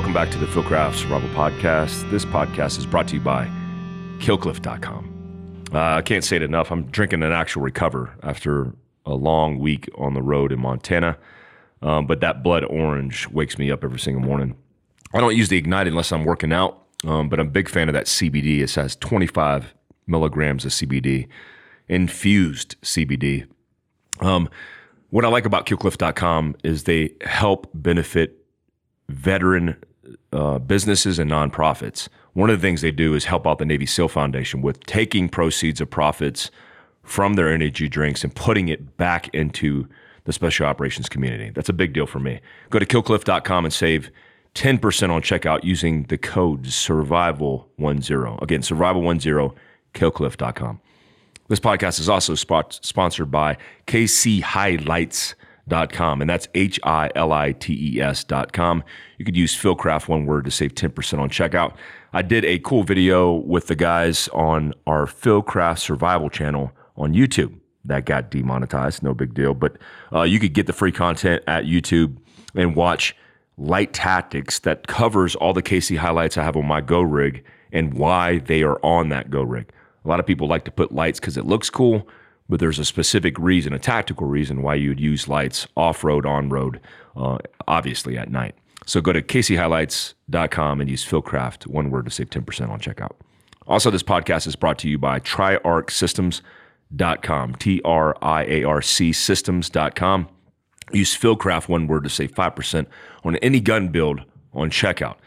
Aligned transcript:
Welcome 0.00 0.14
back 0.14 0.30
to 0.30 0.38
the 0.38 0.46
Fieldcraft 0.46 0.94
Survival 0.94 1.28
Podcast. 1.28 2.10
This 2.10 2.24
podcast 2.24 2.78
is 2.78 2.86
brought 2.86 3.06
to 3.08 3.16
you 3.16 3.20
by 3.20 3.46
Killcliff.com. 4.18 5.66
Uh, 5.74 5.78
I 5.78 6.00
can't 6.00 6.24
say 6.24 6.36
it 6.36 6.42
enough. 6.42 6.72
I'm 6.72 6.84
drinking 6.84 7.22
an 7.22 7.32
actual 7.32 7.60
recover 7.60 8.16
after 8.22 8.72
a 9.04 9.12
long 9.12 9.58
week 9.58 9.90
on 9.98 10.14
the 10.14 10.22
road 10.22 10.52
in 10.52 10.58
Montana. 10.58 11.18
Um, 11.82 12.06
but 12.06 12.20
that 12.20 12.42
blood 12.42 12.64
orange 12.64 13.28
wakes 13.28 13.58
me 13.58 13.70
up 13.70 13.84
every 13.84 13.98
single 13.98 14.22
morning. 14.22 14.56
I 15.12 15.20
don't 15.20 15.36
use 15.36 15.50
the 15.50 15.58
Ignite 15.58 15.86
unless 15.86 16.12
I'm 16.12 16.24
working 16.24 16.50
out, 16.50 16.82
um, 17.06 17.28
but 17.28 17.38
I'm 17.38 17.48
a 17.48 17.50
big 17.50 17.68
fan 17.68 17.90
of 17.90 17.92
that 17.92 18.06
CBD. 18.06 18.60
It 18.60 18.74
has 18.76 18.96
25 18.96 19.74
milligrams 20.06 20.64
of 20.64 20.72
CBD, 20.72 21.28
infused 21.88 22.80
CBD. 22.80 23.46
Um, 24.20 24.48
what 25.10 25.26
I 25.26 25.28
like 25.28 25.44
about 25.44 25.66
killcliff.com 25.66 26.56
is 26.64 26.84
they 26.84 27.12
help 27.20 27.68
benefit 27.74 28.38
veteran 29.10 29.76
uh, 30.32 30.58
businesses 30.58 31.18
and 31.18 31.30
nonprofits. 31.30 32.08
One 32.32 32.50
of 32.50 32.60
the 32.60 32.66
things 32.66 32.80
they 32.80 32.90
do 32.90 33.14
is 33.14 33.24
help 33.24 33.46
out 33.46 33.58
the 33.58 33.64
Navy 33.64 33.86
SEAL 33.86 34.08
Foundation 34.08 34.62
with 34.62 34.84
taking 34.86 35.28
proceeds 35.28 35.80
of 35.80 35.90
profits 35.90 36.50
from 37.02 37.34
their 37.34 37.52
energy 37.52 37.88
drinks 37.88 38.22
and 38.22 38.34
putting 38.34 38.68
it 38.68 38.96
back 38.96 39.28
into 39.34 39.88
the 40.24 40.32
special 40.32 40.66
operations 40.66 41.08
community. 41.08 41.50
That's 41.50 41.68
a 41.68 41.72
big 41.72 41.92
deal 41.92 42.06
for 42.06 42.20
me. 42.20 42.40
Go 42.70 42.78
to 42.78 42.86
killcliff.com 42.86 43.64
and 43.64 43.74
save 43.74 44.10
10% 44.54 45.10
on 45.10 45.22
checkout 45.22 45.64
using 45.64 46.04
the 46.04 46.18
code 46.18 46.64
survival10. 46.64 48.42
Again, 48.42 48.60
survival10 48.60 49.54
killcliff.com. 49.94 50.80
This 51.48 51.60
podcast 51.60 51.98
is 51.98 52.08
also 52.08 52.36
spot, 52.36 52.78
sponsored 52.82 53.30
by 53.30 53.56
kchilites.com, 55.68 56.20
and 56.20 56.30
that's 56.30 56.48
H 56.54 56.80
I 56.84 57.10
L 57.14 57.32
I 57.32 57.52
T 57.52 57.96
E 57.96 58.00
S 58.00 58.24
dot 58.24 58.52
com. 58.52 58.82
You 59.18 59.24
could 59.24 59.36
use 59.36 59.56
Fieldcraft 59.56 60.08
one 60.08 60.26
word 60.26 60.44
to 60.44 60.50
save 60.50 60.74
10% 60.74 61.18
on 61.18 61.28
checkout. 61.28 61.74
I 62.12 62.22
did 62.22 62.44
a 62.44 62.58
cool 62.60 62.82
video 62.82 63.32
with 63.32 63.68
the 63.68 63.76
guys 63.76 64.28
on 64.28 64.74
our 64.86 65.06
Fieldcraft 65.06 65.78
Survival 65.78 66.28
channel 66.28 66.72
on 66.96 67.14
YouTube. 67.14 67.54
That 67.84 68.04
got 68.04 68.30
demonetized, 68.30 69.02
no 69.02 69.14
big 69.14 69.34
deal. 69.34 69.54
But 69.54 69.78
uh, 70.12 70.22
you 70.22 70.38
could 70.38 70.52
get 70.52 70.66
the 70.66 70.72
free 70.72 70.92
content 70.92 71.42
at 71.46 71.64
YouTube 71.64 72.16
and 72.54 72.76
watch 72.76 73.16
Light 73.56 73.92
Tactics 73.92 74.58
that 74.60 74.86
covers 74.86 75.34
all 75.36 75.52
the 75.52 75.62
KC 75.62 75.98
HiLiTES 75.98 76.36
I 76.38 76.44
have 76.44 76.56
on 76.56 76.66
my 76.66 76.80
Go 76.80 77.00
rig 77.00 77.44
and 77.72 77.94
why 77.94 78.38
they 78.38 78.62
are 78.62 78.78
on 78.84 79.08
that 79.10 79.30
Go 79.30 79.42
rig. 79.42 79.72
A 80.04 80.08
lot 80.08 80.20
of 80.20 80.26
people 80.26 80.48
like 80.48 80.64
to 80.64 80.70
put 80.70 80.92
lights 80.92 81.20
because 81.20 81.36
it 81.36 81.46
looks 81.46 81.70
cool, 81.70 82.08
but 82.50 82.60
there's 82.60 82.78
a 82.78 82.84
specific 82.84 83.38
reason, 83.38 83.72
a 83.72 83.78
tactical 83.78 84.26
reason 84.26 84.60
why 84.62 84.74
you'd 84.74 85.00
use 85.00 85.28
lights 85.28 85.66
off 85.76 86.04
road, 86.04 86.26
on 86.26 86.48
road, 86.48 86.80
uh, 87.16 87.38
obviously 87.68 88.18
at 88.18 88.30
night. 88.30 88.56
So 88.86 89.00
go 89.00 89.12
to 89.12 89.22
kchilites.com 89.22 90.80
and 90.80 90.90
use 90.90 91.06
Fieldcraft, 91.06 91.68
one 91.68 91.90
word 91.90 92.06
to 92.06 92.10
save 92.10 92.30
10% 92.30 92.68
on 92.68 92.80
checkout. 92.80 93.12
Also, 93.66 93.90
this 93.90 94.02
podcast 94.02 94.48
is 94.48 94.56
brought 94.56 94.78
to 94.80 94.88
you 94.88 94.98
by 94.98 95.20
triarcsystems.com, 95.20 97.54
T 97.54 97.80
R 97.84 98.16
I 98.20 98.42
A 98.44 98.64
R 98.64 98.82
C 98.82 99.12
systems.com. 99.12 100.28
Use 100.92 101.16
Fieldcraft, 101.16 101.68
one 101.68 101.86
word 101.86 102.02
to 102.02 102.10
save 102.10 102.32
5% 102.32 102.86
on 103.22 103.36
any 103.36 103.60
gun 103.60 103.90
build 103.90 104.22
on 104.52 104.70
checkout. 104.70 105.18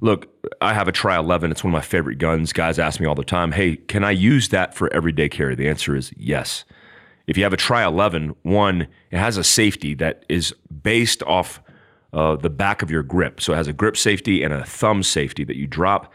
Look, 0.00 0.26
I 0.60 0.74
have 0.74 0.88
a 0.88 0.92
Tri 0.92 1.16
11. 1.16 1.52
It's 1.52 1.62
one 1.62 1.72
of 1.72 1.78
my 1.78 1.80
favorite 1.80 2.18
guns. 2.18 2.52
Guys 2.52 2.80
ask 2.80 2.98
me 2.98 3.06
all 3.06 3.14
the 3.14 3.22
time, 3.22 3.52
hey, 3.52 3.76
can 3.76 4.02
I 4.02 4.10
use 4.10 4.48
that 4.48 4.74
for 4.74 4.92
everyday 4.92 5.28
carry? 5.28 5.54
The 5.54 5.68
answer 5.68 5.94
is 5.94 6.12
yes. 6.16 6.64
If 7.26 7.36
you 7.36 7.44
have 7.44 7.52
a 7.52 7.58
Tri 7.58 7.84
11, 7.84 8.34
one, 8.42 8.88
it 9.10 9.18
has 9.18 9.36
a 9.36 9.44
safety 9.44 9.94
that 9.94 10.24
is 10.28 10.54
based 10.82 11.22
off 11.22 11.60
uh, 12.12 12.36
the 12.36 12.50
back 12.50 12.82
of 12.82 12.90
your 12.90 13.02
grip. 13.02 13.40
So 13.40 13.52
it 13.52 13.56
has 13.56 13.68
a 13.68 13.72
grip 13.72 13.96
safety 13.96 14.42
and 14.42 14.52
a 14.52 14.64
thumb 14.64 15.02
safety 15.02 15.44
that 15.44 15.56
you 15.56 15.66
drop. 15.66 16.12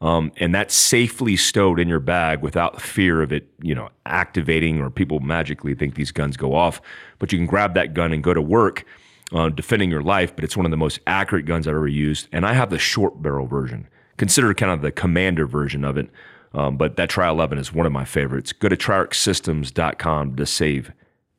Um, 0.00 0.30
and 0.36 0.54
that's 0.54 0.74
safely 0.74 1.36
stowed 1.36 1.80
in 1.80 1.88
your 1.88 2.00
bag 2.00 2.42
without 2.42 2.80
fear 2.80 3.20
of 3.20 3.32
it, 3.32 3.48
you 3.60 3.74
know, 3.74 3.88
activating 4.06 4.80
or 4.80 4.90
people 4.90 5.18
magically 5.20 5.74
think 5.74 5.94
these 5.94 6.12
guns 6.12 6.36
go 6.36 6.54
off. 6.54 6.80
But 7.18 7.32
you 7.32 7.38
can 7.38 7.46
grab 7.46 7.74
that 7.74 7.94
gun 7.94 8.12
and 8.12 8.22
go 8.22 8.32
to 8.32 8.42
work 8.42 8.84
uh, 9.32 9.48
defending 9.48 9.90
your 9.90 10.02
life, 10.02 10.34
but 10.34 10.44
it's 10.44 10.56
one 10.56 10.66
of 10.66 10.70
the 10.70 10.76
most 10.76 11.00
accurate 11.06 11.46
guns 11.46 11.66
I've 11.66 11.74
ever 11.74 11.88
used. 11.88 12.28
And 12.32 12.46
I 12.46 12.52
have 12.52 12.70
the 12.70 12.78
short 12.78 13.20
barrel 13.20 13.46
version, 13.46 13.88
considered 14.16 14.56
kind 14.56 14.72
of 14.72 14.82
the 14.82 14.92
commander 14.92 15.46
version 15.46 15.84
of 15.84 15.96
it. 15.96 16.08
Um, 16.54 16.76
but 16.76 16.96
that 16.96 17.10
Tri 17.10 17.28
11 17.28 17.58
is 17.58 17.72
one 17.72 17.86
of 17.86 17.92
my 17.92 18.04
favorites. 18.04 18.52
Go 18.52 18.68
to 18.68 18.76
triarcsystems.com 18.76 20.36
to 20.36 20.46
save 20.46 20.92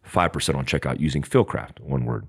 5% 0.08 0.56
on 0.56 0.66
checkout 0.66 1.00
using 1.00 1.22
Fieldcraft, 1.22 1.80
one 1.80 2.06
word. 2.06 2.28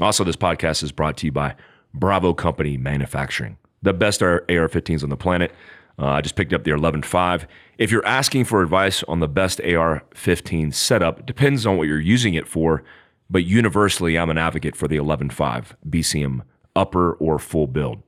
Also, 0.00 0.24
this 0.24 0.36
podcast 0.36 0.82
is 0.82 0.92
brought 0.92 1.16
to 1.18 1.26
you 1.26 1.32
by 1.32 1.54
Bravo 1.94 2.32
Company 2.32 2.76
Manufacturing, 2.76 3.58
the 3.82 3.92
best 3.92 4.22
AR 4.22 4.40
15s 4.48 5.02
on 5.02 5.10
the 5.10 5.16
planet. 5.16 5.52
Uh, 5.98 6.06
I 6.06 6.20
just 6.20 6.36
picked 6.36 6.52
up 6.52 6.64
the 6.64 6.70
11.5. 6.70 7.46
If 7.78 7.90
you're 7.90 8.06
asking 8.06 8.44
for 8.44 8.62
advice 8.62 9.02
on 9.04 9.20
the 9.20 9.28
best 9.28 9.60
AR 9.60 10.02
15 10.14 10.72
setup, 10.72 11.26
depends 11.26 11.66
on 11.66 11.76
what 11.76 11.86
you're 11.86 12.00
using 12.00 12.34
it 12.34 12.48
for. 12.48 12.82
But 13.28 13.44
universally, 13.44 14.18
I'm 14.18 14.30
an 14.30 14.38
advocate 14.38 14.76
for 14.76 14.88
the 14.88 14.96
11.5 14.96 15.72
BCM 15.88 16.42
upper 16.74 17.12
or 17.14 17.38
full 17.38 17.66
build. 17.66 18.02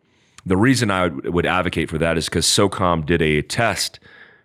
The 0.46 0.56
reason 0.56 0.90
I 0.90 1.08
would 1.08 1.46
advocate 1.46 1.88
for 1.88 1.98
that 1.98 2.18
is 2.18 2.26
because 2.26 2.46
SOCOM 2.46 3.06
did 3.06 3.22
a 3.22 3.42
test 3.42 3.98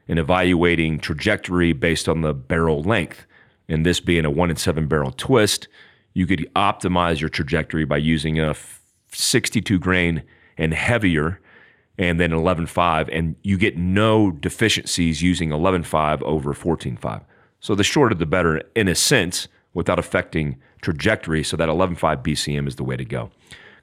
in 0.08 0.18
evaluating 0.18 1.00
trajectory 1.00 1.74
based 1.74 2.08
on 2.08 2.22
the 2.22 2.34
barrel 2.34 2.82
length. 2.82 3.26
And 3.68 3.86
this 3.86 4.00
being 4.00 4.26
a 4.26 4.32
one 4.32 4.50
in 4.50 4.56
seven 4.56 4.88
barrel 4.88 5.12
twist, 5.12 5.68
you 6.14 6.26
could 6.26 6.50
optimize 6.56 7.20
your 7.20 7.30
trajectory 7.30 7.86
by 7.86 7.98
using 7.98 8.40
a 8.40 8.56
62 9.12 9.78
grain 9.80 10.24
and 10.58 10.74
heavier 10.74 11.40
and 11.98 12.20
then 12.20 12.32
11.5 12.32 13.10
and 13.12 13.36
you 13.44 13.58
get 13.58 13.78
no 13.78 14.32
deficiencies 14.32 15.22
using 15.22 15.50
11.5 15.50 16.22
over 16.22 16.54
14.5 16.54 17.24
so 17.60 17.76
the 17.76 17.84
shorter 17.84 18.16
the 18.16 18.26
better 18.26 18.62
in 18.76 18.88
a 18.88 18.96
sense 18.96 19.48
without 19.74 20.00
affecting 20.00 20.58
trajectory. 20.82 21.44
So 21.44 21.58
that 21.58 21.70
11.5 21.70 22.24
BCM 22.24 22.68
is 22.68 22.76
the 22.76 22.84
way 22.84 22.98
to 22.98 23.06
go. 23.06 23.32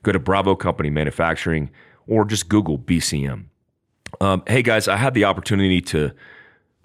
Go 0.02 0.12
to 0.12 0.18
Bravo 0.18 0.54
Company 0.54 0.90
Manufacturing 0.90 1.70
or 2.06 2.24
just 2.24 2.48
Google 2.48 2.78
BCM. 2.78 3.46
Um, 4.20 4.42
hey 4.46 4.62
guys, 4.62 4.88
I 4.88 4.96
had 4.96 5.14
the 5.14 5.24
opportunity 5.24 5.80
to 5.82 6.12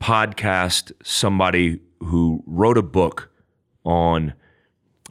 podcast 0.01 0.91
somebody 1.03 1.79
who 1.99 2.43
wrote 2.45 2.77
a 2.77 2.81
book 2.81 3.31
on 3.85 4.33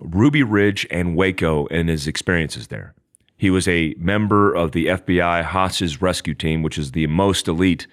Ruby 0.00 0.43
Ridge 0.43 0.87
and 0.91 1.16
Waco 1.16 1.66
and 1.69 1.88
his 1.88 2.06
experiences 2.06 2.69
there. 2.69 2.94
He 3.37 3.50
was 3.50 3.66
a 3.69 3.94
member 3.97 4.53
of 4.53 4.72
the 4.72 4.87
FBI 4.87 5.44
hostage 5.44 6.00
rescue 6.00 6.34
team, 6.34 6.62
which 6.62 6.77
is 6.77 6.92
the 6.92 7.06
most 7.06 7.48
elite 7.48 7.87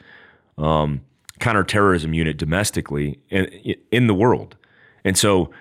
um, 0.57 1.01
counterterrorism 1.39 2.13
unit 2.13 2.38
domestically 2.38 3.19
in, 3.29 3.45
in 3.91 4.07
the 4.07 4.13
world. 4.13 4.57
And 5.05 5.17
so 5.17 5.51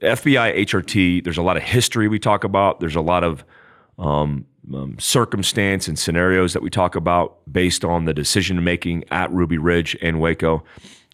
FBI 0.00 0.56
HRT, 0.64 1.24
there's 1.24 1.36
a 1.36 1.42
lot 1.42 1.56
of 1.56 1.62
history 1.62 2.08
we 2.08 2.18
talk 2.18 2.44
about. 2.44 2.80
There's 2.80 2.96
a 2.96 3.00
lot 3.00 3.24
of 3.24 3.44
um, 3.98 4.46
um, 4.72 4.96
circumstance 4.98 5.88
and 5.88 5.98
scenarios 5.98 6.52
that 6.52 6.62
we 6.62 6.70
talk 6.70 6.94
about 6.94 7.38
based 7.50 7.84
on 7.84 8.04
the 8.04 8.14
decision 8.14 8.62
making 8.62 9.04
at 9.10 9.30
Ruby 9.30 9.58
Ridge 9.58 9.96
and 10.00 10.20
Waco. 10.20 10.64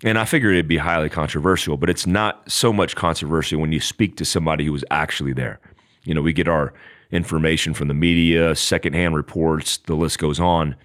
And 0.03 0.19
I 0.19 0.25
figured 0.25 0.55
it'd 0.55 0.69
be 0.69 0.79
highly 0.79 1.09
controversial, 1.09 1.77
but 1.77 1.91
it's 1.91 2.07
not 2.07 2.51
so 2.51 2.73
much 2.73 2.97
controversial 2.97 3.61
when 3.61 3.73
you 3.73 3.81
speak 3.81 4.17
to 4.17 4.25
somebody 4.25 4.65
who 4.65 4.73
was 4.73 4.85
actually 4.91 5.33
there. 5.33 5.61
You 6.05 6.15
know, 6.15 6.23
we 6.23 6.33
get 6.33 6.49
our 6.49 6.73
information 7.11 7.75
from 7.75 7.89
the 7.89 7.95
media, 7.95 8.55
secondhand 8.55 9.15
reports, 9.15 9.79
the 9.79 9.95
list 9.95 10.19
goes 10.19 10.41
on, 10.41 10.77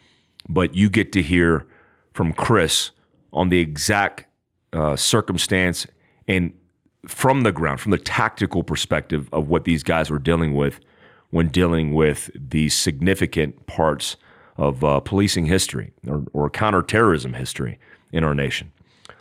but 0.50 0.76
you 0.76 0.90
get 0.90 1.12
to 1.14 1.22
hear 1.22 1.66
from 2.14 2.34
Chris 2.34 2.92
on 3.32 3.50
the 3.50 3.60
exact 3.60 4.26
uh, 4.74 4.96
circumstance 4.96 5.88
and 6.28 6.54
from 7.08 7.42
the 7.42 7.52
ground, 7.52 7.80
from 7.80 7.92
the 7.92 7.98
tactical 7.98 8.64
perspective 8.64 9.30
of 9.32 9.48
what 9.48 9.64
these 9.64 9.84
guys 9.84 10.10
were 10.10 10.20
dealing 10.20 10.56
with 10.56 10.80
when 11.36 11.50
dealing 11.50 11.94
with 11.94 12.32
these 12.34 12.74
significant 12.74 13.68
parts 13.68 14.16
of 14.56 14.86
uh, 14.86 15.02
policing 15.02 15.48
history 15.48 15.92
or, 16.08 16.24
or, 16.32 16.50
counterterrorism 16.50 17.34
history 17.34 17.78
in 18.14 18.24
our 18.24 18.34
nation. 18.34 18.72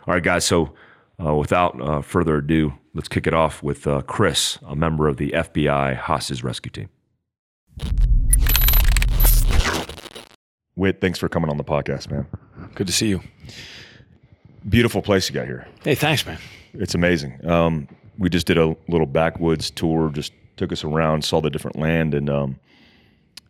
All 0.07 0.13
right, 0.13 0.23
guys. 0.23 0.45
So, 0.45 0.73
uh, 1.21 1.35
without 1.35 1.81
uh, 1.81 2.01
further 2.01 2.37
ado, 2.37 2.73
let's 2.93 3.09
kick 3.09 3.27
it 3.27 3.33
off 3.33 3.61
with 3.61 3.85
uh, 3.85 4.01
Chris, 4.03 4.57
a 4.65 4.77
member 4.77 5.09
of 5.09 5.17
the 5.17 5.31
FBI 5.31 5.97
hostage 5.97 6.41
rescue 6.41 6.71
team. 6.71 6.89
Whit, 10.75 11.01
thanks 11.01 11.19
for 11.19 11.27
coming 11.27 11.49
on 11.49 11.57
the 11.57 11.65
podcast, 11.65 12.09
man. 12.09 12.27
Good 12.75 12.87
to 12.87 12.93
see 12.93 13.09
you. 13.09 13.19
Beautiful 14.69 15.01
place 15.01 15.27
you 15.27 15.35
got 15.35 15.47
here. 15.47 15.67
Hey, 15.83 15.95
thanks, 15.95 16.25
man. 16.25 16.39
It's 16.75 16.95
amazing. 16.95 17.45
Um, 17.45 17.89
we 18.17 18.29
just 18.29 18.47
did 18.47 18.57
a 18.57 18.73
little 18.87 19.05
backwoods 19.05 19.69
tour, 19.69 20.09
just 20.11 20.31
took 20.57 20.71
us 20.71 20.83
around, 20.83 21.23
saw 21.23 21.41
the 21.41 21.49
different 21.49 21.77
land, 21.77 22.13
and 22.13 22.29
um, 22.29 22.59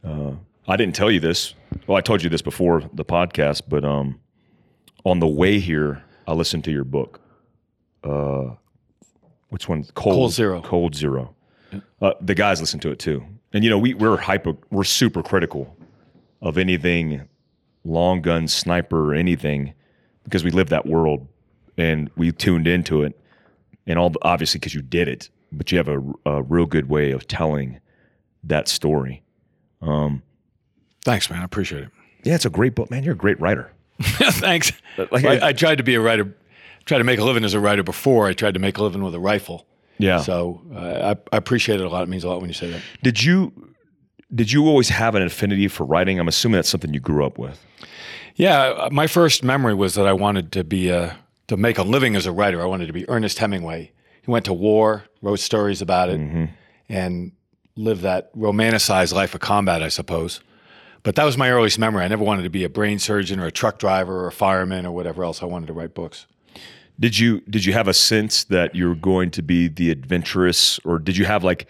uh, 0.03 0.31
I 0.67 0.77
didn't 0.77 0.95
tell 0.95 1.11
you 1.11 1.19
this. 1.19 1.53
Well, 1.87 1.97
I 1.97 2.01
told 2.01 2.23
you 2.23 2.29
this 2.29 2.41
before 2.41 2.83
the 2.93 3.05
podcast, 3.05 3.63
but 3.67 3.83
um, 3.83 4.19
on 5.03 5.19
the 5.19 5.27
way 5.27 5.59
here, 5.59 6.03
I 6.27 6.33
listened 6.33 6.63
to 6.65 6.71
your 6.71 6.83
book. 6.83 7.21
Uh, 8.03 8.55
which 9.49 9.69
one? 9.69 9.83
Cold, 9.93 10.15
Cold 10.15 10.33
Zero. 10.33 10.61
Cold 10.61 10.95
Zero. 10.95 11.35
Uh, 12.01 12.13
the 12.21 12.35
guys 12.35 12.59
listen 12.59 12.79
to 12.79 12.91
it 12.91 12.99
too, 12.99 13.23
and 13.53 13.63
you 13.63 13.69
know 13.69 13.77
we 13.77 13.93
we're 13.93 14.17
hyper, 14.17 14.55
we're 14.71 14.83
super 14.83 15.21
critical 15.21 15.75
of 16.41 16.57
anything 16.57 17.27
long 17.85 18.21
gun, 18.21 18.47
sniper, 18.47 19.11
or 19.11 19.15
anything 19.15 19.73
because 20.23 20.43
we 20.43 20.51
lived 20.51 20.69
that 20.71 20.85
world 20.85 21.27
and 21.77 22.09
we 22.17 22.31
tuned 22.31 22.67
into 22.67 23.03
it. 23.03 23.17
And 23.87 23.99
all 23.99 24.11
obviously 24.23 24.59
because 24.59 24.73
you 24.73 24.81
did 24.81 25.07
it, 25.07 25.29
but 25.57 25.71
you 25.71 25.77
have 25.77 25.87
a, 25.87 26.01
a, 26.25 26.43
real 26.43 26.65
good 26.65 26.89
way 26.89 27.11
of 27.11 27.27
telling 27.27 27.79
that 28.43 28.67
story. 28.67 29.23
Um, 29.81 30.23
Thanks, 31.03 31.29
man. 31.29 31.41
I 31.41 31.45
appreciate 31.45 31.83
it. 31.83 31.89
Yeah, 32.23 32.35
it's 32.35 32.45
a 32.45 32.49
great 32.49 32.75
book, 32.75 32.89
man. 32.89 33.03
You're 33.03 33.13
a 33.13 33.17
great 33.17 33.39
writer. 33.39 33.71
Thanks. 34.01 34.71
Like, 35.11 35.25
I, 35.25 35.49
I, 35.49 35.53
tried 35.53 35.77
to 35.77 35.83
be 35.83 35.95
a 35.95 36.01
writer, 36.01 36.35
tried 36.85 36.97
to 36.97 37.03
make 37.03 37.19
a 37.19 37.23
living 37.23 37.43
as 37.43 37.53
a 37.53 37.59
writer 37.59 37.83
before 37.83 38.27
I 38.27 38.33
tried 38.33 38.55
to 38.55 38.59
make 38.59 38.77
a 38.77 38.83
living 38.83 39.03
with 39.03 39.13
a 39.13 39.19
rifle. 39.19 39.67
Yeah. 39.97 40.19
So 40.19 40.61
uh, 40.73 41.15
I, 41.15 41.35
I 41.35 41.37
appreciate 41.37 41.79
it 41.79 41.85
a 41.85 41.89
lot. 41.89 42.03
It 42.03 42.09
means 42.09 42.23
a 42.23 42.29
lot 42.29 42.41
when 42.41 42.49
you 42.49 42.53
say 42.53 42.71
that. 42.71 42.81
Did 43.03 43.23
you 43.23 43.75
did 44.33 44.51
you 44.51 44.67
always 44.67 44.89
have 44.89 45.15
an 45.15 45.21
affinity 45.21 45.67
for 45.67 45.85
writing? 45.85 46.19
I'm 46.19 46.27
assuming 46.27 46.55
that's 46.57 46.69
something 46.69 46.93
you 46.93 46.99
grew 46.99 47.25
up 47.25 47.37
with. 47.37 47.63
Yeah, 48.35 48.89
my 48.91 49.07
first 49.07 49.43
memory 49.43 49.73
was 49.73 49.93
that 49.95 50.07
I 50.07 50.13
wanted 50.13 50.51
to 50.53 50.63
be 50.63 50.89
a 50.89 51.17
to 51.47 51.57
make 51.57 51.77
a 51.77 51.83
living 51.83 52.15
as 52.15 52.25
a 52.25 52.31
writer. 52.31 52.61
I 52.61 52.65
wanted 52.65 52.87
to 52.87 52.93
be 52.93 53.07
Ernest 53.09 53.39
Hemingway. 53.39 53.91
He 54.25 54.31
went 54.31 54.45
to 54.45 54.53
war, 54.53 55.03
wrote 55.21 55.39
stories 55.39 55.83
about 55.83 56.09
it, 56.09 56.19
mm-hmm. 56.19 56.45
and 56.89 57.31
lived 57.75 58.01
that 58.01 58.35
romanticized 58.35 59.13
life 59.13 59.35
of 59.35 59.41
combat, 59.41 59.83
I 59.83 59.89
suppose. 59.89 60.39
But 61.03 61.13
that 61.15 61.25
was 61.25 61.37
my 61.37 61.51
earliest 61.51 61.77
memory. 61.77 62.03
I 62.03 62.07
never 62.07 62.23
wanted 62.23 62.41
to 62.41 62.49
be 62.49 62.63
a 62.63 62.69
brain 62.69 62.97
surgeon 62.97 63.39
or 63.39 63.45
a 63.45 63.51
truck 63.51 63.77
driver 63.77 64.23
or 64.23 64.27
a 64.27 64.31
fireman 64.31 64.87
or 64.87 64.91
whatever 64.91 65.23
else. 65.23 65.43
I 65.43 65.45
wanted 65.45 65.67
to 65.67 65.73
write 65.73 65.93
books. 65.93 66.25
Did 66.99 67.19
you 67.19 67.41
did 67.41 67.65
you 67.65 67.73
have 67.73 67.87
a 67.87 67.93
sense 67.93 68.45
that 68.45 68.73
you 68.73 68.87
were 68.87 68.95
going 68.95 69.29
to 69.31 69.43
be 69.43 69.67
the 69.67 69.91
adventurous, 69.91 70.79
or 70.79 70.97
did 70.97 71.17
you 71.17 71.25
have 71.25 71.43
like 71.43 71.67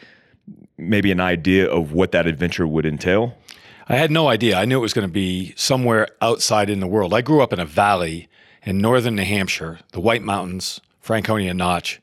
maybe 0.78 1.12
an 1.12 1.20
idea 1.20 1.70
of 1.70 1.92
what 1.92 2.14
that 2.14 2.26
adventure 2.26 2.66
would 2.66 2.86
entail? 2.86 3.38
I 3.90 3.98
had 3.98 4.12
no 4.12 4.30
idea. 4.30 4.58
I 4.58 4.64
knew 4.64 4.78
it 4.78 4.82
was 4.82 4.94
going 4.94 5.08
to 5.08 5.14
be 5.14 5.54
somewhere 5.58 6.08
outside 6.22 6.70
in 6.70 6.80
the 6.80 6.88
world. 6.88 7.14
I 7.14 7.22
grew 7.22 7.42
up 7.42 7.52
in 7.52 7.60
a 7.60 7.66
valley 7.66 8.30
in 8.64 8.78
northern 8.78 9.16
New 9.16 9.26
Hampshire, 9.26 9.80
the 9.92 10.00
White 10.00 10.24
Mountains, 10.24 10.80
Franconia 11.02 11.54
Notch, 11.54 12.02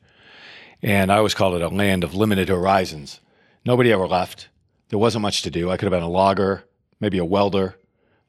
and 0.83 1.11
I 1.11 1.17
always 1.17 1.33
called 1.33 1.55
it 1.55 1.61
a 1.61 1.69
land 1.69 2.03
of 2.03 2.13
limited 2.13 2.49
horizons. 2.49 3.19
Nobody 3.65 3.91
ever 3.91 4.07
left. 4.07 4.49
There 4.89 4.99
wasn't 4.99 5.23
much 5.23 5.41
to 5.43 5.49
do. 5.49 5.71
I 5.71 5.77
could 5.77 5.85
have 5.85 5.91
been 5.91 6.03
a 6.03 6.09
logger, 6.09 6.63
maybe 6.99 7.17
a 7.17 7.25
welder. 7.25 7.75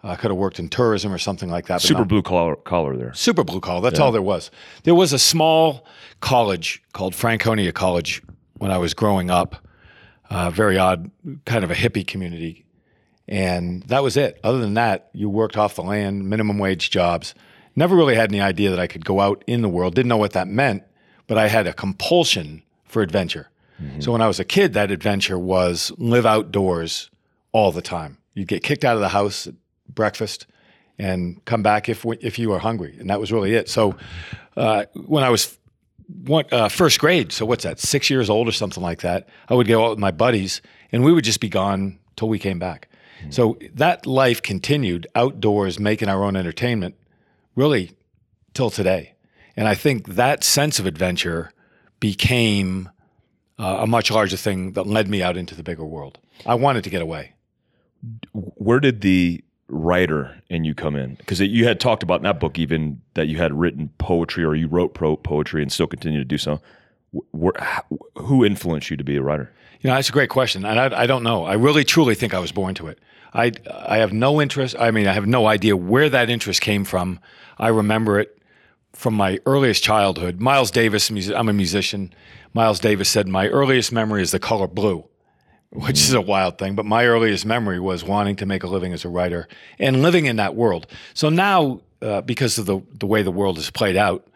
I 0.03 0.17
could 0.17 0.31
have 0.31 0.39
worked 0.39 0.59
in 0.59 0.69
tourism 0.69 1.13
or 1.13 1.19
something 1.19 1.51
like 1.51 1.67
that. 1.67 1.81
Super 1.81 2.05
blue 2.05 2.23
collar, 2.23 2.57
collar 2.57 2.97
there. 2.97 3.15
Super 3.15 3.43
blue 3.43 3.61
collar. 3.61 3.81
That's 3.81 3.99
yeah. 3.99 4.05
all 4.05 4.13
there 4.13 4.23
was. 4.23 4.51
There 4.85 4.95
was 4.95 5.13
a 5.13 5.19
small 5.19 5.87
college 6.21 6.83
called 6.93 7.15
Franconia 7.15 7.73
College 7.73 8.23
when 8.59 8.71
I 8.71 8.79
was 8.79 8.95
growing 8.95 9.31
up. 9.31 9.57
Uh, 10.31 10.51
very 10.51 10.79
odd, 10.79 11.11
kind 11.45 11.65
of 11.65 11.71
a 11.71 11.75
hippie 11.75 12.07
community 12.07 12.65
and 13.27 13.83
that 13.85 14.03
was 14.03 14.17
it. 14.17 14.39
Other 14.45 14.59
than 14.59 14.75
that, 14.75 15.09
you 15.13 15.29
worked 15.29 15.57
off 15.57 15.77
the 15.77 15.83
land, 15.83 16.29
minimum 16.29 16.59
wage 16.59 16.91
jobs. 16.91 17.35
Never 17.77 17.97
really 17.97 18.15
had 18.15 18.31
any 18.31 18.41
idea 18.41 18.71
that 18.71 18.79
I 18.79 18.87
could 18.87 19.05
go 19.05 19.21
out 19.21 19.43
in 19.47 19.63
the 19.63 19.69
world. 19.69 19.95
Didn't 19.95 20.09
know 20.09 20.17
what 20.17 20.33
that 20.33 20.49
meant, 20.49 20.85
but 21.27 21.39
I 21.39 21.49
had 21.49 21.67
a 21.67 21.73
compulsion 21.73 22.63
for 22.85 23.03
adventure. 23.03 23.49
Mm-hmm. 23.83 24.01
So 24.01 24.13
when 24.13 24.21
I 24.21 24.29
was 24.29 24.41
a 24.41 24.45
kid, 24.45 24.73
that 24.75 24.91
adventure 24.91 25.39
was 25.39 25.93
live 25.99 26.27
outdoors 26.27 27.11
all 27.53 27.73
the 27.73 27.83
time. 27.83 28.19
You'd 28.35 28.49
get 28.49 28.63
kicked 28.63 28.85
out 28.85 28.95
of 28.95 29.01
the 29.01 29.09
house 29.09 29.47
at 29.47 29.55
breakfast 29.89 30.47
and 30.99 31.45
come 31.45 31.63
back 31.63 31.89
if 31.89 32.05
if 32.21 32.39
you 32.39 32.51
were 32.51 32.61
hungry, 32.61 32.97
and 32.99 33.11
that 33.11 33.21
was 33.21 33.33
really 33.33 33.55
it. 33.55 33.69
So 33.69 33.97
uh, 34.57 34.85
when 34.95 35.25
I 35.25 35.31
was 35.31 35.59
one, 36.25 36.45
uh, 36.53 36.69
first 36.69 37.01
grade, 37.01 37.33
so 37.33 37.47
what's 37.47 37.65
that, 37.65 37.81
six 37.81 38.11
years 38.11 38.31
old 38.31 38.47
or 38.47 38.53
something 38.53 38.83
like 38.83 39.01
that, 39.01 39.29
I 39.49 39.55
would 39.55 39.67
go 39.67 39.85
out 39.85 39.91
with 39.91 39.99
my 39.99 40.13
buddies, 40.13 40.63
and 40.93 41.03
we 41.05 41.13
would 41.13 41.25
just 41.25 41.41
be 41.41 41.49
gone 41.49 41.99
till 42.17 42.29
we 42.29 42.39
came 42.39 42.59
back. 42.59 42.89
So 43.31 43.57
that 43.73 44.07
life 44.07 44.43
continued 44.43 45.07
outdoors, 45.15 45.81
making 45.81 46.09
our 46.09 46.23
own 46.23 46.37
entertainment, 46.37 46.95
really 47.57 47.93
till 48.53 48.71
today. 48.71 49.14
And 49.57 49.69
I 49.69 49.75
think 49.75 50.15
that 50.15 50.43
sense 50.45 50.79
of 50.79 50.87
adventure 50.87 51.53
became 52.01 52.91
uh, 53.59 53.79
a 53.81 53.87
much 53.87 54.11
larger 54.11 54.37
thing 54.37 54.73
that 54.73 54.87
led 54.87 55.09
me 55.09 55.23
out 55.23 55.37
into 55.37 55.55
the 55.55 55.63
bigger 55.63 55.85
world. 55.85 56.19
I 56.45 56.55
wanted 56.55 56.85
to 56.85 56.91
get 56.91 57.03
away. 57.03 57.35
Where 58.33 58.81
did 58.81 59.01
the 59.01 59.43
writer 59.69 60.43
in 60.49 60.65
you 60.65 60.75
come 60.75 60.97
in? 60.97 61.15
Because 61.15 61.41
you 61.41 61.65
had 61.65 61.81
talked 61.81 62.03
about 62.03 62.17
in 62.17 62.25
that 62.25 62.41
book 62.41 62.59
even 62.59 63.01
that 63.15 63.29
you 63.29 63.39
had 63.39 63.53
written 63.55 63.91
poetry 63.99 64.45
or 64.45 64.55
you 64.55 64.67
wrote 64.67 64.95
pro- 64.95 65.17
poetry 65.17 65.63
and 65.63 65.73
still 65.73 65.87
continue 65.87 66.19
to 66.19 66.25
do 66.25 66.39
so. 66.39 66.61
Where, 67.31 67.55
who 68.17 68.45
influenced 68.45 68.91
you 68.91 68.97
to 68.97 69.05
be 69.05 69.17
a 69.17 69.23
writer? 69.23 69.51
You 69.81 69.89
know, 69.89 69.95
that's 69.95 70.09
a 70.09 70.13
great 70.13 70.31
question, 70.31 70.65
and 70.65 70.81
I, 70.81 71.03
I, 71.03 71.07
don't 71.07 71.23
know. 71.23 71.45
I 71.45 71.55
really, 71.55 71.85
truly 71.85 72.15
think 72.15 72.35
I 72.35 72.39
was 72.39 72.51
born 72.53 72.75
to 72.77 72.89
it. 72.89 72.99
I, 73.35 73.53
I 73.71 73.99
have 73.99 74.13
no 74.13 74.41
interest. 74.41 74.75
I 74.79 74.91
mean, 74.91 75.07
I 75.07 75.13
have 75.13 75.27
no 75.27 75.47
idea 75.47 75.77
where 75.77 76.09
that 76.09 76.31
interest 76.31 76.61
came 76.61 76.85
from. 76.85 77.21
I 77.59 77.69
remember 77.69 78.19
it 78.19 78.39
from 78.95 79.15
my 79.15 79.39
earliest 79.47 79.83
childhood. 79.83 80.41
Miles 80.41 80.71
Davis, 80.71 81.11
I'm 81.11 81.49
a 81.49 81.53
musician. 81.53 82.13
Miles 82.55 82.81
Davis 82.81 83.09
said, 83.09 83.29
My 83.29 83.49
earliest 83.49 83.93
memory 83.93 84.23
is 84.23 84.31
the 84.31 84.39
color 84.39 84.67
blue, 84.67 85.05
which 85.71 85.99
is 86.01 86.15
a 86.15 86.21
wild 86.21 86.59
thing. 86.59 86.75
But 86.75 86.87
my 86.87 87.07
earliest 87.07 87.45
memory 87.45 87.81
was 87.81 88.05
wanting 88.05 88.37
to 88.37 88.47
make 88.47 88.63
a 88.63 88.69
living 88.69 88.93
as 88.93 89.05
a 89.05 89.09
writer 89.09 89.49
and 89.79 90.03
living 90.03 90.27
in 90.27 90.37
that 90.37 90.55
world. 90.55 90.87
So 91.13 91.29
now, 91.29 91.81
uh, 92.01 92.21
because 92.23 92.59
of 92.59 92.67
the, 92.67 92.81
the 92.99 93.07
way 93.07 93.23
the 93.23 93.31
world 93.31 93.57
has 93.57 93.71
played 93.71 93.97
out, 93.97 94.27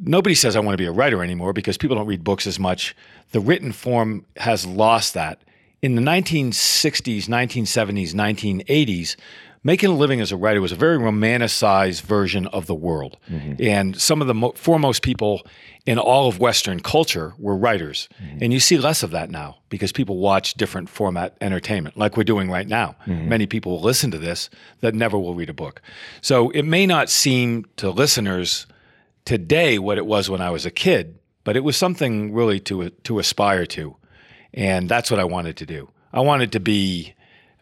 nobody 0.00 0.34
says 0.34 0.56
I 0.56 0.60
want 0.60 0.74
to 0.74 0.82
be 0.82 0.86
a 0.86 0.92
writer 0.92 1.22
anymore 1.22 1.52
because 1.52 1.76
people 1.76 1.96
don't 1.96 2.06
read 2.06 2.24
books 2.24 2.46
as 2.46 2.58
much. 2.58 2.96
The 3.32 3.40
written 3.40 3.72
form 3.72 4.24
has 4.36 4.66
lost 4.66 5.14
that 5.14 5.42
in 5.80 5.94
the 5.94 6.02
1960s, 6.02 7.26
1970s, 7.26 8.12
1980s, 8.12 9.16
making 9.62 9.90
a 9.90 9.94
living 9.94 10.20
as 10.20 10.32
a 10.32 10.36
writer 10.36 10.60
was 10.60 10.72
a 10.72 10.76
very 10.76 10.98
romanticized 10.98 12.02
version 12.02 12.46
of 12.48 12.66
the 12.66 12.74
world. 12.74 13.16
Mm-hmm. 13.30 13.62
And 13.62 14.00
some 14.00 14.20
of 14.20 14.26
the 14.26 14.34
mo- 14.34 14.52
foremost 14.52 15.02
people 15.02 15.46
in 15.86 15.98
all 15.98 16.28
of 16.28 16.38
Western 16.38 16.80
culture 16.80 17.34
were 17.38 17.56
writers. 17.56 18.08
Mm-hmm. 18.22 18.38
And 18.42 18.52
you 18.52 18.60
see 18.60 18.78
less 18.78 19.02
of 19.02 19.10
that 19.12 19.30
now 19.30 19.58
because 19.68 19.92
people 19.92 20.18
watch 20.18 20.54
different 20.54 20.88
format 20.88 21.36
entertainment, 21.40 21.96
like 21.96 22.16
we're 22.16 22.24
doing 22.24 22.50
right 22.50 22.68
now. 22.68 22.96
Mm-hmm. 23.06 23.28
Many 23.28 23.46
people 23.46 23.72
will 23.72 23.82
listen 23.82 24.10
to 24.10 24.18
this 24.18 24.50
that 24.80 24.94
never 24.94 25.18
will 25.18 25.34
read 25.34 25.50
a 25.50 25.54
book. 25.54 25.82
So 26.20 26.50
it 26.50 26.62
may 26.62 26.86
not 26.86 27.08
seem 27.08 27.64
to 27.76 27.90
listeners 27.90 28.66
today 29.24 29.78
what 29.78 29.98
it 29.98 30.06
was 30.06 30.30
when 30.30 30.40
I 30.40 30.50
was 30.50 30.66
a 30.66 30.70
kid, 30.70 31.18
but 31.44 31.56
it 31.56 31.64
was 31.64 31.76
something 31.76 32.32
really 32.32 32.60
to, 32.60 32.90
to 32.90 33.18
aspire 33.18 33.66
to. 33.66 33.96
And 34.54 34.88
that's 34.88 35.10
what 35.10 35.20
I 35.20 35.24
wanted 35.24 35.56
to 35.58 35.66
do. 35.66 35.90
I 36.12 36.20
wanted 36.20 36.52
to 36.52 36.60
be 36.60 37.14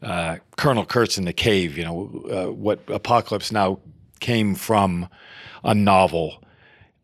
uh, 0.03 0.37
Colonel 0.57 0.85
Kurtz 0.85 1.19
in 1.19 1.25
the 1.25 1.33
cave, 1.33 1.77
you 1.77 1.85
know, 1.85 2.25
uh, 2.31 2.53
what 2.53 2.81
Apocalypse 2.89 3.51
Now 3.51 3.81
came 4.21 4.55
from 4.55 5.09
a 5.65 5.75
novel, 5.75 6.43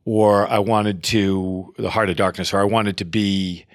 or 0.04 0.49
I 0.49 0.58
wanted 0.58 1.02
to, 1.04 1.75
The 1.78 1.90
Heart 1.90 2.11
of 2.11 2.16
Darkness, 2.16 2.52
or 2.52 2.61
I 2.61 2.64
wanted 2.64 2.96
to 2.99 3.04
be 3.04 3.66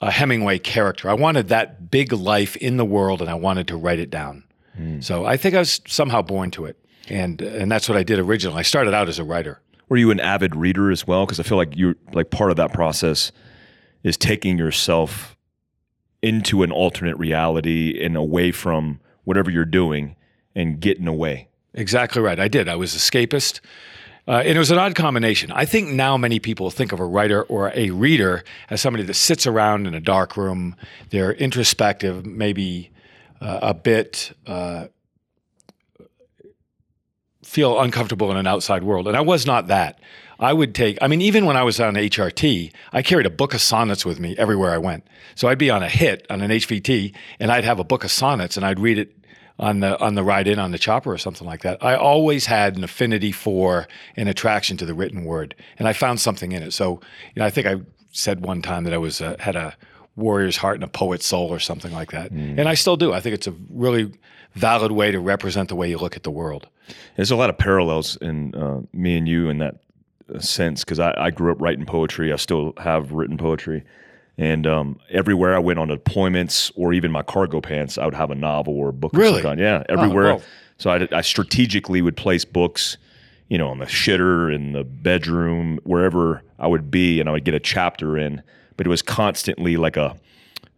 a 0.00 0.10
Hemingway 0.10 0.58
character. 0.58 1.08
I 1.08 1.14
wanted 1.14 1.48
that 1.48 1.90
big 1.90 2.12
life 2.12 2.56
in 2.56 2.76
the 2.76 2.84
world 2.84 3.20
and 3.20 3.30
I 3.30 3.34
wanted 3.34 3.68
to 3.68 3.76
write 3.76 3.98
it 3.98 4.10
down. 4.10 4.44
Mm. 4.78 5.02
So 5.02 5.24
I 5.24 5.36
think 5.36 5.54
I 5.54 5.60
was 5.60 5.80
somehow 5.86 6.22
born 6.22 6.50
to 6.52 6.66
it. 6.66 6.76
And, 7.08 7.40
and 7.40 7.70
that's 7.70 7.88
what 7.88 7.96
I 7.96 8.02
did 8.02 8.18
originally. 8.18 8.58
I 8.58 8.62
started 8.62 8.92
out 8.92 9.08
as 9.08 9.18
a 9.18 9.24
writer. 9.24 9.60
Were 9.88 9.96
you 9.96 10.10
an 10.10 10.20
avid 10.20 10.56
reader 10.56 10.90
as 10.90 11.06
well? 11.06 11.24
Because 11.24 11.38
I 11.38 11.44
feel 11.44 11.56
like 11.56 11.76
you're 11.76 11.94
like 12.12 12.30
part 12.30 12.50
of 12.50 12.56
that 12.56 12.72
process 12.72 13.30
is 14.02 14.16
taking 14.16 14.58
yourself 14.58 15.35
into 16.22 16.62
an 16.62 16.72
alternate 16.72 17.16
reality 17.16 18.02
and 18.02 18.16
away 18.16 18.52
from 18.52 19.00
whatever 19.24 19.50
you're 19.50 19.64
doing 19.64 20.16
and 20.54 20.80
getting 20.80 21.06
away. 21.06 21.48
Exactly 21.74 22.22
right. 22.22 22.40
I 22.40 22.48
did. 22.48 22.68
I 22.68 22.76
was 22.76 22.94
escapist. 22.94 23.60
Uh, 24.28 24.42
and 24.44 24.56
it 24.56 24.58
was 24.58 24.72
an 24.72 24.78
odd 24.78 24.94
combination. 24.96 25.52
I 25.52 25.66
think 25.66 25.88
now 25.90 26.16
many 26.16 26.40
people 26.40 26.70
think 26.70 26.90
of 26.90 26.98
a 26.98 27.04
writer 27.04 27.44
or 27.44 27.70
a 27.76 27.90
reader 27.90 28.42
as 28.70 28.80
somebody 28.80 29.04
that 29.04 29.14
sits 29.14 29.46
around 29.46 29.86
in 29.86 29.94
a 29.94 30.00
dark 30.00 30.36
room. 30.36 30.74
They're 31.10 31.32
introspective, 31.32 32.26
maybe 32.26 32.90
uh, 33.40 33.60
a 33.62 33.74
bit 33.74 34.32
uh, 34.46 34.86
feel 37.44 37.78
uncomfortable 37.78 38.30
in 38.32 38.36
an 38.36 38.48
outside 38.48 38.82
world. 38.82 39.06
And 39.06 39.16
I 39.16 39.20
was 39.20 39.46
not 39.46 39.68
that. 39.68 40.00
I 40.38 40.52
would 40.52 40.74
take, 40.74 40.98
I 41.00 41.08
mean, 41.08 41.22
even 41.22 41.46
when 41.46 41.56
I 41.56 41.62
was 41.62 41.80
on 41.80 41.94
HRT, 41.94 42.72
I 42.92 43.02
carried 43.02 43.26
a 43.26 43.30
book 43.30 43.54
of 43.54 43.60
sonnets 43.60 44.04
with 44.04 44.20
me 44.20 44.36
everywhere 44.36 44.72
I 44.72 44.78
went. 44.78 45.06
So 45.34 45.48
I'd 45.48 45.58
be 45.58 45.70
on 45.70 45.82
a 45.82 45.88
hit 45.88 46.26
on 46.28 46.42
an 46.42 46.50
HVT 46.50 47.14
and 47.40 47.50
I'd 47.50 47.64
have 47.64 47.78
a 47.78 47.84
book 47.84 48.04
of 48.04 48.10
sonnets 48.10 48.56
and 48.56 48.64
I'd 48.64 48.78
read 48.78 48.98
it 48.98 49.16
on 49.58 49.80
the 49.80 49.98
on 50.00 50.14
the 50.14 50.22
ride 50.22 50.46
in 50.46 50.58
on 50.58 50.70
the 50.70 50.78
chopper 50.78 51.12
or 51.12 51.18
something 51.18 51.46
like 51.46 51.62
that. 51.62 51.82
I 51.82 51.96
always 51.96 52.46
had 52.46 52.76
an 52.76 52.84
affinity 52.84 53.32
for 53.32 53.88
an 54.16 54.28
attraction 54.28 54.76
to 54.78 54.86
the 54.86 54.94
written 54.94 55.24
word, 55.24 55.54
and 55.78 55.88
I 55.88 55.92
found 55.92 56.20
something 56.20 56.52
in 56.52 56.62
it. 56.62 56.72
So, 56.72 57.00
you 57.34 57.40
know, 57.40 57.46
I 57.46 57.50
think 57.50 57.66
I 57.66 57.76
said 58.12 58.44
one 58.44 58.62
time 58.62 58.84
that 58.84 58.92
I 58.92 58.98
was 58.98 59.20
uh, 59.20 59.36
had 59.38 59.56
a 59.56 59.76
warrior's 60.14 60.56
heart 60.56 60.76
and 60.76 60.84
a 60.84 60.88
poet's 60.88 61.26
soul 61.26 61.48
or 61.48 61.58
something 61.58 61.92
like 61.92 62.10
that, 62.12 62.32
mm. 62.32 62.58
and 62.58 62.68
I 62.68 62.74
still 62.74 62.96
do. 62.96 63.12
I 63.12 63.20
think 63.20 63.34
it's 63.34 63.46
a 63.46 63.54
really 63.70 64.12
valid 64.54 64.92
way 64.92 65.10
to 65.10 65.20
represent 65.20 65.68
the 65.68 65.76
way 65.76 65.88
you 65.88 65.98
look 65.98 66.16
at 66.16 66.22
the 66.22 66.30
world. 66.30 66.68
There's 67.16 67.30
a 67.30 67.36
lot 67.36 67.50
of 67.50 67.58
parallels 67.58 68.16
in 68.16 68.54
uh, 68.54 68.80
me 68.92 69.16
and 69.16 69.28
you 69.28 69.48
in 69.48 69.58
that 69.58 69.80
sense 70.38 70.84
because 70.84 71.00
I, 71.00 71.14
I, 71.16 71.30
grew 71.30 71.52
up 71.52 71.60
writing 71.60 71.86
poetry. 71.86 72.32
I 72.32 72.36
still 72.36 72.72
have 72.78 73.12
written 73.12 73.36
poetry, 73.36 73.84
And 74.38 74.66
um, 74.66 75.00
everywhere 75.10 75.54
I 75.54 75.58
went 75.58 75.78
on 75.78 75.88
deployments 75.88 76.72
or 76.74 76.92
even 76.92 77.10
my 77.10 77.22
cargo 77.22 77.60
pants, 77.60 77.98
I 77.98 78.04
would 78.04 78.14
have 78.14 78.30
a 78.30 78.34
novel 78.34 78.74
or 78.76 78.88
a 78.88 78.92
book. 78.92 79.12
Really? 79.14 79.42
Yeah, 79.58 79.84
everywhere. 79.88 80.36
wow. 80.36 80.42
So 80.78 80.90
I, 80.90 81.08
I 81.12 81.20
strategically 81.20 82.02
would 82.02 82.16
place 82.16 82.44
books, 82.44 82.96
you 83.48 83.56
know, 83.56 83.68
on 83.68 83.78
the 83.78 83.86
shitter, 83.86 84.54
in 84.54 84.72
the 84.72 84.84
bedroom, 84.84 85.78
wherever 85.84 86.42
I 86.58 86.66
would 86.66 86.90
be, 86.90 87.20
and 87.20 87.28
I 87.28 87.32
would 87.32 87.44
get 87.44 87.54
a 87.54 87.60
chapter 87.60 88.18
in. 88.18 88.42
But 88.76 88.86
it 88.86 88.90
was 88.90 89.02
constantly 89.02 89.76
like 89.76 89.96
a 89.96 90.16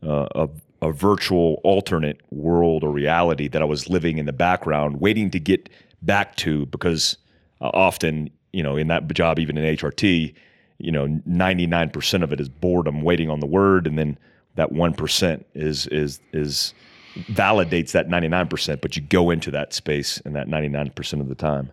uh, 0.06 0.28
a, 0.34 0.48
a 0.82 0.92
virtual 0.92 1.60
alternate 1.64 2.20
world 2.30 2.84
or 2.84 2.90
reality 2.90 3.48
that 3.48 3.62
I 3.62 3.64
was 3.64 3.88
living 3.88 4.18
in 4.18 4.26
the 4.26 4.32
background, 4.32 5.00
waiting 5.00 5.30
to 5.32 5.40
get 5.40 5.68
back 6.02 6.36
to 6.36 6.66
because 6.66 7.16
uh, 7.60 7.70
often, 7.74 8.30
you 8.52 8.62
know, 8.62 8.76
in 8.76 8.88
that 8.88 9.08
job, 9.14 9.38
even 9.38 9.56
in 9.56 9.76
HRT, 9.76 10.34
you 10.78 10.92
know, 10.92 11.06
99% 11.28 12.22
of 12.22 12.32
it 12.32 12.40
is 12.40 12.48
boredom 12.48 13.02
waiting 13.02 13.30
on 13.30 13.40
the 13.40 13.46
word. 13.46 13.86
And 13.86 13.98
then 13.98 14.18
that 14.54 14.70
1% 14.72 15.44
is, 15.54 15.86
is, 15.88 16.20
is 16.32 16.74
validates 17.14 17.92
that 17.92 18.08
99%, 18.08 18.80
but 18.80 18.96
you 18.96 19.02
go 19.02 19.30
into 19.30 19.50
that 19.50 19.72
space 19.72 20.18
in 20.20 20.32
that 20.34 20.48
99% 20.48 21.20
of 21.20 21.28
the 21.28 21.34
time. 21.34 21.70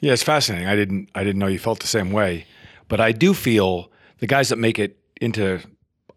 Yeah, 0.00 0.12
it's 0.12 0.22
fascinating. 0.22 0.68
I 0.68 0.76
didn't 0.76 1.08
I 1.14 1.24
didn't 1.24 1.40
know 1.40 1.48
you 1.48 1.58
felt 1.58 1.80
the 1.80 1.88
same 1.88 2.12
way, 2.12 2.46
but 2.86 3.00
I 3.00 3.12
do 3.12 3.34
feel 3.34 3.90
the 4.18 4.26
guys 4.26 4.48
that 4.50 4.56
make 4.56 4.78
it 4.78 4.96
into 5.20 5.60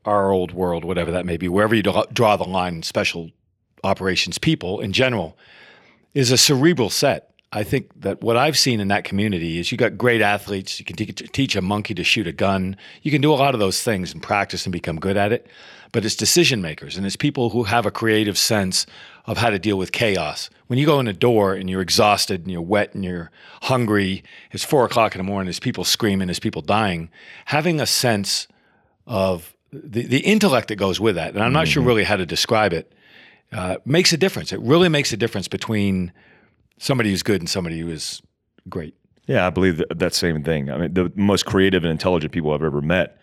our 0.05 0.31
old 0.31 0.51
world, 0.51 0.85
whatever 0.85 1.11
that 1.11 1.25
may 1.25 1.37
be, 1.37 1.47
wherever 1.47 1.73
you 1.73 1.81
draw 1.81 2.35
the 2.35 2.43
line, 2.43 2.83
special 2.83 3.31
operations 3.83 4.37
people 4.37 4.79
in 4.79 4.93
general, 4.93 5.37
is 6.13 6.31
a 6.31 6.37
cerebral 6.37 6.89
set. 6.89 7.30
I 7.53 7.63
think 7.63 7.91
that 8.01 8.21
what 8.21 8.37
I've 8.37 8.57
seen 8.57 8.79
in 8.79 8.87
that 8.87 9.03
community 9.03 9.59
is 9.59 9.71
you 9.71 9.77
got 9.77 9.97
great 9.97 10.21
athletes. 10.21 10.79
You 10.79 10.85
can 10.85 10.95
te- 10.95 11.05
teach 11.05 11.55
a 11.55 11.61
monkey 11.61 11.93
to 11.93 12.03
shoot 12.03 12.25
a 12.25 12.31
gun. 12.31 12.77
You 13.01 13.11
can 13.11 13.21
do 13.21 13.33
a 13.33 13.35
lot 13.35 13.53
of 13.53 13.59
those 13.59 13.83
things 13.83 14.13
and 14.13 14.23
practice 14.23 14.65
and 14.65 14.71
become 14.71 14.99
good 14.99 15.17
at 15.17 15.33
it. 15.33 15.47
But 15.91 16.05
it's 16.05 16.15
decision 16.15 16.61
makers 16.61 16.95
and 16.95 17.05
it's 17.05 17.17
people 17.17 17.49
who 17.49 17.63
have 17.63 17.85
a 17.85 17.91
creative 17.91 18.37
sense 18.37 18.85
of 19.25 19.37
how 19.37 19.49
to 19.49 19.59
deal 19.59 19.77
with 19.77 19.91
chaos. 19.91 20.49
When 20.67 20.79
you 20.79 20.85
go 20.85 21.01
in 21.01 21.07
a 21.07 21.13
door 21.13 21.53
and 21.53 21.69
you're 21.69 21.81
exhausted 21.81 22.41
and 22.41 22.51
you're 22.51 22.61
wet 22.61 22.95
and 22.95 23.03
you're 23.03 23.29
hungry, 23.63 24.23
it's 24.51 24.63
four 24.63 24.85
o'clock 24.85 25.13
in 25.13 25.19
the 25.19 25.25
morning, 25.25 25.47
there's 25.47 25.59
people 25.59 25.83
screaming, 25.83 26.27
there's 26.27 26.39
people 26.39 26.61
dying, 26.61 27.09
having 27.45 27.81
a 27.81 27.85
sense 27.85 28.47
of 29.05 29.53
the, 29.73 30.03
the 30.03 30.19
intellect 30.19 30.69
that 30.69 30.77
goes 30.77 30.99
with 31.01 31.15
that, 31.15 31.33
and 31.33 31.43
I'm 31.43 31.53
not 31.53 31.67
sure 31.67 31.83
really 31.83 32.03
how 32.03 32.15
to 32.15 32.25
describe 32.25 32.73
it, 32.73 32.93
uh, 33.51 33.77
makes 33.85 34.13
a 34.13 34.17
difference. 34.17 34.51
It 34.53 34.61
really 34.61 34.89
makes 34.89 35.11
a 35.11 35.17
difference 35.17 35.47
between 35.47 36.11
somebody 36.77 37.09
who's 37.09 37.23
good 37.23 37.41
and 37.41 37.49
somebody 37.49 37.79
who 37.79 37.89
is 37.89 38.21
great. 38.69 38.95
Yeah, 39.27 39.47
I 39.47 39.49
believe 39.49 39.77
that, 39.77 39.99
that 39.99 40.13
same 40.13 40.43
thing. 40.43 40.69
I 40.69 40.77
mean, 40.77 40.93
the 40.93 41.11
most 41.15 41.45
creative 41.45 41.83
and 41.83 41.91
intelligent 41.91 42.33
people 42.33 42.51
I've 42.51 42.63
ever 42.63 42.81
met 42.81 43.17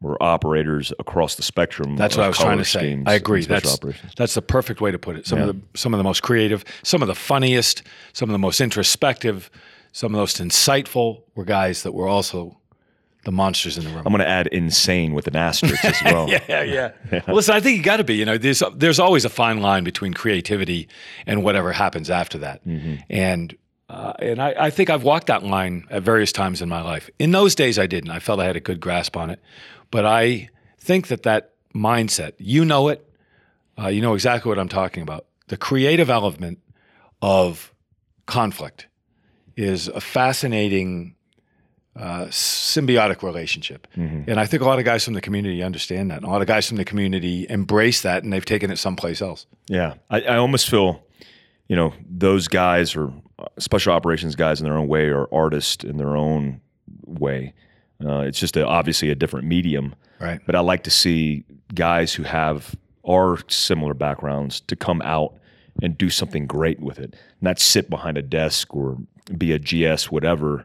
were 0.00 0.22
operators 0.22 0.92
across 0.98 1.36
the 1.36 1.42
spectrum. 1.42 1.96
That's 1.96 2.16
what 2.16 2.24
I 2.24 2.28
was 2.28 2.38
trying 2.38 2.58
to 2.58 2.64
say. 2.64 3.02
I 3.06 3.14
agree. 3.14 3.44
That's 3.44 3.74
operations. 3.74 4.12
that's 4.16 4.34
the 4.34 4.42
perfect 4.42 4.80
way 4.80 4.90
to 4.90 4.98
put 4.98 5.16
it. 5.16 5.26
Some 5.26 5.40
of 5.40 5.46
the 5.48 5.78
some 5.78 5.94
of 5.94 5.98
the 5.98 6.04
most 6.04 6.22
creative, 6.22 6.64
some 6.82 7.00
of 7.00 7.08
the 7.08 7.14
funniest, 7.14 7.82
some 8.12 8.28
of 8.28 8.32
the 8.32 8.38
most 8.38 8.60
introspective, 8.60 9.50
some 9.92 10.08
of 10.08 10.12
the 10.12 10.18
most 10.18 10.42
insightful 10.42 11.22
were 11.34 11.44
guys 11.44 11.82
that 11.84 11.92
were 11.92 12.08
also 12.08 12.58
the 13.24 13.32
monsters 13.32 13.76
in 13.78 13.84
the 13.84 13.90
room. 13.90 13.98
I'm 14.06 14.12
going 14.12 14.18
to 14.20 14.28
add 14.28 14.46
insane 14.48 15.14
with 15.14 15.26
an 15.26 15.36
asterisk 15.36 15.84
as 15.84 16.00
well. 16.04 16.28
yeah, 16.28 16.42
yeah. 16.62 16.92
Well, 17.26 17.36
listen, 17.36 17.54
I 17.54 17.60
think 17.60 17.76
you 17.78 17.82
got 17.82 17.96
to 17.98 18.04
be. 18.04 18.14
You 18.14 18.24
know, 18.24 18.38
there's 18.38 18.62
there's 18.74 18.98
always 19.00 19.24
a 19.24 19.28
fine 19.30 19.60
line 19.60 19.84
between 19.84 20.14
creativity 20.14 20.88
and 21.26 21.42
whatever 21.42 21.72
happens 21.72 22.10
after 22.10 22.38
that. 22.38 22.62
And 23.10 23.56
uh, 23.88 24.12
and 24.18 24.40
I, 24.40 24.54
I 24.58 24.70
think 24.70 24.90
I've 24.90 25.02
walked 25.02 25.26
that 25.26 25.42
line 25.42 25.84
at 25.90 26.02
various 26.02 26.32
times 26.32 26.62
in 26.62 26.68
my 26.68 26.80
life. 26.82 27.10
In 27.18 27.32
those 27.32 27.54
days, 27.54 27.78
I 27.78 27.86
didn't. 27.86 28.10
I 28.10 28.18
felt 28.18 28.40
I 28.40 28.44
had 28.44 28.56
a 28.56 28.60
good 28.60 28.80
grasp 28.80 29.16
on 29.16 29.30
it, 29.30 29.40
but 29.90 30.04
I 30.06 30.48
think 30.78 31.08
that 31.08 31.22
that 31.24 31.52
mindset, 31.74 32.32
you 32.38 32.64
know 32.64 32.88
it, 32.88 33.06
uh, 33.78 33.88
you 33.88 34.00
know 34.00 34.14
exactly 34.14 34.48
what 34.48 34.58
I'm 34.58 34.68
talking 34.68 35.02
about. 35.02 35.26
The 35.48 35.56
creative 35.56 36.08
element 36.08 36.58
of 37.20 37.72
conflict 38.26 38.88
is 39.56 39.88
a 39.88 40.00
fascinating 40.00 41.13
uh, 41.96 42.26
symbiotic 42.26 43.22
relationship. 43.22 43.86
And 44.28 44.40
I 44.40 44.46
think 44.46 44.62
a 44.62 44.66
lot 44.66 44.78
of 44.78 44.84
guys 44.84 45.04
from 45.04 45.14
the 45.14 45.20
community 45.20 45.62
understand 45.62 46.10
that. 46.10 46.18
And 46.18 46.26
a 46.26 46.28
lot 46.28 46.40
of 46.40 46.48
guys 46.48 46.66
from 46.66 46.76
the 46.76 46.84
community 46.84 47.46
embrace 47.48 48.02
that 48.02 48.24
and 48.24 48.32
they've 48.32 48.44
taken 48.44 48.70
it 48.70 48.78
someplace 48.78 49.22
else. 49.22 49.46
Yeah, 49.68 49.94
I, 50.10 50.22
I 50.22 50.36
almost 50.36 50.68
feel, 50.68 51.04
you 51.68 51.76
know, 51.76 51.94
those 52.08 52.48
guys 52.48 52.96
are 52.96 53.12
uh, 53.38 53.46
special 53.58 53.92
operations 53.92 54.34
guys 54.34 54.60
in 54.60 54.64
their 54.64 54.76
own 54.76 54.88
way, 54.88 55.08
or 55.08 55.32
artists 55.32 55.84
in 55.84 55.96
their 55.96 56.16
own 56.16 56.60
way. 57.06 57.54
Uh, 58.04 58.20
it's 58.20 58.40
just 58.40 58.56
a, 58.56 58.66
obviously 58.66 59.10
a 59.10 59.14
different 59.14 59.46
medium. 59.46 59.94
Right. 60.20 60.40
But 60.44 60.56
I 60.56 60.60
like 60.60 60.84
to 60.84 60.90
see 60.90 61.44
guys 61.74 62.12
who 62.12 62.24
have 62.24 62.74
our 63.08 63.38
similar 63.48 63.94
backgrounds 63.94 64.60
to 64.62 64.76
come 64.76 65.00
out 65.02 65.34
and 65.82 65.96
do 65.96 66.10
something 66.10 66.46
great 66.46 66.80
with 66.80 66.98
it, 66.98 67.14
not 67.40 67.58
sit 67.58 67.90
behind 67.90 68.16
a 68.16 68.22
desk 68.22 68.74
or 68.74 68.98
be 69.36 69.52
a 69.52 69.58
GS 69.58 70.10
whatever 70.10 70.64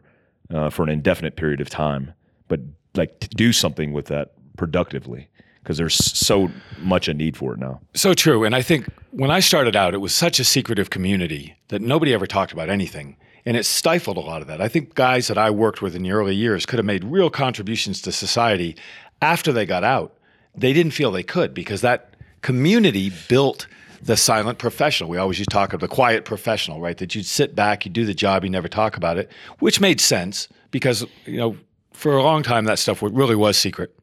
uh, 0.52 0.70
for 0.70 0.82
an 0.82 0.88
indefinite 0.88 1.36
period 1.36 1.60
of 1.60 1.68
time, 1.68 2.12
but 2.48 2.60
like 2.94 3.20
to 3.20 3.28
do 3.28 3.52
something 3.52 3.92
with 3.92 4.06
that 4.06 4.32
productively 4.56 5.28
because 5.62 5.78
there's 5.78 5.94
so 5.94 6.50
much 6.78 7.06
a 7.08 7.14
need 7.14 7.36
for 7.36 7.54
it 7.54 7.58
now. 7.58 7.80
So 7.94 8.14
true. 8.14 8.44
And 8.44 8.54
I 8.54 8.62
think 8.62 8.88
when 9.10 9.30
I 9.30 9.40
started 9.40 9.76
out, 9.76 9.94
it 9.94 9.98
was 9.98 10.14
such 10.14 10.40
a 10.40 10.44
secretive 10.44 10.90
community 10.90 11.56
that 11.68 11.82
nobody 11.82 12.14
ever 12.14 12.26
talked 12.26 12.52
about 12.52 12.70
anything. 12.70 13.16
And 13.44 13.56
it 13.56 13.64
stifled 13.64 14.16
a 14.16 14.20
lot 14.20 14.42
of 14.42 14.48
that. 14.48 14.60
I 14.60 14.68
think 14.68 14.94
guys 14.94 15.28
that 15.28 15.38
I 15.38 15.50
worked 15.50 15.80
with 15.80 15.94
in 15.94 16.02
the 16.02 16.12
early 16.12 16.34
years 16.34 16.66
could 16.66 16.78
have 16.78 16.86
made 16.86 17.04
real 17.04 17.30
contributions 17.30 18.00
to 18.02 18.12
society 18.12 18.76
after 19.22 19.52
they 19.52 19.66
got 19.66 19.84
out. 19.84 20.16
They 20.54 20.72
didn't 20.72 20.92
feel 20.92 21.10
they 21.10 21.22
could 21.22 21.54
because 21.54 21.80
that 21.80 22.14
community 22.42 23.12
built 23.28 23.66
the 24.02 24.16
silent 24.16 24.58
professional. 24.58 25.10
We 25.10 25.18
always 25.18 25.38
used 25.38 25.50
to 25.50 25.54
talk 25.54 25.72
of 25.72 25.80
the 25.80 25.88
quiet 25.88 26.24
professional, 26.24 26.80
right? 26.80 26.96
That 26.98 27.14
you'd 27.14 27.26
sit 27.26 27.54
back, 27.54 27.84
you 27.84 27.90
do 27.90 28.04
the 28.04 28.14
job, 28.14 28.44
you 28.44 28.50
never 28.50 28.68
talk 28.68 28.96
about 28.96 29.18
it, 29.18 29.30
which 29.58 29.80
made 29.80 30.00
sense 30.00 30.48
because, 30.70 31.04
you 31.26 31.36
know, 31.36 31.56
for 31.92 32.16
a 32.16 32.22
long 32.22 32.42
time 32.42 32.64
that 32.64 32.78
stuff 32.78 33.02
really 33.02 33.36
was 33.36 33.56
secret. 33.58 33.94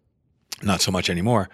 Not 0.62 0.82
so 0.82 0.92
much 0.92 1.10
anymore. 1.10 1.50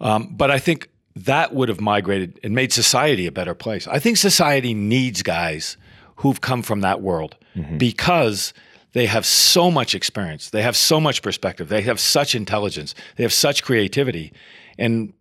Um, 0.00 0.34
but 0.36 0.50
I 0.50 0.58
think 0.58 0.88
that 1.14 1.54
would 1.54 1.68
have 1.68 1.80
migrated 1.80 2.38
and 2.42 2.54
made 2.54 2.72
society 2.72 3.26
a 3.26 3.32
better 3.32 3.54
place. 3.54 3.88
I 3.88 3.98
think 3.98 4.16
society 4.16 4.74
needs 4.74 5.22
guys 5.22 5.76
who've 6.16 6.40
come 6.40 6.62
from 6.62 6.80
that 6.80 7.00
world 7.00 7.36
because 7.78 8.52
they 8.92 9.06
have 9.06 9.24
so 9.24 9.70
much 9.70 9.94
experience, 9.94 10.50
they 10.50 10.62
have 10.62 10.76
so 10.76 11.00
much 11.00 11.22
perspective, 11.22 11.68
they 11.68 11.82
have 11.82 11.98
such 11.98 12.34
intelligence, 12.34 12.94
they 13.16 13.22
have 13.22 13.32
such 13.32 13.62
creativity, 13.62 14.32
and 14.78 15.12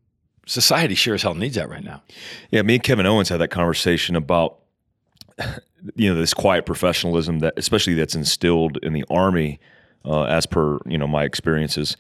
society 0.45 0.95
sure 0.95 1.15
as 1.15 1.23
hell 1.23 1.33
needs 1.33 1.55
that 1.55 1.69
right 1.69 1.83
now. 1.83 2.01
Yeah, 2.51 2.61
me 2.61 2.75
and 2.75 2.83
Kevin 2.83 3.05
Owens 3.05 3.29
had 3.29 3.37
that 3.41 3.49
conversation 3.49 4.15
about 4.15 4.59
you 5.95 6.09
know 6.11 6.19
this 6.19 6.33
quiet 6.33 6.65
professionalism 6.65 7.39
that 7.39 7.53
especially 7.57 7.93
that's 7.93 8.15
instilled 8.15 8.77
in 8.81 8.93
the 8.93 9.03
army 9.09 9.59
uh, 10.05 10.23
as 10.23 10.45
per 10.45 10.79
you 10.85 10.97
know 10.97 11.07
my 11.07 11.23
experiences 11.23 11.97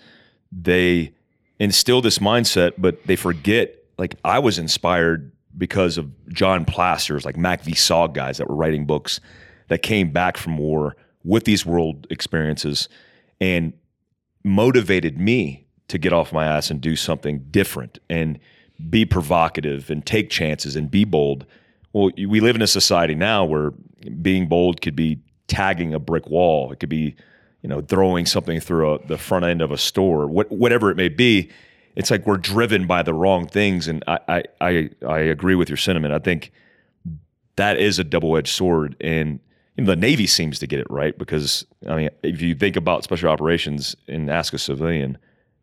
they 0.51 1.13
instill 1.59 2.01
this 2.01 2.19
mindset 2.19 2.73
but 2.77 3.03
they 3.05 3.15
forget 3.15 3.75
like 3.97 4.15
i 4.23 4.39
was 4.39 4.57
inspired 4.57 5.31
because 5.57 5.97
of 5.97 6.09
john 6.29 6.65
Plaster's 6.65 7.25
like 7.25 7.35
MACV-SOG 7.35 8.13
guys 8.13 8.37
that 8.37 8.49
were 8.49 8.55
writing 8.55 8.85
books 8.85 9.19
that 9.67 9.81
came 9.81 10.11
back 10.11 10.37
from 10.37 10.57
war 10.57 10.95
with 11.23 11.43
these 11.45 11.65
world 11.65 12.07
experiences 12.09 12.89
and 13.39 13.73
motivated 14.43 15.19
me 15.19 15.64
to 15.87 15.97
get 15.97 16.13
off 16.13 16.33
my 16.33 16.45
ass 16.45 16.71
and 16.71 16.81
do 16.81 16.95
something 16.95 17.45
different 17.51 17.99
and 18.09 18.39
be 18.89 19.05
provocative 19.05 19.89
and 19.89 20.05
take 20.05 20.29
chances 20.29 20.75
and 20.75 20.89
be 20.89 21.05
bold. 21.05 21.45
Well, 21.93 22.11
we 22.17 22.39
live 22.39 22.55
in 22.55 22.61
a 22.61 22.67
society 22.67 23.15
now 23.15 23.45
where 23.45 23.71
being 24.21 24.47
bold 24.47 24.81
could 24.81 24.95
be 24.95 25.19
tagging 25.47 25.93
a 25.93 25.99
brick 25.99 26.27
wall. 26.27 26.71
It 26.71 26.79
could 26.79 26.89
be, 26.89 27.15
you 27.61 27.69
know, 27.69 27.81
throwing 27.81 28.25
something 28.25 28.59
through 28.59 28.95
a, 28.95 29.05
the 29.07 29.17
front 29.17 29.45
end 29.45 29.61
of 29.61 29.71
a 29.71 29.77
store, 29.77 30.27
what, 30.27 30.51
whatever 30.51 30.89
it 30.89 30.97
may 30.97 31.09
be. 31.09 31.49
It's 31.95 32.11
like 32.11 32.27
we're 32.27 32.37
driven 32.37 32.87
by 32.87 33.03
the 33.03 33.13
wrong 33.13 33.47
things, 33.47 33.87
and 33.87 34.03
I, 34.05 34.19
I, 34.27 34.43
I, 34.59 34.89
I 35.07 35.19
agree 35.19 35.55
with 35.55 35.69
your 35.69 35.77
sentiment. 35.77 36.13
I 36.13 36.19
think 36.19 36.51
that 37.55 37.77
is 37.77 37.99
a 37.99 38.03
double-edged 38.03 38.53
sword, 38.53 38.97
and 38.99 39.39
you 39.77 39.83
know, 39.85 39.91
the 39.91 39.95
Navy 39.95 40.27
seems 40.27 40.59
to 40.59 40.67
get 40.67 40.79
it 40.79 40.87
right 40.89 41.17
because 41.17 41.65
I 41.87 41.95
mean, 41.95 42.09
if 42.21 42.41
you 42.41 42.53
think 42.53 42.75
about 42.75 43.03
special 43.05 43.29
operations 43.29 43.95
and 44.09 44.29
ask 44.29 44.53
a 44.53 44.57
civilian, 44.57 45.17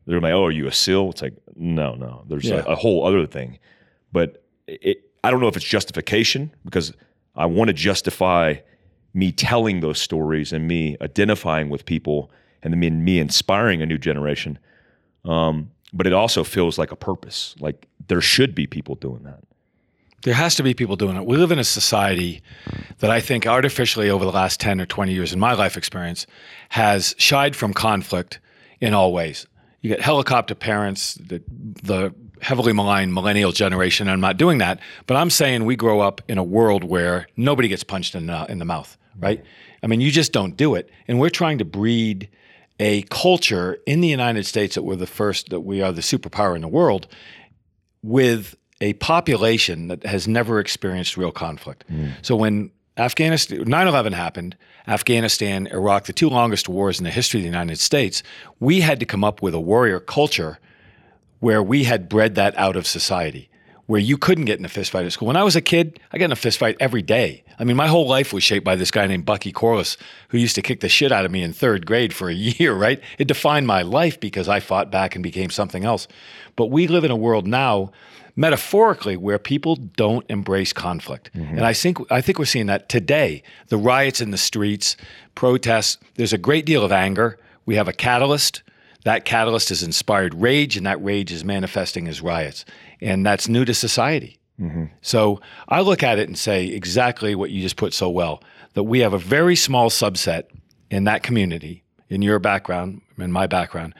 they're 0.06 0.20
like, 0.20 0.32
"Oh, 0.32 0.44
are 0.44 0.50
you 0.50 0.66
a 0.66 0.72
SEAL?" 0.72 1.10
It's 1.10 1.22
like, 1.22 1.34
no, 1.56 1.94
no. 1.94 2.24
There's 2.28 2.44
Yeah. 2.44 2.62
a, 2.66 2.72
a 2.72 2.74
whole 2.76 3.06
other 3.06 3.26
thing, 3.26 3.58
but 4.12 4.42
it, 4.66 4.98
I 5.24 5.30
don't 5.30 5.40
know 5.40 5.48
if 5.48 5.56
it's 5.56 5.64
justification 5.64 6.52
because 6.64 6.92
I 7.36 7.46
want 7.46 7.68
to 7.68 7.74
justify 7.74 8.56
me 9.14 9.30
telling 9.32 9.80
those 9.80 9.98
stories 10.00 10.52
and 10.52 10.66
me 10.66 10.96
identifying 11.00 11.68
with 11.68 11.84
people 11.84 12.30
and 12.62 12.72
then 12.72 13.04
me 13.04 13.18
inspiring 13.18 13.82
a 13.82 13.86
new 13.86 13.98
generation. 13.98 14.58
Um, 15.24 15.70
but 15.92 16.06
it 16.06 16.12
also 16.12 16.42
feels 16.44 16.78
like 16.78 16.90
a 16.90 16.96
purpose. 16.96 17.54
Like 17.60 17.86
there 18.08 18.20
should 18.20 18.54
be 18.54 18.66
people 18.66 18.94
doing 18.94 19.22
that. 19.24 19.40
There 20.22 20.34
has 20.34 20.54
to 20.56 20.62
be 20.62 20.72
people 20.72 20.96
doing 20.96 21.16
it. 21.16 21.26
We 21.26 21.36
live 21.36 21.50
in 21.52 21.58
a 21.58 21.64
society 21.64 22.42
that 22.98 23.10
I 23.10 23.20
think 23.20 23.46
artificially 23.46 24.08
over 24.08 24.24
the 24.24 24.30
last 24.32 24.60
10 24.60 24.80
or 24.80 24.86
20 24.86 25.12
years 25.12 25.32
in 25.32 25.40
my 25.40 25.52
life 25.52 25.76
experience 25.76 26.26
has 26.70 27.14
shied 27.18 27.54
from 27.56 27.74
conflict 27.74 28.38
in 28.80 28.94
all 28.94 29.12
ways. 29.12 29.46
You 29.82 29.90
get 29.90 30.00
helicopter 30.00 30.54
parents, 30.54 31.14
the, 31.14 31.42
the 31.82 32.14
heavily 32.40 32.72
maligned 32.72 33.12
millennial 33.12 33.52
generation. 33.52 34.08
I'm 34.08 34.20
not 34.20 34.36
doing 34.36 34.58
that, 34.58 34.80
but 35.06 35.16
I'm 35.16 35.30
saying 35.30 35.64
we 35.64 35.76
grow 35.76 36.00
up 36.00 36.20
in 36.28 36.38
a 36.38 36.44
world 36.44 36.84
where 36.84 37.26
nobody 37.36 37.68
gets 37.68 37.84
punched 37.84 38.14
in 38.14 38.26
the, 38.26 38.46
in 38.48 38.58
the 38.58 38.64
mouth, 38.64 38.96
right? 39.18 39.44
I 39.82 39.86
mean, 39.88 40.00
you 40.00 40.10
just 40.10 40.32
don't 40.32 40.56
do 40.56 40.74
it. 40.74 40.90
And 41.06 41.20
we're 41.20 41.30
trying 41.30 41.58
to 41.58 41.64
breed 41.64 42.28
a 42.80 43.02
culture 43.02 43.78
in 43.86 44.00
the 44.00 44.08
United 44.08 44.46
States 44.46 44.74
that 44.74 44.82
we're 44.82 44.96
the 44.96 45.06
first, 45.06 45.50
that 45.50 45.60
we 45.60 45.82
are 45.82 45.92
the 45.92 46.00
superpower 46.00 46.56
in 46.56 46.62
the 46.62 46.68
world 46.68 47.06
with 48.02 48.56
a 48.80 48.94
population 48.94 49.88
that 49.88 50.04
has 50.04 50.26
never 50.26 50.58
experienced 50.58 51.16
real 51.16 51.30
conflict. 51.30 51.84
Mm. 51.88 52.12
So 52.22 52.34
when 52.34 52.72
Afghanistan 52.96 53.64
9/11 53.64 54.12
happened, 54.12 54.56
Afghanistan, 54.86 55.66
Iraq, 55.68 56.04
the 56.04 56.12
two 56.12 56.28
longest 56.28 56.68
wars 56.68 56.98
in 56.98 57.04
the 57.04 57.10
history 57.10 57.40
of 57.40 57.42
the 57.42 57.48
United 57.48 57.78
States, 57.78 58.22
we 58.60 58.80
had 58.80 59.00
to 59.00 59.06
come 59.06 59.24
up 59.24 59.42
with 59.42 59.54
a 59.54 59.60
warrior 59.60 60.00
culture 60.00 60.58
where 61.40 61.62
we 61.62 61.84
had 61.84 62.08
bred 62.08 62.34
that 62.34 62.56
out 62.56 62.76
of 62.76 62.86
society 62.86 63.48
where 63.86 64.00
you 64.00 64.16
couldn't 64.16 64.44
get 64.44 64.58
in 64.58 64.64
a 64.64 64.68
fistfight 64.68 65.04
at 65.04 65.12
school. 65.12 65.26
When 65.26 65.36
I 65.36 65.42
was 65.42 65.56
a 65.56 65.60
kid, 65.60 66.00
I 66.12 66.18
got 66.18 66.26
in 66.26 66.32
a 66.32 66.34
fistfight 66.36 66.76
every 66.78 67.02
day. 67.02 67.44
I 67.58 67.64
mean, 67.64 67.76
my 67.76 67.88
whole 67.88 68.06
life 68.06 68.32
was 68.32 68.42
shaped 68.42 68.64
by 68.64 68.76
this 68.76 68.90
guy 68.90 69.06
named 69.06 69.26
Bucky 69.26 69.52
Corliss, 69.52 69.96
who 70.28 70.38
used 70.38 70.54
to 70.54 70.62
kick 70.62 70.80
the 70.80 70.88
shit 70.88 71.12
out 71.12 71.24
of 71.24 71.30
me 71.30 71.42
in 71.42 71.52
third 71.52 71.84
grade 71.84 72.14
for 72.14 72.28
a 72.28 72.34
year, 72.58 72.74
right? 72.74 73.02
It 73.18 73.28
defined 73.28 73.66
my 73.66 73.82
life 73.82 74.18
because 74.20 74.48
I 74.48 74.60
fought 74.60 74.90
back 74.90 75.14
and 75.14 75.22
became 75.22 75.50
something 75.50 75.84
else. 75.84 76.06
But 76.56 76.66
we 76.66 76.86
live 76.86 77.04
in 77.04 77.10
a 77.10 77.16
world 77.16 77.46
now, 77.46 77.90
metaphorically, 78.36 79.16
where 79.16 79.38
people 79.38 79.76
don't 79.76 80.24
embrace 80.28 80.72
conflict. 80.72 81.30
Mm-hmm. 81.34 81.58
And 81.58 81.66
I 81.66 81.72
think 81.72 81.98
I 82.10 82.20
think 82.20 82.38
we're 82.38 82.44
seeing 82.44 82.66
that 82.66 82.88
today. 82.88 83.42
The 83.68 83.76
riots 83.76 84.20
in 84.20 84.30
the 84.30 84.38
streets, 84.38 84.96
protests, 85.34 85.98
there's 86.14 86.32
a 86.32 86.38
great 86.38 86.66
deal 86.66 86.84
of 86.84 86.92
anger. 86.92 87.38
We 87.66 87.76
have 87.76 87.88
a 87.88 87.92
catalyst. 87.92 88.62
That 89.04 89.24
catalyst 89.24 89.70
has 89.70 89.82
inspired 89.82 90.32
rage, 90.34 90.76
and 90.76 90.86
that 90.86 91.02
rage 91.02 91.32
is 91.32 91.44
manifesting 91.44 92.06
as 92.06 92.20
riots 92.20 92.64
and 93.02 93.26
that's 93.26 93.48
new 93.48 93.64
to 93.64 93.74
society. 93.74 94.38
Mm-hmm. 94.60 94.84
So 95.02 95.40
I 95.68 95.80
look 95.80 96.02
at 96.02 96.18
it 96.18 96.28
and 96.28 96.38
say 96.38 96.66
exactly 96.66 97.34
what 97.34 97.50
you 97.50 97.60
just 97.60 97.76
put 97.76 97.92
so 97.92 98.08
well 98.08 98.42
that 98.74 98.84
we 98.84 99.00
have 99.00 99.12
a 99.12 99.18
very 99.18 99.56
small 99.56 99.90
subset 99.90 100.44
in 100.90 101.04
that 101.04 101.22
community, 101.22 101.82
in 102.08 102.22
your 102.22 102.38
background, 102.38 103.02
in 103.18 103.32
my 103.32 103.46
background, 103.46 103.94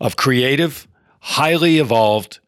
of 0.00 0.16
creative, 0.16 0.88
highly 1.20 1.78
evolved, 1.78 2.40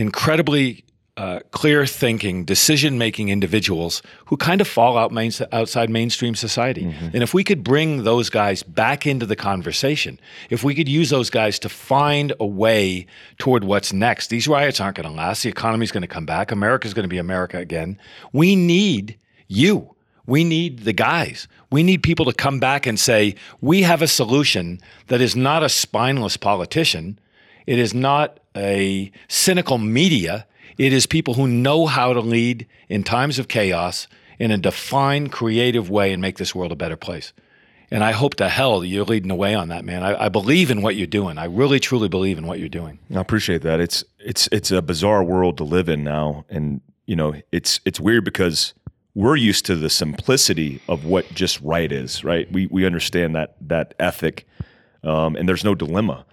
incredibly 0.00 0.82
uh, 1.16 1.40
clear 1.50 1.84
thinking, 1.84 2.46
decision 2.46 2.96
making 2.96 3.28
individuals 3.28 4.00
who 4.24 4.36
kind 4.38 4.62
of 4.62 4.66
fall 4.66 4.96
out 4.96 5.12
main, 5.12 5.30
outside 5.52 5.90
mainstream 5.90 6.34
society. 6.34 6.84
Mm-hmm. 6.84 7.08
And 7.12 7.22
if 7.22 7.34
we 7.34 7.44
could 7.44 7.62
bring 7.62 8.04
those 8.04 8.30
guys 8.30 8.62
back 8.62 9.06
into 9.06 9.26
the 9.26 9.36
conversation, 9.36 10.18
if 10.48 10.64
we 10.64 10.74
could 10.74 10.88
use 10.88 11.10
those 11.10 11.28
guys 11.28 11.58
to 11.58 11.68
find 11.68 12.32
a 12.40 12.46
way 12.46 13.06
toward 13.36 13.64
what's 13.64 13.92
next, 13.92 14.28
these 14.28 14.48
riots 14.48 14.80
aren't 14.80 14.96
going 14.96 15.08
to 15.08 15.14
last. 15.14 15.42
The 15.42 15.50
economy's 15.50 15.92
going 15.92 16.00
to 16.00 16.08
come 16.08 16.24
back. 16.24 16.50
America's 16.50 16.94
going 16.94 17.04
to 17.04 17.08
be 17.08 17.18
America 17.18 17.58
again. 17.58 17.98
We 18.32 18.56
need 18.56 19.18
you. 19.46 19.94
We 20.26 20.42
need 20.42 20.80
the 20.80 20.94
guys. 20.94 21.48
We 21.70 21.82
need 21.82 22.02
people 22.02 22.24
to 22.24 22.32
come 22.32 22.60
back 22.60 22.86
and 22.86 22.98
say, 22.98 23.34
we 23.60 23.82
have 23.82 24.00
a 24.00 24.08
solution 24.08 24.80
that 25.08 25.20
is 25.20 25.36
not 25.36 25.62
a 25.62 25.68
spineless 25.68 26.38
politician. 26.38 27.18
It 27.66 27.78
is 27.78 27.92
not 27.92 28.39
a 28.56 29.10
cynical 29.28 29.78
media 29.78 30.46
it 30.80 30.94
is 30.94 31.04
people 31.04 31.34
who 31.34 31.46
know 31.46 31.84
how 31.84 32.14
to 32.14 32.20
lead 32.20 32.66
in 32.88 33.04
times 33.04 33.38
of 33.38 33.48
chaos 33.48 34.08
in 34.38 34.50
a 34.50 34.56
defined, 34.56 35.30
creative 35.30 35.90
way 35.90 36.10
and 36.10 36.22
make 36.22 36.38
this 36.38 36.54
world 36.54 36.72
a 36.72 36.74
better 36.74 36.96
place. 36.96 37.34
And 37.90 38.02
I 38.02 38.12
hope 38.12 38.36
to 38.36 38.48
hell 38.48 38.82
you're 38.82 39.04
leading 39.04 39.28
the 39.28 39.34
way 39.34 39.54
on 39.54 39.68
that, 39.68 39.84
man. 39.84 40.02
I, 40.02 40.24
I, 40.24 40.28
believe 40.30 40.70
in 40.70 40.80
what 40.80 40.96
you're 40.96 41.06
doing. 41.06 41.36
I 41.36 41.44
really, 41.44 41.80
truly 41.80 42.08
believe 42.08 42.38
in 42.38 42.46
what 42.46 42.60
you're 42.60 42.70
doing. 42.70 42.98
I 43.14 43.20
appreciate 43.20 43.60
that. 43.60 43.78
It's 43.78 44.04
it's 44.20 44.48
it's 44.52 44.70
a 44.70 44.80
bizarre 44.80 45.22
world 45.22 45.58
to 45.58 45.64
live 45.64 45.90
in 45.90 46.02
now, 46.02 46.46
and 46.48 46.80
you 47.04 47.14
know 47.14 47.34
it's 47.52 47.80
it's 47.84 48.00
weird 48.00 48.24
because 48.24 48.72
we're 49.14 49.36
used 49.36 49.66
to 49.66 49.74
the 49.76 49.90
simplicity 49.90 50.80
of 50.88 51.04
what 51.04 51.28
just 51.34 51.60
right 51.60 51.92
is. 51.92 52.24
Right? 52.24 52.50
We 52.50 52.68
we 52.68 52.86
understand 52.86 53.34
that 53.34 53.56
that 53.60 53.92
ethic, 53.98 54.46
um, 55.02 55.36
and 55.36 55.46
there's 55.46 55.64
no 55.64 55.74
dilemma 55.74 56.24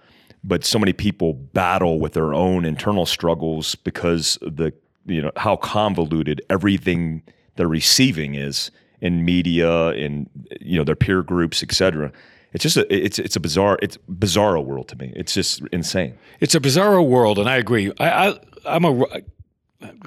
but 0.44 0.64
so 0.64 0.78
many 0.78 0.92
people 0.92 1.34
battle 1.34 2.00
with 2.00 2.12
their 2.12 2.34
own 2.34 2.64
internal 2.64 3.06
struggles 3.06 3.74
because 3.74 4.38
the 4.42 4.72
you 5.06 5.22
know 5.22 5.32
how 5.36 5.56
convoluted 5.56 6.42
everything 6.50 7.22
they're 7.56 7.68
receiving 7.68 8.34
is 8.34 8.70
in 9.00 9.24
media 9.24 9.90
in 9.90 10.28
you 10.60 10.78
know 10.78 10.84
their 10.84 10.96
peer 10.96 11.22
groups 11.22 11.62
etc 11.62 12.12
it's 12.52 12.62
just 12.62 12.76
a 12.76 12.94
it's 12.94 13.18
it's 13.18 13.36
a 13.36 13.40
bizarre 13.40 13.78
it's 13.82 13.98
bizarro 14.10 14.64
world 14.64 14.88
to 14.88 14.96
me. 14.96 15.12
It's 15.14 15.34
just 15.34 15.60
insane. 15.72 16.18
It's 16.40 16.54
a 16.54 16.60
bizarro 16.60 17.06
world 17.06 17.38
and 17.38 17.48
i 17.48 17.56
agree. 17.56 17.92
I, 18.00 18.28
I 18.28 18.38
i'm 18.64 18.84
a 18.84 19.06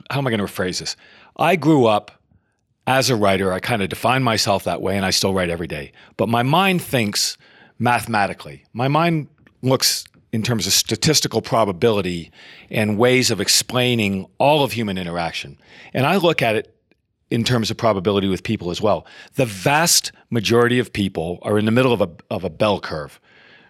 how 0.09 0.17
am 0.17 0.27
i 0.27 0.29
going 0.29 0.39
to 0.39 0.45
rephrase 0.45 0.79
this? 0.79 0.95
I 1.37 1.55
grew 1.55 1.85
up 1.85 2.11
as 2.87 3.09
a 3.09 3.15
writer. 3.15 3.53
I 3.53 3.59
kind 3.59 3.81
of 3.81 3.89
define 3.89 4.23
myself 4.23 4.63
that 4.63 4.81
way 4.81 4.97
and 4.97 5.05
i 5.05 5.11
still 5.11 5.33
write 5.33 5.49
every 5.49 5.67
day. 5.67 5.91
But 6.17 6.29
my 6.29 6.43
mind 6.43 6.81
thinks 6.81 7.37
mathematically. 7.77 8.63
My 8.73 8.87
mind 8.87 9.27
looks 9.61 10.05
in 10.31 10.43
terms 10.43 10.65
of 10.65 10.73
statistical 10.73 11.41
probability 11.41 12.31
and 12.69 12.97
ways 12.97 13.31
of 13.31 13.41
explaining 13.41 14.25
all 14.37 14.63
of 14.63 14.71
human 14.71 14.97
interaction. 14.97 15.57
And 15.93 16.05
I 16.05 16.15
look 16.15 16.41
at 16.41 16.55
it 16.55 16.75
in 17.29 17.43
terms 17.43 17.71
of 17.71 17.77
probability 17.77 18.27
with 18.27 18.43
people 18.43 18.71
as 18.71 18.81
well. 18.81 19.05
The 19.35 19.45
vast 19.45 20.11
majority 20.29 20.79
of 20.79 20.91
people 20.91 21.39
are 21.41 21.57
in 21.57 21.65
the 21.65 21.71
middle 21.71 21.93
of 21.93 22.01
a, 22.01 22.09
of 22.29 22.43
a 22.43 22.49
bell 22.49 22.79
curve, 22.79 23.19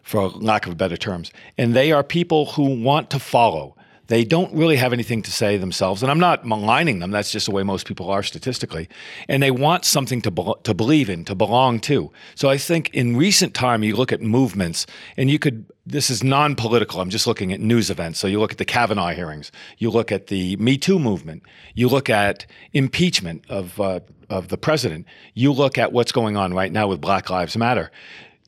for 0.04 0.30
lack 0.30 0.68
of 0.68 0.78
better 0.78 0.98
terms. 0.98 1.32
And 1.58 1.76
they 1.76 1.92
are 1.92 2.04
people 2.04 2.48
who 2.48 2.82
want 2.82 3.10
to 3.12 3.20
follow. 3.20 3.76
They 4.12 4.26
don't 4.26 4.54
really 4.54 4.76
have 4.76 4.92
anything 4.92 5.22
to 5.22 5.32
say 5.32 5.56
themselves, 5.56 6.04
and 6.04 6.12
I'm 6.12 6.20
not 6.20 6.46
maligning 6.46 7.00
them. 7.00 7.12
That's 7.12 7.32
just 7.32 7.46
the 7.46 7.54
way 7.54 7.64
most 7.64 7.88
people 7.88 8.12
are 8.12 8.24
statistically. 8.24 8.90
And 9.30 9.42
they 9.42 9.52
want 9.52 9.86
something 9.86 10.22
to 10.24 10.30
be- 10.30 10.54
to 10.64 10.74
believe 10.74 11.10
in, 11.10 11.24
to 11.24 11.34
belong 11.34 11.80
to. 11.92 12.12
So 12.36 12.50
I 12.50 12.58
think 12.58 12.90
in 12.94 13.16
recent 13.16 13.54
time, 13.54 13.84
you 13.84 13.96
look 13.96 14.12
at 14.12 14.22
movements, 14.22 14.86
and 15.16 15.30
you 15.32 15.40
could. 15.40 15.66
This 15.86 16.10
is 16.10 16.26
non-political. 16.26 17.00
I'm 17.00 17.10
just 17.10 17.26
looking 17.26 17.54
at 17.54 17.62
news 17.62 17.90
events. 17.90 18.20
So 18.20 18.28
you 18.28 18.42
look 18.42 18.52
at 18.52 18.58
the 18.58 18.66
Kavanaugh 18.66 19.14
hearings, 19.14 19.50
you 19.78 19.90
look 19.90 20.12
at 20.12 20.28
the 20.28 20.58
Me 20.58 20.78
Too 20.78 21.00
movement, 21.00 21.44
you 21.74 21.88
look 21.88 22.10
at 22.10 22.46
impeachment 22.74 23.46
of 23.48 23.80
uh, 23.80 24.02
of 24.30 24.50
the 24.50 24.58
president, 24.58 25.06
you 25.36 25.54
look 25.54 25.78
at 25.78 25.94
what's 25.94 26.12
going 26.12 26.36
on 26.36 26.54
right 26.54 26.74
now 26.74 26.90
with 26.90 27.00
Black 27.00 27.30
Lives 27.30 27.56
Matter. 27.56 27.90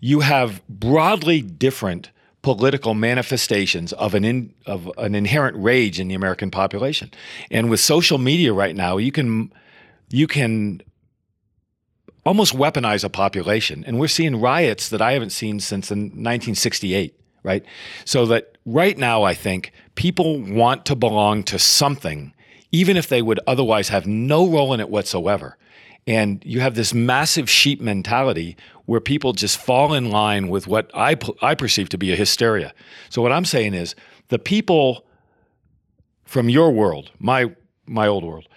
You 0.02 0.20
have 0.20 0.62
broadly 0.68 1.42
different 1.42 2.12
political 2.44 2.94
manifestations 2.94 3.94
of 3.94 4.14
an 4.14 4.24
in, 4.24 4.54
of 4.68 4.92
an 4.98 5.16
inherent 5.16 5.58
rage 5.58 6.00
in 6.00 6.08
the 6.10 6.14
American 6.14 6.52
population. 6.52 7.10
And 7.50 7.70
with 7.72 7.80
social 7.80 8.20
media 8.20 8.54
right 8.54 8.76
now, 8.76 8.98
you 8.98 9.12
can 9.12 9.52
you 10.10 10.28
can 10.28 10.82
almost 12.26 12.54
weaponize 12.56 13.04
a 13.04 13.10
population. 13.10 13.84
And 13.88 14.00
we're 14.00 14.08
seeing 14.08 14.40
riots 14.40 14.90
that 14.90 15.02
I 15.02 15.14
haven't 15.14 15.32
seen 15.32 15.60
since 15.60 15.90
1968, 15.90 17.20
right? 17.42 17.66
So 18.06 18.26
that 18.28 18.58
right 18.66 18.98
now 18.98 19.24
I 19.24 19.34
think 19.34 19.72
people 19.96 20.40
want 20.40 20.86
to 20.86 20.96
belong 20.96 21.44
to 21.44 21.58
something 21.58 22.34
even 22.72 22.98
if 22.98 23.08
they 23.08 23.22
would 23.22 23.40
otherwise 23.46 23.90
have 23.90 24.08
no 24.08 24.50
role 24.50 24.74
in 24.74 24.80
it 24.80 24.90
whatsoever. 24.90 25.58
And 26.06 26.44
you 26.46 26.60
have 26.60 26.76
this 26.76 26.94
massive 26.94 27.50
sheep 27.50 27.80
mentality 27.80 28.58
where 28.86 29.00
people 29.00 29.34
just 29.34 29.58
fall 29.58 29.94
in 29.94 30.10
line 30.10 30.50
with 30.50 30.68
what 30.68 30.92
I, 30.94 31.16
I 31.42 31.56
perceive 31.56 31.90
to 31.90 31.98
be 31.98 32.12
a 32.12 32.16
hysteria. 32.16 32.74
So, 33.10 33.22
what 33.22 33.32
I'm 33.32 33.46
saying 33.46 33.74
is 33.74 33.96
the 34.28 34.40
people 34.40 35.06
from 36.26 36.50
your 36.50 36.72
world, 36.72 37.12
my, 37.20 37.54
my 37.86 38.08
old 38.08 38.24
world, 38.26 38.48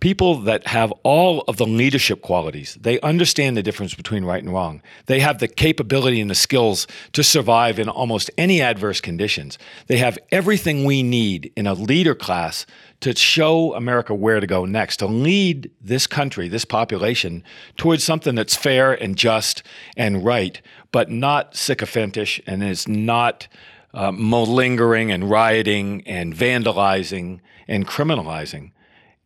people 0.00 0.40
that 0.40 0.66
have 0.66 0.92
all 1.02 1.42
of 1.48 1.56
the 1.56 1.66
leadership 1.66 2.22
qualities. 2.22 2.76
They 2.80 3.00
understand 3.00 3.56
the 3.56 3.62
difference 3.62 3.94
between 3.94 4.24
right 4.24 4.42
and 4.42 4.52
wrong. 4.52 4.82
They 5.06 5.20
have 5.20 5.38
the 5.38 5.48
capability 5.48 6.20
and 6.20 6.30
the 6.30 6.34
skills 6.34 6.86
to 7.12 7.22
survive 7.22 7.78
in 7.78 7.88
almost 7.88 8.30
any 8.36 8.60
adverse 8.60 9.00
conditions. 9.00 9.58
They 9.86 9.98
have 9.98 10.18
everything 10.30 10.84
we 10.84 11.02
need 11.02 11.52
in 11.56 11.66
a 11.66 11.74
leader 11.74 12.14
class 12.14 12.66
to 13.00 13.14
show 13.14 13.74
America 13.74 14.14
where 14.14 14.40
to 14.40 14.46
go 14.46 14.64
next, 14.64 14.98
to 14.98 15.06
lead 15.06 15.70
this 15.80 16.06
country, 16.06 16.48
this 16.48 16.64
population, 16.64 17.44
towards 17.76 18.04
something 18.04 18.34
that's 18.34 18.56
fair 18.56 18.92
and 18.92 19.16
just 19.16 19.62
and 19.96 20.24
right, 20.24 20.60
but 20.92 21.10
not 21.10 21.52
sycophantish 21.52 22.40
and 22.46 22.62
is 22.62 22.88
not 22.88 23.48
uh, 23.92 24.10
malingering 24.10 25.10
and 25.10 25.30
rioting 25.30 26.02
and 26.06 26.34
vandalizing 26.34 27.40
and 27.68 27.86
criminalizing. 27.86 28.72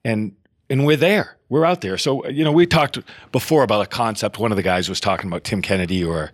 And 0.04 0.36
and 0.70 0.86
we're 0.86 0.96
there. 0.96 1.36
We're 1.48 1.64
out 1.64 1.80
there. 1.80 1.96
So 1.98 2.26
you 2.28 2.44
know, 2.44 2.52
we 2.52 2.66
talked 2.66 2.98
before 3.32 3.62
about 3.62 3.82
a 3.82 3.86
concept. 3.86 4.38
One 4.38 4.52
of 4.52 4.56
the 4.56 4.62
guys 4.62 4.88
was 4.88 5.00
talking 5.00 5.28
about 5.28 5.44
Tim 5.44 5.62
Kennedy 5.62 6.04
or 6.04 6.30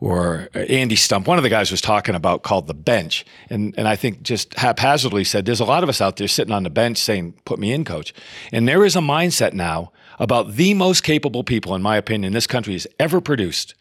or 0.00 0.48
Andy 0.54 0.96
Stumpf. 0.96 1.26
One 1.26 1.38
of 1.38 1.42
the 1.44 1.50
guys 1.50 1.70
was 1.70 1.80
talking 1.80 2.14
about 2.14 2.42
called 2.42 2.66
the 2.66 2.74
bench, 2.74 3.24
and 3.48 3.74
and 3.78 3.88
I 3.88 3.96
think 3.96 4.22
just 4.22 4.54
haphazardly 4.58 5.24
said 5.24 5.46
there's 5.46 5.60
a 5.60 5.64
lot 5.64 5.82
of 5.82 5.88
us 5.88 6.00
out 6.00 6.16
there 6.16 6.28
sitting 6.28 6.52
on 6.52 6.62
the 6.62 6.70
bench 6.70 6.98
saying, 6.98 7.34
"Put 7.44 7.58
me 7.58 7.72
in, 7.72 7.84
coach." 7.84 8.12
And 8.52 8.68
there 8.68 8.84
is 8.84 8.96
a 8.96 9.00
mindset 9.00 9.52
now 9.54 9.92
about 10.18 10.54
the 10.56 10.74
most 10.74 11.02
capable 11.02 11.42
people, 11.44 11.74
in 11.74 11.80
my 11.82 11.96
opinion, 11.96 12.32
this 12.34 12.46
country 12.46 12.74
has 12.74 12.86
ever 12.98 13.20
produced. 13.20 13.74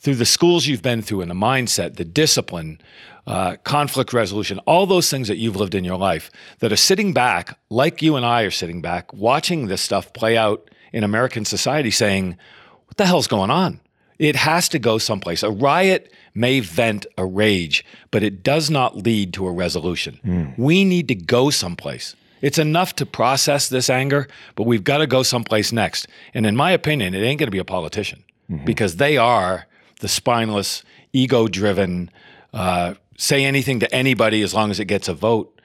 through 0.00 0.14
the 0.14 0.24
schools 0.24 0.66
you've 0.66 0.80
been 0.82 1.02
through 1.02 1.20
and 1.20 1.30
the 1.30 1.34
mindset, 1.34 1.96
the 1.96 2.04
discipline, 2.04 2.80
uh, 3.26 3.56
conflict 3.64 4.12
resolution, 4.12 4.58
all 4.60 4.86
those 4.86 5.10
things 5.10 5.28
that 5.28 5.36
you've 5.36 5.56
lived 5.56 5.74
in 5.74 5.84
your 5.84 5.98
life 5.98 6.30
that 6.60 6.72
are 6.72 6.76
sitting 6.76 7.12
back, 7.12 7.58
like 7.68 8.02
you 8.02 8.16
and 8.16 8.24
I 8.24 8.42
are 8.42 8.50
sitting 8.50 8.80
back, 8.80 9.12
watching 9.12 9.66
this 9.66 9.82
stuff 9.82 10.12
play 10.12 10.36
out 10.36 10.70
in 10.92 11.04
American 11.04 11.44
society, 11.44 11.90
saying, 11.90 12.36
What 12.86 12.96
the 12.96 13.06
hell's 13.06 13.28
going 13.28 13.50
on? 13.50 13.80
It 14.18 14.36
has 14.36 14.68
to 14.70 14.78
go 14.78 14.98
someplace. 14.98 15.42
A 15.42 15.50
riot 15.50 16.12
may 16.34 16.60
vent 16.60 17.06
a 17.16 17.24
rage, 17.24 17.84
but 18.10 18.22
it 18.22 18.42
does 18.42 18.70
not 18.70 18.96
lead 18.96 19.32
to 19.34 19.46
a 19.46 19.52
resolution. 19.52 20.20
Mm. 20.24 20.58
We 20.58 20.84
need 20.84 21.08
to 21.08 21.14
go 21.14 21.50
someplace. 21.50 22.14
It's 22.42 22.58
enough 22.58 22.94
to 22.96 23.06
process 23.06 23.68
this 23.68 23.90
anger, 23.90 24.28
but 24.56 24.64
we've 24.64 24.84
got 24.84 24.98
to 24.98 25.06
go 25.06 25.22
someplace 25.22 25.72
next. 25.72 26.06
And 26.34 26.46
in 26.46 26.56
my 26.56 26.70
opinion, 26.70 27.14
it 27.14 27.22
ain't 27.22 27.38
going 27.38 27.46
to 27.46 27.52
be 27.52 27.58
a 27.58 27.64
politician 27.64 28.24
mm-hmm. 28.50 28.64
because 28.64 28.96
they 28.96 29.16
are 29.16 29.66
the 30.00 30.08
spineless, 30.08 30.82
ego 31.12 31.48
driven, 31.48 32.10
uh, 32.52 32.94
say 33.20 33.44
anything 33.44 33.80
to 33.80 33.94
anybody 33.94 34.40
as 34.42 34.54
long 34.54 34.70
as 34.70 34.80
it 34.80 34.86
gets 34.86 35.06
a 35.06 35.14
vote. 35.14 35.60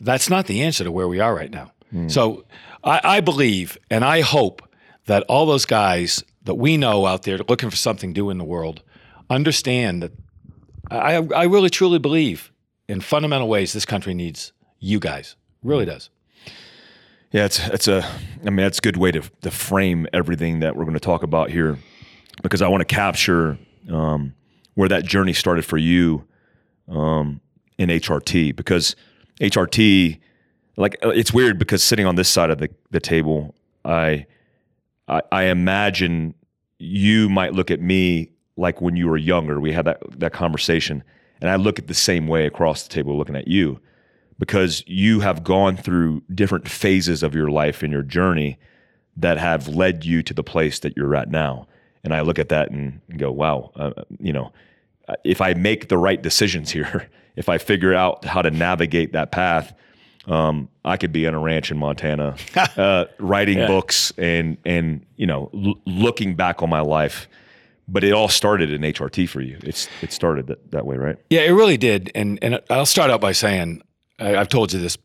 That's 0.00 0.28
not 0.28 0.46
the 0.46 0.62
answer 0.62 0.84
to 0.84 0.90
where 0.90 1.06
we 1.06 1.20
are 1.20 1.34
right 1.34 1.50
now. 1.50 1.72
Mm. 1.94 2.10
So 2.10 2.44
I, 2.82 3.00
I 3.04 3.20
believe 3.20 3.78
and 3.90 4.04
I 4.04 4.20
hope 4.20 4.62
that 5.06 5.22
all 5.28 5.46
those 5.46 5.64
guys 5.64 6.24
that 6.42 6.56
we 6.56 6.76
know 6.76 7.06
out 7.06 7.22
there 7.22 7.38
looking 7.38 7.70
for 7.70 7.76
something 7.76 8.10
to 8.10 8.14
do 8.20 8.30
in 8.30 8.38
the 8.38 8.44
world 8.44 8.82
understand 9.30 10.02
that 10.02 10.12
I, 10.90 11.16
I 11.16 11.44
really 11.44 11.70
truly 11.70 11.98
believe 11.98 12.52
in 12.88 13.00
fundamental 13.00 13.48
ways 13.48 13.72
this 13.72 13.84
country 13.84 14.14
needs 14.14 14.52
you 14.80 14.98
guys. 14.98 15.36
Really 15.62 15.84
does. 15.84 16.10
Yeah, 17.32 17.44
it's 17.44 17.66
it's 17.68 17.88
a 17.88 18.04
I 18.42 18.50
mean 18.50 18.56
that's 18.56 18.78
a 18.78 18.82
good 18.82 18.96
way 18.96 19.12
to 19.12 19.22
to 19.42 19.50
frame 19.50 20.06
everything 20.12 20.60
that 20.60 20.76
we're 20.76 20.84
going 20.84 20.94
to 20.94 21.00
talk 21.00 21.22
about 21.22 21.50
here 21.50 21.78
because 22.42 22.62
I 22.62 22.68
want 22.68 22.80
to 22.80 22.94
capture 22.94 23.58
um, 23.90 24.34
where 24.74 24.88
that 24.88 25.04
journey 25.04 25.32
started 25.32 25.64
for 25.64 25.78
you 25.78 26.26
um, 26.88 27.40
in 27.78 27.88
HRT 27.88 28.54
because 28.54 28.96
HRT 29.40 30.18
like 30.76 30.96
it's 31.02 31.32
weird 31.32 31.58
because 31.58 31.82
sitting 31.82 32.06
on 32.06 32.16
this 32.16 32.28
side 32.28 32.50
of 32.50 32.58
the, 32.58 32.70
the 32.90 33.00
table 33.00 33.54
I, 33.84 34.26
I 35.08 35.22
I 35.32 35.42
imagine 35.44 36.34
you 36.78 37.28
might 37.28 37.54
look 37.54 37.70
at 37.70 37.80
me 37.80 38.30
like 38.56 38.80
when 38.80 38.96
you 38.96 39.08
were 39.08 39.16
younger 39.16 39.60
we 39.60 39.72
had 39.72 39.84
that 39.86 40.02
that 40.18 40.32
conversation 40.32 41.02
and 41.40 41.50
I 41.50 41.56
look 41.56 41.78
at 41.78 41.86
the 41.86 41.94
same 41.94 42.28
way 42.28 42.46
across 42.46 42.82
the 42.82 42.88
table 42.88 43.16
looking 43.16 43.36
at 43.36 43.48
you 43.48 43.80
because 44.38 44.82
you 44.86 45.20
have 45.20 45.44
gone 45.44 45.76
through 45.76 46.22
different 46.34 46.68
phases 46.68 47.22
of 47.22 47.34
your 47.34 47.50
life 47.50 47.82
and 47.82 47.92
your 47.92 48.02
journey 48.02 48.58
that 49.16 49.38
have 49.38 49.68
led 49.68 50.04
you 50.04 50.22
to 50.22 50.34
the 50.34 50.44
place 50.44 50.78
that 50.80 50.96
you're 50.96 51.14
at 51.14 51.30
now. 51.30 51.66
And 52.04 52.14
I 52.14 52.20
look 52.20 52.38
at 52.38 52.50
that 52.50 52.70
and 52.70 53.00
go, 53.16 53.32
wow, 53.32 53.72
uh, 53.76 53.92
you 54.20 54.32
know, 54.32 54.52
if 55.24 55.40
I 55.40 55.54
make 55.54 55.88
the 55.88 55.98
right 55.98 56.20
decisions 56.20 56.70
here, 56.70 57.08
if 57.36 57.48
I 57.48 57.58
figure 57.58 57.94
out 57.94 58.24
how 58.24 58.42
to 58.42 58.50
navigate 58.50 59.12
that 59.12 59.30
path, 59.30 59.74
um, 60.26 60.68
I 60.84 60.96
could 60.96 61.12
be 61.12 61.26
on 61.26 61.34
a 61.34 61.38
ranch 61.38 61.70
in 61.70 61.78
Montana, 61.78 62.36
uh, 62.76 63.04
writing 63.18 63.58
yeah. 63.58 63.66
books 63.66 64.12
and 64.18 64.56
and 64.64 65.06
you 65.16 65.26
know 65.26 65.50
l- 65.54 65.80
looking 65.86 66.34
back 66.34 66.62
on 66.62 66.70
my 66.70 66.80
life. 66.80 67.28
But 67.88 68.02
it 68.02 68.12
all 68.12 68.28
started 68.28 68.72
in 68.72 68.80
HRT 68.80 69.28
for 69.28 69.40
you. 69.40 69.58
It's 69.62 69.88
it 70.02 70.12
started 70.12 70.48
that, 70.48 70.72
that 70.72 70.86
way, 70.86 70.96
right? 70.96 71.16
Yeah, 71.30 71.42
it 71.42 71.52
really 71.52 71.76
did. 71.76 72.10
And 72.16 72.38
and 72.42 72.60
I'll 72.68 72.86
start 72.86 73.10
out 73.10 73.20
by 73.20 73.30
saying 73.30 73.82
I, 74.18 74.30
have 74.30 74.48
told 74.48 74.72
you 74.72 74.80
this. 74.80 74.98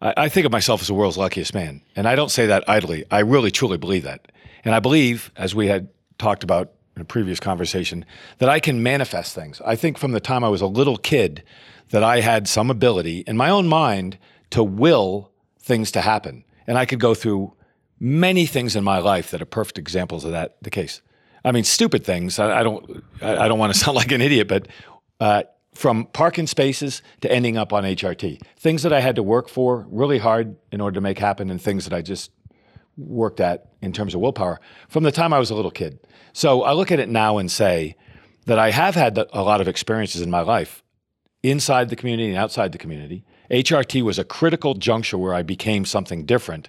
I, 0.00 0.14
I 0.16 0.28
think 0.28 0.46
of 0.46 0.52
myself 0.52 0.80
as 0.80 0.86
the 0.86 0.94
world's 0.94 1.18
luckiest 1.18 1.52
man, 1.52 1.82
and 1.96 2.06
I 2.06 2.14
don't 2.14 2.30
say 2.30 2.46
that 2.46 2.62
idly. 2.68 3.04
I 3.10 3.20
really, 3.20 3.50
truly 3.50 3.78
believe 3.78 4.04
that, 4.04 4.30
and 4.64 4.74
I 4.74 4.78
believe, 4.78 5.32
as 5.34 5.52
we 5.52 5.66
had 5.66 5.88
talked 6.18 6.44
about 6.44 6.72
in 6.96 7.02
a 7.02 7.04
previous 7.04 7.40
conversation, 7.40 8.04
that 8.38 8.48
I 8.48 8.60
can 8.60 8.82
manifest 8.82 9.34
things. 9.34 9.60
I 9.64 9.76
think 9.76 9.98
from 9.98 10.12
the 10.12 10.20
time 10.20 10.44
I 10.44 10.48
was 10.48 10.60
a 10.60 10.66
little 10.66 10.96
kid 10.96 11.42
that 11.90 12.02
I 12.02 12.20
had 12.20 12.48
some 12.48 12.70
ability 12.70 13.20
in 13.26 13.36
my 13.36 13.50
own 13.50 13.66
mind 13.66 14.18
to 14.50 14.62
will 14.62 15.30
things 15.58 15.90
to 15.92 16.00
happen, 16.00 16.44
and 16.66 16.76
I 16.76 16.84
could 16.84 17.00
go 17.00 17.14
through 17.14 17.54
many 17.98 18.46
things 18.46 18.74
in 18.74 18.82
my 18.82 18.98
life 18.98 19.30
that 19.30 19.40
are 19.40 19.46
perfect 19.46 19.78
examples 19.78 20.24
of 20.24 20.32
that. 20.32 20.56
The 20.62 20.70
case. 20.70 21.00
I 21.44 21.52
mean, 21.52 21.64
stupid 21.64 22.04
things. 22.04 22.38
I, 22.38 22.60
I 22.60 22.62
don't. 22.62 23.04
I, 23.20 23.36
I, 23.36 23.48
don't 23.48 23.58
want 23.58 23.72
to 23.72 23.78
sound 23.84 23.96
like 23.96 24.12
an 24.12 24.20
idiot, 24.20 24.48
but 24.48 24.68
uh, 25.20 25.44
from 25.74 26.06
parking 26.06 26.46
spaces 26.46 27.02
to 27.22 27.32
ending 27.32 27.56
up 27.56 27.72
on 27.72 27.84
HRT. 27.84 28.42
Things 28.58 28.82
that 28.82 28.92
I 28.92 29.00
had 29.00 29.16
to 29.16 29.22
work 29.22 29.48
for 29.48 29.86
really 29.90 30.18
hard 30.18 30.56
in 30.70 30.80
order 30.80 30.96
to 30.96 31.00
make 31.00 31.18
happen, 31.18 31.50
and 31.50 31.60
things 31.60 31.84
that 31.84 31.94
I 31.94 32.02
just 32.02 32.30
worked 32.96 33.40
at 33.40 33.72
in 33.80 33.92
terms 33.92 34.14
of 34.14 34.20
willpower 34.20 34.60
from 34.88 35.02
the 35.02 35.12
time 35.12 35.32
I 35.32 35.38
was 35.38 35.50
a 35.50 35.54
little 35.54 35.70
kid. 35.70 35.98
So 36.32 36.62
I 36.62 36.72
look 36.72 36.92
at 36.92 37.00
it 37.00 37.08
now 37.08 37.38
and 37.38 37.50
say 37.50 37.96
that 38.46 38.58
I 38.58 38.70
have 38.70 38.94
had 38.94 39.18
a 39.18 39.42
lot 39.42 39.60
of 39.60 39.68
experiences 39.68 40.20
in 40.20 40.30
my 40.30 40.40
life 40.40 40.82
inside 41.42 41.88
the 41.88 41.96
community 41.96 42.28
and 42.28 42.38
outside 42.38 42.72
the 42.72 42.78
community. 42.78 43.24
HRT 43.50 44.02
was 44.02 44.18
a 44.18 44.24
critical 44.24 44.74
juncture 44.74 45.18
where 45.18 45.34
I 45.34 45.42
became 45.42 45.84
something 45.84 46.24
different. 46.24 46.68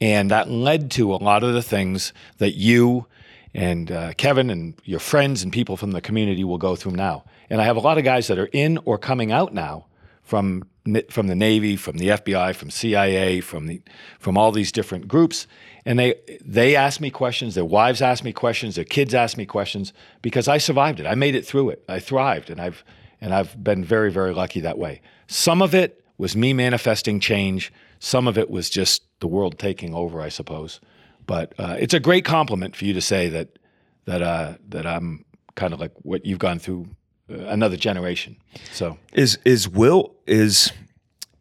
And 0.00 0.30
that 0.30 0.50
led 0.50 0.90
to 0.92 1.14
a 1.14 1.16
lot 1.16 1.42
of 1.42 1.54
the 1.54 1.62
things 1.62 2.12
that 2.38 2.54
you 2.54 3.06
and 3.54 3.90
uh, 3.90 4.12
Kevin 4.14 4.50
and 4.50 4.74
your 4.84 5.00
friends 5.00 5.42
and 5.42 5.50
people 5.50 5.78
from 5.78 5.92
the 5.92 6.02
community 6.02 6.44
will 6.44 6.58
go 6.58 6.76
through 6.76 6.92
now. 6.92 7.24
And 7.48 7.60
I 7.60 7.64
have 7.64 7.76
a 7.76 7.80
lot 7.80 7.96
of 7.96 8.04
guys 8.04 8.26
that 8.26 8.38
are 8.38 8.50
in 8.52 8.78
or 8.84 8.98
coming 8.98 9.32
out 9.32 9.54
now 9.54 9.86
from 10.22 10.64
from 11.10 11.26
the 11.26 11.34
Navy, 11.34 11.76
from 11.76 11.98
the 11.98 12.08
FBI, 12.08 12.54
from 12.54 12.70
CIA, 12.70 13.40
from 13.40 13.66
the 13.66 13.80
from 14.18 14.36
all 14.36 14.52
these 14.52 14.72
different 14.72 15.08
groups, 15.08 15.46
and 15.84 15.98
they 15.98 16.14
they 16.44 16.76
ask 16.76 17.00
me 17.00 17.10
questions. 17.10 17.54
Their 17.54 17.64
wives 17.64 18.00
ask 18.02 18.24
me 18.24 18.32
questions. 18.32 18.76
Their 18.76 18.84
kids 18.84 19.14
ask 19.14 19.36
me 19.36 19.46
questions 19.46 19.92
because 20.22 20.48
I 20.48 20.58
survived 20.58 21.00
it. 21.00 21.06
I 21.06 21.14
made 21.14 21.34
it 21.34 21.46
through 21.46 21.70
it. 21.70 21.84
I 21.88 21.98
thrived, 21.98 22.50
and 22.50 22.60
I've 22.60 22.84
and 23.20 23.34
I've 23.34 23.62
been 23.62 23.84
very 23.84 24.10
very 24.10 24.32
lucky 24.32 24.60
that 24.60 24.78
way. 24.78 25.00
Some 25.26 25.62
of 25.62 25.74
it 25.74 26.04
was 26.18 26.36
me 26.36 26.52
manifesting 26.52 27.20
change. 27.20 27.72
Some 27.98 28.28
of 28.28 28.38
it 28.38 28.50
was 28.50 28.70
just 28.70 29.02
the 29.20 29.26
world 29.26 29.58
taking 29.58 29.94
over, 29.94 30.20
I 30.20 30.28
suppose. 30.28 30.80
But 31.26 31.54
uh, 31.58 31.76
it's 31.78 31.94
a 31.94 32.00
great 32.00 32.24
compliment 32.24 32.76
for 32.76 32.84
you 32.84 32.94
to 32.94 33.00
say 33.00 33.28
that 33.28 33.58
that 34.04 34.22
uh, 34.22 34.54
that 34.68 34.86
I'm 34.86 35.24
kind 35.56 35.72
of 35.72 35.80
like 35.80 35.92
what 36.02 36.24
you've 36.24 36.38
gone 36.38 36.58
through 36.58 36.88
another 37.28 37.76
generation. 37.76 38.36
So 38.72 38.98
is 39.12 39.38
is 39.44 39.68
will 39.68 40.14
is 40.26 40.72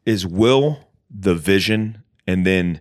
is 0.05 0.25
will 0.25 0.79
the 1.09 1.35
vision 1.35 2.03
and 2.27 2.45
then 2.45 2.79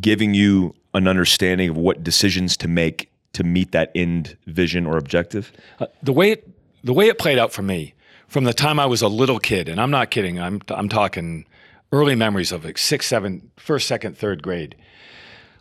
giving 0.00 0.34
you 0.34 0.74
an 0.94 1.08
understanding 1.08 1.70
of 1.70 1.76
what 1.76 2.02
decisions 2.02 2.56
to 2.58 2.68
make 2.68 3.10
to 3.32 3.44
meet 3.44 3.72
that 3.72 3.90
end 3.94 4.36
vision 4.46 4.86
or 4.86 4.96
objective? 4.96 5.52
Uh, 5.80 5.86
the 6.02 6.12
way 6.12 6.32
it, 6.32 6.48
the 6.84 6.92
way 6.92 7.08
it 7.08 7.18
played 7.18 7.38
out 7.38 7.52
for 7.52 7.62
me 7.62 7.94
from 8.28 8.44
the 8.44 8.54
time 8.54 8.78
I 8.78 8.86
was 8.86 9.02
a 9.02 9.08
little 9.08 9.38
kid, 9.38 9.68
and 9.68 9.80
I'm 9.80 9.90
not 9.90 10.10
kidding. 10.10 10.40
I'm 10.40 10.60
I'm 10.68 10.88
talking 10.88 11.46
early 11.92 12.14
memories 12.14 12.52
of 12.52 12.64
like 12.64 12.78
six, 12.78 13.06
seven, 13.06 13.50
first, 13.56 13.86
second, 13.86 14.16
third 14.16 14.42
grade. 14.42 14.76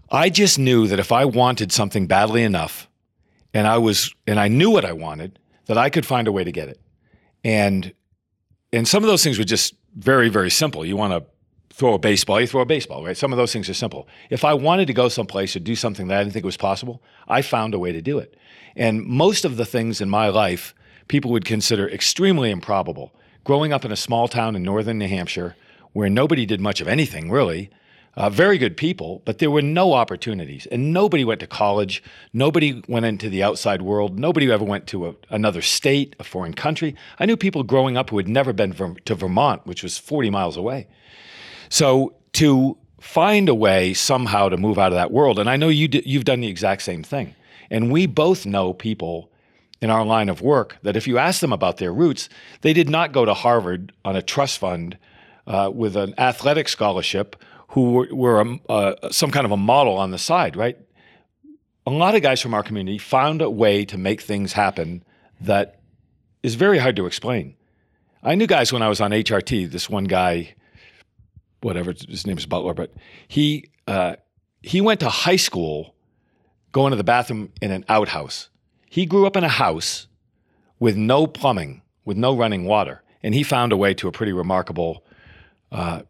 I 0.09 0.29
just 0.29 0.59
knew 0.59 0.87
that 0.87 0.99
if 0.99 1.11
I 1.11 1.25
wanted 1.25 1.71
something 1.71 2.07
badly 2.07 2.43
enough, 2.43 2.89
and 3.53 3.67
I 3.67 3.77
was 3.77 4.13
and 4.27 4.39
I 4.39 4.47
knew 4.47 4.69
what 4.69 4.85
I 4.85 4.93
wanted, 4.93 5.39
that 5.71 5.77
I 5.77 5.89
could 5.89 6.05
find 6.05 6.27
a 6.27 6.31
way 6.31 6.43
to 6.43 6.51
get 6.51 6.67
it. 6.67 6.79
And 7.43 7.93
and 8.73 8.87
some 8.87 9.03
of 9.03 9.07
those 9.07 9.23
things 9.23 9.37
were 9.37 9.45
just 9.45 9.73
very, 9.95 10.27
very 10.27 10.51
simple. 10.51 10.85
You 10.85 10.97
want 10.97 11.13
to 11.13 11.29
throw 11.73 11.93
a 11.93 11.99
baseball, 11.99 12.41
you 12.41 12.47
throw 12.47 12.61
a 12.61 12.65
baseball, 12.65 13.05
right? 13.05 13.15
Some 13.15 13.31
of 13.31 13.37
those 13.37 13.53
things 13.53 13.69
are 13.69 13.73
simple. 13.73 14.07
If 14.29 14.43
I 14.43 14.53
wanted 14.53 14.87
to 14.87 14.93
go 14.93 15.07
someplace 15.07 15.55
or 15.55 15.59
do 15.59 15.75
something 15.75 16.07
that 16.07 16.19
I 16.19 16.23
didn't 16.23 16.33
think 16.33 16.45
was 16.45 16.57
possible, 16.57 17.01
I 17.27 17.41
found 17.41 17.73
a 17.73 17.79
way 17.79 17.93
to 17.93 18.01
do 18.01 18.19
it. 18.19 18.35
And 18.75 19.05
most 19.05 19.45
of 19.45 19.55
the 19.55 19.65
things 19.65 20.01
in 20.01 20.09
my 20.09 20.27
life 20.27 20.73
people 21.07 21.31
would 21.31 21.45
consider 21.45 21.89
extremely 21.89 22.51
improbable. 22.51 23.13
Growing 23.43 23.73
up 23.73 23.85
in 23.85 23.91
a 23.91 23.97
small 23.97 24.27
town 24.27 24.55
in 24.55 24.63
northern 24.63 24.97
New 24.97 25.07
Hampshire 25.07 25.55
where 25.93 26.09
nobody 26.09 26.45
did 26.45 26.61
much 26.61 26.81
of 26.81 26.87
anything 26.87 27.31
really, 27.31 27.69
uh, 28.17 28.29
very 28.29 28.57
good 28.57 28.75
people, 28.75 29.21
but 29.25 29.37
there 29.37 29.51
were 29.51 29.61
no 29.61 29.93
opportunities. 29.93 30.65
And 30.67 30.91
nobody 30.91 31.23
went 31.23 31.39
to 31.39 31.47
college. 31.47 32.03
Nobody 32.33 32.83
went 32.87 33.05
into 33.05 33.29
the 33.29 33.41
outside 33.41 33.81
world. 33.81 34.19
Nobody 34.19 34.51
ever 34.51 34.65
went 34.65 34.87
to 34.87 35.07
a, 35.07 35.15
another 35.29 35.61
state, 35.61 36.15
a 36.19 36.23
foreign 36.23 36.53
country. 36.53 36.95
I 37.19 37.25
knew 37.25 37.37
people 37.37 37.63
growing 37.63 37.95
up 37.95 38.09
who 38.09 38.17
had 38.17 38.27
never 38.27 38.51
been 38.51 38.73
to 39.05 39.15
Vermont, 39.15 39.65
which 39.65 39.81
was 39.81 39.97
40 39.97 40.29
miles 40.29 40.57
away. 40.57 40.87
So 41.69 42.15
to 42.33 42.77
find 42.99 43.47
a 43.47 43.55
way 43.55 43.93
somehow 43.93 44.49
to 44.49 44.57
move 44.57 44.77
out 44.77 44.91
of 44.91 44.97
that 44.97 45.11
world, 45.11 45.39
and 45.39 45.49
I 45.49 45.55
know 45.55 45.69
you 45.69 45.87
d- 45.87 46.03
you've 46.05 46.25
done 46.25 46.41
the 46.41 46.47
exact 46.49 46.81
same 46.81 47.03
thing. 47.03 47.33
And 47.69 47.91
we 47.91 48.05
both 48.07 48.45
know 48.45 48.73
people 48.73 49.31
in 49.81 49.89
our 49.89 50.05
line 50.05 50.27
of 50.27 50.41
work 50.41 50.77
that 50.83 50.97
if 50.97 51.07
you 51.07 51.17
ask 51.17 51.39
them 51.39 51.53
about 51.53 51.77
their 51.77 51.93
roots, 51.93 52.27
they 52.59 52.73
did 52.73 52.89
not 52.89 53.13
go 53.13 53.23
to 53.23 53.33
Harvard 53.33 53.93
on 54.03 54.17
a 54.17 54.21
trust 54.21 54.59
fund 54.59 54.97
uh, 55.47 55.71
with 55.73 55.95
an 55.95 56.13
athletic 56.17 56.67
scholarship 56.69 57.35
who 57.71 57.91
were, 57.91 58.07
were 58.11 58.41
a, 58.41 58.71
uh, 58.71 59.11
some 59.11 59.31
kind 59.31 59.45
of 59.45 59.51
a 59.51 59.57
model 59.57 59.97
on 59.97 60.11
the 60.11 60.17
side, 60.17 60.55
right? 60.55 60.77
A 61.87 61.91
lot 61.91 62.15
of 62.15 62.21
guys 62.21 62.41
from 62.41 62.53
our 62.53 62.63
community 62.63 62.97
found 62.97 63.41
a 63.41 63.49
way 63.49 63.85
to 63.85 63.97
make 63.97 64.21
things 64.21 64.53
happen 64.53 65.03
that 65.41 65.79
is 66.43 66.55
very 66.55 66.77
hard 66.77 66.95
to 66.97 67.05
explain. 67.05 67.55
I 68.23 68.35
knew 68.35 68.45
guys 68.45 68.71
when 68.71 68.81
I 68.81 68.89
was 68.89 69.01
on 69.01 69.11
HRT. 69.11 69.71
This 69.71 69.89
one 69.89 70.03
guy, 70.03 70.53
whatever 71.61 71.93
his 72.07 72.27
name 72.27 72.37
is 72.37 72.45
Butler, 72.45 72.73
but 72.73 72.93
he 73.27 73.71
uh, 73.87 74.15
he 74.61 74.79
went 74.79 74.99
to 74.99 75.09
high 75.09 75.37
school 75.37 75.95
going 76.71 76.91
to 76.91 76.97
the 76.97 77.03
bathroom 77.03 77.51
in 77.61 77.71
an 77.71 77.83
outhouse. 77.89 78.49
He 78.89 79.05
grew 79.05 79.25
up 79.25 79.35
in 79.35 79.43
a 79.43 79.49
house 79.49 80.07
with 80.79 80.95
no 80.95 81.25
plumbing, 81.25 81.81
with 82.05 82.17
no 82.17 82.35
running 82.35 82.65
water. 82.65 83.01
And 83.23 83.33
he 83.33 83.43
found 83.43 83.71
a 83.71 83.77
way 83.77 83.93
to 83.95 84.07
a 84.07 84.11
pretty 84.11 84.33
remarkable 84.33 85.03
uh, 85.71 86.01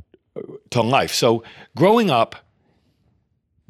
to 0.69 0.81
life. 0.81 1.13
So 1.13 1.43
growing 1.75 2.09
up 2.09 2.35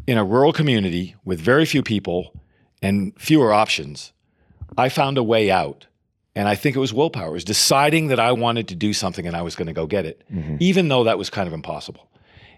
in 0.07 0.17
a 0.17 0.23
rural 0.23 0.53
community 0.53 1.15
with 1.25 1.39
very 1.39 1.65
few 1.65 1.81
people 1.83 2.33
and 2.81 3.13
fewer 3.19 3.53
options, 3.53 4.13
I 4.77 4.89
found 4.89 5.17
a 5.17 5.23
way 5.23 5.51
out. 5.51 5.87
And 6.33 6.47
I 6.47 6.55
think 6.55 6.77
it 6.77 6.79
was 6.79 6.93
willpower. 6.93 7.29
It 7.29 7.33
was 7.33 7.43
deciding 7.43 8.07
that 8.07 8.19
I 8.19 8.31
wanted 8.31 8.69
to 8.69 8.75
do 8.75 8.93
something 8.93 9.27
and 9.27 9.35
I 9.35 9.41
was 9.41 9.55
going 9.55 9.67
to 9.67 9.73
go 9.73 9.85
get 9.85 10.05
it, 10.05 10.23
mm-hmm. 10.31 10.55
even 10.61 10.87
though 10.87 11.03
that 11.03 11.17
was 11.17 11.29
kind 11.29 11.45
of 11.45 11.53
impossible. 11.53 12.09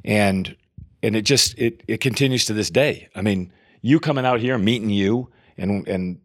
And 0.05 0.55
and 1.01 1.15
it 1.15 1.23
just 1.23 1.57
it 1.57 1.81
it 1.87 1.99
continues 1.99 2.45
to 2.45 2.53
this 2.53 2.69
day. 2.69 3.09
I 3.15 3.21
mean, 3.21 3.51
you 3.81 3.99
coming 3.99 4.25
out 4.25 4.39
here, 4.39 4.59
meeting 4.59 4.91
you, 4.91 5.29
and 5.57 5.87
and 5.87 6.19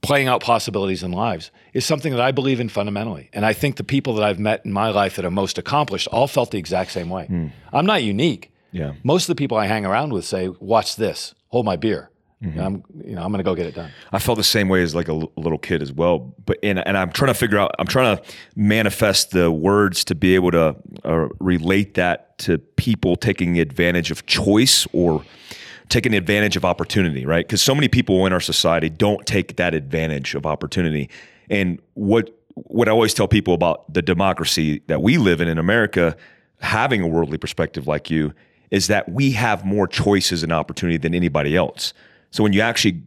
playing 0.00 0.28
out 0.28 0.40
possibilities 0.42 1.02
in 1.02 1.12
lives 1.12 1.50
is 1.72 1.84
something 1.84 2.12
that 2.12 2.20
I 2.20 2.32
believe 2.32 2.60
in 2.60 2.68
fundamentally. 2.68 3.30
And 3.32 3.44
I 3.44 3.52
think 3.52 3.76
the 3.76 3.84
people 3.84 4.14
that 4.14 4.24
I've 4.24 4.38
met 4.38 4.64
in 4.64 4.72
my 4.72 4.90
life 4.90 5.16
that 5.16 5.24
are 5.24 5.30
most 5.30 5.58
accomplished 5.58 6.08
all 6.08 6.26
felt 6.26 6.50
the 6.50 6.58
exact 6.58 6.92
same 6.92 7.10
way. 7.10 7.50
I'm 7.72 7.86
not 7.86 8.02
unique. 8.02 8.52
Yeah. 8.72 8.92
Most 9.02 9.24
of 9.24 9.28
the 9.28 9.38
people 9.38 9.56
I 9.56 9.66
hang 9.66 9.84
around 9.86 10.12
with 10.12 10.24
say, 10.24 10.48
"Watch 10.60 10.96
this, 10.96 11.34
hold 11.48 11.64
my 11.66 11.76
beer." 11.76 12.10
And 12.40 12.60
I'm, 12.60 12.84
you 13.04 13.16
know, 13.16 13.22
I'm 13.22 13.32
going 13.32 13.38
to 13.38 13.42
go 13.50 13.56
get 13.56 13.66
it 13.66 13.74
done. 13.74 13.90
I 14.12 14.20
felt 14.20 14.38
the 14.38 14.44
same 14.44 14.68
way 14.68 14.80
as 14.82 14.94
like 14.94 15.08
a 15.08 15.12
l- 15.12 15.32
little 15.36 15.58
kid 15.58 15.82
as 15.82 15.92
well. 15.92 16.32
But 16.46 16.58
and 16.62 16.78
and 16.86 16.96
I'm 16.96 17.10
trying 17.10 17.32
to 17.32 17.38
figure 17.38 17.58
out. 17.58 17.72
I'm 17.80 17.88
trying 17.88 18.16
to 18.16 18.22
manifest 18.54 19.32
the 19.32 19.50
words 19.50 20.04
to 20.04 20.14
be 20.14 20.36
able 20.36 20.52
to 20.52 20.76
uh, 21.04 21.28
relate 21.40 21.94
that 21.94 22.38
to 22.40 22.58
people 22.58 23.16
taking 23.16 23.58
advantage 23.58 24.12
of 24.12 24.24
choice 24.26 24.86
or 24.92 25.24
taking 25.88 26.14
advantage 26.14 26.56
of 26.56 26.64
opportunity, 26.64 27.24
right? 27.24 27.46
Because 27.46 27.62
so 27.62 27.74
many 27.74 27.88
people 27.88 28.26
in 28.26 28.32
our 28.32 28.40
society 28.40 28.88
don't 28.88 29.26
take 29.26 29.56
that 29.56 29.74
advantage 29.74 30.34
of 30.34 30.46
opportunity. 30.46 31.08
And 31.50 31.80
what 31.94 32.34
what 32.54 32.88
I 32.88 32.90
always 32.90 33.14
tell 33.14 33.28
people 33.28 33.54
about 33.54 33.92
the 33.92 34.02
democracy 34.02 34.82
that 34.88 35.00
we 35.00 35.16
live 35.16 35.40
in 35.40 35.46
in 35.46 35.58
America, 35.58 36.16
having 36.60 37.00
a 37.02 37.06
worldly 37.06 37.38
perspective 37.38 37.86
like 37.86 38.10
you, 38.10 38.32
is 38.72 38.88
that 38.88 39.08
we 39.08 39.30
have 39.32 39.64
more 39.64 39.86
choices 39.86 40.42
and 40.42 40.52
opportunity 40.52 40.96
than 40.96 41.14
anybody 41.14 41.56
else. 41.56 41.92
So 42.30 42.42
when 42.42 42.52
you 42.52 42.60
actually 42.60 43.02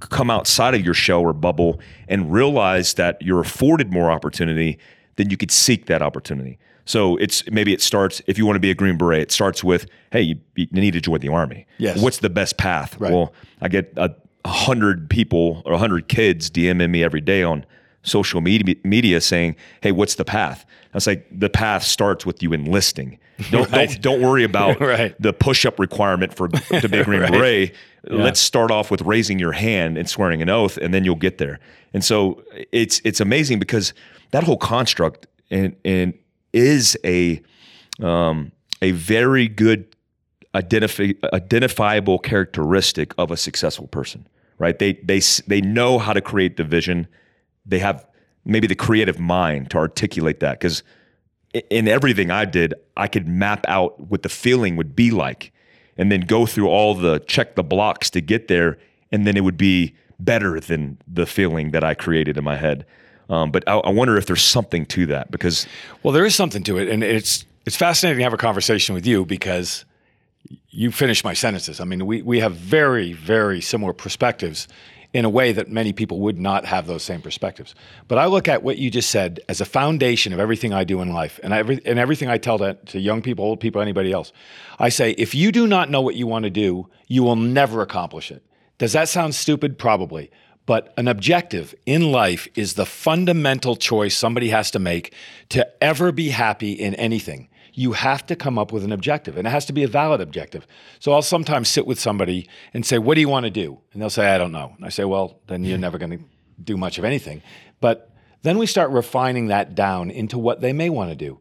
come 0.00 0.30
outside 0.30 0.74
of 0.74 0.84
your 0.84 0.94
shell 0.94 1.20
or 1.20 1.32
bubble 1.32 1.80
and 2.08 2.32
realize 2.32 2.94
that 2.94 3.20
you're 3.22 3.40
afforded 3.40 3.92
more 3.92 4.10
opportunity, 4.10 4.78
then 5.16 5.30
you 5.30 5.36
could 5.36 5.50
seek 5.50 5.86
that 5.86 6.02
opportunity. 6.02 6.58
So 6.86 7.16
it's 7.18 7.44
maybe 7.50 7.72
it 7.74 7.82
starts 7.82 8.22
if 8.26 8.38
you 8.38 8.46
want 8.46 8.56
to 8.56 8.60
be 8.60 8.70
a 8.70 8.74
Green 8.74 8.96
Beret, 8.96 9.22
it 9.22 9.32
starts 9.32 9.62
with, 9.62 9.86
hey, 10.12 10.22
you, 10.22 10.36
you 10.54 10.66
need 10.70 10.92
to 10.92 11.00
join 11.00 11.18
the 11.20 11.28
army. 11.28 11.66
Yes. 11.78 12.00
What's 12.00 12.18
the 12.18 12.30
best 12.30 12.56
path? 12.56 12.98
Right. 12.98 13.12
Well, 13.12 13.34
I 13.60 13.68
get 13.68 13.92
a, 13.96 14.10
hundred 14.46 15.10
people 15.10 15.60
or 15.66 15.72
a 15.72 15.78
hundred 15.78 16.06
kids 16.06 16.48
DMing 16.50 16.90
me 16.90 17.02
every 17.02 17.20
day 17.20 17.42
on 17.42 17.66
social 18.04 18.40
media, 18.40 18.76
media 18.84 19.20
saying, 19.20 19.56
"Hey, 19.82 19.90
what's 19.90 20.14
the 20.14 20.24
path?" 20.24 20.64
I 20.94 20.96
was 20.96 21.06
like, 21.08 21.26
"The 21.36 21.50
path 21.50 21.82
starts 21.82 22.24
with 22.24 22.40
you 22.44 22.52
enlisting. 22.52 23.18
Don't 23.50 23.68
Right. 23.72 23.88
don't, 23.90 24.00
don't 24.02 24.22
worry 24.22 24.44
about 24.44 24.80
Right. 24.94 25.14
the 25.20 25.32
push-up 25.32 25.80
requirement 25.80 26.32
for 26.32 26.46
to 26.48 26.88
be 26.88 26.98
a 26.98 27.04
Green 27.04 27.20
Right. 27.22 27.32
Beret. 27.32 27.74
Let's 28.04 28.38
start 28.40 28.70
off 28.70 28.88
with 28.92 29.02
raising 29.02 29.40
your 29.40 29.50
hand 29.52 29.98
and 29.98 30.08
swearing 30.08 30.40
an 30.40 30.48
oath, 30.48 30.76
and 30.76 30.94
then 30.94 31.02
you'll 31.04 31.16
get 31.16 31.38
there." 31.38 31.58
And 31.92 32.04
so 32.04 32.44
it's 32.70 33.00
it's 33.04 33.20
amazing 33.20 33.58
because 33.58 33.92
that 34.30 34.44
whole 34.44 34.56
construct 34.58 35.26
and 35.50 35.74
and 35.84 36.14
is 36.52 36.96
a 37.04 37.40
um, 38.00 38.52
a 38.82 38.90
very 38.92 39.48
good 39.48 39.94
identify, 40.54 41.12
identifiable 41.32 42.18
characteristic 42.18 43.14
of 43.18 43.30
a 43.30 43.36
successful 43.36 43.86
person, 43.88 44.26
right? 44.58 44.78
They 44.78 44.94
they 44.94 45.20
they 45.46 45.60
know 45.60 45.98
how 45.98 46.12
to 46.12 46.20
create 46.20 46.56
the 46.56 46.64
vision. 46.64 47.06
They 47.64 47.78
have 47.78 48.06
maybe 48.44 48.66
the 48.66 48.74
creative 48.74 49.18
mind 49.18 49.70
to 49.70 49.78
articulate 49.78 50.40
that 50.40 50.60
because 50.60 50.82
in 51.70 51.88
everything 51.88 52.30
I 52.30 52.44
did, 52.44 52.74
I 52.96 53.08
could 53.08 53.26
map 53.26 53.64
out 53.68 53.98
what 54.00 54.22
the 54.22 54.28
feeling 54.28 54.76
would 54.76 54.94
be 54.94 55.10
like, 55.10 55.52
and 55.96 56.10
then 56.12 56.20
go 56.20 56.46
through 56.46 56.68
all 56.68 56.94
the 56.94 57.18
check 57.20 57.54
the 57.54 57.62
blocks 57.62 58.10
to 58.10 58.20
get 58.20 58.48
there, 58.48 58.78
and 59.12 59.26
then 59.26 59.36
it 59.36 59.44
would 59.44 59.56
be 59.56 59.94
better 60.18 60.60
than 60.60 60.98
the 61.06 61.26
feeling 61.26 61.72
that 61.72 61.84
I 61.84 61.94
created 61.94 62.36
in 62.36 62.44
my 62.44 62.56
head. 62.56 62.86
Um, 63.28 63.50
but 63.50 63.64
I, 63.66 63.74
I 63.78 63.90
wonder 63.90 64.16
if 64.16 64.26
there's 64.26 64.44
something 64.44 64.86
to 64.86 65.06
that 65.06 65.30
because 65.30 65.66
Well, 66.02 66.12
there 66.12 66.24
is 66.24 66.34
something 66.34 66.62
to 66.64 66.78
it, 66.78 66.88
and 66.88 67.02
it's 67.02 67.44
it's 67.64 67.76
fascinating 67.76 68.18
to 68.18 68.24
have 68.24 68.32
a 68.32 68.36
conversation 68.38 68.94
with 68.94 69.06
you 69.06 69.26
because 69.26 69.84
you 70.70 70.92
finish 70.92 71.24
my 71.24 71.34
sentences. 71.34 71.80
I 71.80 71.84
mean, 71.84 72.06
we 72.06 72.22
we 72.22 72.40
have 72.40 72.54
very 72.54 73.12
very 73.12 73.60
similar 73.60 73.92
perspectives 73.92 74.68
in 75.12 75.24
a 75.24 75.30
way 75.30 75.50
that 75.50 75.70
many 75.70 75.92
people 75.92 76.20
would 76.20 76.38
not 76.38 76.66
have 76.66 76.86
those 76.86 77.02
same 77.02 77.22
perspectives. 77.22 77.74
But 78.06 78.18
I 78.18 78.26
look 78.26 78.48
at 78.48 78.62
what 78.62 78.76
you 78.76 78.90
just 78.90 79.08
said 79.08 79.40
as 79.48 79.60
a 79.60 79.64
foundation 79.64 80.32
of 80.32 80.38
everything 80.40 80.74
I 80.74 80.84
do 80.84 81.00
in 81.00 81.12
life, 81.12 81.40
and 81.42 81.52
every 81.52 81.80
and 81.84 81.98
everything 81.98 82.28
I 82.28 82.38
tell 82.38 82.58
that 82.58 82.86
to 82.88 83.00
young 83.00 83.22
people, 83.22 83.44
old 83.44 83.58
people, 83.58 83.80
anybody 83.80 84.12
else. 84.12 84.32
I 84.78 84.90
say, 84.90 85.12
if 85.12 85.34
you 85.34 85.52
do 85.52 85.66
not 85.66 85.90
know 85.90 86.02
what 86.02 86.16
you 86.16 86.26
want 86.26 86.44
to 86.44 86.50
do, 86.50 86.88
you 87.08 87.22
will 87.22 87.36
never 87.36 87.82
accomplish 87.82 88.30
it. 88.30 88.42
Does 88.78 88.92
that 88.92 89.08
sound 89.08 89.34
stupid? 89.34 89.78
Probably. 89.78 90.30
But 90.66 90.92
an 90.96 91.06
objective 91.06 91.74
in 91.86 92.10
life 92.10 92.48
is 92.56 92.74
the 92.74 92.84
fundamental 92.84 93.76
choice 93.76 94.16
somebody 94.16 94.48
has 94.48 94.70
to 94.72 94.80
make 94.80 95.14
to 95.50 95.66
ever 95.82 96.10
be 96.10 96.30
happy 96.30 96.72
in 96.72 96.94
anything. 96.96 97.48
You 97.72 97.92
have 97.92 98.26
to 98.26 98.36
come 98.36 98.58
up 98.58 98.72
with 98.72 98.84
an 98.84 98.90
objective, 98.90 99.36
and 99.36 99.46
it 99.46 99.50
has 99.50 99.66
to 99.66 99.72
be 99.72 99.84
a 99.84 99.88
valid 99.88 100.20
objective. 100.20 100.66
So 100.98 101.12
I'll 101.12 101.22
sometimes 101.22 101.68
sit 101.68 101.86
with 101.86 102.00
somebody 102.00 102.48
and 102.74 102.84
say, 102.84 102.98
What 102.98 103.14
do 103.14 103.20
you 103.20 103.28
want 103.28 103.44
to 103.44 103.50
do? 103.50 103.78
And 103.92 104.02
they'll 104.02 104.10
say, 104.10 104.28
I 104.34 104.38
don't 104.38 104.52
know. 104.52 104.72
And 104.76 104.84
I 104.84 104.88
say, 104.88 105.04
Well, 105.04 105.38
then 105.46 105.62
you're 105.62 105.78
never 105.78 105.98
going 105.98 106.18
to 106.18 106.24
do 106.62 106.76
much 106.76 106.98
of 106.98 107.04
anything. 107.04 107.42
But 107.80 108.10
then 108.42 108.58
we 108.58 108.66
start 108.66 108.90
refining 108.90 109.48
that 109.48 109.74
down 109.74 110.10
into 110.10 110.38
what 110.38 110.60
they 110.62 110.72
may 110.72 110.88
want 110.88 111.10
to 111.10 111.16
do. 111.16 111.38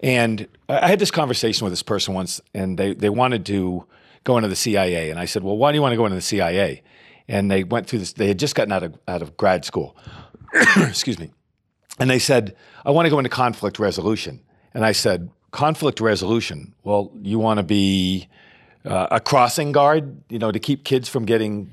And 0.00 0.48
I 0.68 0.88
had 0.88 0.98
this 0.98 1.10
conversation 1.10 1.64
with 1.64 1.72
this 1.72 1.82
person 1.82 2.14
once, 2.14 2.40
and 2.54 2.78
they, 2.78 2.94
they 2.94 3.10
wanted 3.10 3.46
to 3.46 3.84
go 4.24 4.36
into 4.38 4.48
the 4.48 4.56
CIA. 4.56 5.10
And 5.10 5.20
I 5.20 5.26
said, 5.26 5.44
Well, 5.44 5.58
why 5.58 5.72
do 5.72 5.76
you 5.76 5.82
want 5.82 5.92
to 5.92 5.96
go 5.96 6.06
into 6.06 6.16
the 6.16 6.22
CIA? 6.22 6.82
And 7.28 7.50
they 7.50 7.64
went 7.64 7.86
through 7.88 8.00
this, 8.00 8.12
they 8.12 8.28
had 8.28 8.38
just 8.38 8.54
gotten 8.54 8.72
out 8.72 8.82
of, 8.82 8.98
out 9.08 9.22
of 9.22 9.36
grad 9.36 9.64
school. 9.64 9.96
Excuse 10.76 11.18
me. 11.18 11.32
And 11.98 12.10
they 12.10 12.18
said, 12.18 12.56
I 12.84 12.90
want 12.90 13.06
to 13.06 13.10
go 13.10 13.18
into 13.18 13.30
conflict 13.30 13.78
resolution. 13.78 14.40
And 14.74 14.84
I 14.84 14.92
said, 14.92 15.30
Conflict 15.52 16.00
resolution? 16.00 16.74
Well, 16.84 17.10
you 17.22 17.38
want 17.38 17.58
to 17.58 17.62
be 17.62 18.28
uh, 18.84 19.06
a 19.10 19.20
crossing 19.20 19.72
guard, 19.72 20.22
you 20.28 20.38
know, 20.38 20.52
to 20.52 20.58
keep 20.58 20.84
kids 20.84 21.08
from 21.08 21.24
getting 21.24 21.70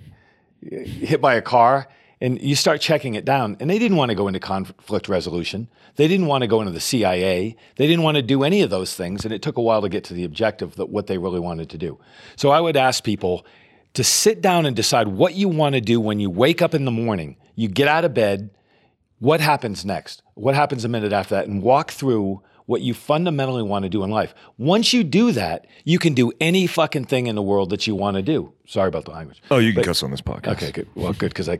hit 0.61 1.19
by 1.19 1.35
a 1.35 1.41
car 1.41 1.87
and 2.21 2.41
you 2.41 2.55
start 2.55 2.79
checking 2.79 3.15
it 3.15 3.25
down 3.25 3.57
and 3.59 3.69
they 3.69 3.77
didn't 3.77 3.97
want 3.97 4.09
to 4.09 4.15
go 4.15 4.27
into 4.27 4.39
conflict 4.39 5.09
resolution 5.09 5.67
they 5.97 6.07
didn't 6.07 6.27
want 6.27 6.41
to 6.41 6.47
go 6.47 6.61
into 6.61 6.71
the 6.71 6.79
cia 6.79 7.55
they 7.75 7.87
didn't 7.87 8.03
want 8.03 8.15
to 8.15 8.21
do 8.21 8.43
any 8.43 8.61
of 8.61 8.69
those 8.69 8.95
things 8.95 9.25
and 9.25 9.33
it 9.33 9.41
took 9.41 9.57
a 9.57 9.61
while 9.61 9.81
to 9.81 9.89
get 9.89 10.03
to 10.05 10.13
the 10.13 10.23
objective 10.23 10.75
that 10.75 10.89
what 10.89 11.07
they 11.07 11.17
really 11.17 11.39
wanted 11.39 11.69
to 11.69 11.77
do 11.77 11.99
so 12.35 12.49
i 12.49 12.59
would 12.59 12.77
ask 12.77 13.03
people 13.03 13.45
to 13.93 14.03
sit 14.03 14.41
down 14.41 14.65
and 14.65 14.75
decide 14.75 15.07
what 15.07 15.35
you 15.35 15.47
want 15.47 15.75
to 15.75 15.81
do 15.81 15.99
when 15.99 16.19
you 16.19 16.29
wake 16.29 16.61
up 16.61 16.73
in 16.73 16.85
the 16.85 16.91
morning 16.91 17.37
you 17.55 17.67
get 17.67 17.87
out 17.87 18.05
of 18.05 18.13
bed 18.13 18.49
what 19.19 19.39
happens 19.39 19.85
next 19.85 20.21
what 20.33 20.55
happens 20.55 20.83
a 20.83 20.89
minute 20.89 21.13
after 21.13 21.35
that 21.35 21.47
and 21.47 21.61
walk 21.61 21.91
through 21.91 22.41
what 22.65 22.81
you 22.81 22.93
fundamentally 22.93 23.63
want 23.63 23.83
to 23.83 23.89
do 23.89 24.03
in 24.03 24.09
life. 24.09 24.33
Once 24.57 24.93
you 24.93 25.03
do 25.03 25.31
that, 25.33 25.65
you 25.83 25.99
can 25.99 26.13
do 26.13 26.31
any 26.39 26.67
fucking 26.67 27.05
thing 27.05 27.27
in 27.27 27.35
the 27.35 27.41
world 27.41 27.69
that 27.69 27.87
you 27.87 27.95
want 27.95 28.15
to 28.15 28.23
do. 28.23 28.53
Sorry 28.65 28.87
about 28.87 29.05
the 29.05 29.11
language. 29.11 29.41
oh, 29.51 29.57
you 29.57 29.73
can 29.73 29.83
cuss 29.83 30.03
on 30.03 30.11
this 30.11 30.21
podcast. 30.21 30.53
Okay, 30.53 30.71
good. 30.71 30.87
Well, 30.95 31.13
good 31.13 31.29
because 31.29 31.49
I 31.49 31.59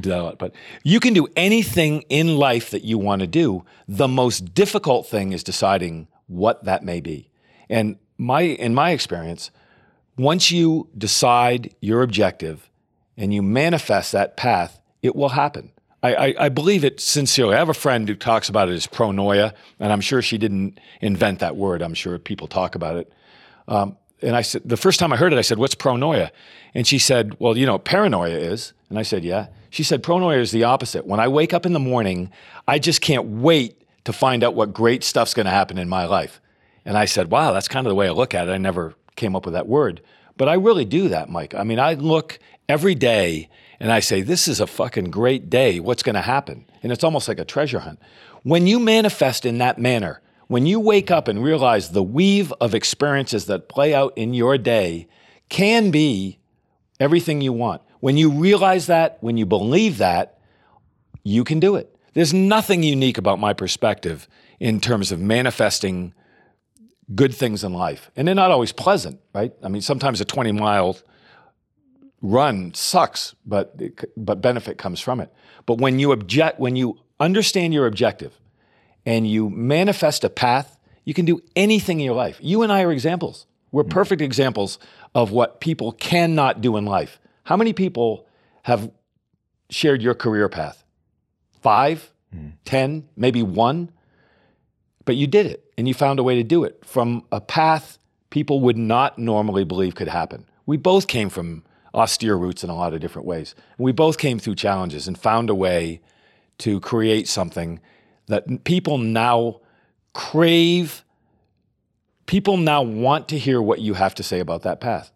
do 0.00 0.10
that 0.10 0.18
a 0.18 0.22
lot. 0.22 0.38
But 0.38 0.54
you 0.82 1.00
can 1.00 1.14
do 1.14 1.28
anything 1.36 2.02
in 2.08 2.36
life 2.36 2.70
that 2.70 2.84
you 2.84 2.98
want 2.98 3.20
to 3.20 3.26
do. 3.26 3.64
The 3.86 4.08
most 4.08 4.54
difficult 4.54 5.06
thing 5.06 5.32
is 5.32 5.44
deciding 5.44 6.08
what 6.26 6.64
that 6.64 6.84
may 6.84 7.00
be. 7.00 7.30
And 7.68 7.96
my 8.18 8.42
in 8.42 8.74
my 8.74 8.90
experience, 8.90 9.50
once 10.16 10.50
you 10.50 10.88
decide 10.96 11.74
your 11.80 12.02
objective 12.02 12.70
and 13.16 13.32
you 13.32 13.42
manifest 13.42 14.12
that 14.12 14.36
path, 14.36 14.80
it 15.02 15.14
will 15.14 15.30
happen. 15.30 15.72
I, 16.02 16.14
I, 16.14 16.34
I 16.40 16.48
believe 16.50 16.84
it 16.84 17.00
sincerely. 17.00 17.54
I 17.54 17.58
have 17.58 17.68
a 17.68 17.74
friend 17.74 18.06
who 18.06 18.14
talks 18.14 18.48
about 18.48 18.68
it 18.68 18.74
as 18.74 18.86
pronoia, 18.86 19.54
and 19.80 19.92
I'm 19.92 20.02
sure 20.02 20.20
she 20.20 20.36
didn't 20.36 20.78
invent 21.00 21.38
that 21.38 21.56
word. 21.56 21.82
I'm 21.82 21.94
sure 21.94 22.18
people 22.18 22.46
talk 22.46 22.74
about 22.74 22.96
it. 22.96 23.12
Um, 23.66 23.96
and 24.20 24.36
I 24.36 24.42
said, 24.42 24.62
the 24.64 24.76
first 24.76 25.00
time 25.00 25.12
I 25.12 25.16
heard 25.16 25.32
it, 25.32 25.38
I 25.38 25.42
said, 25.42 25.58
What's 25.58 25.74
pronoia? 25.74 26.30
And 26.74 26.86
she 26.86 26.98
said, 26.98 27.36
Well, 27.38 27.56
you 27.56 27.66
know, 27.66 27.78
paranoia 27.78 28.36
is. 28.36 28.72
And 28.90 28.98
I 28.98 29.02
said, 29.02 29.24
Yeah. 29.24 29.48
She 29.70 29.82
said, 29.82 30.02
Pronoia 30.02 30.38
is 30.38 30.50
the 30.50 30.64
opposite. 30.64 31.06
When 31.06 31.20
I 31.20 31.28
wake 31.28 31.52
up 31.52 31.66
in 31.66 31.72
the 31.72 31.80
morning, 31.80 32.30
I 32.68 32.78
just 32.78 33.00
can't 33.00 33.26
wait 33.26 33.82
to 34.04 34.12
find 34.12 34.44
out 34.44 34.54
what 34.54 34.72
great 34.72 35.02
stuff's 35.02 35.34
going 35.34 35.46
to 35.46 35.52
happen 35.52 35.78
in 35.78 35.88
my 35.88 36.04
life. 36.04 36.40
And 36.84 36.96
I 36.96 37.06
said, 37.06 37.30
Wow, 37.30 37.52
that's 37.52 37.68
kind 37.68 37.86
of 37.86 37.90
the 37.90 37.94
way 37.94 38.08
I 38.08 38.12
look 38.12 38.34
at 38.34 38.48
it. 38.48 38.52
I 38.52 38.58
never 38.58 38.94
came 39.16 39.36
up 39.36 39.44
with 39.44 39.54
that 39.54 39.68
word. 39.68 40.00
But 40.36 40.48
I 40.48 40.54
really 40.54 40.84
do 40.84 41.08
that, 41.08 41.28
Mike. 41.28 41.54
I 41.54 41.62
mean, 41.62 41.78
I 41.78 41.94
look 41.94 42.38
every 42.68 42.94
day 42.94 43.48
and 43.78 43.92
I 43.92 44.00
say, 44.00 44.20
This 44.20 44.48
is 44.48 44.60
a 44.60 44.66
fucking 44.66 45.10
great 45.10 45.48
day. 45.48 45.80
What's 45.80 46.02
going 46.02 46.14
to 46.14 46.22
happen? 46.22 46.66
And 46.82 46.92
it's 46.92 47.04
almost 47.04 47.28
like 47.28 47.38
a 47.38 47.44
treasure 47.44 47.80
hunt. 47.80 48.00
When 48.42 48.66
you 48.66 48.78
manifest 48.78 49.46
in 49.46 49.58
that 49.58 49.78
manner, 49.78 50.20
when 50.48 50.66
you 50.66 50.80
wake 50.80 51.10
up 51.10 51.28
and 51.28 51.42
realize 51.42 51.90
the 51.90 52.02
weave 52.02 52.52
of 52.60 52.74
experiences 52.74 53.46
that 53.46 53.68
play 53.68 53.94
out 53.94 54.12
in 54.16 54.34
your 54.34 54.58
day 54.58 55.08
can 55.48 55.90
be 55.90 56.38
everything 57.00 57.40
you 57.40 57.52
want, 57.52 57.82
when 58.00 58.16
you 58.16 58.30
realize 58.30 58.86
that, 58.86 59.18
when 59.20 59.36
you 59.36 59.46
believe 59.46 59.98
that, 59.98 60.38
you 61.22 61.42
can 61.42 61.58
do 61.58 61.76
it. 61.76 61.96
There's 62.12 62.34
nothing 62.34 62.82
unique 62.82 63.18
about 63.18 63.38
my 63.38 63.54
perspective 63.54 64.28
in 64.60 64.80
terms 64.80 65.10
of 65.10 65.20
manifesting 65.20 66.12
good 67.12 67.34
things 67.34 67.64
in 67.64 67.72
life. 67.72 68.10
And 68.16 68.26
they're 68.26 68.34
not 68.34 68.50
always 68.50 68.72
pleasant, 68.72 69.20
right? 69.34 69.52
I 69.62 69.68
mean, 69.68 69.82
sometimes 69.82 70.20
a 70.20 70.24
20 70.24 70.52
mile 70.52 70.96
run 72.22 72.72
sucks, 72.74 73.34
but, 73.44 73.78
but 74.16 74.40
benefit 74.40 74.78
comes 74.78 75.00
from 75.00 75.20
it. 75.20 75.32
But 75.66 75.78
when 75.78 75.98
you 75.98 76.12
object, 76.12 76.58
when 76.58 76.76
you 76.76 76.98
understand 77.20 77.74
your 77.74 77.86
objective 77.86 78.38
and 79.04 79.28
you 79.28 79.50
manifest 79.50 80.24
a 80.24 80.30
path, 80.30 80.78
you 81.04 81.12
can 81.12 81.26
do 81.26 81.40
anything 81.54 82.00
in 82.00 82.06
your 82.06 82.14
life. 82.14 82.38
You 82.40 82.62
and 82.62 82.72
I 82.72 82.82
are 82.82 82.92
examples. 82.92 83.46
We're 83.72 83.84
perfect 83.84 84.22
examples 84.22 84.78
of 85.14 85.32
what 85.32 85.60
people 85.60 85.92
cannot 85.92 86.60
do 86.60 86.76
in 86.76 86.86
life. 86.86 87.18
How 87.42 87.56
many 87.56 87.72
people 87.72 88.26
have 88.62 88.90
shared 89.68 90.00
your 90.00 90.14
career 90.14 90.48
path? 90.48 90.84
Five, 91.60 92.10
mm. 92.34 92.52
ten, 92.64 93.08
maybe 93.16 93.42
one? 93.42 93.90
But 95.04 95.16
you 95.16 95.26
did 95.26 95.46
it 95.46 95.63
and 95.76 95.88
you 95.88 95.94
found 95.94 96.18
a 96.18 96.22
way 96.22 96.34
to 96.36 96.44
do 96.44 96.64
it 96.64 96.84
from 96.84 97.24
a 97.32 97.40
path 97.40 97.98
people 98.34 98.58
would 98.58 98.76
not 98.76 99.16
normally 99.16 99.62
believe 99.62 99.94
could 99.94 100.08
happen. 100.08 100.44
We 100.66 100.76
both 100.76 101.06
came 101.06 101.28
from 101.28 101.62
austere 101.94 102.34
roots 102.34 102.64
in 102.64 102.68
a 102.68 102.74
lot 102.74 102.92
of 102.92 103.00
different 103.00 103.28
ways. 103.28 103.54
We 103.78 103.92
both 103.92 104.18
came 104.18 104.40
through 104.40 104.56
challenges 104.56 105.06
and 105.06 105.16
found 105.16 105.50
a 105.50 105.54
way 105.54 106.00
to 106.58 106.80
create 106.80 107.28
something 107.28 107.78
that 108.26 108.64
people 108.64 108.98
now 108.98 109.60
crave. 110.14 111.04
People 112.26 112.56
now 112.56 112.82
want 112.82 113.28
to 113.28 113.38
hear 113.38 113.62
what 113.62 113.80
you 113.80 113.94
have 113.94 114.16
to 114.16 114.24
say 114.24 114.40
about 114.40 114.62
that 114.62 114.80
path. 114.80 115.12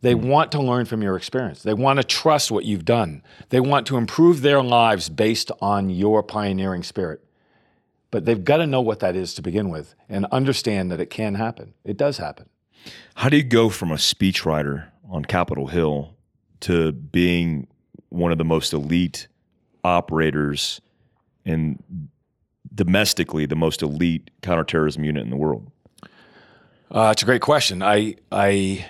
They 0.00 0.14
mm. 0.14 0.26
want 0.26 0.50
to 0.50 0.60
learn 0.60 0.86
from 0.86 1.00
your 1.00 1.16
experience. 1.16 1.62
They 1.62 1.74
want 1.74 1.98
to 1.98 2.04
trust 2.04 2.50
what 2.50 2.64
you've 2.64 2.84
done. 2.84 3.22
They 3.50 3.60
want 3.60 3.86
to 3.86 3.96
improve 3.96 4.42
their 4.42 4.64
lives 4.64 5.08
based 5.08 5.52
on 5.60 5.90
your 5.90 6.24
pioneering 6.24 6.82
spirit. 6.82 7.24
But 8.10 8.24
they've 8.24 8.42
got 8.42 8.58
to 8.58 8.66
know 8.66 8.80
what 8.80 9.00
that 9.00 9.16
is 9.16 9.34
to 9.34 9.42
begin 9.42 9.68
with 9.68 9.94
and 10.08 10.26
understand 10.26 10.90
that 10.90 11.00
it 11.00 11.10
can 11.10 11.34
happen. 11.34 11.74
It 11.84 11.96
does 11.96 12.18
happen. 12.18 12.48
How 13.16 13.28
do 13.28 13.36
you 13.36 13.42
go 13.42 13.68
from 13.68 13.90
a 13.90 13.96
speechwriter 13.96 14.86
on 15.10 15.24
Capitol 15.24 15.66
Hill 15.66 16.14
to 16.60 16.92
being 16.92 17.66
one 18.08 18.32
of 18.32 18.38
the 18.38 18.44
most 18.44 18.72
elite 18.72 19.28
operators 19.84 20.80
and 21.44 21.82
domestically 22.74 23.46
the 23.46 23.56
most 23.56 23.82
elite 23.82 24.30
counterterrorism 24.42 25.04
unit 25.04 25.22
in 25.22 25.30
the 25.30 25.36
world? 25.36 25.70
Uh, 26.90 27.10
it's 27.12 27.22
a 27.22 27.26
great 27.26 27.42
question. 27.42 27.82
I 27.82 28.16
I 28.32 28.86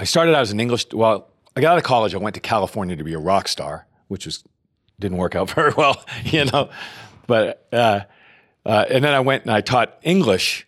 I 0.00 0.04
started 0.04 0.34
out 0.34 0.42
as 0.42 0.52
an 0.52 0.60
English. 0.60 0.86
Well, 0.92 1.28
I 1.56 1.60
got 1.60 1.72
out 1.72 1.78
of 1.78 1.84
college. 1.84 2.14
I 2.14 2.18
went 2.18 2.34
to 2.34 2.40
California 2.40 2.96
to 2.96 3.04
be 3.04 3.12
a 3.12 3.18
rock 3.18 3.48
star, 3.48 3.86
which 4.08 4.26
was 4.26 4.42
didn't 4.98 5.18
work 5.18 5.34
out 5.34 5.50
very 5.54 5.72
well, 5.76 6.04
you 6.24 6.44
know. 6.46 6.70
But 7.26 7.66
uh, 7.72 8.00
uh, 8.66 8.84
and 8.88 9.04
then 9.04 9.14
I 9.14 9.20
went 9.20 9.42
and 9.42 9.52
I 9.52 9.60
taught 9.60 9.98
English 10.02 10.66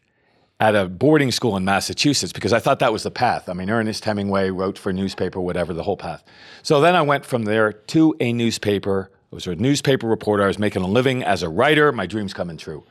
at 0.59 0.75
a 0.75 0.87
boarding 0.87 1.31
school 1.31 1.57
in 1.57 1.65
Massachusetts 1.65 2.33
because 2.33 2.53
I 2.53 2.59
thought 2.59 2.79
that 2.79 2.93
was 2.93 3.03
the 3.03 3.11
path. 3.11 3.49
I 3.49 3.53
mean, 3.53 3.69
Ernest 3.69 4.05
Hemingway 4.05 4.51
wrote 4.51 4.79
for 4.79 4.91
a 4.91 4.93
newspaper, 4.93 5.41
whatever, 5.41 5.75
the 5.75 5.83
whole 5.83 5.97
path. 5.97 6.25
So 6.63 6.81
then 6.81 6.95
I 6.95 7.03
went 7.03 7.27
from 7.27 7.45
there 7.45 7.73
to 7.73 8.17
a 8.21 8.33
newspaper. 8.33 9.11
I 9.33 9.35
was 9.35 9.47
a 9.47 9.55
newspaper 9.55 10.07
reporter. 10.07 10.45
I 10.45 10.47
was 10.47 10.59
making 10.59 10.83
a 10.83 10.87
living 10.87 11.23
as 11.23 11.43
a 11.43 11.49
writer. 11.49 11.93
My 11.93 12.07
dreams 12.07 12.33
coming 12.33 12.57
true. 12.57 12.85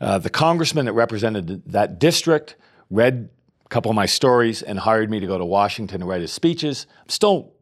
Uh, 0.00 0.18
the 0.18 0.30
congressman 0.30 0.86
that 0.86 0.92
represented 0.92 1.62
that 1.66 1.98
district 1.98 2.56
read 2.90 3.30
a 3.64 3.68
couple 3.68 3.90
of 3.90 3.94
my 3.94 4.06
stories 4.06 4.62
and 4.62 4.78
hired 4.78 5.10
me 5.10 5.20
to 5.20 5.26
go 5.26 5.38
to 5.38 5.44
Washington 5.44 6.00
to 6.00 6.06
write 6.06 6.20
his 6.20 6.32
speeches. 6.32 6.86
I'm 7.02 7.08
still 7.08 7.52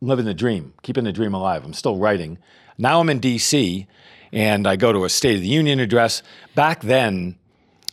living 0.00 0.24
the 0.24 0.34
dream, 0.34 0.74
keeping 0.82 1.04
the 1.04 1.12
dream 1.12 1.34
alive. 1.34 1.64
I'm 1.64 1.72
still 1.72 1.96
writing. 1.96 2.38
Now 2.78 3.00
I'm 3.00 3.08
in 3.08 3.18
D.C. 3.18 3.86
and 4.36 4.66
I 4.66 4.76
go 4.76 4.92
to 4.92 5.06
a 5.06 5.08
State 5.08 5.36
of 5.36 5.40
the 5.40 5.48
Union 5.48 5.80
address. 5.80 6.22
Back 6.54 6.82
then, 6.82 7.38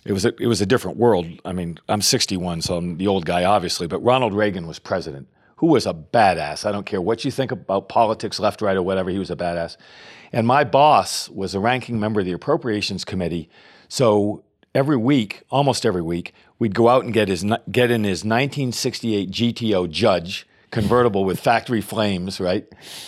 it 0.04 0.12
was 0.12 0.26
a, 0.26 0.36
it 0.42 0.48
was 0.48 0.60
a 0.60 0.66
different 0.66 0.98
world. 0.98 1.26
I 1.46 1.54
mean, 1.54 1.80
I'm 1.88 2.02
61, 2.02 2.64
so 2.64 2.76
I'm 2.76 2.98
the 2.98 3.08
old 3.08 3.26
guy, 3.26 3.46
obviously. 3.46 3.88
But 3.88 4.00
Ronald 4.04 4.34
Reagan 4.34 4.68
was 4.68 4.78
president, 4.78 5.30
who 5.56 5.68
was 5.68 5.86
a 5.86 5.94
badass. 5.94 6.66
I 6.66 6.74
don't 6.74 6.86
care 6.86 7.02
what 7.02 7.24
you 7.24 7.32
think 7.32 7.54
about 7.54 7.88
politics, 7.88 8.42
left, 8.42 8.62
right, 8.62 8.76
or 8.76 8.84
whatever. 8.84 9.10
He 9.10 9.20
was 9.20 9.32
a 9.32 9.38
badass. 9.38 9.78
And 10.34 10.46
my 10.46 10.66
boss 10.66 11.30
was 11.30 11.56
a 11.56 11.62
ranking 11.62 11.98
member 11.98 12.20
of 12.20 12.26
the 12.26 12.34
Appropriations 12.34 13.06
Committee. 13.06 13.50
So 13.88 14.44
every 14.76 14.98
week, 14.98 15.44
almost 15.50 15.86
every 15.86 16.02
week, 16.02 16.34
we'd 16.60 16.76
go 16.76 16.90
out 16.90 17.06
and 17.06 17.14
get 17.14 17.30
his 17.30 17.46
get 17.72 17.90
in 17.90 18.04
his 18.04 18.26
1968 18.26 19.32
GTO 19.32 19.90
Judge 19.90 20.46
convertible 20.74 21.24
with 21.24 21.40
factory 21.40 21.82
flames, 21.82 22.40
right? 22.40 22.66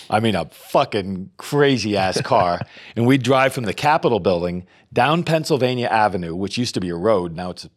I 0.09 0.19
mean, 0.19 0.35
a 0.35 0.45
fucking 0.45 1.31
crazy 1.37 1.97
ass 1.97 2.21
car. 2.21 2.61
and 2.95 3.07
we'd 3.07 3.23
drive 3.23 3.53
from 3.53 3.63
the 3.63 3.73
Capitol 3.73 4.19
building 4.19 4.67
down 4.93 5.23
Pennsylvania 5.23 5.87
Avenue, 5.87 6.35
which 6.35 6.57
used 6.57 6.75
to 6.75 6.79
be 6.79 6.89
a 6.89 6.95
road, 6.95 7.35
now 7.35 7.49
it's 7.49 7.67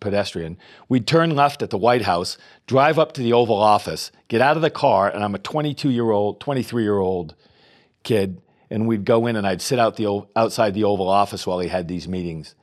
pedestrian. 0.00 0.58
We'd 0.88 1.06
turn 1.06 1.30
left 1.30 1.62
at 1.62 1.70
the 1.70 1.78
White 1.78 2.02
House, 2.02 2.36
drive 2.66 2.98
up 2.98 3.12
to 3.12 3.22
the 3.22 3.32
Oval 3.32 3.56
Office, 3.56 4.10
get 4.26 4.40
out 4.40 4.56
of 4.56 4.62
the 4.62 4.70
car, 4.70 5.08
and 5.08 5.22
I'm 5.22 5.34
a 5.34 5.38
22 5.38 5.90
year 5.90 6.10
old, 6.10 6.40
23 6.40 6.82
year 6.82 6.98
old 6.98 7.36
kid, 8.02 8.42
and 8.68 8.88
we'd 8.88 9.04
go 9.04 9.26
in 9.26 9.36
and 9.36 9.46
I'd 9.46 9.62
sit 9.62 9.78
out 9.78 9.96
the 9.96 10.26
outside 10.34 10.74
the 10.74 10.84
Oval 10.84 11.08
Office 11.08 11.46
while 11.46 11.60
he 11.60 11.68
had 11.68 11.86
these 11.86 12.08
meetings 12.08 12.56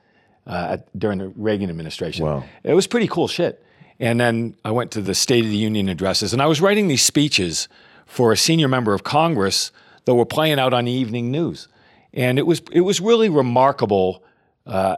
uh, 0.46 0.66
at, 0.72 0.98
during 0.98 1.18
the 1.18 1.28
Reagan 1.28 1.70
administration. 1.70 2.26
Wow. 2.26 2.44
It 2.62 2.74
was 2.74 2.86
pretty 2.86 3.08
cool 3.08 3.26
shit. 3.26 3.63
And 4.00 4.20
then 4.20 4.56
I 4.64 4.70
went 4.70 4.90
to 4.92 5.00
the 5.00 5.14
State 5.14 5.44
of 5.44 5.50
the 5.50 5.56
Union 5.56 5.88
addresses, 5.88 6.32
and 6.32 6.42
I 6.42 6.46
was 6.46 6.60
writing 6.60 6.88
these 6.88 7.02
speeches 7.02 7.68
for 8.06 8.32
a 8.32 8.36
senior 8.36 8.68
member 8.68 8.92
of 8.92 9.04
Congress 9.04 9.70
that 10.04 10.14
were 10.14 10.26
playing 10.26 10.58
out 10.58 10.74
on 10.74 10.84
the 10.84 10.92
evening 10.92 11.30
news. 11.30 11.68
And 12.12 12.38
it 12.38 12.46
was, 12.46 12.62
it 12.72 12.82
was 12.82 13.00
really 13.00 13.28
remarkable 13.28 14.22
uh, 14.66 14.96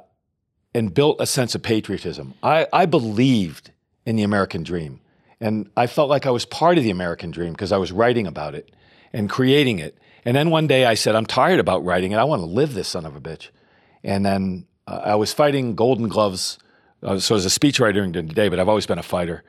and 0.74 0.92
built 0.92 1.16
a 1.20 1.26
sense 1.26 1.54
of 1.54 1.62
patriotism. 1.62 2.35
I, 2.42 2.66
I 2.72 2.87
believed 2.87 3.70
in 4.04 4.16
the 4.16 4.22
American 4.22 4.62
dream. 4.62 5.00
And 5.40 5.70
I 5.76 5.87
felt 5.87 6.09
like 6.09 6.26
I 6.26 6.30
was 6.30 6.44
part 6.44 6.78
of 6.78 6.85
the 6.85 6.90
American 6.90 7.30
dream 7.30 7.52
because 7.52 7.72
I 7.72 7.76
was 7.76 7.92
writing 7.92 8.26
about 8.26 8.54
it 8.54 8.70
and 9.12 9.28
creating 9.28 9.78
it. 9.78 9.98
And 10.24 10.37
then 10.37 10.50
one 10.50 10.66
day 10.66 10.85
I 10.85 10.94
said, 10.94 11.14
I'm 11.14 11.26
tired 11.26 11.61
about 11.61 11.85
writing 11.85 12.12
it. 12.12 12.16
I 12.16 12.24
want 12.24 12.40
to 12.40 12.46
live 12.46 12.74
this 12.74 12.88
son 12.88 13.04
of 13.04 13.14
a 13.14 13.20
bitch. 13.20 13.48
And 14.02 14.24
then 14.24 14.66
uh, 14.87 15.00
I 15.04 15.14
was 15.14 15.32
fighting 15.32 15.74
Golden 15.74 16.09
Gloves 16.09 16.59
so 17.02 17.35
as 17.35 17.46
a 17.46 17.48
speechwriter 17.48 17.94
during 17.94 18.12
the 18.12 18.22
day, 18.22 18.48
but 18.48 18.59
I've 18.59 18.68
always 18.68 18.87
been 18.87 18.98
a 18.98 19.02
fighter. 19.02 19.42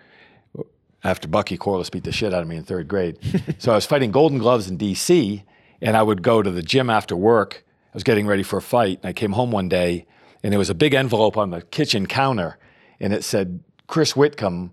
After 1.03 1.27
Bucky 1.27 1.57
Corliss 1.57 1.89
beat 1.89 2.03
the 2.03 2.12
shit 2.12 2.33
out 2.33 2.41
of 2.41 2.47
me 2.47 2.57
in 2.57 2.63
third 2.63 2.88
grade, 2.88 3.19
so 3.60 3.71
I 3.71 3.75
was 3.75 3.86
fighting 3.86 4.12
Golden 4.12 4.39
Gloves 4.39 4.67
in 4.67 4.77
D.C. 4.77 5.43
and 5.81 5.95
I 5.95 6.01
would 6.01 6.21
go 6.23 6.41
to 6.41 6.49
the 6.49 6.63
gym 6.63 6.89
after 6.89 7.15
work. 7.15 7.63
I 7.65 7.93
was 7.93 8.03
getting 8.03 8.25
ready 8.27 8.43
for 8.43 8.57
a 8.57 8.62
fight, 8.62 8.99
and 9.01 9.10
I 9.10 9.13
came 9.13 9.33
home 9.33 9.51
one 9.51 9.69
day, 9.69 10.05
and 10.43 10.51
there 10.51 10.60
was 10.60 10.69
a 10.69 10.75
big 10.75 10.93
envelope 10.93 11.38
on 11.38 11.51
the 11.51 11.62
kitchen 11.62 12.07
counter, 12.07 12.57
and 12.99 13.13
it 13.13 13.23
said 13.23 13.63
Chris 13.86 14.15
Whitcomb, 14.15 14.71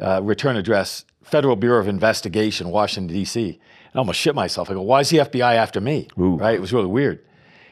uh, 0.00 0.22
return 0.22 0.56
address, 0.56 1.04
Federal 1.22 1.56
Bureau 1.56 1.80
of 1.80 1.88
Investigation, 1.88 2.70
Washington 2.70 3.12
D.C. 3.14 3.48
And 3.48 3.58
I 3.94 3.98
almost 3.98 4.20
shit 4.20 4.34
myself. 4.34 4.70
I 4.70 4.74
go, 4.74 4.82
why 4.82 5.00
is 5.00 5.10
the 5.10 5.18
FBI 5.18 5.56
after 5.56 5.80
me? 5.80 6.08
Ooh. 6.18 6.36
Right? 6.36 6.54
It 6.54 6.60
was 6.60 6.72
really 6.72 6.86
weird. 6.86 7.24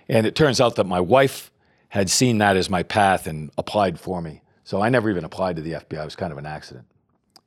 And 0.08 0.26
it 0.26 0.34
turns 0.34 0.60
out 0.60 0.74
that 0.76 0.84
my 0.84 1.00
wife 1.00 1.51
had 1.92 2.08
seen 2.08 2.38
that 2.38 2.56
as 2.56 2.70
my 2.70 2.82
path 2.82 3.26
and 3.26 3.50
applied 3.58 4.00
for 4.00 4.22
me. 4.22 4.40
So 4.64 4.80
I 4.80 4.88
never 4.88 5.10
even 5.10 5.24
applied 5.24 5.56
to 5.56 5.62
the 5.62 5.72
FBI. 5.72 6.00
It 6.00 6.04
was 6.06 6.16
kind 6.16 6.32
of 6.32 6.38
an 6.38 6.46
accident. 6.46 6.86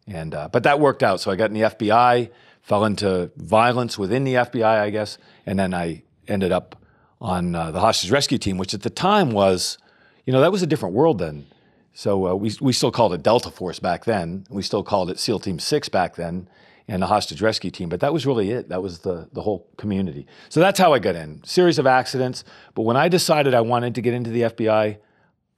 And, 0.05 0.36
uh, 0.36 0.49
but 0.51 0.62
that 0.63 0.79
worked 0.79 1.01
out. 1.01 1.19
So 1.19 1.31
I 1.31 1.36
got 1.36 1.49
in 1.49 1.55
the 1.55 1.62
FBI, 1.62 2.29
fell 2.62 2.86
into 2.86 3.31
violence 3.38 3.97
within 3.97 4.23
the 4.23 4.36
FBI, 4.36 4.63
I 4.63 4.91
guess, 4.91 5.17
and 5.47 5.58
then 5.58 5.73
I 5.73 6.03
ended 6.27 6.51
up 6.51 6.79
on 7.19 7.55
uh, 7.55 7.72
the 7.72 7.80
hostage 7.80 8.11
rescue 8.11 8.38
team, 8.38 8.59
which 8.59 8.76
at 8.76 8.84
the 8.84 8.91
time 8.91 9.32
was, 9.32 9.80
you 10.26 10.32
know, 10.32 10.41
that 10.41 10.51
was 10.51 10.61
a 10.61 10.67
different 10.67 10.93
world 10.93 11.17
then. 11.17 11.47
So 11.95 12.28
uh, 12.28 12.36
we, 12.36 12.53
we 12.61 12.72
still 12.72 12.91
called 12.91 13.15
it 13.15 13.24
Delta 13.24 13.49
Force 13.49 13.80
back 13.80 14.05
then. 14.05 14.45
We 14.51 14.61
still 14.61 14.84
called 14.84 15.09
it 15.09 15.17
SEAL 15.17 15.39
Team 15.39 15.57
6 15.57 15.89
back 15.89 16.17
then 16.17 16.47
and 16.88 17.01
the 17.01 17.07
hostage 17.07 17.41
rescue 17.41 17.71
team. 17.71 17.89
But 17.89 17.99
that 18.01 18.13
was 18.13 18.25
really 18.25 18.51
it. 18.51 18.69
That 18.69 18.81
was 18.81 18.99
the, 18.99 19.27
the 19.33 19.41
whole 19.41 19.67
community. 19.77 20.27
So 20.49 20.59
that's 20.59 20.79
how 20.79 20.93
I 20.93 20.99
got 20.99 21.15
in. 21.15 21.43
Series 21.43 21.79
of 21.79 21.88
accidents. 21.88 22.43
But 22.73 22.83
when 22.83 22.97
I 22.97 23.07
decided 23.07 23.53
I 23.53 23.61
wanted 23.61 23.95
to 23.95 24.01
get 24.01 24.13
into 24.13 24.29
the 24.29 24.41
FBI, 24.41 24.97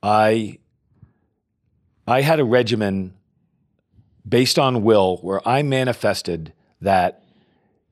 I 0.04 0.60
I 2.08 2.22
had 2.22 2.40
a 2.40 2.46
regimen 2.46 3.14
based 4.28 4.58
on 4.58 4.84
will 4.84 5.18
where 5.18 5.46
I 5.48 5.62
manifested 5.62 6.54
that 6.82 7.24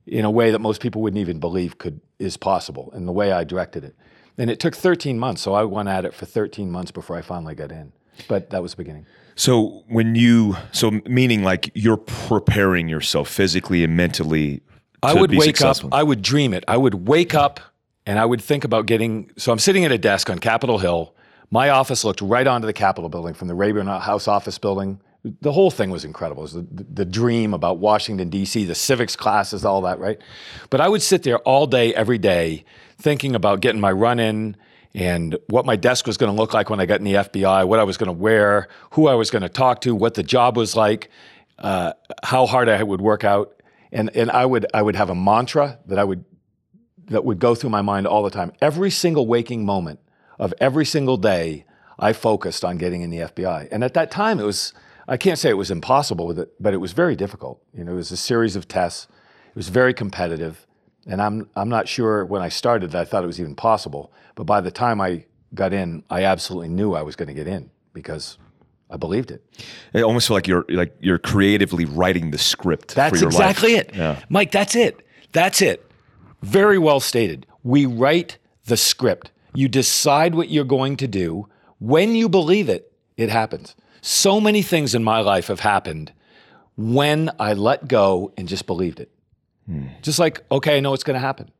in 0.06 0.24
a 0.24 0.30
way 0.30 0.50
that 0.50 0.60
most 0.60 0.80
people 0.80 1.02
wouldn't 1.02 1.20
even 1.20 1.38
believe 1.38 1.78
could 1.78 2.00
is 2.18 2.36
possible 2.38 2.90
and 2.92 3.06
the 3.06 3.12
way 3.12 3.32
I 3.32 3.44
directed 3.44 3.84
it. 3.84 3.94
And 4.38 4.50
it 4.50 4.60
took 4.60 4.74
13 4.74 5.18
months, 5.18 5.42
so 5.42 5.54
I 5.54 5.64
went 5.64 5.88
at 5.88 6.04
it 6.04 6.14
for 6.14 6.26
13 6.26 6.70
months 6.70 6.90
before 6.90 7.16
I 7.16 7.22
finally 7.22 7.54
got 7.54 7.72
in. 7.72 7.92
But 8.28 8.50
that 8.50 8.62
was 8.62 8.72
the 8.72 8.78
beginning. 8.78 9.06
So 9.36 9.84
when 9.86 10.14
you 10.14 10.56
so 10.72 10.90
meaning 11.06 11.44
like 11.44 11.70
you're 11.74 11.98
preparing 11.98 12.88
yourself 12.88 13.28
physically 13.28 13.84
and 13.84 13.96
mentally 13.96 14.62
I 15.02 15.14
would 15.14 15.30
wake 15.30 15.44
successful. 15.44 15.88
up, 15.88 15.94
I 15.94 16.02
would 16.02 16.22
dream 16.22 16.54
it. 16.54 16.64
I 16.66 16.78
would 16.78 17.06
wake 17.06 17.34
up 17.34 17.60
and 18.06 18.18
I 18.18 18.24
would 18.24 18.40
think 18.40 18.64
about 18.64 18.86
getting 18.86 19.30
so 19.36 19.52
I'm 19.52 19.58
sitting 19.58 19.84
at 19.84 19.92
a 19.92 19.98
desk 19.98 20.30
on 20.30 20.38
Capitol 20.38 20.78
Hill. 20.78 21.14
My 21.50 21.68
office 21.68 22.02
looked 22.02 22.22
right 22.22 22.46
onto 22.46 22.66
the 22.66 22.72
Capitol 22.72 23.10
building 23.10 23.34
from 23.34 23.48
the 23.48 23.54
Rayburn 23.54 23.86
House 23.86 24.26
office 24.26 24.58
building. 24.58 25.00
the 25.22 25.52
whole 25.52 25.70
thing 25.70 25.90
was 25.90 26.04
incredible. 26.04 26.42
It 26.42 26.44
was 26.44 26.52
the, 26.54 26.86
the 26.92 27.04
dream 27.04 27.54
about 27.54 27.78
Washington 27.78 28.30
D.C., 28.30 28.64
the 28.64 28.74
civics 28.74 29.14
classes, 29.14 29.64
all 29.64 29.82
that, 29.82 30.00
right? 30.00 30.18
But 30.70 30.80
I 30.80 30.88
would 30.88 31.02
sit 31.02 31.22
there 31.22 31.38
all 31.40 31.66
day, 31.66 31.94
every 31.94 32.18
day, 32.18 32.64
thinking 32.98 33.34
about 33.36 33.60
getting 33.60 33.80
my 33.80 33.92
run 33.92 34.18
in 34.18 34.56
and 34.96 35.36
what 35.48 35.66
my 35.66 35.76
desk 35.76 36.06
was 36.06 36.16
going 36.16 36.34
to 36.34 36.40
look 36.40 36.54
like 36.54 36.70
when 36.70 36.80
I 36.80 36.86
got 36.86 37.00
in 37.00 37.04
the 37.04 37.14
FBI, 37.14 37.68
what 37.68 37.78
I 37.78 37.84
was 37.84 37.98
going 37.98 38.06
to 38.06 38.14
wear, 38.14 38.68
who 38.92 39.08
I 39.08 39.14
was 39.14 39.30
going 39.30 39.42
to 39.42 39.48
talk 39.50 39.82
to, 39.82 39.94
what 39.94 40.14
the 40.14 40.22
job 40.22 40.56
was 40.56 40.74
like, 40.74 41.10
uh, 41.58 41.92
how 42.24 42.46
hard 42.46 42.70
I 42.70 42.82
would 42.82 43.02
work 43.02 43.22
out, 43.22 43.62
and 43.92 44.10
and 44.16 44.30
I 44.30 44.46
would 44.46 44.66
I 44.72 44.80
would 44.80 44.96
have 44.96 45.10
a 45.10 45.14
mantra 45.14 45.78
that 45.86 45.98
I 45.98 46.04
would 46.04 46.24
that 47.08 47.26
would 47.26 47.38
go 47.38 47.54
through 47.54 47.70
my 47.70 47.82
mind 47.82 48.06
all 48.06 48.22
the 48.22 48.30
time. 48.30 48.52
Every 48.62 48.90
single 48.90 49.26
waking 49.26 49.66
moment 49.66 50.00
of 50.38 50.54
every 50.60 50.86
single 50.86 51.18
day, 51.18 51.66
I 51.98 52.14
focused 52.14 52.64
on 52.64 52.78
getting 52.78 53.02
in 53.02 53.10
the 53.10 53.18
FBI. 53.18 53.68
And 53.70 53.84
at 53.84 53.94
that 53.94 54.10
time, 54.10 54.40
it 54.40 54.44
was 54.44 54.72
I 55.06 55.18
can't 55.18 55.38
say 55.38 55.50
it 55.50 55.58
was 55.58 55.70
impossible 55.70 56.26
with 56.26 56.38
it, 56.38 56.54
but 56.58 56.72
it 56.72 56.78
was 56.78 56.92
very 56.92 57.16
difficult. 57.16 57.62
You 57.74 57.84
know, 57.84 57.92
it 57.92 57.96
was 57.96 58.12
a 58.12 58.16
series 58.16 58.56
of 58.56 58.66
tests. 58.66 59.08
It 59.48 59.56
was 59.56 59.68
very 59.68 59.92
competitive, 59.92 60.65
and 61.06 61.22
I'm 61.22 61.48
I'm 61.56 61.68
not 61.68 61.88
sure 61.88 62.24
when 62.24 62.42
I 62.42 62.48
started 62.48 62.90
that 62.90 63.00
I 63.00 63.04
thought 63.04 63.24
it 63.24 63.26
was 63.26 63.40
even 63.40 63.54
possible. 63.54 64.12
But 64.34 64.44
by 64.44 64.60
the 64.60 64.70
time 64.70 65.00
I 65.00 65.24
got 65.54 65.72
in, 65.72 66.02
I 66.10 66.24
absolutely 66.24 66.68
knew 66.68 66.94
I 66.94 67.02
was 67.02 67.16
going 67.16 67.28
to 67.28 67.34
get 67.34 67.46
in 67.46 67.70
because 67.92 68.38
I 68.90 68.96
believed 68.96 69.30
it. 69.30 69.44
It 69.92 70.02
almost 70.02 70.28
feel 70.28 70.36
like 70.36 70.46
you're 70.46 70.64
like 70.68 70.94
you're 71.00 71.18
creatively 71.18 71.84
writing 71.84 72.30
the 72.30 72.38
script. 72.38 72.94
That's 72.94 73.12
for 73.12 73.18
your 73.18 73.28
exactly 73.28 73.74
life. 73.74 73.88
it, 73.88 73.94
Yeah. 73.94 74.20
Mike. 74.28 74.50
That's 74.50 74.74
it. 74.76 75.00
That's 75.32 75.62
it. 75.62 75.88
Very 76.42 76.78
well 76.78 77.00
stated. 77.00 77.46
We 77.62 77.86
write 77.86 78.38
the 78.66 78.76
script. 78.76 79.30
You 79.54 79.68
decide 79.68 80.34
what 80.34 80.50
you're 80.50 80.64
going 80.64 80.96
to 80.98 81.08
do. 81.08 81.48
When 81.78 82.14
you 82.14 82.28
believe 82.28 82.68
it, 82.68 82.92
it 83.16 83.30
happens. 83.30 83.74
So 84.02 84.40
many 84.40 84.62
things 84.62 84.94
in 84.94 85.02
my 85.02 85.20
life 85.20 85.48
have 85.48 85.60
happened 85.60 86.12
when 86.76 87.30
I 87.40 87.54
let 87.54 87.88
go 87.88 88.32
and 88.36 88.46
just 88.46 88.66
believed 88.66 89.00
it. 89.00 89.10
Just 90.02 90.18
like, 90.18 90.44
okay, 90.50 90.76
I 90.76 90.80
know 90.80 90.94
it's 90.94 91.04
going 91.04 91.14
to 91.14 91.26
happen. 91.26 91.50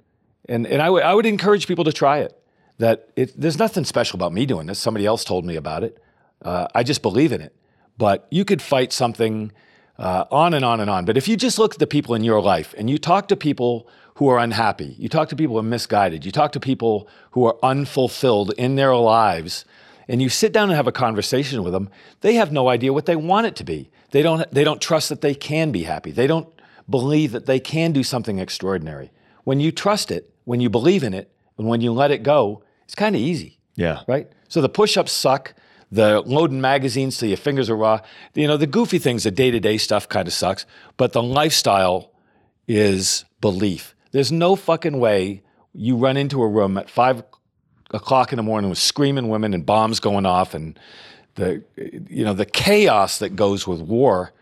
And, 0.49 0.67
and 0.67 0.81
I 0.81 0.91
would 0.91 1.03
I 1.03 1.13
would 1.15 1.27
encourage 1.27 1.67
people 1.67 1.85
to 1.85 1.93
try 1.93 2.19
it. 2.19 2.41
That 2.79 3.09
it, 3.17 3.33
there's 3.41 3.59
nothing 3.59 3.85
special 3.85 4.17
about 4.17 4.33
me 4.33 4.47
doing 4.47 4.67
this. 4.67 4.79
Somebody 4.79 5.07
else 5.07 5.25
told 5.25 5.45
me 5.45 5.57
about 5.57 5.83
it. 5.83 5.99
Uh, 6.43 6.69
I 6.75 6.83
just 6.83 7.03
believe 7.03 7.33
in 7.33 7.41
it. 7.41 7.55
But 7.99 8.27
you 8.31 8.45
could 8.45 8.63
fight 8.63 8.93
something 8.93 9.51
uh, 9.99 10.27
on 10.31 10.55
and 10.55 10.65
on 10.65 10.81
and 10.81 10.91
on. 10.91 11.05
But 11.05 11.17
if 11.17 11.27
you 11.27 11.37
just 11.37 11.59
look 11.59 11.75
at 11.75 11.79
the 11.81 11.87
people 11.87 12.15
in 12.15 12.23
your 12.23 12.41
life 12.41 12.75
and 12.77 12.91
you 12.91 12.99
talk 12.99 13.29
to 13.29 13.37
people 13.37 13.89
who 14.17 14.29
are 14.29 14.39
unhappy, 14.39 14.95
you 14.99 15.09
talk 15.09 15.29
to 15.31 15.37
people 15.37 15.55
who 15.55 15.61
are 15.61 15.63
misguided, 15.63 16.25
you 16.25 16.33
talk 16.33 16.53
to 16.53 16.61
people 16.61 17.09
who 17.33 17.45
are 17.45 17.57
unfulfilled 17.63 18.53
in 18.57 18.77
their 18.77 18.95
lives, 18.95 19.65
and 20.09 20.23
you 20.23 20.29
sit 20.29 20.53
down 20.53 20.69
and 20.69 20.77
have 20.77 20.87
a 20.87 20.93
conversation 20.93 21.63
with 21.63 21.73
them, 21.73 21.89
they 22.21 22.35
have 22.35 22.53
no 22.53 22.69
idea 22.69 22.93
what 22.93 23.07
they 23.07 23.17
want 23.17 23.47
it 23.47 23.57
to 23.57 23.65
be. 23.65 23.91
They 24.13 24.23
don't, 24.23 24.51
they 24.51 24.65
don't 24.65 24.81
trust 24.81 25.09
that 25.09 25.21
they 25.21 25.35
can 25.35 25.73
be 25.73 25.83
happy. 25.83 26.13
They 26.13 26.27
don't 26.27 26.49
believe 26.89 27.33
that 27.33 27.47
they 27.47 27.61
can 27.61 27.93
do 27.93 28.03
something 28.03 28.39
extraordinary. 28.39 29.11
When 29.45 29.61
you 29.61 29.73
trust 29.73 30.11
it, 30.11 30.31
when 30.45 30.61
you 30.61 30.69
believe 30.71 31.03
in 31.03 31.15
it, 31.15 31.31
and 31.59 31.67
when 31.67 31.81
you 31.81 31.93
let 31.93 32.11
it 32.11 32.23
go, 32.23 32.63
it's 32.85 32.95
kind 32.95 33.15
of 33.17 33.21
easy 33.23 33.59
Yeah. 33.77 34.01
right? 34.07 34.29
So 34.49 34.61
the 34.61 34.69
push-ups 34.69 35.13
suck. 35.13 35.55
The 35.93 36.21
loading 36.23 36.61
magazines 36.61 37.17
till 37.17 37.29
your 37.29 37.37
fingers 37.37 37.71
are 37.71 37.77
raw. 37.77 38.01
You 38.35 38.49
know, 38.49 38.57
the 38.57 38.67
goofy 38.67 38.99
things, 38.99 39.23
the 39.23 39.31
day-to-day 39.31 39.79
stuff 39.79 40.09
kind 40.09 40.27
of 40.27 40.35
sucks. 40.35 40.67
But 40.97 41.13
the 41.13 41.23
lifestyle 41.23 42.11
is 42.67 43.25
belief. 43.41 43.95
There's 44.11 44.33
no 44.33 44.57
fucking 44.57 44.99
way 44.99 45.43
you 45.73 45.97
run 45.97 46.17
into 46.17 46.43
a 46.43 46.49
room 46.49 46.77
at 46.77 46.91
five 46.91 47.23
o'clock 47.93 48.33
in 48.33 48.37
the 48.39 48.43
morning 48.43 48.69
with 48.69 48.79
screaming 48.79 49.29
women 49.29 49.55
and 49.55 49.65
bombs 49.65 50.01
going 50.01 50.27
off 50.27 50.55
and 50.55 50.79
the 51.37 51.63
you 52.09 52.25
know 52.25 52.33
the 52.35 52.47
chaos 52.47 53.19
that 53.21 53.37
goes 53.37 53.67
with 53.67 53.81
war. 53.81 54.33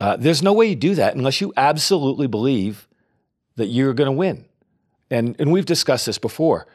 Uh, 0.00 0.16
there's 0.16 0.42
no 0.42 0.52
way 0.52 0.66
you 0.66 0.76
do 0.76 0.94
that 0.94 1.14
unless 1.14 1.40
you 1.40 1.52
absolutely 1.56 2.26
believe 2.26 2.88
that 3.56 3.66
you're 3.66 3.92
going 3.92 4.06
to 4.06 4.12
win. 4.12 4.46
And 5.10 5.36
and 5.38 5.52
we've 5.52 5.66
discussed 5.66 6.06
this 6.06 6.18
before. 6.18 6.66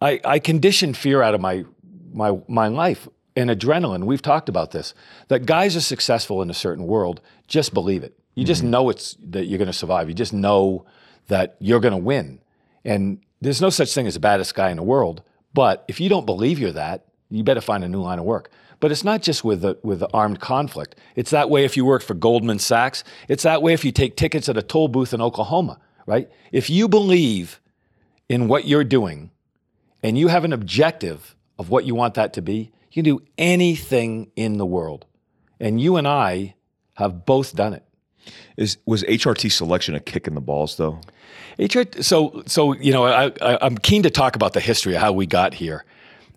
I, 0.00 0.20
I 0.24 0.38
conditioned 0.38 0.96
fear 0.96 1.22
out 1.22 1.34
of 1.34 1.40
my, 1.40 1.64
my, 2.12 2.38
my 2.48 2.68
life 2.68 3.06
and 3.36 3.50
adrenaline. 3.50 4.04
We've 4.04 4.22
talked 4.22 4.48
about 4.48 4.70
this. 4.70 4.94
That 5.28 5.46
guys 5.46 5.76
are 5.76 5.80
successful 5.80 6.40
in 6.42 6.50
a 6.50 6.54
certain 6.54 6.86
world, 6.86 7.20
just 7.46 7.74
believe 7.74 8.02
it. 8.02 8.18
You 8.34 8.44
just 8.44 8.62
know 8.62 8.88
it's 8.88 9.16
that 9.20 9.46
you're 9.46 9.58
going 9.58 9.66
to 9.66 9.74
survive. 9.74 10.08
You 10.08 10.14
just 10.14 10.32
know 10.32 10.86
that 11.28 11.56
you're 11.58 11.80
going 11.80 11.92
to 11.92 11.98
win. 11.98 12.40
And 12.84 13.20
there's 13.40 13.60
no 13.60 13.70
such 13.70 13.92
thing 13.92 14.06
as 14.06 14.14
the 14.14 14.20
baddest 14.20 14.54
guy 14.54 14.70
in 14.70 14.76
the 14.76 14.82
world. 14.82 15.22
But 15.52 15.84
if 15.88 16.00
you 16.00 16.08
don't 16.08 16.26
believe 16.26 16.58
you're 16.58 16.72
that, 16.72 17.06
you 17.28 17.44
better 17.44 17.60
find 17.60 17.84
a 17.84 17.88
new 17.88 18.00
line 18.00 18.18
of 18.18 18.24
work. 18.24 18.50
But 18.80 18.90
it's 18.90 19.04
not 19.04 19.22
just 19.22 19.44
with 19.44 19.60
the, 19.60 19.78
with 19.82 20.00
the 20.00 20.08
armed 20.12 20.40
conflict. 20.40 20.96
It's 21.14 21.30
that 21.30 21.50
way 21.50 21.64
if 21.64 21.76
you 21.76 21.84
work 21.84 22.02
for 22.02 22.14
Goldman 22.14 22.58
Sachs. 22.58 23.04
It's 23.28 23.42
that 23.42 23.62
way 23.62 23.74
if 23.74 23.84
you 23.84 23.92
take 23.92 24.16
tickets 24.16 24.48
at 24.48 24.56
a 24.56 24.62
toll 24.62 24.88
booth 24.88 25.12
in 25.12 25.20
Oklahoma, 25.20 25.78
right? 26.06 26.30
If 26.50 26.70
you 26.70 26.88
believe 26.88 27.60
in 28.28 28.48
what 28.48 28.66
you're 28.66 28.84
doing, 28.84 29.30
and 30.02 30.16
you 30.16 30.28
have 30.28 30.44
an 30.44 30.52
objective 30.52 31.36
of 31.58 31.70
what 31.70 31.84
you 31.84 31.94
want 31.94 32.14
that 32.14 32.32
to 32.34 32.42
be, 32.42 32.72
you 32.90 33.02
can 33.02 33.04
do 33.04 33.22
anything 33.38 34.30
in 34.34 34.58
the 34.58 34.66
world. 34.66 35.06
And 35.58 35.80
you 35.80 35.96
and 35.96 36.08
I 36.08 36.54
have 36.94 37.26
both 37.26 37.54
done 37.54 37.74
it. 37.74 37.84
Is 38.56 38.76
was 38.84 39.02
HRT 39.04 39.50
selection 39.50 39.94
a 39.94 40.00
kick 40.00 40.26
in 40.26 40.34
the 40.34 40.40
balls 40.40 40.76
though? 40.76 41.00
HR, 41.58 41.82
so, 42.00 42.42
so 42.46 42.74
you 42.74 42.92
know, 42.92 43.06
I, 43.06 43.26
I, 43.40 43.58
I'm 43.62 43.78
keen 43.78 44.02
to 44.02 44.10
talk 44.10 44.36
about 44.36 44.52
the 44.52 44.60
history 44.60 44.94
of 44.94 45.00
how 45.00 45.12
we 45.12 45.26
got 45.26 45.54
here, 45.54 45.84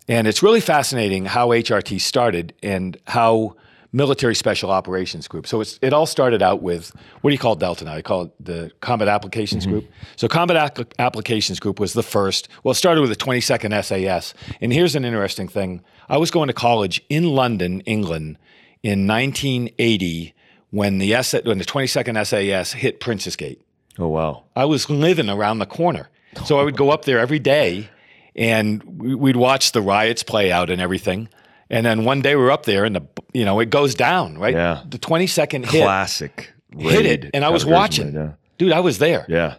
and 0.08 0.28
it's 0.28 0.44
really 0.44 0.62
fascinating 0.62 1.26
how 1.26 1.50
HRT 1.50 2.02
started 2.02 2.54
and 2.62 2.98
how 3.08 3.56
military 3.94 4.34
special 4.34 4.72
operations 4.72 5.28
group. 5.28 5.46
So 5.46 5.62
it's, 5.62 5.78
it 5.82 5.94
all 5.94 6.08
started 6.08 6.42
out 6.42 6.62
with 6.62 6.92
what 7.22 7.30
do 7.30 7.34
you 7.34 7.40
call 7.40 7.56
Delta 7.56 7.86
now? 7.86 7.96
You 7.96 8.04
call 8.04 8.24
it 8.24 8.32
the 8.40 8.72
Combat 8.82 9.08
Applications 9.08 9.66
Group. 9.66 9.86
Mm-hmm. 9.86 9.94
So 10.16 10.28
Combat 10.28 10.78
Ac- 10.78 10.88
Applications 11.00 11.60
Group 11.60 11.80
was 11.80 11.94
the 11.94 12.04
first. 12.04 12.50
Well, 12.64 12.72
it 12.72 12.76
started 12.76 13.02
with 13.02 13.12
the 13.12 13.16
22nd 13.16 13.84
SAS. 13.84 14.34
And 14.60 14.74
here's 14.74 14.96
an 14.96 15.06
interesting 15.06 15.48
thing: 15.48 15.82
I 16.10 16.18
was 16.18 16.32
going 16.32 16.48
to 16.48 16.54
college 16.54 17.04
in 17.08 17.30
London, 17.30 17.82
England, 17.82 18.40
in 18.82 19.08
1980 19.08 20.34
when 20.72 20.98
the 20.98 21.14
S- 21.14 21.36
when 21.46 21.60
the 21.60 21.66
22nd 21.66 22.26
SAS 22.26 22.74
hit 22.74 23.00
Princes 23.00 23.36
Gate. 23.36 23.62
Oh 24.00 24.08
wow. 24.08 24.44
I 24.56 24.66
was 24.66 24.90
living 24.90 25.30
around 25.30 25.60
the 25.60 25.68
corner. 25.68 26.10
So 26.46 26.60
I 26.60 26.64
would 26.64 26.76
go 26.76 26.90
up 26.90 27.06
there 27.06 27.20
every 27.20 27.38
day 27.38 27.90
and 28.36 28.84
we- 28.84 29.16
we'd 29.16 29.36
watch 29.36 29.72
the 29.72 29.82
riots 29.82 30.24
play 30.24 30.52
out 30.52 30.70
and 30.70 30.82
everything. 30.82 31.30
And 31.70 31.86
then 31.86 32.04
one 32.06 32.22
day 32.22 32.36
we 32.36 32.42
were 32.44 32.52
up 32.52 32.66
there 32.66 32.86
and 32.86 32.96
the 32.96 33.02
you 33.34 33.46
know, 33.46 33.60
it 33.60 33.70
goes 33.70 33.96
down, 33.96 34.38
right? 34.38 34.54
Yeah. 34.54 34.82
The 34.88 35.00
22nd 35.00 35.66
hit 35.66 35.84
Classic. 35.84 36.52
hit 36.78 37.06
it 37.06 37.30
and 37.34 37.44
I 37.44 37.50
was 37.50 37.66
watching. 37.66 38.14
raid, 38.14 38.34
Dude, 38.58 38.72
I 38.72 38.80
was 38.82 39.00
there. 39.00 39.26
Yeah. 39.28 39.56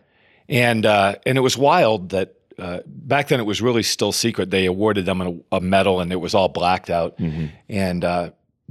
And 0.49 0.85
uh, 0.87 1.17
and 1.27 1.37
it 1.39 1.41
was 1.41 1.57
wild 1.59 2.11
that 2.11 2.35
uh, 2.59 2.81
back 2.87 3.29
then 3.29 3.41
it 3.41 3.45
was 3.47 3.61
really 3.61 3.83
still 3.83 4.13
secret. 4.13 4.51
They 4.51 4.67
awarded 4.67 5.07
them 5.07 5.21
a, 5.21 5.57
a 5.57 5.61
medal 5.61 6.01
and 6.01 6.13
it 6.13 6.17
was 6.21 6.35
all 6.35 6.49
blacked 6.49 6.91
out. 6.91 7.19
And 7.69 8.05
uh, 8.05 8.31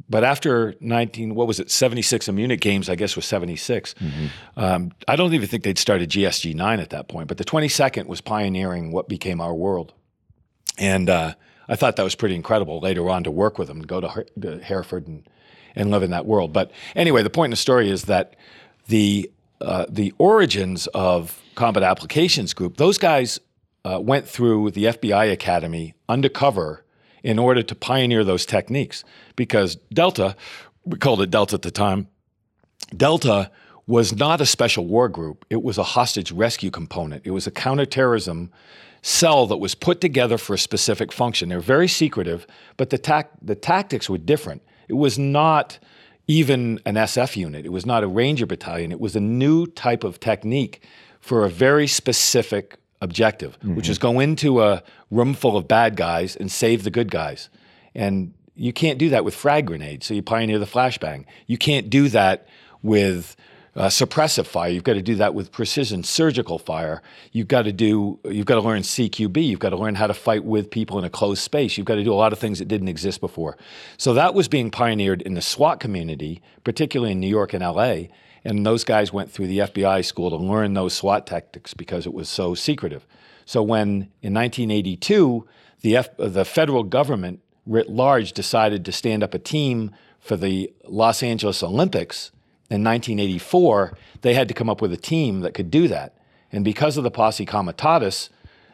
but 0.09 0.23
after 0.23 0.75
19, 0.79 1.35
what 1.35 1.47
was 1.47 1.59
it, 1.59 1.69
76 1.69 2.27
in 2.27 2.35
Munich 2.35 2.61
games, 2.61 2.89
I 2.89 2.95
guess 2.95 3.15
was 3.15 3.25
76. 3.25 3.93
Um, 4.57 4.91
I 5.07 5.15
don't 5.15 5.33
even 5.33 5.47
think 5.47 5.63
they'd 5.63 5.77
started 5.77 6.09
GSG 6.09 6.55
9 6.55 6.79
at 6.79 6.89
that 6.89 7.07
point, 7.07 7.27
but 7.27 7.37
the 7.37 7.45
22nd 7.45 8.07
was 8.07 8.19
pioneering 8.21 8.91
what 8.91 9.07
became 9.07 9.39
our 9.39 9.53
world. 9.53 9.93
And 10.77 11.09
uh, 11.09 11.35
I 11.67 11.75
thought 11.75 11.95
that 11.97 12.03
was 12.03 12.15
pretty 12.15 12.35
incredible 12.35 12.79
later 12.79 13.09
on 13.09 13.23
to 13.23 13.31
work 13.31 13.57
with 13.59 13.67
them, 13.67 13.81
to 13.81 13.87
go 13.87 14.01
to, 14.01 14.09
Her- 14.09 14.25
to 14.41 14.59
Hereford 14.59 15.07
and, 15.07 15.27
and 15.75 15.91
live 15.91 16.03
in 16.03 16.11
that 16.11 16.25
world. 16.25 16.53
But 16.53 16.71
anyway, 16.95 17.21
the 17.23 17.29
point 17.29 17.47
in 17.47 17.51
the 17.51 17.57
story 17.57 17.89
is 17.89 18.05
that 18.05 18.35
the, 18.87 19.29
uh, 19.61 19.85
the 19.89 20.13
origins 20.17 20.87
of 20.87 21.39
Combat 21.55 21.83
Applications 21.83 22.53
Group, 22.53 22.77
those 22.77 22.97
guys 22.97 23.39
uh, 23.85 23.99
went 24.01 24.27
through 24.27 24.71
the 24.71 24.85
FBI 24.85 25.31
Academy 25.31 25.93
undercover 26.09 26.82
in 27.23 27.39
order 27.39 27.63
to 27.63 27.73
pioneer 27.73 28.23
those 28.23 28.45
techniques 28.45 29.03
because 29.35 29.75
Delta, 29.93 30.35
we 30.85 30.97
called 30.97 31.21
it 31.21 31.31
Delta 31.31 31.55
at 31.55 31.61
the 31.61 31.71
time, 31.71 32.07
Delta 32.95 33.49
was 33.87 34.15
not 34.15 34.39
a 34.41 34.45
special 34.45 34.85
war 34.85 35.09
group. 35.09 35.45
It 35.49 35.63
was 35.63 35.77
a 35.77 35.83
hostage 35.83 36.31
rescue 36.31 36.69
component. 36.69 37.25
It 37.25 37.31
was 37.31 37.47
a 37.47 37.51
counterterrorism 37.51 38.51
cell 39.01 39.47
that 39.47 39.57
was 39.57 39.75
put 39.75 39.99
together 39.99 40.37
for 40.37 40.53
a 40.53 40.57
specific 40.57 41.11
function. 41.11 41.49
They're 41.49 41.59
very 41.59 41.89
secretive, 41.89 42.47
but 42.77 42.89
the, 42.89 42.97
tac- 42.97 43.31
the 43.41 43.55
tactics 43.55 44.09
were 44.09 44.17
different. 44.17 44.61
It 44.87 44.93
was 44.93 45.19
not 45.19 45.79
even 46.27 46.79
an 46.85 46.95
SF 46.95 47.35
unit. 47.35 47.65
It 47.65 47.71
was 47.71 47.85
not 47.85 48.03
a 48.03 48.07
Ranger 48.07 48.45
battalion. 48.45 48.91
It 48.91 49.01
was 49.01 49.15
a 49.15 49.19
new 49.19 49.67
type 49.67 50.05
of 50.05 50.21
technique 50.21 50.85
for 51.19 51.43
a 51.43 51.49
very 51.49 51.87
specific 51.87 52.77
objective, 53.03 53.57
which 53.63 53.89
is 53.89 53.97
go 53.97 54.19
into 54.19 54.61
a 54.61 54.81
room 55.11 55.33
full 55.33 55.57
of 55.57 55.67
bad 55.67 55.95
guys 55.95 56.35
and 56.35 56.51
save 56.51 56.83
the 56.83 56.91
good 56.91 57.11
guys. 57.11 57.49
And 57.93 58.33
you 58.55 58.73
can't 58.73 58.97
do 58.97 59.09
that 59.09 59.25
with 59.25 59.35
frag 59.35 59.67
grenades. 59.67 60.05
So 60.05 60.13
you 60.13 60.21
pioneer 60.21 60.59
the 60.59 60.65
flashbang. 60.65 61.25
You 61.47 61.57
can't 61.57 61.89
do 61.89 62.09
that 62.09 62.47
with 62.81 63.35
uh, 63.75 63.87
suppressive 63.87 64.45
fire. 64.45 64.69
You've 64.69 64.83
got 64.83 64.93
to 64.93 65.01
do 65.01 65.15
that 65.15 65.33
with 65.33 65.51
precision 65.51 66.03
surgical 66.03 66.59
fire. 66.59 67.01
You've 67.31 67.47
got 67.47 67.63
to 67.63 67.71
do. 67.71 68.19
You've 68.25 68.45
got 68.45 68.55
to 68.55 68.61
learn 68.61 68.81
CQB. 68.81 69.47
You've 69.47 69.59
got 69.59 69.71
to 69.71 69.77
learn 69.77 69.95
how 69.95 70.07
to 70.07 70.13
fight 70.13 70.43
with 70.43 70.69
people 70.69 70.99
in 70.99 71.05
a 71.05 71.09
closed 71.09 71.41
space. 71.41 71.77
You've 71.77 71.87
got 71.87 71.95
to 71.95 72.03
do 72.03 72.13
a 72.13 72.15
lot 72.15 72.33
of 72.33 72.39
things 72.39 72.59
that 72.59 72.67
didn't 72.67 72.87
exist 72.87 73.19
before. 73.19 73.57
So 73.97 74.13
that 74.13 74.33
was 74.33 74.47
being 74.47 74.69
pioneered 74.69 75.21
in 75.23 75.33
the 75.33 75.41
SWAT 75.41 75.79
community, 75.79 76.41
particularly 76.63 77.13
in 77.13 77.19
New 77.19 77.27
York 77.27 77.53
and 77.53 77.63
LA. 77.63 78.09
And 78.45 78.65
those 78.65 78.83
guys 78.83 79.13
went 79.13 79.31
through 79.31 79.47
the 79.47 79.59
FBI 79.59 80.03
school 80.03 80.29
to 80.29 80.35
learn 80.35 80.73
those 80.73 80.93
SWAT 80.93 81.25
tactics 81.25 81.73
because 81.73 82.05
it 82.05 82.13
was 82.13 82.27
so 82.27 82.53
secretive. 82.53 83.05
So 83.45 83.61
when 83.63 84.09
in 84.21 84.33
1982 84.33 85.47
the 85.81 85.97
F, 85.97 86.09
the 86.17 86.45
federal 86.45 86.83
government 86.83 87.41
writ 87.65 87.89
large 87.89 88.33
decided 88.33 88.83
to 88.85 88.91
stand 88.91 89.23
up 89.23 89.33
a 89.33 89.39
team 89.39 89.91
for 90.19 90.37
the 90.37 90.73
Los 90.85 91.21
Angeles 91.23 91.61
Olympics 91.61 92.31
in 92.69 92.83
1984, 92.83 93.97
they 94.21 94.33
had 94.33 94.47
to 94.47 94.53
come 94.53 94.69
up 94.69 94.81
with 94.81 94.93
a 94.93 94.97
team 94.97 95.41
that 95.41 95.53
could 95.53 95.69
do 95.69 95.87
that. 95.89 96.17
And 96.51 96.63
because 96.63 96.97
of 96.97 97.03
the 97.03 97.11
posse 97.11 97.45
comitatus, 97.45 98.29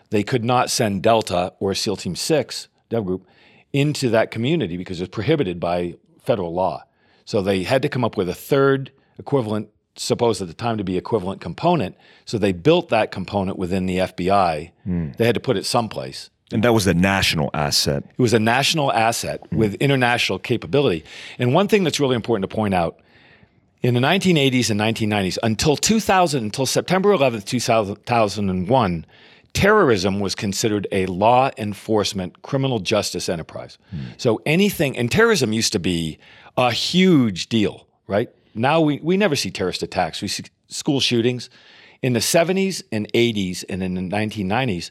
they 0.10 0.24
could 0.24 0.44
not 0.44 0.70
send 0.70 1.04
Delta 1.04 1.54
or 1.60 1.74
SEAL 1.74 1.98
Team 1.98 2.16
6, 2.16 2.68
Dev 2.90 3.06
Group, 3.06 3.28
into 3.74 4.10
that 4.10 4.32
community 4.32 4.78
because 4.78 5.00
it 5.00 5.04
was 5.04 5.10
prohibited 5.10 5.60
by 5.60 5.96
federal 6.22 6.54
law. 6.54 6.84
So 7.26 7.42
they 7.42 7.64
had 7.64 7.82
to 7.82 7.90
come 7.90 8.04
up 8.04 8.18
with 8.18 8.30
a 8.30 8.34
third 8.34 8.92
equivalent, 9.20 9.70
supposed 9.96 10.42
at 10.42 10.48
the 10.48 10.54
time 10.54 10.78
to 10.78 10.84
be 10.84 10.98
equivalent 10.98 11.42
component. 11.42 11.96
So 12.26 12.38
they 12.38 12.54
built 12.54 12.90
that 12.90 13.12
component 13.12 13.60
within 13.60 13.86
the 13.86 13.98
FBI. 13.98 14.72
Mm. 14.88 15.18
They 15.18 15.26
had 15.26 15.36
to 15.36 15.42
put 15.42 15.58
it 15.58 15.66
someplace. 15.66 16.30
And 16.52 16.64
that 16.64 16.74
was 16.74 16.88
a 16.88 16.94
national 16.94 17.52
asset. 17.54 18.04
It 18.18 18.22
was 18.22 18.34
a 18.34 18.40
national 18.40 18.92
asset 18.92 19.42
mm. 19.52 19.58
with 19.58 19.76
international 19.76 20.40
capability. 20.40 21.04
And 21.38 21.54
one 21.54 21.68
thing 21.68 21.84
that's 21.84 22.00
really 22.00 22.16
important 22.16 22.50
to 22.50 22.56
point 22.56 22.74
out 22.74 23.00
in 23.82 23.94
the 23.94 24.00
1980s 24.00 24.70
and 24.70 24.80
1990s, 24.80 25.38
until 25.44 25.78
2000, 25.78 26.44
until 26.44 26.66
September 26.66 27.16
11th, 27.16 27.46
2001, 27.46 29.06
terrorism 29.54 30.20
was 30.20 30.36
considered 30.36 30.88
a 30.92 31.06
law 31.06 31.50
enforcement 31.58 32.42
criminal 32.42 32.80
justice 32.80 33.30
enterprise. 33.30 33.78
Mm. 33.96 34.00
So 34.18 34.42
anything, 34.46 34.98
and 34.98 35.12
terrorism 35.12 35.54
used 35.54 35.72
to 35.74 35.80
be 35.80 36.20
a 36.58 36.72
huge 36.72 37.48
deal, 37.48 37.88
right? 38.08 38.30
Now 38.54 38.82
we, 38.82 39.00
we 39.02 39.18
never 39.18 39.36
see 39.36 39.52
terrorist 39.52 39.84
attacks. 39.84 40.22
We 40.22 40.28
see 40.28 40.44
school 40.68 41.00
shootings. 41.00 41.50
In 42.02 42.14
the 42.14 42.20
70s 42.20 42.82
and 42.92 43.12
80s 43.14 43.66
and 43.68 43.84
in 43.84 43.96
the 43.96 44.02
1990s, 44.02 44.90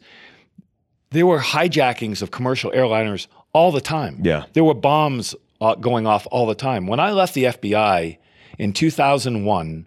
there 1.11 1.27
were 1.27 1.39
hijackings 1.39 2.21
of 2.21 2.31
commercial 2.31 2.71
airliners 2.73 3.27
all 3.53 3.73
the 3.73 3.81
time. 3.81 4.21
Yeah. 4.23 4.45
There 4.53 4.65
were 4.65 4.75
bombs 4.75 5.35
uh, 5.61 5.75
going 5.77 6.07
off 6.07 6.27
all 6.31 6.47
the 6.47 6.55
time. 6.55 6.87
When 6.87 7.01
I 7.01 7.13
left 7.13 7.35
the 7.35 7.45
FBI 7.45 8.19
in 8.59 8.73
2001, 8.73 9.87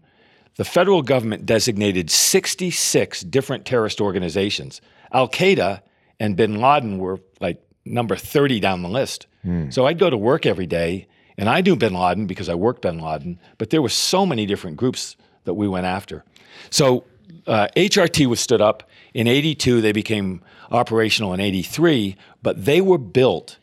the 0.55 0.65
federal 0.65 1.01
government 1.01 1.45
designated 1.45 2.09
66 2.09 3.21
different 3.21 3.65
terrorist 3.65 4.01
organizations. 4.01 4.81
Al 5.11 5.29
Qaeda 5.29 5.81
and 6.19 6.35
bin 6.35 6.59
Laden 6.59 6.97
were 6.97 7.19
like 7.39 7.61
number 7.85 8.15
30 8.15 8.59
down 8.59 8.81
the 8.81 8.89
list. 8.89 9.27
Mm. 9.45 9.73
So 9.73 9.85
I'd 9.85 9.99
go 9.99 10.09
to 10.09 10.17
work 10.17 10.45
every 10.45 10.67
day, 10.67 11.07
and 11.41 11.49
I 11.49 11.59
knew 11.61 11.75
bin 11.75 11.95
Laden 11.95 12.27
because 12.27 12.49
I 12.49 12.53
worked 12.53 12.83
bin 12.83 12.99
Laden, 12.99 13.39
but 13.57 13.71
there 13.71 13.81
were 13.81 13.89
so 13.89 14.27
many 14.27 14.45
different 14.45 14.77
groups 14.77 15.17
that 15.45 15.55
we 15.55 15.67
went 15.67 15.87
after. 15.87 16.23
So 16.69 17.03
uh, 17.47 17.67
HRT 17.75 18.27
was 18.27 18.39
stood 18.39 18.61
up 18.61 18.87
in 19.15 19.25
82, 19.25 19.81
they 19.81 19.91
became 19.91 20.43
operational 20.69 21.33
in 21.33 21.39
83, 21.39 22.15
but 22.43 22.63
they 22.63 22.79
were 22.79 22.99
built 22.99 23.57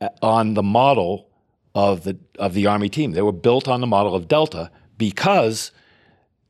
uh, 0.00 0.10
on 0.22 0.54
the 0.54 0.62
model 0.62 1.28
of 1.74 2.04
the, 2.04 2.16
of 2.38 2.54
the 2.54 2.68
Army 2.68 2.88
team. 2.88 3.10
They 3.10 3.22
were 3.22 3.32
built 3.32 3.66
on 3.66 3.80
the 3.80 3.88
model 3.88 4.14
of 4.14 4.28
Delta 4.28 4.70
because 4.96 5.72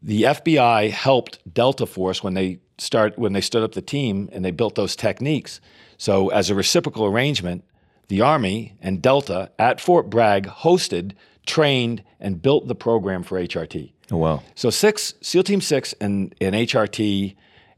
the 0.03 0.25
FBI 0.25 0.91
helped 0.91 1.39
Delta 1.53 1.87
Force 1.87 2.23
when 2.23 2.35
they 2.35 2.59
start 2.77 3.19
when 3.19 3.33
they 3.33 3.41
stood 3.41 3.63
up 3.63 3.73
the 3.73 3.81
team 3.81 4.29
and 4.33 4.45
they 4.45 4.51
built 4.51 4.75
those 4.75 4.95
techniques. 4.97 5.63
So 5.97 6.29
as 6.29 6.51
a 6.51 6.55
reciprocal 6.55 7.07
arrangement, 7.07 7.65
the 8.09 8.21
Army 8.21 8.77
and 8.81 9.01
Delta 9.01 9.51
at 9.59 9.81
Fort 9.81 10.11
Bragg 10.11 10.47
hosted, 10.47 11.13
trained, 11.47 12.03
and 12.21 12.41
built 12.41 12.69
the 12.69 12.75
program 12.75 13.23
for 13.23 13.41
HRT. 13.41 13.93
Oh 14.11 14.19
wow! 14.19 14.43
So 14.55 14.71
six 14.71 15.15
SEAL 15.21 15.45
Team 15.45 15.61
Six 15.61 15.95
and, 16.01 16.35
and 16.41 16.55
HRT 16.55 17.37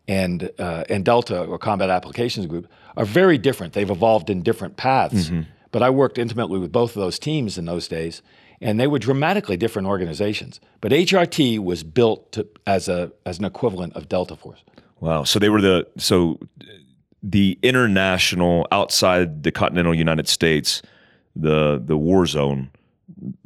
and 0.08 0.50
uh, 0.58 0.84
and 0.88 1.04
Delta 1.04 1.44
or 1.44 1.58
Combat 1.58 1.90
Applications 1.90 2.46
Group 2.46 2.68
are 2.96 3.04
very 3.04 3.38
different. 3.38 3.72
They've 3.72 3.90
evolved 3.90 4.30
in 4.30 4.42
different 4.42 4.76
paths. 4.76 5.30
Mm-hmm. 5.30 5.42
But 5.72 5.82
I 5.82 5.90
worked 5.90 6.16
intimately 6.16 6.58
with 6.58 6.72
both 6.72 6.96
of 6.96 7.02
those 7.02 7.18
teams 7.18 7.58
in 7.58 7.66
those 7.66 7.86
days, 7.86 8.22
and 8.60 8.80
they 8.80 8.86
were 8.86 8.98
dramatically 8.98 9.56
different 9.56 9.88
organizations. 9.88 10.60
But 10.80 10.92
HRT 10.92 11.58
was 11.58 11.82
built 11.82 12.32
to, 12.32 12.46
as 12.66 12.88
a 12.88 13.12
as 13.26 13.38
an 13.38 13.44
equivalent 13.44 13.94
of 13.94 14.08
Delta 14.08 14.36
Force. 14.36 14.64
Wow! 15.00 15.24
So 15.24 15.38
they 15.38 15.48
were 15.48 15.60
the 15.60 15.86
so 15.98 16.38
the 17.28 17.58
international 17.62 18.68
outside 18.70 19.42
the 19.42 19.50
continental 19.50 19.94
United 19.94 20.28
States, 20.28 20.80
the 21.34 21.82
the 21.84 21.96
war 21.96 22.24
zone 22.26 22.70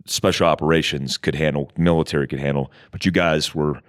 special 0.05 0.47
operations 0.47 1.17
could 1.17 1.35
handle, 1.35 1.71
military 1.77 2.27
could 2.27 2.41
handle, 2.41 2.71
but 2.91 3.07
you 3.07 3.11
guys 3.11 3.55
were 3.55 3.81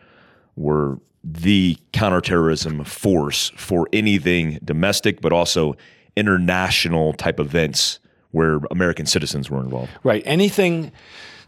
were 0.55 0.97
the 1.23 1.77
counterterrorism 1.91 2.83
force 2.83 3.51
for 3.55 3.87
anything 3.93 4.59
domestic, 4.63 5.21
but 5.21 5.33
also 5.33 5.75
international 6.15 7.13
type 7.13 7.39
events 7.39 7.99
where 8.31 8.59
American 8.71 9.05
citizens 9.05 9.49
were 9.49 9.59
involved. 9.59 9.91
Right. 10.03 10.23
Anything. 10.25 10.91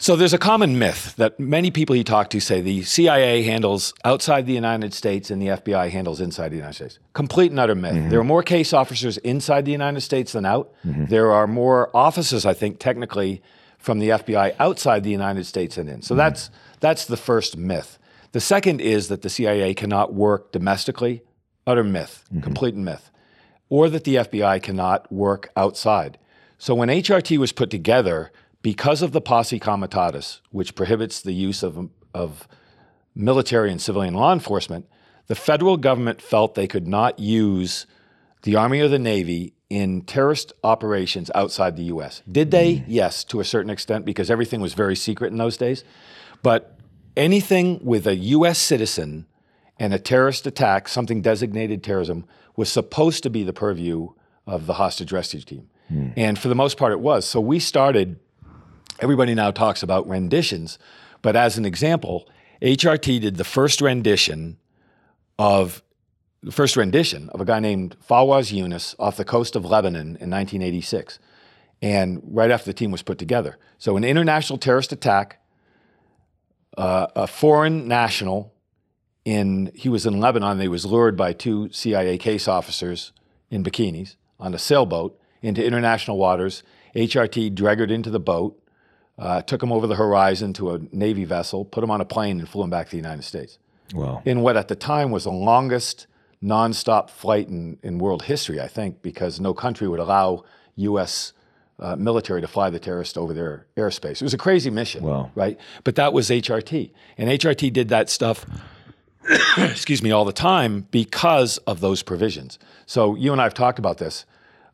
So 0.03 0.17
there's 0.17 0.33
a 0.33 0.37
common 0.37 0.77
myth 0.77 1.15
that 1.15 1.39
many 1.39 1.71
people 1.71 1.95
you 1.95 2.03
talk 2.03 2.29
to 2.31 2.41
say 2.41 2.59
the 2.59 2.83
CIA 2.83 3.41
handles 3.43 3.93
outside 4.03 4.45
the 4.45 4.51
United 4.53 4.93
States 4.93 5.31
and 5.31 5.41
the 5.41 5.47
FBI 5.47 5.91
handles 5.91 6.19
inside 6.19 6.49
the 6.49 6.57
United 6.57 6.73
States. 6.73 6.99
Complete 7.13 7.51
and 7.51 7.59
utter 7.61 7.73
myth. 7.73 7.93
Mm-hmm. 7.93 8.09
There 8.09 8.19
are 8.19 8.25
more 8.25 8.43
case 8.43 8.73
officers 8.73 9.17
inside 9.19 9.63
the 9.63 9.71
United 9.71 10.01
States 10.01 10.33
than 10.33 10.45
out. 10.45 10.73
Mm-hmm. 10.85 11.05
There 11.05 11.31
are 11.31 11.47
more 11.47 11.89
offices, 11.95 12.45
I 12.45 12.53
think, 12.53 12.79
technically 12.79 13.41
from 13.77 13.99
the 13.99 14.09
FBI 14.09 14.57
outside 14.59 15.05
the 15.05 15.09
United 15.09 15.45
States 15.45 15.77
than 15.77 15.87
in. 15.87 16.01
So 16.01 16.11
mm-hmm. 16.11 16.17
that's 16.17 16.49
that's 16.81 17.05
the 17.05 17.15
first 17.15 17.55
myth. 17.55 17.97
The 18.33 18.41
second 18.41 18.81
is 18.81 19.07
that 19.07 19.21
the 19.21 19.29
CIA 19.29 19.73
cannot 19.73 20.13
work 20.13 20.51
domestically, 20.51 21.23
utter 21.65 21.85
myth, 21.85 22.25
mm-hmm. 22.25 22.41
complete 22.41 22.75
myth, 22.75 23.09
or 23.69 23.87
that 23.87 24.03
the 24.03 24.15
FBI 24.15 24.61
cannot 24.61 25.09
work 25.13 25.49
outside. 25.55 26.17
So 26.57 26.75
when 26.75 26.89
HRT 26.89 27.37
was 27.37 27.53
put 27.53 27.69
together, 27.69 28.33
because 28.63 29.03
of 29.03 29.11
the 29.11 29.21
posse 29.21 29.59
comitatus, 29.59 30.41
which 30.49 30.73
prohibits 30.73 31.21
the 31.21 31.33
use 31.33 31.61
of, 31.61 31.89
of 32.15 32.47
military 33.13 33.69
and 33.69 33.79
civilian 33.79 34.15
law 34.15 34.33
enforcement, 34.33 34.87
the 35.27 35.35
federal 35.35 35.77
government 35.77 36.21
felt 36.21 36.55
they 36.55 36.67
could 36.67 36.87
not 36.87 37.19
use 37.19 37.85
the 38.41 38.55
Army 38.55 38.79
or 38.79 38.87
the 38.87 38.97
Navy 38.97 39.53
in 39.69 40.01
terrorist 40.01 40.53
operations 40.63 41.29
outside 41.35 41.75
the 41.75 41.83
US. 41.83 42.21
Did 42.29 42.51
they? 42.51 42.77
Mm. 42.77 42.83
Yes, 42.87 43.23
to 43.25 43.39
a 43.39 43.45
certain 43.45 43.69
extent, 43.69 44.05
because 44.05 44.31
everything 44.31 44.61
was 44.61 44.73
very 44.73 44.95
secret 44.95 45.31
in 45.31 45.37
those 45.37 45.57
days. 45.57 45.83
But 46.41 46.77
anything 47.15 47.83
with 47.83 48.07
a 48.07 48.15
U.S. 48.15 48.59
citizen 48.59 49.25
and 49.77 49.93
a 49.93 49.99
terrorist 49.99 50.47
attack, 50.47 50.87
something 50.87 51.21
designated 51.21 51.83
terrorism, 51.83 52.25
was 52.55 52.71
supposed 52.71 53.23
to 53.23 53.29
be 53.29 53.43
the 53.43 53.53
purview 53.53 54.09
of 54.45 54.67
the 54.67 54.73
hostage 54.73 55.11
rescue 55.11 55.41
team. 55.41 55.69
Mm. 55.91 56.13
And 56.15 56.39
for 56.39 56.47
the 56.47 56.55
most 56.55 56.77
part, 56.77 56.91
it 56.91 56.99
was. 56.99 57.25
So 57.25 57.41
we 57.41 57.59
started, 57.59 58.19
everybody 58.99 59.33
now 59.33 59.51
talks 59.51 59.83
about 59.83 60.07
renditions, 60.07 60.77
but 61.21 61.35
as 61.35 61.57
an 61.57 61.65
example, 61.65 62.29
HRT 62.61 63.21
did 63.21 63.37
the 63.37 63.43
first 63.43 63.81
rendition 63.81 64.57
of 65.37 65.83
the 66.41 66.51
first 66.51 66.75
rendition 66.75 67.29
of 67.29 67.39
a 67.39 67.45
guy 67.45 67.59
named 67.59 67.95
Fawaz 68.07 68.51
Yunus 68.51 68.95
off 68.99 69.15
the 69.17 69.25
coast 69.25 69.55
of 69.55 69.63
Lebanon 69.65 70.17
in 70.19 70.29
1986. 70.29 71.19
And 71.81 72.21
right 72.25 72.51
after 72.51 72.65
the 72.65 72.73
team 72.73 72.91
was 72.91 73.01
put 73.01 73.17
together. 73.17 73.57
So, 73.77 73.97
an 73.97 74.03
international 74.03 74.57
terrorist 74.57 74.91
attack 74.91 75.39
uh, 76.77 77.07
a 77.15 77.27
foreign 77.27 77.87
national 77.87 78.53
in 79.25 79.71
he 79.75 79.89
was 79.89 80.05
in 80.05 80.19
Lebanon. 80.19 80.59
He 80.59 80.67
was 80.67 80.85
lured 80.85 81.15
by 81.15 81.33
two 81.33 81.71
CIA 81.71 82.17
case 82.17 82.47
officers 82.47 83.11
in 83.49 83.63
bikinis 83.63 84.15
on 84.39 84.53
a 84.53 84.59
sailboat 84.59 85.19
into 85.41 85.63
international 85.63 86.17
waters. 86.17 86.63
HRT 86.95 87.53
dragged 87.55 87.91
into 87.91 88.09
the 88.09 88.19
boat, 88.19 88.61
uh, 89.17 89.41
took 89.41 89.61
him 89.61 89.71
over 89.71 89.87
the 89.87 89.95
horizon 89.95 90.53
to 90.53 90.71
a 90.71 90.79
Navy 90.91 91.25
vessel, 91.25 91.65
put 91.65 91.83
him 91.83 91.91
on 91.91 92.01
a 92.01 92.05
plane, 92.05 92.39
and 92.39 92.49
flew 92.49 92.63
him 92.63 92.69
back 92.69 92.87
to 92.87 92.91
the 92.91 92.97
United 92.97 93.23
States. 93.23 93.57
Wow! 93.93 94.21
In 94.25 94.41
what 94.41 94.57
at 94.57 94.67
the 94.67 94.75
time 94.75 95.11
was 95.11 95.25
the 95.25 95.31
longest 95.31 96.07
nonstop 96.43 97.09
flight 97.09 97.47
in, 97.47 97.77
in 97.83 97.99
world 97.99 98.23
history, 98.23 98.59
I 98.59 98.67
think, 98.67 99.01
because 99.01 99.39
no 99.39 99.53
country 99.53 99.87
would 99.87 99.99
allow 99.99 100.43
U.S 100.75 101.33
uh, 101.79 101.95
military 101.95 102.41
to 102.41 102.47
fly 102.47 102.69
the 102.69 102.79
terrorists 102.79 103.17
over 103.17 103.33
their 103.33 103.65
airspace. 103.75 104.13
It 104.13 104.21
was 104.21 104.33
a 104.33 104.37
crazy 104.37 104.69
mission, 104.69 105.03
wow. 105.03 105.31
right? 105.35 105.59
But 105.83 105.95
that 105.95 106.13
was 106.13 106.29
HRT. 106.29 106.91
And 107.17 107.29
HRT 107.29 107.73
did 107.73 107.89
that 107.89 108.09
stuff, 108.09 108.45
excuse 109.57 110.01
me, 110.01 110.11
all 110.11 110.25
the 110.25 110.33
time 110.33 110.87
because 110.91 111.57
of 111.59 111.79
those 111.79 112.03
provisions. 112.03 112.59
So 112.85 113.15
you 113.15 113.31
and 113.31 113.41
I 113.41 113.45
have 113.45 113.53
talked 113.53 113.79
about 113.79 113.97
this. 113.97 114.25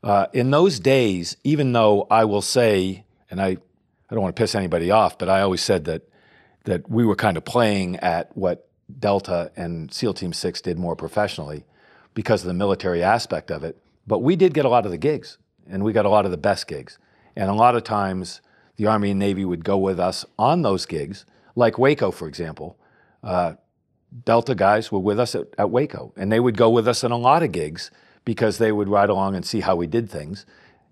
Uh, 0.03 0.27
in 0.33 0.51
those 0.51 0.79
days, 0.79 1.35
even 1.43 1.73
though 1.73 2.07
I 2.09 2.25
will 2.25 2.41
say, 2.41 3.05
and 3.29 3.41
I, 3.41 3.57
I 4.10 4.16
don't 4.16 4.24
want 4.24 4.36
to 4.36 4.41
piss 4.41 4.55
anybody 4.55 4.91
off, 4.91 5.18
but 5.18 5.30
I 5.30 5.41
always 5.41 5.62
said 5.62 5.86
that 5.86 6.03
that 6.66 6.89
we 6.89 7.05
were 7.05 7.16
kind 7.16 7.38
of 7.38 7.45
playing 7.45 7.95
at 7.97 8.36
what 8.36 8.68
Delta 8.99 9.51
and 9.55 9.93
SEAL 9.93 10.16
Team 10.16 10.34
Six 10.34 10.62
did 10.62 10.78
more 10.78 10.95
professionally 10.95 11.66
because 12.14 12.41
of 12.41 12.47
the 12.47 12.53
military 12.53 13.01
aspect 13.01 13.49
of 13.49 13.64
it. 13.64 13.78
But 14.05 14.20
we 14.20 14.36
did 14.36 14.53
get 14.53 14.66
a 14.66 14.70
lot 14.70 14.86
of 14.86 14.91
the 14.91 14.97
gigs, 14.97 15.38
and 15.70 15.84
we 15.84 15.93
got 15.93 16.05
a 16.05 16.10
lot 16.10 16.26
of 16.26 16.32
the 16.32 16.38
best 16.38 16.68
gigs. 16.68 16.97
And 17.36 17.49
a 17.49 17.53
lot 17.53 17.76
of 17.76 17.84
times, 17.84 18.41
the 18.76 18.88
Army 18.88 19.12
and 19.12 19.20
Navy 19.20 19.45
would 19.45 19.64
go 19.64 19.78
with 19.78 19.99
us 19.99 20.26
on 20.38 20.62
those 20.62 20.86
gigs, 20.86 21.26
like 21.55 21.78
Waco, 21.78 22.12
for 22.12 22.28
example. 22.28 22.78
Uh, 23.24 23.53
Delta 24.26 24.55
guys 24.55 24.91
were 24.91 24.99
with 24.99 25.20
us 25.20 25.36
at, 25.36 25.47
at 25.57 25.70
Waco, 25.70 26.14
and 26.18 26.32
they 26.32 26.39
would 26.39 26.57
go 26.57 26.70
with 26.70 26.88
us 26.88 27.03
in 27.03 27.12
a 27.12 27.18
lot 27.18 27.43
of 27.43 27.51
gigs 27.51 27.91
because 28.26 28.57
they 28.57 28.72
would 28.72 28.89
ride 28.89 29.10
along 29.10 29.36
and 29.36 29.45
see 29.45 29.62
how 29.62 29.76
we 29.76 29.88
did 29.88 30.10
things. 30.10 30.45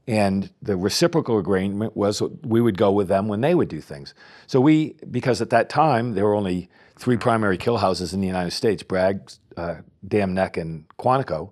And 0.08 0.50
the 0.62 0.78
reciprocal 0.78 1.38
agreement 1.38 1.98
was 1.98 2.22
we 2.44 2.62
would 2.62 2.78
go 2.78 2.92
with 2.92 3.10
them 3.10 3.28
when 3.28 3.42
they 3.42 3.54
would 3.54 3.68
do 3.68 3.82
things. 3.82 4.14
So 4.46 4.62
we, 4.62 4.96
because 5.12 5.42
at 5.42 5.50
that 5.50 5.70
time 5.70 6.14
there 6.14 6.24
were 6.24 6.36
only 6.36 6.70
three 6.96 7.18
primary 7.18 7.58
kill 7.58 7.78
houses 7.78 8.14
in 8.14 8.22
the 8.22 8.28
United 8.28 8.52
States: 8.52 8.84
Bragg, 8.84 9.30
uh, 9.58 9.76
Dam 10.08 10.34
Neck, 10.34 10.56
and 10.56 10.86
Quantico. 10.98 11.52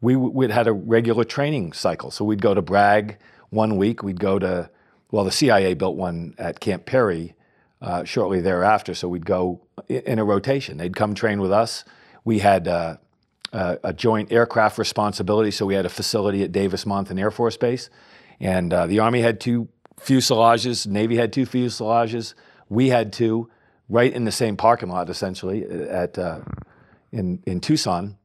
We 0.00 0.16
we'd 0.16 0.50
had 0.50 0.66
a 0.66 0.72
regular 0.72 1.24
training 1.24 1.74
cycle. 1.74 2.10
So 2.10 2.24
we'd 2.24 2.40
go 2.40 2.54
to 2.54 2.62
Bragg 2.62 3.18
one 3.50 3.76
week. 3.76 4.02
We'd 4.02 4.18
go 4.18 4.38
to, 4.38 4.70
well, 5.10 5.24
the 5.24 5.30
CIA 5.30 5.74
built 5.74 5.96
one 5.96 6.34
at 6.38 6.60
Camp 6.60 6.86
Peary 6.86 7.34
uh, 7.82 8.04
shortly 8.04 8.40
thereafter. 8.40 8.94
So 8.94 9.08
we'd 9.08 9.26
go 9.26 9.60
in 9.88 10.18
a 10.18 10.24
rotation. 10.24 10.78
They'd 10.78 10.96
come 10.96 11.14
train 11.14 11.40
with 11.40 11.52
us. 11.52 11.84
We 12.24 12.38
had 12.38 12.66
uh, 12.66 12.96
uh, 13.52 13.76
a 13.82 13.92
joint 13.92 14.32
aircraft 14.32 14.78
responsibility. 14.78 15.50
So 15.50 15.66
we 15.66 15.74
had 15.74 15.86
a 15.86 15.90
facility 15.90 16.42
at 16.42 16.52
Davis 16.52 16.84
Monthan 16.84 17.18
Air 17.18 17.30
Force 17.30 17.56
Base, 17.56 17.90
and 18.38 18.72
uh, 18.72 18.86
the 18.86 18.98
Army 19.00 19.20
had 19.20 19.40
two 19.40 19.68
fuselages, 20.00 20.86
Navy 20.86 21.16
had 21.16 21.32
two 21.32 21.46
fuselages, 21.46 22.34
we 22.68 22.88
had 22.88 23.12
two, 23.12 23.50
right 23.88 24.12
in 24.12 24.24
the 24.24 24.32
same 24.32 24.56
parking 24.56 24.88
lot, 24.88 25.10
essentially 25.10 25.64
at 25.64 26.18
uh, 26.18 26.40
in 27.12 27.42
in 27.46 27.60
Tucson, 27.60 28.16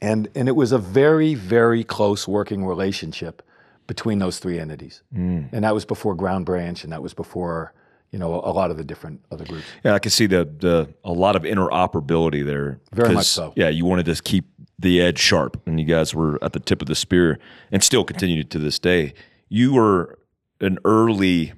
and 0.00 0.28
and 0.34 0.48
it 0.48 0.56
was 0.56 0.72
a 0.72 0.78
very 0.78 1.34
very 1.34 1.84
close 1.84 2.26
working 2.26 2.64
relationship 2.64 3.42
between 3.86 4.18
those 4.18 4.38
three 4.38 4.58
entities, 4.58 5.02
mm. 5.14 5.48
and 5.52 5.64
that 5.64 5.74
was 5.74 5.84
before 5.84 6.14
Ground 6.14 6.46
Branch, 6.46 6.82
and 6.82 6.92
that 6.92 7.02
was 7.02 7.14
before 7.14 7.72
you 8.10 8.18
know 8.18 8.34
a 8.34 8.52
lot 8.52 8.70
of 8.70 8.76
the 8.76 8.84
different 8.84 9.24
other 9.30 9.44
groups. 9.44 9.64
Yeah, 9.84 9.94
I 9.94 9.98
can 9.98 10.10
see 10.10 10.26
the 10.26 10.44
the 10.44 10.92
a 11.04 11.12
lot 11.12 11.36
of 11.36 11.42
interoperability 11.42 12.44
there. 12.44 12.80
Very 12.92 13.14
much 13.14 13.26
so. 13.26 13.52
Yeah, 13.56 13.68
you 13.68 13.84
wanted 13.84 14.06
to 14.06 14.22
keep 14.22 14.46
the 14.78 15.00
edge 15.00 15.18
sharp, 15.18 15.60
and 15.66 15.80
you 15.80 15.86
guys 15.86 16.14
were 16.14 16.42
at 16.42 16.52
the 16.52 16.60
tip 16.60 16.82
of 16.82 16.88
the 16.88 16.94
spear, 16.94 17.38
and 17.72 17.82
still 17.82 18.04
continue 18.04 18.44
to 18.44 18.58
this 18.58 18.78
day. 18.78 19.14
You 19.48 19.74
were 19.74 20.18
an 20.60 20.78
early 20.84 21.52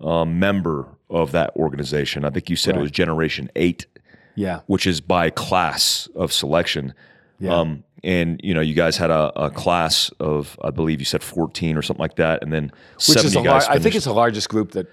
um, 0.00 0.38
member 0.38 0.88
of 1.10 1.32
that 1.32 1.54
organization. 1.56 2.24
I 2.24 2.30
think 2.30 2.50
you 2.50 2.56
said 2.56 2.72
right. 2.72 2.80
it 2.80 2.82
was 2.82 2.90
Generation 2.90 3.50
Eight. 3.56 3.86
Yeah, 4.34 4.60
which 4.66 4.86
is 4.86 5.00
by 5.00 5.30
class 5.30 6.08
of 6.14 6.32
selection. 6.32 6.94
Yeah. 7.40 7.54
Um, 7.54 7.84
and 8.04 8.40
you 8.42 8.54
know, 8.54 8.60
you 8.60 8.74
guys 8.74 8.96
had 8.96 9.10
a, 9.10 9.32
a, 9.36 9.50
class 9.50 10.10
of, 10.20 10.58
I 10.62 10.70
believe 10.70 11.00
you 11.00 11.04
said 11.04 11.22
14 11.22 11.76
or 11.76 11.82
something 11.82 12.00
like 12.00 12.16
that, 12.16 12.42
and 12.42 12.52
then 12.52 12.72
which 13.08 13.24
is 13.24 13.34
a 13.34 13.40
lar- 13.40 13.62
I 13.68 13.78
think 13.78 13.94
it's 13.94 14.04
the 14.04 14.12
largest 14.12 14.48
group 14.48 14.72
that 14.72 14.86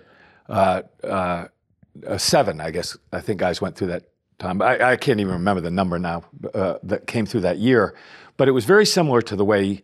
uh, 0.49 0.81
uh, 1.03 1.47
uh, 2.05 2.17
seven, 2.17 2.61
I 2.61 2.71
guess. 2.71 2.97
I 3.11 3.21
think 3.21 3.39
guys 3.39 3.61
went 3.61 3.75
through 3.75 3.87
that 3.87 4.03
time. 4.39 4.61
I, 4.61 4.91
I 4.91 4.95
can't 4.95 5.19
even 5.19 5.33
remember 5.33 5.61
the 5.61 5.71
number 5.71 5.97
now 5.99 6.23
uh, 6.53 6.75
that 6.83 7.07
came 7.07 7.25
through 7.25 7.41
that 7.41 7.57
year, 7.57 7.95
but 8.37 8.47
it 8.47 8.51
was 8.51 8.65
very 8.65 8.85
similar 8.85 9.21
to 9.23 9.35
the 9.35 9.45
way. 9.45 9.83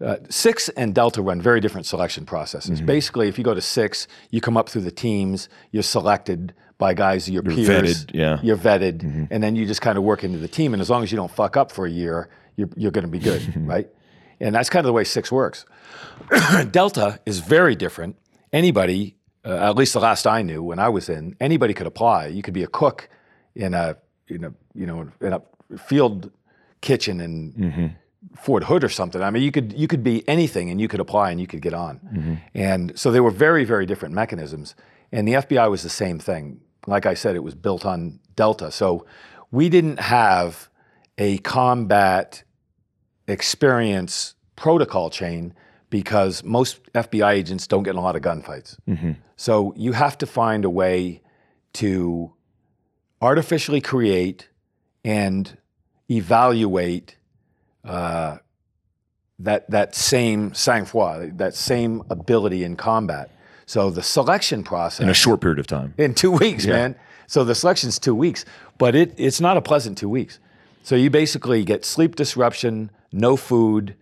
Uh, 0.00 0.16
six 0.30 0.70
and 0.70 0.94
Delta 0.94 1.20
run 1.20 1.42
very 1.42 1.60
different 1.60 1.86
selection 1.86 2.24
processes. 2.24 2.78
Mm-hmm. 2.78 2.86
Basically, 2.86 3.28
if 3.28 3.36
you 3.36 3.44
go 3.44 3.52
to 3.52 3.60
six, 3.60 4.08
you 4.30 4.40
come 4.40 4.56
up 4.56 4.70
through 4.70 4.80
the 4.80 4.90
teams, 4.90 5.50
you're 5.72 5.82
selected 5.82 6.54
by 6.78 6.94
guys, 6.94 7.28
your 7.28 7.44
you're 7.44 7.54
peers, 7.54 8.06
vetted, 8.06 8.10
yeah. 8.14 8.40
you're 8.42 8.56
vetted, 8.56 9.02
mm-hmm. 9.02 9.24
and 9.30 9.42
then 9.42 9.54
you 9.54 9.66
just 9.66 9.82
kind 9.82 9.98
of 9.98 10.04
work 10.04 10.24
into 10.24 10.38
the 10.38 10.48
team. 10.48 10.72
And 10.72 10.80
as 10.80 10.88
long 10.88 11.02
as 11.02 11.12
you 11.12 11.16
don't 11.16 11.30
fuck 11.30 11.58
up 11.58 11.70
for 11.70 11.84
a 11.84 11.90
year, 11.90 12.30
you're, 12.56 12.70
you're 12.76 12.90
going 12.90 13.04
to 13.04 13.10
be 13.10 13.18
good, 13.18 13.54
right? 13.66 13.88
And 14.40 14.54
that's 14.54 14.70
kind 14.70 14.84
of 14.84 14.88
the 14.88 14.94
way 14.94 15.04
six 15.04 15.30
works. 15.30 15.66
Delta 16.70 17.20
is 17.26 17.40
very 17.40 17.76
different. 17.76 18.16
Anybody 18.52 19.16
uh, 19.44 19.70
at 19.70 19.76
least 19.76 19.92
the 19.94 20.00
last 20.00 20.26
I 20.26 20.42
knew 20.42 20.62
when 20.62 20.78
I 20.78 20.88
was 20.88 21.08
in, 21.08 21.36
anybody 21.40 21.74
could 21.74 21.86
apply. 21.86 22.26
You 22.26 22.42
could 22.42 22.54
be 22.54 22.62
a 22.62 22.68
cook 22.68 23.08
in 23.54 23.74
a 23.74 23.96
in 24.28 24.44
a 24.44 24.52
you 24.74 24.86
know 24.86 25.10
in 25.20 25.32
a 25.32 25.42
field 25.78 26.30
kitchen 26.80 27.20
in 27.20 27.52
mm-hmm. 27.52 27.86
Fort 28.36 28.64
Hood 28.64 28.84
or 28.84 28.88
something. 28.88 29.22
I 29.22 29.30
mean, 29.30 29.42
you 29.42 29.52
could 29.52 29.72
you 29.72 29.88
could 29.88 30.04
be 30.04 30.28
anything 30.28 30.70
and 30.70 30.80
you 30.80 30.88
could 30.88 31.00
apply 31.00 31.30
and 31.30 31.40
you 31.40 31.46
could 31.46 31.62
get 31.62 31.74
on. 31.74 32.00
Mm-hmm. 32.00 32.34
And 32.54 32.98
so 32.98 33.10
they 33.10 33.20
were 33.20 33.30
very 33.30 33.64
very 33.64 33.86
different 33.86 34.14
mechanisms. 34.14 34.74
And 35.12 35.26
the 35.26 35.34
FBI 35.34 35.70
was 35.70 35.82
the 35.82 35.88
same 35.88 36.18
thing. 36.18 36.60
Like 36.86 37.06
I 37.06 37.14
said, 37.14 37.34
it 37.34 37.42
was 37.42 37.54
built 37.54 37.84
on 37.84 38.20
Delta. 38.36 38.70
So 38.70 39.06
we 39.50 39.68
didn't 39.68 40.00
have 40.00 40.68
a 41.18 41.38
combat 41.38 42.44
experience 43.26 44.34
protocol 44.56 45.10
chain 45.10 45.54
because 45.90 46.42
most 46.44 46.80
FBI 46.92 47.32
agents 47.32 47.66
don't 47.66 47.82
get 47.82 47.90
in 47.90 47.96
a 47.96 48.00
lot 48.00 48.16
of 48.16 48.22
gunfights. 48.22 48.76
Mm-hmm. 48.88 49.12
So 49.36 49.74
you 49.76 49.92
have 49.92 50.16
to 50.18 50.26
find 50.26 50.64
a 50.64 50.70
way 50.70 51.20
to 51.74 52.32
artificially 53.20 53.80
create 53.80 54.48
and 55.04 55.56
evaluate 56.08 57.16
uh, 57.84 58.38
that 59.38 59.70
that 59.70 59.94
same 59.94 60.54
sang-froid, 60.54 61.38
that 61.38 61.54
same 61.54 62.02
ability 62.10 62.64
in 62.64 62.76
combat. 62.76 63.30
So 63.66 63.90
the 63.90 64.02
selection 64.02 64.62
process 64.62 65.00
in 65.00 65.08
a 65.08 65.14
short 65.14 65.40
period 65.40 65.58
of 65.58 65.66
time, 65.66 65.94
in 65.96 66.14
two 66.14 66.32
weeks, 66.32 66.64
yeah. 66.64 66.72
man. 66.72 66.96
So 67.26 67.44
the 67.44 67.54
selection's 67.54 67.98
two 67.98 68.14
weeks, 68.14 68.44
but 68.78 68.94
it 68.94 69.14
it's 69.16 69.40
not 69.40 69.56
a 69.56 69.62
pleasant 69.62 69.96
two 69.96 70.08
weeks. 70.08 70.38
So 70.82 70.96
you 70.96 71.10
basically 71.10 71.64
get 71.64 71.84
sleep 71.84 72.16
disruption, 72.16 72.90
no 73.12 73.36
food, 73.36 73.94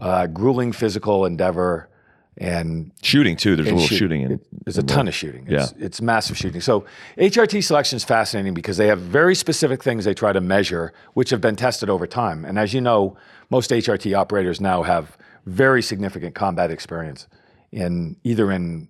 uh, 0.00 0.26
grueling 0.26 0.72
physical 0.72 1.24
endeavor, 1.24 1.88
and 2.36 2.90
shooting 3.02 3.36
too. 3.36 3.54
There's 3.54 3.68
a 3.68 3.72
little 3.72 3.86
shoot. 3.86 3.96
shooting. 3.96 4.22
In, 4.22 4.40
there's 4.64 4.78
a 4.78 4.82
ton 4.82 5.08
of 5.08 5.14
shooting. 5.14 5.46
It's, 5.46 5.72
yeah. 5.72 5.84
it's 5.84 6.00
massive 6.00 6.38
shooting. 6.38 6.60
So 6.60 6.86
HRT 7.18 7.62
selection 7.62 7.96
is 7.96 8.04
fascinating 8.04 8.54
because 8.54 8.78
they 8.78 8.86
have 8.86 9.00
very 9.00 9.34
specific 9.34 9.82
things 9.82 10.04
they 10.04 10.14
try 10.14 10.32
to 10.32 10.40
measure, 10.40 10.92
which 11.14 11.30
have 11.30 11.40
been 11.40 11.56
tested 11.56 11.90
over 11.90 12.06
time. 12.06 12.44
And 12.44 12.58
as 12.58 12.72
you 12.72 12.80
know, 12.80 13.16
most 13.50 13.70
HRT 13.70 14.16
operators 14.16 14.60
now 14.60 14.82
have 14.82 15.18
very 15.44 15.82
significant 15.82 16.34
combat 16.34 16.70
experience 16.70 17.28
in 17.72 18.16
either 18.24 18.50
in 18.50 18.88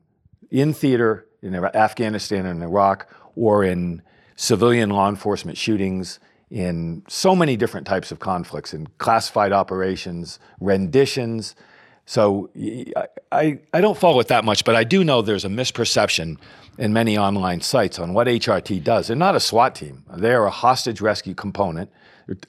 in 0.51 0.73
theater 0.73 1.27
in 1.43 1.55
Afghanistan 1.55 2.47
and 2.47 2.63
Iraq 2.63 3.09
or 3.35 3.65
in 3.65 4.03
civilian 4.37 4.91
law 4.91 5.09
enforcement 5.09 5.57
shootings 5.57 6.19
in 6.51 7.03
so 7.07 7.36
many 7.36 7.57
different 7.57 7.86
types 7.86 8.11
of 8.11 8.18
conflicts, 8.18 8.74
in 8.74 8.88
classified 8.98 9.53
operations, 9.53 10.38
renditions. 10.61 11.55
So 12.07 12.51
I, 13.30 13.61
I 13.72 13.80
don't 13.80 13.96
follow 13.96 14.18
it 14.18 14.28
that 14.28 14.44
much, 14.44 14.64
but 14.64 14.74
I 14.74 14.82
do 14.82 15.05
know 15.05 15.22
there's 15.22 15.44
a 15.44 15.48
misperception 15.48 16.38
in 16.76 16.92
many 16.92 17.16
online 17.16 17.61
sites 17.61 17.98
on 17.98 18.14
what 18.14 18.26
HRT 18.26 18.82
does. 18.82 19.07
They're 19.07 19.16
not 19.16 19.36
a 19.36 19.40
SWAT 19.40 19.74
team. 19.76 20.05
They're 20.16 20.44
a 20.44 20.51
hostage 20.51 21.01
rescue 21.01 21.34
component. 21.34 21.90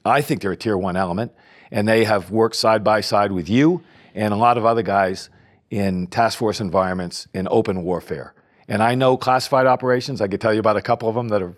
I 0.04 0.20
think 0.20 0.42
they're 0.42 0.52
a 0.52 0.56
tier 0.56 0.76
one 0.76 0.96
element, 0.96 1.32
and 1.70 1.86
they 1.86 2.04
have 2.04 2.30
worked 2.30 2.56
side 2.56 2.82
by 2.82 3.00
side 3.02 3.30
with 3.30 3.48
you 3.48 3.82
and 4.14 4.34
a 4.34 4.36
lot 4.36 4.58
of 4.58 4.64
other 4.64 4.82
guys 4.82 5.30
in 5.70 6.06
task 6.06 6.38
force 6.38 6.60
environments 6.60 7.28
in 7.32 7.48
open 7.50 7.82
warfare. 7.82 8.34
And 8.68 8.82
I 8.82 8.94
know 8.94 9.16
classified 9.16 9.66
operations. 9.66 10.20
I 10.20 10.28
could 10.28 10.40
tell 10.40 10.52
you 10.52 10.60
about 10.60 10.76
a 10.76 10.82
couple 10.82 11.08
of 11.08 11.14
them 11.14 11.28
that 11.28 11.42
are, 11.42 11.56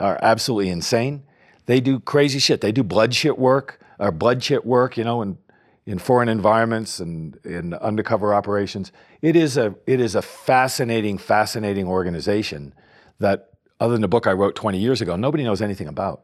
are 0.00 0.18
absolutely 0.22 0.70
insane. 0.70 1.22
They 1.66 1.80
do 1.80 2.00
crazy 2.00 2.38
shit. 2.38 2.60
They 2.60 2.72
do 2.72 2.82
blood 2.82 3.14
shit 3.14 3.38
work 3.38 3.80
or 3.98 4.10
blood 4.10 4.42
shit 4.42 4.64
work, 4.64 4.96
you 4.96 5.04
know, 5.04 5.20
in, 5.20 5.38
in 5.84 5.98
foreign 5.98 6.28
environments 6.28 7.00
and 7.00 7.38
in 7.44 7.74
undercover 7.74 8.32
operations. 8.32 8.92
It 9.20 9.36
is 9.36 9.56
a 9.56 9.74
it 9.86 10.00
is 10.00 10.14
a 10.14 10.22
fascinating, 10.22 11.18
fascinating 11.18 11.86
organization 11.86 12.74
that, 13.18 13.50
other 13.78 13.92
than 13.92 14.02
the 14.02 14.08
book 14.08 14.26
I 14.26 14.32
wrote 14.32 14.54
20 14.54 14.78
years 14.78 15.00
ago, 15.00 15.16
nobody 15.16 15.44
knows 15.44 15.60
anything 15.60 15.88
about. 15.88 16.22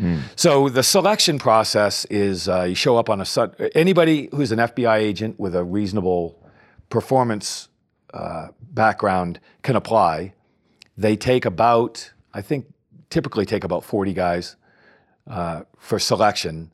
Mm. 0.00 0.22
So 0.36 0.68
the 0.68 0.82
selection 0.82 1.38
process 1.38 2.04
is 2.06 2.48
uh, 2.48 2.62
you 2.62 2.74
show 2.74 2.96
up 2.96 3.08
on 3.08 3.20
a 3.20 3.26
anybody 3.76 4.28
who's 4.32 4.52
an 4.52 4.58
FBI 4.58 4.98
agent 4.98 5.38
with 5.38 5.54
a 5.54 5.62
reasonable 5.64 6.40
performance 6.88 7.68
uh, 8.12 8.48
background 8.60 9.38
can 9.62 9.76
apply. 9.76 10.34
They 10.96 11.16
take 11.16 11.44
about 11.44 12.12
I 12.32 12.42
think 12.42 12.66
typically 13.10 13.46
take 13.46 13.62
about 13.62 13.84
40 13.84 14.12
guys 14.12 14.56
uh, 15.26 15.62
for 15.78 15.98
selection, 15.98 16.70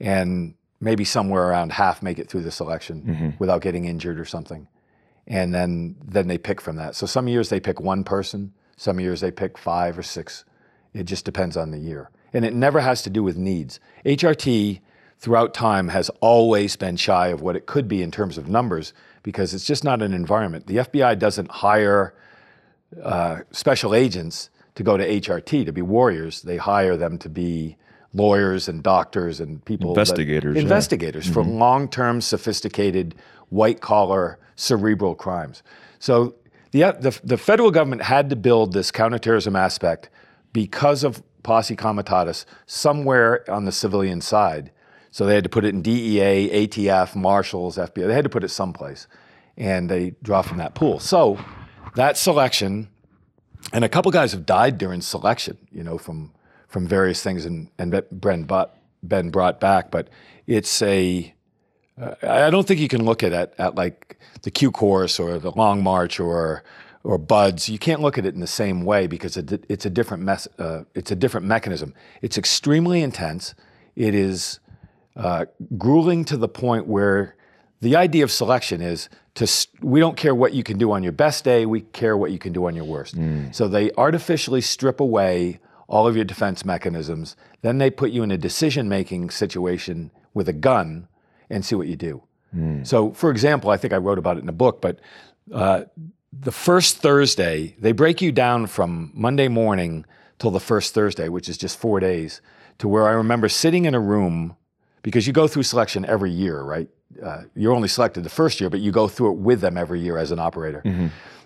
and 0.00 0.54
maybe 0.80 1.04
somewhere 1.04 1.48
around 1.48 1.72
half 1.72 2.02
make 2.02 2.18
it 2.18 2.28
through 2.28 2.42
the 2.42 2.50
selection 2.50 3.02
mm-hmm. 3.02 3.30
without 3.38 3.60
getting 3.60 3.84
injured 3.84 4.20
or 4.20 4.24
something. 4.24 4.68
And 5.26 5.52
then 5.54 5.96
then 6.04 6.28
they 6.28 6.38
pick 6.38 6.60
from 6.60 6.76
that. 6.76 6.94
So 6.94 7.06
some 7.06 7.28
years 7.28 7.48
they 7.48 7.60
pick 7.60 7.80
one 7.80 8.04
person, 8.04 8.52
some 8.76 9.00
years 9.00 9.20
they 9.20 9.30
pick 9.30 9.58
five 9.58 9.98
or 9.98 10.02
six. 10.02 10.44
It 10.94 11.04
just 11.04 11.24
depends 11.24 11.56
on 11.56 11.70
the 11.70 11.78
year. 11.78 12.10
And 12.32 12.44
it 12.44 12.54
never 12.54 12.80
has 12.80 13.02
to 13.02 13.10
do 13.10 13.22
with 13.22 13.36
needs. 13.36 13.80
HRT 14.06 14.80
throughout 15.18 15.52
time 15.52 15.88
has 15.88 16.10
always 16.20 16.76
been 16.76 16.96
shy 16.96 17.28
of 17.28 17.42
what 17.42 17.56
it 17.56 17.66
could 17.66 17.88
be 17.88 18.02
in 18.02 18.10
terms 18.10 18.38
of 18.38 18.48
numbers 18.48 18.92
because 19.22 19.52
it's 19.52 19.66
just 19.66 19.84
not 19.84 20.00
an 20.00 20.14
environment. 20.14 20.66
The 20.66 20.76
FBI 20.76 21.18
doesn't 21.18 21.50
hire 21.50 22.14
uh, 23.02 23.40
special 23.50 23.94
agents 23.94 24.50
to 24.76 24.82
go 24.82 24.96
to 24.96 25.06
HRT 25.06 25.66
to 25.66 25.72
be 25.72 25.82
warriors. 25.82 26.42
They 26.42 26.56
hire 26.56 26.96
them 26.96 27.18
to 27.18 27.28
be 27.28 27.76
lawyers 28.14 28.68
and 28.68 28.82
doctors 28.82 29.40
and 29.40 29.64
people 29.64 29.94
that- 29.94 30.00
Investigators, 30.00 30.56
yeah. 30.56 30.62
investigators 30.62 31.28
for 31.28 31.42
mm-hmm. 31.42 31.58
long-term, 31.58 32.20
sophisticated, 32.20 33.14
white-collar, 33.50 34.38
cerebral 34.56 35.14
crimes. 35.14 35.62
So 35.98 36.34
the, 36.70 36.84
uh, 36.84 36.92
the 36.92 37.18
the 37.24 37.38
federal 37.38 37.70
government 37.70 38.02
had 38.02 38.28
to 38.30 38.36
build 38.36 38.72
this 38.72 38.90
counterterrorism 38.90 39.56
aspect 39.56 40.10
because 40.52 41.04
of 41.04 41.22
posse 41.42 41.76
comitatus 41.76 42.44
somewhere 42.66 43.48
on 43.50 43.64
the 43.64 43.72
civilian 43.72 44.20
side. 44.20 44.70
So 45.10 45.24
they 45.24 45.34
had 45.34 45.44
to 45.44 45.50
put 45.50 45.64
it 45.64 45.74
in 45.74 45.80
DEA, 45.82 46.66
ATF, 46.66 47.14
Marshals, 47.16 47.78
FBI. 47.78 48.06
They 48.06 48.14
had 48.14 48.24
to 48.24 48.30
put 48.30 48.44
it 48.44 48.50
someplace, 48.50 49.06
and 49.56 49.88
they 49.88 50.14
draw 50.22 50.42
from 50.42 50.58
that 50.58 50.74
pool. 50.74 50.98
So 51.00 51.38
that 51.94 52.16
selection 52.18 52.88
and 53.72 53.84
a 53.84 53.88
couple 53.88 54.10
guys 54.12 54.32
have 54.32 54.46
died 54.46 54.78
during 54.78 55.00
selection, 55.00 55.56
you 55.72 55.82
know, 55.82 55.98
from 55.98 56.32
from 56.68 56.86
various 56.86 57.22
things, 57.22 57.44
and 57.44 57.68
and 57.78 58.02
Ben 58.12 58.44
brought, 58.44 58.76
Ben 59.02 59.30
brought 59.30 59.58
back. 59.60 59.90
But 59.90 60.08
it's 60.46 60.80
a 60.82 61.34
uh, 62.00 62.14
I 62.22 62.50
don't 62.50 62.66
think 62.66 62.80
you 62.80 62.88
can 62.88 63.04
look 63.04 63.22
at 63.22 63.32
it 63.32 63.54
at 63.58 63.74
like 63.74 64.18
the 64.42 64.50
Q 64.50 64.70
course 64.70 65.18
or 65.18 65.38
the 65.38 65.50
Long 65.52 65.82
March 65.82 66.20
or 66.20 66.62
or 67.04 67.18
BUD/S. 67.18 67.68
You 67.68 67.78
can't 67.78 68.00
look 68.00 68.18
at 68.18 68.26
it 68.26 68.34
in 68.34 68.40
the 68.40 68.46
same 68.46 68.84
way 68.84 69.06
because 69.06 69.36
it, 69.36 69.64
it's 69.68 69.86
a 69.86 69.90
different 69.90 70.22
mess. 70.22 70.46
Uh, 70.58 70.84
it's 70.94 71.10
a 71.10 71.16
different 71.16 71.46
mechanism. 71.46 71.94
It's 72.22 72.38
extremely 72.38 73.02
intense. 73.02 73.54
It 73.96 74.14
is 74.14 74.60
uh, 75.16 75.46
grueling 75.76 76.24
to 76.26 76.36
the 76.36 76.48
point 76.48 76.86
where 76.86 77.34
the 77.80 77.96
idea 77.96 78.22
of 78.24 78.30
selection 78.30 78.80
is 78.80 79.08
to 79.34 79.44
s- 79.44 79.66
we 79.80 80.00
don't 80.00 80.16
care 80.16 80.34
what 80.34 80.52
you 80.52 80.62
can 80.62 80.78
do 80.78 80.92
on 80.92 81.02
your 81.02 81.12
best 81.12 81.44
day 81.44 81.64
we 81.66 81.80
care 81.80 82.16
what 82.16 82.30
you 82.32 82.38
can 82.38 82.52
do 82.52 82.66
on 82.66 82.74
your 82.76 82.84
worst 82.84 83.16
so 83.52 83.66
they 83.68 83.90
artificially 83.96 84.60
strip 84.60 85.00
away 85.00 85.58
all 85.88 86.06
of 86.06 86.14
your 86.14 86.24
defense 86.24 86.64
mechanisms 86.64 87.34
then 87.62 87.78
they 87.78 87.90
put 87.90 88.10
you 88.10 88.22
in 88.22 88.30
a 88.30 88.38
decision 88.38 88.88
making 88.88 89.30
situation 89.30 90.10
with 90.34 90.48
a 90.48 90.52
gun 90.52 91.08
and 91.50 91.64
see 91.64 91.74
what 91.74 91.86
you 91.88 91.96
do 91.96 92.22
so 92.84 93.10
for 93.12 93.30
example 93.30 93.70
i 93.70 93.76
think 93.76 93.92
i 93.92 93.96
wrote 93.96 94.18
about 94.18 94.36
it 94.36 94.42
in 94.42 94.48
a 94.48 94.52
book 94.52 94.80
but 94.80 94.98
uh, 95.52 95.82
the 96.32 96.52
first 96.52 96.98
thursday 96.98 97.74
they 97.78 97.92
break 97.92 98.22
you 98.22 98.30
down 98.32 98.66
from 98.66 99.10
monday 99.14 99.48
morning 99.48 100.04
till 100.38 100.50
the 100.50 100.60
first 100.60 100.94
thursday 100.94 101.28
which 101.28 101.48
is 101.48 101.58
just 101.58 101.78
four 101.78 102.00
days 102.00 102.40
to 102.78 102.86
where 102.88 103.06
i 103.08 103.12
remember 103.12 103.48
sitting 103.48 103.84
in 103.84 103.94
a 103.94 104.00
room 104.00 104.54
because 105.02 105.26
you 105.26 105.32
go 105.32 105.46
through 105.48 105.62
selection 105.62 106.04
every 106.04 106.30
year, 106.30 106.60
right? 106.62 106.88
Uh, 107.22 107.42
you're 107.54 107.72
only 107.74 107.88
selected 107.88 108.24
the 108.24 108.28
first 108.30 108.60
year, 108.60 108.68
but 108.68 108.80
you 108.80 108.90
go 108.92 109.08
through 109.08 109.30
it 109.32 109.38
with 109.38 109.60
them 109.60 109.76
every 109.78 110.00
year 110.00 110.18
as 110.18 110.30
an 110.30 110.38
operator. 110.38 110.82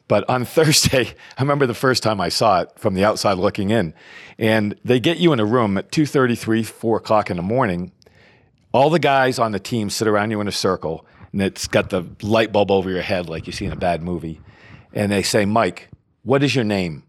But 0.09 0.29
on 0.29 0.45
Thursday, 0.57 1.15
I 1.39 1.43
remember 1.43 1.67
the 1.67 1.75
first 1.75 2.03
time 2.03 2.21
I 2.21 2.29
saw 2.29 2.61
it 2.61 2.71
from 2.77 2.95
the 2.95 3.05
outside 3.05 3.35
looking 3.39 3.71
in, 3.71 3.95
and 4.39 4.75
they 4.85 5.01
get 5.01 5.19
you 5.19 5.33
in 5.33 5.41
a 5.41 5.45
room 5.45 5.79
at 5.79 5.91
2:33, 5.91 6.65
4 6.67 6.97
o'clock 6.99 7.31
in 7.31 7.37
the 7.37 7.43
morning. 7.43 7.93
All 8.73 8.89
the 8.91 8.99
guys 8.99 9.39
on 9.39 9.53
the 9.53 9.59
team 9.61 9.91
sit 9.91 10.09
around 10.09 10.31
you 10.31 10.41
in 10.41 10.49
a 10.49 10.53
circle, 10.53 11.07
and 11.33 11.43
it's 11.43 11.69
got 11.69 11.91
the 11.91 12.05
light 12.23 12.53
bulb 12.53 12.71
over 12.71 12.91
your 12.91 13.03
head 13.03 13.29
like 13.29 13.47
you 13.47 13.53
see 13.53 13.67
in 13.67 13.73
a 13.73 13.77
bad 13.77 14.03
movie. 14.03 14.41
And 14.95 15.13
they 15.13 15.23
say, 15.23 15.45
Mike, 15.45 15.91
what 16.23 16.43
is 16.43 16.55
your 16.55 16.65
name? 16.65 17.05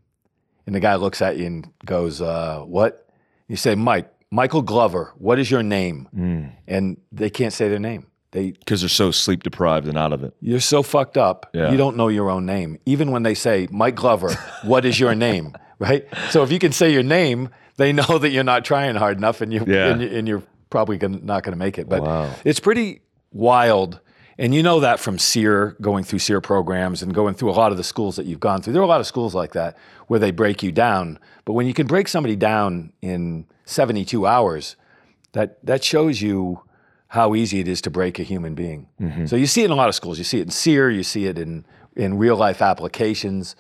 And 0.65 0.73
the 0.75 0.79
guy 0.79 0.95
looks 0.95 1.21
at 1.21 1.37
you 1.37 1.45
and 1.45 1.67
goes, 1.85 2.21
uh, 2.21 2.59
What? 2.65 3.07
You 3.47 3.55
say, 3.57 3.75
Mike, 3.75 4.09
Michael 4.31 4.61
Glover, 4.61 5.13
what 5.17 5.37
is 5.39 5.51
your 5.51 5.61
name? 5.63 6.07
And 6.67 6.97
they 7.11 7.29
can't 7.29 7.53
say 7.53 7.69
their 7.69 7.79
name. 7.79 8.07
They, 8.33 8.51
because 8.51 8.81
they're 8.81 8.89
so 8.89 9.11
sleep 9.11 9.43
deprived 9.43 9.87
and 9.87 9.97
out 9.97 10.11
of 10.11 10.23
it. 10.23 10.33
you're 10.41 10.59
so 10.59 10.83
fucked 10.83 11.17
up, 11.17 11.49
Yeah. 11.53 11.71
you 11.71 11.77
don't 11.77 11.95
know 11.95 12.07
your 12.09 12.29
own 12.29 12.45
name. 12.45 12.79
Even 12.85 13.11
when 13.11 13.23
they 13.23 13.35
say, 13.35 13.67
Mike 13.71 13.95
Glover, 13.95 14.33
what 14.63 14.83
is 14.85 14.99
your 14.99 15.15
name? 15.15 15.55
Right? 15.79 16.05
So 16.29 16.43
if 16.43 16.51
you 16.51 16.59
can 16.59 16.71
say 16.71 16.93
your 16.93 17.03
name, 17.03 17.49
they 17.77 17.91
know 17.91 18.17
that 18.17 18.29
you're 18.29 18.43
not 18.45 18.63
trying 18.63 18.95
hard 18.95 19.17
enough 19.17 19.41
and, 19.41 19.51
you, 19.51 19.65
Yeah. 19.67 19.87
and, 19.89 20.01
and 20.01 20.27
you're 20.27 20.43
probably 20.69 20.97
gonna, 20.97 21.19
not 21.21 21.43
going 21.43 21.51
to 21.51 21.57
make 21.59 21.77
it. 21.77 21.89
But 21.89 22.03
Wow. 22.03 22.29
it's 22.45 22.59
pretty 22.61 23.01
wild. 23.33 23.99
And 24.37 24.55
you 24.55 24.63
know 24.63 24.79
that 24.79 24.99
from 24.99 25.19
SERE, 25.19 25.75
going 25.81 26.03
through 26.05 26.19
SERE 26.19 26.39
programs 26.41 27.01
and 27.03 27.13
going 27.13 27.33
through 27.33 27.51
a 27.51 27.57
lot 27.57 27.71
of 27.71 27.77
the 27.77 27.83
schools 27.83 28.15
that 28.15 28.25
you've 28.25 28.39
gone 28.39 28.61
through. 28.61 28.73
There 28.73 28.81
are 28.81 28.85
a 28.85 28.87
lot 28.87 29.01
of 29.01 29.07
schools 29.07 29.35
like 29.35 29.53
that 29.53 29.77
where 30.07 30.19
they 30.19 30.31
break 30.31 30.63
you 30.63 30.71
down. 30.71 31.19
But 31.43 31.53
when 31.53 31.67
you 31.67 31.73
can 31.73 31.85
break 31.87 32.07
somebody 32.07 32.35
down 32.37 32.93
in 33.01 33.45
72 33.65 34.25
hours, 34.25 34.75
that, 35.33 35.63
that 35.65 35.83
shows 35.83 36.21
you 36.21 36.61
how 37.13 37.35
easy 37.35 37.59
it 37.59 37.67
is 37.67 37.79
to 37.79 37.91
break 37.91 38.17
a 38.17 38.23
human 38.23 38.55
being. 38.55 38.87
So 39.27 39.35
you 39.35 39.45
see 39.45 39.61
it 39.61 39.65
in 39.65 39.71
a 39.71 39.75
lot 39.75 39.87
of 39.87 39.93
schools. 39.93 40.17
You 40.17 40.23
see 40.23 40.39
it 40.39 40.45
in 40.45 40.49
SERE, 40.49 40.89
you 40.89 41.03
see 41.03 41.25
it 41.27 41.37
in, 41.37 41.63
in 41.95 42.17
real 42.17 42.35
life 42.35 42.59
applications, 42.59 43.55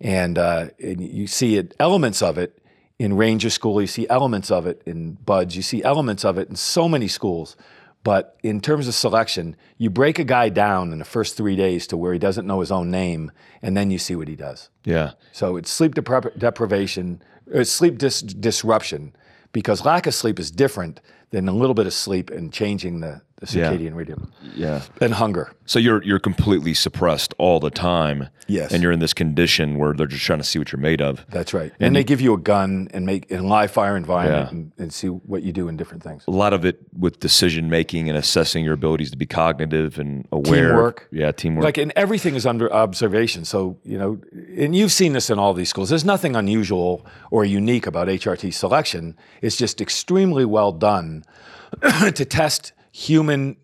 and, 0.00 0.38
uh, 0.38 0.68
and 0.82 1.02
you 1.02 1.26
see 1.26 1.58
it 1.58 1.74
elements 1.78 2.22
of 2.22 2.38
it 2.38 2.58
in 2.98 3.12
Ranger 3.14 3.50
School. 3.50 3.78
You 3.82 3.86
see 3.86 4.08
elements 4.08 4.50
of 4.50 4.66
it 4.66 4.82
in 4.86 5.18
BUD/S. 5.22 5.54
You 5.54 5.62
see 5.62 5.82
elements 5.82 6.24
of 6.24 6.38
it 6.38 6.48
in 6.48 6.56
so 6.56 6.88
many 6.88 7.06
schools. 7.06 7.56
But 8.04 8.38
in 8.42 8.60
terms 8.60 8.88
of 8.88 8.94
selection, 8.94 9.56
you 9.76 9.90
break 9.90 10.18
a 10.18 10.24
guy 10.24 10.48
down 10.48 10.90
in 10.90 10.98
the 10.98 11.04
first 11.04 11.36
three 11.36 11.56
days 11.56 11.86
to 11.88 11.98
where 11.98 12.12
he 12.14 12.18
doesn't 12.18 12.46
know 12.46 12.60
his 12.60 12.70
own 12.70 12.90
name, 12.90 13.32
and 13.60 13.76
then 13.76 13.90
you 13.90 13.98
see 13.98 14.16
what 14.16 14.28
he 14.28 14.36
does. 14.36 14.70
Yeah. 14.84 15.12
So 15.32 15.56
it's 15.58 15.70
sleep 15.70 15.94
depri- 15.94 16.38
deprivation, 16.38 17.22
or 17.52 17.64
sleep 17.64 17.98
dis- 17.98 18.22
disruption, 18.22 19.14
because 19.52 19.84
lack 19.84 20.06
of 20.06 20.14
sleep 20.14 20.38
is 20.38 20.50
different 20.50 21.00
than 21.34 21.48
a 21.48 21.52
little 21.52 21.74
bit 21.74 21.86
of 21.86 21.92
sleep 21.92 22.30
and 22.30 22.52
changing 22.52 23.00
the, 23.00 23.20
the 23.40 23.58
Yeah. 23.58 23.72
circadian 23.72 23.94
rhythm. 23.94 24.32
Yeah. 24.54 24.82
And 25.00 25.14
hunger. 25.14 25.52
So 25.66 25.78
you're 25.78 26.02
you're 26.02 26.18
completely 26.20 26.74
suppressed 26.74 27.34
all 27.38 27.58
the 27.60 27.70
time. 27.70 28.28
Yes. 28.46 28.72
And 28.72 28.82
you're 28.82 28.92
in 28.92 28.98
this 29.00 29.14
condition 29.14 29.78
where 29.78 29.94
they're 29.94 30.06
just 30.06 30.22
trying 30.24 30.38
to 30.38 30.44
see 30.44 30.58
what 30.58 30.70
you're 30.70 30.80
made 30.80 31.00
of. 31.00 31.24
That's 31.30 31.54
right. 31.54 31.72
And, 31.80 31.96
they 31.96 32.04
give 32.04 32.20
you 32.20 32.34
a 32.34 32.38
gun 32.38 32.88
and 32.92 33.06
make 33.06 33.30
in 33.30 33.48
live 33.48 33.70
fire 33.70 33.96
environment 33.96 34.48
Yeah. 34.52 34.56
and, 34.58 34.72
and 34.78 34.92
see 34.92 35.06
what 35.08 35.42
you 35.42 35.52
do 35.52 35.66
in 35.68 35.76
different 35.78 36.02
things. 36.02 36.24
A 36.28 36.30
lot 36.30 36.52
of 36.52 36.64
it 36.66 36.78
with 36.96 37.20
decision 37.20 37.70
making 37.70 38.08
and 38.10 38.18
assessing 38.18 38.62
your 38.62 38.74
abilities 38.74 39.10
to 39.12 39.16
be 39.16 39.24
cognitive 39.24 39.98
and 39.98 40.28
aware. 40.30 40.68
Teamwork. 40.68 41.08
Yeah, 41.10 41.32
teamwork. 41.32 41.64
Like, 41.64 41.78
and 41.78 41.92
everything 41.96 42.34
is 42.34 42.44
under 42.44 42.70
observation. 42.72 43.46
So, 43.46 43.78
you 43.82 43.96
know, 43.96 44.20
and 44.58 44.76
you've 44.76 44.92
seen 44.92 45.14
this 45.14 45.30
in 45.30 45.38
all 45.38 45.54
these 45.54 45.70
schools. 45.70 45.88
There's 45.88 46.04
nothing 46.04 46.36
unusual 46.36 47.06
or 47.30 47.46
unique 47.46 47.86
about 47.86 48.08
HRT 48.08 48.52
selection. 48.52 49.16
It's 49.40 49.56
just 49.56 49.80
extremely 49.80 50.44
well 50.44 50.72
done 50.72 51.24
to 52.14 52.24
test 52.26 52.72
human 52.94 53.56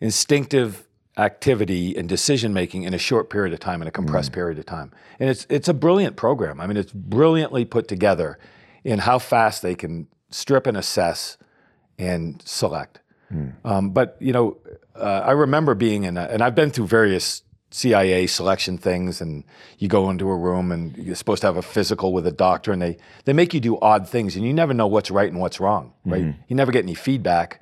instinctive 0.00 0.86
activity 1.18 1.96
and 1.96 2.08
decision 2.08 2.54
making 2.54 2.84
in 2.84 2.94
a 2.94 2.98
short 2.98 3.28
period 3.30 3.52
of 3.52 3.58
time, 3.58 3.82
in 3.82 3.88
a 3.88 3.90
compressed 3.90 4.32
period 4.32 4.58
of 4.60 4.66
time. 4.66 4.92
And 5.18 5.28
it's 5.28 5.44
it's 5.50 5.66
a 5.66 5.74
brilliant 5.74 6.14
program. 6.14 6.60
I 6.60 6.68
mean, 6.68 6.76
it's 6.76 6.92
brilliantly 6.92 7.64
put 7.64 7.88
together 7.88 8.38
in 8.84 9.00
how 9.00 9.18
fast 9.18 9.60
they 9.62 9.74
can 9.74 10.06
strip 10.30 10.68
and 10.68 10.76
assess 10.76 11.36
and 11.98 12.40
select. 12.46 13.00
Um, 13.64 13.90
but 13.90 14.16
you 14.20 14.32
know, 14.32 14.58
uh, 14.94 15.22
I 15.24 15.32
remember 15.32 15.74
being 15.74 16.04
in, 16.04 16.16
a, 16.16 16.22
and 16.22 16.40
I've 16.40 16.54
been 16.54 16.70
through 16.70 16.86
various 16.86 17.42
CIA 17.72 18.28
selection 18.28 18.78
things, 18.78 19.20
and 19.20 19.42
you 19.78 19.88
go 19.88 20.10
into 20.10 20.28
a 20.30 20.36
room 20.36 20.70
and 20.70 20.96
you're 20.96 21.16
supposed 21.16 21.40
to 21.40 21.48
have 21.48 21.56
a 21.56 21.62
physical 21.62 22.12
with 22.12 22.24
a 22.28 22.32
doctor, 22.32 22.70
and 22.70 22.80
they 22.80 22.98
they 23.24 23.32
make 23.32 23.52
you 23.52 23.58
do 23.58 23.80
odd 23.80 24.08
things, 24.08 24.36
and 24.36 24.44
you 24.46 24.54
never 24.54 24.72
know 24.72 24.86
what's 24.86 25.10
right 25.10 25.28
and 25.32 25.40
what's 25.40 25.58
wrong, 25.58 25.92
right? 26.04 26.20
You 26.46 26.54
never 26.54 26.70
get 26.70 26.84
any 26.84 26.94
feedback. 26.94 27.60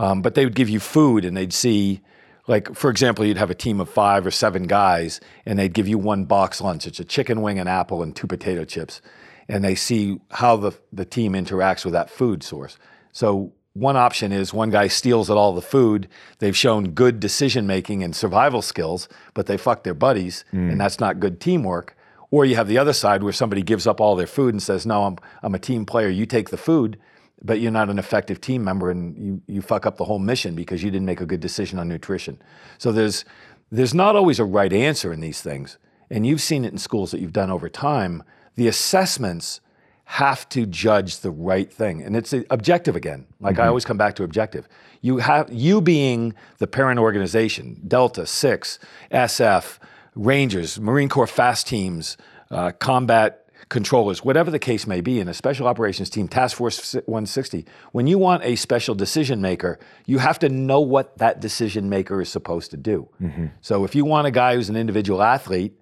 Um, 0.00 0.22
but 0.22 0.34
they 0.34 0.44
would 0.46 0.54
give 0.54 0.70
you 0.70 0.80
food, 0.80 1.26
and 1.26 1.36
they'd 1.36 1.52
see, 1.52 2.00
like 2.48 2.74
for 2.74 2.88
example, 2.90 3.24
you'd 3.24 3.36
have 3.36 3.50
a 3.50 3.54
team 3.54 3.80
of 3.80 3.90
five 3.90 4.26
or 4.26 4.30
seven 4.30 4.62
guys, 4.66 5.20
and 5.44 5.58
they'd 5.58 5.74
give 5.74 5.86
you 5.86 5.98
one 5.98 6.24
box 6.24 6.60
lunch. 6.62 6.86
It's 6.86 7.00
a 7.00 7.04
chicken 7.04 7.42
wing, 7.42 7.58
an 7.58 7.68
apple, 7.68 8.02
and 8.02 8.16
two 8.16 8.26
potato 8.26 8.64
chips, 8.64 9.02
and 9.46 9.62
they 9.62 9.74
see 9.74 10.18
how 10.30 10.56
the 10.56 10.72
the 10.90 11.04
team 11.04 11.34
interacts 11.34 11.84
with 11.84 11.92
that 11.92 12.08
food 12.08 12.42
source. 12.42 12.78
So 13.12 13.52
one 13.74 13.96
option 13.96 14.32
is 14.32 14.54
one 14.54 14.70
guy 14.70 14.88
steals 14.88 15.28
all 15.28 15.52
the 15.54 15.62
food. 15.62 16.08
They've 16.38 16.56
shown 16.56 16.90
good 16.92 17.20
decision 17.20 17.66
making 17.66 18.02
and 18.02 18.16
survival 18.16 18.62
skills, 18.62 19.06
but 19.34 19.46
they 19.46 19.58
fuck 19.58 19.84
their 19.84 19.94
buddies, 19.94 20.44
and 20.52 20.80
that's 20.80 20.98
not 20.98 21.20
good 21.20 21.40
teamwork. 21.40 21.94
Or 22.30 22.46
you 22.46 22.56
have 22.56 22.68
the 22.68 22.78
other 22.78 22.92
side 22.94 23.22
where 23.22 23.32
somebody 23.34 23.62
gives 23.62 23.86
up 23.86 24.00
all 24.00 24.16
their 24.16 24.26
food 24.26 24.54
and 24.54 24.62
says, 24.62 24.86
"No, 24.86 25.04
I'm 25.04 25.18
I'm 25.42 25.54
a 25.54 25.58
team 25.58 25.84
player. 25.84 26.08
You 26.08 26.24
take 26.24 26.48
the 26.48 26.56
food." 26.56 26.96
But 27.42 27.60
you're 27.60 27.72
not 27.72 27.88
an 27.88 27.98
effective 27.98 28.40
team 28.40 28.62
member, 28.64 28.90
and 28.90 29.16
you, 29.16 29.42
you 29.46 29.62
fuck 29.62 29.86
up 29.86 29.96
the 29.96 30.04
whole 30.04 30.18
mission 30.18 30.54
because 30.54 30.82
you 30.82 30.90
didn't 30.90 31.06
make 31.06 31.20
a 31.20 31.26
good 31.26 31.40
decision 31.40 31.78
on 31.78 31.88
nutrition. 31.88 32.40
So 32.78 32.92
there's 32.92 33.24
there's 33.70 33.94
not 33.94 34.16
always 34.16 34.38
a 34.38 34.44
right 34.44 34.72
answer 34.72 35.12
in 35.12 35.20
these 35.20 35.40
things, 35.40 35.78
and 36.10 36.26
you've 36.26 36.42
seen 36.42 36.64
it 36.64 36.72
in 36.72 36.78
schools 36.78 37.12
that 37.12 37.20
you've 37.20 37.32
done 37.32 37.50
over 37.50 37.68
time. 37.68 38.22
The 38.56 38.68
assessments 38.68 39.60
have 40.10 40.48
to 40.48 40.66
judge 40.66 41.20
the 41.20 41.30
right 41.30 41.72
thing. 41.72 42.02
And 42.02 42.16
it's 42.16 42.34
objective 42.50 42.96
again. 42.96 43.26
Like 43.38 43.60
I 43.60 43.68
always 43.68 43.84
come 43.84 43.96
back 43.96 44.16
to 44.16 44.24
objective. 44.24 44.68
You 45.02 45.18
have 45.18 45.52
you 45.52 45.80
being 45.80 46.34
the 46.58 46.66
parent 46.66 46.98
organization, 46.98 47.80
Delta, 47.86 48.26
Six, 48.26 48.80
SF, 49.12 49.78
Rangers, 50.16 50.80
Marine 50.80 51.08
Corps 51.08 51.28
fast 51.28 51.68
teams, 51.68 52.16
uh, 52.50 52.72
combat 52.72 53.46
controllers, 53.70 54.22
whatever 54.22 54.50
the 54.50 54.58
case 54.58 54.86
may 54.86 55.00
be, 55.00 55.18
in 55.18 55.28
a 55.28 55.34
special 55.34 55.66
operations 55.66 56.10
team, 56.10 56.28
Task 56.28 56.58
Force 56.58 56.92
160, 56.92 57.64
when 57.92 58.06
you 58.06 58.18
want 58.18 58.44
a 58.44 58.56
special 58.56 58.94
decision 58.94 59.40
maker, 59.40 59.78
you 60.04 60.18
have 60.18 60.38
to 60.40 60.50
know 60.50 60.80
what 60.80 61.16
that 61.16 61.40
decision 61.40 61.88
maker 61.88 62.20
is 62.20 62.28
supposed 62.28 62.70
to 62.72 62.76
do. 62.76 63.08
Mm-hmm. 63.22 63.46
So 63.62 63.84
if 63.84 63.94
you 63.94 64.04
want 64.04 64.26
a 64.26 64.30
guy 64.30 64.56
who's 64.56 64.68
an 64.68 64.76
individual 64.76 65.22
athlete, 65.22 65.80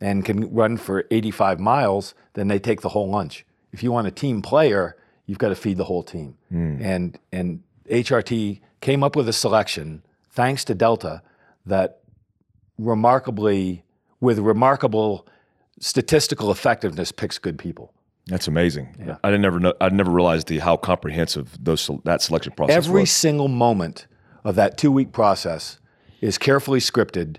and 0.00 0.24
can 0.24 0.52
run 0.52 0.76
for 0.76 1.04
85 1.10 1.60
miles, 1.60 2.14
then 2.34 2.48
they 2.48 2.58
take 2.58 2.82
the 2.82 2.90
whole 2.90 3.08
lunch. 3.08 3.44
If 3.72 3.82
you 3.82 3.92
want 3.92 4.06
a 4.06 4.10
team 4.10 4.42
player, 4.42 4.96
you've 5.26 5.38
got 5.38 5.48
to 5.48 5.54
feed 5.54 5.76
the 5.76 5.84
whole 5.84 6.02
team. 6.02 6.36
Mm. 6.52 6.82
And 6.82 7.18
and 7.32 7.62
HRT 7.90 8.60
came 8.80 9.02
up 9.02 9.16
with 9.16 9.28
a 9.28 9.32
selection, 9.32 10.02
thanks 10.30 10.64
to 10.64 10.74
Delta, 10.74 11.22
that 11.64 12.00
remarkably, 12.78 13.84
with 14.20 14.38
remarkable 14.38 15.26
statistical 15.80 16.50
effectiveness, 16.50 17.12
picks 17.12 17.38
good 17.38 17.58
people. 17.58 17.92
That's 18.26 18.48
amazing. 18.48 18.96
Yeah. 18.98 19.16
I 19.22 19.28
didn't 19.30 19.42
never 19.42 19.60
know. 19.60 19.74
I 19.80 19.88
never 19.88 20.10
realized 20.10 20.48
the 20.48 20.58
how 20.58 20.76
comprehensive 20.76 21.56
those 21.62 21.88
that 22.04 22.22
selection 22.22 22.52
process 22.56 22.76
Every 22.76 23.02
was. 23.02 23.10
single 23.10 23.48
moment 23.48 24.06
of 24.44 24.56
that 24.56 24.76
two 24.76 24.90
week 24.90 25.12
process 25.12 25.78
is 26.20 26.36
carefully 26.38 26.80
scripted 26.80 27.36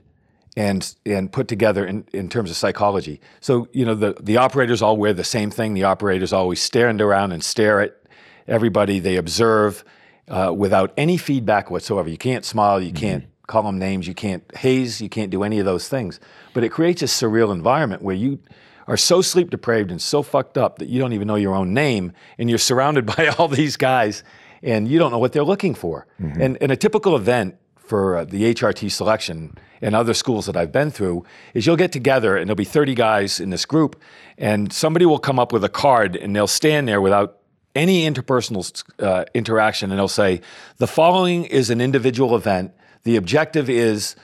and 0.55 0.95
and 1.05 1.31
put 1.31 1.47
together 1.49 1.85
in, 1.85 2.05
in 2.13 2.29
terms 2.29 2.49
of 2.49 2.55
psychology. 2.55 3.19
So, 3.41 3.67
you 3.73 3.85
know, 3.85 3.95
the, 3.95 4.15
the 4.21 4.37
operators 4.37 4.81
all 4.81 4.95
wear 4.95 5.13
the 5.13 5.25
same 5.25 5.51
thing. 5.51 5.73
The 5.73 5.83
operators 5.83 6.31
always 6.31 6.61
stand 6.61 7.01
around 7.01 7.33
and 7.33 7.43
stare 7.43 7.81
at 7.81 8.01
everybody. 8.47 8.99
They 8.99 9.17
observe 9.17 9.83
uh, 10.29 10.53
without 10.55 10.93
any 10.95 11.17
feedback 11.17 11.69
whatsoever. 11.69 12.09
You 12.09 12.17
can't 12.17 12.45
smile, 12.45 12.81
you 12.81 12.93
can't 12.93 13.25
call 13.47 13.63
them 13.63 13.79
names, 13.79 14.07
you 14.07 14.13
can't 14.13 14.43
haze, 14.55 15.01
you 15.01 15.09
can't 15.09 15.31
do 15.31 15.43
any 15.43 15.59
of 15.59 15.65
those 15.65 15.89
things. 15.89 16.19
But 16.53 16.63
it 16.63 16.69
creates 16.69 17.01
a 17.01 17.05
surreal 17.05 17.51
environment 17.51 18.01
where 18.01 18.15
you 18.15 18.39
are 18.87 18.97
so 18.97 19.21
sleep 19.21 19.49
deprived 19.49 19.91
and 19.91 20.01
so 20.01 20.21
fucked 20.21 20.57
up 20.57 20.79
that 20.79 20.89
you 20.89 20.99
don't 20.99 21.13
even 21.13 21.27
know 21.27 21.35
your 21.35 21.55
own 21.55 21.73
name 21.73 22.13
and 22.37 22.49
you're 22.49 22.59
surrounded 22.59 23.05
by 23.17 23.27
all 23.37 23.47
these 23.47 23.77
guys 23.77 24.23
and 24.63 24.87
you 24.87 24.99
don't 24.99 25.11
know 25.11 25.19
what 25.19 25.33
they're 25.33 25.43
looking 25.43 25.75
for. 25.75 26.07
And, 26.41 26.57
and 26.61 26.71
a 26.71 26.75
typical 26.75 27.15
event 27.15 27.55
for 27.77 28.17
uh, 28.17 28.25
the 28.25 28.53
HRT 28.53 28.91
selection 28.91 29.57
and 29.81 29.95
other 29.95 30.13
schools 30.13 30.45
that 30.47 30.57
I've 30.57 30.71
been 30.71 30.91
through 30.91 31.23
is 31.53 31.65
you'll 31.65 31.77
get 31.77 31.91
together 31.91 32.35
and 32.35 32.49
there'll 32.49 32.55
be 32.55 32.65
30 32.65 32.95
guys 32.95 33.39
in 33.39 33.49
this 33.49 33.65
group 33.65 34.01
and 34.37 34.73
somebody 34.73 35.05
will 35.05 35.19
come 35.19 35.39
up 35.39 35.53
with 35.53 35.63
a 35.63 35.69
card 35.69 36.15
and 36.15 36.35
they'll 36.35 36.47
stand 36.47 36.87
there 36.87 36.99
without 36.99 37.37
any 37.75 38.09
interpersonal 38.09 38.83
uh, 38.99 39.25
interaction 39.33 39.91
and 39.91 39.99
they'll 39.99 40.07
say, 40.07 40.41
the 40.77 40.87
following 40.87 41.45
is 41.45 41.69
an 41.69 41.79
individual 41.79 42.35
event. 42.35 42.73
The 43.07 43.15
objective 43.15 43.69
is 43.69 44.17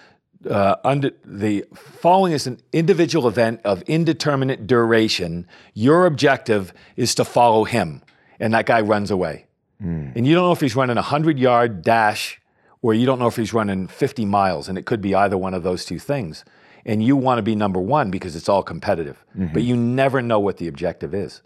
uh, 0.46 0.76
under 0.84 1.12
the 1.24 1.64
following 1.74 2.34
is 2.34 2.48
an 2.48 2.60
individual 2.74 3.30
event 3.30 3.62
of 3.64 3.82
indeterminate 3.84 4.68
duration. 4.68 5.48
Your 5.74 6.06
objective 6.06 6.74
is 6.98 7.16
to 7.16 7.24
follow 7.24 7.64
him, 7.64 8.02
and 8.42 8.54
that 8.54 8.66
guy 8.66 8.82
runs 8.82 9.10
away. 9.10 9.46
And 9.80 10.28
you 10.28 10.36
don't 10.36 10.44
know 10.44 10.52
if 10.52 10.60
he's 10.60 10.76
running 10.76 10.98
a 10.98 11.02
hundred 11.02 11.40
yard 11.40 11.82
dash, 11.82 12.42
or 12.82 12.94
you 12.94 13.06
don't 13.06 13.20
know 13.20 13.28
if 13.28 13.38
he's 13.38 13.54
running 13.54 13.88
50 13.88 14.26
miles, 14.26 14.68
and 14.68 14.78
it 14.78 14.86
could 14.86 15.00
be 15.00 15.16
either 15.16 15.38
one 15.38 15.54
of 15.54 15.64
those 15.64 15.86
two 15.86 15.98
things. 15.98 16.44
And 16.86 17.02
you 17.02 17.16
want 17.16 17.38
to 17.38 17.42
be 17.42 17.56
number 17.56 17.80
one 17.80 18.12
because 18.12 18.36
it's 18.36 18.50
all 18.50 18.64
competitive, 18.64 19.24
but 19.54 19.64
you 19.64 19.78
never 19.78 20.22
know 20.22 20.42
what 20.42 20.58
the 20.58 20.68
objective 20.68 21.14
is. 21.14 21.42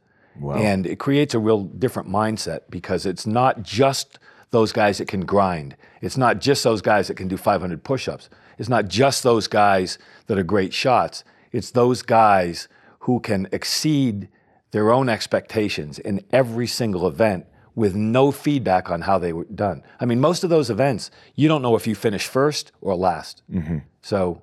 And 0.58 0.88
it 0.88 0.98
creates 0.98 1.36
a 1.36 1.40
real 1.40 1.66
different 1.66 2.10
mindset 2.10 2.62
because 2.72 3.06
it's 3.06 3.28
not 3.28 3.62
just 3.62 4.18
those 4.52 4.72
guys 4.72 4.98
that 4.98 5.08
can 5.08 5.26
grind. 5.26 5.76
It's 6.02 6.18
not 6.18 6.40
just 6.40 6.64
those 6.64 6.82
guys 6.82 7.08
that 7.08 7.16
can 7.16 7.28
do 7.28 7.38
500 7.38 7.84
push 7.84 8.08
ups. 8.08 8.30
It's 8.58 8.70
not 8.70 8.88
just 8.88 9.24
those 9.24 9.48
guys 9.48 9.98
that 10.28 10.38
are 10.38 10.44
great 10.44 10.74
shots. 10.74 11.24
It's 11.52 11.72
those 11.72 12.02
guys 12.02 12.68
who 13.00 13.20
can 13.20 13.48
exceed 13.52 14.30
their 14.72 14.92
own 14.92 15.10
expectations 15.10 16.00
in 16.00 16.22
every 16.32 16.68
single 16.68 17.08
event 17.08 17.46
with 17.76 17.96
no 17.96 18.32
feedback 18.32 18.90
on 18.90 19.02
how 19.02 19.20
they 19.20 19.32
were 19.32 19.46
done. 19.46 19.84
I 20.00 20.06
mean, 20.06 20.20
most 20.20 20.44
of 20.44 20.50
those 20.50 20.70
events, 20.70 21.12
you 21.36 21.48
don't 21.48 21.62
know 21.62 21.76
if 21.76 21.86
you 21.86 21.94
finish 21.94 22.26
first 22.26 22.72
or 22.82 22.96
last. 22.96 23.44
Mm-hmm. 23.52 23.78
So, 24.02 24.42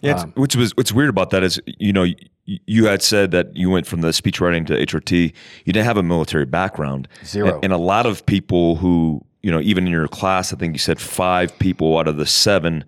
Yeah, 0.00 0.12
it's, 0.12 0.22
um, 0.22 0.32
which 0.32 0.56
was 0.56 0.74
what's 0.76 0.90
weird 0.90 1.10
about 1.10 1.30
that 1.30 1.42
is 1.42 1.60
you 1.66 1.92
know 1.92 2.04
you, 2.04 2.16
you 2.46 2.86
had 2.86 3.02
said 3.02 3.32
that 3.32 3.54
you 3.54 3.68
went 3.68 3.86
from 3.86 4.00
the 4.00 4.12
speech 4.12 4.40
writing 4.40 4.64
to 4.64 4.72
HRT. 4.72 5.32
You 5.66 5.72
didn't 5.72 5.84
have 5.84 5.98
a 5.98 6.02
military 6.02 6.46
background. 6.46 7.06
Zero. 7.24 7.56
And, 7.56 7.64
and 7.64 7.72
a 7.74 7.78
lot 7.78 8.06
of 8.06 8.24
people 8.24 8.76
who 8.76 9.24
you 9.42 9.50
know 9.50 9.60
even 9.60 9.86
in 9.86 9.92
your 9.92 10.08
class, 10.08 10.52
I 10.52 10.56
think 10.56 10.74
you 10.74 10.78
said 10.78 11.00
five 11.00 11.58
people 11.58 11.98
out 11.98 12.08
of 12.08 12.16
the 12.16 12.26
seven, 12.26 12.84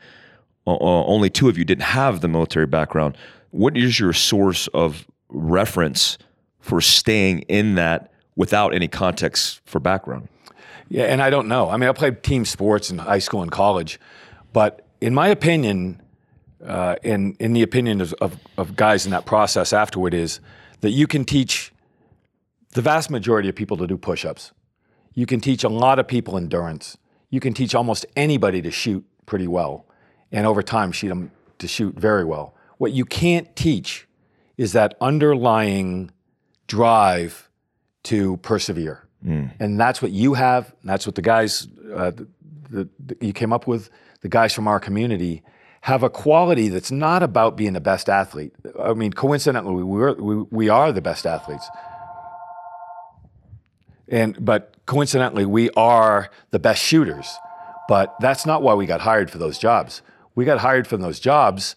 uh, 0.67 0.77
only 0.79 1.31
two 1.31 1.49
of 1.49 1.59
you 1.59 1.65
didn't 1.65 1.85
have 1.85 2.21
the 2.21 2.29
military 2.29 2.67
background. 2.67 3.17
What 3.51 3.77
is 3.77 3.99
your 4.01 4.13
source 4.13 4.69
of 4.69 5.07
reference 5.29 6.19
for 6.61 6.81
staying 6.81 7.41
in 7.41 7.75
that 7.75 8.13
without 8.37 8.75
any 8.75 8.89
context 8.89 9.61
for 9.65 9.81
background? 9.81 10.29
Yeah, 10.89 11.05
and 11.05 11.23
I 11.23 11.31
don't 11.31 11.49
know. 11.49 11.71
I 11.71 11.77
mean, 11.77 11.89
I 11.89 11.93
played 11.93 12.23
team 12.23 12.45
sports 12.45 12.91
in 12.91 12.99
high 12.99 13.19
school 13.19 13.43
and 13.43 13.51
college, 13.51 13.99
but 14.53 14.87
in 15.01 15.15
my 15.15 15.29
opinion, 15.29 16.01
uh, 16.65 16.97
in 17.03 17.35
in 17.41 17.55
the 17.55 17.63
opinion 17.63 18.01
of, 18.01 18.15
of, 18.21 18.37
of 18.57 18.77
guys 18.77 19.05
in 19.05 19.11
that 19.11 19.25
process 19.27 19.73
afterward, 19.73 20.15
is 20.15 20.41
that 20.81 20.91
you 20.91 21.07
can 21.07 21.25
teach 21.25 21.73
the 22.75 22.83
vast 22.83 23.11
majority 23.11 23.49
of 23.49 23.55
people 23.55 23.77
to 23.77 23.87
do 23.87 23.97
push-ups. 23.97 24.53
You 25.15 25.27
can 25.27 25.41
teach 25.41 25.65
a 25.65 25.69
lot 25.69 25.99
of 25.99 26.09
people 26.09 26.37
endurance. 26.37 26.97
You 27.31 27.41
can 27.41 27.55
teach 27.55 27.75
almost 27.75 28.07
anybody 28.17 28.63
to 28.63 28.71
shoot 28.71 29.05
pretty 29.27 29.47
well, 29.47 29.87
and 30.31 30.47
over 30.47 30.63
time, 30.63 30.93
shoot 30.93 31.09
them 31.09 31.31
to 31.59 31.69
shoot 31.69 31.95
very 31.95 32.25
well. 32.25 32.55
What 32.79 32.93
you 32.93 33.05
can't 33.05 33.55
teach 33.55 34.07
is 34.57 34.73
that 34.73 34.97
underlying 35.01 36.11
drive 36.67 37.49
to 38.05 38.37
persevere. 38.39 39.07
And 39.61 39.79
that's 39.79 40.03
what 40.03 40.11
you 40.11 40.35
have. 40.35 40.75
That's 40.83 41.07
what 41.07 41.15
the 41.15 41.23
guys 41.23 41.69
uh, 41.95 42.11
that 42.71 42.89
you 43.21 43.33
came 43.33 43.53
up 43.53 43.69
with, 43.69 43.89
the 44.21 44.29
guys 44.29 44.53
from 44.53 44.67
our 44.67 44.81
community, 44.81 45.43
have 45.83 46.03
a 46.03 46.11
quality 46.11 46.69
that's 46.69 46.91
not 46.91 47.23
about 47.23 47.57
being 47.57 47.73
the 47.73 47.81
best 47.81 48.09
athlete. 48.09 48.53
I 48.81 48.95
mean, 48.95 49.13
coincidentally, 49.13 49.85
we, 49.85 49.99
were, 49.99 50.15
we, 50.15 50.35
we 50.51 50.69
are 50.69 50.91
the 50.93 51.03
best 51.03 51.27
athletes. 51.27 51.69
And, 54.09 54.45
but 54.45 54.75
coincidentally, 54.93 55.47
we 55.47 55.71
are 55.71 56.31
the 56.51 56.59
best 56.59 56.83
shooters. 56.83 57.29
But 57.89 58.15
that's 58.21 58.45
not 58.47 58.63
why 58.63 58.75
we 58.75 58.87
got 58.87 59.01
hired 59.01 59.31
for 59.31 59.39
those 59.39 59.59
jobs. 59.59 60.03
We 60.35 60.45
got 60.45 60.59
hired 60.59 60.87
for 60.87 60.97
those 60.97 61.19
jobs 61.21 61.77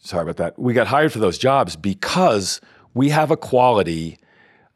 sorry 0.00 0.22
about 0.22 0.36
that. 0.36 0.56
We 0.58 0.72
got 0.72 0.86
hired 0.86 1.12
for 1.12 1.18
those 1.18 1.36
jobs 1.36 1.74
because 1.74 2.60
we 2.94 3.08
have 3.10 3.32
a 3.32 3.36
quality 3.36 4.18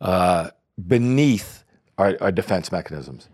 uh, 0.00 0.50
beneath 0.88 1.62
our, 1.98 2.16
our 2.20 2.32
defense 2.32 2.72
mechanisms. 2.72 3.28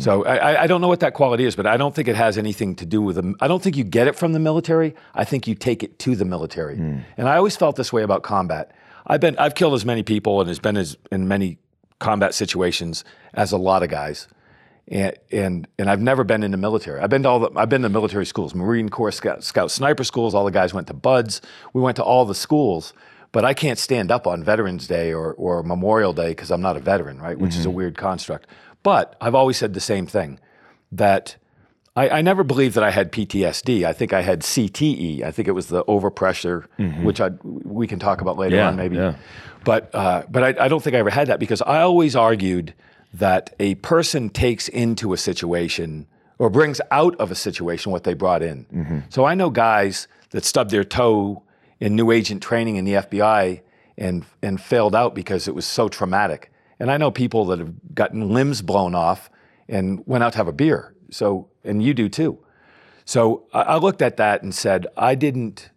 So 0.00 0.24
I, 0.24 0.36
I- 0.52 0.62
I 0.62 0.66
don't 0.66 0.80
know 0.80 0.88
what 0.88 1.00
that 1.00 1.12
quality 1.12 1.44
is, 1.44 1.54
but 1.56 1.66
I 1.66 1.76
don't 1.76 1.94
think 1.94 2.08
it 2.08 2.16
has 2.16 2.38
anything 2.38 2.74
to 2.76 2.86
do 2.86 3.02
with 3.02 3.16
them. 3.16 3.36
I 3.40 3.48
don't 3.48 3.62
think 3.62 3.76
you 3.76 3.84
get 3.84 4.06
it 4.06 4.16
from 4.16 4.32
the 4.32 4.38
military. 4.38 4.94
I 5.14 5.24
think 5.24 5.46
you 5.46 5.54
take 5.54 5.82
it 5.82 5.98
to 6.00 6.16
the 6.16 6.24
military. 6.24 6.76
And 7.18 7.28
I 7.28 7.36
always 7.36 7.56
felt 7.56 7.76
this 7.76 7.92
way 7.92 8.02
about 8.02 8.22
combat. 8.22 8.72
I've 9.06 9.20
been 9.20 9.36
I've 9.38 9.54
killed 9.54 9.74
as 9.74 9.84
many 9.84 10.02
people 10.02 10.40
and 10.40 10.48
has 10.48 10.58
been 10.60 10.76
as 10.78 10.96
in 11.10 11.26
many 11.28 11.58
combat 12.02 12.34
situations 12.34 13.04
as 13.32 13.52
a 13.52 13.56
lot 13.56 13.82
of 13.82 13.88
guys 13.88 14.28
and 14.88 15.16
and 15.30 15.68
and 15.78 15.90
I've 15.90 16.00
never 16.00 16.24
been 16.24 16.42
in 16.42 16.50
the 16.50 16.56
military. 16.56 17.00
I've 17.00 17.10
been 17.10 17.22
to 17.22 17.28
all 17.28 17.40
the 17.40 17.50
I've 17.56 17.68
been 17.68 17.82
to 17.82 17.88
military 17.88 18.26
schools, 18.26 18.54
Marine 18.54 18.88
Corps 18.88 19.12
Scout, 19.12 19.44
Scout 19.44 19.70
Sniper 19.70 20.04
schools. 20.04 20.34
All 20.34 20.44
the 20.44 20.50
guys 20.50 20.74
went 20.74 20.86
to 20.88 20.94
BUD/S. 20.94 21.40
We 21.72 21.80
went 21.80 21.96
to 21.96 22.02
all 22.02 22.24
the 22.24 22.34
schools, 22.34 22.92
but 23.30 23.44
I 23.44 23.54
can't 23.54 23.78
stand 23.78 24.10
up 24.10 24.26
on 24.26 24.42
Veterans 24.42 24.86
Day 24.86 25.12
or 25.12 25.34
or 25.34 25.62
Memorial 25.62 26.12
Day 26.12 26.28
because 26.28 26.50
I'm 26.50 26.60
not 26.60 26.76
a 26.76 26.80
veteran, 26.80 27.20
right? 27.20 27.38
Which 27.38 27.54
is 27.54 27.64
a 27.64 27.68
mm-hmm. 27.68 27.76
weird 27.76 27.98
construct. 27.98 28.48
But 28.82 29.16
I've 29.20 29.34
always 29.34 29.56
said 29.56 29.74
the 29.74 29.80
same 29.80 30.06
thing 30.06 30.38
that. 30.90 31.36
I, 31.94 32.08
I 32.08 32.22
never 32.22 32.42
believed 32.42 32.74
that 32.76 32.84
I 32.84 32.90
had 32.90 33.12
PTSD. 33.12 33.84
I 33.84 33.92
think 33.92 34.12
I 34.12 34.22
had 34.22 34.40
CTE. 34.40 35.22
I 35.22 35.30
think 35.30 35.46
it 35.46 35.52
was 35.52 35.66
the 35.66 35.84
overpressure, 35.84 36.66
which 37.02 37.20
I 37.20 37.30
we 37.42 37.86
can 37.86 37.98
talk 37.98 38.20
about 38.22 38.38
later 38.38 38.56
Yeah, 38.56 38.68
on, 38.68 38.76
maybe. 38.76 38.96
yeah. 38.96 39.16
But 39.64 39.94
uh, 39.94 40.22
but 40.30 40.42
I, 40.58 40.64
I 40.64 40.68
don't 40.68 40.82
think 40.82 40.96
I 40.96 40.98
ever 41.00 41.10
had 41.10 41.28
that 41.28 41.38
because 41.38 41.60
I 41.62 41.80
always 41.82 42.16
argued 42.16 42.74
that 43.14 43.54
a 43.60 43.74
person 43.76 44.30
takes 44.30 44.68
into 44.68 45.12
a 45.12 45.16
situation 45.18 46.06
or 46.38 46.48
brings 46.48 46.80
out 46.90 47.14
of 47.16 47.30
a 47.30 47.34
situation 47.34 47.92
what 47.92 48.04
they 48.04 48.14
brought 48.14 48.42
in. 48.42 49.04
So 49.10 49.24
I 49.26 49.34
know 49.34 49.50
guys 49.50 50.08
that 50.30 50.44
stubbed 50.44 50.70
their 50.70 50.84
toe 50.84 51.42
in 51.78 51.94
new 51.94 52.10
agent 52.10 52.42
training 52.42 52.76
in 52.76 52.84
the 52.86 52.94
FBI 52.94 53.60
and 53.98 54.24
and 54.42 54.58
failed 54.60 54.94
out 54.96 55.14
because 55.14 55.46
it 55.46 55.54
was 55.54 55.66
so 55.66 55.88
traumatic. 55.88 56.50
And 56.80 56.90
I 56.90 56.96
know 56.96 57.10
people 57.10 57.44
that 57.46 57.58
have 57.58 57.94
gotten 57.94 58.30
limbs 58.30 58.62
blown 58.62 58.94
off 58.94 59.28
and 59.68 60.02
went 60.06 60.24
out 60.24 60.32
to 60.32 60.38
have 60.38 60.48
a 60.48 60.52
beer. 60.52 60.94
So 61.10 61.48
and 61.64 61.82
you 61.82 61.94
do 61.94 62.08
too. 62.08 62.38
So 63.04 63.44
I, 63.52 63.76
looked 63.78 64.00
at 64.00 64.16
that 64.16 64.42
and 64.42 64.54
said 64.54 64.86
I 64.96 65.14
didn't 65.14 65.70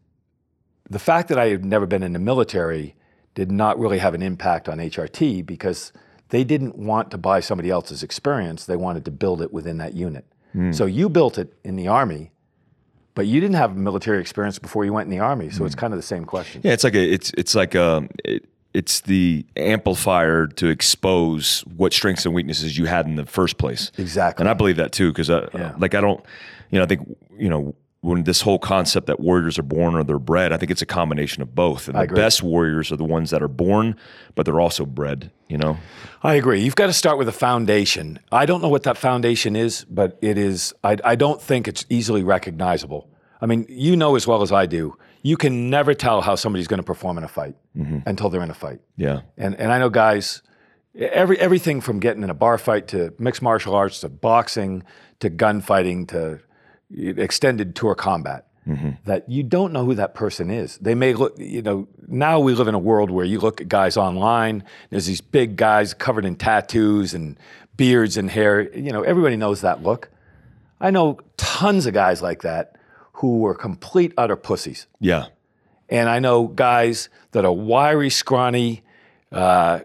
the 0.89 0.99
fact 0.99 1.29
that 1.29 1.39
I 1.39 1.47
had 1.47 1.65
never 1.65 1.85
been 1.87 2.03
in 2.03 2.13
the 2.13 2.19
military 2.19 2.95
did 3.33 3.51
not 3.51 3.79
really 3.79 3.97
have 3.97 4.13
an 4.13 4.21
impact 4.21 4.69
on 4.69 4.77
HRT 4.77 5.45
because 5.45 5.91
they 6.29 6.43
didn't 6.43 6.77
want 6.77 7.11
to 7.11 7.17
buy 7.17 7.39
somebody 7.39 7.69
else's 7.69 8.03
experience. 8.03 8.65
They 8.65 8.75
wanted 8.75 9.05
to 9.05 9.11
build 9.11 9.41
it 9.41 9.51
within 9.51 9.77
that 9.79 9.93
unit. 9.93 10.25
So 10.71 10.85
you 10.85 11.09
built 11.09 11.37
it 11.37 11.51
in 11.65 11.75
the 11.75 11.89
Army, 11.89 12.31
but 13.13 13.27
you 13.27 13.41
didn't 13.41 13.57
have 13.57 13.75
military 13.75 14.21
experience 14.21 14.57
before 14.57 14.85
you 14.85 14.93
went 14.93 15.07
in 15.07 15.11
the 15.11 15.19
Army. 15.19 15.49
So 15.49 15.65
it's 15.65 15.75
kind 15.75 15.91
of 15.91 15.99
the 15.99 16.03
same 16.03 16.23
question. 16.23 16.61
Yeah, 16.63 16.71
it's 16.71 16.85
like 16.85 16.95
a 16.95 17.03
it's 17.13 17.31
it's 17.31 17.55
like 17.55 17.75
um 17.75 18.07
it, 18.23 18.45
it's 18.75 19.01
the 19.01 19.45
amplifier 19.55 20.47
to 20.47 20.67
expose 20.67 21.61
what 21.75 21.93
strengths 21.93 22.25
and 22.25 22.35
weaknesses 22.35 22.77
you 22.77 22.85
had 22.85 23.05
in 23.05 23.15
the 23.15 23.25
first 23.25 23.57
place. 23.57 23.91
Exactly. 23.97 24.41
And 24.43 24.49
I 24.49 24.53
believe 24.53 24.77
that 24.77 24.91
too 24.91 25.11
because 25.11 25.29
uh, 25.29 25.49
Yeah. 25.53 25.73
like 25.77 25.95
I 25.95 26.01
don't 26.01 26.23
you 26.71 26.77
know 26.79 26.83
I 26.83 26.87
think 26.87 27.01
you 27.37 27.49
know 27.49 27.75
when 28.01 28.23
this 28.23 28.41
whole 28.41 28.59
concept 28.59 29.07
that 29.07 29.19
warriors 29.19 29.57
are 29.57 29.63
born 29.63 29.95
or 29.95 30.03
they're 30.03 30.19
bred, 30.19 30.53
I 30.53 30.57
think 30.57 30.69
it's 30.71 30.83
a 30.83 30.85
combination 30.85 31.41
of 31.41 31.55
both. 31.55 31.87
And 31.87 31.97
the 31.97 32.01
agree. 32.01 32.15
best 32.15 32.43
warriors 32.43 32.91
are 32.91 32.97
the 32.97 33.03
ones 33.03 33.31
that 33.31 33.41
are 33.41 33.47
born, 33.47 33.95
but 34.35 34.45
they're 34.45 34.59
also 34.59 34.85
bred. 34.85 35.31
You 35.47 35.57
know, 35.57 35.77
I 36.21 36.35
agree. 36.35 36.61
You've 36.61 36.75
got 36.75 36.85
to 36.87 36.93
start 36.93 37.17
with 37.17 37.27
a 37.27 37.31
foundation. 37.31 38.19
I 38.31 38.45
don't 38.45 38.61
know 38.61 38.69
what 38.69 38.83
that 38.83 38.97
foundation 38.97 39.55
is, 39.55 39.85
but 39.89 40.19
it 40.21 40.37
is. 40.37 40.71
I, 40.83 40.97
I 41.03 41.15
don't 41.15 41.41
think 41.41 41.67
it's 41.67 41.83
easily 41.89 42.23
recognizable. 42.23 43.09
I 43.41 43.47
mean, 43.47 43.65
you 43.67 43.95
know 43.95 44.15
as 44.15 44.27
well 44.27 44.43
as 44.43 44.51
I 44.51 44.65
do. 44.67 44.95
You 45.25 45.37
can 45.37 45.71
never 45.71 45.95
tell 45.95 46.21
how 46.21 46.35
somebody's 46.35 46.67
going 46.67 46.77
to 46.77 46.83
perform 46.83 47.17
in 47.17 47.23
a 47.23 47.27
fight 47.27 47.55
mm-hmm. 47.75 48.07
until 48.07 48.29
they're 48.29 48.43
in 48.43 48.51
a 48.51 48.53
fight. 48.53 48.79
yeah, 48.95 49.21
And 49.37 49.55
and 49.55 49.71
I 49.71 49.79
know 49.79 49.89
guys, 49.89 50.43
every 50.93 51.39
everything 51.39 51.81
from 51.81 51.99
getting 51.99 52.21
in 52.21 52.29
a 52.29 52.35
bar 52.35 52.59
fight 52.59 52.89
to 52.89 53.11
mixed 53.17 53.41
martial 53.41 53.73
arts 53.73 54.01
to 54.01 54.09
boxing 54.09 54.83
to 55.21 55.31
gunfighting 55.31 56.05
to 56.09 56.39
extended 56.91 57.75
tour 57.75 57.95
combat. 57.95 58.45
Mm-hmm. 58.67 58.89
That 59.05 59.27
you 59.27 59.41
don't 59.41 59.73
know 59.73 59.83
who 59.83 59.95
that 59.95 60.13
person 60.13 60.51
is. 60.51 60.77
They 60.77 60.93
may 60.93 61.15
look, 61.15 61.33
you 61.39 61.63
know. 61.63 61.87
Now 62.07 62.39
we 62.39 62.53
live 62.53 62.67
in 62.67 62.75
a 62.75 62.79
world 62.79 63.09
where 63.09 63.25
you 63.25 63.39
look 63.39 63.59
at 63.61 63.67
guys 63.67 63.97
online. 63.97 64.63
There's 64.91 65.07
these 65.07 65.21
big 65.21 65.55
guys 65.55 65.95
covered 65.95 66.25
in 66.25 66.35
tattoos 66.35 67.15
and 67.15 67.39
beards 67.77 68.15
and 68.15 68.29
hair. 68.29 68.71
You 68.77 68.91
know, 68.91 69.01
everybody 69.01 69.37
knows 69.37 69.61
that 69.61 69.81
look. 69.81 70.11
I 70.79 70.91
know 70.91 71.17
tons 71.37 71.87
of 71.87 71.95
guys 71.95 72.21
like 72.21 72.43
that 72.43 72.74
who 73.19 73.39
were 73.39 73.55
complete 73.55 74.13
utter 74.17 74.35
pussies. 74.35 74.87
yeah, 74.99 75.25
And 75.89 76.09
I 76.09 76.19
know 76.19 76.47
guys 76.47 77.09
that 77.31 77.45
are 77.45 77.51
wiry, 77.51 78.09
scrawny. 78.09 78.83
Uh, 79.31 79.79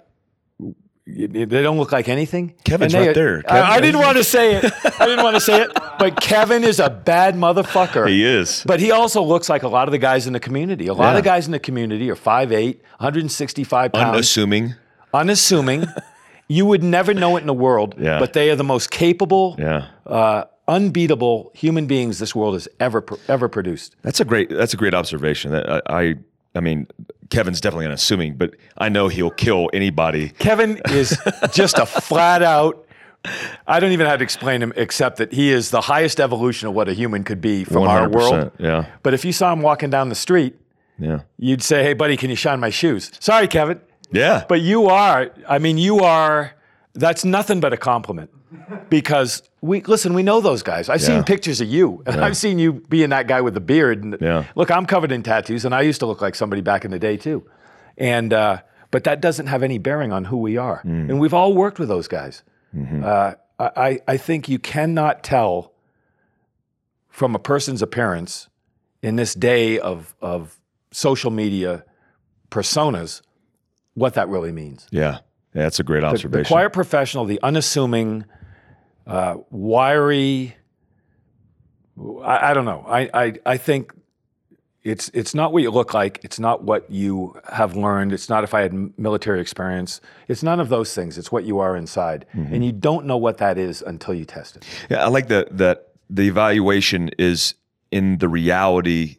they 1.07 1.45
don't 1.63 1.77
look 1.79 1.91
like 1.91 2.09
anything. 2.09 2.55
Kevin's 2.65 2.93
they 2.93 3.07
right 3.09 3.15
there. 3.15 3.43
I, 3.49 3.77
I 3.77 3.81
didn't 3.81 4.01
want 4.01 4.17
to 4.17 4.23
say 4.25 4.55
it. 4.57 4.65
I 5.01 5.07
didn't 5.07 5.25
want 5.25 5.35
to 5.37 5.41
say 5.41 5.63
it. 5.63 5.71
But 6.01 6.19
Kevin 6.19 6.65
is 6.65 6.81
a 6.81 6.89
bad 6.89 7.35
motherfucker. 7.35 8.09
he 8.09 8.25
is. 8.25 8.65
But 8.67 8.81
he 8.81 8.91
also 8.91 9.23
looks 9.23 9.51
like 9.51 9.65
a 9.65 9.69
lot 9.69 9.87
of 9.87 9.93
the 9.93 9.99
guys 9.99 10.27
in 10.27 10.33
the 10.33 10.41
community. 10.41 10.87
A 10.87 10.95
lot 10.95 11.05
Yeah. 11.05 11.11
of 11.11 11.17
the 11.17 11.29
guys 11.29 11.45
in 11.45 11.53
the 11.53 11.59
community 11.59 12.11
are 12.11 12.17
5'8", 12.17 12.81
165 12.99 13.93
pounds, 13.93 14.15
Unassuming. 14.15 14.75
unassuming. 15.13 15.85
you 16.49 16.65
would 16.65 16.83
never 16.83 17.13
know 17.13 17.37
it 17.37 17.41
in 17.43 17.47
the 17.47 17.53
world, 17.53 17.97
Yeah. 17.99 18.19
but 18.19 18.33
they 18.33 18.49
are 18.51 18.57
the 18.57 18.65
most 18.65 18.91
capable, 18.91 19.57
Yeah. 19.59 19.89
uh, 20.07 20.45
unbeatable 20.71 21.51
human 21.53 21.87
beings 21.87 22.21
this 22.21 22.35
world 22.35 22.55
has 22.55 22.69
ever 22.79 23.05
ever 23.29 23.49
produced. 23.49 23.97
That's 24.03 24.21
a 24.21 24.25
great. 24.25 24.49
That's 24.49 24.73
a 24.73 24.77
great 24.77 24.95
observation. 24.95 25.51
That 25.51 25.69
I, 25.69 26.03
I, 26.03 26.15
I 26.55 26.61
mean, 26.61 26.87
Kevin's 27.29 27.61
definitely 27.61 27.87
unassuming, 27.87 28.37
but 28.37 28.55
I 28.79 28.89
know 28.89 29.09
he'll 29.09 29.33
kill 29.33 29.69
anybody. 29.75 30.31
Kevin 30.31 30.81
is 30.89 31.19
just 31.53 31.79
a 31.79 31.85
flat 31.85 32.43
out. 32.43 32.87
I 33.67 33.81
don't 33.81 33.93
even 33.93 34.07
have 34.07 34.21
to 34.21 34.25
explain 34.25 34.63
him 34.63 34.73
except 34.77 35.19
that 35.19 35.31
he 35.33 35.51
is 35.51 35.71
the 35.71 35.83
highest 35.83 36.21
evolution 36.21 36.69
of 36.69 36.75
what 36.75 36.89
a 36.89 36.95
human 36.95 37.23
could 37.23 37.43
be 37.43 37.65
from 37.65 37.83
our 37.83 38.09
world. 38.09 38.51
Yeah, 38.59 38.87
But 39.03 39.13
if 39.13 39.27
you 39.27 39.33
saw 39.33 39.53
him 39.53 39.61
walking 39.61 39.91
down 39.91 40.09
the 40.09 40.15
street, 40.15 40.57
yeah, 40.99 41.21
you'd 41.37 41.63
say, 41.63 41.83
"Hey, 41.83 41.95
buddy, 41.95 42.17
can 42.17 42.31
you 42.31 42.37
shine 42.37 42.61
my 42.61 42.71
shoes?" 42.71 43.11
Sorry, 43.19 43.49
Kevin, 43.49 43.81
yeah. 44.13 44.45
but 44.49 44.61
you 44.61 44.87
are. 44.87 45.31
I 45.49 45.59
mean, 45.59 45.77
you 45.79 46.01
are. 46.01 46.53
That's 46.95 47.25
nothing 47.25 47.61
but 47.61 47.73
a 47.73 47.77
compliment. 47.77 48.31
Because 48.89 49.43
we 49.63 49.83
listen, 49.83 50.15
we 50.15 50.23
know 50.23 50.41
those 50.41 50.63
guys. 50.63 50.89
I've 50.89 51.01
Yeah. 51.01 51.07
seen 51.09 51.25
pictures 51.25 51.61
of 51.61 51.69
you, 51.69 52.03
and 52.07 52.21
I've 52.25 52.37
seen 52.37 52.59
you 52.59 52.73
being 52.89 53.11
that 53.11 53.27
guy 53.27 53.41
with 53.41 53.55
the 53.55 53.61
beard. 53.61 54.03
And 54.05 54.17
Yeah. 54.21 54.45
look, 54.55 54.71
I'm 54.71 54.87
covered 54.87 55.13
in 55.13 55.23
tattoos, 55.23 55.65
and 55.65 55.75
I 55.75 55.83
used 55.83 56.01
to 56.01 56.07
look 56.07 56.21
like 56.21 56.35
somebody 56.35 56.63
back 56.63 56.85
in 56.85 56.91
the 56.91 56.99
day 56.99 57.17
too. 57.17 57.45
And 57.99 58.33
uh, 58.33 58.59
but 58.91 59.05
that 59.05 59.21
doesn't 59.21 59.47
have 59.49 59.63
any 59.63 59.79
bearing 59.79 60.13
on 60.13 60.25
who 60.25 60.39
we 60.39 60.57
are. 60.57 60.83
Mm. 60.85 61.11
And 61.11 61.21
we've 61.21 61.35
all 61.35 61.53
worked 61.55 61.79
with 61.79 61.89
those 61.89 62.09
guys. 62.09 62.43
Mm-hmm. 62.75 63.03
Uh, 63.05 63.33
I 63.59 64.01
I 64.09 64.17
think 64.17 64.49
you 64.49 64.59
cannot 64.59 65.23
tell 65.23 65.73
from 67.09 67.35
a 67.35 67.39
person's 67.39 67.83
appearance 67.83 68.49
in 69.03 69.17
this 69.17 69.35
day 69.35 69.79
of 69.79 70.15
of 70.23 70.59
social 70.93 71.31
media 71.31 71.85
personas 72.51 73.21
what 73.95 74.15
that 74.15 74.29
really 74.29 74.53
means. 74.53 74.87
Yeah, 74.91 75.19
yeah, 75.55 75.63
that's 75.65 75.79
a 75.81 75.83
great 75.85 76.03
observation. 76.05 76.31
The 76.31 76.39
observation. 76.39 76.55
quiet 76.55 76.73
professional, 76.73 77.25
the 77.27 77.41
unassuming, 77.43 78.25
uh, 79.11 79.37
wiry. 79.51 80.57
I, 82.23 82.51
I 82.51 82.55
don't 82.55 82.65
know. 82.65 82.85
I, 82.87 83.11
I 83.13 83.33
I 83.45 83.57
think 83.57 83.93
it's 84.83 85.11
it's 85.13 85.35
not 85.35 85.53
what 85.53 85.63
you 85.63 85.71
look 85.71 85.93
like. 85.93 86.21
It's 86.23 86.39
not 86.39 86.65
what 86.65 86.91
you 86.91 87.39
have 87.53 87.77
learned. 87.77 88.13
It's 88.13 88.29
not 88.29 88.45
if 88.45 88.55
I 88.55 88.63
had 88.63 88.99
military 88.99 89.41
experience. 89.41 90.01
It's 90.29 90.43
none 90.43 90.61
of 90.61 90.69
those 90.69 90.95
things. 90.95 91.19
It's 91.19 91.31
what 91.31 91.45
you 91.45 91.59
are 91.59 91.77
inside, 91.77 92.25
and 92.33 92.65
you 92.65 92.73
don't 92.73 93.05
know 93.07 93.19
what 93.19 93.39
that 93.39 93.59
is 93.59 93.83
until 93.83 94.15
you 94.15 94.25
test 94.25 94.57
it. 94.57 94.65
Yeah, 94.89 95.05
I 95.05 95.09
like 95.09 95.29
that 95.29 95.59
that 95.59 95.89
the 96.09 96.23
evaluation 96.23 97.11
is 97.19 97.55
in 97.91 98.19
the 98.19 98.29
reality 98.29 99.17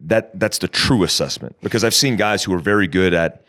that 0.00 0.38
that's 0.38 0.58
the 0.58 0.68
true 0.68 1.04
assessment 1.04 1.56
because 1.62 1.84
I've 1.84 1.94
seen 1.94 2.16
guys 2.16 2.42
who 2.42 2.52
are 2.54 2.58
very 2.58 2.88
good 2.88 3.14
at 3.14 3.44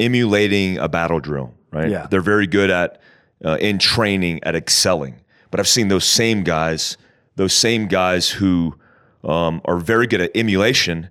emulating 0.00 0.78
a 0.78 0.88
battle 0.88 1.20
drill, 1.20 1.54
right? 1.70 1.90
Yeah. 1.90 2.06
They're 2.10 2.20
very 2.20 2.46
good 2.46 2.70
at 2.70 3.00
uh, 3.44 3.58
in 3.60 3.78
training 3.78 4.40
at 4.42 4.56
excelling. 4.56 5.16
But 5.52 5.60
I've 5.60 5.68
seen 5.68 5.88
those 5.88 6.06
same 6.06 6.42
guys, 6.42 6.96
those 7.36 7.52
same 7.52 7.86
guys 7.86 8.30
who 8.30 8.74
um, 9.22 9.60
are 9.66 9.78
very 9.78 10.08
good 10.08 10.22
at 10.22 10.30
emulation, 10.34 11.10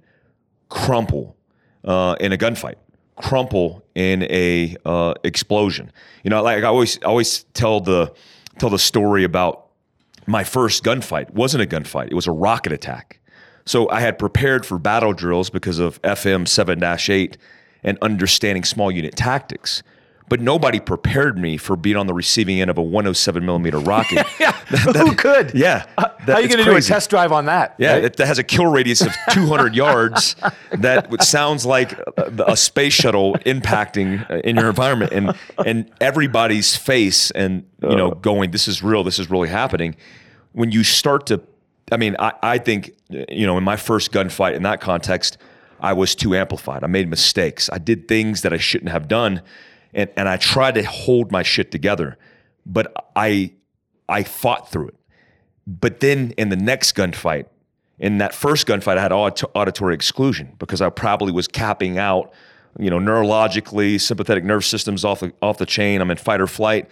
crumple 0.67 1.37
uh, 1.85 2.15
in 2.19 2.33
a 2.33 2.37
gunfight, 2.37 2.75
crumple 3.15 3.85
in 3.93 4.23
a 4.23 4.75
uh, 4.83 5.13
explosion. 5.23 5.91
You 6.23 6.31
know, 6.31 6.41
like 6.41 6.63
I 6.63 6.67
always 6.67 6.97
I 7.03 7.05
always 7.05 7.43
tell 7.53 7.81
the 7.81 8.13
tell 8.57 8.69
the 8.71 8.79
story 8.79 9.23
about 9.23 9.67
my 10.25 10.43
first 10.43 10.83
gunfight 10.83 11.31
wasn't 11.31 11.63
a 11.63 11.67
gunfight; 11.67 12.07
it 12.07 12.15
was 12.15 12.25
a 12.27 12.31
rocket 12.31 12.73
attack. 12.73 13.19
So 13.65 13.87
I 13.91 13.99
had 13.99 14.17
prepared 14.17 14.65
for 14.65 14.79
battle 14.79 15.13
drills 15.13 15.51
because 15.51 15.77
of 15.77 16.01
FM 16.01 16.47
7 16.47 16.83
8 16.83 17.37
and 17.83 17.97
understanding 18.01 18.63
small 18.63 18.91
unit 18.91 19.15
tactics. 19.15 19.83
But 20.31 20.39
nobody 20.39 20.79
prepared 20.79 21.37
me 21.37 21.57
for 21.57 21.75
being 21.75 21.97
on 21.97 22.07
the 22.07 22.13
receiving 22.13 22.61
end 22.61 22.69
of 22.69 22.77
a 22.77 22.81
107 22.81 23.45
millimeter 23.45 23.79
rocket. 23.79 24.25
Yeah, 24.39 24.53
who 24.53 25.13
could? 25.13 25.53
yeah. 25.53 25.85
How 25.97 26.35
are 26.35 26.41
you 26.41 26.47
going 26.47 26.59
to 26.59 26.63
do 26.63 26.77
a 26.77 26.81
test 26.81 27.09
drive 27.09 27.33
on 27.33 27.47
that? 27.47 27.75
Yeah, 27.77 27.95
right? 27.95 28.05
it, 28.05 28.15
that 28.15 28.27
has 28.27 28.39
a 28.39 28.43
kill 28.43 28.65
radius 28.65 29.01
of 29.01 29.13
200 29.31 29.75
yards. 29.75 30.37
That 30.71 31.21
sounds 31.21 31.65
like 31.65 31.91
a, 32.15 32.45
a 32.47 32.55
space 32.55 32.93
shuttle 32.93 33.33
impacting 33.45 34.27
uh, 34.31 34.35
in 34.37 34.55
your 34.55 34.69
environment, 34.69 35.11
and 35.11 35.35
and 35.65 35.91
everybody's 35.99 36.77
face, 36.77 37.29
and 37.31 37.65
you 37.83 37.97
know, 37.97 38.11
going, 38.11 38.51
"This 38.51 38.69
is 38.69 38.81
real. 38.81 39.03
This 39.03 39.19
is 39.19 39.29
really 39.29 39.49
happening." 39.49 39.97
When 40.53 40.71
you 40.71 40.85
start 40.85 41.25
to, 41.27 41.41
I 41.91 41.97
mean, 41.97 42.15
I, 42.17 42.31
I 42.41 42.57
think 42.57 42.91
you 43.09 43.45
know, 43.45 43.57
in 43.57 43.65
my 43.65 43.75
first 43.75 44.13
gunfight 44.13 44.55
in 44.55 44.63
that 44.63 44.79
context, 44.79 45.37
I 45.81 45.91
was 45.91 46.15
too 46.15 46.35
amplified. 46.35 46.85
I 46.85 46.87
made 46.87 47.09
mistakes. 47.09 47.69
I 47.71 47.79
did 47.79 48.07
things 48.07 48.43
that 48.43 48.53
I 48.53 48.57
shouldn't 48.57 48.91
have 48.91 49.09
done, 49.09 49.41
and 49.93 50.09
and 50.15 50.27
I 50.29 50.37
tried 50.37 50.75
to 50.75 50.83
hold 50.83 51.31
my 51.31 51.43
shit 51.43 51.71
together, 51.71 52.17
but 52.65 52.93
I 53.15 53.53
I 54.07 54.23
fought 54.23 54.71
through 54.71 54.89
it. 54.89 54.95
But 55.67 55.99
then 55.99 56.33
in 56.37 56.49
the 56.49 56.55
next 56.55 56.95
gunfight, 56.95 57.45
in 57.99 58.17
that 58.17 58.33
first 58.33 58.67
gunfight, 58.67 58.97
I 58.97 59.01
had 59.01 59.11
aud- 59.11 59.41
auditory 59.53 59.93
exclusion 59.93 60.55
because 60.59 60.81
I 60.81 60.89
probably 60.89 61.31
was 61.31 61.47
capping 61.47 61.97
out, 61.97 62.33
you 62.79 62.89
know, 62.89 62.99
neurologically, 62.99 64.01
sympathetic 64.01 64.43
nerve 64.43 64.65
systems 64.65 65.05
off 65.05 65.19
the 65.19 65.33
off 65.41 65.57
the 65.57 65.65
chain. 65.65 66.01
I'm 66.01 66.11
in 66.11 66.17
fight 66.17 66.41
or 66.41 66.47
flight. 66.47 66.89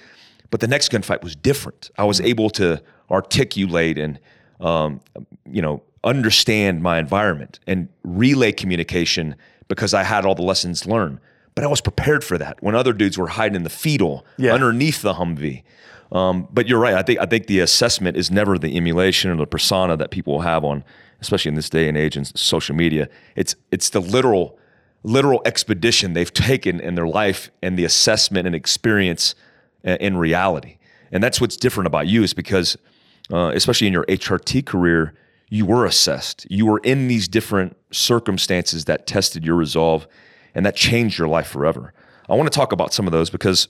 But 0.51 0.61
the 0.61 0.67
next 0.67 0.91
gunfight 0.91 1.23
was 1.23 1.35
different. 1.35 1.91
I 1.97 2.05
was 2.05 2.19
able 2.21 2.49
to 2.51 2.81
articulate 3.11 3.97
and, 3.97 4.19
um, 4.59 4.99
you 5.45 5.61
know, 5.61 5.83
understand 6.03 6.81
my 6.81 6.97
environment 6.97 7.59
and 7.67 7.89
relay 8.03 8.51
communication 8.51 9.35
because 9.67 9.93
I 9.93 10.03
had 10.03 10.25
all 10.25 10.35
the 10.35 10.41
lessons 10.41 10.85
learned. 10.85 11.19
But 11.59 11.65
I 11.65 11.67
was 11.67 11.81
prepared 11.81 12.23
for 12.23 12.37
that 12.37 12.55
when 12.63 12.73
other 12.73 12.93
dudes 12.93 13.17
were 13.17 13.27
hiding 13.27 13.57
in 13.57 13.63
the 13.63 13.69
fetal 13.69 14.25
Yeah. 14.37 14.53
underneath 14.53 15.01
the 15.01 15.15
Humvee. 15.15 15.63
Um, 16.09 16.47
but 16.53 16.69
you're 16.69 16.79
right. 16.79 16.93
I 16.93 17.01
think 17.01 17.19
I 17.19 17.25
think 17.25 17.47
the 17.47 17.59
assessment 17.59 18.15
is 18.15 18.31
never 18.31 18.57
the 18.57 18.77
emulation 18.77 19.29
or 19.29 19.35
the 19.35 19.45
persona 19.45 19.97
that 19.97 20.09
people 20.09 20.31
will 20.31 20.41
have 20.43 20.63
on, 20.63 20.85
especially 21.19 21.49
in 21.49 21.55
this 21.55 21.69
day 21.69 21.89
and 21.89 21.97
age 21.97 22.15
in 22.15 22.23
social 22.23 22.77
media. 22.77 23.09
It's 23.35 23.57
it's 23.73 23.89
the 23.89 23.99
literal 23.99 24.57
literal 25.03 25.41
expedition 25.43 26.13
they've 26.13 26.31
taken 26.33 26.79
in 26.79 26.95
their 26.95 27.07
life 27.09 27.51
and 27.61 27.77
the 27.77 27.83
assessment 27.83 28.47
and 28.47 28.55
experience 28.55 29.35
uh, 29.85 29.97
in 29.99 30.15
reality. 30.15 30.77
And 31.11 31.21
that's 31.21 31.41
what's 31.41 31.57
different 31.57 31.87
about 31.87 32.07
you 32.07 32.23
is 32.23 32.33
because, 32.33 32.77
uh, 33.33 33.51
especially 33.53 33.87
in 33.87 33.91
your 33.91 34.05
HRT 34.05 34.65
career, 34.65 35.13
you 35.49 35.65
were 35.65 35.85
assessed. 35.85 36.47
You 36.49 36.65
were 36.67 36.79
in 36.85 37.09
these 37.09 37.27
different 37.27 37.75
circumstances 37.91 38.85
that 38.85 39.05
tested 39.05 39.43
your 39.43 39.55
resolve, 39.57 40.07
and 40.59 40.65
that 40.65 40.75
changed 40.75 41.17
your 41.17 41.29
life 41.29 41.47
forever. 41.47 41.93
I 42.27 42.35
want 42.35 42.51
to 42.51 42.53
talk 42.53 42.73
about 42.73 42.93
some 42.93 43.07
of 43.07 43.13
those 43.13 43.29
because 43.29 43.69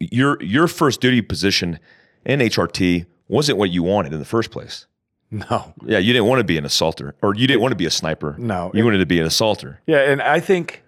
your 0.00 0.42
your 0.42 0.66
first 0.66 1.00
duty 1.00 1.22
position 1.22 1.78
in 2.24 2.40
HRT 2.40 3.06
wasn't 3.28 3.56
what 3.56 3.70
you 3.70 3.84
wanted 3.84 4.12
in 4.12 4.18
the 4.18 4.24
first 4.24 4.50
place. 4.50 4.88
no. 5.30 5.72
Yeah, 5.86 5.98
you 5.98 6.12
didn't 6.12 6.26
want 6.26 6.40
to 6.40 6.44
be 6.44 6.58
an 6.58 6.64
assaulter, 6.64 7.14
or 7.22 7.36
you 7.36 7.46
didn't 7.46 7.62
want 7.62 7.70
to 7.70 7.76
be 7.76 7.86
a 7.86 7.90
sniper. 7.90 8.34
No. 8.36 8.72
you 8.74 8.82
wanted 8.84 8.98
to 8.98 9.06
be 9.06 9.20
an 9.20 9.26
assaulter. 9.26 9.80
Yeah, 9.86 10.10
and 10.10 10.20
I 10.20 10.40
think 10.40 10.82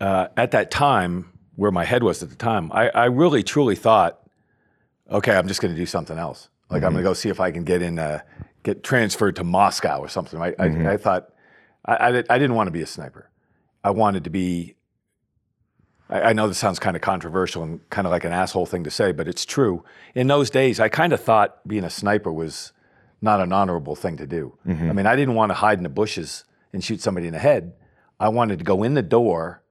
uh, 0.00 0.28
at 0.38 0.52
that 0.52 0.70
time, 0.70 1.30
where 1.56 1.70
my 1.70 1.84
head 1.84 2.02
was 2.02 2.22
at 2.22 2.30
the 2.30 2.36
time, 2.36 2.72
I, 2.72 2.88
I 2.88 3.04
really 3.04 3.42
truly 3.42 3.76
thought, 3.76 4.18
okay, 5.10 5.36
I'm 5.36 5.46
just 5.46 5.60
going 5.60 5.74
to 5.74 5.78
do 5.78 5.84
something 5.84 6.16
else. 6.16 6.48
Like 6.70 6.84
I'm 6.84 6.92
going 6.92 7.04
to 7.04 7.10
go 7.10 7.12
see 7.12 7.28
if 7.28 7.38
I 7.38 7.50
can 7.50 7.64
get 7.64 7.82
in, 7.82 7.98
uh, 7.98 8.20
get 8.62 8.82
transferred 8.82 9.36
to 9.36 9.44
Moscow 9.44 9.98
or 10.00 10.08
something. 10.08 10.40
Right? 10.40 10.54
I, 10.58 10.94
I 10.94 10.96
thought 10.96 11.34
I, 11.84 11.96
I, 11.96 12.08
I 12.30 12.38
didn't 12.38 12.54
want 12.54 12.68
to 12.68 12.70
be 12.70 12.80
a 12.80 12.86
sniper. 12.86 13.27
I 13.88 13.90
wanted 13.90 14.24
to 14.24 14.30
be. 14.30 14.74
I, 16.10 16.20
I 16.20 16.32
know 16.34 16.46
this 16.46 16.58
sounds 16.58 16.78
kind 16.78 16.94
of 16.94 17.00
controversial 17.00 17.62
and 17.62 17.88
kind 17.88 18.06
of 18.06 18.10
like 18.10 18.24
an 18.24 18.32
asshole 18.32 18.66
thing 18.66 18.84
to 18.84 18.90
say, 18.90 19.12
but 19.12 19.26
it's 19.26 19.46
true. 19.46 19.82
In 20.14 20.26
those 20.26 20.50
days, 20.50 20.78
I 20.78 20.90
kind 20.90 21.14
of 21.14 21.22
thought 21.22 21.66
being 21.66 21.84
a 21.84 21.90
sniper 21.90 22.30
was 22.30 22.72
not 23.22 23.40
an 23.40 23.50
honorable 23.50 23.96
thing 23.96 24.18
to 24.18 24.26
do. 24.26 24.58
Mm-hmm. 24.66 24.90
I 24.90 24.92
mean, 24.92 25.06
I 25.06 25.16
didn't 25.16 25.34
want 25.34 25.50
to 25.50 25.54
hide 25.54 25.78
in 25.78 25.84
the 25.84 25.88
bushes 25.88 26.44
and 26.74 26.84
shoot 26.84 27.00
somebody 27.00 27.28
in 27.28 27.32
the 27.32 27.38
head. 27.38 27.72
I 28.20 28.28
wanted 28.28 28.58
to 28.58 28.64
go 28.64 28.82
in 28.82 28.92
the 28.92 29.02
door 29.02 29.62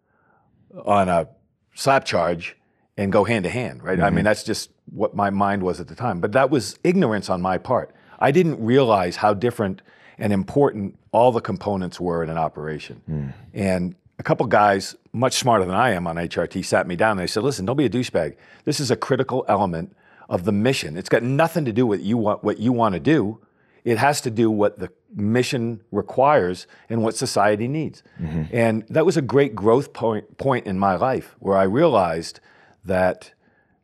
on 0.83 1.09
a 1.09 1.29
slap 1.75 2.03
charge 2.03 2.57
and 2.97 3.11
go 3.11 3.23
hand 3.23 3.43
to 3.43 3.51
hand, 3.51 3.83
right? 3.83 3.99
I 3.99 4.09
mean, 4.09 4.17
mm-hmm. 4.17 4.23
that's 4.23 4.43
just 4.43 4.71
what 4.91 5.15
my 5.15 5.29
mind 5.29 5.61
was 5.61 5.79
at 5.79 5.87
the 5.87 5.95
time. 5.95 6.21
But 6.21 6.31
that 6.31 6.49
was 6.49 6.79
ignorance 6.83 7.29
on 7.29 7.39
my 7.39 7.59
part. 7.59 7.93
I 8.17 8.31
didn't 8.31 8.59
realize 8.65 9.17
how 9.17 9.35
different 9.35 9.83
and 10.17 10.33
important 10.33 10.97
all 11.11 11.31
the 11.31 11.41
components 11.41 11.99
were 11.99 12.23
in 12.23 12.29
an 12.29 12.37
operation. 12.37 13.01
Hmm. 13.05 13.27
And 13.53 13.95
a 14.19 14.23
couple 14.23 14.45
guys, 14.47 14.95
much 15.13 15.33
smarter 15.33 15.65
than 15.65 15.75
I 15.75 15.91
am 15.91 16.07
on 16.07 16.15
HRT, 16.15 16.65
sat 16.65 16.87
me 16.87 16.95
down 16.95 17.11
and 17.11 17.19
they 17.19 17.27
said, 17.27 17.43
listen, 17.43 17.65
don't 17.65 17.77
be 17.77 17.85
a 17.85 17.89
douchebag. 17.89 18.35
This 18.65 18.79
is 18.79 18.89
a 18.89 18.95
critical 18.95 19.45
element 19.47 19.95
of 20.27 20.43
the 20.43 20.51
mission. 20.51 20.97
It's 20.97 21.09
got 21.09 21.23
nothing 21.23 21.65
to 21.65 21.71
do 21.71 21.85
with 21.85 22.01
you 22.01 22.17
want 22.17 22.43
what 22.43 22.57
you 22.59 22.73
want 22.73 22.93
to 22.93 22.99
do. 22.99 23.39
It 23.83 23.97
has 23.97 24.19
to 24.21 24.31
do 24.31 24.51
what 24.51 24.79
the 24.79 24.91
mission 25.15 25.81
requires 25.91 26.67
and 26.89 27.01
what 27.03 27.15
society 27.15 27.67
needs. 27.69 28.03
And 28.51 28.85
that 28.89 29.05
was 29.05 29.15
a 29.15 29.21
great 29.21 29.55
growth 29.55 29.93
point, 29.93 30.37
point 30.37 30.65
in 30.67 30.77
my 30.77 30.95
life 30.95 31.35
where 31.39 31.55
I 31.55 31.63
realized 31.63 32.41
that 32.83 33.31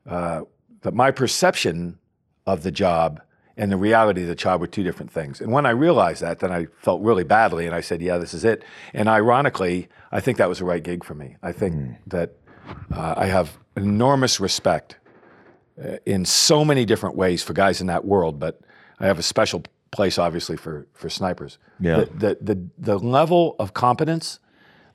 uh, 0.06 0.42
that 0.82 0.94
my 0.94 1.12
perception 1.12 1.98
of 2.46 2.64
the 2.64 2.72
job 2.72 3.22
and 3.56 3.72
the 3.72 3.78
reality 3.78 4.24
of 4.24 4.28
the 4.28 4.36
job 4.36 4.60
were 4.60 4.68
two 4.68 4.84
different 4.84 5.12
things. 5.12 5.40
And 5.40 5.52
when 5.52 5.66
I 5.66 5.70
realized 5.70 6.22
that, 6.22 6.40
then 6.40 6.52
I 6.52 6.66
felt 6.80 7.02
really 7.02 7.24
badly, 7.24 7.66
and 7.66 7.74
I 7.74 7.80
said, 7.82 8.02
"Yeah, 8.02 8.18
this 8.18 8.34
is 8.34 8.44
it." 8.44 8.64
And 8.94 9.08
ironically, 9.08 9.88
I 10.14 10.20
think 10.20 10.38
that 10.38 10.48
was 10.48 10.60
the 10.60 10.66
right 10.66 10.84
gig 10.84 11.04
for 11.04 11.16
me. 11.16 11.38
I 11.42 11.52
think 11.52 11.98
that 12.08 12.36
uh, 12.96 13.16
I 13.18 13.26
have 13.26 13.58
enormous 13.76 14.40
respect 14.40 14.98
uh, 15.84 15.98
in 16.06 16.24
so 16.24 16.64
many 16.64 16.86
different 16.86 17.16
ways 17.16 17.42
for 17.42 17.54
guys 17.54 17.82
in 17.82 17.88
that 17.88 18.06
world, 18.06 18.40
but 18.40 18.62
I 19.00 19.08
have 19.08 19.18
a 19.18 19.24
special 19.24 19.64
place, 19.92 20.20
obviously, 20.20 20.56
for 20.56 20.88
for 20.94 21.10
snipers. 21.10 21.58
Yeah. 21.80 22.02
The 22.02 22.06
the 22.06 22.54
the, 22.54 22.70
the 22.78 23.00
level 23.00 23.56
of 23.58 23.74
competence, 23.74 24.40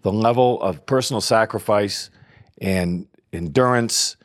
the 0.03 0.13
level 0.13 0.63
of 0.63 0.87
personal 0.87 1.21
sacrifice, 1.21 2.11
and 2.61 3.09
endurance 3.33 4.17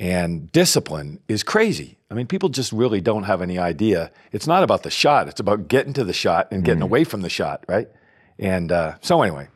and 0.00 0.50
discipline 0.50 1.20
is 1.28 1.44
crazy. 1.44 1.98
I 2.10 2.14
mean, 2.14 2.26
people 2.26 2.48
just 2.48 2.72
really 2.72 3.00
don't 3.00 3.22
have 3.22 3.40
any 3.40 3.56
idea. 3.56 4.10
It's 4.32 4.48
not 4.48 4.64
about 4.64 4.82
the 4.82 4.90
shot; 4.90 5.28
it's 5.28 5.38
about 5.38 5.68
getting 5.68 5.92
to 5.92 6.02
the 6.02 6.12
shot 6.12 6.48
and 6.50 6.64
getting 6.64 6.82
away 6.82 7.04
from 7.04 7.20
the 7.20 7.30
shot, 7.30 7.64
right? 7.68 7.88
And 8.36 8.72
uh, 8.72 8.94
so, 9.00 9.22
anyway, 9.22 9.46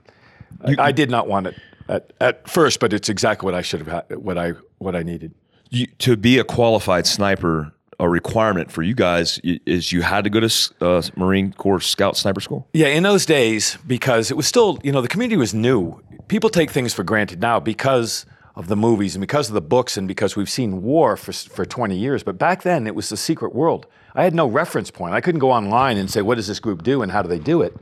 I, 0.62 0.76
I 0.78 0.92
did 0.92 1.10
not 1.10 1.28
want 1.28 1.48
it 1.48 1.54
at, 1.88 2.12
at 2.20 2.48
first, 2.48 2.80
but 2.80 2.92
it's 2.92 3.08
exactly 3.08 3.46
what 3.46 3.54
I 3.54 3.62
should 3.62 3.80
have 3.80 3.88
had, 3.88 4.16
what 4.16 4.38
I 4.38 4.52
what 4.78 4.96
I 4.96 5.02
needed. 5.02 5.34
You, 5.70 5.86
to 5.98 6.16
be 6.16 6.38
a 6.38 6.44
qualified 6.44 7.06
sniper, 7.06 7.72
a 7.98 8.08
requirement 8.08 8.70
for 8.70 8.82
you 8.82 8.94
guys 8.94 9.40
is 9.42 9.92
you 9.92 10.02
had 10.02 10.24
to 10.24 10.30
go 10.30 10.40
to 10.40 10.74
uh, 10.80 11.02
Marine 11.16 11.52
Corps 11.52 11.80
Scout 11.80 12.16
Sniper 12.16 12.40
School. 12.40 12.68
Yeah, 12.72 12.88
in 12.88 13.02
those 13.02 13.26
days, 13.26 13.78
because 13.86 14.30
it 14.30 14.36
was 14.36 14.46
still, 14.46 14.78
you 14.82 14.92
know, 14.92 15.00
the 15.00 15.08
community 15.08 15.36
was 15.36 15.54
new. 15.54 16.00
People 16.28 16.50
take 16.50 16.70
things 16.70 16.94
for 16.94 17.02
granted 17.02 17.40
now 17.40 17.60
because 17.60 18.26
of 18.56 18.68
the 18.68 18.76
movies 18.76 19.16
and 19.16 19.20
because 19.20 19.48
of 19.48 19.54
the 19.54 19.60
books 19.60 19.96
and 19.96 20.06
because 20.06 20.36
we've 20.36 20.50
seen 20.50 20.82
war 20.82 21.16
for, 21.16 21.32
for 21.32 21.64
20 21.64 21.96
years. 21.96 22.22
But 22.22 22.38
back 22.38 22.62
then, 22.62 22.86
it 22.86 22.94
was 22.94 23.08
the 23.08 23.16
secret 23.16 23.54
world. 23.54 23.86
I 24.14 24.22
had 24.22 24.34
no 24.34 24.46
reference 24.46 24.90
point. 24.90 25.14
I 25.14 25.20
couldn't 25.20 25.40
go 25.40 25.50
online 25.50 25.96
and 25.96 26.08
say, 26.08 26.22
what 26.22 26.36
does 26.36 26.46
this 26.46 26.60
group 26.60 26.82
do 26.84 27.02
and 27.02 27.10
how 27.10 27.22
do 27.22 27.28
they 27.28 27.40
do 27.40 27.62
it? 27.62 27.76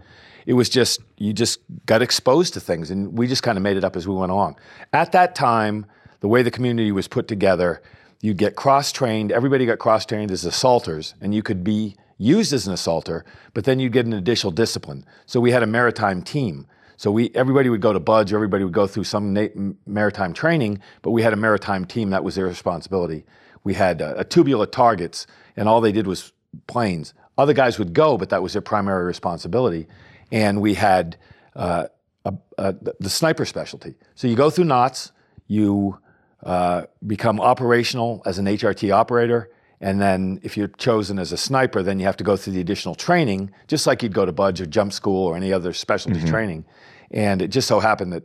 It 0.47 0.55
was 0.55 0.68
just, 0.68 1.01
you 1.18 1.32
just 1.32 1.61
got 1.86 2.03
exposed 2.03 2.55
to 2.55 2.61
things 2.61 2.90
and 2.90 3.16
we 3.16 3.26
just 3.26 3.43
kind 3.43 3.57
of 3.57 3.62
made 3.62 3.76
it 3.76 3.84
up 3.84 3.97
as 3.97 4.07
we 4.09 4.14
went 4.14 4.32
along. 4.32 4.59
At 4.93 5.12
that 5.12 5.34
time, 5.34 5.86
the 6.20 6.28
way 6.28 6.43
the 6.43 6.51
community 6.51 6.93
was 6.93 7.09
put 7.09 7.28
together, 7.28 7.82
you'd 8.20 8.36
get 8.36 8.57
cross 8.57 8.93
trained, 8.93 9.32
everybody 9.32 9.66
got 9.66 9.78
cross 9.78 10.07
trained 10.07 10.30
as 10.30 10.45
assaulters, 10.45 11.14
and 11.20 11.34
you 11.34 11.43
could 11.43 11.64
be 11.64 11.97
used 12.18 12.53
as 12.53 12.66
an 12.66 12.72
assaulter, 12.72 13.24
but 13.53 13.64
then 13.64 13.78
you'd 13.80 13.93
get 13.93 14.07
an 14.07 14.12
additional 14.12 14.53
discipline. 14.53 15.05
So 15.26 15.40
we 15.40 15.51
had 15.51 15.62
a 15.62 15.66
maritime 15.66 16.22
team. 16.22 16.66
So 16.97 17.11
we 17.11 17.32
everybody 17.34 17.68
would 17.68 17.80
go 17.80 17.93
to 17.93 17.99
BUD/S, 17.99 18.32
everybody 18.32 18.62
would 18.62 18.72
go 18.72 18.86
through 18.86 19.05
some 19.05 19.32
na- 19.32 19.49
maritime 19.86 20.32
training, 20.32 20.80
but 21.03 21.11
we 21.11 21.22
had 21.22 21.32
a 21.32 21.36
maritime 21.36 21.84
team 21.84 22.11
that 22.11 22.22
was 22.22 22.36
their 22.36 22.47
responsibility. 22.47 23.24
We 23.64 23.74
had 23.74 24.01
uh, 24.01 24.14
a 24.16 24.24
tubular 24.24 24.66
targets, 24.66 25.26
and 25.57 25.68
all 25.68 25.80
they 25.80 25.90
did 25.90 26.07
was 26.07 26.32
planes. 26.68 27.12
Other 27.36 27.55
guys 27.55 27.78
would 27.78 27.93
go, 27.93 28.16
but 28.16 28.28
that 28.28 28.43
was 28.43 28.53
their 28.53 28.62
primary 28.62 29.05
responsibility. 29.05 29.88
And 30.33 30.61
we 30.61 30.74
had 30.74 31.16
uh, 31.55 31.87
a, 32.24 32.35
a, 32.59 32.74
the 32.99 33.11
sniper 33.11 33.45
specialty. 33.45 33.95
So 34.16 34.26
you 34.26 34.35
go 34.35 34.51
through 34.51 34.64
NOTS, 34.64 35.12
you 35.47 35.99
uh, 36.43 36.85
become 37.07 37.41
operational 37.41 38.22
as 38.26 38.39
an 38.39 38.47
HRT 38.47 38.93
operator. 38.93 39.51
And 39.80 40.01
then 40.01 40.41
if 40.43 40.57
you're 40.57 40.68
chosen 40.68 41.18
as 41.18 41.33
a 41.33 41.37
sniper, 41.37 41.83
then 41.83 42.01
you 42.01 42.07
have 42.07 42.16
to 42.16 42.24
go 42.24 42.37
through 42.37 42.55
the 42.55 42.61
additional 42.61 42.95
training, 42.95 43.53
just 43.68 43.87
like 43.87 44.03
you'd 44.03 44.14
go 44.14 44.24
to 44.24 44.33
BUD/S 44.33 44.61
or 44.61 44.66
jump 44.66 44.93
school 44.93 45.26
or 45.26 45.37
any 45.37 45.53
other 45.53 45.72
specialty 45.72 46.20
training. 46.24 46.64
And 47.11 47.43
it 47.43 47.49
just 47.49 47.68
so 47.68 47.80
happened 47.80 48.12
that 48.12 48.24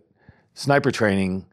sniper 0.53 0.91
training 0.91 1.45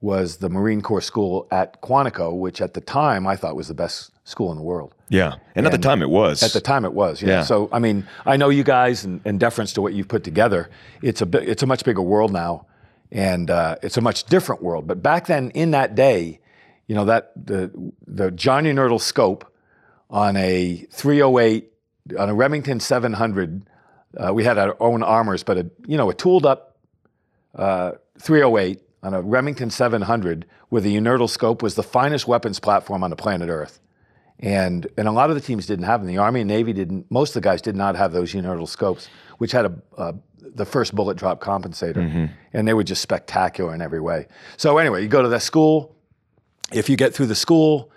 was 0.00 0.36
the 0.36 0.50
Marine 0.50 0.82
Corps 0.82 1.00
school 1.00 1.46
at 1.50 1.80
Quantico, 1.80 2.36
which 2.38 2.60
at 2.60 2.74
the 2.74 2.80
time 2.80 3.26
I 3.26 3.36
thought 3.36 3.56
was 3.56 3.68
the 3.68 3.74
best 3.74 4.10
school 4.24 4.50
in 4.50 4.56
the 4.56 4.62
world. 4.62 4.94
Yeah, 5.08 5.36
and, 5.54 5.66
at 5.66 5.72
the 5.72 5.78
time 5.78 6.02
it 6.02 6.10
was. 6.10 6.42
At 6.42 6.52
the 6.52 6.60
time, 6.60 6.84
it 6.84 6.92
was. 6.92 7.22
Yeah. 7.22 7.28
Yeah. 7.28 7.42
So 7.44 7.68
I 7.72 7.78
mean, 7.78 8.06
I 8.26 8.36
know 8.36 8.48
you 8.48 8.64
guys, 8.64 9.04
and, 9.04 9.20
and 9.24 9.38
deference 9.38 9.72
to 9.74 9.82
what 9.82 9.92
you've 9.94 10.08
put 10.08 10.24
together. 10.24 10.70
It's 11.02 11.22
a 11.22 11.28
it's 11.38 11.62
a 11.62 11.66
much 11.66 11.84
bigger 11.84 12.02
world 12.02 12.32
now, 12.32 12.66
and 13.12 13.50
uh, 13.50 13.76
it's 13.82 13.96
a 13.96 14.00
much 14.00 14.24
different 14.24 14.62
world. 14.62 14.86
But 14.86 15.02
back 15.02 15.26
then, 15.26 15.50
in 15.50 15.70
that 15.72 15.94
day, 15.94 16.40
you 16.86 16.94
know 16.94 17.04
that 17.04 17.32
the 17.36 17.70
the 18.06 18.30
Johnny 18.30 18.72
Nerdle 18.72 19.00
scope 19.00 19.50
on 20.10 20.36
a 20.36 20.86
308 20.90 21.70
on 22.18 22.28
a 22.28 22.34
Remington 22.34 22.80
700. 22.80 23.68
Uh, 24.16 24.32
we 24.32 24.44
had 24.44 24.58
our 24.58 24.76
own 24.80 25.02
armors, 25.02 25.42
but 25.42 25.58
a 25.58 25.70
you 25.86 25.96
know 25.96 26.10
a 26.10 26.14
tooled 26.14 26.46
up 26.46 26.76
uh, 27.54 27.92
308 28.18 28.80
on 29.02 29.12
a 29.12 29.20
Remington 29.20 29.70
700 29.70 30.46
with 30.70 30.86
a 30.86 30.88
Unertl 30.88 31.28
scope 31.28 31.62
was 31.62 31.74
the 31.74 31.82
finest 31.82 32.26
weapons 32.26 32.58
platform 32.58 33.04
on 33.04 33.10
the 33.10 33.16
planet 33.16 33.48
Earth. 33.48 33.80
And, 34.40 34.86
and 34.96 35.08
a 35.08 35.12
lot 35.12 35.30
of 35.30 35.36
the 35.36 35.40
teams 35.40 35.66
didn't 35.66 35.84
have 35.84 36.00
them. 36.00 36.08
The 36.08 36.18
Army 36.18 36.40
and 36.40 36.48
Navy 36.48 36.72
didn't, 36.72 37.10
most 37.10 37.30
of 37.30 37.34
the 37.34 37.48
guys 37.48 37.62
did 37.62 37.76
not 37.76 37.96
have 37.96 38.12
those 38.12 38.32
Unertl 38.32 38.68
scopes, 38.68 39.08
which 39.38 39.52
had 39.52 39.66
a, 39.66 39.74
uh, 39.96 40.12
the 40.40 40.64
first 40.64 40.94
bullet 40.94 41.16
drop 41.16 41.40
compensator. 41.40 42.30
And 42.52 42.68
they 42.68 42.74
were 42.74 42.84
just 42.84 43.00
spectacular 43.00 43.74
in 43.74 43.80
every 43.80 44.00
way. 44.00 44.26
So, 44.56 44.78
anyway, 44.78 45.02
you 45.02 45.08
go 45.08 45.22
to 45.22 45.28
that 45.28 45.42
school. 45.42 45.96
If 46.72 46.88
you 46.88 46.96
get 46.96 47.14
through 47.14 47.26
the 47.26 47.34
school, 47.34 47.90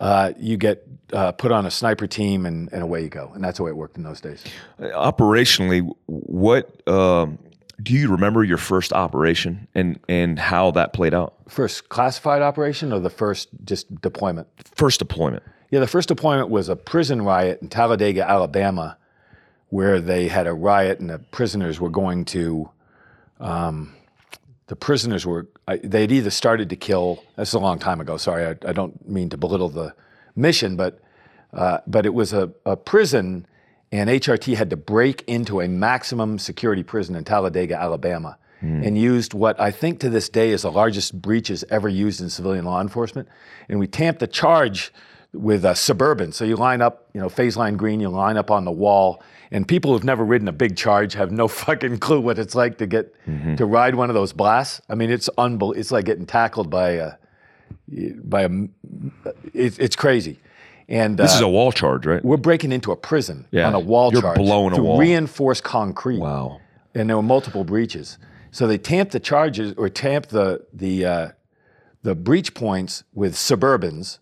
uh, 0.00 0.32
you 0.38 0.56
get 0.56 0.86
uh, 1.12 1.32
put 1.32 1.52
on 1.52 1.66
a 1.66 1.70
sniper 1.70 2.06
team 2.06 2.46
and, 2.46 2.70
and 2.72 2.82
away 2.82 3.02
you 3.02 3.08
go. 3.08 3.30
And 3.34 3.42
that's 3.42 3.58
the 3.58 3.62
way 3.62 3.70
it 3.70 3.76
worked 3.76 3.96
in 3.96 4.02
those 4.02 4.20
days. 4.20 4.44
Operationally, 4.80 5.88
what 6.06 6.86
um, 6.88 7.38
do 7.82 7.92
you 7.94 8.10
remember 8.10 8.44
your 8.44 8.58
first 8.58 8.92
operation 8.92 9.68
and 9.74 9.98
and 10.08 10.38
how 10.38 10.70
that 10.72 10.92
played 10.92 11.14
out? 11.14 11.34
First 11.48 11.88
classified 11.88 12.42
operation 12.42 12.92
or 12.92 13.00
the 13.00 13.10
first 13.10 13.48
just 13.64 14.00
deployment? 14.00 14.48
First 14.74 14.98
deployment. 14.98 15.42
Yeah, 15.70 15.80
the 15.80 15.86
first 15.86 16.08
deployment 16.08 16.48
was 16.48 16.68
a 16.68 16.76
prison 16.76 17.22
riot 17.22 17.60
in 17.60 17.68
Talladega, 17.68 18.28
Alabama, 18.28 18.96
where 19.68 20.00
they 20.00 20.28
had 20.28 20.46
a 20.46 20.52
riot 20.52 21.00
and 21.00 21.10
the 21.10 21.18
prisoners 21.18 21.80
were 21.80 21.90
going 21.90 22.24
to. 22.26 22.70
Um, 23.40 23.94
the 24.68 24.76
prisoners 24.76 25.24
were 25.26 25.46
they'd 25.82 26.10
either 26.10 26.30
started 26.30 26.70
to 26.70 26.76
kill. 26.76 27.22
That's 27.36 27.52
a 27.52 27.58
long 27.58 27.78
time 27.78 28.00
ago. 28.00 28.16
Sorry, 28.16 28.46
I, 28.46 28.68
I 28.68 28.72
don't 28.72 29.08
mean 29.08 29.28
to 29.30 29.36
belittle 29.36 29.68
the 29.68 29.94
mission, 30.34 30.76
but 30.76 31.00
uh, 31.52 31.78
but 31.86 32.06
it 32.06 32.14
was 32.14 32.32
a, 32.32 32.50
a 32.64 32.76
prison, 32.76 33.46
and 33.92 34.10
HRT 34.10 34.56
had 34.56 34.70
to 34.70 34.76
break 34.76 35.22
into 35.26 35.60
a 35.60 35.68
maximum 35.68 36.38
security 36.38 36.82
prison 36.82 37.14
in 37.14 37.24
Talladega, 37.24 37.76
Alabama, 37.76 38.38
and 38.62 38.98
used 38.98 39.34
what 39.34 39.60
I 39.60 39.70
think 39.70 40.00
to 40.00 40.10
this 40.10 40.28
day 40.28 40.50
is 40.50 40.62
the 40.62 40.72
largest 40.72 41.20
breaches 41.20 41.64
ever 41.70 41.88
used 41.88 42.20
in 42.20 42.28
civilian 42.30 42.64
law 42.64 42.80
enforcement. 42.80 43.28
And 43.68 43.78
we 43.78 43.86
tamped 43.86 44.18
the 44.20 44.26
charge 44.26 44.92
with 45.36 45.64
a 45.64 45.74
suburban. 45.74 46.32
So 46.32 46.44
you 46.44 46.56
line 46.56 46.82
up, 46.82 47.08
you 47.12 47.20
know, 47.20 47.28
phase 47.28 47.56
line 47.56 47.76
green, 47.76 48.00
you 48.00 48.08
line 48.08 48.36
up 48.36 48.50
on 48.50 48.64
the 48.64 48.70
wall, 48.72 49.22
and 49.50 49.66
people 49.68 49.92
who've 49.92 50.04
never 50.04 50.24
ridden 50.24 50.48
a 50.48 50.52
big 50.52 50.76
charge 50.76 51.14
have 51.14 51.30
no 51.30 51.46
fucking 51.64 51.98
clue 51.98 52.20
what 52.20 52.38
it's 52.38 52.54
like 52.54 52.78
to 52.78 52.86
get 52.86 53.14
to 53.56 53.64
ride 53.66 53.94
one 53.94 54.10
of 54.10 54.14
those 54.14 54.32
blasts. 54.32 54.80
I 54.88 54.94
mean, 54.94 55.10
it's 55.10 55.28
unbel- 55.38 55.76
It's 55.76 55.90
like 55.90 56.04
getting 56.04 56.26
tackled 56.26 56.70
by 56.70 56.90
a 56.90 57.12
by 58.24 58.42
a. 58.42 58.50
It's, 59.54 59.78
it's 59.78 59.96
crazy, 59.96 60.40
and 60.88 61.16
This 61.18 61.32
uh, 61.32 61.36
is 61.36 61.40
a 61.42 61.48
wall 61.48 61.72
charge, 61.72 62.06
right? 62.06 62.24
we're 62.24 62.36
breaking 62.36 62.72
into 62.72 62.92
a 62.92 62.96
prison 62.96 63.46
Yeah. 63.50 63.66
on 63.66 63.74
a 63.74 63.80
wall 63.80 64.12
You're 64.12 64.22
charge 64.22 64.36
blowing 64.38 64.76
a 64.76 64.82
wall. 64.82 64.98
reinforced 64.98 65.64
concrete. 65.64 66.18
Wow. 66.18 66.60
And 66.94 67.08
there 67.10 67.16
were 67.16 67.22
multiple 67.22 67.64
breaches. 67.64 68.18
So 68.50 68.66
they 68.66 68.78
tamped 68.78 69.12
the 69.12 69.20
charges 69.20 69.74
or 69.76 69.88
tamped 69.88 70.30
the 70.30 70.64
the 70.72 71.04
uh, 71.04 71.28
the 72.02 72.14
breach 72.14 72.54
points 72.54 73.04
with 73.12 73.34
Suburbans 73.34 74.18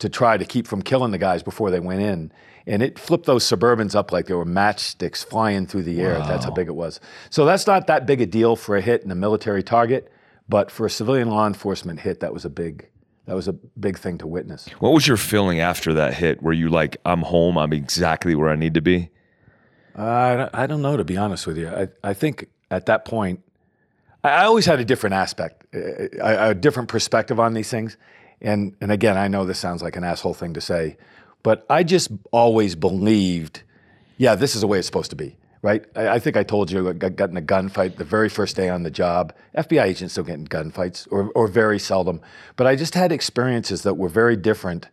to 0.00 0.08
try 0.08 0.36
to 0.36 0.44
keep 0.44 0.66
from 0.66 0.82
killing 0.82 1.12
the 1.12 1.18
guys 1.18 1.42
before 1.42 1.70
they 1.70 1.80
went 1.80 2.00
in. 2.02 2.32
And 2.66 2.82
it 2.82 2.98
flipped 2.98 3.24
those 3.26 3.44
Suburbans 3.44 3.94
up 3.94 4.12
like 4.12 4.26
they 4.26 4.34
were 4.34 4.44
matchsticks 4.44 5.24
flying 5.24 5.66
through 5.66 5.84
the 5.84 6.00
air. 6.00 6.18
That's 6.18 6.44
how 6.44 6.50
big 6.50 6.68
it 6.68 6.74
was. 6.74 7.00
So 7.30 7.44
that's 7.44 7.66
not 7.66 7.86
that 7.86 8.06
big 8.06 8.20
a 8.20 8.26
deal 8.26 8.54
for 8.56 8.76
a 8.76 8.80
hit 8.80 9.02
in 9.02 9.10
a 9.10 9.14
military 9.14 9.62
target, 9.62 10.12
but 10.48 10.70
for 10.70 10.84
a 10.86 10.90
civilian 10.90 11.28
law 11.30 11.46
enforcement 11.46 12.00
hit, 12.00 12.20
that 12.20 12.32
was 12.34 12.44
a 12.44 12.50
big 12.50 12.86
that 13.26 13.36
was 13.36 13.46
a 13.48 13.52
big 13.52 13.96
thing 13.98 14.18
to 14.18 14.26
witness. 14.26 14.66
What 14.80 14.92
was 14.92 15.06
your 15.06 15.16
feeling 15.16 15.60
after 15.60 15.94
that 15.94 16.14
hit? 16.14 16.42
Were 16.42 16.52
you 16.52 16.68
like, 16.68 16.96
I'm 17.04 17.20
home, 17.22 17.56
I'm 17.56 17.72
exactly 17.72 18.34
where 18.34 18.48
I 18.50 18.56
need 18.56 18.74
to 18.74 18.80
be? 18.80 19.10
I 19.94 20.36
don't- 20.36 20.54
I 20.54 20.66
don't 20.66 20.82
know, 20.82 20.96
to 20.96 21.04
be 21.04 21.16
honest 21.16 21.46
with 21.46 21.56
you. 21.56 21.68
I, 21.68 21.88
I 22.02 22.14
think 22.14 22.48
at 22.70 22.86
that 22.86 23.04
point, 23.04 23.40
I, 24.24 24.30
I 24.30 24.44
always 24.44 24.66
had 24.66 24.80
a 24.80 24.84
different 24.84 25.14
aspect, 25.14 25.64
a, 25.74 26.50
a 26.50 26.54
different 26.54 26.88
perspective 26.88 27.38
on 27.38 27.54
these 27.54 27.70
things. 27.70 27.96
And, 28.40 28.74
and 28.80 28.90
again, 28.90 29.16
I 29.16 29.28
know 29.28 29.44
this 29.44 29.58
sounds 29.58 29.82
like 29.82 29.96
an 29.96 30.04
asshole 30.04 30.34
thing 30.34 30.54
to 30.54 30.60
say, 30.60 30.96
but 31.42 31.64
I 31.68 31.82
just 31.82 32.10
always 32.32 32.74
believed, 32.74 33.62
yeah, 34.16 34.34
this 34.34 34.54
is 34.54 34.60
the 34.60 34.66
way 34.66 34.78
it's 34.78 34.86
supposed 34.86 35.10
to 35.10 35.16
be, 35.16 35.36
right? 35.62 35.84
I, 35.94 36.08
I 36.08 36.18
think 36.18 36.36
I 36.36 36.42
told 36.42 36.70
you 36.70 36.88
I 36.88 36.92
got, 36.92 37.16
got 37.16 37.30
in 37.30 37.36
a 37.36 37.42
gunfight 37.42 37.96
the 37.96 38.04
very 38.04 38.28
first 38.28 38.56
day 38.56 38.68
on 38.68 38.82
the 38.82 38.90
job. 38.90 39.34
FBI 39.56 39.84
agents 39.84 40.14
don't 40.14 40.26
get 40.26 40.34
in 40.34 40.46
gunfights, 40.46 41.06
or, 41.10 41.30
or 41.34 41.48
very 41.48 41.78
seldom. 41.78 42.20
But 42.56 42.66
I 42.66 42.76
just 42.76 42.94
had 42.94 43.12
experiences 43.12 43.82
that 43.82 43.94
were 43.94 44.08
very 44.08 44.36
different 44.36 44.88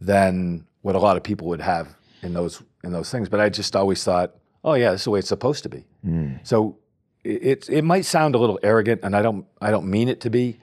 than 0.00 0.66
what 0.82 0.94
a 0.94 0.98
lot 0.98 1.16
of 1.16 1.22
people 1.22 1.48
would 1.48 1.60
have 1.60 1.94
in 2.22 2.34
those 2.34 2.62
in 2.82 2.92
those 2.92 3.10
things. 3.10 3.28
But 3.28 3.40
I 3.40 3.48
just 3.48 3.76
always 3.76 4.02
thought, 4.02 4.34
oh 4.64 4.74
yeah, 4.74 4.92
this 4.92 5.02
is 5.02 5.04
the 5.04 5.10
way 5.10 5.18
it's 5.18 5.28
supposed 5.28 5.62
to 5.64 5.68
be. 5.68 5.84
Hmm. 6.02 6.34
So 6.42 6.78
it, 7.24 7.42
it 7.42 7.68
it 7.68 7.82
might 7.82 8.04
sound 8.04 8.34
a 8.34 8.38
little 8.38 8.58
arrogant, 8.62 9.00
and 9.02 9.14
I 9.14 9.22
don't 9.22 9.46
I 9.60 9.70
don't 9.70 9.86
mean 9.86 10.08
it 10.08 10.20
to 10.22 10.30
be, 10.30 10.60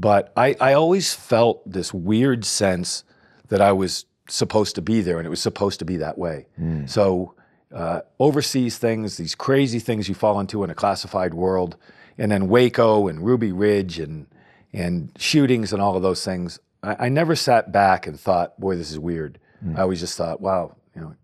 but 0.00 0.32
I 0.36 0.56
I 0.60 0.72
always 0.72 1.14
felt 1.14 1.70
this 1.70 1.92
weird 1.94 2.44
sense 2.44 3.04
that 3.48 3.60
I 3.60 3.72
was 3.72 4.06
supposed 4.28 4.74
to 4.76 4.82
be 4.82 5.00
there, 5.02 5.18
and 5.18 5.26
it 5.26 5.30
was 5.30 5.42
supposed 5.42 5.78
to 5.80 5.84
be 5.84 5.96
that 5.98 6.16
way. 6.18 6.46
So. 6.86 7.34
Uh, 7.72 8.00
overseas 8.18 8.78
things, 8.78 9.16
these 9.16 9.36
crazy 9.36 9.78
things 9.78 10.08
you 10.08 10.14
fall 10.14 10.40
into 10.40 10.64
in 10.64 10.70
a 10.70 10.74
classified 10.74 11.32
world, 11.34 11.76
and 12.18 12.32
then 12.32 12.48
Waco 12.48 13.06
and 13.06 13.24
Ruby 13.24 13.52
Ridge 13.52 14.00
and 14.00 14.26
and 14.72 15.12
shootings 15.18 15.72
and 15.72 15.80
all 15.80 15.96
of 15.96 16.02
those 16.02 16.24
things. 16.24 16.58
I, 16.82 17.06
I 17.06 17.08
never 17.10 17.36
sat 17.36 17.70
back 17.70 18.08
and 18.08 18.18
thought, 18.18 18.58
"Boy, 18.58 18.74
this 18.74 18.90
is 18.90 18.98
weird." 18.98 19.38
I 19.76 19.82
always 19.82 20.00
just 20.00 20.18
thought, 20.18 20.40
"Wow, 20.40 20.74
you 20.96 21.00
know, 21.00 21.14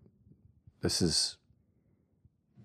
this 0.81 1.01
is 1.01 1.35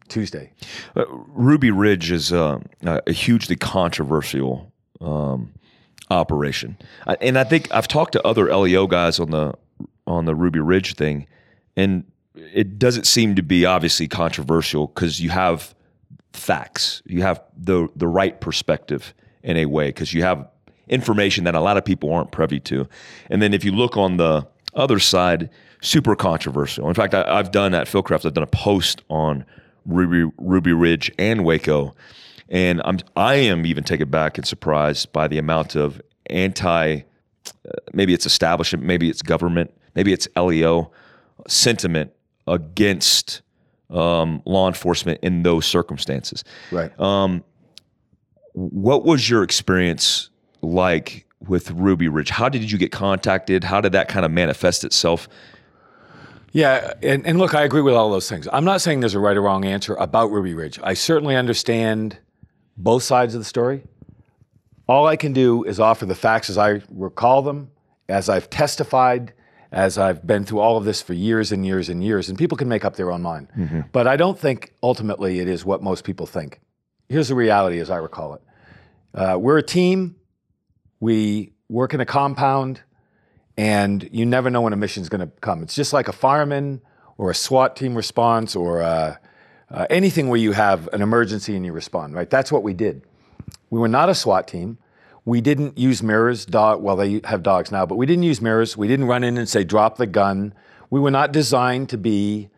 Tuesday." 0.08 0.52
Uh, 0.94 1.06
Ruby 1.08 1.72
Ridge 1.72 2.12
is 2.12 2.32
uh, 2.32 2.60
a 2.84 3.12
hugely 3.12 3.56
controversial 3.56 4.72
um, 5.00 5.54
operation, 6.12 6.76
and 7.20 7.38
I 7.38 7.44
think 7.44 7.72
I've 7.72 7.88
talked 7.88 8.12
to 8.12 8.26
other 8.26 8.54
LEO 8.54 8.86
guys 8.86 9.18
on 9.18 9.30
the 9.30 9.54
on 10.06 10.24
the 10.24 10.34
Ruby 10.34 10.60
Ridge 10.60 10.94
thing, 10.94 11.26
and 11.76 12.04
it 12.34 12.78
doesn't 12.78 13.06
seem 13.06 13.34
to 13.36 13.42
be 13.42 13.64
obviously 13.66 14.08
controversial 14.08 14.88
because 14.88 15.20
you 15.20 15.30
have 15.30 15.74
facts, 16.32 17.02
you 17.06 17.22
have 17.22 17.42
the 17.56 17.88
the 17.96 18.08
right 18.08 18.40
perspective 18.40 19.14
in 19.42 19.56
a 19.56 19.66
way 19.66 19.88
because 19.88 20.14
you 20.14 20.22
have 20.22 20.48
information 20.88 21.44
that 21.44 21.54
a 21.54 21.60
lot 21.60 21.76
of 21.76 21.84
people 21.84 22.12
aren't 22.12 22.32
privy 22.32 22.60
to, 22.60 22.88
and 23.30 23.42
then 23.42 23.54
if 23.54 23.64
you 23.64 23.72
look 23.72 23.96
on 23.96 24.16
the 24.16 24.46
other 24.74 24.98
side, 24.98 25.50
super 25.82 26.16
controversial. 26.16 26.88
In 26.88 26.94
fact, 26.94 27.14
I, 27.14 27.24
I've 27.24 27.50
done 27.50 27.74
at 27.74 27.86
Fieldcraft, 27.86 28.24
I've 28.24 28.34
done 28.34 28.44
a 28.44 28.46
post 28.46 29.02
on 29.10 29.44
Ruby 29.86 30.30
Ruby 30.38 30.72
Ridge 30.72 31.12
and 31.18 31.44
Waco, 31.44 31.94
and 32.52 32.80
I'm 32.84 32.98
I 33.16 33.34
am 33.34 33.66
even 33.66 33.82
taken 33.82 34.08
back 34.08 34.38
and 34.38 34.46
surprised 34.46 35.12
by 35.12 35.26
the 35.26 35.38
amount 35.38 35.74
of 35.74 36.00
anti, 36.26 36.96
uh, 36.96 37.70
maybe 37.92 38.14
it's 38.14 38.26
establishment, 38.26 38.84
maybe 38.84 39.10
it's 39.10 39.22
government, 39.22 39.72
maybe 39.96 40.12
it's 40.12 40.28
LEO 40.36 40.92
sentiment 41.48 42.12
against 42.46 43.40
um, 43.90 44.42
law 44.44 44.68
enforcement 44.68 45.18
in 45.22 45.42
those 45.42 45.66
circumstances. 45.66 46.44
Right. 46.70 46.92
What 48.54 49.04
was 49.04 49.30
your 49.30 49.42
experience 49.42 50.28
like 50.60 51.26
with 51.40 51.70
Ruby 51.70 52.08
Ridge? 52.08 52.28
How 52.28 52.50
did 52.50 52.70
you 52.70 52.76
get 52.76 52.92
contacted? 52.92 53.64
How 53.64 53.80
did 53.80 53.92
that 53.92 54.08
kind 54.08 54.26
of 54.26 54.30
manifest 54.30 54.84
itself? 54.84 55.26
Yeah, 56.52 56.92
and, 57.02 57.26
and 57.26 57.38
look, 57.38 57.54
I 57.54 57.62
agree 57.62 57.80
with 57.80 57.94
all 57.94 58.10
those 58.10 58.28
things. 58.28 58.46
I'm 58.52 58.66
not 58.66 58.82
saying 58.82 59.00
there's 59.00 59.14
a 59.14 59.20
right 59.20 59.36
or 59.38 59.40
wrong 59.40 59.64
answer 59.64 59.94
about 59.94 60.30
Ruby 60.30 60.52
Ridge. 60.52 60.78
I 60.82 60.92
certainly 60.92 61.34
understand 61.34 62.18
both 62.76 63.02
sides 63.02 63.34
of 63.34 63.40
the 63.40 63.44
story. 63.44 63.82
All 64.88 65.06
I 65.06 65.16
can 65.16 65.32
do 65.32 65.64
is 65.64 65.78
offer 65.80 66.06
the 66.06 66.14
facts 66.14 66.50
as 66.50 66.58
I 66.58 66.82
recall 66.90 67.42
them, 67.42 67.70
as 68.08 68.28
I've 68.28 68.50
testified, 68.50 69.32
as 69.70 69.96
I've 69.96 70.26
been 70.26 70.44
through 70.44 70.60
all 70.60 70.76
of 70.76 70.84
this 70.84 71.00
for 71.00 71.14
years 71.14 71.50
and 71.52 71.64
years 71.64 71.88
and 71.88 72.04
years, 72.04 72.28
and 72.28 72.36
people 72.36 72.58
can 72.58 72.68
make 72.68 72.84
up 72.84 72.96
their 72.96 73.10
own 73.10 73.22
mind. 73.22 73.48
But 73.92 74.06
I 74.06 74.16
don't 74.16 74.38
think 74.38 74.74
ultimately 74.82 75.38
it 75.38 75.48
is 75.48 75.64
what 75.64 75.82
most 75.82 76.04
people 76.04 76.26
think. 76.26 76.60
Here's 77.08 77.28
the 77.28 77.34
reality 77.34 77.78
as 77.78 77.90
I 77.90 77.96
recall 77.96 78.34
it 78.34 78.42
uh, 79.14 79.38
we're 79.38 79.58
a 79.58 79.62
team, 79.62 80.16
we 81.00 81.52
work 81.68 81.94
in 81.94 82.00
a 82.00 82.06
compound, 82.06 82.82
and 83.56 84.08
you 84.12 84.26
never 84.26 84.50
know 84.50 84.60
when 84.62 84.72
a 84.72 84.76
mission's 84.76 85.08
going 85.08 85.20
to 85.20 85.32
come. 85.40 85.62
It's 85.62 85.74
just 85.74 85.92
like 85.92 86.08
a 86.08 86.12
fireman 86.12 86.82
or 87.18 87.30
a 87.30 87.34
SWAT 87.34 87.76
team 87.76 87.94
response 87.94 88.56
or 88.56 88.82
uh, 88.82 89.16
uh, 89.72 89.86
anything 89.88 90.28
where 90.28 90.38
you 90.38 90.52
have 90.52 90.88
an 90.92 91.00
emergency 91.00 91.56
and 91.56 91.64
you 91.64 91.72
respond, 91.72 92.14
right? 92.14 92.28
That's 92.28 92.52
what 92.52 92.62
we 92.62 92.74
did. 92.74 93.02
We 93.70 93.80
were 93.80 93.88
not 93.88 94.08
a 94.08 94.14
SWAT 94.14 94.46
team. 94.46 94.78
We 95.24 95.40
didn't 95.40 95.78
use 95.78 96.02
mirrors. 96.02 96.44
Dog, 96.44 96.82
well, 96.82 96.96
they 96.96 97.20
have 97.24 97.42
dogs 97.42 97.72
now, 97.72 97.86
but 97.86 97.96
we 97.96 98.06
didn't 98.06 98.24
use 98.24 98.40
mirrors. 98.40 98.76
We 98.76 98.86
didn't 98.86 99.06
run 99.06 99.24
in 99.24 99.38
and 99.38 99.48
say, 99.48 99.64
drop 99.64 99.96
the 99.96 100.06
gun. 100.06 100.52
We 100.90 101.00
were 101.00 101.10
not 101.10 101.32
designed 101.32 101.88
to 101.90 101.98
be 101.98 102.50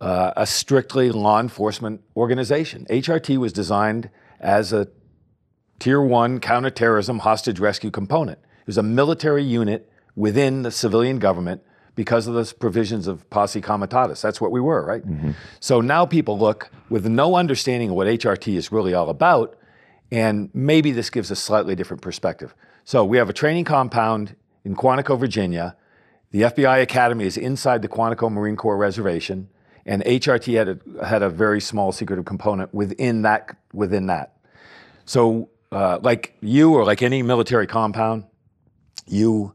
uh, 0.00 0.32
a 0.36 0.46
strictly 0.46 1.10
law 1.10 1.38
enforcement 1.38 2.02
organization. 2.16 2.86
HRT 2.90 3.36
was 3.36 3.52
designed 3.52 4.10
as 4.40 4.72
a 4.72 4.88
tier 5.78 6.02
one 6.02 6.40
counterterrorism 6.40 7.20
hostage 7.20 7.60
rescue 7.60 7.90
component. 7.90 8.38
It 8.38 8.66
was 8.66 8.78
a 8.78 8.82
military 8.82 9.44
unit 9.44 9.90
within 10.16 10.62
the 10.62 10.70
civilian 10.72 11.20
government 11.20 11.62
because 11.98 12.28
of 12.28 12.34
the 12.34 12.54
provisions 12.60 13.08
of 13.08 13.28
posse 13.28 13.60
comitatus. 13.60 14.22
That's 14.22 14.40
what 14.40 14.52
we 14.52 14.60
were, 14.60 14.86
right? 14.86 15.02
So 15.58 15.80
now 15.80 16.06
people 16.06 16.38
look 16.38 16.70
with 16.88 17.04
no 17.06 17.34
understanding 17.34 17.90
of 17.90 17.96
what 17.96 18.06
HRT 18.06 18.54
is 18.54 18.70
really 18.70 18.94
all 18.94 19.10
about, 19.10 19.58
and 20.12 20.48
maybe 20.54 20.92
this 20.92 21.10
gives 21.10 21.32
a 21.32 21.34
slightly 21.34 21.74
different 21.74 22.00
perspective. 22.00 22.54
So 22.84 23.04
we 23.04 23.18
have 23.18 23.28
a 23.28 23.32
training 23.32 23.64
compound 23.64 24.36
in 24.64 24.76
Quantico, 24.76 25.18
Virginia. 25.18 25.74
The 26.30 26.42
FBI 26.42 26.82
Academy 26.82 27.24
is 27.24 27.36
inside 27.36 27.82
the 27.82 27.88
Quantico 27.88 28.30
Marine 28.30 28.54
Corps 28.54 28.76
Reservation, 28.76 29.48
and 29.84 30.04
HRT 30.04 30.56
had 30.56 30.68
a, 30.68 31.04
had 31.04 31.24
a 31.24 31.28
very 31.28 31.60
small 31.60 31.90
secretive 31.90 32.26
component 32.26 32.72
within 32.72 33.22
that. 33.22 33.56
Within 33.72 34.06
that, 34.06 34.36
so 35.04 35.50
uh, 35.72 35.98
like 36.00 36.36
you 36.40 36.74
or 36.74 36.84
like 36.84 37.02
any 37.02 37.24
military 37.24 37.66
compound, 37.66 38.22
you 39.08 39.52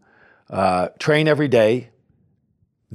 uh, 0.50 0.90
train 1.00 1.30
every 1.30 1.48
day, 1.48 1.90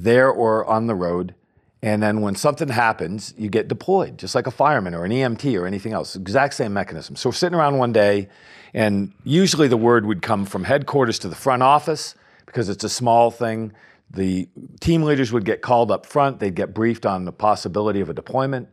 there 0.02 0.30
or 0.30 0.64
on 0.66 0.86
the 0.86 0.94
road, 0.94 1.34
and 1.82 2.02
then 2.02 2.20
when 2.20 2.34
something 2.34 2.68
happens, 2.68 3.34
you 3.36 3.48
get 3.48 3.68
deployed, 3.68 4.18
just 4.18 4.34
like 4.34 4.46
a 4.46 4.50
fireman 4.50 4.94
or 4.94 5.04
an 5.04 5.12
EMT 5.12 5.58
or 5.60 5.66
anything 5.66 5.92
else. 5.92 6.16
Exact 6.16 6.54
same 6.54 6.72
mechanism. 6.72 7.14
So 7.16 7.28
we're 7.28 7.34
sitting 7.34 7.58
around 7.58 7.78
one 7.78 7.92
day, 7.92 8.28
and 8.74 9.12
usually 9.24 9.68
the 9.68 9.76
word 9.76 10.04
would 10.06 10.22
come 10.22 10.44
from 10.44 10.64
headquarters 10.64 11.18
to 11.20 11.28
the 11.28 11.36
front 11.36 11.62
office 11.62 12.14
because 12.46 12.68
it's 12.68 12.82
a 12.82 12.88
small 12.88 13.30
thing. 13.30 13.72
The 14.10 14.48
team 14.80 15.02
leaders 15.02 15.32
would 15.32 15.44
get 15.44 15.62
called 15.62 15.90
up 15.90 16.06
front. 16.06 16.40
They'd 16.40 16.54
get 16.54 16.74
briefed 16.74 17.06
on 17.06 17.24
the 17.24 17.32
possibility 17.32 18.00
of 18.00 18.08
a 18.08 18.14
deployment, 18.14 18.68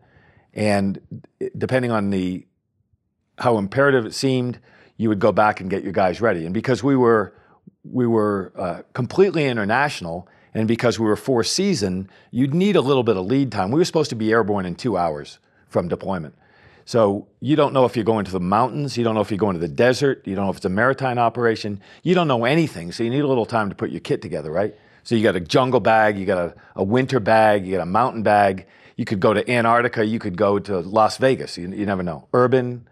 and 0.53 0.99
depending 1.57 1.91
on 1.91 2.10
the 2.10 2.47
how 3.38 3.57
imperative 3.57 4.06
it 4.06 4.14
seemed, 4.14 4.60
you 4.97 5.10
would 5.10 5.19
go 5.19 5.31
back 5.31 5.60
and 5.60 5.69
get 5.69 5.84
your 5.84 5.91
guys 5.91 6.22
ready. 6.22 6.45
And 6.45 6.53
because 6.53 6.84
we 6.84 6.95
were 6.95 7.35
we 7.84 8.07
were 8.07 8.52
uh, 8.56 8.81
completely 8.93 9.45
international, 9.45 10.27
and 10.56 10.68
because 10.68 10.98
we 10.98 11.06
were 11.06 11.15
four 11.15 11.44
season, 11.44 12.10
you'd 12.32 12.56
need 12.56 12.76
a 12.76 12.82
little 12.82 13.03
bit 13.03 13.18
of 13.18 13.26
lead 13.26 13.52
time. 13.52 13.69
We 13.69 13.80
were 13.80 13.86
supposed 13.86 14.10
to 14.10 14.15
be 14.15 14.32
airborne 14.32 14.65
in 14.65 14.73
two 14.73 14.98
hours 14.98 15.38
from 15.68 15.88
deployment. 15.88 16.34
So 16.86 17.27
you 17.41 17.56
don't 17.56 17.73
know 17.73 17.86
if 17.86 17.95
you're 17.95 18.06
going 18.06 18.26
to 18.26 18.32
the 18.32 18.40
mountains, 18.40 18.98
you 18.98 19.03
don't 19.03 19.15
know 19.15 19.22
if 19.22 19.30
you're 19.30 19.38
going 19.38 19.56
to 19.56 19.60
the 19.60 19.68
desert, 19.68 20.26
you 20.26 20.36
don't 20.36 20.45
know 20.45 20.52
if 20.52 20.57
it's 20.57 20.65
a 20.65 20.69
maritime 20.69 21.19
operation, 21.19 21.82
you 22.02 22.15
don't 22.15 22.27
know 22.27 22.45
anything. 22.45 22.91
So 22.91 23.03
you 23.03 23.10
need 23.10 23.19
a 23.19 23.27
little 23.27 23.45
time 23.45 23.69
to 23.69 23.76
put 23.76 23.91
your 23.91 23.99
kit 23.99 24.22
together, 24.22 24.52
right? 24.52 24.73
So 25.03 25.14
you 25.14 25.22
got 25.22 25.36
a 25.36 25.40
jungle 25.40 25.80
bag, 25.80 26.18
you 26.18 26.26
got 26.26 26.38
a, 26.38 26.56
a 26.76 26.84
winter 26.84 27.19
bag, 27.19 27.65
you 27.65 27.73
got 27.73 27.82
a 27.82 27.88
mountain 27.88 28.23
bag. 28.23 28.65
You 28.95 29.03
could 29.03 29.19
go 29.19 29.34
to 29.34 29.48
Antarctica, 29.52 30.06
you 30.06 30.19
could 30.19 30.38
go 30.38 30.57
to 30.57 30.80
Las 30.80 31.18
Vegas. 31.18 31.57
You, 31.57 31.69
you 31.69 31.86
never 31.86 32.02
know. 32.02 32.27
Urban, 32.34 32.88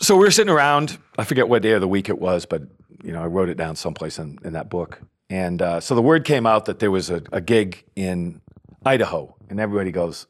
so 0.00 0.16
we 0.16 0.24
were 0.24 0.30
sitting 0.30 0.52
around. 0.52 0.98
I 1.18 1.24
forget 1.24 1.48
what 1.48 1.62
day 1.62 1.72
of 1.72 1.80
the 1.80 1.88
week 1.88 2.08
it 2.08 2.18
was, 2.18 2.46
but 2.46 2.62
you 3.02 3.12
know, 3.12 3.22
I 3.22 3.26
wrote 3.26 3.48
it 3.48 3.56
down 3.56 3.76
someplace 3.76 4.18
in, 4.18 4.38
in 4.44 4.54
that 4.54 4.70
book. 4.70 5.00
And 5.30 5.60
uh, 5.60 5.80
so 5.80 5.94
the 5.94 6.02
word 6.02 6.24
came 6.24 6.46
out 6.46 6.64
that 6.66 6.78
there 6.78 6.90
was 6.90 7.10
a, 7.10 7.22
a 7.32 7.40
gig 7.40 7.84
in 7.94 8.40
Idaho, 8.84 9.36
and 9.50 9.60
everybody 9.60 9.90
goes, 9.90 10.26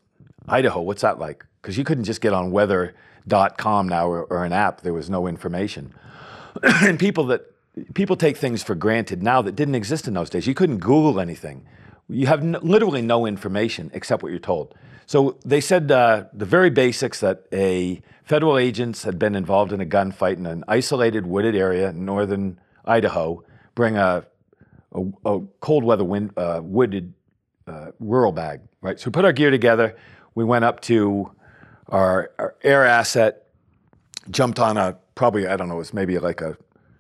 "Idaho, 0.49 0.81
what's 0.81 1.03
that 1.03 1.19
like?" 1.19 1.45
Because 1.63 1.79
you 1.79 1.85
couldn't 1.85 2.05
just 2.05 2.21
get 2.21 2.33
on 2.33 2.51
weather.com 2.51 3.89
now 3.89 4.09
or, 4.09 4.25
or 4.25 4.45
an 4.45 4.53
app. 4.53 4.81
There 4.81 4.95
was 4.95 5.09
no 5.09 5.27
information, 5.27 5.95
and 6.63 6.99
people 6.99 7.25
that 7.27 7.43
people 7.95 8.17
take 8.17 8.37
things 8.37 8.63
for 8.63 8.75
granted 8.75 9.23
now 9.23 9.41
that 9.43 9.55
didn't 9.55 9.77
exist 9.77 10.09
in 10.09 10.15
those 10.15 10.31
days. 10.31 10.47
You 10.47 10.55
couldn't 10.55 10.79
Google 10.79 11.21
anything. 11.21 11.65
You 12.09 12.27
have 12.27 12.41
n- 12.41 12.57
literally 12.63 13.03
no 13.03 13.27
information 13.27 13.91
except 13.95 14.23
what 14.23 14.31
you're 14.31 14.39
told. 14.41 14.75
So 15.07 15.39
they 15.45 15.61
said 15.61 15.91
uh, 15.91 16.25
the 16.33 16.45
very 16.45 16.71
basics 16.71 17.21
that 17.21 17.45
a 17.53 18.03
federal 18.25 18.59
agents 18.59 19.05
had 19.05 19.19
been 19.19 19.35
involved 19.35 19.73
in 19.73 19.81
a 19.81 19.87
gunfight 19.87 20.37
in 20.37 20.47
an 20.47 20.65
isolated 20.69 21.27
wooded 21.27 21.55
area 21.55 21.91
in 21.91 22.05
northern 22.05 22.59
Idaho, 22.85 23.43
bring 23.75 23.97
a, 23.97 24.27
a, 24.93 25.03
a 25.25 25.41
cold 25.61 25.85
weather 25.85 26.05
wind, 26.05 26.33
uh, 26.37 26.61
wooded 26.63 27.13
uh, 27.67 27.93
rural 28.01 28.33
bag, 28.33 28.61
right? 28.81 28.99
So 28.99 29.09
we 29.09 29.13
put 29.13 29.25
our 29.25 29.33
gear 29.33 29.51
together. 29.51 29.97
We 30.35 30.45
went 30.45 30.65
up 30.65 30.81
to 30.83 31.31
our, 31.89 32.31
our 32.39 32.57
air 32.63 32.87
asset, 32.87 33.49
jumped 34.31 34.59
on 34.59 34.77
a 34.77 34.97
probably 35.15 35.47
I 35.47 35.57
don't 35.57 35.69
know, 35.69 35.75
it 35.75 35.79
was 35.79 35.95
maybe 35.95 36.19
like 36.19 36.41
a 36.41 36.57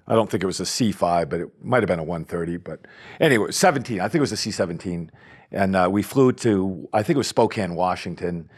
I 0.08 0.14
don't 0.14 0.30
think 0.30 0.42
it 0.42 0.46
was 0.46 0.58
a 0.58 0.64
C5, 0.64 1.28
but 1.28 1.40
it 1.40 1.48
might 1.62 1.82
have 1.82 1.86
been 1.86 1.98
a 1.98 2.04
130. 2.04 2.56
But 2.56 2.80
anyway, 3.20 3.50
17. 3.50 4.00
I 4.00 4.08
think 4.08 4.16
it 4.16 4.20
was 4.20 4.32
a 4.32 4.36
C17. 4.36 5.10
And 5.52 5.76
uh, 5.76 5.88
we 5.90 6.02
flew 6.02 6.32
to, 6.32 6.88
I 6.94 7.02
think 7.02 7.16
it 7.16 7.18
was 7.18 7.28
Spokane, 7.28 7.74
Washington. 7.74 8.48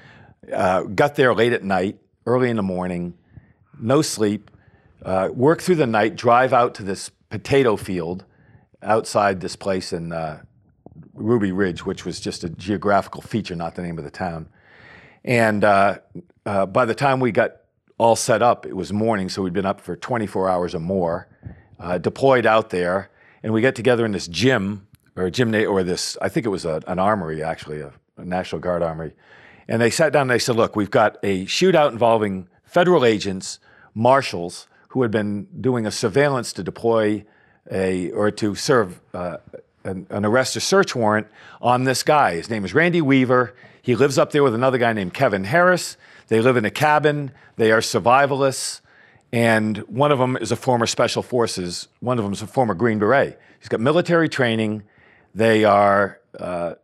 Uh, 0.53 0.83
got 0.83 1.17
there 1.17 1.35
late 1.35 1.53
at 1.53 1.65
night, 1.65 1.99
early 2.25 2.51
in 2.51 2.57
the 2.57 2.63
morning, 2.63 3.15
no 3.81 4.01
sleep. 4.01 4.51
Uh, 5.05 5.29
work 5.33 5.61
through 5.61 5.75
the 5.75 5.87
night, 5.89 6.15
drive 6.15 6.53
out 6.53 6.75
to 6.77 6.85
this 6.85 7.11
potato 7.31 7.75
field 7.77 8.25
outside 8.83 9.41
this 9.41 9.57
place 9.57 9.93
in 9.93 10.13
uh, 10.13 10.43
Ruby 11.15 11.53
Ridge, 11.53 11.85
which 11.85 12.05
was 12.05 12.21
just 12.21 12.45
a 12.45 12.49
geographical 12.49 13.23
feature, 13.23 13.55
not 13.55 13.75
the 13.75 13.83
name 13.83 13.99
of 13.99 14.05
the 14.05 14.11
town. 14.11 14.49
And 15.25 15.65
uh, 15.65 15.99
uh, 16.47 16.67
by 16.67 16.85
the 16.85 16.95
time 16.95 17.21
we 17.21 17.33
got 17.33 17.57
all 17.99 18.17
set 18.17 18.43
up, 18.43 18.67
it 18.67 18.75
was 18.75 18.93
morning, 18.93 19.29
so 19.29 19.43
we'd 19.43 19.53
been 19.53 19.67
up 19.67 19.81
for 19.81 19.97
24 19.97 20.49
hours 20.49 20.75
or 20.75 20.81
more, 20.81 21.29
uh, 21.79 21.99
deployed 21.99 22.47
out 22.47 22.71
there, 22.71 23.11
and 23.43 23.53
we 23.53 23.61
get 23.61 23.75
together 23.75 24.05
in 24.05 24.13
this 24.13 24.27
gym 24.27 24.87
or 25.17 25.25
a 25.25 25.31
gym 25.31 25.55
or 25.55 25.83
this. 25.83 26.17
I 26.23 26.29
think 26.29 26.47
it 26.47 26.51
was 26.51 26.65
a, 26.65 26.83
an 26.87 26.99
armory 26.99 27.43
actually, 27.43 27.81
a, 27.81 27.93
a 28.17 28.25
National 28.25 28.61
Guard 28.61 28.83
armory, 28.83 29.15
and 29.69 29.81
they 29.81 29.91
sat 29.91 30.13
down 30.13 30.23
and 30.23 30.31
they 30.31 30.39
said, 30.39 30.57
"Look, 30.57 30.77
we've 30.77 30.91
got 30.91 31.19
a 31.23 31.45
shootout 31.45 31.93
involving 31.93 32.49
federal 32.65 33.05
agents, 33.05 33.59
marshals 33.95 34.67
who 34.89 35.03
had 35.03 35.11
been 35.11 35.47
doing 35.61 35.87
a 35.87 35.91
surveillance 35.91 36.53
to 36.55 36.63
deploy 36.63 37.25
a 37.71 38.11
or 38.13 38.31
to 38.31 38.55
serve." 38.55 39.01
Uh, 39.13 39.39
an, 39.83 40.07
an, 40.11 40.27
arrest 40.27 40.57
or 40.57 40.61
search 40.61 40.95
warrant 40.95 41.27
on 41.63 41.85
this 41.85 42.03
guy. 42.03 42.35
His 42.35 42.51
name 42.51 42.67
is 42.67 42.75
Randy 42.75 43.01
Weaver. 43.01 43.55
He 43.81 43.97
lives 43.97 44.19
up 44.19 44.31
there 44.31 44.43
with 44.43 44.55
another 44.55 44.77
guy 44.77 44.93
named 44.93 45.15
Kevin 45.15 45.45
Harris. 45.45 45.97
They 46.29 46.41
live 46.41 46.57
in 46.57 46.67
a 46.67 46.71
cabin. 46.71 47.33
They 47.57 47.73
are 47.73 47.81
survivalists. 47.81 48.81
And 49.33 49.79
one 49.89 50.13
of 50.13 50.19
them 50.19 50.37
is 50.37 50.53
a 50.53 50.57
former 50.57 50.87
Special 50.87 51.23
Forces, 51.23 51.89
one 52.01 52.19
of 52.19 52.25
them 52.25 52.33
is 52.33 52.43
a 52.43 52.47
former 52.47 52.75
Green 52.75 52.99
Beret. 52.99 53.39
He's 53.61 53.69
got 53.69 53.81
military 53.81 54.29
training. 54.29 54.83
They 55.35 55.65
are 55.65 56.21
uh, 56.39 56.75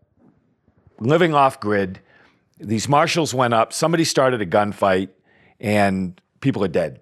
living 1.01 1.35
off 1.35 1.59
grid. 1.59 2.01
These 2.59 2.89
marshals 2.89 3.35
went 3.35 3.53
up, 3.53 3.73
somebody 3.73 4.05
started 4.05 4.41
a 4.41 4.47
gunfight, 4.47 5.09
and 5.61 6.21
people 6.41 6.63
are 6.65 6.69
dead. 6.69 7.01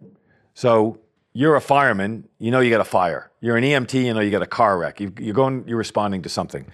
So 0.55 0.99
you're 1.35 1.57
a 1.57 1.61
fireman, 1.61 2.29
you 2.39 2.51
know 2.51 2.61
you 2.61 2.71
got 2.71 2.81
a 2.81 2.85
fire. 2.85 3.31
You're 3.41 3.57
an 3.57 3.65
EMT, 3.65 4.05
you 4.05 4.15
know 4.15 4.21
you 4.21 4.31
got 4.31 4.43
a 4.43 4.47
car 4.47 4.79
wreck. 4.79 5.01
You, 5.01 5.09
are 5.09 5.33
going, 5.33 5.65
you're 5.67 5.77
responding 5.77 6.23
to 6.23 6.29
something. 6.29 6.67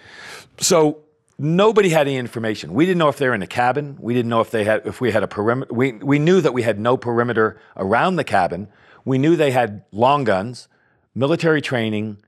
So 0.59 1.01
nobody 1.39 1.89
had 1.89 2.07
any 2.07 2.17
information. 2.17 2.75
We 2.75 2.85
didn't 2.85 2.99
know 2.99 3.09
if 3.09 3.17
they 3.17 3.27
were 3.27 3.35
in 3.35 3.43
a 3.43 3.47
cabin. 3.47 3.97
We 3.99 4.13
didn't 4.13 4.29
know 4.29 4.43
if 4.43 4.51
they 4.51 4.65
had 4.65 4.87
if 4.87 5.01
we 5.01 5.11
had 5.11 5.23
a 5.23 5.29
perimeter. 5.29 5.73
We 5.73 5.93
we 5.93 6.19
knew 6.19 6.43
that 6.43 6.53
we 6.53 6.63
had 6.63 6.79
no 6.79 6.97
perimeter 6.99 7.59
around 7.77 8.17
the 8.17 8.25
cabin. 8.25 8.69
We 9.05 9.17
knew 9.17 9.35
they 9.35 9.51
had 9.51 9.83
long 9.93 10.25
guns, 10.25 10.69
military 11.15 11.63
training, 11.63 12.19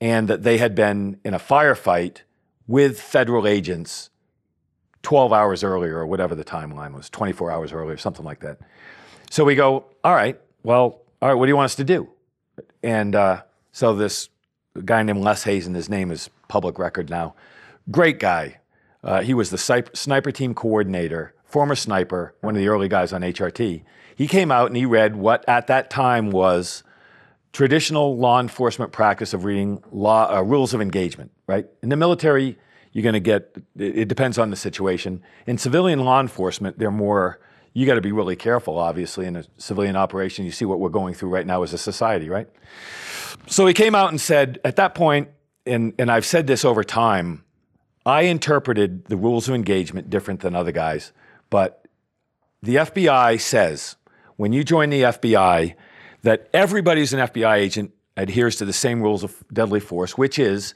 and 0.00 0.26
that 0.26 0.42
they 0.42 0.58
had 0.58 0.74
been 0.74 1.20
in 1.24 1.34
a 1.34 1.38
firefight 1.38 2.22
with 2.66 3.00
federal 3.00 3.46
agents 3.46 4.10
12 5.02 5.32
hours 5.32 5.64
earlier 5.64 5.98
or 5.98 6.06
whatever 6.06 6.34
the 6.34 6.44
timeline 6.44 6.94
was, 6.94 7.08
24 7.10 7.50
hours 7.50 7.72
earlier, 7.72 7.96
something 7.96 8.24
like 8.24 8.40
that. 8.40 8.58
So 9.30 9.44
we 9.44 9.54
go, 9.54 9.86
all 10.04 10.14
right, 10.14 10.38
well, 10.62 10.99
all 11.22 11.28
right, 11.28 11.34
what 11.34 11.46
do 11.46 11.50
you 11.50 11.56
want 11.56 11.66
us 11.66 11.74
to 11.76 11.84
do? 11.84 12.08
And 12.82 13.14
uh, 13.14 13.42
so 13.72 13.94
this 13.94 14.28
guy 14.84 15.02
named 15.02 15.20
Les 15.20 15.42
Hazen, 15.42 15.74
his 15.74 15.88
name 15.88 16.10
is 16.10 16.30
public 16.48 16.78
record 16.78 17.10
now, 17.10 17.34
Great 17.90 18.20
guy. 18.20 18.58
Uh, 19.02 19.22
he 19.22 19.34
was 19.34 19.50
the 19.50 19.58
sniper 19.94 20.30
team 20.30 20.54
coordinator, 20.54 21.34
former 21.44 21.74
sniper, 21.74 22.34
one 22.40 22.54
of 22.54 22.60
the 22.60 22.68
early 22.68 22.88
guys 22.88 23.12
on 23.12 23.22
HRT. 23.22 23.82
He 24.14 24.28
came 24.28 24.52
out 24.52 24.66
and 24.66 24.76
he 24.76 24.84
read 24.84 25.16
what 25.16 25.44
at 25.48 25.66
that 25.68 25.90
time 25.90 26.30
was 26.30 26.84
traditional 27.52 28.16
law 28.16 28.38
enforcement 28.38 28.92
practice 28.92 29.32
of 29.32 29.44
reading 29.44 29.82
law 29.90 30.32
uh, 30.32 30.42
rules 30.42 30.74
of 30.74 30.80
engagement. 30.80 31.32
Right 31.46 31.66
in 31.82 31.88
the 31.88 31.96
military, 31.96 32.58
you're 32.92 33.02
going 33.02 33.14
to 33.14 33.20
get. 33.20 33.56
It 33.76 34.08
depends 34.08 34.38
on 34.38 34.50
the 34.50 34.56
situation. 34.56 35.22
In 35.46 35.58
civilian 35.58 36.00
law 36.00 36.20
enforcement, 36.20 36.78
they're 36.78 36.90
more. 36.90 37.40
You 37.72 37.86
got 37.86 37.94
to 37.94 38.00
be 38.00 38.12
really 38.12 38.36
careful. 38.36 38.78
Obviously, 38.78 39.26
in 39.26 39.36
a 39.36 39.44
civilian 39.56 39.96
operation, 39.96 40.44
you 40.44 40.50
see 40.50 40.64
what 40.64 40.80
we're 40.80 40.88
going 40.88 41.14
through 41.14 41.28
right 41.28 41.46
now 41.46 41.62
as 41.62 41.72
a 41.72 41.78
society, 41.78 42.28
right? 42.28 42.48
So 43.46 43.66
he 43.66 43.74
came 43.74 43.94
out 43.94 44.10
and 44.10 44.20
said, 44.20 44.58
at 44.64 44.76
that 44.76 44.94
point, 44.94 45.28
and 45.66 45.92
and 45.98 46.10
I've 46.10 46.26
said 46.26 46.46
this 46.46 46.64
over 46.64 46.82
time 46.82 47.44
I 48.04 48.22
interpreted 48.22 49.06
the 49.06 49.16
rules 49.16 49.48
of 49.48 49.54
engagement 49.54 50.10
different 50.10 50.40
than 50.40 50.54
other 50.54 50.72
guys, 50.72 51.12
but 51.50 51.86
the 52.62 52.76
FBI 52.76 53.40
says 53.40 53.96
when 54.36 54.52
you 54.52 54.64
join 54.64 54.90
the 54.90 55.02
FBI 55.02 55.74
that 56.22 56.48
everybody 56.52 57.00
who's 57.00 57.12
an 57.12 57.20
FBI 57.20 57.56
agent 57.56 57.92
adheres 58.16 58.56
to 58.56 58.64
the 58.64 58.72
same 58.72 59.02
rules 59.02 59.22
of 59.22 59.44
deadly 59.52 59.80
force, 59.80 60.16
which 60.16 60.38
is 60.38 60.74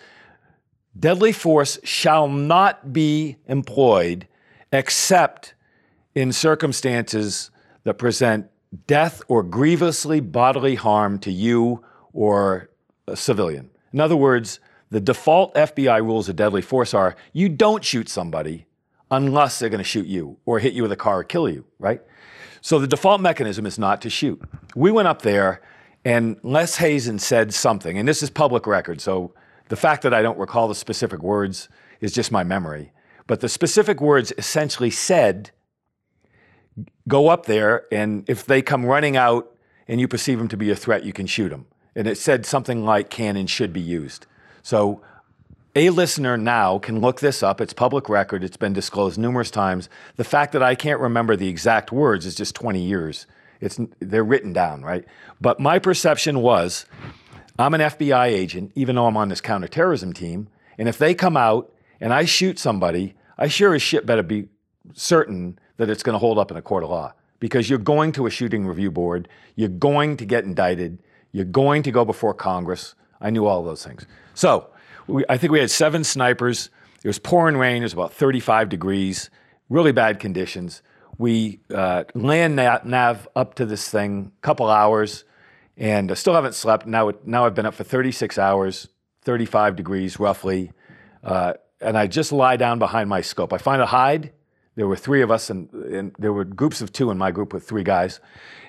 deadly 0.99 1.33
force 1.33 1.79
shall 1.83 2.29
not 2.29 2.93
be 2.93 3.37
employed 3.47 4.27
except 4.73 5.54
in 6.15 6.33
circumstances 6.33 7.51
that 7.85 7.95
present 7.95 8.47
death 8.87 9.23
or 9.29 9.43
grievously 9.43 10.21
bodily 10.21 10.75
harm 10.75 11.19
to 11.21 11.31
you 11.31 11.85
or 12.13 12.71
a 13.07 13.17
civilian. 13.17 13.71
In 13.93 14.01
other 14.01 14.17
words, 14.17 14.61
the 14.91 15.01
default 15.01 15.55
FBI 15.55 16.01
rules 16.03 16.29
of 16.29 16.37
deadly 16.37 16.63
force 16.63 16.95
are 16.95 17.17
you 17.33 17.49
don't 17.49 17.85
shoot 17.85 18.09
somebody 18.09 18.67
unless 19.11 19.59
they're 19.59 19.69
going 19.69 19.79
to 19.79 19.85
shoot 19.85 20.07
you 20.07 20.37
or 20.47 20.59
hit 20.59 20.73
you 20.73 20.83
with 20.83 20.93
a 20.93 20.97
car 20.97 21.21
or 21.21 21.25
kill 21.25 21.49
you, 21.49 21.65
right? 21.79 22.01
So 22.61 22.79
the 22.79 22.87
default 22.87 23.21
mechanism 23.21 23.67
is 23.67 23.79
not 23.79 24.01
to 24.03 24.11
shoot. 24.11 24.41
We 24.75 24.91
went 24.91 25.09
up 25.09 25.23
there 25.23 25.63
and 26.05 26.37
Les 26.43 26.77
Hazen 26.77 27.19
said 27.19 27.55
something, 27.55 27.99
and 27.99 28.07
this 28.07 28.23
is 28.23 28.31
public 28.31 28.67
record, 28.67 29.01
so 29.01 29.35
the 29.69 29.77
fact 29.77 30.03
that 30.03 30.13
I 30.13 30.21
don't 30.21 30.39
recall 30.39 30.69
the 30.69 30.75
specific 30.75 31.23
words 31.23 31.69
is 32.01 32.13
just 32.13 32.31
my 32.31 32.45
memory. 32.45 32.93
But 33.27 33.41
the 33.41 33.49
specific 33.49 34.01
words 34.01 34.33
essentially 34.37 34.91
said 34.91 35.51
go 37.09 37.29
up 37.29 37.47
there, 37.47 37.87
and 37.93 38.25
if 38.29 38.45
they 38.47 38.63
come 38.63 38.85
running 38.85 39.17
out 39.17 39.55
and 39.87 40.01
you 40.01 40.09
perceive 40.09 40.39
them 40.39 40.49
to 40.49 40.57
be 40.57 40.71
a 40.71 40.77
threat, 40.77 41.05
you 41.05 41.13
can 41.13 41.27
shoot 41.27 41.51
them. 41.51 41.67
And 41.95 42.07
it 42.07 42.19
said 42.19 42.45
something 42.47 42.85
like 42.85 43.11
cannon 43.11 43.47
should 43.47 43.73
be 43.73 43.81
used. 43.81 44.27
So 44.63 45.01
a 45.77 45.91
listener 45.91 46.37
now 46.37 46.79
can 46.79 47.01
look 47.01 47.21
this 47.21 47.43
up. 47.43 47.61
It's 47.61 47.73
public 47.73 48.09
record. 48.09 48.45
It's 48.45 48.57
been 48.57 48.73
disclosed 48.73 49.19
numerous 49.19 49.51
times. 49.51 49.89
The 50.17 50.25
fact 50.25 50.53
that 50.53 50.63
I 50.63 50.75
can't 50.75 51.01
remember 51.01 51.37
the 51.37 51.49
exact 51.49 51.93
words 51.93 52.27
is 52.27 52.35
just 52.35 52.55
20 52.55 52.81
years. 52.81 53.27
It's 53.61 53.79
they're 54.01 54.25
written 54.25 54.53
down, 54.53 54.83
right? 54.83 55.05
But 55.41 55.61
my 55.61 55.79
perception 55.79 56.41
was 56.41 56.87
I'm 57.59 57.75
an 57.75 57.81
FBI 57.81 58.27
agent 58.27 58.73
even 58.75 58.97
though 58.97 59.07
I'm 59.07 59.17
on 59.17 59.29
this 59.29 59.41
counterterrorism 59.41 60.13
team, 60.13 60.49
and 60.79 60.89
if 60.89 60.99
they 60.99 61.15
come 61.15 61.37
out 61.37 61.73
and 62.01 62.13
I 62.13 62.25
shoot 62.25 62.59
somebody, 62.59 63.15
I 63.39 63.49
sure 63.49 63.75
as 63.75 63.83
shit 63.83 64.07
better 64.07 64.23
be 64.23 64.49
certain 64.93 65.59
that 65.77 65.91
it's 65.91 66.03
going 66.03 66.15
to 66.15 66.19
hold 66.19 66.39
up 66.39 66.51
in 66.51 66.57
a 66.57 66.63
court 66.63 66.85
of 66.85 66.91
law 66.91 67.13
because 67.41 67.69
you're 67.69 67.79
going 67.79 68.13
to 68.13 68.27
a 68.27 68.31
shooting 68.31 68.67
review 68.67 68.91
board, 68.91 69.29
you're 69.57 69.69
going 69.69 70.17
to 70.17 70.25
get 70.25 70.45
indicted, 70.45 70.99
you're 71.33 71.45
going 71.45 71.83
to 71.83 71.91
go 71.91 72.05
before 72.05 72.33
Congress. 72.33 72.95
I 73.21 73.31
knew 73.31 73.47
all 73.47 73.63
those 73.63 73.85
things. 73.85 74.07
So 74.35 74.71
we, 75.07 75.25
I 75.29 75.37
think 75.37 75.53
we 75.53 75.61
had 75.61 75.71
seven 75.71 76.05
snipers. 76.05 76.71
It 77.03 77.09
was 77.09 77.19
pouring 77.19 77.57
rain. 77.57 77.83
It 77.83 77.87
was 77.87 77.93
about 77.93 78.13
35 78.13 78.69
degrees, 78.69 79.31
really 79.69 79.93
bad 79.93 80.21
conditions. 80.21 80.83
We 81.19 81.61
uh, 81.73 82.05
land 82.15 82.57
nav, 82.57 83.29
up 83.37 83.55
to 83.57 83.67
this 83.67 83.89
thing, 83.89 84.33
a 84.37 84.41
couple 84.41 84.69
hours, 84.69 85.25
and 85.77 86.11
I 86.11 86.15
still 86.15 86.35
haven't 86.35 86.55
slept. 86.55 86.87
Now, 86.87 87.13
now 87.25 87.47
I've 87.47 87.55
been 87.55 87.67
up 87.67 87.75
for 87.75 87.85
36 87.85 88.39
hours, 88.39 88.89
35 89.23 89.77
degrees 89.77 90.19
roughly, 90.19 90.73
uh, 91.23 91.55
and 91.81 91.97
I 91.99 92.07
just 92.07 92.33
lie 92.33 92.57
down 92.57 92.79
behind 92.79 93.09
my 93.09 93.21
scope. 93.21 93.53
I 93.53 93.59
find 93.59 93.81
a 93.81 93.87
hide. 93.87 94.33
There 94.77 94.89
were 94.89 94.97
three 94.97 95.23
of 95.23 95.31
us, 95.31 95.51
and, 95.51 95.73
and 95.73 96.15
there 96.19 96.33
were 96.33 96.45
groups 96.45 96.81
of 96.81 96.93
two 96.93 97.11
in 97.11 97.19
my 97.19 97.31
group 97.31 97.53
with 97.53 97.67
three 97.67 97.85
guys 97.85 98.21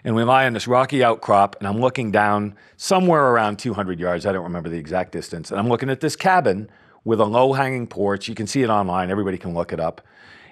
and 0.06 0.14
we 0.16 0.24
lie 0.24 0.46
on 0.46 0.54
this 0.54 0.68
rocky 0.68 1.04
outcrop, 1.04 1.56
and 1.60 1.68
I'm 1.68 1.82
looking 1.82 2.12
down 2.12 2.56
somewhere 2.78 3.32
around 3.32 3.58
200 3.58 4.00
yards. 4.00 4.28
I 4.28 4.32
don't 4.32 4.44
remember 4.44 4.70
the 4.70 4.78
exact 4.78 5.12
distance. 5.12 5.50
And 5.50 5.60
I'm 5.60 5.68
looking 5.68 5.90
at 5.90 6.00
this 6.00 6.16
cabin 6.16 6.70
with 7.04 7.20
a 7.20 7.26
low 7.26 7.54
hanging 7.54 7.88
porch. 7.88 8.30
You 8.30 8.36
can 8.36 8.46
see 8.46 8.62
it 8.62 8.70
online, 8.70 9.10
everybody 9.10 9.40
can 9.40 9.56
look 9.56 9.74
it 9.74 9.80
up. 9.80 10.02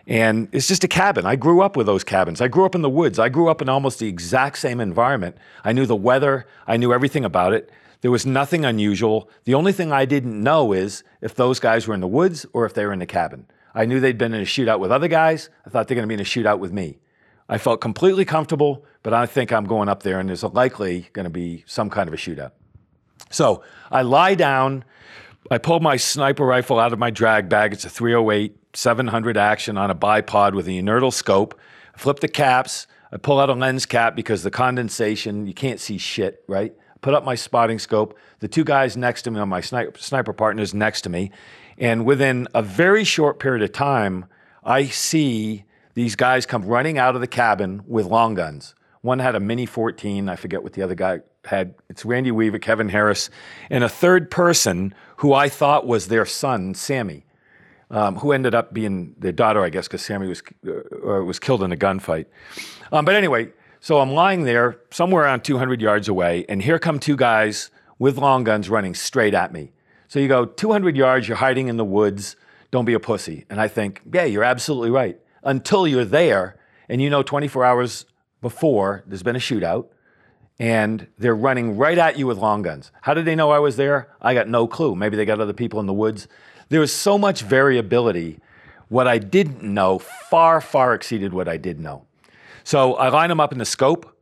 And 0.08 0.50
it's 0.52 0.68
just 0.68 0.84
a 0.84 0.88
cabin. 0.88 1.28
I 1.28 1.36
grew 1.36 1.62
up 1.62 1.78
with 1.78 1.86
those 1.86 2.04
cabins. 2.04 2.42
I 2.42 2.48
grew 2.48 2.66
up 2.66 2.74
in 2.74 2.82
the 2.82 2.90
woods. 2.90 3.20
I 3.20 3.30
grew 3.30 3.48
up 3.48 3.62
in 3.62 3.70
almost 3.70 4.00
the 4.00 4.08
exact 4.08 4.58
same 4.58 4.82
environment. 4.82 5.38
I 5.64 5.72
knew 5.72 5.86
the 5.86 5.96
weather, 5.96 6.46
I 6.68 6.76
knew 6.76 6.92
everything 6.92 7.24
about 7.24 7.54
it. 7.54 7.70
There 8.02 8.12
was 8.12 8.26
nothing 8.26 8.66
unusual. 8.66 9.30
The 9.46 9.54
only 9.54 9.72
thing 9.72 9.92
I 9.92 10.04
didn't 10.04 10.42
know 10.42 10.74
is 10.74 11.04
if 11.22 11.36
those 11.36 11.60
guys 11.60 11.88
were 11.88 11.94
in 11.94 12.02
the 12.02 12.08
woods 12.08 12.46
or 12.54 12.66
if 12.66 12.74
they 12.74 12.86
were 12.88 12.92
in 12.92 13.00
the 13.00 13.06
cabin. 13.06 13.46
I 13.76 13.86
knew 13.86 14.00
they'd 14.00 14.18
been 14.18 14.34
in 14.34 14.42
a 14.42 14.46
shootout 14.46 14.80
with 14.80 14.92
other 14.92 15.08
guys. 15.08 15.50
I 15.66 15.70
thought 15.70 15.88
they're 15.88 15.96
going 15.96 16.08
to 16.08 16.08
be 16.08 16.14
in 16.14 16.20
a 16.20 16.24
shootout 16.24 16.60
with 16.60 16.72
me. 16.72 17.00
I 17.50 17.58
felt 17.58 17.82
completely 17.82 18.26
comfortable, 18.26 18.86
but 19.02 19.14
I 19.14 19.26
think 19.26 19.52
I'm 19.52 19.66
going 19.66 19.90
up 19.90 20.04
there 20.04 20.20
and 20.20 20.30
there's 20.30 20.44
likely 20.44 21.10
going 21.14 21.26
to 21.26 21.30
be 21.30 21.64
some 21.68 21.90
kind 21.90 22.08
of 22.08 22.14
a 22.14 22.18
shootout. 22.18 22.52
So 23.30 23.64
I 23.92 24.02
lie 24.04 24.36
down. 24.36 24.86
I 25.52 25.58
pull 25.58 25.80
my 25.80 25.98
sniper 25.98 26.46
rifle 26.46 26.80
out 26.80 26.94
of 26.94 27.00
my 27.00 27.10
drag 27.10 27.50
bag. 27.50 27.74
It's 27.74 27.86
a 27.86 27.90
308 27.90 28.58
700 28.76 29.38
action 29.38 29.78
on 29.78 29.92
a 29.92 29.96
bipod 29.96 30.54
with 30.54 30.68
a 30.68 30.72
Unertl 30.72 31.12
scope. 31.12 31.60
I 31.94 31.98
flip 31.98 32.20
the 32.20 32.28
caps. 32.28 32.88
I 33.12 33.18
pull 33.18 33.40
out 33.40 33.50
a 33.50 33.54
lens 33.54 33.86
cap 33.86 34.16
because 34.16 34.42
the 34.44 34.52
condensation, 34.52 35.46
you 35.46 35.54
can't 35.54 35.80
see 35.80 35.98
shit, 35.98 36.44
right? 36.48 36.74
put 37.04 37.14
up 37.14 37.24
my 37.24 37.36
spotting 37.36 37.78
scope. 37.78 38.18
The 38.40 38.48
two 38.48 38.64
guys 38.64 38.98
next 38.98 39.22
to 39.24 39.32
me 39.32 39.40
on 39.40 39.50
my 39.50 39.62
sniper, 39.62 40.00
sniper 40.00 40.34
partners 40.34 40.74
next 40.74 41.02
to 41.02 41.10
me. 41.10 41.30
And 41.84 42.06
within 42.06 42.48
a 42.54 42.62
very 42.62 43.04
short 43.04 43.40
period 43.40 43.62
of 43.62 43.74
time, 43.74 44.24
I 44.64 44.86
see 44.86 45.66
these 45.96 46.16
guys 46.16 46.46
come 46.46 46.64
running 46.64 46.98
out 46.98 47.14
of 47.14 47.20
the 47.20 47.28
cabin 47.28 47.82
with 47.86 48.06
long 48.06 48.36
guns. 48.36 48.74
One 49.02 49.20
had 49.20 49.36
a 49.36 49.42
Mini 49.42 49.66
14. 49.66 50.30
I 50.30 50.38
forget 50.38 50.64
what 50.64 50.72
the 50.72 50.82
other 50.82 50.96
guy 50.96 51.20
had. 51.44 51.76
It's 51.90 52.06
Randy 52.06 52.32
Weaver, 52.32 52.58
Kevin 52.58 52.88
Harris, 52.88 53.30
and 53.70 53.84
a 53.84 53.90
third 53.90 54.32
person 54.32 54.96
who 55.18 55.34
I 55.34 55.50
thought 55.50 55.86
was 55.86 56.08
their 56.08 56.26
son, 56.26 56.74
Sammy, 56.74 57.26
um, 57.92 58.16
who 58.16 58.32
ended 58.32 58.56
up 58.56 58.74
being 58.74 59.14
their 59.18 59.34
daughter, 59.34 59.62
I 59.62 59.68
guess, 59.68 59.90
because 59.90 60.06
Sammy 60.06 60.30
was 60.30 60.42
uh, 60.66 61.22
was 61.26 61.38
killed 61.38 61.64
in 61.64 61.74
a 61.74 61.78
gunfight. 61.78 62.28
Um, 62.94 63.04
but 63.04 63.16
anyway, 63.16 63.52
so 63.82 64.00
I'm 64.00 64.14
lying 64.14 64.44
there 64.44 64.80
somewhere 64.90 65.26
around 65.26 65.44
200 65.44 65.82
yards 65.82 66.08
away, 66.08 66.46
and 66.48 66.64
here 66.64 66.80
come 66.80 66.98
two 66.98 67.18
guys 67.18 67.72
with 68.00 68.18
long 68.18 68.46
guns 68.46 68.70
running 68.70 68.96
straight 68.96 69.34
at 69.34 69.52
me. 69.52 69.73
So 70.14 70.20
you 70.20 70.28
go 70.28 70.46
200 70.46 70.96
yards, 70.96 71.28
you're 71.28 71.38
hiding 71.38 71.70
in 71.70 71.78
the 71.78 71.84
woods, 71.84 72.36
don't 72.70 72.86
be 72.86 72.94
a 72.94 73.00
pussy. 73.00 73.48
And 73.50 73.60
I 73.60 73.68
think, 73.68 74.00
yeah, 74.14 74.26
you're 74.26 74.44
absolutely 74.44 74.92
right. 74.92 75.20
Until 75.42 75.88
you're 75.88 76.06
there 76.06 76.60
and 76.88 77.02
you 77.02 77.10
know 77.10 77.24
24 77.24 77.66
hours 77.66 78.06
before 78.40 79.04
there's 79.08 79.24
been 79.24 79.36
a 79.36 79.40
shootout 79.40 79.88
and 80.60 81.08
they're 81.18 81.36
running 81.36 81.78
right 81.78 81.98
at 81.98 82.20
you 82.20 82.28
with 82.28 82.38
long 82.38 82.62
guns. 82.62 82.92
How 83.02 83.16
did 83.16 83.26
they 83.26 83.34
know 83.34 83.50
I 83.50 83.58
was 83.58 83.76
there? 83.76 84.16
I 84.22 84.36
got 84.36 84.48
no 84.48 84.68
clue. 84.68 84.96
Maybe 84.96 85.18
they 85.18 85.26
got 85.26 85.42
other 85.42 85.52
people 85.52 85.80
in 85.80 85.88
the 85.88 85.94
woods. 85.94 86.28
There 86.70 86.80
was 86.80 86.94
so 86.94 87.18
much 87.18 87.42
variability. 87.42 88.40
What 88.90 89.08
I 89.08 89.18
didn't 89.18 89.64
know 89.64 89.98
far, 89.98 90.62
far 90.62 90.94
exceeded 90.94 91.34
what 91.34 91.48
I 91.48 91.58
did 91.58 91.80
know. 91.80 92.06
So 92.64 92.94
I 92.98 93.10
line 93.10 93.30
them 93.30 93.40
up 93.40 93.52
in 93.52 93.58
the 93.58 93.66
scope, 93.66 94.13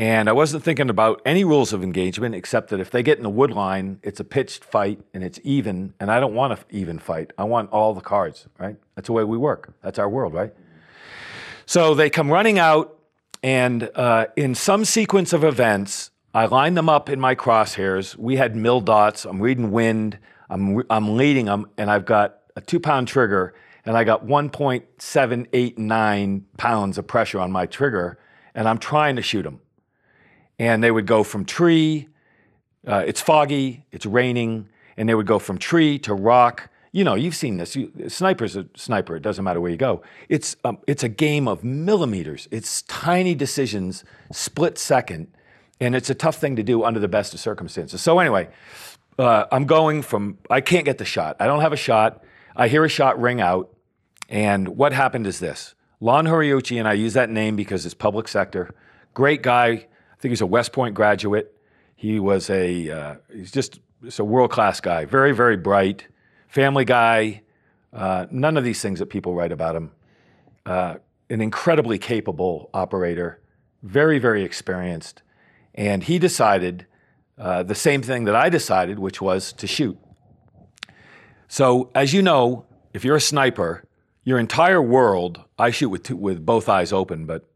and 0.00 0.28
I 0.30 0.32
wasn't 0.32 0.64
thinking 0.64 0.88
about 0.88 1.20
any 1.26 1.44
rules 1.44 1.74
of 1.74 1.82
engagement 1.82 2.34
except 2.34 2.70
that 2.70 2.80
if 2.80 2.90
they 2.90 3.02
get 3.02 3.18
in 3.18 3.22
the 3.22 3.28
wood 3.28 3.50
line, 3.50 4.00
it's 4.02 4.18
a 4.18 4.24
pitched 4.24 4.64
fight 4.64 4.98
and 5.12 5.22
it's 5.22 5.38
even, 5.44 5.92
and 6.00 6.10
I 6.10 6.20
don't 6.20 6.32
want 6.32 6.54
an 6.54 6.58
even 6.70 6.98
fight. 6.98 7.34
I 7.36 7.44
want 7.44 7.68
all 7.68 7.92
the 7.92 8.00
cards, 8.00 8.48
right? 8.58 8.76
That's 8.94 9.08
the 9.08 9.12
way 9.12 9.24
we 9.24 9.36
work. 9.36 9.74
That's 9.82 9.98
our 9.98 10.08
world, 10.08 10.32
right? 10.32 10.54
So 11.66 11.92
they 11.92 12.08
come 12.08 12.30
running 12.30 12.58
out, 12.58 12.98
and 13.42 13.90
uh, 13.94 14.28
in 14.36 14.54
some 14.54 14.86
sequence 14.86 15.34
of 15.34 15.44
events, 15.44 16.12
I 16.32 16.46
line 16.46 16.72
them 16.72 16.88
up 16.88 17.10
in 17.10 17.20
my 17.20 17.34
crosshairs. 17.34 18.16
We 18.16 18.36
had 18.36 18.56
mil 18.56 18.80
dots. 18.80 19.26
I'm 19.26 19.38
reading 19.38 19.70
wind. 19.70 20.16
I'm, 20.48 20.82
I'm 20.88 21.18
leading 21.18 21.44
them, 21.44 21.66
and 21.76 21.90
I've 21.90 22.06
got 22.06 22.38
a 22.56 22.62
two 22.62 22.80
pound 22.80 23.06
trigger 23.06 23.52
and 23.84 23.98
I 23.98 24.04
got 24.04 24.26
1.789 24.26 26.42
pounds 26.56 26.98
of 26.98 27.06
pressure 27.06 27.40
on 27.40 27.50
my 27.50 27.64
trigger, 27.66 28.18
and 28.54 28.68
I'm 28.68 28.78
trying 28.78 29.16
to 29.16 29.22
shoot 29.22 29.42
them. 29.42 29.60
And 30.60 30.84
they 30.84 30.90
would 30.90 31.06
go 31.06 31.22
from 31.22 31.46
tree, 31.46 32.08
uh, 32.86 33.02
it's 33.06 33.22
foggy, 33.22 33.86
it's 33.92 34.04
raining, 34.04 34.68
and 34.98 35.08
they 35.08 35.14
would 35.14 35.26
go 35.26 35.38
from 35.38 35.56
tree 35.56 35.98
to 36.00 36.12
rock. 36.12 36.68
You 36.92 37.02
know, 37.02 37.14
you've 37.14 37.34
seen 37.34 37.56
this. 37.56 37.74
You, 37.74 37.90
sniper's 38.08 38.56
a 38.56 38.66
sniper. 38.76 39.16
It 39.16 39.22
doesn't 39.22 39.42
matter 39.42 39.58
where 39.58 39.70
you 39.70 39.78
go. 39.78 40.02
It's 40.28 40.56
um, 40.64 40.76
it's 40.86 41.02
a 41.02 41.08
game 41.08 41.48
of 41.48 41.64
millimeters. 41.64 42.46
It's 42.50 42.82
tiny 42.82 43.34
decisions, 43.34 44.04
split 44.32 44.76
second, 44.76 45.28
and 45.80 45.94
it's 45.94 46.10
a 46.10 46.14
tough 46.14 46.36
thing 46.36 46.56
to 46.56 46.62
do 46.62 46.84
under 46.84 47.00
the 47.00 47.08
best 47.08 47.32
of 47.32 47.40
circumstances. 47.40 48.02
So 48.02 48.18
anyway, 48.18 48.50
uh, 49.18 49.46
I'm 49.50 49.64
going 49.64 50.02
from 50.02 50.36
I 50.50 50.60
can't 50.60 50.84
get 50.84 50.98
the 50.98 51.06
shot. 51.06 51.36
I 51.40 51.46
don't 51.46 51.62
have 51.62 51.72
a 51.72 51.76
shot. 51.88 52.22
I 52.54 52.68
hear 52.68 52.84
a 52.84 52.88
shot 52.90 53.18
ring 53.18 53.40
out, 53.40 53.74
and 54.28 54.68
what 54.76 54.92
happened 54.92 55.26
is 55.26 55.38
this. 55.38 55.74
Lon 56.00 56.26
Horiuchi, 56.26 56.78
and 56.78 56.86
I 56.86 56.92
use 56.92 57.14
that 57.14 57.30
name 57.30 57.56
because 57.56 57.86
it's 57.86 57.94
public 57.94 58.28
sector, 58.28 58.74
great 59.14 59.42
guy. 59.42 59.86
I 60.20 60.22
think 60.22 60.32
he's 60.32 60.42
a 60.42 60.46
West 60.46 60.72
Point 60.74 60.94
graduate. 60.94 61.56
He 61.96 62.20
was 62.20 62.50
a, 62.50 62.90
uh, 62.90 63.14
he's 63.32 63.50
just, 63.50 63.80
just 64.04 64.18
a 64.18 64.24
world 64.24 64.50
class 64.50 64.78
guy, 64.78 65.06
very, 65.06 65.32
very 65.32 65.56
bright, 65.56 66.08
family 66.46 66.84
guy. 66.84 67.40
Uh, 67.90 68.26
none 68.30 68.58
of 68.58 68.62
these 68.62 68.82
things 68.82 68.98
that 68.98 69.06
people 69.06 69.34
write 69.34 69.50
about 69.50 69.74
him. 69.74 69.92
Uh, 70.66 70.96
an 71.30 71.40
incredibly 71.40 71.96
capable 71.96 72.68
operator, 72.74 73.40
very, 73.82 74.18
very 74.18 74.42
experienced. 74.44 75.22
And 75.74 76.02
he 76.02 76.18
decided 76.18 76.84
uh, 77.38 77.62
the 77.62 77.74
same 77.74 78.02
thing 78.02 78.24
that 78.24 78.36
I 78.36 78.50
decided, 78.50 78.98
which 78.98 79.22
was 79.22 79.54
to 79.54 79.66
shoot. 79.66 79.98
So, 81.48 81.90
as 81.94 82.12
you 82.12 82.20
know, 82.20 82.66
if 82.92 83.06
you're 83.06 83.16
a 83.16 83.22
sniper, 83.22 83.84
your 84.24 84.38
entire 84.38 84.82
world, 84.82 85.44
I 85.58 85.70
shoot 85.70 85.88
with, 85.88 86.02
two, 86.02 86.16
with 86.16 86.44
both 86.44 86.68
eyes 86.68 86.92
open, 86.92 87.24
but 87.24 87.49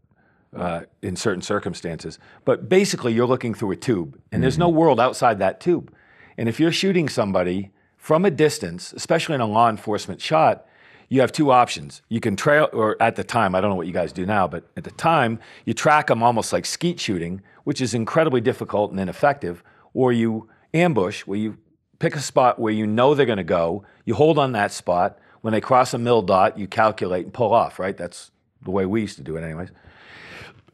uh, 0.56 0.82
in 1.02 1.16
certain 1.16 1.42
circumstances. 1.42 2.18
But 2.44 2.68
basically, 2.68 3.12
you're 3.12 3.26
looking 3.26 3.54
through 3.54 3.72
a 3.72 3.76
tube, 3.76 4.14
and 4.14 4.22
mm-hmm. 4.22 4.42
there's 4.42 4.58
no 4.58 4.68
world 4.68 5.00
outside 5.00 5.38
that 5.38 5.60
tube. 5.60 5.92
And 6.36 6.48
if 6.48 6.58
you're 6.58 6.72
shooting 6.72 7.08
somebody 7.08 7.70
from 7.96 8.24
a 8.24 8.30
distance, 8.30 8.92
especially 8.92 9.34
in 9.34 9.40
a 9.40 9.46
law 9.46 9.70
enforcement 9.70 10.20
shot, 10.20 10.66
you 11.08 11.20
have 11.20 11.32
two 11.32 11.50
options. 11.50 12.02
You 12.08 12.20
can 12.20 12.36
trail, 12.36 12.68
or 12.72 13.00
at 13.00 13.16
the 13.16 13.24
time, 13.24 13.54
I 13.54 13.60
don't 13.60 13.70
know 13.70 13.76
what 13.76 13.86
you 13.86 13.92
guys 13.92 14.12
do 14.12 14.26
now, 14.26 14.48
but 14.48 14.64
at 14.76 14.84
the 14.84 14.90
time, 14.90 15.38
you 15.64 15.74
track 15.74 16.08
them 16.08 16.22
almost 16.22 16.52
like 16.52 16.66
skeet 16.66 16.98
shooting, 16.98 17.42
which 17.64 17.80
is 17.80 17.94
incredibly 17.94 18.40
difficult 18.40 18.90
and 18.90 19.00
ineffective, 19.00 19.62
or 19.92 20.12
you 20.12 20.48
ambush, 20.72 21.20
where 21.20 21.38
you 21.38 21.58
pick 21.98 22.16
a 22.16 22.20
spot 22.20 22.58
where 22.58 22.72
you 22.72 22.86
know 22.86 23.14
they're 23.14 23.26
going 23.26 23.38
to 23.38 23.44
go. 23.44 23.84
You 24.04 24.14
hold 24.14 24.38
on 24.38 24.52
that 24.52 24.72
spot. 24.72 25.18
When 25.42 25.52
they 25.52 25.60
cross 25.60 25.94
a 25.94 25.98
mil 25.98 26.22
dot, 26.22 26.58
you 26.58 26.66
calculate 26.66 27.24
and 27.24 27.32
pull 27.32 27.52
off, 27.52 27.78
right? 27.78 27.96
That's 27.96 28.30
the 28.62 28.70
way 28.70 28.86
we 28.86 29.02
used 29.02 29.16
to 29.16 29.22
do 29.22 29.36
it, 29.36 29.44
anyways. 29.44 29.70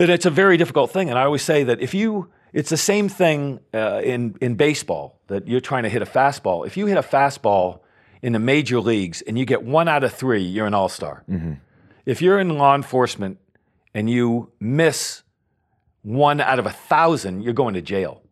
But 0.00 0.08
it's 0.08 0.24
a 0.24 0.30
very 0.30 0.56
difficult 0.56 0.90
thing. 0.90 1.10
And 1.10 1.18
I 1.18 1.24
always 1.24 1.42
say 1.42 1.62
that 1.64 1.82
if 1.82 1.92
you, 1.92 2.30
it's 2.54 2.70
the 2.70 2.78
same 2.78 3.10
thing 3.10 3.60
uh, 3.74 4.00
in, 4.02 4.34
in 4.40 4.54
baseball 4.54 5.20
that 5.26 5.46
you're 5.46 5.60
trying 5.60 5.82
to 5.82 5.90
hit 5.90 6.00
a 6.00 6.06
fastball. 6.06 6.66
If 6.66 6.78
you 6.78 6.86
hit 6.86 6.96
a 6.96 7.02
fastball 7.02 7.80
in 8.22 8.32
the 8.32 8.38
major 8.38 8.80
leagues 8.80 9.20
and 9.20 9.38
you 9.38 9.44
get 9.44 9.62
one 9.62 9.88
out 9.88 10.02
of 10.02 10.14
three, 10.14 10.40
you're 10.40 10.66
an 10.66 10.72
all 10.72 10.88
star. 10.88 11.22
Mm-hmm. 11.28 11.52
If 12.06 12.22
you're 12.22 12.40
in 12.40 12.48
law 12.56 12.74
enforcement 12.74 13.40
and 13.92 14.08
you 14.08 14.50
miss 14.58 15.22
one 16.00 16.40
out 16.40 16.58
of 16.58 16.64
a 16.64 16.72
thousand, 16.72 17.42
you're 17.42 17.52
going 17.52 17.74
to 17.74 17.82
jail 17.82 18.22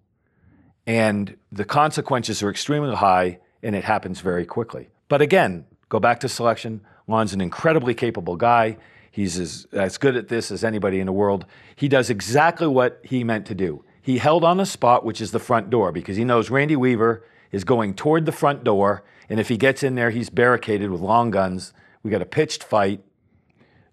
and 0.86 1.36
the 1.52 1.66
consequences 1.66 2.42
are 2.42 2.48
extremely 2.48 2.96
high 2.96 3.40
and 3.62 3.76
it 3.76 3.84
happens 3.84 4.22
very 4.22 4.46
quickly. 4.46 4.88
But 5.08 5.20
again, 5.20 5.66
go 5.90 6.00
back 6.00 6.20
to 6.20 6.30
selection. 6.30 6.80
Lon's 7.06 7.34
an 7.34 7.42
incredibly 7.42 7.92
capable 7.92 8.36
guy. 8.36 8.78
He's 9.18 9.36
as, 9.36 9.66
as 9.72 9.98
good 9.98 10.14
at 10.14 10.28
this 10.28 10.52
as 10.52 10.62
anybody 10.62 11.00
in 11.00 11.06
the 11.06 11.12
world. 11.12 11.44
He 11.74 11.88
does 11.88 12.08
exactly 12.08 12.68
what 12.68 13.00
he 13.02 13.24
meant 13.24 13.46
to 13.46 13.54
do. 13.56 13.84
He 14.00 14.18
held 14.18 14.44
on 14.44 14.58
the 14.58 14.64
spot, 14.64 15.04
which 15.04 15.20
is 15.20 15.32
the 15.32 15.40
front 15.40 15.70
door, 15.70 15.90
because 15.90 16.16
he 16.16 16.22
knows 16.22 16.50
Randy 16.50 16.76
Weaver 16.76 17.24
is 17.50 17.64
going 17.64 17.94
toward 17.94 18.26
the 18.26 18.30
front 18.30 18.62
door. 18.62 19.02
And 19.28 19.40
if 19.40 19.48
he 19.48 19.56
gets 19.56 19.82
in 19.82 19.96
there, 19.96 20.10
he's 20.10 20.30
barricaded 20.30 20.92
with 20.92 21.00
long 21.00 21.32
guns. 21.32 21.72
We 22.04 22.12
got 22.12 22.22
a 22.22 22.26
pitched 22.26 22.62
fight. 22.62 23.00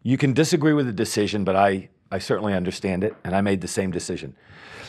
You 0.03 0.15
can 0.15 0.33
disagree 0.33 0.73
with 0.73 0.85
the 0.85 0.93
decision, 0.93 1.43
but 1.43 1.55
I, 1.55 1.89
I 2.11 2.19
certainly 2.19 2.53
understand 2.53 3.03
it, 3.03 3.15
and 3.23 3.35
I 3.35 3.41
made 3.41 3.61
the 3.61 3.67
same 3.67 3.89
decision. 3.89 4.35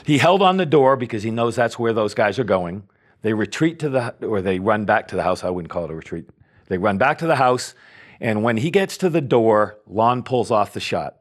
He 0.05 0.19
held 0.19 0.43
on 0.43 0.59
the 0.59 0.67
door 0.67 0.99
because 0.99 1.23
he 1.23 1.31
knows 1.31 1.57
that's 1.57 1.79
where 1.79 1.95
those 1.95 2.13
guys 2.13 2.39
are 2.39 2.45
going. 2.45 2.83
They 3.23 3.33
retreat 3.33 3.79
to 3.79 3.89
the, 3.89 4.15
or 4.21 4.43
they 4.43 4.59
run 4.59 4.85
back 4.85 5.09
to 5.09 5.17
the 5.17 5.23
house. 5.23 5.45
I 5.45 5.49
wouldn't 5.49 5.71
call 5.71 5.87
it 5.87 5.91
a 5.91 5.95
retreat. 5.95 6.29
They 6.67 6.77
run 6.77 6.99
back 6.99 7.17
to 7.21 7.27
the 7.27 7.37
house, 7.37 7.75
and 8.21 8.43
when 8.43 8.57
he 8.59 8.71
gets 8.71 8.97
to 8.99 9.11
the 9.11 9.21
door, 9.21 9.79
Lon 9.87 10.23
pulls 10.23 10.51
off 10.51 10.73
the 10.73 10.81
shot 10.81 11.17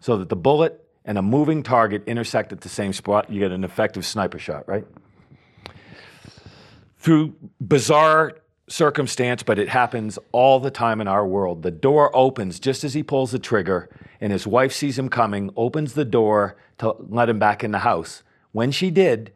so 0.00 0.16
that 0.16 0.28
the 0.28 0.36
bullet 0.36 0.84
and 1.04 1.18
a 1.18 1.22
moving 1.22 1.62
target 1.62 2.02
intersect 2.06 2.52
at 2.52 2.60
the 2.60 2.68
same 2.68 2.92
spot. 2.92 3.30
You 3.30 3.40
get 3.40 3.52
an 3.52 3.64
effective 3.64 4.04
sniper 4.04 4.38
shot, 4.38 4.68
right? 4.68 4.84
Through 6.98 7.34
bizarre 7.60 8.36
circumstance, 8.68 9.42
but 9.42 9.58
it 9.58 9.68
happens 9.68 10.18
all 10.32 10.60
the 10.60 10.70
time 10.70 11.00
in 11.00 11.08
our 11.08 11.26
world. 11.26 11.62
The 11.62 11.70
door 11.70 12.14
opens 12.14 12.60
just 12.60 12.84
as 12.84 12.94
he 12.94 13.02
pulls 13.02 13.32
the 13.32 13.38
trigger, 13.38 13.88
and 14.20 14.32
his 14.32 14.46
wife 14.46 14.72
sees 14.72 14.98
him 14.98 15.08
coming, 15.08 15.50
opens 15.56 15.94
the 15.94 16.04
door 16.04 16.56
to 16.78 16.94
let 16.98 17.28
him 17.28 17.38
back 17.38 17.64
in 17.64 17.72
the 17.72 17.80
house. 17.80 18.22
When 18.52 18.70
she 18.70 18.90
did, 18.90 19.32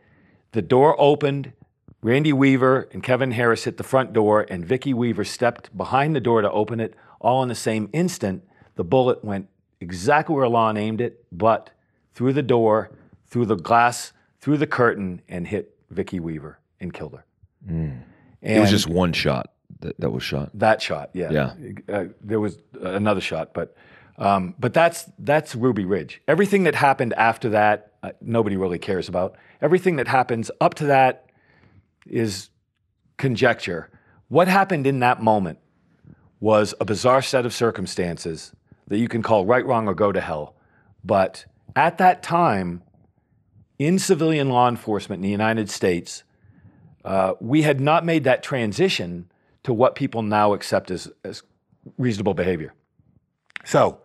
the 0.52 0.62
door 0.62 0.94
opened. 0.98 1.52
Randy 2.04 2.34
Weaver 2.34 2.86
and 2.92 3.02
Kevin 3.02 3.30
Harris 3.30 3.64
hit 3.64 3.78
the 3.78 3.82
front 3.82 4.12
door, 4.12 4.44
and 4.50 4.62
Vicki 4.62 4.92
Weaver 4.92 5.24
stepped 5.24 5.74
behind 5.74 6.14
the 6.14 6.20
door 6.20 6.42
to 6.42 6.50
open 6.52 6.78
it. 6.78 6.94
All 7.18 7.42
in 7.42 7.48
the 7.48 7.54
same 7.54 7.88
instant, 7.94 8.44
the 8.74 8.84
bullet 8.84 9.24
went 9.24 9.48
exactly 9.80 10.36
where 10.36 10.46
Lon 10.46 10.76
aimed 10.76 11.00
it, 11.00 11.24
but 11.32 11.70
through 12.12 12.34
the 12.34 12.42
door, 12.42 12.90
through 13.26 13.46
the 13.46 13.56
glass, 13.56 14.12
through 14.38 14.58
the 14.58 14.66
curtain, 14.66 15.22
and 15.30 15.46
hit 15.46 15.74
Vicki 15.88 16.20
Weaver. 16.20 16.58
and 16.78 16.92
killed 16.92 17.14
her. 17.14 17.24
Mm. 17.66 18.02
And 18.42 18.56
It 18.58 18.60
was 18.60 18.68
just 18.70 18.86
one 18.86 19.14
shot 19.14 19.54
that, 19.80 19.98
that 19.98 20.10
was 20.10 20.22
shot. 20.22 20.50
that 20.52 20.82
shot, 20.82 21.08
yeah. 21.14 21.30
Yeah. 21.30 21.72
Uh, 21.88 22.04
there 22.20 22.38
was 22.38 22.58
another 22.82 23.22
shot, 23.22 23.54
but 23.54 23.74
um, 24.18 24.54
but 24.58 24.74
that's 24.74 25.10
that's 25.18 25.54
Ruby 25.54 25.86
Ridge. 25.86 26.20
Everything 26.28 26.64
that 26.64 26.74
happened 26.74 27.14
after 27.14 27.48
that, 27.48 27.94
uh, 28.02 28.10
nobody 28.20 28.58
really 28.58 28.78
cares 28.78 29.08
about. 29.08 29.36
Everything 29.62 29.96
that 29.96 30.06
happens 30.06 30.50
up 30.60 30.74
to 30.74 30.84
that 30.84 31.23
is 32.06 32.50
conjecture. 33.16 33.90
What 34.28 34.48
happened 34.48 34.86
in 34.86 35.00
that 35.00 35.22
moment 35.22 35.58
was 36.40 36.74
a 36.80 36.84
bizarre 36.84 37.22
set 37.22 37.46
of 37.46 37.54
circumstances 37.54 38.52
that 38.88 38.98
you 38.98 39.08
can 39.08 39.22
call 39.22 39.46
right, 39.46 39.64
wrong, 39.64 39.88
or 39.88 39.94
go 39.94 40.12
to 40.12 40.20
hell. 40.20 40.54
But 41.02 41.46
at 41.74 41.98
that 41.98 42.22
time, 42.22 42.82
in 43.78 43.98
civilian 43.98 44.48
law 44.48 44.68
enforcement 44.68 45.18
in 45.18 45.22
the 45.22 45.30
United 45.30 45.70
States, 45.70 46.22
uh, 47.04 47.34
we 47.40 47.62
had 47.62 47.80
not 47.80 48.04
made 48.04 48.24
that 48.24 48.42
transition 48.42 49.30
to 49.62 49.72
what 49.72 49.94
people 49.94 50.22
now 50.22 50.52
accept 50.52 50.90
as, 50.90 51.10
as 51.24 51.42
reasonable 51.98 52.34
behavior. 52.34 52.72
So, 53.64 54.00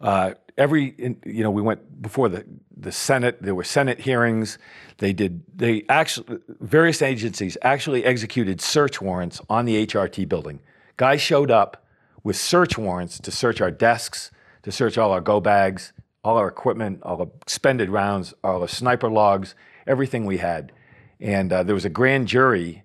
uh, 0.00 0.32
every 0.58 0.94
you 1.24 1.42
know, 1.42 1.50
we 1.50 1.62
went 1.62 2.02
before 2.02 2.28
the 2.28 2.44
the 2.76 2.92
Senate. 2.92 3.42
There 3.42 3.54
were 3.54 3.64
Senate 3.64 4.00
hearings. 4.00 4.58
They 4.98 5.12
did. 5.12 5.42
They 5.54 5.84
actually 5.88 6.38
various 6.60 7.02
agencies 7.02 7.56
actually 7.62 8.04
executed 8.04 8.60
search 8.60 9.00
warrants 9.00 9.40
on 9.48 9.64
the 9.64 9.86
HRT 9.86 10.28
building. 10.28 10.60
Guys 10.96 11.20
showed 11.20 11.50
up 11.50 11.84
with 12.22 12.36
search 12.36 12.78
warrants 12.78 13.18
to 13.18 13.30
search 13.30 13.60
our 13.60 13.70
desks, 13.70 14.30
to 14.62 14.70
search 14.70 14.96
all 14.96 15.10
our 15.12 15.20
go 15.20 15.40
bags, 15.40 15.92
all 16.24 16.36
our 16.36 16.48
equipment, 16.48 17.00
all 17.02 17.16
the 17.16 17.26
expended 17.40 17.90
rounds, 17.90 18.34
all 18.44 18.60
the 18.60 18.68
sniper 18.68 19.10
logs, 19.10 19.54
everything 19.86 20.24
we 20.24 20.38
had. 20.38 20.72
And 21.20 21.52
uh, 21.52 21.62
there 21.62 21.74
was 21.74 21.84
a 21.84 21.90
grand 21.90 22.28
jury 22.28 22.84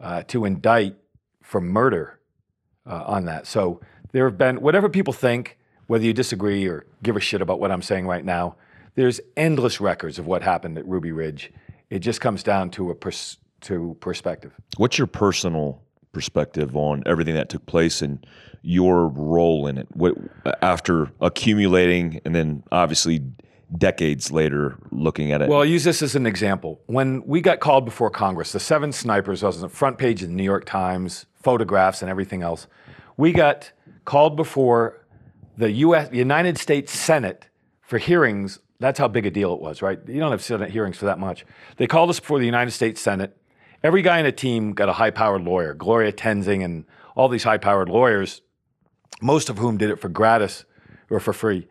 uh, 0.00 0.22
to 0.24 0.44
indict 0.44 0.96
for 1.42 1.60
murder 1.60 2.18
uh, 2.86 3.04
on 3.06 3.24
that. 3.24 3.46
So 3.46 3.80
there 4.12 4.24
have 4.24 4.38
been, 4.38 4.60
whatever 4.60 4.88
people 4.88 5.12
think, 5.12 5.55
whether 5.86 6.04
you 6.04 6.12
disagree 6.12 6.66
or 6.66 6.86
give 7.02 7.16
a 7.16 7.20
shit 7.20 7.40
about 7.40 7.60
what 7.60 7.70
I'm 7.70 7.82
saying 7.82 8.06
right 8.06 8.24
now, 8.24 8.56
there's 8.94 9.20
endless 9.36 9.80
records 9.80 10.18
of 10.18 10.26
what 10.26 10.42
happened 10.42 10.78
at 10.78 10.86
Ruby 10.86 11.12
Ridge. 11.12 11.52
It 11.90 12.00
just 12.00 12.20
comes 12.20 12.42
down 12.42 12.70
to 12.70 12.90
a 12.90 12.94
pers- 12.94 13.38
to 13.62 13.96
perspective. 14.00 14.52
What's 14.76 14.98
your 14.98 15.06
personal 15.06 15.82
perspective 16.12 16.76
on 16.76 17.02
everything 17.06 17.34
that 17.34 17.48
took 17.48 17.66
place 17.66 18.02
and 18.02 18.26
your 18.62 19.08
role 19.08 19.66
in 19.66 19.78
it? 19.78 19.86
What 19.92 20.14
after 20.62 21.10
accumulating 21.20 22.20
and 22.24 22.34
then 22.34 22.64
obviously 22.72 23.22
decades 23.76 24.32
later 24.32 24.76
looking 24.90 25.32
at 25.32 25.42
it? 25.42 25.48
Well, 25.48 25.58
I'll 25.58 25.64
use 25.64 25.84
this 25.84 26.02
as 26.02 26.14
an 26.16 26.26
example. 26.26 26.80
When 26.86 27.22
we 27.26 27.40
got 27.40 27.60
called 27.60 27.84
before 27.84 28.10
Congress, 28.10 28.52
the 28.52 28.60
seven 28.60 28.92
snipers 28.92 29.42
was 29.42 29.56
on 29.56 29.62
the 29.62 29.68
front 29.68 29.98
page 29.98 30.22
of 30.22 30.28
the 30.28 30.34
New 30.34 30.44
York 30.44 30.64
Times, 30.64 31.26
photographs 31.34 32.02
and 32.02 32.10
everything 32.10 32.42
else. 32.42 32.66
We 33.16 33.32
got 33.32 33.72
called 34.04 34.36
before 34.36 35.04
the 35.56 35.70
U.S. 35.72 36.08
United 36.12 36.58
States 36.58 36.92
Senate 36.92 37.48
for 37.82 37.98
hearings. 37.98 38.58
That's 38.78 38.98
how 38.98 39.08
big 39.08 39.26
a 39.26 39.30
deal 39.30 39.54
it 39.54 39.60
was, 39.60 39.82
right? 39.82 39.98
You 40.06 40.20
don't 40.20 40.30
have 40.30 40.42
Senate 40.42 40.70
hearings 40.70 40.98
for 40.98 41.06
that 41.06 41.18
much. 41.18 41.46
They 41.76 41.86
called 41.86 42.10
us 42.10 42.20
before 42.20 42.38
the 42.38 42.46
United 42.46 42.72
States 42.72 43.00
Senate. 43.00 43.36
Every 43.82 44.02
guy 44.02 44.18
in 44.18 44.26
a 44.26 44.32
team 44.32 44.72
got 44.72 44.88
a 44.88 44.94
high-powered 44.94 45.42
lawyer, 45.42 45.74
Gloria 45.74 46.12
Tenzing, 46.12 46.64
and 46.64 46.84
all 47.14 47.28
these 47.28 47.44
high-powered 47.44 47.88
lawyers, 47.88 48.42
most 49.22 49.48
of 49.48 49.58
whom 49.58 49.78
did 49.78 49.90
it 49.90 50.00
for 50.00 50.08
gratis 50.08 50.64
or 51.08 51.20
for 51.20 51.32
free. 51.32 51.68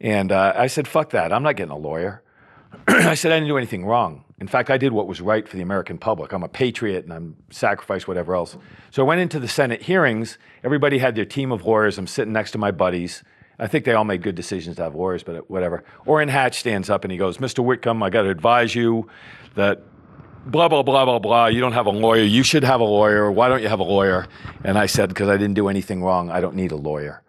And 0.00 0.32
uh, 0.32 0.52
I 0.56 0.66
said, 0.66 0.88
"Fuck 0.88 1.10
that! 1.10 1.32
I'm 1.32 1.42
not 1.42 1.56
getting 1.56 1.70
a 1.70 1.78
lawyer." 1.78 2.22
I 2.88 3.14
said 3.14 3.30
I 3.30 3.36
didn't 3.36 3.48
do 3.48 3.56
anything 3.56 3.84
wrong. 3.84 4.24
In 4.42 4.48
fact, 4.48 4.70
I 4.70 4.76
did 4.76 4.92
what 4.92 5.06
was 5.06 5.20
right 5.20 5.48
for 5.48 5.54
the 5.54 5.62
American 5.62 5.98
public. 5.98 6.32
I'm 6.32 6.42
a 6.42 6.48
patriot 6.48 7.04
and 7.04 7.12
I'm 7.12 7.36
sacrificed 7.50 8.08
whatever 8.08 8.34
else. 8.34 8.56
So 8.90 9.04
I 9.04 9.06
went 9.06 9.20
into 9.20 9.38
the 9.38 9.46
Senate 9.46 9.82
hearings. 9.82 10.36
Everybody 10.64 10.98
had 10.98 11.14
their 11.14 11.24
team 11.24 11.52
of 11.52 11.64
lawyers. 11.64 11.96
I'm 11.96 12.08
sitting 12.08 12.32
next 12.32 12.50
to 12.50 12.58
my 12.58 12.72
buddies. 12.72 13.22
I 13.60 13.68
think 13.68 13.84
they 13.84 13.92
all 13.92 14.02
made 14.02 14.20
good 14.20 14.34
decisions 14.34 14.74
to 14.78 14.82
have 14.82 14.96
lawyers, 14.96 15.22
but 15.22 15.48
whatever. 15.48 15.84
Orrin 16.06 16.28
Hatch 16.28 16.58
stands 16.58 16.90
up 16.90 17.04
and 17.04 17.12
he 17.12 17.18
goes, 17.18 17.38
Mr. 17.38 17.64
Whitcomb, 17.64 18.02
I 18.02 18.10
got 18.10 18.22
to 18.22 18.30
advise 18.30 18.74
you 18.74 19.08
that 19.54 19.84
blah, 20.44 20.66
blah, 20.66 20.82
blah, 20.82 21.04
blah, 21.04 21.20
blah. 21.20 21.46
You 21.46 21.60
don't 21.60 21.74
have 21.74 21.86
a 21.86 21.90
lawyer. 21.90 22.24
You 22.24 22.42
should 22.42 22.64
have 22.64 22.80
a 22.80 22.84
lawyer. 22.84 23.30
Why 23.30 23.48
don't 23.48 23.62
you 23.62 23.68
have 23.68 23.78
a 23.78 23.84
lawyer? 23.84 24.26
And 24.64 24.76
I 24.76 24.86
said, 24.86 25.08
because 25.08 25.28
I 25.28 25.36
didn't 25.36 25.54
do 25.54 25.68
anything 25.68 26.02
wrong, 26.02 26.32
I 26.32 26.40
don't 26.40 26.56
need 26.56 26.72
a 26.72 26.76
lawyer. 26.76 27.22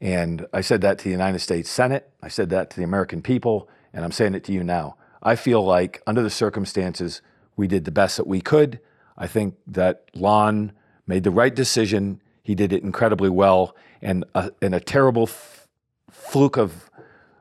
And 0.00 0.46
I 0.52 0.60
said 0.60 0.82
that 0.82 0.98
to 0.98 1.04
the 1.04 1.10
United 1.10 1.40
States 1.40 1.68
Senate. 1.68 2.08
I 2.22 2.28
said 2.28 2.50
that 2.50 2.70
to 2.70 2.76
the 2.76 2.84
American 2.84 3.22
people. 3.22 3.68
And 3.92 4.04
I'm 4.04 4.12
saying 4.12 4.36
it 4.36 4.44
to 4.44 4.52
you 4.52 4.62
now. 4.62 4.94
I 5.22 5.36
feel 5.36 5.62
like, 5.64 6.02
under 6.06 6.22
the 6.22 6.30
circumstances, 6.30 7.20
we 7.56 7.66
did 7.66 7.84
the 7.84 7.90
best 7.90 8.16
that 8.16 8.26
we 8.26 8.40
could. 8.40 8.80
I 9.18 9.26
think 9.26 9.54
that 9.66 10.04
Lon 10.14 10.72
made 11.06 11.24
the 11.24 11.30
right 11.30 11.54
decision. 11.54 12.20
He 12.42 12.54
did 12.54 12.72
it 12.72 12.82
incredibly 12.82 13.28
well. 13.28 13.76
And 14.00 14.24
a, 14.34 14.50
and 14.62 14.74
a 14.74 14.80
terrible 14.80 15.24
f- 15.24 15.68
fluke 16.10 16.56
of, 16.56 16.90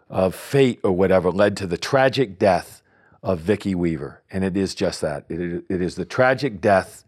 of 0.09 0.35
fate 0.35 0.79
or 0.83 0.91
whatever 0.91 1.31
led 1.31 1.55
to 1.57 1.67
the 1.67 1.77
tragic 1.77 2.37
death 2.37 2.81
of 3.23 3.39
Vicki 3.39 3.75
Weaver. 3.75 4.21
And 4.29 4.43
it 4.43 4.57
is 4.57 4.75
just 4.75 4.99
that. 5.01 5.25
It, 5.29 5.39
is- 5.39 5.61
it 5.69 5.81
is 5.81 5.95
the 5.95 6.05
tragic 6.05 6.59
death 6.59 7.05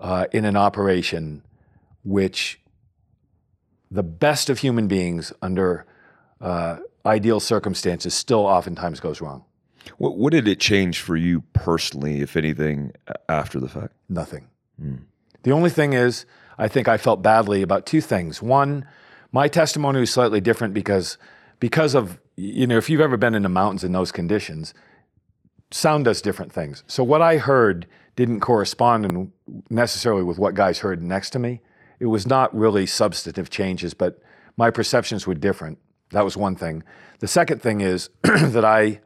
uh, 0.00 0.26
in 0.32 0.44
an 0.46 0.56
operation 0.56 1.42
which 2.04 2.60
the 3.90 4.02
best 4.02 4.48
of 4.48 4.60
human 4.60 4.86
beings 4.88 5.32
under 5.42 5.84
uh, 6.40 6.78
ideal 7.04 7.40
circumstances 7.40 8.14
still 8.14 8.46
oftentimes 8.46 9.00
goes 9.00 9.20
wrong. 9.20 9.44
What, 9.96 10.16
what 10.16 10.32
did 10.32 10.46
it 10.46 10.60
change 10.60 11.00
for 11.00 11.16
you 11.16 11.42
personally, 11.52 12.20
if 12.20 12.36
anything, 12.36 12.92
after 13.28 13.58
the 13.58 13.68
fact? 13.68 13.94
Nothing. 14.08 14.48
Hmm. 14.78 14.96
The 15.42 15.52
only 15.52 15.70
thing 15.70 15.92
is, 15.92 16.26
I 16.58 16.68
think 16.68 16.88
I 16.88 16.96
felt 16.96 17.22
badly 17.22 17.62
about 17.62 17.86
two 17.86 18.00
things. 18.00 18.42
One, 18.42 18.86
my 19.32 19.48
testimony 19.48 20.00
was 20.00 20.10
slightly 20.10 20.40
different 20.40 20.74
because 20.74 21.18
because 21.60 21.94
of 21.94 22.18
you 22.36 22.66
know 22.66 22.76
if 22.76 22.88
you've 22.88 23.00
ever 23.00 23.16
been 23.16 23.34
in 23.34 23.42
the 23.42 23.48
mountains 23.48 23.84
in 23.84 23.92
those 23.92 24.12
conditions, 24.12 24.74
sound 25.70 26.04
does 26.04 26.20
different 26.22 26.52
things. 26.52 26.82
So 26.86 27.04
what 27.04 27.22
I 27.22 27.38
heard 27.38 27.86
didn't 28.16 28.40
correspond 28.40 29.04
in, 29.04 29.32
necessarily 29.70 30.24
with 30.24 30.38
what 30.38 30.54
guys 30.54 30.80
heard 30.80 31.02
next 31.02 31.30
to 31.30 31.38
me. 31.38 31.60
It 32.00 32.06
was 32.06 32.26
not 32.26 32.54
really 32.54 32.86
substantive 32.86 33.50
changes, 33.50 33.94
but 33.94 34.20
my 34.56 34.70
perceptions 34.70 35.26
were 35.26 35.34
different. 35.34 35.78
That 36.10 36.24
was 36.24 36.36
one 36.36 36.56
thing. 36.56 36.82
The 37.20 37.28
second 37.28 37.62
thing 37.62 37.80
is 37.80 38.10
that 38.22 38.64
I 38.64 39.00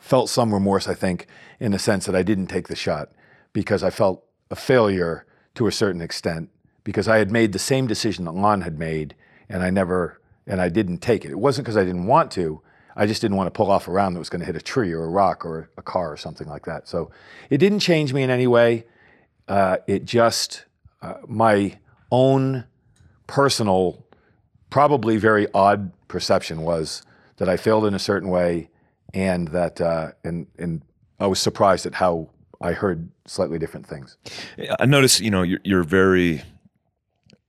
felt 0.00 0.28
some 0.28 0.52
remorse, 0.52 0.88
I 0.88 0.94
think, 0.94 1.26
in 1.60 1.72
the 1.72 1.78
sense 1.78 2.06
that 2.06 2.16
I 2.16 2.22
didn't 2.22 2.48
take 2.48 2.68
the 2.68 2.76
shot 2.76 3.10
because 3.52 3.82
I 3.82 3.90
felt 3.90 4.24
a 4.50 4.56
failure 4.56 5.26
to 5.54 5.66
a 5.66 5.72
certain 5.72 6.00
extent 6.00 6.50
because 6.84 7.08
I 7.08 7.18
had 7.18 7.30
made 7.30 7.52
the 7.52 7.58
same 7.58 7.86
decision 7.86 8.24
that 8.24 8.32
Lon 8.32 8.62
had 8.62 8.78
made 8.78 9.14
and 9.48 9.62
I 9.62 9.70
never, 9.70 10.20
and 10.46 10.60
I 10.60 10.68
didn't 10.68 10.98
take 10.98 11.24
it. 11.24 11.30
It 11.30 11.38
wasn't 11.38 11.64
because 11.64 11.76
I 11.76 11.84
didn't 11.84 12.06
want 12.06 12.30
to. 12.32 12.62
I 12.96 13.06
just 13.06 13.22
didn't 13.22 13.36
want 13.36 13.46
to 13.46 13.50
pull 13.52 13.70
off 13.70 13.88
a 13.88 13.90
round 13.90 14.14
that 14.14 14.18
was 14.18 14.28
going 14.28 14.40
to 14.40 14.46
hit 14.46 14.56
a 14.56 14.60
tree 14.60 14.92
or 14.92 15.04
a 15.04 15.08
rock 15.08 15.44
or 15.46 15.70
a 15.76 15.82
car 15.82 16.12
or 16.12 16.16
something 16.16 16.48
like 16.48 16.64
that. 16.66 16.88
So 16.88 17.10
it 17.48 17.58
didn't 17.58 17.80
change 17.80 18.12
me 18.12 18.22
in 18.22 18.30
any 18.30 18.46
way. 18.46 18.84
Uh, 19.48 19.78
it 19.86 20.04
just, 20.04 20.66
uh, 21.00 21.14
my 21.26 21.78
own 22.10 22.64
personal, 23.26 24.04
probably 24.70 25.16
very 25.16 25.46
odd 25.54 25.92
perception 26.08 26.62
was 26.62 27.02
that 27.36 27.48
I 27.48 27.56
failed 27.56 27.86
in 27.86 27.94
a 27.94 27.98
certain 27.98 28.28
way 28.28 28.68
and 29.14 29.48
that, 29.48 29.80
uh, 29.80 30.12
and, 30.24 30.46
and 30.58 30.82
I 31.18 31.26
was 31.26 31.40
surprised 31.40 31.86
at 31.86 31.94
how 31.94 32.30
I 32.60 32.72
heard 32.72 33.10
slightly 33.26 33.58
different 33.58 33.86
things. 33.86 34.16
I 34.78 34.86
notice, 34.86 35.20
you 35.20 35.30
know, 35.30 35.42
you're, 35.42 35.60
you're 35.64 35.82
very, 35.82 36.42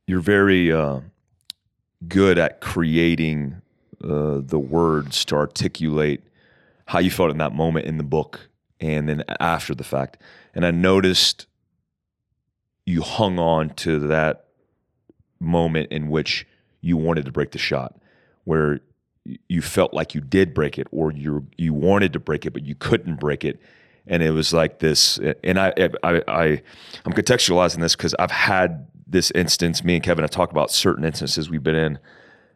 you're 0.07 0.19
very 0.21 0.71
uh, 0.71 1.01
good 2.07 2.37
at 2.37 2.61
creating 2.61 3.61
uh, 4.03 4.41
the 4.43 4.59
words 4.59 5.23
to 5.25 5.35
articulate 5.35 6.21
how 6.87 6.99
you 6.99 7.09
felt 7.09 7.31
in 7.31 7.37
that 7.37 7.53
moment 7.53 7.85
in 7.85 7.97
the 7.97 8.03
book 8.03 8.49
and 8.79 9.07
then 9.07 9.23
after 9.39 9.73
the 9.73 9.83
fact. 9.83 10.17
And 10.53 10.65
I 10.65 10.71
noticed 10.71 11.47
you 12.85 13.01
hung 13.01 13.39
on 13.39 13.69
to 13.69 13.99
that 14.07 14.47
moment 15.39 15.91
in 15.91 16.09
which 16.09 16.45
you 16.81 16.97
wanted 16.97 17.25
to 17.25 17.31
break 17.31 17.51
the 17.51 17.57
shot, 17.57 17.95
where 18.43 18.81
you 19.47 19.61
felt 19.61 19.93
like 19.93 20.13
you 20.13 20.21
did 20.21 20.53
break 20.53 20.77
it, 20.77 20.87
or 20.91 21.11
you 21.11 21.47
you 21.57 21.73
wanted 21.73 22.13
to 22.13 22.19
break 22.19 22.45
it 22.45 22.51
but 22.51 22.63
you 22.63 22.75
couldn't 22.75 23.19
break 23.19 23.43
it, 23.43 23.59
and 24.07 24.21
it 24.23 24.31
was 24.31 24.53
like 24.53 24.79
this. 24.79 25.19
And 25.43 25.59
I 25.59 25.73
I, 26.03 26.21
I 26.27 26.61
I'm 27.05 27.13
contextualizing 27.13 27.79
this 27.79 27.95
because 27.95 28.15
I've 28.19 28.31
had 28.31 28.87
this 29.07 29.31
instance. 29.31 29.83
Me 29.83 29.95
and 29.95 30.03
Kevin 30.03 30.23
have 30.23 30.31
talked 30.31 30.51
about 30.51 30.71
certain 30.71 31.03
instances 31.05 31.49
we've 31.49 31.63
been 31.63 31.75
in 31.75 31.99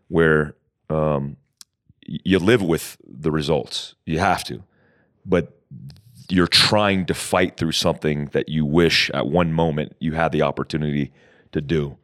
where 0.10 0.56
um, 0.90 1.38
you 2.06 2.40
live 2.40 2.62
with 2.62 2.98
the 3.06 3.32
results. 3.32 3.96
You 4.06 4.20
have 4.20 4.44
to, 4.46 4.64
but 5.26 5.58
you're 6.30 6.48
trying 6.48 7.06
to 7.06 7.14
fight 7.14 7.58
through 7.58 7.72
something 7.72 8.26
that 8.28 8.50
you 8.50 8.66
wish 8.66 9.10
at 9.12 9.28
one 9.28 9.54
moment 9.54 9.96
you 10.00 10.14
had 10.14 10.32
the 10.32 10.42
opportunity 10.42 11.12
to 11.52 11.62
do. 11.62 11.98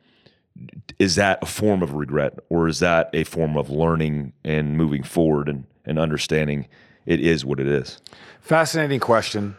Is 1.03 1.15
that 1.15 1.39
a 1.41 1.45
form 1.45 1.81
of 1.83 1.93
regret 1.93 2.33
or 2.49 2.67
is 2.67 2.79
that 2.79 3.09
a 3.13 3.23
form 3.25 3.57
of 3.57 3.69
learning 3.69 4.33
and 4.43 4.77
moving 4.77 5.03
forward 5.03 5.49
and, 5.49 5.65
and 5.85 5.99
understanding 5.99 6.67
it 7.05 7.19
is 7.19 7.43
what 7.43 7.59
it 7.59 7.67
is? 7.67 7.99
Fascinating 8.41 8.99
question. 8.99 9.55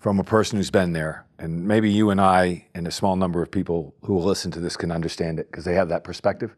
from 0.00 0.18
a 0.18 0.24
person 0.24 0.56
who's 0.56 0.70
been 0.70 0.92
there, 0.94 1.26
and 1.38 1.68
maybe 1.68 1.90
you 1.90 2.08
and 2.10 2.20
I 2.20 2.66
and 2.74 2.88
a 2.88 2.90
small 2.90 3.16
number 3.16 3.42
of 3.42 3.50
people 3.50 3.94
who 4.02 4.14
will 4.14 4.24
listen 4.24 4.50
to 4.52 4.60
this 4.60 4.76
can 4.76 4.90
understand 4.90 5.38
it 5.38 5.50
because 5.50 5.66
they 5.66 5.74
have 5.74 5.90
that 5.90 6.04
perspective. 6.04 6.56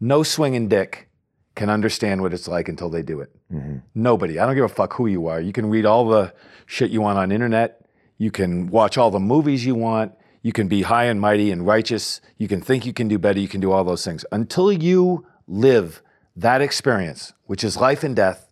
No 0.00 0.22
swinging 0.22 0.68
dick 0.68 1.08
can 1.56 1.68
understand 1.68 2.22
what 2.22 2.32
it's 2.32 2.48
like 2.48 2.68
until 2.68 2.88
they 2.88 3.02
do 3.02 3.20
it. 3.20 3.30
Mm-hmm. 3.52 3.78
Nobody. 3.94 4.38
I 4.38 4.46
don't 4.46 4.54
give 4.54 4.64
a 4.64 4.68
fuck 4.68 4.94
who 4.94 5.06
you 5.06 5.26
are. 5.26 5.40
You 5.40 5.52
can 5.52 5.68
read 5.68 5.86
all 5.86 6.06
the 6.06 6.32
shit 6.66 6.90
you 6.90 7.00
want 7.00 7.18
on 7.18 7.32
internet. 7.32 7.84
You 8.16 8.30
can 8.30 8.68
watch 8.68 8.96
all 8.96 9.10
the 9.10 9.20
movies 9.20 9.66
you 9.66 9.74
want. 9.74 10.12
You 10.44 10.52
can 10.52 10.68
be 10.68 10.82
high 10.82 11.04
and 11.04 11.18
mighty 11.18 11.50
and 11.50 11.66
righteous. 11.66 12.20
You 12.36 12.48
can 12.48 12.60
think 12.60 12.84
you 12.84 12.92
can 12.92 13.08
do 13.08 13.18
better. 13.18 13.40
You 13.40 13.48
can 13.48 13.62
do 13.62 13.72
all 13.72 13.82
those 13.82 14.04
things. 14.04 14.26
Until 14.30 14.70
you 14.70 15.26
live 15.48 16.02
that 16.36 16.60
experience, 16.60 17.32
which 17.46 17.64
is 17.64 17.78
life 17.78 18.04
and 18.04 18.14
death 18.14 18.50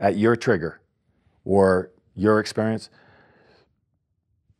at 0.00 0.16
your 0.16 0.36
trigger 0.36 0.80
or 1.44 1.90
your 2.16 2.40
experience, 2.40 2.88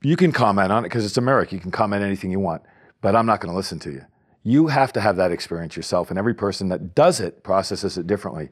you 0.02 0.14
can 0.14 0.30
comment 0.30 0.70
on 0.70 0.84
it 0.84 0.88
because 0.90 1.06
it's 1.06 1.16
America. 1.16 1.54
You 1.54 1.60
can 1.62 1.70
comment 1.70 2.02
anything 2.02 2.30
you 2.30 2.38
want, 2.38 2.60
but 3.00 3.16
I'm 3.16 3.24
not 3.24 3.40
going 3.40 3.50
to 3.50 3.56
listen 3.56 3.78
to 3.78 3.90
you. 3.90 4.04
You 4.42 4.66
have 4.66 4.92
to 4.92 5.00
have 5.00 5.16
that 5.16 5.32
experience 5.32 5.76
yourself, 5.76 6.10
and 6.10 6.18
every 6.18 6.34
person 6.34 6.68
that 6.68 6.94
does 6.94 7.18
it 7.18 7.42
processes 7.42 7.96
it 7.96 8.06
differently. 8.06 8.50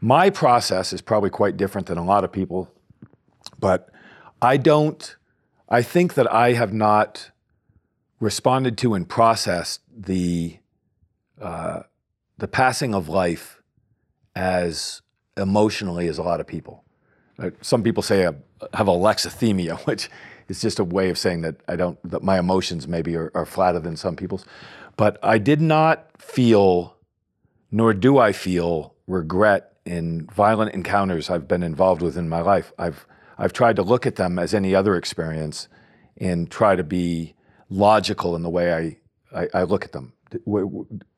My 0.00 0.30
process 0.30 0.94
is 0.94 1.02
probably 1.02 1.28
quite 1.28 1.58
different 1.58 1.86
than 1.88 1.98
a 1.98 2.04
lot 2.04 2.24
of 2.24 2.32
people, 2.32 2.72
but 3.58 3.90
I 4.40 4.56
don't, 4.56 5.16
I 5.68 5.82
think 5.82 6.14
that 6.14 6.32
I 6.32 6.54
have 6.54 6.72
not 6.72 7.30
responded 8.24 8.78
to 8.78 8.94
and 8.94 9.06
processed 9.06 9.82
the, 9.94 10.56
uh, 11.40 11.80
the 12.38 12.48
passing 12.48 12.94
of 12.94 13.06
life 13.06 13.60
as 14.34 15.02
emotionally 15.36 16.08
as 16.08 16.16
a 16.16 16.22
lot 16.22 16.40
of 16.40 16.46
people. 16.46 16.82
Uh, 17.38 17.50
some 17.60 17.82
people 17.82 18.02
say 18.02 18.26
I 18.26 18.32
have 18.72 18.86
alexithymia, 18.86 19.78
which 19.86 20.08
is 20.48 20.62
just 20.62 20.78
a 20.78 20.84
way 20.84 21.10
of 21.10 21.18
saying 21.18 21.42
that 21.42 21.56
I 21.68 21.76
don't 21.76 21.98
that 22.10 22.22
my 22.22 22.38
emotions 22.38 22.88
maybe 22.88 23.14
are, 23.14 23.30
are 23.34 23.44
flatter 23.44 23.78
than 23.78 23.96
some 23.96 24.16
people's. 24.16 24.46
But 24.96 25.18
I 25.22 25.38
did 25.38 25.60
not 25.60 26.10
feel, 26.18 26.96
nor 27.70 27.92
do 27.92 28.18
I 28.18 28.32
feel 28.32 28.94
regret 29.06 29.76
in 29.84 30.26
violent 30.26 30.72
encounters 30.74 31.28
I've 31.28 31.46
been 31.46 31.62
involved 31.62 32.00
with 32.00 32.16
in 32.16 32.28
my 32.28 32.40
life. 32.40 32.72
I've 32.78 33.06
I've 33.36 33.52
tried 33.52 33.76
to 33.76 33.82
look 33.82 34.06
at 34.06 34.16
them 34.16 34.38
as 34.38 34.54
any 34.54 34.74
other 34.74 34.96
experience 34.96 35.68
and 36.16 36.50
try 36.50 36.74
to 36.74 36.84
be 36.84 37.34
logical 37.74 38.36
in 38.36 38.42
the 38.42 38.50
way 38.50 38.72
I, 39.32 39.42
I, 39.42 39.48
I 39.54 39.62
look 39.64 39.84
at 39.84 39.92
them. 39.92 40.12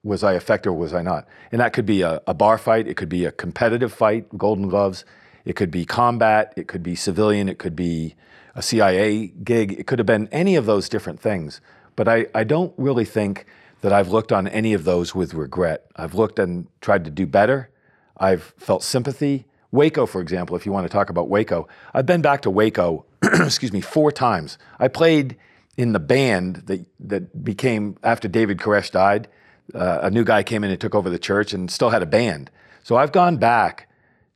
Was 0.03 0.23
I 0.23 0.35
effective 0.35 0.73
or 0.73 0.77
was 0.77 0.93
I 0.93 1.03
not? 1.03 1.27
And 1.53 1.61
that 1.61 1.73
could 1.73 1.87
be 1.87 2.03
a, 2.03 2.21
a 2.27 2.35
bar 2.35 2.59
fight, 2.59 2.87
it 2.87 2.97
could 2.97 3.09
be 3.09 3.25
a 3.25 3.33
competitive 3.33 3.93
fight, 3.93 4.37
Golden 4.37 4.69
Gloves, 4.69 5.05
it 5.45 5.55
could 5.57 5.71
be 5.71 5.85
combat, 5.85 6.53
it 6.57 6.69
could 6.69 6.83
be 6.83 6.95
civilian, 6.95 7.49
it 7.49 7.59
could 7.59 7.77
be 7.77 8.15
a 8.55 8.63
CIA 8.63 9.29
gig, 9.29 9.73
it 9.73 9.87
could 9.87 9.99
have 9.99 10.07
been 10.07 10.29
any 10.33 10.57
of 10.57 10.67
those 10.67 10.89
different 10.89 11.21
things. 11.21 11.61
But 11.95 12.09
I, 12.09 12.27
I 12.35 12.45
don't 12.45 12.75
really 12.77 13.05
think 13.05 13.47
that 13.81 13.93
I've 13.93 14.09
looked 14.09 14.33
on 14.33 14.49
any 14.49 14.75
of 14.75 14.85
those 14.85 15.15
with 15.15 15.35
regret. 15.35 15.87
I've 15.97 16.15
looked 16.15 16.39
and 16.39 16.67
tried 16.81 17.05
to 17.05 17.11
do 17.11 17.27
better. 17.27 17.71
I've 18.17 18.55
felt 18.59 18.83
sympathy. 18.83 19.47
Waco, 19.71 20.07
for 20.07 20.21
example, 20.21 20.57
if 20.57 20.67
you 20.67 20.73
want 20.73 20.87
to 20.87 20.93
talk 20.93 21.11
about 21.11 21.29
Waco, 21.29 21.69
I've 21.95 22.07
been 22.07 22.23
back 22.23 22.43
to 22.43 22.51
Waco, 22.51 23.05
excuse 23.23 23.73
me, 23.73 23.81
four 23.81 24.11
times. 24.11 24.59
I 24.79 24.89
played 24.89 25.37
in 25.77 25.93
the 25.93 26.01
band 26.01 26.57
that, 26.67 26.87
that 27.01 27.45
became, 27.45 27.97
after 28.03 28.29
David 28.29 28.59
Koresh 28.59 28.91
died, 28.91 29.29
uh, 29.75 30.01
a 30.03 30.11
new 30.11 30.25
guy 30.25 30.43
came 30.43 30.65
in 30.65 30.71
and 30.71 30.81
took 30.81 30.95
over 30.95 31.11
the 31.11 31.19
church 31.19 31.53
and 31.53 31.71
still 31.71 31.91
had 31.91 32.03
a 32.03 32.07
band. 32.07 32.51
So 32.83 32.97
I've 32.97 33.13
gone 33.13 33.37
back 33.37 33.89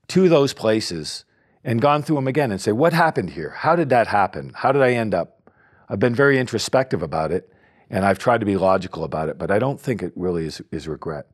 to 0.08 0.28
those 0.28 0.52
places 0.52 1.24
and 1.64 1.80
gone 1.80 2.02
through 2.02 2.16
them 2.16 2.26
again 2.26 2.50
and 2.50 2.60
say, 2.60 2.72
what 2.72 2.92
happened 2.92 3.30
here? 3.30 3.50
How 3.50 3.76
did 3.76 3.90
that 3.90 4.08
happen? 4.08 4.52
How 4.54 4.72
did 4.72 4.82
I 4.82 4.92
end 4.92 5.14
up? 5.14 5.50
I've 5.88 5.98
been 5.98 6.14
very 6.14 6.38
introspective 6.38 7.02
about 7.02 7.32
it 7.32 7.52
and 7.90 8.04
I've 8.04 8.18
tried 8.18 8.38
to 8.38 8.46
be 8.46 8.56
logical 8.56 9.04
about 9.04 9.28
it, 9.28 9.38
but 9.38 9.50
I 9.50 9.58
don't 9.58 9.80
think 9.80 10.02
it 10.02 10.12
really 10.14 10.46
is, 10.46 10.62
is 10.70 10.86
regret. 10.88 11.26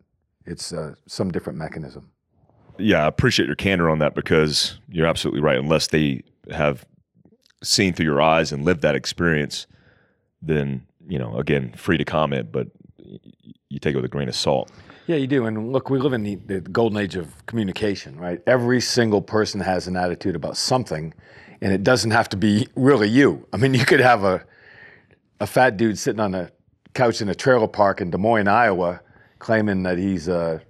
It's 0.47 0.73
uh, 0.73 0.95
some 1.07 1.31
different 1.31 1.59
mechanism. 1.59 2.11
Yeah, 2.79 3.05
I 3.05 3.07
appreciate 3.07 3.47
your 3.47 3.57
candor 3.57 3.91
on 3.91 3.99
that 4.01 4.15
because 4.15 4.79
you're 4.89 5.07
absolutely 5.07 5.41
right. 5.41 5.59
Unless 5.59 5.89
they 5.89 6.23
have 6.51 6.87
seen 7.63 7.93
through 7.93 8.07
your 8.07 8.21
eyes 8.21 8.53
and 8.53 8.65
lived 8.65 8.83
that 8.83 8.95
experience, 8.95 9.67
then 10.43 10.87
you 11.09 11.19
know, 11.19 11.37
again, 11.37 11.73
free 11.77 11.97
to 11.99 12.05
comment, 12.05 12.51
but 12.51 12.69
you 13.69 13.79
take 13.79 13.95
it 13.95 13.97
with 13.97 14.05
a 14.05 14.09
grain 14.09 14.29
of 14.29 14.35
salt. 14.35 14.71
Yeah, 15.07 15.17
you 15.17 15.27
do. 15.27 15.47
And 15.47 15.73
look, 15.73 15.89
we 15.89 15.99
live 15.99 16.13
in 16.13 16.25
the, 16.25 16.35
the 16.35 16.61
golden 16.61 16.99
age 16.99 17.15
of 17.15 17.47
communication, 17.47 18.19
right? 18.19 18.41
Every 18.47 18.81
single 18.81 19.23
person 19.23 19.61
has 19.61 19.87
an 19.87 19.97
attitude 19.97 20.35
about 20.35 20.57
something, 20.57 21.15
and 21.61 21.73
it 21.73 21.85
doesn't 21.85 22.11
have 22.11 22.29
to 22.31 22.37
be 22.37 22.67
really 22.75 23.09
you. 23.09 23.47
I 23.53 23.57
mean, 23.57 23.75
you 23.81 23.85
could 23.85 24.01
have 24.01 24.25
a 24.25 24.45
a 25.39 25.47
fat 25.47 25.77
dude 25.77 25.99
sitting 25.99 26.21
on 26.21 26.35
a 26.35 26.51
couch 26.95 27.21
in 27.21 27.29
a 27.29 27.35
trailer 27.35 27.69
park 27.69 28.01
in 28.01 28.11
Des 28.11 28.17
Moines, 28.17 28.49
Iowa, 28.49 29.01
claiming 29.39 29.83
that 29.83 29.99
he's 29.99 30.29
a 30.29 30.63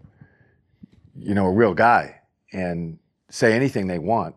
you 1.19 1.35
know 1.35 1.47
a 1.47 1.53
real 1.53 1.73
guy 1.73 2.21
and 2.53 2.99
say 3.31 3.55
anything 3.55 3.87
they 3.87 3.99
want. 3.99 4.35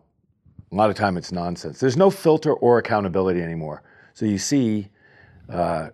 A 0.72 0.74
lot 0.74 0.88
of 0.88 0.96
time 0.96 1.16
it's 1.16 1.32
nonsense. 1.32 1.80
There's 1.80 1.96
no 1.96 2.10
filter 2.10 2.54
or 2.54 2.78
accountability 2.78 3.42
anymore. 3.42 3.82
So 4.14 4.24
you 4.24 4.38
see 4.38 4.88
uh, 5.50 5.88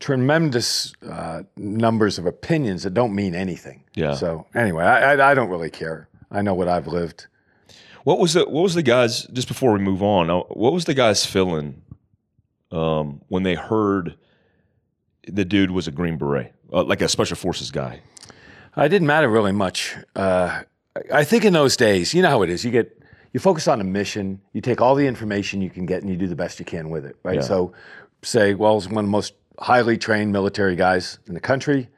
tremendous 0.00 0.92
uh, 1.08 1.42
numbers 1.56 2.18
of 2.18 2.26
opinions 2.26 2.82
that 2.82 2.94
don't 2.94 3.14
mean 3.14 3.34
anything. 3.34 3.84
Yeah. 3.94 4.14
So 4.14 4.46
anyway, 4.54 4.84
I, 4.84 5.14
I, 5.14 5.30
I 5.30 5.34
don't 5.34 5.48
really 5.48 5.70
care. 5.70 6.08
I 6.30 6.42
know 6.42 6.54
what 6.54 6.68
I've 6.68 6.86
lived. 6.86 7.26
What 8.04 8.18
was 8.18 8.32
the 8.34 8.44
What 8.48 8.62
was 8.62 8.74
the 8.74 8.82
guys 8.82 9.24
just 9.32 9.46
before 9.48 9.72
we 9.72 9.78
move 9.78 10.02
on? 10.02 10.28
uh, 10.30 10.38
What 10.50 10.72
was 10.72 10.86
the 10.86 10.94
guys 10.94 11.24
feeling 11.24 11.82
um, 12.72 13.20
when 13.28 13.44
they 13.44 13.54
heard 13.54 14.16
the 15.28 15.44
dude 15.44 15.70
was 15.70 15.86
a 15.86 15.92
Green 15.92 16.16
Beret, 16.18 16.52
uh, 16.72 16.82
like 16.82 17.00
a 17.00 17.08
Special 17.08 17.36
Forces 17.36 17.70
guy? 17.70 18.00
I 18.74 18.88
didn't 18.88 19.06
matter 19.06 19.28
really 19.28 19.52
much. 19.52 19.94
Uh, 20.16 20.62
I- 20.96 21.20
I 21.20 21.24
think 21.24 21.44
in 21.44 21.52
those 21.52 21.76
days, 21.76 22.12
you 22.12 22.22
know 22.22 22.28
how 22.30 22.42
it 22.42 22.50
is. 22.50 22.64
You 22.64 22.70
get 22.70 22.98
you 23.32 23.40
focus 23.40 23.66
on 23.68 23.80
a 23.80 23.84
mission. 23.84 24.40
You 24.52 24.60
take 24.60 24.80
all 24.82 24.94
the 24.94 25.06
information 25.06 25.62
you 25.62 25.70
can 25.70 25.86
get, 25.86 26.02
and 26.02 26.10
you 26.10 26.16
do 26.18 26.26
the 26.26 26.36
best 26.36 26.58
you 26.58 26.64
can 26.66 26.90
with 26.90 27.06
it. 27.06 27.16
Right. 27.22 27.36
Yeah. 27.36 27.40
So, 27.42 27.72
say, 28.22 28.54
well, 28.54 28.78
he's 28.80 28.88
one 28.88 29.04
of 29.04 29.08
the 29.08 29.10
most 29.12 29.34
highly 29.58 29.96
trained 29.98 30.32
military 30.32 30.76
guys 30.76 31.18
in 31.26 31.34
the 31.34 31.40
country. 31.40 31.88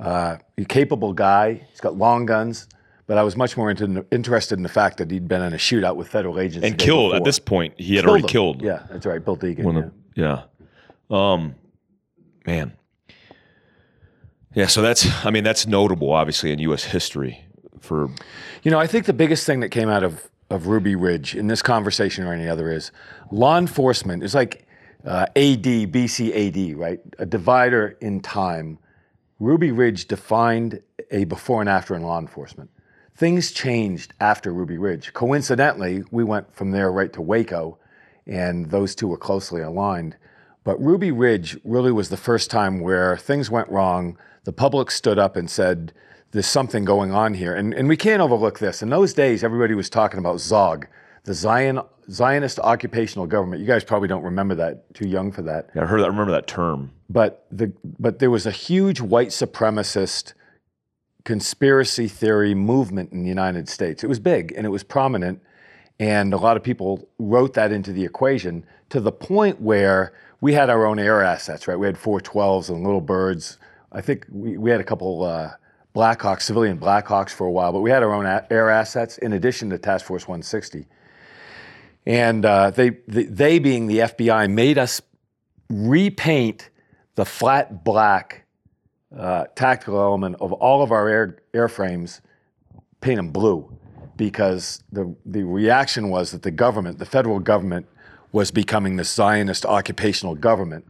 Uh, 0.00 0.36
he's 0.56 0.64
a 0.66 0.68
capable 0.68 1.12
guy. 1.12 1.66
He's 1.70 1.80
got 1.80 1.96
long 1.96 2.26
guns. 2.26 2.68
But 3.06 3.18
I 3.18 3.22
was 3.22 3.36
much 3.36 3.56
more 3.56 3.70
into, 3.70 4.04
interested 4.10 4.58
in 4.58 4.64
the 4.64 4.68
fact 4.68 4.98
that 4.98 5.10
he'd 5.10 5.28
been 5.28 5.40
in 5.42 5.52
a 5.52 5.56
shootout 5.56 5.94
with 5.96 6.08
federal 6.08 6.40
agents 6.40 6.66
And 6.66 6.76
killed 6.76 7.14
at 7.14 7.22
this 7.22 7.38
point. 7.38 7.74
He 7.78 7.94
had 7.94 8.02
Killed 8.04 8.08
already 8.10 8.22
him. 8.24 8.28
killed. 8.28 8.62
Yeah, 8.62 8.82
that's 8.90 9.06
right. 9.06 9.24
Bill 9.24 9.36
Degan. 9.36 9.62
One 9.64 9.76
yeah. 10.16 10.32
of- 10.32 10.46
yeah. 11.10 11.32
Um, 11.32 11.54
man. 12.46 12.72
Yeah. 14.54 14.66
So 14.66 14.82
that's. 14.82 15.06
I 15.24 15.30
mean, 15.30 15.44
that's 15.44 15.66
notable, 15.66 16.12
obviously, 16.12 16.50
in 16.52 16.58
U.S. 16.60 16.84
history. 16.84 17.44
For 17.80 18.10
You 18.64 18.70
know, 18.72 18.78
I 18.80 18.86
think 18.88 19.06
the 19.06 19.12
biggest 19.12 19.46
thing 19.46 19.60
that 19.60 19.68
came 19.68 19.88
out 19.88 20.02
of, 20.02 20.28
of 20.50 20.66
Ruby 20.66 20.96
Ridge 20.96 21.36
in 21.36 21.46
this 21.46 21.62
conversation 21.62 22.24
or 22.24 22.32
any 22.32 22.48
other 22.48 22.72
is 22.72 22.90
law 23.30 23.56
enforcement 23.58 24.24
is 24.24 24.34
like 24.34 24.65
uh, 25.06 25.26
AD, 25.36 25.62
BCAD, 25.62 26.76
right? 26.76 27.00
A 27.18 27.26
divider 27.26 27.96
in 28.00 28.20
time. 28.20 28.78
Ruby 29.38 29.70
Ridge 29.70 30.08
defined 30.08 30.82
a 31.10 31.24
before 31.24 31.60
and 31.60 31.70
after 31.70 31.94
in 31.94 32.02
law 32.02 32.18
enforcement. 32.18 32.70
Things 33.14 33.52
changed 33.52 34.12
after 34.20 34.52
Ruby 34.52 34.76
Ridge. 34.76 35.12
Coincidentally, 35.12 36.02
we 36.10 36.24
went 36.24 36.54
from 36.54 36.72
there 36.72 36.90
right 36.92 37.12
to 37.12 37.22
Waco, 37.22 37.78
and 38.26 38.70
those 38.70 38.94
two 38.94 39.08
were 39.08 39.16
closely 39.16 39.62
aligned. 39.62 40.16
But 40.64 40.82
Ruby 40.82 41.12
Ridge 41.12 41.56
really 41.64 41.92
was 41.92 42.08
the 42.08 42.16
first 42.16 42.50
time 42.50 42.80
where 42.80 43.16
things 43.16 43.50
went 43.50 43.68
wrong. 43.68 44.18
The 44.44 44.52
public 44.52 44.90
stood 44.90 45.18
up 45.18 45.36
and 45.36 45.48
said, 45.48 45.92
There's 46.32 46.46
something 46.46 46.84
going 46.84 47.12
on 47.12 47.34
here. 47.34 47.54
And, 47.54 47.72
and 47.72 47.88
we 47.88 47.96
can't 47.96 48.20
overlook 48.20 48.58
this. 48.58 48.82
In 48.82 48.90
those 48.90 49.14
days, 49.14 49.44
everybody 49.44 49.74
was 49.74 49.88
talking 49.88 50.18
about 50.18 50.36
ZOG, 50.36 50.86
the 51.22 51.34
Zion, 51.34 51.80
Zionist 52.10 52.58
Occupational 52.60 53.26
Government. 53.26 53.60
You 53.60 53.66
guys 53.66 53.84
probably 53.84 54.08
don't 54.08 54.22
remember 54.22 54.54
that, 54.56 54.94
too 54.94 55.08
young 55.08 55.32
for 55.32 55.42
that 55.42 55.70
Yeah, 55.74 55.82
I 55.82 55.86
heard 55.86 56.00
that. 56.00 56.04
I 56.04 56.08
remember 56.08 56.32
that 56.32 56.46
term. 56.46 56.92
but 57.10 57.46
the 57.50 57.72
but 57.98 58.18
there 58.18 58.30
was 58.30 58.46
a 58.46 58.50
huge 58.50 59.00
white 59.00 59.28
supremacist 59.28 60.32
conspiracy 61.24 62.06
theory 62.08 62.54
movement 62.54 63.12
in 63.12 63.22
the 63.22 63.28
United 63.28 63.68
States. 63.68 64.04
It 64.04 64.06
was 64.06 64.20
big 64.20 64.52
and 64.56 64.64
it 64.64 64.70
was 64.70 64.82
prominent, 64.84 65.42
and 65.98 66.32
a 66.32 66.36
lot 66.36 66.56
of 66.56 66.62
people 66.62 67.08
wrote 67.18 67.54
that 67.54 67.72
into 67.72 67.92
the 67.92 68.04
equation 68.04 68.64
to 68.90 69.00
the 69.00 69.12
point 69.12 69.60
where 69.60 70.12
we 70.40 70.52
had 70.52 70.70
our 70.70 70.86
own 70.86 70.98
air 70.98 71.22
assets. 71.22 71.66
Right, 71.66 71.78
we 71.78 71.86
had 71.86 71.96
412s 71.96 72.68
and 72.68 72.84
little 72.84 73.00
birds. 73.00 73.58
I 73.92 74.00
think 74.00 74.26
we, 74.30 74.56
we 74.56 74.70
had 74.70 74.80
a 74.80 74.84
couple 74.84 75.24
uh, 75.24 75.50
Blackhawks, 75.94 76.42
civilian 76.42 76.78
Blackhawks 76.78 77.30
for 77.30 77.46
a 77.46 77.50
while, 77.50 77.72
but 77.72 77.80
we 77.80 77.90
had 77.90 78.02
our 78.02 78.12
own 78.12 78.26
air 78.50 78.70
assets 78.70 79.18
in 79.18 79.32
addition 79.32 79.70
to 79.70 79.78
Task 79.78 80.04
Force 80.04 80.28
160. 80.28 80.86
And 82.06 82.44
uh, 82.44 82.70
they, 82.70 82.90
they, 83.08 83.24
they 83.24 83.58
being 83.58 83.86
the 83.86 83.98
FBI, 83.98 84.50
made 84.50 84.78
us 84.78 85.02
repaint 85.68 86.70
the 87.16 87.24
flat 87.24 87.84
black 87.84 88.44
uh, 89.16 89.46
tactical 89.54 89.98
element 89.98 90.36
of 90.40 90.52
all 90.52 90.82
of 90.82 90.92
our 90.92 91.08
air, 91.08 91.38
airframes, 91.52 92.20
paint 93.00 93.16
them 93.16 93.30
blue, 93.30 93.76
because 94.16 94.82
the, 94.92 95.14
the 95.24 95.42
reaction 95.42 96.08
was 96.10 96.30
that 96.30 96.42
the 96.42 96.50
government, 96.50 96.98
the 96.98 97.06
federal 97.06 97.40
government, 97.40 97.86
was 98.32 98.50
becoming 98.50 98.96
the 98.96 99.04
Zionist 99.04 99.64
occupational 99.64 100.34
government, 100.34 100.84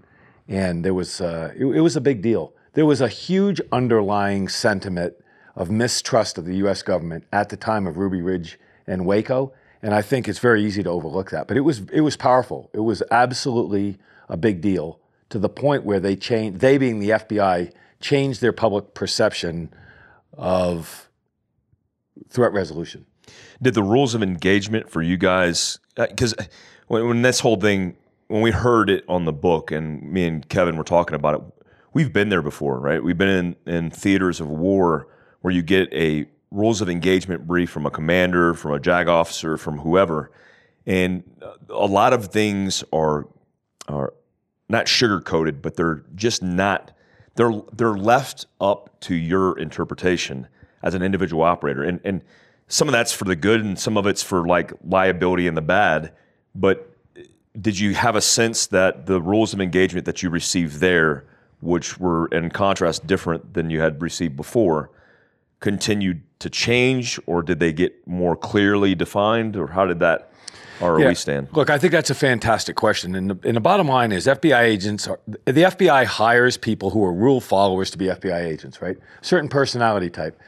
and 0.48 0.84
there 0.84 0.94
was 0.94 1.20
uh, 1.20 1.52
it, 1.56 1.64
it 1.64 1.80
was 1.80 1.96
a 1.96 2.00
big 2.00 2.20
deal. 2.22 2.52
There 2.72 2.86
was 2.86 3.00
a 3.00 3.08
huge 3.08 3.60
underlying 3.72 4.48
sentiment 4.48 5.14
of 5.54 5.70
mistrust 5.70 6.38
of 6.38 6.44
the 6.44 6.56
U.S. 6.56 6.82
government 6.82 7.24
at 7.32 7.48
the 7.48 7.56
time 7.56 7.86
of 7.86 7.96
Ruby 7.96 8.20
Ridge 8.20 8.58
and 8.86 9.06
Waco, 9.06 9.52
and 9.86 9.94
I 9.94 10.02
think 10.02 10.26
it's 10.26 10.40
very 10.40 10.64
easy 10.64 10.82
to 10.82 10.90
overlook 10.90 11.30
that. 11.30 11.46
But 11.46 11.56
it 11.56 11.60
was 11.60 11.82
it 11.92 12.00
was 12.00 12.16
powerful. 12.16 12.70
It 12.74 12.80
was 12.80 13.04
absolutely 13.12 13.98
a 14.28 14.36
big 14.36 14.60
deal 14.60 14.98
to 15.28 15.38
the 15.38 15.48
point 15.48 15.84
where 15.84 16.00
they 16.00 16.16
changed. 16.16 16.58
They, 16.58 16.76
being 16.76 16.98
the 16.98 17.10
FBI, 17.10 17.70
changed 18.00 18.40
their 18.40 18.52
public 18.52 18.94
perception 18.94 19.72
of 20.32 21.08
threat 22.28 22.52
resolution. 22.52 23.06
Did 23.62 23.74
the 23.74 23.82
rules 23.84 24.16
of 24.16 24.24
engagement 24.24 24.90
for 24.90 25.02
you 25.02 25.16
guys? 25.16 25.78
Uh, 25.96 26.08
because 26.08 26.34
uh, 26.34 26.46
when, 26.88 27.06
when 27.06 27.22
this 27.22 27.38
whole 27.38 27.56
thing, 27.56 27.96
when 28.26 28.42
we 28.42 28.50
heard 28.50 28.90
it 28.90 29.04
on 29.08 29.24
the 29.24 29.32
book, 29.32 29.70
and 29.70 30.02
me 30.02 30.26
and 30.26 30.48
Kevin 30.48 30.76
were 30.76 30.82
talking 30.82 31.14
about 31.14 31.36
it, 31.36 31.66
we've 31.92 32.12
been 32.12 32.28
there 32.28 32.42
before, 32.42 32.80
right? 32.80 33.04
We've 33.04 33.16
been 33.16 33.56
in, 33.64 33.72
in 33.72 33.90
theaters 33.92 34.40
of 34.40 34.48
war 34.48 35.06
where 35.42 35.54
you 35.54 35.62
get 35.62 35.92
a 35.92 36.26
rules 36.56 36.80
of 36.80 36.88
engagement 36.88 37.46
brief 37.46 37.70
from 37.70 37.86
a 37.86 37.90
commander, 37.90 38.54
from 38.54 38.72
a 38.72 38.80
JAG 38.80 39.08
officer, 39.08 39.58
from 39.58 39.78
whoever, 39.78 40.30
and 40.86 41.22
uh, 41.42 41.52
a 41.68 41.86
lot 41.86 42.12
of 42.12 42.26
things 42.28 42.82
are 42.92 43.28
are 43.88 44.14
not 44.68 44.88
sugar 44.88 45.20
coated, 45.20 45.62
but 45.62 45.76
they're 45.76 46.02
just 46.14 46.42
not. 46.42 46.92
They're 47.34 47.52
they're 47.72 47.96
left 47.96 48.46
up 48.60 48.98
to 49.00 49.14
your 49.14 49.58
interpretation 49.58 50.48
as 50.82 50.94
an 50.94 51.02
individual 51.02 51.42
operator, 51.42 51.82
and 51.82 52.00
and 52.04 52.22
some 52.68 52.88
of 52.88 52.92
that's 52.92 53.12
for 53.12 53.24
the 53.24 53.36
good, 53.36 53.60
and 53.60 53.78
some 53.78 53.96
of 53.96 54.06
it's 54.06 54.22
for 54.22 54.46
like 54.46 54.72
liability 54.82 55.46
and 55.46 55.56
the 55.56 55.62
bad. 55.62 56.12
But 56.54 56.90
uh, 57.16 57.22
did 57.60 57.78
you 57.78 57.94
have 57.94 58.16
a 58.16 58.22
sense 58.22 58.66
that 58.68 59.06
the 59.06 59.20
rules 59.20 59.52
of 59.52 59.60
engagement 59.60 60.06
that 60.06 60.22
you 60.22 60.30
received 60.30 60.80
there, 60.80 61.26
which 61.60 61.98
were 61.98 62.28
in 62.28 62.50
contrast 62.50 63.06
different 63.06 63.52
than 63.52 63.68
you 63.68 63.80
had 63.80 64.00
received 64.00 64.36
before, 64.36 64.90
continued 65.60 66.22
to 66.38 66.50
change, 66.50 67.18
or 67.26 67.42
did 67.42 67.60
they 67.60 67.72
get 67.72 68.06
more 68.06 68.36
clearly 68.36 68.94
defined, 68.94 69.56
or 69.56 69.68
how 69.68 69.86
did 69.86 70.00
that? 70.00 70.32
Or 70.80 71.00
yeah. 71.00 71.08
we 71.08 71.14
stand? 71.14 71.48
Look, 71.52 71.70
I 71.70 71.78
think 71.78 71.92
that's 71.92 72.10
a 72.10 72.14
fantastic 72.14 72.76
question, 72.76 73.14
and 73.14 73.30
the, 73.30 73.48
and 73.48 73.56
the 73.56 73.60
bottom 73.60 73.88
line 73.88 74.12
is 74.12 74.26
FBI 74.26 74.60
agents 74.60 75.08
are 75.08 75.18
the 75.26 75.62
FBI 75.62 76.04
hires 76.04 76.58
people 76.58 76.90
who 76.90 77.02
are 77.04 77.12
rule 77.12 77.40
followers 77.40 77.90
to 77.92 77.98
be 77.98 78.06
FBI 78.06 78.44
agents, 78.44 78.82
right? 78.82 78.98
Certain 79.22 79.48
personality 79.48 80.10
type, 80.10 80.38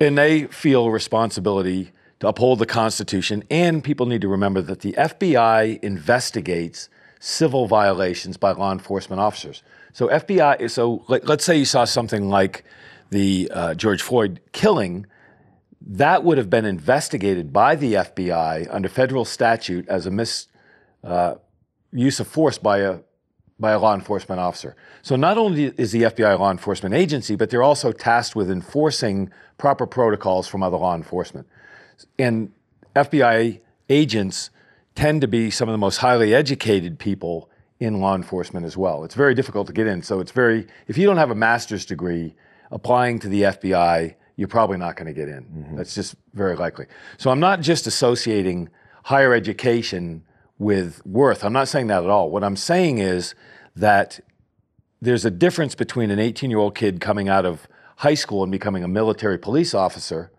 and 0.00 0.18
they 0.18 0.44
feel 0.48 0.90
responsibility 0.90 1.92
to 2.20 2.28
uphold 2.28 2.58
the 2.58 2.66
Constitution. 2.66 3.44
And 3.50 3.82
people 3.82 4.06
need 4.06 4.20
to 4.22 4.28
remember 4.28 4.62
that 4.62 4.80
the 4.80 4.92
FBI 4.92 5.82
investigates 5.82 6.88
civil 7.20 7.66
violations 7.66 8.36
by 8.36 8.52
law 8.52 8.72
enforcement 8.72 9.20
officers. 9.20 9.62
So 9.92 10.08
FBI, 10.08 10.70
so 10.70 11.04
let, 11.08 11.28
us 11.28 11.44
say 11.44 11.56
you 11.56 11.64
saw 11.64 11.84
something 11.84 12.28
like 12.28 12.64
the 13.10 13.50
uh, 13.52 13.74
George 13.74 14.02
Floyd 14.02 14.40
killing, 14.52 15.06
that 15.86 16.24
would 16.24 16.38
have 16.38 16.48
been 16.48 16.64
investigated 16.64 17.52
by 17.52 17.76
the 17.76 17.94
FBI 17.94 18.66
under 18.70 18.88
federal 18.88 19.24
statute 19.24 19.86
as 19.88 20.06
a 20.06 20.10
mis 20.10 20.48
uh, 21.02 21.34
use 21.92 22.20
of 22.20 22.26
force 22.26 22.58
by 22.58 22.78
a 22.78 23.00
by 23.60 23.70
a 23.70 23.78
law 23.78 23.94
enforcement 23.94 24.40
officer. 24.40 24.74
So 25.02 25.14
not 25.14 25.38
only 25.38 25.66
is 25.76 25.92
the 25.92 26.02
FBI 26.02 26.34
a 26.34 26.38
law 26.38 26.50
enforcement 26.50 26.94
agency, 26.94 27.36
but 27.36 27.50
they're 27.50 27.62
also 27.62 27.92
tasked 27.92 28.34
with 28.34 28.50
enforcing 28.50 29.30
proper 29.58 29.86
protocols 29.86 30.48
from 30.48 30.62
other 30.62 30.76
law 30.76 30.96
enforcement. 30.96 31.46
And 32.18 32.52
FBI 32.96 33.60
agents 33.88 34.50
tend 34.96 35.20
to 35.20 35.28
be 35.28 35.50
some 35.50 35.68
of 35.68 35.72
the 35.72 35.78
most 35.78 35.98
highly 35.98 36.34
educated 36.34 36.98
people 36.98 37.48
in 37.78 38.00
law 38.00 38.16
enforcement 38.16 38.66
as 38.66 38.76
well. 38.76 39.04
It's 39.04 39.14
very 39.14 39.34
difficult 39.34 39.66
to 39.68 39.72
get 39.72 39.86
in. 39.86 40.02
So 40.02 40.18
it's 40.18 40.32
very 40.32 40.66
if 40.88 40.98
you 40.98 41.06
don't 41.06 41.18
have 41.18 41.30
a 41.30 41.36
master's 41.36 41.84
degree, 41.84 42.34
applying 42.70 43.18
to 43.20 43.28
the 43.28 43.42
FBI, 43.42 44.14
you're 44.36 44.48
probably 44.48 44.76
not 44.76 44.96
going 44.96 45.06
to 45.06 45.12
get 45.12 45.28
in. 45.28 45.44
Mm-hmm. 45.44 45.76
That's 45.76 45.94
just 45.94 46.16
very 46.32 46.56
likely. 46.56 46.86
So 47.18 47.30
I'm 47.30 47.40
not 47.40 47.60
just 47.60 47.86
associating 47.86 48.68
higher 49.04 49.32
education 49.34 50.24
with 50.58 51.04
worth. 51.06 51.44
I'm 51.44 51.52
not 51.52 51.68
saying 51.68 51.88
that 51.88 52.02
at 52.02 52.10
all. 52.10 52.30
What 52.30 52.44
I'm 52.44 52.56
saying 52.56 52.98
is 52.98 53.34
that 53.76 54.20
there's 55.00 55.24
a 55.24 55.30
difference 55.30 55.74
between 55.74 56.10
an 56.10 56.18
18 56.18 56.50
year 56.50 56.58
old 56.58 56.74
kid 56.74 57.00
coming 57.00 57.28
out 57.28 57.44
of 57.44 57.68
high 57.96 58.14
school 58.14 58.42
and 58.42 58.50
becoming 58.50 58.82
a 58.82 58.88
military 58.88 59.38
police 59.38 59.74
officer 59.74 60.30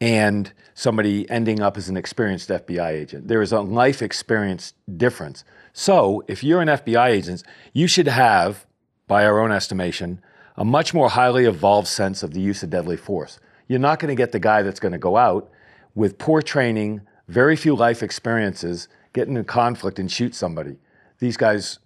and 0.00 0.52
somebody 0.74 1.28
ending 1.30 1.60
up 1.60 1.76
as 1.76 1.88
an 1.88 1.96
experienced 1.96 2.50
FBI 2.50 2.90
agent. 2.90 3.28
There 3.28 3.42
is 3.42 3.52
a 3.52 3.60
life 3.60 4.02
experience 4.02 4.74
difference. 4.96 5.44
So 5.72 6.22
if 6.28 6.44
you're 6.44 6.60
an 6.60 6.68
FBI 6.68 7.08
agent, 7.08 7.42
you 7.72 7.86
should 7.86 8.08
have, 8.08 8.66
by 9.06 9.24
our 9.24 9.40
own 9.40 9.52
estimation, 9.52 10.20
a 10.56 10.64
much 10.64 10.94
more 10.94 11.10
highly 11.10 11.44
evolved 11.46 11.88
sense 11.88 12.22
of 12.22 12.32
the 12.32 12.40
use 12.40 12.62
of 12.62 12.70
deadly 12.70 12.96
force. 12.96 13.40
You're 13.68 13.78
not 13.78 13.98
going 13.98 14.10
to 14.10 14.14
get 14.14 14.32
the 14.32 14.38
guy 14.38 14.62
that's 14.62 14.80
going 14.80 14.92
to 14.92 14.98
go 14.98 15.16
out 15.16 15.50
with 15.94 16.18
poor 16.18 16.42
training, 16.42 17.00
very 17.28 17.56
few 17.56 17.74
life 17.74 18.02
experiences, 18.02 18.88
get 19.12 19.28
into 19.28 19.44
conflict 19.44 19.98
and 19.98 20.10
shoot 20.10 20.34
somebody. 20.34 20.76
These 21.18 21.36
guys, 21.36 21.78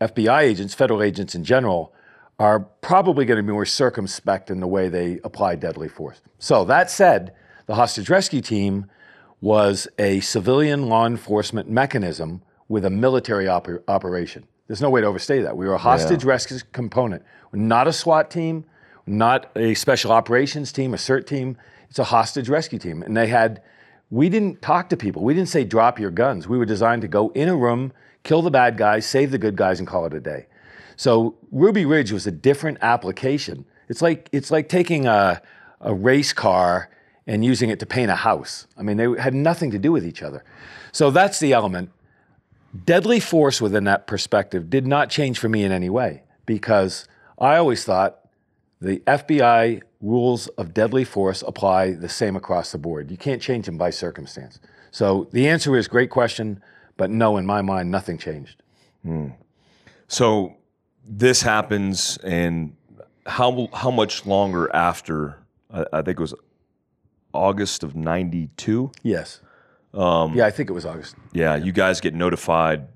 FBI 0.00 0.42
agents, 0.42 0.74
federal 0.74 1.02
agents 1.02 1.34
in 1.34 1.44
general, 1.44 1.92
are 2.38 2.60
probably 2.60 3.24
going 3.24 3.38
to 3.38 3.42
be 3.42 3.52
more 3.52 3.64
circumspect 3.64 4.50
in 4.50 4.60
the 4.60 4.66
way 4.66 4.88
they 4.88 5.20
apply 5.24 5.56
deadly 5.56 5.88
force. 5.88 6.20
So, 6.38 6.64
that 6.64 6.90
said, 6.90 7.34
the 7.66 7.74
hostage 7.74 8.10
rescue 8.10 8.40
team 8.40 8.86
was 9.40 9.88
a 9.98 10.20
civilian 10.20 10.88
law 10.88 11.06
enforcement 11.06 11.68
mechanism 11.68 12.42
with 12.68 12.84
a 12.84 12.90
military 12.90 13.46
oper- 13.46 13.82
operation. 13.88 14.46
There's 14.68 14.80
no 14.80 14.90
way 14.90 15.00
to 15.00 15.06
overstate 15.06 15.42
that. 15.42 15.56
We 15.56 15.66
were 15.66 15.74
a 15.74 15.78
hostage 15.78 16.24
yeah. 16.24 16.30
rescue 16.30 16.58
component. 16.72 17.22
We're 17.52 17.60
not 17.60 17.86
a 17.86 17.92
SWAT 17.92 18.30
team, 18.30 18.64
not 19.06 19.50
a 19.56 19.74
special 19.74 20.12
operations 20.12 20.72
team, 20.72 20.92
a 20.94 20.96
CERT 20.96 21.26
team. 21.26 21.56
It's 21.88 21.98
a 21.98 22.04
hostage 22.04 22.48
rescue 22.48 22.78
team. 22.78 23.02
And 23.02 23.16
they 23.16 23.28
had, 23.28 23.62
we 24.10 24.28
didn't 24.28 24.62
talk 24.62 24.88
to 24.90 24.96
people. 24.96 25.22
We 25.22 25.34
didn't 25.34 25.48
say 25.48 25.64
drop 25.64 26.00
your 26.00 26.10
guns. 26.10 26.48
We 26.48 26.58
were 26.58 26.64
designed 26.64 27.02
to 27.02 27.08
go 27.08 27.30
in 27.30 27.48
a 27.48 27.56
room, 27.56 27.92
kill 28.24 28.42
the 28.42 28.50
bad 28.50 28.76
guys, 28.76 29.06
save 29.06 29.30
the 29.30 29.38
good 29.38 29.56
guys, 29.56 29.78
and 29.78 29.86
call 29.86 30.04
it 30.06 30.14
a 30.14 30.20
day. 30.20 30.46
So 30.96 31.36
Ruby 31.52 31.84
Ridge 31.84 32.10
was 32.10 32.26
a 32.26 32.32
different 32.32 32.78
application. 32.82 33.64
It's 33.88 34.02
like 34.02 34.28
it's 34.32 34.50
like 34.50 34.68
taking 34.68 35.06
a, 35.06 35.40
a 35.80 35.94
race 35.94 36.32
car 36.32 36.90
and 37.26 37.44
using 37.44 37.70
it 37.70 37.78
to 37.80 37.86
paint 37.86 38.10
a 38.10 38.16
house. 38.16 38.66
I 38.76 38.82
mean, 38.82 38.96
they 38.96 39.20
had 39.20 39.34
nothing 39.34 39.70
to 39.72 39.78
do 39.78 39.92
with 39.92 40.04
each 40.04 40.22
other. 40.22 40.44
So 40.92 41.10
that's 41.10 41.38
the 41.38 41.52
element. 41.52 41.90
Deadly 42.84 43.20
force 43.20 43.60
within 43.60 43.84
that 43.84 44.06
perspective 44.06 44.68
did 44.68 44.86
not 44.86 45.08
change 45.10 45.38
for 45.38 45.48
me 45.48 45.64
in 45.64 45.72
any 45.72 45.88
way 45.88 46.22
because 46.44 47.08
I 47.38 47.56
always 47.56 47.84
thought 47.84 48.20
the 48.80 48.98
FBI 49.00 49.82
rules 50.00 50.48
of 50.48 50.74
deadly 50.74 51.04
force 51.04 51.42
apply 51.46 51.92
the 51.92 52.08
same 52.08 52.36
across 52.36 52.72
the 52.72 52.78
board. 52.78 53.10
You 53.10 53.16
can't 53.16 53.40
change 53.40 53.66
them 53.66 53.78
by 53.78 53.90
circumstance. 53.90 54.60
So 54.90 55.28
the 55.32 55.48
answer 55.48 55.76
is 55.76 55.88
great 55.88 56.10
question, 56.10 56.62
but 56.96 57.10
no, 57.10 57.36
in 57.36 57.46
my 57.46 57.62
mind, 57.62 57.90
nothing 57.90 58.18
changed. 58.18 58.62
Hmm. 59.02 59.28
So 60.08 60.56
this 61.06 61.42
happens, 61.42 62.18
and 62.18 62.74
how 63.26 63.68
how 63.72 63.90
much 63.90 64.26
longer 64.26 64.74
after? 64.74 65.38
I, 65.70 65.84
I 65.92 66.02
think 66.02 66.18
it 66.18 66.20
was 66.20 66.34
August 67.32 67.82
of 67.82 67.94
'92. 67.96 68.90
Yes. 69.02 69.40
Um, 69.94 70.34
yeah, 70.34 70.46
I 70.46 70.50
think 70.50 70.68
it 70.68 70.72
was 70.72 70.84
August. 70.84 71.16
Yeah, 71.32 71.56
you 71.56 71.72
guys 71.72 72.00
get 72.00 72.14
notified 72.14 72.88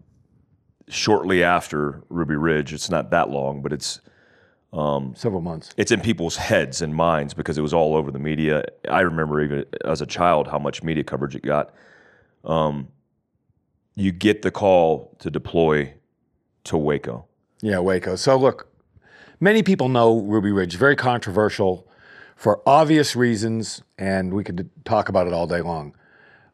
shortly 0.89 1.43
after 1.43 2.03
Ruby 2.09 2.37
Ridge. 2.37 2.73
It's 2.73 2.91
not 2.91 3.11
that 3.11 3.31
long, 3.31 3.63
but 3.63 3.73
it's 3.73 4.01
um, 4.73 5.15
several 5.17 5.41
months. 5.41 5.71
It's 5.77 5.91
in 5.91 6.01
people's 6.01 6.37
heads 6.37 6.83
and 6.83 6.95
minds 6.95 7.35
because 7.35 7.59
it 7.59 7.63
was 7.63 7.73
all 7.73 7.97
over 7.97 8.11
the 8.11 8.19
media. 8.19 8.65
I 8.89 9.01
remember 9.01 9.41
even 9.43 9.65
as 9.85 10.01
a 10.01 10.07
child 10.07 10.49
how 10.49 10.59
much 10.59 10.83
media 10.83 11.05
coverage 11.05 11.35
it 11.35 11.43
got. 11.43 11.73
Um, 12.45 12.89
you 13.95 14.13
get 14.13 14.43
the 14.43 14.51
call 14.51 15.17
to 15.21 15.31
deploy 15.31 15.95
to 16.65 16.77
Waco. 16.77 17.27
Yeah, 17.63 17.81
Waco. 17.81 18.17
So 18.17 18.37
look, 18.37 18.69
many 19.41 19.63
people 19.63 19.89
know 19.89 20.21
Ruby 20.21 20.53
Ridge. 20.53 20.77
Very 20.77 20.97
controversial 20.97 21.87
for 22.37 22.63
obvious 22.67 23.15
reasons, 23.15 23.83
and 23.99 24.33
we 24.33 24.45
could 24.45 24.71
talk 24.85 25.09
about 25.09 25.27
it 25.27 25.33
all 25.33 25.47
day 25.47 25.61
long. 25.61 25.95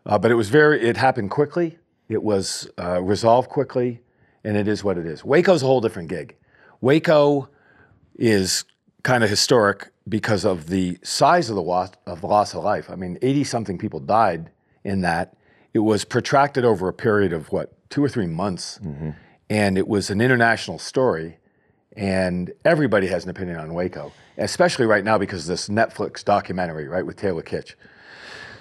Uh, 0.06 0.16
but 0.16 0.30
it 0.30 0.34
was 0.34 0.48
very, 0.48 0.80
it 0.80 0.96
happened 0.96 1.30
quickly. 1.30 1.78
It 2.08 2.22
was 2.22 2.70
uh, 2.78 3.02
resolved 3.02 3.50
quickly, 3.50 4.00
and 4.44 4.56
it 4.56 4.68
is 4.68 4.84
what 4.84 4.96
it 4.96 5.04
is. 5.04 5.24
Waco's 5.24 5.62
a 5.62 5.66
whole 5.66 5.80
different 5.80 6.08
gig. 6.08 6.36
Waco 6.80 7.48
is 8.14 8.64
kind 9.02 9.24
of 9.24 9.30
historic 9.30 9.90
because 10.08 10.44
of 10.44 10.68
the 10.68 10.98
size 11.02 11.50
of 11.50 11.56
the 11.56 11.62
loss 11.62 11.90
of, 12.06 12.20
the 12.20 12.28
loss 12.28 12.54
of 12.54 12.62
life. 12.62 12.88
I 12.88 12.94
mean, 12.94 13.18
80 13.20 13.44
something 13.44 13.78
people 13.78 13.98
died 13.98 14.50
in 14.84 15.00
that. 15.00 15.36
It 15.74 15.80
was 15.80 16.04
protracted 16.04 16.64
over 16.64 16.88
a 16.88 16.92
period 16.92 17.32
of 17.32 17.50
what, 17.50 17.72
two 17.90 18.02
or 18.02 18.08
three 18.08 18.26
months. 18.26 18.78
Mm-hmm. 18.82 19.10
And 19.50 19.76
it 19.76 19.88
was 19.88 20.10
an 20.10 20.20
international 20.20 20.78
story. 20.78 21.38
And 21.96 22.52
everybody 22.64 23.08
has 23.08 23.24
an 23.24 23.30
opinion 23.30 23.58
on 23.58 23.74
Waco, 23.74 24.12
especially 24.38 24.86
right 24.86 25.02
now 25.02 25.18
because 25.18 25.42
of 25.42 25.48
this 25.48 25.68
Netflix 25.68 26.24
documentary, 26.24 26.88
right, 26.88 27.04
with 27.04 27.16
Taylor 27.16 27.42
Kitsch. 27.42 27.74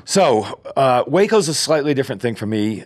So, 0.08 0.62
uh, 0.76 1.04
Waco's 1.08 1.50
a 1.50 1.54
slightly 1.54 1.96
different 1.96 2.22
thing 2.22 2.36
for 2.36 2.46
me. 2.46 2.86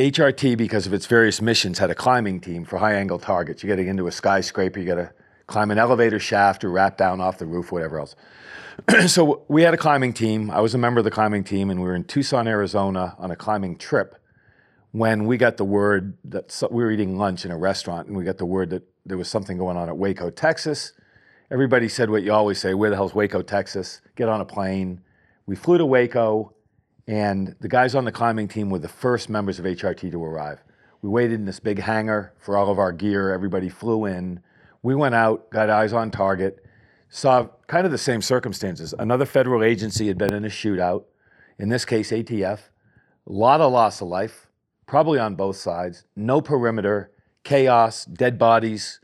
HRT, 0.00 0.58
because 0.58 0.86
of 0.86 0.92
its 0.92 1.06
various 1.06 1.40
missions, 1.40 1.78
had 1.78 1.90
a 1.90 1.94
climbing 1.94 2.40
team 2.40 2.64
for 2.64 2.78
high 2.78 2.94
angle 2.94 3.20
targets. 3.20 3.62
You're 3.62 3.74
getting 3.74 3.88
into 3.88 4.08
a 4.08 4.12
skyscraper, 4.12 4.80
you 4.80 4.84
got 4.84 4.96
to 4.96 5.12
climb 5.46 5.70
an 5.70 5.78
elevator 5.78 6.18
shaft 6.18 6.64
or 6.64 6.70
wrap 6.70 6.96
down 6.98 7.20
off 7.20 7.38
the 7.38 7.46
roof, 7.46 7.70
whatever 7.70 8.00
else. 8.00 8.16
so 9.06 9.44
we 9.46 9.62
had 9.62 9.74
a 9.74 9.76
climbing 9.76 10.12
team. 10.12 10.50
I 10.50 10.60
was 10.60 10.74
a 10.74 10.78
member 10.78 10.98
of 10.98 11.04
the 11.04 11.10
climbing 11.10 11.44
team, 11.44 11.70
and 11.70 11.80
we 11.80 11.86
were 11.86 11.94
in 11.94 12.02
Tucson, 12.02 12.48
Arizona 12.48 13.14
on 13.16 13.30
a 13.30 13.36
climbing 13.36 13.78
trip 13.78 14.16
when 14.90 15.26
we 15.26 15.36
got 15.36 15.58
the 15.58 15.64
word 15.64 16.18
that 16.24 16.62
we 16.70 16.82
were 16.82 16.90
eating 16.90 17.16
lunch 17.16 17.44
in 17.44 17.52
a 17.52 17.56
restaurant, 17.56 18.08
and 18.08 18.16
we 18.16 18.24
got 18.24 18.38
the 18.38 18.44
word 18.44 18.70
that 18.70 18.82
there 19.06 19.16
was 19.16 19.28
something 19.28 19.56
going 19.56 19.76
on 19.76 19.88
at 19.88 19.96
Waco, 19.96 20.30
Texas. 20.30 20.92
Everybody 21.48 21.88
said 21.88 22.10
what 22.10 22.24
you 22.24 22.32
always 22.32 22.58
say 22.58 22.74
where 22.74 22.90
the 22.90 22.96
hell's 22.96 23.14
Waco, 23.14 23.40
Texas? 23.40 24.00
Get 24.16 24.28
on 24.28 24.40
a 24.40 24.44
plane. 24.44 25.00
We 25.46 25.54
flew 25.54 25.78
to 25.78 25.86
Waco, 25.86 26.55
and 27.06 27.54
the 27.60 27.68
guys 27.68 27.94
on 27.94 28.04
the 28.04 28.12
climbing 28.12 28.48
team 28.48 28.70
were 28.70 28.78
the 28.78 28.88
first 28.88 29.28
members 29.28 29.58
of 29.58 29.64
HRT 29.64 30.10
to 30.10 30.24
arrive. 30.24 30.62
We 31.02 31.08
waited 31.08 31.34
in 31.34 31.44
this 31.44 31.60
big 31.60 31.78
hangar 31.78 32.32
for 32.38 32.56
all 32.56 32.70
of 32.70 32.78
our 32.78 32.92
gear. 32.92 33.32
Everybody 33.32 33.68
flew 33.68 34.06
in. 34.06 34.40
We 34.82 34.94
went 34.94 35.14
out, 35.14 35.50
got 35.50 35.70
eyes 35.70 35.92
on 35.92 36.10
target, 36.10 36.64
saw 37.08 37.48
kind 37.66 37.86
of 37.86 37.92
the 37.92 37.98
same 37.98 38.22
circumstances. 38.22 38.94
Another 38.98 39.24
federal 39.24 39.62
agency 39.62 40.08
had 40.08 40.18
been 40.18 40.34
in 40.34 40.44
a 40.44 40.48
shootout, 40.48 41.04
in 41.58 41.68
this 41.68 41.84
case, 41.84 42.10
ATF. 42.10 42.58
A 43.28 43.32
lot 43.32 43.60
of 43.60 43.72
loss 43.72 44.00
of 44.00 44.08
life, 44.08 44.48
probably 44.86 45.18
on 45.18 45.34
both 45.34 45.56
sides. 45.56 46.04
No 46.14 46.40
perimeter, 46.40 47.12
chaos, 47.44 48.04
dead 48.04 48.38
bodies. 48.38 49.00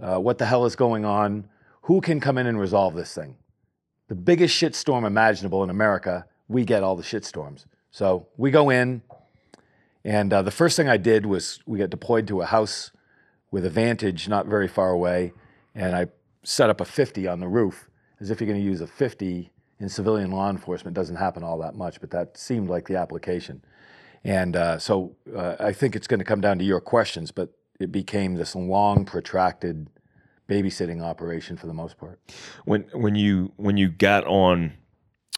Uh, 0.00 0.18
what 0.18 0.38
the 0.38 0.46
hell 0.46 0.64
is 0.64 0.76
going 0.76 1.04
on? 1.04 1.48
Who 1.82 2.00
can 2.00 2.20
come 2.20 2.38
in 2.38 2.46
and 2.46 2.58
resolve 2.58 2.94
this 2.94 3.14
thing? 3.14 3.36
The 4.08 4.14
biggest 4.14 4.60
shitstorm 4.60 5.06
imaginable 5.06 5.62
in 5.64 5.70
America, 5.70 6.26
we 6.48 6.64
get 6.64 6.82
all 6.82 6.96
the 6.96 7.02
shitstorms. 7.02 7.66
So 7.90 8.26
we 8.36 8.50
go 8.50 8.70
in, 8.70 9.02
and 10.04 10.32
uh, 10.32 10.42
the 10.42 10.50
first 10.50 10.76
thing 10.76 10.88
I 10.88 10.96
did 10.96 11.26
was 11.26 11.60
we 11.66 11.78
got 11.78 11.90
deployed 11.90 12.26
to 12.28 12.40
a 12.40 12.46
house 12.46 12.90
with 13.50 13.64
a 13.66 13.70
vantage 13.70 14.28
not 14.28 14.46
very 14.46 14.68
far 14.68 14.90
away, 14.90 15.32
and 15.74 15.94
I 15.94 16.06
set 16.42 16.70
up 16.70 16.80
a 16.80 16.84
50 16.84 17.26
on 17.28 17.40
the 17.40 17.48
roof 17.48 17.88
as 18.20 18.30
if 18.30 18.40
you're 18.40 18.48
going 18.48 18.60
to 18.60 18.64
use 18.64 18.80
a 18.80 18.86
50 18.86 19.52
in 19.78 19.88
civilian 19.88 20.30
law 20.30 20.48
enforcement. 20.48 20.96
It 20.96 21.00
doesn't 21.00 21.16
happen 21.16 21.42
all 21.42 21.58
that 21.58 21.74
much, 21.74 22.00
but 22.00 22.10
that 22.10 22.36
seemed 22.36 22.68
like 22.68 22.86
the 22.86 22.96
application. 22.96 23.62
And 24.24 24.56
uh, 24.56 24.78
so 24.78 25.16
uh, 25.36 25.56
I 25.58 25.72
think 25.72 25.96
it's 25.96 26.06
going 26.06 26.20
to 26.20 26.24
come 26.24 26.40
down 26.40 26.58
to 26.58 26.64
your 26.64 26.80
questions, 26.80 27.32
but 27.32 27.50
it 27.80 27.90
became 27.90 28.34
this 28.34 28.54
long, 28.54 29.04
protracted 29.04 29.88
babysitting 30.48 31.02
operation 31.02 31.56
for 31.56 31.66
the 31.66 31.74
most 31.74 31.98
part. 31.98 32.20
When 32.64 32.82
when 32.92 33.14
you 33.16 33.52
when 33.56 33.76
you 33.76 33.88
got 33.88 34.24
on 34.26 34.74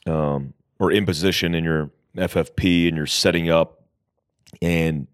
um, 0.07 0.55
or 0.79 0.91
in 0.91 1.07
position 1.07 1.55
in 1.55 1.65
your 1.65 1.91
FFP 2.17 2.89
and 2.89 2.97
you're 2.97 3.07
setting 3.07 3.51
up 3.51 3.83
and 4.63 5.07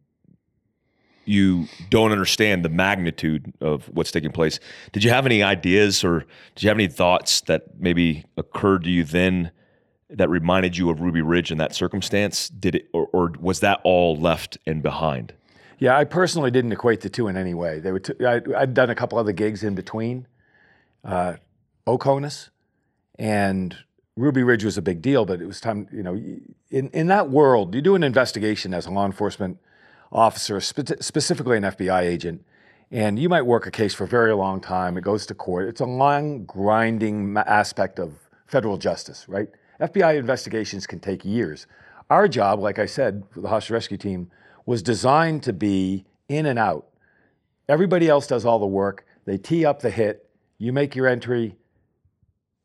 you 1.24 1.66
don't 1.90 2.12
understand 2.12 2.64
the 2.64 2.68
magnitude 2.68 3.52
of 3.60 3.84
what's 3.90 4.10
taking 4.10 4.32
place. 4.32 4.58
Did 4.92 5.04
you 5.04 5.10
have 5.10 5.26
any 5.26 5.42
ideas 5.42 6.02
or 6.02 6.26
did 6.54 6.62
you 6.62 6.68
have 6.68 6.76
any 6.76 6.88
thoughts 6.88 7.42
that 7.42 7.78
maybe 7.78 8.24
occurred 8.36 8.84
to 8.84 8.90
you 8.90 9.04
then 9.04 9.52
that 10.08 10.28
reminded 10.28 10.76
you 10.76 10.90
of 10.90 11.00
Ruby 11.00 11.22
Ridge 11.22 11.52
in 11.52 11.58
that 11.58 11.74
circumstance? 11.74 12.48
Did 12.48 12.74
it, 12.74 12.88
or, 12.92 13.08
or 13.12 13.32
was 13.38 13.60
that 13.60 13.80
all 13.84 14.16
left 14.16 14.58
and 14.66 14.82
behind? 14.82 15.34
Yeah, 15.78 15.96
I 15.96 16.04
personally 16.04 16.50
didn't 16.50 16.72
equate 16.72 17.00
the 17.00 17.08
two 17.08 17.28
in 17.28 17.36
any 17.36 17.54
way. 17.54 17.80
They 17.80 17.92
were 17.92 18.00
t- 18.00 18.26
I, 18.26 18.40
I'd 18.56 18.74
done 18.74 18.90
a 18.90 18.94
couple 18.94 19.18
other 19.18 19.32
gigs 19.32 19.62
in 19.62 19.74
between, 19.74 20.26
uh, 21.04 21.36
Oconus, 21.86 22.50
and 23.18 23.76
Ruby 24.20 24.42
Ridge 24.42 24.64
was 24.64 24.76
a 24.76 24.82
big 24.82 25.00
deal. 25.00 25.24
But 25.24 25.40
it 25.40 25.46
was 25.46 25.60
time, 25.60 25.88
you 25.92 26.02
know, 26.02 26.14
in 26.70 26.90
in 26.90 27.06
that 27.08 27.30
world, 27.30 27.74
you 27.74 27.80
do 27.80 27.94
an 27.94 28.02
investigation 28.02 28.74
as 28.74 28.86
a 28.86 28.90
law 28.90 29.06
enforcement 29.06 29.58
officer, 30.12 30.60
spe- 30.60 31.00
specifically 31.00 31.56
an 31.56 31.62
FBI 31.64 32.02
agent, 32.02 32.44
and 32.90 33.18
you 33.18 33.28
might 33.28 33.42
work 33.42 33.66
a 33.66 33.70
case 33.70 33.94
for 33.94 34.04
a 34.04 34.08
very 34.08 34.34
long 34.34 34.60
time. 34.60 34.96
It 34.98 35.02
goes 35.02 35.24
to 35.26 35.34
court. 35.34 35.68
It's 35.68 35.80
a 35.80 35.86
long, 35.86 36.44
grinding 36.44 37.36
aspect 37.36 37.98
of 37.98 38.12
federal 38.46 38.76
justice, 38.76 39.28
right? 39.28 39.48
FBI 39.80 40.18
investigations 40.18 40.86
can 40.86 41.00
take 41.00 41.24
years. 41.24 41.66
Our 42.10 42.28
job, 42.28 42.58
like 42.58 42.78
I 42.78 42.86
said, 42.86 43.22
the 43.36 43.48
hostage 43.48 43.70
rescue 43.70 43.96
team, 43.96 44.30
was 44.66 44.82
designed 44.82 45.44
to 45.44 45.52
be 45.52 46.04
in 46.28 46.46
and 46.46 46.58
out. 46.58 46.88
Everybody 47.68 48.08
else 48.08 48.26
does 48.26 48.44
all 48.44 48.58
the 48.58 48.66
work. 48.66 49.06
They 49.24 49.38
tee 49.38 49.64
up 49.64 49.80
the 49.80 49.90
hit. 49.90 50.28
You 50.58 50.72
make 50.72 50.94
your 50.94 51.06
entry, 51.06 51.56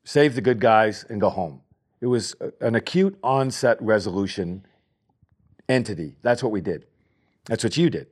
save 0.05 0.35
the 0.35 0.41
good 0.41 0.61
guys, 0.61 1.05
and 1.09 1.19
go 1.19 1.29
home. 1.29 1.61
It 1.99 2.07
was 2.07 2.35
an 2.61 2.75
acute 2.75 3.17
onset 3.21 3.81
resolution 3.81 4.65
entity. 5.67 6.15
That's 6.21 6.41
what 6.41 6.53
we 6.53 6.61
did. 6.61 6.85
That's 7.45 7.63
what 7.63 7.75
you 7.75 7.89
did. 7.89 8.07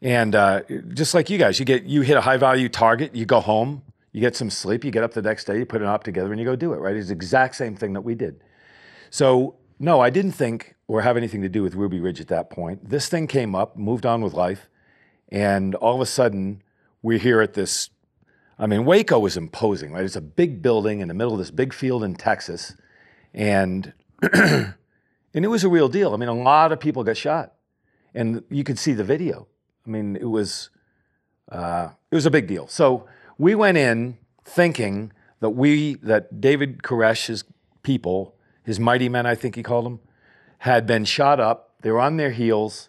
And 0.00 0.34
uh, 0.34 0.62
just 0.94 1.14
like 1.14 1.30
you 1.30 1.38
guys, 1.38 1.58
you 1.58 1.64
get 1.64 1.84
you 1.84 2.00
hit 2.00 2.16
a 2.16 2.20
high 2.20 2.36
value 2.36 2.68
target, 2.68 3.14
you 3.14 3.24
go 3.24 3.40
home, 3.40 3.82
you 4.12 4.20
get 4.20 4.34
some 4.34 4.50
sleep, 4.50 4.84
you 4.84 4.90
get 4.90 5.04
up 5.04 5.12
the 5.12 5.22
next 5.22 5.44
day, 5.44 5.58
you 5.58 5.66
put 5.66 5.80
an 5.80 5.88
op 5.88 6.02
together, 6.04 6.32
and 6.32 6.40
you 6.40 6.46
go 6.46 6.56
do 6.56 6.72
it. 6.72 6.78
Right? 6.78 6.96
It's 6.96 7.08
the 7.08 7.14
exact 7.14 7.54
same 7.54 7.76
thing 7.76 7.92
that 7.92 8.00
we 8.00 8.14
did. 8.14 8.42
So 9.10 9.56
no, 9.78 10.00
I 10.00 10.10
didn't 10.10 10.32
think 10.32 10.74
or 10.86 11.02
have 11.02 11.16
anything 11.16 11.42
to 11.42 11.48
do 11.48 11.62
with 11.62 11.74
Ruby 11.74 12.00
Ridge 12.00 12.20
at 12.20 12.28
that 12.28 12.50
point. 12.50 12.88
This 12.88 13.08
thing 13.08 13.26
came 13.26 13.54
up, 13.54 13.76
moved 13.76 14.06
on 14.06 14.22
with 14.22 14.34
life, 14.34 14.68
and 15.30 15.74
all 15.76 15.94
of 15.94 16.00
a 16.00 16.06
sudden 16.06 16.62
we're 17.00 17.18
here 17.18 17.40
at 17.40 17.54
this. 17.54 17.90
I 18.58 18.66
mean, 18.66 18.84
Waco 18.84 19.18
was 19.18 19.36
imposing, 19.36 19.92
right? 19.92 20.04
It's 20.04 20.16
a 20.16 20.20
big 20.20 20.62
building 20.62 21.00
in 21.00 21.08
the 21.08 21.14
middle 21.14 21.32
of 21.32 21.38
this 21.38 21.50
big 21.50 21.72
field 21.72 22.04
in 22.04 22.14
Texas, 22.14 22.76
and 23.32 23.92
and 24.32 24.74
it 25.32 25.48
was 25.48 25.64
a 25.64 25.68
real 25.68 25.88
deal. 25.88 26.14
I 26.14 26.16
mean, 26.16 26.28
a 26.28 26.34
lot 26.34 26.72
of 26.72 26.80
people 26.80 27.02
got 27.04 27.16
shot 27.16 27.54
and 28.14 28.42
you 28.50 28.64
could 28.64 28.78
see 28.78 28.92
the 28.92 29.04
video. 29.04 29.46
I 29.86 29.90
mean, 29.90 30.16
it 30.16 30.28
was 30.28 30.70
uh, 31.50 31.90
it 32.10 32.14
was 32.14 32.26
a 32.26 32.30
big 32.30 32.46
deal. 32.46 32.66
So 32.68 33.06
we 33.38 33.54
went 33.54 33.78
in 33.78 34.18
thinking 34.44 35.12
that 35.40 35.50
we 35.50 35.94
that 35.96 36.40
David 36.40 36.82
Koresh's 36.82 37.44
people, 37.82 38.36
his 38.62 38.78
mighty 38.78 39.08
men, 39.08 39.26
I 39.26 39.34
think 39.34 39.56
he 39.56 39.62
called 39.62 39.86
them, 39.86 40.00
had 40.58 40.86
been 40.86 41.04
shot 41.04 41.40
up. 41.40 41.74
They 41.82 41.90
were 41.90 42.00
on 42.00 42.16
their 42.16 42.30
heels. 42.30 42.88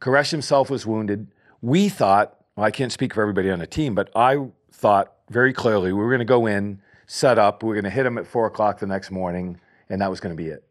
Koresh 0.00 0.30
himself 0.30 0.70
was 0.70 0.86
wounded. 0.86 1.28
We 1.60 1.88
thought, 1.88 2.36
well, 2.56 2.64
I 2.64 2.70
can't 2.70 2.92
speak 2.92 3.12
for 3.14 3.22
everybody 3.22 3.50
on 3.50 3.58
the 3.58 3.66
team, 3.66 3.94
but 3.94 4.10
I 4.14 4.36
thought 4.80 5.14
very 5.28 5.52
clearly 5.52 5.92
we 5.92 6.00
were 6.00 6.10
going 6.10 6.20
to 6.20 6.24
go 6.24 6.46
in, 6.46 6.80
set 7.06 7.38
up, 7.38 7.62
we 7.62 7.68
were 7.68 7.74
going 7.74 7.84
to 7.84 7.90
hit 7.90 8.04
them 8.04 8.18
at 8.18 8.26
four 8.26 8.46
o'clock 8.46 8.78
the 8.78 8.86
next 8.86 9.10
morning, 9.10 9.60
and 9.88 10.00
that 10.00 10.10
was 10.10 10.20
going 10.20 10.34
to 10.34 10.42
be 10.42 10.48
it. 10.48 10.64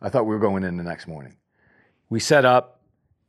I 0.00 0.08
thought 0.08 0.24
we 0.24 0.34
were 0.34 0.40
going 0.40 0.64
in 0.64 0.76
the 0.76 0.84
next 0.84 1.06
morning. 1.06 1.36
We 2.08 2.20
set 2.20 2.44
up, 2.44 2.80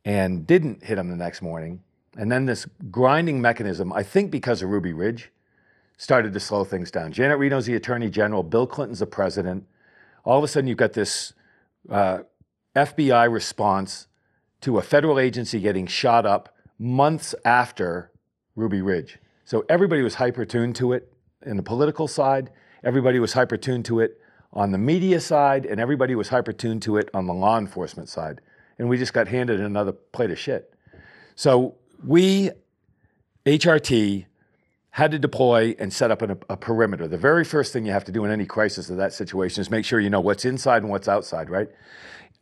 and 0.04 0.46
didn't 0.46 0.82
hit 0.84 0.96
them 0.96 1.08
the 1.08 1.16
next 1.16 1.42
morning. 1.42 1.82
And 2.16 2.30
then 2.30 2.46
this 2.46 2.66
grinding 2.90 3.40
mechanism, 3.40 3.92
I 3.92 4.02
think 4.02 4.30
because 4.30 4.62
of 4.62 4.70
Ruby 4.70 4.92
Ridge, 4.92 5.30
started 5.96 6.32
to 6.32 6.40
slow 6.40 6.64
things 6.64 6.90
down. 6.90 7.12
Janet 7.12 7.38
Reno's 7.38 7.66
the 7.66 7.74
attorney 7.74 8.10
general, 8.10 8.42
Bill 8.42 8.66
Clinton's 8.66 8.98
the 8.98 9.06
president. 9.06 9.66
All 10.24 10.38
of 10.38 10.44
a 10.44 10.48
sudden, 10.48 10.66
you've 10.66 10.78
got 10.78 10.92
this 10.92 11.32
uh, 11.88 12.20
FBI 12.74 13.32
response 13.32 14.08
to 14.62 14.78
a 14.78 14.82
federal 14.82 15.18
agency 15.18 15.60
getting 15.60 15.86
shot 15.86 16.26
up 16.26 16.54
months 16.78 17.34
after 17.44 18.10
Ruby 18.56 18.82
Ridge. 18.82 19.18
So 19.52 19.66
everybody 19.68 20.00
was 20.00 20.14
hyper 20.14 20.46
tuned 20.46 20.76
to 20.76 20.94
it 20.94 21.12
in 21.44 21.58
the 21.58 21.62
political 21.62 22.08
side, 22.08 22.50
everybody 22.82 23.18
was 23.18 23.34
hyper 23.34 23.58
tuned 23.58 23.84
to 23.84 24.00
it 24.00 24.18
on 24.50 24.72
the 24.72 24.78
media 24.78 25.20
side, 25.20 25.66
and 25.66 25.78
everybody 25.78 26.14
was 26.14 26.30
hyper 26.30 26.54
tuned 26.54 26.80
to 26.84 26.96
it 26.96 27.10
on 27.12 27.26
the 27.26 27.34
law 27.34 27.58
enforcement 27.58 28.08
side 28.08 28.40
and 28.78 28.88
we 28.88 28.96
just 28.96 29.12
got 29.12 29.28
handed 29.28 29.60
another 29.60 29.92
plate 29.92 30.30
of 30.30 30.38
shit. 30.38 30.72
So 31.34 31.74
we, 32.02 32.50
HRT, 33.44 34.24
had 34.88 35.10
to 35.10 35.18
deploy 35.18 35.76
and 35.78 35.92
set 35.92 36.10
up 36.10 36.22
a, 36.22 36.38
a, 36.48 36.56
perimeter. 36.56 37.06
The 37.06 37.18
very 37.18 37.44
first 37.44 37.74
thing 37.74 37.84
you 37.84 37.92
have 37.92 38.04
to 38.04 38.12
do 38.12 38.24
in 38.24 38.30
any 38.30 38.46
crisis 38.46 38.88
of 38.88 38.96
that 38.96 39.12
situation 39.12 39.60
is 39.60 39.70
make 39.70 39.84
sure 39.84 40.00
you 40.00 40.08
know 40.08 40.20
what's 40.20 40.46
inside 40.46 40.82
and 40.82 40.90
what's 40.90 41.08
outside, 41.08 41.50
right? 41.50 41.68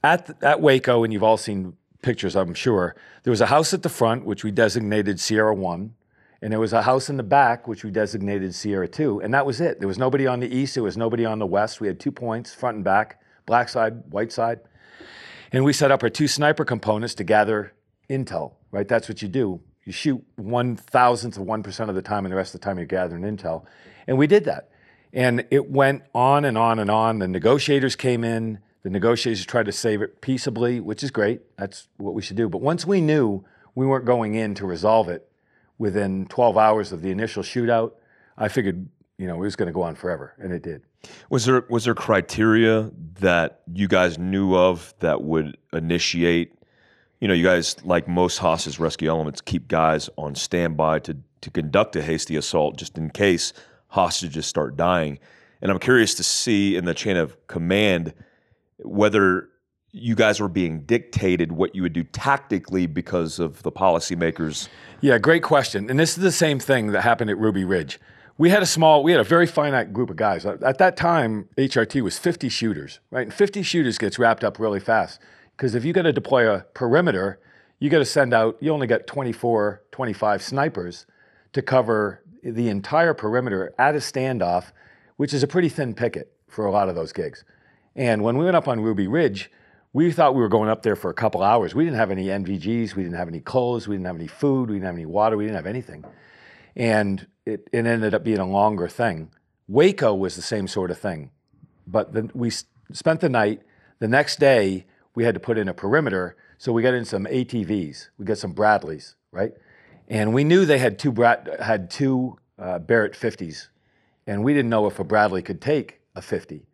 At, 0.04 0.40
at 0.44 0.60
Waco, 0.60 1.02
and 1.02 1.12
you've 1.12 1.24
all 1.24 1.36
seen 1.36 1.76
pictures, 2.02 2.36
I'm 2.36 2.54
sure, 2.54 2.94
there 3.24 3.32
was 3.32 3.40
a 3.40 3.46
house 3.46 3.74
at 3.74 3.82
the 3.82 3.88
front, 3.88 4.24
which 4.24 4.44
we 4.44 4.52
designated 4.52 5.18
Sierra 5.18 5.52
1, 5.56 5.92
and 6.42 6.52
there 6.52 6.60
was 6.60 6.72
a 6.72 6.82
house 6.82 7.10
in 7.10 7.16
the 7.16 7.22
back, 7.22 7.68
which 7.68 7.84
we 7.84 7.90
designated 7.90 8.54
Sierra 8.54 8.88
2, 8.88 9.20
and 9.20 9.34
that 9.34 9.44
was 9.44 9.60
it. 9.60 9.78
There 9.78 9.88
was 9.88 9.98
nobody 9.98 10.26
on 10.26 10.40
the 10.40 10.54
east, 10.54 10.74
there 10.74 10.82
was 10.82 10.96
nobody 10.96 11.24
on 11.24 11.38
the 11.38 11.46
west. 11.46 11.80
We 11.80 11.86
had 11.86 12.00
two 12.00 12.12
points, 12.12 12.54
front 12.54 12.76
and 12.76 12.84
back, 12.84 13.20
black 13.44 13.68
side, 13.68 14.02
white 14.10 14.32
side. 14.32 14.60
And 15.52 15.64
we 15.64 15.72
set 15.72 15.90
up 15.90 16.02
our 16.02 16.08
two 16.08 16.28
sniper 16.28 16.64
components 16.64 17.14
to 17.16 17.24
gather 17.24 17.74
intel, 18.08 18.54
right? 18.70 18.88
That's 18.88 19.08
what 19.08 19.20
you 19.20 19.28
do. 19.28 19.60
You 19.84 19.92
shoot 19.92 20.22
one 20.36 20.76
thousandth 20.76 21.36
of 21.36 21.44
1% 21.44 21.88
of 21.88 21.94
the 21.94 22.02
time, 22.02 22.24
and 22.24 22.32
the 22.32 22.36
rest 22.36 22.54
of 22.54 22.60
the 22.60 22.64
time 22.64 22.78
you're 22.78 22.86
gathering 22.86 23.22
intel. 23.22 23.64
And 24.06 24.16
we 24.16 24.26
did 24.26 24.44
that. 24.44 24.70
And 25.12 25.44
it 25.50 25.70
went 25.70 26.04
on 26.14 26.44
and 26.44 26.56
on 26.56 26.78
and 26.78 26.90
on. 26.90 27.18
The 27.18 27.28
negotiators 27.28 27.96
came 27.96 28.24
in. 28.24 28.60
The 28.82 28.90
negotiators 28.90 29.44
tried 29.44 29.66
to 29.66 29.72
save 29.72 30.00
it 30.00 30.20
peaceably, 30.20 30.80
which 30.80 31.02
is 31.02 31.10
great. 31.10 31.42
That's 31.58 31.88
what 31.96 32.14
we 32.14 32.22
should 32.22 32.36
do. 32.36 32.48
But 32.48 32.62
once 32.62 32.86
we 32.86 33.00
knew 33.00 33.44
we 33.74 33.84
weren't 33.84 34.06
going 34.06 34.34
in 34.34 34.54
to 34.54 34.66
resolve 34.66 35.08
it 35.08 35.29
within 35.80 36.26
12 36.26 36.58
hours 36.58 36.92
of 36.92 37.00
the 37.00 37.10
initial 37.10 37.42
shootout, 37.42 37.92
I 38.36 38.48
figured, 38.48 38.86
you 39.18 39.26
know, 39.26 39.36
it 39.36 39.40
was 39.40 39.56
going 39.56 39.66
to 39.66 39.72
go 39.72 39.82
on 39.82 39.94
forever, 39.96 40.34
and 40.38 40.52
it 40.52 40.62
did. 40.62 40.82
Was 41.30 41.46
there 41.46 41.64
was 41.70 41.86
there 41.86 41.94
criteria 41.94 42.90
that 43.20 43.62
you 43.72 43.88
guys 43.88 44.18
knew 44.18 44.54
of 44.54 44.94
that 45.00 45.22
would 45.22 45.56
initiate 45.72 46.54
you 47.20 47.28
know, 47.28 47.34
you 47.34 47.44
guys, 47.44 47.76
like 47.84 48.08
most 48.08 48.38
hostage 48.38 48.78
rescue 48.78 49.10
elements, 49.10 49.42
keep 49.42 49.68
guys 49.68 50.08
on 50.16 50.34
standby 50.34 51.00
to 51.00 51.18
to 51.42 51.50
conduct 51.50 51.96
a 51.96 52.02
hasty 52.02 52.36
assault 52.36 52.76
just 52.76 52.96
in 52.96 53.10
case 53.10 53.52
hostages 53.88 54.46
start 54.46 54.76
dying. 54.76 55.18
And 55.60 55.70
I'm 55.70 55.78
curious 55.78 56.14
to 56.14 56.22
see 56.22 56.76
in 56.76 56.86
the 56.86 56.94
chain 56.94 57.16
of 57.16 57.46
command 57.46 58.14
whether 58.78 59.49
you 59.92 60.14
guys 60.14 60.40
were 60.40 60.48
being 60.48 60.80
dictated 60.80 61.52
what 61.52 61.74
you 61.74 61.82
would 61.82 61.92
do 61.92 62.04
tactically 62.04 62.86
because 62.86 63.38
of 63.38 63.62
the 63.62 63.72
policymakers. 63.72 64.68
Yeah, 65.00 65.18
great 65.18 65.42
question. 65.42 65.90
And 65.90 65.98
this 65.98 66.16
is 66.16 66.22
the 66.22 66.32
same 66.32 66.58
thing 66.60 66.92
that 66.92 67.02
happened 67.02 67.30
at 67.30 67.38
Ruby 67.38 67.64
Ridge. 67.64 67.98
We 68.38 68.50
had 68.50 68.62
a 68.62 68.66
small, 68.66 69.02
we 69.02 69.12
had 69.12 69.20
a 69.20 69.24
very 69.24 69.46
finite 69.46 69.92
group 69.92 70.08
of 70.08 70.16
guys. 70.16 70.46
At 70.46 70.78
that 70.78 70.96
time, 70.96 71.48
HRT 71.58 72.00
was 72.02 72.18
50 72.18 72.48
shooters, 72.48 73.00
right? 73.10 73.22
And 73.22 73.34
50 73.34 73.62
shooters 73.62 73.98
gets 73.98 74.18
wrapped 74.18 74.44
up 74.44 74.58
really 74.58 74.80
fast 74.80 75.20
because 75.56 75.74
if 75.74 75.84
you 75.84 75.92
got 75.92 76.02
to 76.02 76.12
deploy 76.12 76.50
a 76.50 76.60
perimeter, 76.72 77.38
you 77.80 77.90
got 77.90 77.98
to 77.98 78.04
send 78.04 78.32
out, 78.32 78.56
you 78.60 78.72
only 78.72 78.86
got 78.86 79.06
24, 79.06 79.82
25 79.90 80.42
snipers 80.42 81.06
to 81.52 81.62
cover 81.62 82.22
the 82.42 82.68
entire 82.68 83.12
perimeter 83.12 83.74
at 83.78 83.94
a 83.94 83.98
standoff, 83.98 84.72
which 85.16 85.34
is 85.34 85.42
a 85.42 85.46
pretty 85.46 85.68
thin 85.68 85.94
picket 85.94 86.32
for 86.48 86.64
a 86.64 86.70
lot 86.70 86.88
of 86.88 86.94
those 86.94 87.12
gigs. 87.12 87.44
And 87.94 88.22
when 88.22 88.38
we 88.38 88.44
went 88.44 88.56
up 88.56 88.68
on 88.68 88.80
Ruby 88.80 89.06
Ridge, 89.06 89.50
we 89.92 90.12
thought 90.12 90.34
we 90.34 90.40
were 90.40 90.48
going 90.48 90.68
up 90.68 90.82
there 90.82 90.96
for 90.96 91.10
a 91.10 91.14
couple 91.14 91.42
hours. 91.42 91.74
We 91.74 91.84
didn't 91.84 91.96
have 91.96 92.10
any 92.10 92.26
NVGs, 92.26 92.94
we 92.94 93.02
didn't 93.02 93.16
have 93.16 93.28
any 93.28 93.40
clothes, 93.40 93.88
we 93.88 93.96
didn't 93.96 94.06
have 94.06 94.16
any 94.16 94.28
food, 94.28 94.70
we 94.70 94.76
didn't 94.76 94.86
have 94.86 94.94
any 94.94 95.06
water, 95.06 95.36
we 95.36 95.44
didn't 95.44 95.56
have 95.56 95.66
anything. 95.66 96.04
And 96.76 97.26
it, 97.44 97.68
it 97.72 97.86
ended 97.86 98.14
up 98.14 98.22
being 98.22 98.38
a 98.38 98.46
longer 98.46 98.88
thing. 98.88 99.30
Waco 99.66 100.14
was 100.14 100.36
the 100.36 100.42
same 100.42 100.68
sort 100.68 100.90
of 100.90 100.98
thing. 100.98 101.30
But 101.86 102.12
the, 102.12 102.30
we 102.34 102.50
spent 102.92 103.20
the 103.20 103.28
night. 103.28 103.62
The 103.98 104.08
next 104.08 104.38
day, 104.38 104.86
we 105.14 105.24
had 105.24 105.34
to 105.34 105.40
put 105.40 105.58
in 105.58 105.68
a 105.68 105.74
perimeter. 105.74 106.36
So 106.58 106.72
we 106.72 106.82
got 106.82 106.94
in 106.94 107.04
some 107.04 107.24
ATVs, 107.24 108.08
we 108.18 108.24
got 108.24 108.38
some 108.38 108.52
Bradleys, 108.52 109.16
right? 109.32 109.52
And 110.08 110.34
we 110.34 110.44
knew 110.44 110.64
they 110.64 110.78
had 110.78 110.98
two, 110.98 111.12
Brad, 111.12 111.56
had 111.60 111.90
two 111.90 112.38
uh, 112.58 112.78
Barrett 112.78 113.14
50s. 113.14 113.68
And 114.26 114.44
we 114.44 114.54
didn't 114.54 114.70
know 114.70 114.86
if 114.86 114.98
a 114.98 115.04
Bradley 115.04 115.42
could 115.42 115.60
take 115.60 116.00
a 116.14 116.22
50. 116.22 116.66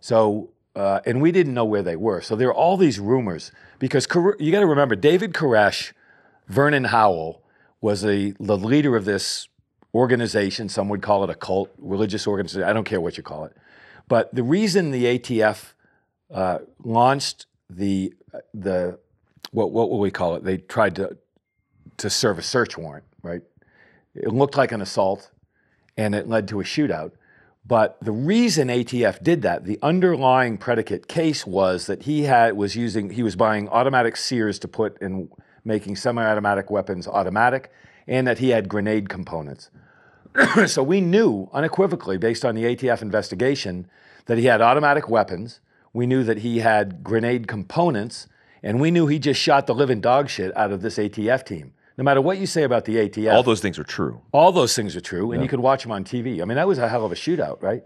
So 0.00 0.50
uh, 0.80 1.00
and 1.04 1.20
we 1.20 1.30
didn't 1.30 1.52
know 1.52 1.64
where 1.64 1.82
they 1.82 1.96
were. 1.96 2.22
So 2.22 2.34
there 2.34 2.48
are 2.48 2.54
all 2.54 2.78
these 2.78 2.98
rumors 2.98 3.52
because 3.78 4.06
you 4.38 4.50
got 4.50 4.60
to 4.60 4.66
remember 4.66 4.96
David 4.96 5.34
Koresh, 5.34 5.92
Vernon 6.48 6.84
Howell 6.84 7.42
was 7.82 8.00
the, 8.00 8.34
the 8.40 8.56
leader 8.56 8.96
of 8.96 9.04
this 9.04 9.48
organization. 9.94 10.70
Some 10.70 10.88
would 10.88 11.02
call 11.02 11.22
it 11.22 11.28
a 11.28 11.34
cult, 11.34 11.70
religious 11.76 12.26
organization. 12.26 12.66
I 12.66 12.72
don't 12.72 12.84
care 12.84 13.00
what 13.00 13.18
you 13.18 13.22
call 13.22 13.44
it. 13.44 13.54
But 14.08 14.34
the 14.34 14.42
reason 14.42 14.90
the 14.90 15.18
ATF 15.18 15.74
uh, 16.32 16.60
launched 16.82 17.46
the 17.68 18.14
the 18.54 18.98
what 19.52 19.70
what 19.72 19.90
will 19.90 20.00
we 20.00 20.10
call 20.10 20.34
it? 20.36 20.44
They 20.44 20.56
tried 20.58 20.96
to 20.96 21.16
to 21.98 22.10
serve 22.10 22.38
a 22.38 22.42
search 22.42 22.78
warrant, 22.78 23.04
right? 23.22 23.42
It 24.14 24.32
looked 24.32 24.56
like 24.56 24.72
an 24.72 24.80
assault, 24.80 25.30
and 25.96 26.14
it 26.14 26.28
led 26.28 26.48
to 26.48 26.60
a 26.60 26.64
shootout. 26.64 27.12
But 27.70 27.98
the 28.02 28.10
reason 28.10 28.66
ATF 28.66 29.22
did 29.22 29.42
that, 29.42 29.64
the 29.64 29.78
underlying 29.80 30.58
predicate 30.58 31.06
case 31.06 31.46
was 31.46 31.86
that 31.86 32.02
he 32.02 32.24
had 32.24 32.56
was 32.56 32.74
using 32.74 33.10
he 33.10 33.22
was 33.22 33.36
buying 33.36 33.68
automatic 33.68 34.16
sears 34.16 34.58
to 34.58 34.66
put 34.66 35.00
in 35.00 35.28
making 35.64 35.94
semi-automatic 35.94 36.68
weapons 36.68 37.06
automatic, 37.06 37.70
and 38.08 38.26
that 38.26 38.38
he 38.38 38.48
had 38.48 38.68
grenade 38.68 39.08
components. 39.08 39.70
so 40.66 40.82
we 40.82 41.00
knew 41.00 41.48
unequivocally, 41.52 42.18
based 42.18 42.44
on 42.44 42.56
the 42.56 42.64
ATF 42.64 43.02
investigation, 43.02 43.86
that 44.26 44.36
he 44.36 44.46
had 44.46 44.60
automatic 44.60 45.08
weapons. 45.08 45.60
We 45.92 46.08
knew 46.08 46.24
that 46.24 46.38
he 46.38 46.58
had 46.58 47.04
grenade 47.04 47.46
components, 47.46 48.26
and 48.64 48.80
we 48.80 48.90
knew 48.90 49.06
he 49.06 49.20
just 49.20 49.40
shot 49.40 49.68
the 49.68 49.76
living 49.76 50.00
dog 50.00 50.28
shit 50.28 50.56
out 50.56 50.72
of 50.72 50.82
this 50.82 50.98
ATF 50.98 51.46
team 51.46 51.72
no 52.00 52.04
matter 52.04 52.22
what 52.22 52.38
you 52.38 52.46
say 52.46 52.62
about 52.62 52.86
the 52.86 52.96
ATF, 52.96 53.30
all 53.30 53.42
those 53.42 53.60
things 53.60 53.78
are 53.78 53.84
true. 53.84 54.22
All 54.32 54.52
those 54.52 54.74
things 54.74 54.96
are 54.96 55.02
true, 55.02 55.32
and 55.32 55.40
yeah. 55.40 55.42
you 55.42 55.50
could 55.50 55.60
watch 55.60 55.82
them 55.82 55.92
on 55.92 56.02
TV. 56.02 56.40
I 56.40 56.46
mean, 56.46 56.56
that 56.56 56.66
was 56.66 56.78
a 56.78 56.88
hell 56.88 57.04
of 57.04 57.12
a 57.12 57.14
shootout, 57.14 57.62
right? 57.62 57.82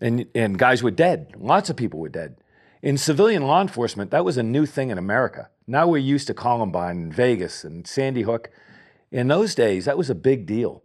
And 0.00 0.26
and 0.34 0.58
guys 0.58 0.82
were 0.82 0.90
dead. 0.90 1.36
Lots 1.38 1.70
of 1.70 1.76
people 1.76 2.00
were 2.00 2.08
dead. 2.08 2.38
In 2.82 2.98
civilian 2.98 3.44
law 3.44 3.62
enforcement, 3.62 4.10
that 4.10 4.24
was 4.24 4.36
a 4.36 4.42
new 4.42 4.66
thing 4.66 4.90
in 4.90 4.98
America. 4.98 5.48
Now 5.68 5.86
we're 5.86 5.98
used 5.98 6.26
to 6.26 6.34
Columbine 6.34 6.96
and 6.96 7.14
Vegas 7.14 7.62
and 7.62 7.86
Sandy 7.86 8.22
Hook. 8.22 8.50
In 9.12 9.28
those 9.28 9.54
days, 9.54 9.84
that 9.84 9.96
was 9.96 10.10
a 10.10 10.16
big 10.16 10.44
deal. 10.44 10.82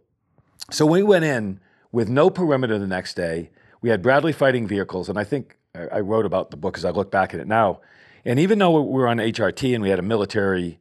So 0.70 0.86
we 0.86 1.02
went 1.02 1.24
in 1.24 1.58
with 1.90 2.08
no 2.08 2.30
perimeter 2.30 2.78
the 2.78 2.86
next 2.86 3.14
day. 3.14 3.50
We 3.80 3.90
had 3.90 4.02
Bradley 4.02 4.32
fighting 4.32 4.68
vehicles, 4.68 5.08
and 5.08 5.18
I 5.18 5.24
think 5.24 5.58
I 5.74 5.98
wrote 5.98 6.26
about 6.26 6.52
the 6.52 6.56
book 6.56 6.78
as 6.78 6.84
I 6.84 6.90
look 6.90 7.10
back 7.10 7.34
at 7.34 7.40
it 7.40 7.48
now. 7.48 7.80
And 8.24 8.38
even 8.38 8.60
though 8.60 8.80
we 8.80 8.88
were 8.88 9.08
on 9.08 9.16
HRT 9.16 9.74
and 9.74 9.82
we 9.82 9.90
had 9.90 9.98
a 9.98 10.02
military 10.02 10.78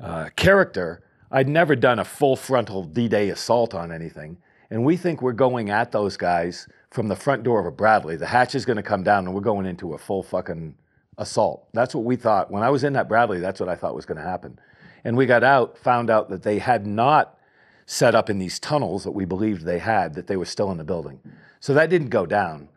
uh, 0.00 0.30
character, 0.34 1.04
I'd 1.30 1.48
never 1.48 1.74
done 1.74 1.98
a 1.98 2.04
full 2.04 2.36
frontal 2.36 2.84
D 2.84 3.08
Day 3.08 3.30
assault 3.30 3.74
on 3.74 3.90
anything. 3.92 4.38
And 4.70 4.84
we 4.84 4.96
think 4.96 5.22
we're 5.22 5.32
going 5.32 5.70
at 5.70 5.92
those 5.92 6.16
guys 6.16 6.68
from 6.90 7.08
the 7.08 7.16
front 7.16 7.42
door 7.42 7.60
of 7.60 7.66
a 7.66 7.70
Bradley. 7.70 8.16
The 8.16 8.26
hatch 8.26 8.54
is 8.54 8.64
going 8.64 8.76
to 8.76 8.82
come 8.82 9.02
down 9.02 9.26
and 9.26 9.34
we're 9.34 9.40
going 9.40 9.66
into 9.66 9.94
a 9.94 9.98
full 9.98 10.22
fucking 10.22 10.74
assault. 11.18 11.68
That's 11.72 11.94
what 11.94 12.04
we 12.04 12.16
thought. 12.16 12.50
When 12.50 12.62
I 12.62 12.70
was 12.70 12.84
in 12.84 12.92
that 12.94 13.08
Bradley, 13.08 13.40
that's 13.40 13.60
what 13.60 13.68
I 13.68 13.76
thought 13.76 13.94
was 13.94 14.06
going 14.06 14.18
to 14.18 14.24
happen. 14.24 14.58
And 15.04 15.16
we 15.16 15.26
got 15.26 15.44
out, 15.44 15.78
found 15.78 16.10
out 16.10 16.28
that 16.30 16.42
they 16.42 16.58
had 16.58 16.86
not 16.86 17.38
set 17.86 18.16
up 18.16 18.28
in 18.28 18.38
these 18.38 18.58
tunnels 18.58 19.04
that 19.04 19.12
we 19.12 19.24
believed 19.24 19.64
they 19.64 19.78
had, 19.78 20.14
that 20.14 20.26
they 20.26 20.36
were 20.36 20.44
still 20.44 20.70
in 20.72 20.78
the 20.78 20.84
building. 20.84 21.20
So 21.60 21.72
that 21.74 21.90
didn't 21.90 22.08
go 22.08 22.26
down. 22.26 22.68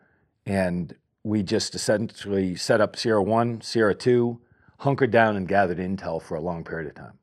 And 0.46 0.94
we 1.24 1.42
just 1.42 1.74
essentially 1.74 2.54
set 2.54 2.80
up 2.80 2.96
Sierra 2.96 3.22
1, 3.22 3.62
Sierra 3.62 3.94
2, 3.94 4.40
hunkered 4.78 5.10
down 5.10 5.36
and 5.36 5.48
gathered 5.48 5.78
intel 5.78 6.22
for 6.22 6.36
a 6.36 6.40
long 6.40 6.62
period 6.64 6.88
of 6.88 6.94
time. 6.94 7.18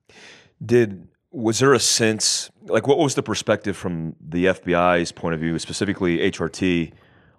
Did 0.63 1.07
was 1.37 1.59
there 1.59 1.73
a 1.73 1.79
sense 1.79 2.49
like 2.63 2.87
what 2.87 2.97
was 2.97 3.13
the 3.13 3.21
perspective 3.21 3.77
from 3.77 4.15
the 4.19 4.45
FBI's 4.45 5.11
point 5.11 5.35
of 5.35 5.39
view, 5.39 5.57
specifically 5.59 6.17
HRT, 6.17 6.91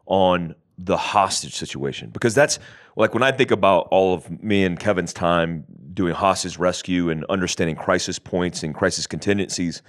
on 0.06 0.54
the 0.78 0.96
hostage 0.96 1.56
situation? 1.56 2.10
Because 2.10 2.32
that's 2.32 2.60
like 2.94 3.12
when 3.12 3.24
I 3.24 3.32
think 3.32 3.50
about 3.50 3.88
all 3.90 4.14
of 4.14 4.42
me 4.42 4.64
and 4.64 4.78
Kevin's 4.78 5.12
time 5.12 5.64
doing 5.92 6.14
hostage 6.14 6.58
rescue 6.58 7.10
and 7.10 7.24
understanding 7.28 7.74
crisis 7.74 8.20
points 8.20 8.62
and 8.62 8.72
crisis 8.72 9.08
contingencies, 9.08 9.82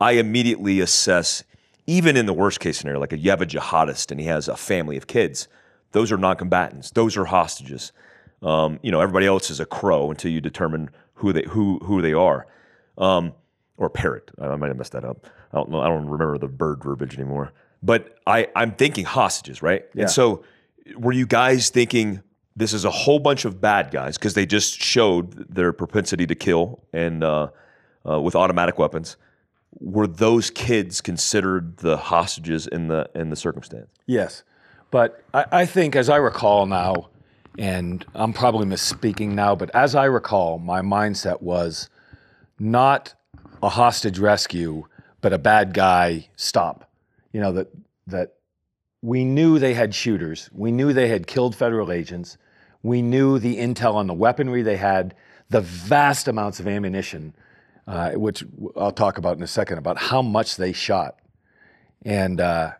I 0.00 0.12
immediately 0.12 0.78
assess, 0.78 1.42
even 1.88 2.16
in 2.16 2.26
the 2.26 2.32
worst 2.32 2.60
case 2.60 2.78
scenario, 2.78 3.00
like 3.00 3.12
you 3.12 3.30
have 3.30 3.42
a 3.42 3.46
jihadist 3.46 4.12
and 4.12 4.20
he 4.20 4.26
has 4.26 4.46
a 4.46 4.56
family 4.56 4.96
of 4.96 5.08
kids, 5.08 5.48
those 5.90 6.12
are 6.12 6.16
non-combatants, 6.16 6.92
those 6.92 7.16
are 7.16 7.24
hostages. 7.24 7.90
Um, 8.42 8.78
you 8.80 8.92
know, 8.92 9.00
everybody 9.00 9.26
else 9.26 9.50
is 9.50 9.58
a 9.58 9.66
crow 9.66 10.12
until 10.12 10.30
you 10.30 10.40
determine 10.40 10.90
who 11.14 11.32
they 11.32 11.42
who 11.48 11.80
who 11.80 12.00
they 12.00 12.14
are 12.14 12.46
um, 13.00 13.32
or 13.80 13.88
parrot. 13.88 14.30
I 14.40 14.54
might 14.54 14.68
have 14.68 14.76
messed 14.76 14.92
that 14.92 15.04
up. 15.04 15.26
I 15.52 15.56
don't 15.56 15.70
know. 15.70 15.80
I 15.80 15.88
don't 15.88 16.06
remember 16.06 16.38
the 16.38 16.48
bird 16.48 16.84
verbiage 16.84 17.14
anymore. 17.14 17.52
But 17.82 18.18
I, 18.26 18.46
I'm 18.54 18.72
thinking 18.72 19.06
hostages, 19.06 19.62
right? 19.62 19.86
Yeah. 19.94 20.02
And 20.02 20.10
so, 20.10 20.44
were 20.96 21.12
you 21.12 21.26
guys 21.26 21.70
thinking 21.70 22.22
this 22.54 22.74
is 22.74 22.84
a 22.84 22.90
whole 22.90 23.18
bunch 23.18 23.46
of 23.46 23.60
bad 23.60 23.90
guys 23.90 24.18
because 24.18 24.34
they 24.34 24.44
just 24.44 24.80
showed 24.80 25.52
their 25.52 25.72
propensity 25.72 26.26
to 26.26 26.34
kill 26.34 26.84
and 26.92 27.24
uh, 27.24 27.48
uh, 28.08 28.20
with 28.20 28.36
automatic 28.36 28.78
weapons? 28.78 29.16
Were 29.78 30.06
those 30.06 30.50
kids 30.50 31.00
considered 31.00 31.78
the 31.78 31.96
hostages 31.96 32.66
in 32.66 32.88
the 32.88 33.08
in 33.14 33.30
the 33.30 33.36
circumstance? 33.36 33.88
Yes, 34.04 34.42
but 34.90 35.24
I, 35.32 35.46
I 35.52 35.66
think, 35.66 35.96
as 35.96 36.10
I 36.10 36.16
recall 36.16 36.66
now, 36.66 37.08
and 37.58 38.04
I'm 38.14 38.34
probably 38.34 38.66
misspeaking 38.66 39.28
now, 39.28 39.54
but 39.54 39.74
as 39.74 39.94
I 39.94 40.04
recall, 40.04 40.58
my 40.58 40.82
mindset 40.82 41.40
was 41.40 41.88
not 42.58 43.14
a 43.62 43.68
hostage 43.68 44.18
rescue, 44.18 44.86
but 45.20 45.32
a 45.32 45.38
bad 45.38 45.74
guy 45.74 46.28
stop. 46.36 46.90
You 47.32 47.40
know, 47.40 47.52
that, 47.52 47.68
that 48.06 48.34
we 49.02 49.24
knew 49.24 49.58
they 49.58 49.74
had 49.74 49.94
shooters. 49.94 50.50
We 50.52 50.72
knew 50.72 50.92
they 50.92 51.08
had 51.08 51.26
killed 51.26 51.54
federal 51.54 51.92
agents. 51.92 52.38
We 52.82 53.02
knew 53.02 53.38
the 53.38 53.58
intel 53.58 53.94
on 53.94 54.06
the 54.06 54.14
weaponry 54.14 54.62
they 54.62 54.76
had, 54.76 55.14
the 55.48 55.60
vast 55.60 56.28
amounts 56.28 56.60
of 56.60 56.66
ammunition, 56.66 57.34
uh, 57.86 58.12
which 58.12 58.44
I'll 58.76 58.92
talk 58.92 59.18
about 59.18 59.36
in 59.36 59.42
a 59.42 59.48
second, 59.48 59.78
about 59.78 59.98
how 59.98 60.22
much 60.22 60.56
they 60.56 60.72
shot. 60.72 61.18
And, 62.02 62.40
uh, 62.40 62.72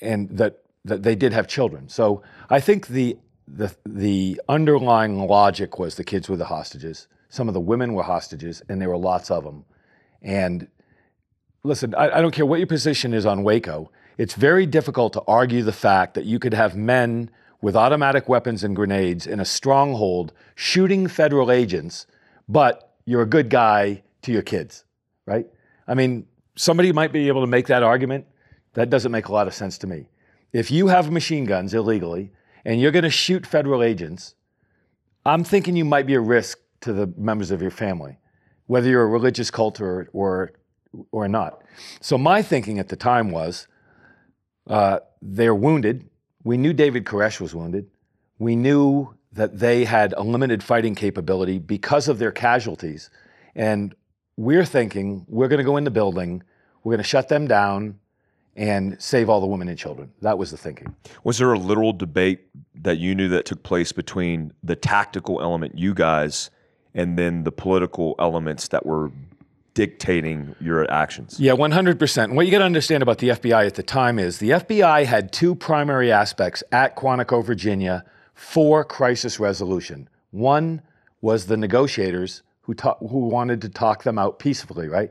and 0.00 0.30
that, 0.38 0.62
that 0.84 1.02
they 1.02 1.14
did 1.14 1.32
have 1.32 1.46
children. 1.46 1.88
So 1.88 2.22
I 2.48 2.60
think 2.60 2.88
the, 2.88 3.18
the, 3.46 3.74
the 3.84 4.40
underlying 4.48 5.26
logic 5.26 5.78
was 5.78 5.96
the 5.96 6.04
kids 6.04 6.28
were 6.28 6.36
the 6.36 6.46
hostages. 6.46 7.08
Some 7.28 7.48
of 7.48 7.54
the 7.54 7.60
women 7.60 7.94
were 7.94 8.02
hostages, 8.02 8.62
and 8.68 8.80
there 8.80 8.88
were 8.88 8.96
lots 8.96 9.30
of 9.30 9.44
them. 9.44 9.64
And 10.22 10.68
listen, 11.64 11.94
I, 11.94 12.18
I 12.18 12.22
don't 12.22 12.32
care 12.32 12.46
what 12.46 12.58
your 12.58 12.66
position 12.66 13.12
is 13.12 13.26
on 13.26 13.42
Waco. 13.42 13.90
It's 14.18 14.34
very 14.34 14.66
difficult 14.66 15.12
to 15.14 15.22
argue 15.26 15.62
the 15.62 15.72
fact 15.72 16.14
that 16.14 16.24
you 16.24 16.38
could 16.38 16.54
have 16.54 16.76
men 16.76 17.30
with 17.60 17.76
automatic 17.76 18.28
weapons 18.28 18.64
and 18.64 18.74
grenades 18.74 19.26
in 19.26 19.40
a 19.40 19.44
stronghold 19.44 20.32
shooting 20.54 21.06
federal 21.06 21.50
agents, 21.50 22.06
but 22.48 22.94
you're 23.04 23.22
a 23.22 23.26
good 23.26 23.48
guy 23.48 24.02
to 24.22 24.32
your 24.32 24.42
kids, 24.42 24.84
right? 25.26 25.46
I 25.86 25.94
mean, 25.94 26.26
somebody 26.56 26.92
might 26.92 27.12
be 27.12 27.28
able 27.28 27.40
to 27.40 27.46
make 27.46 27.66
that 27.68 27.82
argument. 27.82 28.26
That 28.74 28.90
doesn't 28.90 29.12
make 29.12 29.28
a 29.28 29.32
lot 29.32 29.46
of 29.46 29.54
sense 29.54 29.78
to 29.78 29.86
me. 29.86 30.08
If 30.52 30.70
you 30.70 30.88
have 30.88 31.10
machine 31.10 31.44
guns 31.44 31.72
illegally 31.72 32.32
and 32.64 32.80
you're 32.80 32.90
going 32.90 33.04
to 33.04 33.10
shoot 33.10 33.46
federal 33.46 33.82
agents, 33.82 34.34
I'm 35.24 35.44
thinking 35.44 35.76
you 35.76 35.84
might 35.84 36.06
be 36.06 36.14
a 36.14 36.20
risk 36.20 36.58
to 36.80 36.92
the 36.92 37.12
members 37.16 37.50
of 37.50 37.62
your 37.62 37.70
family, 37.70 38.18
whether 38.66 38.88
you're 38.88 39.02
a 39.02 39.06
religious 39.06 39.50
cult 39.50 39.80
or 39.80 40.08
or 40.12 40.52
or 41.10 41.28
not. 41.28 41.62
So 42.00 42.18
my 42.18 42.42
thinking 42.42 42.78
at 42.78 42.88
the 42.88 42.96
time 42.96 43.30
was, 43.30 43.66
uh, 44.66 44.98
they're 45.20 45.54
wounded. 45.54 46.08
We 46.44 46.56
knew 46.56 46.72
David 46.72 47.04
Koresh 47.04 47.40
was 47.40 47.54
wounded. 47.54 47.88
We 48.38 48.56
knew 48.56 49.14
that 49.32 49.58
they 49.58 49.84
had 49.84 50.12
a 50.14 50.22
limited 50.22 50.62
fighting 50.62 50.94
capability 50.94 51.58
because 51.58 52.08
of 52.08 52.18
their 52.18 52.32
casualties, 52.32 53.08
and 53.54 53.94
we're 54.36 54.64
thinking 54.64 55.24
we're 55.28 55.48
going 55.48 55.58
to 55.58 55.64
go 55.64 55.76
in 55.76 55.84
the 55.84 55.90
building, 55.90 56.42
we're 56.82 56.92
going 56.92 57.02
to 57.02 57.08
shut 57.08 57.28
them 57.28 57.46
down, 57.46 57.98
and 58.56 59.00
save 59.00 59.30
all 59.30 59.40
the 59.40 59.46
women 59.46 59.68
and 59.68 59.78
children. 59.78 60.12
That 60.20 60.36
was 60.36 60.50
the 60.50 60.56
thinking. 60.56 60.94
Was 61.24 61.38
there 61.38 61.52
a 61.52 61.58
literal 61.58 61.92
debate 61.92 62.40
that 62.74 62.98
you 62.98 63.14
knew 63.14 63.28
that 63.28 63.46
took 63.46 63.62
place 63.62 63.92
between 63.92 64.52
the 64.62 64.76
tactical 64.76 65.40
element, 65.40 65.78
you 65.78 65.94
guys, 65.94 66.50
and 66.94 67.18
then 67.18 67.44
the 67.44 67.52
political 67.52 68.14
elements 68.18 68.68
that 68.68 68.84
were 68.84 69.10
dictating 69.74 70.54
your 70.60 70.90
actions? 70.90 71.40
Yeah, 71.40 71.52
100%. 71.52 72.24
And 72.24 72.36
what 72.36 72.46
you 72.46 72.52
got 72.52 72.58
to 72.58 72.64
understand 72.64 73.02
about 73.02 73.18
the 73.18 73.30
FBI 73.30 73.66
at 73.66 73.74
the 73.74 73.82
time 73.82 74.18
is 74.18 74.38
the 74.38 74.50
FBI 74.50 75.04
had 75.04 75.32
two 75.32 75.54
primary 75.54 76.12
aspects 76.12 76.62
at 76.72 76.96
Quantico, 76.96 77.44
Virginia 77.44 78.04
for 78.34 78.84
crisis 78.84 79.40
resolution. 79.40 80.08
One 80.30 80.82
was 81.20 81.46
the 81.46 81.56
negotiators 81.56 82.42
who, 82.62 82.74
ta- 82.74 82.96
who 82.98 83.28
wanted 83.28 83.62
to 83.62 83.68
talk 83.68 84.02
them 84.02 84.18
out 84.18 84.38
peacefully, 84.38 84.88
right? 84.88 85.10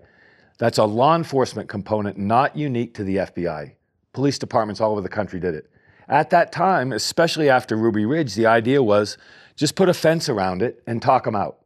That's 0.58 0.78
a 0.78 0.86
law 0.86 1.16
enforcement 1.16 1.70
component 1.70 2.18
not 2.18 2.56
unique 2.56 2.94
to 2.96 3.04
the 3.04 3.18
FBI. 3.18 3.74
Police 4.14 4.38
departments 4.38 4.80
all 4.82 4.92
over 4.92 5.02
the 5.02 5.10
country 5.10 5.40
did 5.40 5.56
it. 5.56 5.70
At 6.08 6.30
that 6.32 6.52
time, 6.52 6.92
especially 6.92 7.50
after 7.50 7.76
Ruby 7.76 8.06
Ridge, 8.06 8.36
the 8.36 8.46
idea 8.46 8.84
was 8.84 9.18
just 9.56 9.76
put 9.76 9.90
a 9.90 9.94
fence 9.94 10.28
around 10.28 10.62
it 10.62 10.84
and 10.86 11.02
talk 11.02 11.24
them 11.24 11.36
out. 11.36 11.61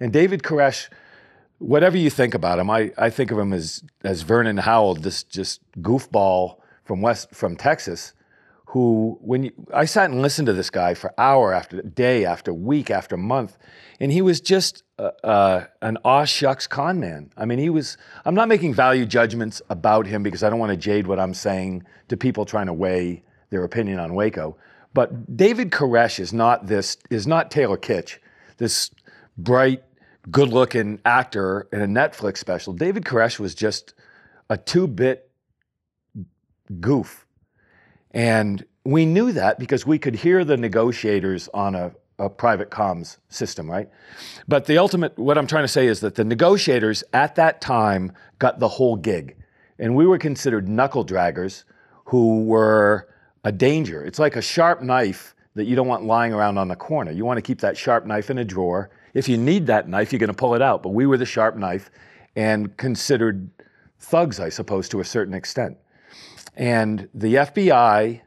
And 0.00 0.12
David 0.12 0.42
Koresh, 0.42 0.88
whatever 1.58 1.96
you 1.96 2.10
think 2.10 2.34
about 2.34 2.58
him, 2.58 2.70
I, 2.70 2.92
I 2.96 3.10
think 3.10 3.30
of 3.30 3.38
him 3.38 3.52
as, 3.52 3.82
as 4.04 4.22
Vernon 4.22 4.58
Howell, 4.58 4.96
this 4.96 5.22
just 5.22 5.60
goofball 5.80 6.58
from 6.84 7.02
West 7.02 7.34
from 7.34 7.56
Texas, 7.56 8.14
who 8.66 9.18
when 9.20 9.44
you, 9.44 9.52
I 9.72 9.84
sat 9.84 10.10
and 10.10 10.20
listened 10.20 10.46
to 10.46 10.52
this 10.52 10.70
guy 10.70 10.94
for 10.94 11.12
hour 11.18 11.52
after 11.52 11.80
day 11.82 12.24
after 12.24 12.52
week 12.52 12.90
after 12.90 13.16
month, 13.16 13.58
and 13.98 14.12
he 14.12 14.22
was 14.22 14.40
just 14.40 14.84
uh, 14.98 15.10
uh, 15.24 15.66
an 15.82 15.98
aw 16.04 16.24
shucks 16.24 16.66
con 16.66 17.00
man. 17.00 17.30
I 17.36 17.44
mean, 17.44 17.58
he 17.58 17.70
was. 17.70 17.96
I'm 18.24 18.34
not 18.34 18.48
making 18.48 18.74
value 18.74 19.06
judgments 19.06 19.60
about 19.70 20.06
him 20.06 20.22
because 20.22 20.42
I 20.42 20.50
don't 20.50 20.58
want 20.58 20.70
to 20.70 20.76
jade 20.76 21.06
what 21.06 21.18
I'm 21.18 21.34
saying 21.34 21.84
to 22.08 22.16
people 22.16 22.44
trying 22.44 22.66
to 22.66 22.74
weigh 22.74 23.22
their 23.50 23.64
opinion 23.64 23.98
on 23.98 24.14
Waco. 24.14 24.56
But 24.94 25.36
David 25.36 25.70
Koresh 25.70 26.20
is 26.20 26.32
not 26.32 26.66
this. 26.66 26.98
Is 27.10 27.26
not 27.26 27.50
Taylor 27.50 27.78
Kitsch, 27.78 28.18
this 28.58 28.90
bright, 29.38 29.82
good-looking 30.30 31.00
actor 31.04 31.68
in 31.72 31.80
a 31.80 31.86
Netflix 31.86 32.38
special. 32.38 32.72
David 32.72 33.04
Koresh 33.04 33.38
was 33.38 33.54
just 33.54 33.94
a 34.50 34.56
two-bit 34.56 35.30
goof, 36.80 37.26
and 38.12 38.64
we 38.84 39.06
knew 39.06 39.32
that 39.32 39.58
because 39.58 39.86
we 39.86 39.98
could 39.98 40.14
hear 40.14 40.44
the 40.44 40.56
negotiators 40.56 41.48
on 41.52 41.74
a 41.74 41.92
a 42.18 42.28
private 42.28 42.70
comms 42.70 43.18
system, 43.28 43.70
right? 43.70 43.88
But 44.48 44.66
the 44.66 44.78
ultimate, 44.78 45.16
what 45.18 45.38
I'm 45.38 45.46
trying 45.46 45.64
to 45.64 45.68
say 45.68 45.86
is 45.86 46.00
that 46.00 46.16
the 46.16 46.24
negotiators 46.24 47.04
at 47.12 47.36
that 47.36 47.60
time 47.60 48.12
got 48.38 48.58
the 48.58 48.68
whole 48.68 48.96
gig. 48.96 49.36
And 49.78 49.94
we 49.94 50.06
were 50.06 50.18
considered 50.18 50.68
knuckle 50.68 51.06
draggers 51.06 51.64
who 52.06 52.44
were 52.44 53.08
a 53.44 53.52
danger. 53.52 54.04
It's 54.04 54.18
like 54.18 54.34
a 54.34 54.42
sharp 54.42 54.82
knife 54.82 55.34
that 55.54 55.66
you 55.66 55.76
don't 55.76 55.86
want 55.86 56.04
lying 56.04 56.32
around 56.32 56.58
on 56.58 56.68
the 56.68 56.76
corner. 56.76 57.12
You 57.12 57.24
want 57.24 57.38
to 57.38 57.42
keep 57.42 57.60
that 57.60 57.76
sharp 57.76 58.04
knife 58.04 58.30
in 58.30 58.38
a 58.38 58.44
drawer. 58.44 58.90
If 59.14 59.28
you 59.28 59.36
need 59.36 59.66
that 59.66 59.88
knife, 59.88 60.12
you're 60.12 60.18
going 60.18 60.28
to 60.28 60.34
pull 60.34 60.54
it 60.54 60.62
out. 60.62 60.82
But 60.82 60.90
we 60.90 61.06
were 61.06 61.16
the 61.16 61.26
sharp 61.26 61.56
knife 61.56 61.90
and 62.36 62.76
considered 62.76 63.50
thugs, 63.98 64.40
I 64.40 64.48
suppose, 64.48 64.88
to 64.90 65.00
a 65.00 65.04
certain 65.04 65.34
extent. 65.34 65.76
And 66.56 67.08
the 67.14 67.34
FBI, 67.34 68.20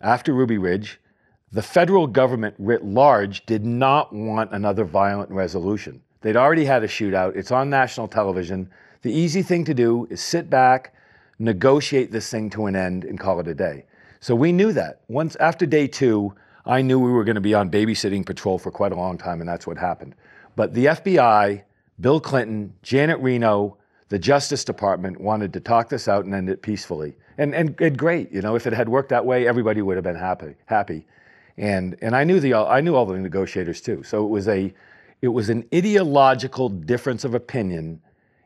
after 0.00 0.32
Ruby 0.32 0.58
Ridge, 0.58 1.00
the 1.52 1.62
federal 1.62 2.06
government 2.06 2.54
writ 2.58 2.84
large 2.84 3.46
did 3.46 3.64
not 3.64 4.12
want 4.12 4.52
another 4.52 4.84
violent 4.84 5.30
resolution. 5.30 6.02
They'd 6.20 6.36
already 6.36 6.64
had 6.64 6.82
a 6.82 6.88
shootout. 6.88 7.36
It's 7.36 7.52
on 7.52 7.70
national 7.70 8.08
television. 8.08 8.70
The 9.02 9.12
easy 9.12 9.42
thing 9.42 9.64
to 9.64 9.74
do 9.74 10.06
is 10.10 10.20
sit 10.20 10.50
back, 10.50 10.94
negotiate 11.38 12.10
this 12.10 12.30
thing 12.30 12.50
to 12.50 12.66
an 12.66 12.76
end, 12.76 13.04
and 13.04 13.18
call 13.18 13.40
it 13.40 13.48
a 13.48 13.54
day. 13.54 13.86
So 14.20 14.34
we 14.34 14.52
knew 14.52 14.72
that. 14.72 15.00
Once 15.08 15.36
after 15.36 15.64
day 15.64 15.86
two, 15.86 16.34
I 16.68 16.82
knew 16.82 17.00
we 17.00 17.10
were 17.10 17.24
going 17.24 17.34
to 17.34 17.40
be 17.40 17.54
on 17.54 17.70
babysitting 17.70 18.24
patrol 18.24 18.58
for 18.58 18.70
quite 18.70 18.92
a 18.92 18.96
long 18.96 19.18
time, 19.18 19.40
and 19.40 19.48
that's 19.48 19.66
what 19.66 19.78
happened. 19.78 20.14
But 20.54 20.74
the 20.74 20.86
FBI, 20.86 21.62
Bill 21.98 22.20
Clinton, 22.20 22.74
Janet 22.82 23.18
Reno, 23.20 23.76
the 24.10 24.18
Justice 24.18 24.64
Department 24.64 25.20
wanted 25.20 25.52
to 25.54 25.60
talk 25.60 25.88
this 25.88 26.06
out 26.06 26.24
and 26.24 26.34
end 26.34 26.48
it 26.48 26.62
peacefully. 26.62 27.16
And, 27.38 27.54
and, 27.54 27.80
and 27.80 27.98
great, 27.98 28.30
you 28.30 28.42
know, 28.42 28.54
if 28.54 28.66
it 28.66 28.72
had 28.72 28.88
worked 28.88 29.08
that 29.08 29.24
way, 29.24 29.48
everybody 29.48 29.82
would 29.82 29.96
have 29.96 30.04
been 30.04 30.16
happy. 30.16 30.54
happy 30.66 31.06
and 31.58 31.96
and 32.00 32.14
I 32.16 32.24
knew 32.24 32.40
the 32.40 32.54
I 32.54 32.80
knew 32.80 32.94
all 32.94 33.04
the 33.04 33.18
negotiators 33.18 33.80
too. 33.80 34.02
So 34.04 34.24
it 34.24 34.28
was 34.28 34.48
a 34.48 34.72
it 35.20 35.28
was 35.28 35.50
an 35.50 35.68
ideological 35.74 36.68
difference 36.68 37.24
of 37.24 37.34
opinion 37.34 38.00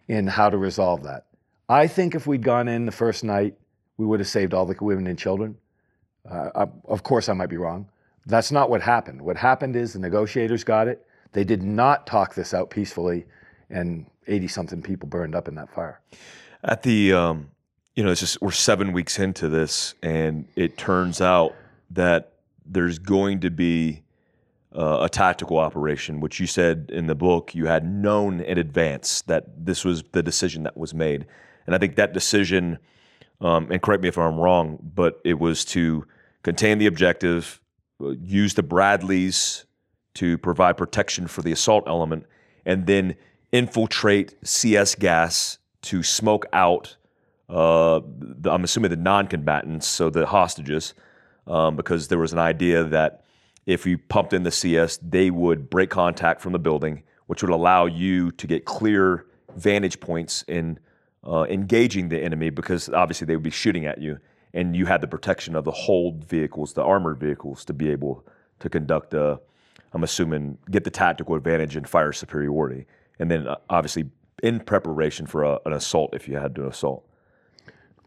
in 0.09 0.27
how 0.27 0.49
to 0.49 0.57
resolve 0.57 1.05
that. 1.05 1.27
I 1.69 1.87
think 1.87 2.15
if 2.15 2.27
we'd 2.27 2.43
gone 2.43 2.67
in 2.69 2.87
the 2.87 2.93
first 2.93 3.23
night, 3.23 3.55
we 3.99 4.07
would 4.07 4.21
have 4.21 4.29
saved 4.29 4.55
all 4.55 4.65
the 4.65 4.75
women 4.81 5.07
and 5.07 5.19
children. 5.19 5.57
Uh, 6.29 6.67
of 6.87 7.03
course, 7.03 7.29
I 7.29 7.35
might 7.35 7.51
be 7.51 7.57
wrong. 7.57 7.89
That's 8.27 8.53
not 8.53 8.71
what 8.71 8.83
happened. 8.83 9.23
What 9.23 9.37
happened 9.37 9.77
is 9.77 9.93
the 9.93 9.99
negotiators 9.99 10.65
got 10.65 10.89
it. 10.89 11.07
They 11.33 11.45
did 11.45 11.63
not 11.63 12.07
talk 12.07 12.35
this 12.35 12.55
out 12.55 12.71
peacefully, 12.71 13.25
and 13.71 14.07
80 14.27 14.49
something 14.49 14.83
people 14.83 15.09
burned 15.09 15.35
up 15.35 15.49
in 15.49 15.55
that 15.57 15.73
fire. 15.73 16.01
At 16.63 16.83
the, 16.83 17.13
um, 17.13 17.51
you 17.97 18.05
know, 18.05 18.11
it's 18.11 18.21
just 18.21 18.41
we're 18.41 18.53
seven 18.53 18.93
weeks 18.93 19.19
into 19.19 19.49
this, 19.49 19.95
and 20.03 20.47
it 20.55 20.77
turns 20.77 21.21
out 21.21 21.55
that 21.91 22.33
there's 22.65 22.99
going 22.99 23.41
to 23.41 23.51
be 23.51 24.03
uh, 24.77 25.01
a 25.03 25.09
tactical 25.09 25.59
operation, 25.59 26.21
which 26.21 26.41
you 26.41 26.47
said 26.47 26.91
in 26.93 27.07
the 27.07 27.15
book 27.15 27.55
you 27.55 27.67
had 27.67 27.85
known 27.85 28.41
in 28.41 28.59
advance 28.59 29.23
that 29.23 29.45
this 29.67 29.85
was 29.85 30.03
the 30.13 30.23
decision 30.23 30.63
that 30.63 30.77
was 30.77 30.95
made. 30.95 31.27
And 31.67 31.75
I 31.75 31.79
think 31.79 31.97
that 31.97 32.13
decision, 32.13 32.79
um, 33.41 33.71
and 33.71 33.83
correct 33.83 34.03
me 34.03 34.09
if 34.09 34.17
I'm 34.17 34.39
wrong, 34.39 34.79
but 34.95 35.21
it 35.25 35.39
was 35.39 35.65
to 35.67 36.07
contain 36.43 36.79
the 36.79 36.87
objective, 36.87 37.61
use 38.21 38.55
the 38.55 38.63
Bradleys 38.63 39.65
to 40.15 40.39
provide 40.39 40.77
protection 40.77 41.27
for 41.27 41.43
the 41.43 41.53
assault 41.53 41.85
element, 41.87 42.27
and 42.67 42.87
then 42.87 43.17
infiltrate 43.51 44.35
CS 44.47 44.95
gas 44.95 45.59
to 45.83 46.03
smoke 46.03 46.47
out. 46.53 46.97
Uh, 47.49 48.01
the, 48.19 48.51
I'm 48.51 48.65
assuming 48.65 48.91
the 48.91 48.97
non-combatants, 48.97 49.87
so 49.87 50.11
the 50.11 50.27
hostages, 50.27 50.95
um, 51.47 51.77
because 51.77 52.09
there 52.09 52.19
was 52.19 52.33
an 52.33 52.39
idea 52.39 52.85
that 52.85 53.25
if 53.67 53.87
you 53.87 53.99
pumped 53.99 54.33
in 54.33 54.43
the 54.43 54.51
CS, 54.51 54.99
they 54.99 55.31
would 55.31 55.71
break 55.71 55.91
contact 55.91 56.41
from 56.41 56.53
the 56.53 56.59
building, 56.59 57.03
which 57.27 57.43
would 57.43 57.53
allow 57.53 57.87
you 57.87 58.33
to 58.33 58.47
get 58.47 58.65
clear 58.65 59.27
vantage 59.57 60.01
points 60.01 60.45
in 60.49 60.79
uh, 61.27 61.45
engaging 61.49 62.09
the 62.09 62.19
enemy 62.19 62.51
because 62.51 62.89
obviously 62.89 63.27
they 63.27 63.37
would 63.37 63.43
be 63.43 63.51
shooting 63.51 63.87
at 63.87 64.01
you. 64.01 64.19
And 64.55 64.77
you 64.77 64.87
had 64.87 65.01
the 65.01 65.07
protection 65.07 65.57
of 65.57 65.65
the 65.65 65.71
hold 65.71 66.25
vehicles, 66.25 66.75
the 66.75 66.83
armored 66.83 67.19
vehicles, 67.19 67.65
to 67.67 67.73
be 67.73 67.91
able 67.91 68.25
to 68.61 68.69
conduct 68.69 69.15
a, 69.15 69.41
I'm 69.93 70.05
assuming, 70.05 70.59
get 70.71 70.85
the 70.85 70.91
tactical 70.91 71.35
advantage 71.35 71.77
and 71.77 71.89
fire 71.89 72.13
superiority. 72.13 72.87
And 73.19 73.31
then 73.31 73.47
uh, 73.47 73.57
obviously 73.71 74.11
in 74.43 74.61
preparation 74.61 75.27
for 75.27 75.45
a, 75.45 75.59
an 75.65 75.73
assault 75.73 76.15
if 76.15 76.29
you 76.29 76.37
had 76.37 76.55
to 76.57 76.67
assault. 76.67 77.07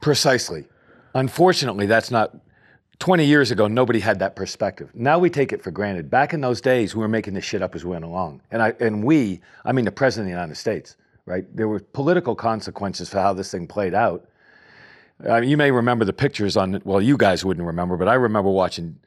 Precisely. 0.01 0.67
Unfortunately, 1.13 1.85
that's 1.85 2.11
not 2.11 2.35
20 2.99 3.26
years 3.26 3.51
ago, 3.51 3.67
nobody 3.67 3.99
had 3.99 4.19
that 4.19 4.35
perspective. 4.35 4.89
Now 4.93 5.19
we 5.19 5.30
take 5.30 5.51
it 5.51 5.61
for 5.61 5.72
granted. 5.72 6.09
Back 6.09 6.34
in 6.34 6.41
those 6.41 6.61
days, 6.61 6.95
we 6.95 7.01
were 7.01 7.07
making 7.07 7.34
this 7.34 7.43
shit 7.43 7.61
up 7.61 7.76
as 7.76 7.84
we 7.84 7.91
went 7.91 8.05
along. 8.05 8.41
And 8.51 8.61
I 8.61 8.73
and 8.80 9.03
we, 9.03 9.41
I 9.65 9.72
mean 9.72 9.85
the 9.85 9.91
President 9.91 10.26
of 10.26 10.27
the 10.27 10.38
United 10.38 10.55
States, 10.55 10.95
right? 11.26 11.45
There 11.55 11.67
were 11.67 11.80
political 11.80 12.35
consequences 12.35 13.09
for 13.09 13.19
how 13.19 13.34
this 13.34 13.51
thing 13.51 13.67
played 13.67 13.93
out. 13.93 14.27
I 15.27 15.41
mean, 15.41 15.49
you 15.49 15.57
may 15.57 15.71
remember 15.71 16.05
the 16.05 16.13
pictures 16.13 16.57
on, 16.57 16.81
well, 16.83 17.01
you 17.01 17.17
guys 17.17 17.45
wouldn't 17.45 17.65
remember, 17.65 17.97
but 17.97 18.07
I 18.07 18.15
remember 18.15 18.49
watching 18.49 18.97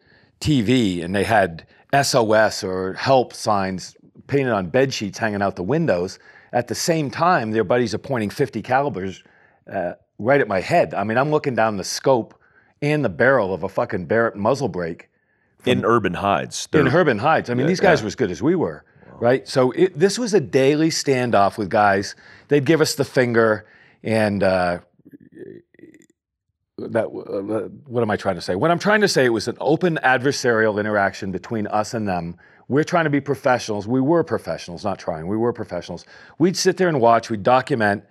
TV 0.40 1.04
and 1.04 1.14
they 1.14 1.24
had 1.24 1.66
SOS 1.92 2.64
or 2.64 2.94
help 2.94 3.32
signs 3.34 3.96
painted 4.26 4.52
on 4.52 4.68
bed 4.68 4.92
sheets 4.92 5.18
hanging 5.18 5.42
out 5.42 5.56
the 5.56 5.62
windows. 5.62 6.18
At 6.52 6.68
the 6.68 6.74
same 6.74 7.10
time, 7.10 7.50
their 7.50 7.64
buddies 7.64 7.94
are 7.94 7.98
pointing 7.98 8.30
50 8.30 8.62
calibers 8.62 9.22
uh, 9.70 9.92
right 10.18 10.40
at 10.40 10.48
my 10.48 10.60
head. 10.60 10.94
I 10.94 11.04
mean, 11.04 11.18
I'm 11.18 11.30
looking 11.30 11.54
down 11.54 11.76
the 11.76 11.84
scope 11.84 12.34
and 12.80 13.04
the 13.04 13.08
barrel 13.10 13.52
of 13.52 13.62
a 13.62 13.68
fucking 13.68 14.06
Barrett 14.06 14.36
muzzle 14.36 14.68
brake. 14.68 15.08
in 15.66 15.84
Urban 15.84 16.14
Heights. 16.14 16.68
In 16.72 16.88
Urban 16.88 17.18
hides. 17.18 17.50
I 17.50 17.54
mean, 17.54 17.66
these 17.66 17.80
guys 17.80 18.02
were 18.02 18.06
as 18.06 18.14
good 18.14 18.30
as 18.30 18.40
we 18.40 18.54
were, 18.54 18.84
right? 19.18 19.46
So 19.48 19.72
it, 19.72 19.98
this 19.98 20.18
was 20.18 20.32
a 20.32 20.40
daily 20.40 20.90
standoff 20.90 21.58
with 21.58 21.68
guys. 21.68 22.14
They'd 22.48 22.64
give 22.64 22.80
us 22.80 22.94
the 22.94 23.04
finger, 23.04 23.66
and 24.02 24.42
uh, 24.42 24.78
that. 26.78 27.06
Uh, 27.06 27.68
what 27.86 28.02
am 28.02 28.10
I 28.10 28.16
trying 28.16 28.36
to 28.36 28.40
say? 28.40 28.54
What 28.54 28.70
I'm 28.70 28.78
trying 28.78 29.00
to 29.00 29.08
say 29.08 29.24
it 29.24 29.30
was 29.30 29.48
an 29.48 29.56
open 29.60 29.98
adversarial 30.02 30.78
interaction 30.78 31.32
between 31.32 31.66
us 31.66 31.94
and 31.94 32.08
them. 32.08 32.36
We're 32.68 32.84
trying 32.84 33.04
to 33.04 33.10
be 33.10 33.20
professionals. 33.20 33.88
We 33.88 34.00
were 34.00 34.22
professionals, 34.22 34.84
not 34.84 34.98
trying. 34.98 35.26
We 35.26 35.36
were 35.36 35.52
professionals. 35.52 36.04
We'd 36.38 36.56
sit 36.56 36.76
there 36.76 36.88
and 36.88 37.00
watch. 37.00 37.30
We'd 37.30 37.42
document. 37.42 38.04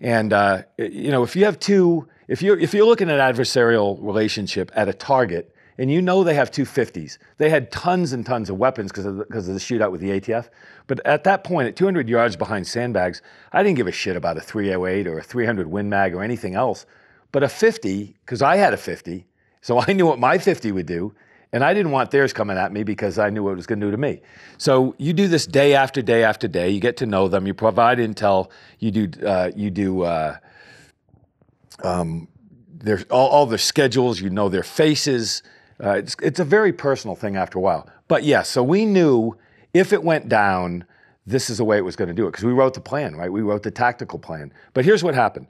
And 0.00 0.32
uh, 0.32 0.62
you 0.78 1.10
know, 1.10 1.22
if 1.22 1.34
you 1.34 1.44
have 1.44 1.58
two, 1.58 2.08
if 2.28 2.42
you 2.42 2.54
if 2.54 2.74
you're 2.74 2.86
looking 2.86 3.10
at 3.10 3.18
adversarial 3.18 3.98
relationship 4.00 4.70
at 4.74 4.88
a 4.88 4.92
target, 4.92 5.54
and 5.78 5.90
you 5.90 6.00
know 6.00 6.22
they 6.22 6.34
have 6.34 6.50
250s. 6.50 7.18
they 7.38 7.50
had 7.50 7.72
tons 7.72 8.12
and 8.12 8.24
tons 8.24 8.48
of 8.48 8.56
weapons 8.56 8.92
because 8.92 9.06
of, 9.06 9.20
of 9.20 9.46
the 9.46 9.52
shootout 9.54 9.90
with 9.90 10.00
the 10.00 10.20
ATF. 10.20 10.48
But 10.86 11.04
at 11.04 11.24
that 11.24 11.42
point, 11.42 11.68
at 11.68 11.76
200 11.76 12.08
yards 12.08 12.36
behind 12.36 12.66
sandbags, 12.66 13.22
I 13.52 13.62
didn't 13.62 13.76
give 13.76 13.88
a 13.88 13.92
shit 13.92 14.16
about 14.16 14.36
a 14.36 14.40
308 14.40 15.06
or 15.06 15.18
a 15.18 15.22
300 15.22 15.66
Win 15.66 15.88
Mag 15.88 16.14
or 16.14 16.22
anything 16.22 16.54
else. 16.54 16.86
But 17.34 17.42
a 17.42 17.48
50, 17.48 18.14
because 18.24 18.42
I 18.42 18.54
had 18.54 18.72
a 18.74 18.76
50, 18.76 19.26
so 19.60 19.80
I 19.88 19.92
knew 19.92 20.06
what 20.06 20.20
my 20.20 20.38
50 20.38 20.70
would 20.70 20.86
do. 20.86 21.12
And 21.52 21.64
I 21.64 21.74
didn't 21.74 21.90
want 21.90 22.12
theirs 22.12 22.32
coming 22.32 22.56
at 22.56 22.72
me 22.72 22.84
because 22.84 23.18
I 23.18 23.28
knew 23.28 23.42
what 23.42 23.50
it 23.50 23.56
was 23.56 23.66
going 23.66 23.80
to 23.80 23.86
do 23.86 23.90
to 23.90 23.96
me. 23.96 24.20
So 24.56 24.94
you 24.98 25.12
do 25.12 25.26
this 25.26 25.44
day 25.44 25.74
after 25.74 26.00
day 26.00 26.22
after 26.22 26.46
day. 26.46 26.70
You 26.70 26.78
get 26.78 26.96
to 26.98 27.06
know 27.06 27.26
them. 27.26 27.46
You 27.46 27.54
provide 27.54 27.98
intel. 27.98 28.50
You 28.78 28.90
do 28.92 29.26
uh, 29.26 29.50
you 29.54 29.70
do 29.70 30.02
uh, 30.02 30.36
um, 31.82 32.28
their 32.72 33.04
all, 33.10 33.28
all 33.28 33.46
their 33.46 33.58
schedules. 33.58 34.20
You 34.20 34.30
know 34.30 34.48
their 34.48 34.64
faces. 34.64 35.44
Uh, 35.82 35.90
it's 35.90 36.16
it's 36.20 36.40
a 36.40 36.44
very 36.44 36.72
personal 36.72 37.14
thing 37.14 37.36
after 37.36 37.58
a 37.58 37.62
while. 37.62 37.88
But 38.08 38.24
yes, 38.24 38.28
yeah, 38.30 38.42
so 38.42 38.62
we 38.64 38.84
knew 38.84 39.36
if 39.72 39.92
it 39.92 40.02
went 40.02 40.28
down, 40.28 40.84
this 41.26 41.50
is 41.50 41.58
the 41.58 41.64
way 41.64 41.78
it 41.78 41.84
was 41.84 41.96
going 41.96 42.08
to 42.08 42.14
do 42.14 42.26
it 42.26 42.32
because 42.32 42.44
we 42.44 42.52
wrote 42.52 42.74
the 42.74 42.80
plan, 42.80 43.14
right? 43.14 43.30
We 43.30 43.42
wrote 43.42 43.62
the 43.62 43.70
tactical 43.70 44.18
plan. 44.18 44.52
But 44.72 44.84
here's 44.84 45.04
what 45.04 45.14
happened. 45.14 45.46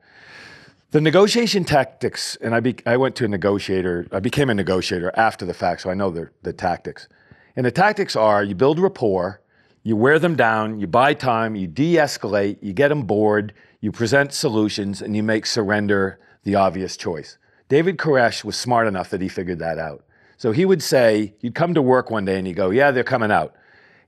The 0.95 1.01
negotiation 1.01 1.65
tactics, 1.65 2.37
and 2.37 2.55
I, 2.55 2.61
be, 2.61 2.77
I 2.87 2.97
went 2.97 3.17
to 3.17 3.25
a 3.25 3.29
negotiator, 3.29 4.07
I 4.13 4.21
became 4.21 4.49
a 4.49 4.55
negotiator 4.55 5.11
after 5.17 5.45
the 5.45 5.53
fact, 5.53 5.81
so 5.81 5.91
I 5.91 5.95
know 5.95 6.09
the, 6.09 6.31
the 6.43 6.53
tactics. 6.53 7.09
And 7.57 7.67
the 7.67 7.73
tactics 7.73 8.15
are 8.15 8.45
you 8.45 8.55
build 8.55 8.79
rapport, 8.79 9.41
you 9.83 9.97
wear 9.97 10.21
them 10.21 10.37
down, 10.37 10.79
you 10.79 10.87
buy 10.87 11.13
time, 11.13 11.57
you 11.57 11.67
de 11.67 11.97
escalate, 11.97 12.59
you 12.63 12.73
get 12.73 12.91
them 12.91 13.03
bored, 13.03 13.55
you 13.81 13.91
present 13.91 14.33
solutions, 14.33 15.03
and 15.03 15.17
you 15.17 15.25
make 15.25 15.47
surrender 15.47 16.21
the 16.45 16.55
obvious 16.55 16.97
choice. 16.97 17.39
David 17.69 17.97
Koresh 17.97 18.45
was 18.45 18.55
smart 18.55 18.87
enough 18.87 19.11
that 19.11 19.21
he 19.21 19.29
figured 19.29 19.59
that 19.59 19.81
out. 19.81 20.05
So 20.37 20.53
he 20.53 20.65
would 20.65 20.81
say, 20.81 21.35
you'd 21.41 21.57
come 21.57 21.75
to 21.75 21.83
work 21.83 22.13
one 22.13 22.25
day 22.25 22.39
and 22.39 22.47
you 22.47 22.55
go, 22.55 22.71
Yeah, 22.71 22.93
they're 22.93 23.03
coming 23.03 23.33
out 23.33 23.57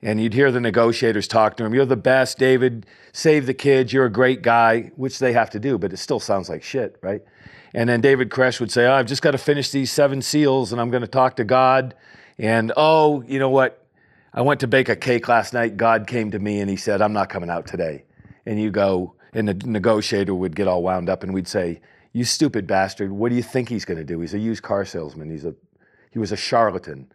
and 0.02 0.20
you'd 0.20 0.34
hear 0.34 0.52
the 0.52 0.60
negotiators 0.60 1.26
talk 1.26 1.56
to 1.56 1.64
him. 1.64 1.74
You're 1.74 1.86
the 1.86 1.96
best, 1.96 2.38
David. 2.38 2.86
Save 3.12 3.46
the 3.46 3.54
kids. 3.54 3.92
You're 3.92 4.06
a 4.06 4.12
great 4.12 4.42
guy, 4.42 4.92
which 4.96 5.18
they 5.18 5.32
have 5.32 5.50
to 5.50 5.60
do, 5.60 5.78
but 5.78 5.92
it 5.92 5.96
still 5.96 6.20
sounds 6.20 6.48
like 6.48 6.62
shit, 6.62 6.96
right? 7.02 7.22
And 7.74 7.88
then 7.88 8.00
David 8.00 8.30
Koresh 8.30 8.60
would 8.60 8.70
say, 8.70 8.86
oh, 8.86 8.94
I've 8.94 9.06
just 9.06 9.22
got 9.22 9.32
to 9.32 9.38
finish 9.38 9.70
these 9.70 9.90
seven 9.90 10.22
seals 10.22 10.72
and 10.72 10.80
I'm 10.80 10.90
going 10.90 11.02
to 11.02 11.08
talk 11.08 11.36
to 11.36 11.44
God. 11.44 11.94
And 12.38 12.72
oh, 12.76 13.22
you 13.26 13.38
know 13.38 13.50
what? 13.50 13.86
I 14.32 14.42
went 14.42 14.60
to 14.60 14.66
bake 14.66 14.88
a 14.88 14.96
cake 14.96 15.28
last 15.28 15.54
night. 15.54 15.76
God 15.76 16.06
came 16.06 16.30
to 16.30 16.38
me 16.38 16.60
and 16.60 16.68
he 16.68 16.76
said, 16.76 17.00
I'm 17.00 17.12
not 17.12 17.28
coming 17.28 17.50
out 17.50 17.66
today. 17.66 18.04
And 18.44 18.60
you 18.60 18.70
go, 18.70 19.14
and 19.32 19.48
the 19.48 19.54
negotiator 19.54 20.34
would 20.34 20.54
get 20.54 20.68
all 20.68 20.82
wound 20.82 21.08
up 21.08 21.22
and 21.22 21.32
we'd 21.34 21.48
say, 21.48 21.80
You 22.12 22.24
stupid 22.24 22.66
bastard, 22.66 23.12
what 23.12 23.30
do 23.30 23.34
you 23.34 23.42
think 23.42 23.68
he's 23.68 23.84
going 23.84 23.98
to 23.98 24.04
do? 24.04 24.20
He's 24.20 24.34
a 24.34 24.38
used 24.38 24.62
car 24.62 24.84
salesman. 24.84 25.30
He's 25.30 25.44
a, 25.44 25.54
he 26.10 26.18
was 26.18 26.32
a 26.32 26.36
charlatan. 26.36 27.10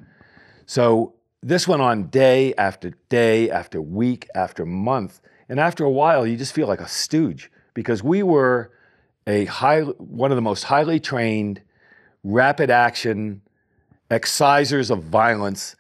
So 0.66 1.16
this 1.42 1.68
went 1.68 1.82
on 1.82 2.08
day 2.08 2.54
after 2.56 2.92
day 3.10 3.50
after 3.50 3.82
week 3.82 4.28
after 4.36 4.66
month. 4.66 5.22
And 5.50 5.60
after 5.60 5.84
a 5.84 5.90
while, 5.90 6.26
you 6.26 6.38
just 6.38 6.54
feel 6.54 6.68
like 6.68 6.80
a 6.80 6.88
stooge 6.88 7.52
because 7.74 8.04
we 8.04 8.24
were 8.24 8.72
a 9.28 9.46
high, 9.46 9.82
one 9.82 10.32
of 10.32 10.36
the 10.36 10.42
most 10.42 10.64
highly 10.64 11.00
trained, 11.00 11.62
rapid 12.24 12.70
action 12.70 13.42
excisers 14.10 14.92
of 14.92 15.04
violence 15.04 15.76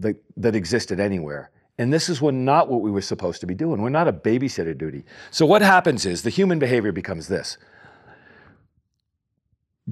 that, 0.00 0.16
that 0.36 0.54
existed 0.54 0.98
anywhere. 0.98 1.50
And 1.78 1.92
this 1.92 2.08
is 2.08 2.20
what, 2.20 2.34
not 2.34 2.68
what 2.68 2.80
we 2.80 2.90
were 2.90 3.02
supposed 3.02 3.40
to 3.40 3.46
be 3.46 3.54
doing. 3.54 3.80
We're 3.80 3.88
not 3.90 4.08
a 4.08 4.12
babysitter 4.12 4.76
duty. 4.76 5.04
So 5.30 5.46
what 5.46 5.62
happens 5.62 6.06
is 6.06 6.22
the 6.22 6.30
human 6.30 6.58
behavior 6.58 6.92
becomes 6.92 7.28
this 7.28 7.56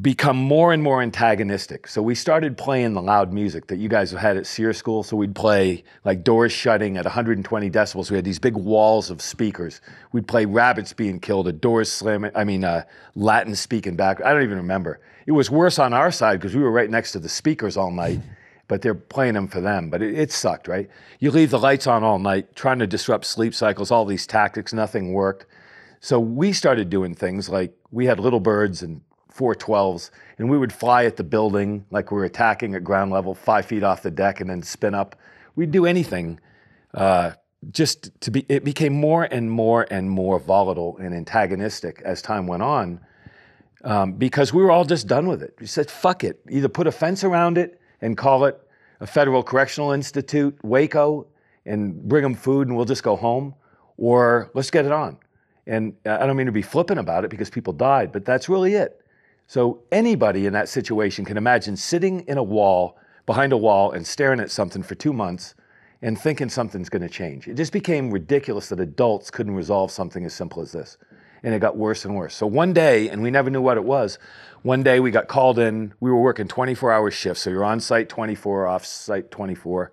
become 0.00 0.36
more 0.36 0.74
and 0.74 0.82
more 0.82 1.00
antagonistic. 1.00 1.86
So 1.86 2.02
we 2.02 2.14
started 2.14 2.58
playing 2.58 2.92
the 2.92 3.00
loud 3.00 3.32
music 3.32 3.68
that 3.68 3.76
you 3.76 3.88
guys 3.88 4.10
had 4.10 4.36
at 4.36 4.46
SERE 4.46 4.74
School. 4.74 5.02
So 5.02 5.16
we'd 5.16 5.34
play 5.34 5.84
like 6.04 6.22
doors 6.22 6.52
shutting 6.52 6.98
at 6.98 7.04
120 7.04 7.70
decibels. 7.70 8.10
We 8.10 8.16
had 8.16 8.24
these 8.24 8.38
big 8.38 8.56
walls 8.56 9.10
of 9.10 9.22
speakers. 9.22 9.80
We'd 10.12 10.28
play 10.28 10.44
rabbits 10.44 10.92
being 10.92 11.18
killed, 11.18 11.48
a 11.48 11.52
doors 11.52 11.90
slamming. 11.90 12.30
I 12.34 12.44
mean, 12.44 12.62
uh, 12.62 12.84
Latin 13.14 13.54
speaking 13.54 13.96
back. 13.96 14.22
I 14.22 14.34
don't 14.34 14.42
even 14.42 14.58
remember. 14.58 15.00
It 15.24 15.32
was 15.32 15.50
worse 15.50 15.78
on 15.78 15.94
our 15.94 16.12
side 16.12 16.40
because 16.40 16.54
we 16.54 16.62
were 16.62 16.70
right 16.70 16.90
next 16.90 17.12
to 17.12 17.18
the 17.18 17.28
speakers 17.28 17.76
all 17.76 17.90
night. 17.90 18.20
But 18.68 18.82
they're 18.82 18.96
playing 18.96 19.34
them 19.34 19.46
for 19.46 19.60
them. 19.60 19.90
But 19.90 20.02
it, 20.02 20.18
it 20.18 20.32
sucked, 20.32 20.66
right? 20.66 20.90
You 21.20 21.30
leave 21.30 21.52
the 21.52 21.58
lights 21.60 21.86
on 21.86 22.02
all 22.02 22.18
night, 22.18 22.56
trying 22.56 22.80
to 22.80 22.86
disrupt 22.88 23.24
sleep 23.24 23.54
cycles, 23.54 23.92
all 23.92 24.04
these 24.04 24.26
tactics, 24.26 24.72
nothing 24.72 25.12
worked. 25.12 25.46
So 26.00 26.18
we 26.18 26.52
started 26.52 26.90
doing 26.90 27.14
things 27.14 27.48
like 27.48 27.72
we 27.92 28.06
had 28.06 28.18
little 28.18 28.40
birds 28.40 28.82
and 28.82 29.02
412s, 29.36 30.10
and 30.38 30.48
we 30.48 30.58
would 30.58 30.72
fly 30.72 31.04
at 31.04 31.16
the 31.16 31.24
building 31.24 31.84
like 31.90 32.10
we 32.10 32.16
were 32.16 32.24
attacking 32.24 32.74
at 32.74 32.84
ground 32.84 33.10
level, 33.10 33.34
five 33.34 33.66
feet 33.66 33.82
off 33.82 34.02
the 34.02 34.10
deck, 34.10 34.40
and 34.40 34.48
then 34.48 34.62
spin 34.62 34.94
up. 34.94 35.16
We'd 35.54 35.70
do 35.70 35.86
anything 35.86 36.40
uh, 36.94 37.32
just 37.70 38.18
to 38.20 38.30
be. 38.30 38.46
It 38.48 38.64
became 38.64 38.92
more 38.92 39.24
and 39.24 39.50
more 39.50 39.86
and 39.90 40.10
more 40.10 40.38
volatile 40.38 40.96
and 40.98 41.14
antagonistic 41.14 42.02
as 42.04 42.22
time 42.22 42.46
went 42.46 42.62
on 42.62 43.00
um, 43.84 44.12
because 44.12 44.52
we 44.52 44.62
were 44.62 44.70
all 44.70 44.84
just 44.84 45.06
done 45.06 45.28
with 45.28 45.42
it. 45.42 45.54
We 45.60 45.66
said, 45.66 45.90
"Fuck 45.90 46.24
it." 46.24 46.40
Either 46.48 46.68
put 46.68 46.86
a 46.86 46.92
fence 46.92 47.24
around 47.24 47.58
it 47.58 47.80
and 48.00 48.16
call 48.16 48.44
it 48.44 48.60
a 49.00 49.06
federal 49.06 49.42
correctional 49.42 49.92
institute, 49.92 50.56
Waco, 50.62 51.26
and 51.64 52.02
bring 52.08 52.22
them 52.22 52.34
food, 52.34 52.68
and 52.68 52.76
we'll 52.76 52.86
just 52.86 53.02
go 53.02 53.16
home, 53.16 53.54
or 53.96 54.50
let's 54.54 54.70
get 54.70 54.84
it 54.84 54.92
on. 54.92 55.18
And 55.66 55.94
I 56.04 56.26
don't 56.26 56.36
mean 56.36 56.46
to 56.46 56.52
be 56.52 56.62
flippant 56.62 57.00
about 57.00 57.24
it 57.24 57.30
because 57.30 57.50
people 57.50 57.72
died, 57.72 58.12
but 58.12 58.24
that's 58.24 58.48
really 58.48 58.74
it. 58.74 59.02
So 59.46 59.82
anybody 59.92 60.46
in 60.46 60.52
that 60.54 60.68
situation 60.68 61.24
can 61.24 61.36
imagine 61.36 61.76
sitting 61.76 62.20
in 62.22 62.38
a 62.38 62.42
wall, 62.42 62.98
behind 63.26 63.52
a 63.52 63.56
wall, 63.56 63.92
and 63.92 64.06
staring 64.06 64.40
at 64.40 64.50
something 64.50 64.82
for 64.82 64.94
two 64.94 65.12
months 65.12 65.54
and 66.02 66.18
thinking 66.18 66.48
something's 66.48 66.88
going 66.88 67.02
to 67.02 67.08
change. 67.08 67.48
It 67.48 67.54
just 67.54 67.72
became 67.72 68.10
ridiculous 68.10 68.68
that 68.68 68.80
adults 68.80 69.30
couldn't 69.30 69.54
resolve 69.54 69.90
something 69.90 70.24
as 70.24 70.34
simple 70.34 70.62
as 70.62 70.72
this. 70.72 70.98
And 71.42 71.54
it 71.54 71.60
got 71.60 71.76
worse 71.76 72.04
and 72.04 72.16
worse. 72.16 72.34
So 72.34 72.46
one 72.46 72.72
day, 72.72 73.08
and 73.08 73.22
we 73.22 73.30
never 73.30 73.50
knew 73.50 73.62
what 73.62 73.76
it 73.76 73.84
was, 73.84 74.18
one 74.62 74.82
day 74.82 74.98
we 74.98 75.10
got 75.10 75.28
called 75.28 75.58
in. 75.58 75.94
We 76.00 76.10
were 76.10 76.20
working 76.20 76.48
24 76.48 76.92
hour 76.92 77.10
shifts. 77.10 77.42
So 77.42 77.50
you're 77.50 77.64
on 77.64 77.78
site 77.78 78.08
24, 78.08 78.66
off 78.66 78.84
site 78.84 79.30
24. 79.30 79.92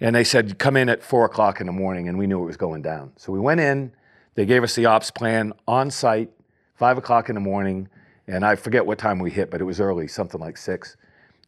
And 0.00 0.16
they 0.16 0.24
said, 0.24 0.58
come 0.58 0.76
in 0.76 0.88
at 0.88 1.02
four 1.02 1.24
o'clock 1.24 1.60
in 1.60 1.66
the 1.66 1.72
morning. 1.72 2.08
And 2.08 2.18
we 2.18 2.26
knew 2.26 2.42
it 2.42 2.46
was 2.46 2.56
going 2.56 2.82
down. 2.82 3.12
So 3.16 3.32
we 3.32 3.38
went 3.38 3.60
in. 3.60 3.92
They 4.34 4.44
gave 4.44 4.64
us 4.64 4.74
the 4.74 4.86
ops 4.86 5.10
plan 5.10 5.52
on 5.68 5.90
site, 5.90 6.30
five 6.74 6.98
o'clock 6.98 7.28
in 7.28 7.36
the 7.36 7.40
morning. 7.40 7.88
And 8.26 8.44
I 8.44 8.54
forget 8.54 8.86
what 8.86 8.98
time 8.98 9.18
we 9.18 9.30
hit, 9.30 9.50
but 9.50 9.60
it 9.60 9.64
was 9.64 9.80
early, 9.80 10.06
something 10.08 10.40
like 10.40 10.56
six. 10.56 10.96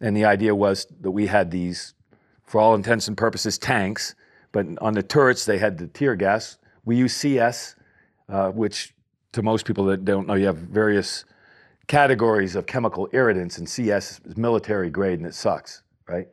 And 0.00 0.16
the 0.16 0.24
idea 0.24 0.54
was 0.54 0.86
that 1.00 1.10
we 1.10 1.26
had 1.26 1.50
these, 1.50 1.94
for 2.44 2.60
all 2.60 2.74
intents 2.74 3.08
and 3.08 3.16
purposes, 3.16 3.58
tanks, 3.58 4.14
but 4.52 4.66
on 4.80 4.94
the 4.94 5.02
turrets 5.02 5.44
they 5.44 5.58
had 5.58 5.78
the 5.78 5.86
tear 5.88 6.16
gas. 6.16 6.58
We 6.84 6.96
use 6.96 7.14
CS, 7.14 7.76
uh, 8.28 8.50
which 8.50 8.94
to 9.32 9.42
most 9.42 9.66
people 9.66 9.84
that 9.86 10.04
don't 10.04 10.26
know, 10.26 10.34
you 10.34 10.46
have 10.46 10.56
various 10.56 11.24
categories 11.86 12.54
of 12.56 12.66
chemical 12.66 13.08
irritants, 13.12 13.58
and 13.58 13.68
CS 13.68 14.20
is 14.24 14.36
military 14.36 14.90
grade 14.90 15.18
and 15.18 15.26
it 15.26 15.34
sucks, 15.34 15.82
right? 16.08 16.28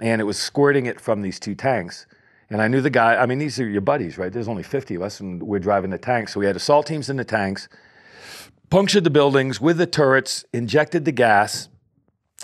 And 0.00 0.20
it 0.20 0.24
was 0.24 0.38
squirting 0.38 0.86
it 0.86 1.00
from 1.00 1.22
these 1.22 1.38
two 1.38 1.54
tanks. 1.54 2.06
And 2.50 2.60
I 2.60 2.68
knew 2.68 2.80
the 2.80 2.90
guy, 2.90 3.16
I 3.16 3.26
mean, 3.26 3.38
these 3.38 3.58
are 3.60 3.68
your 3.68 3.80
buddies, 3.80 4.18
right? 4.18 4.32
There's 4.32 4.48
only 4.48 4.62
50 4.62 4.96
of 4.96 5.02
us, 5.02 5.20
and 5.20 5.42
we're 5.42 5.58
driving 5.58 5.90
the 5.90 5.98
tanks. 5.98 6.34
So 6.34 6.40
we 6.40 6.46
had 6.46 6.56
assault 6.56 6.86
teams 6.86 7.08
in 7.08 7.16
the 7.16 7.24
tanks 7.24 7.68
punctured 8.74 9.04
the 9.04 9.10
buildings 9.10 9.60
with 9.60 9.78
the 9.78 9.86
turrets, 9.86 10.44
injected 10.52 11.04
the 11.04 11.12
gas, 11.12 11.68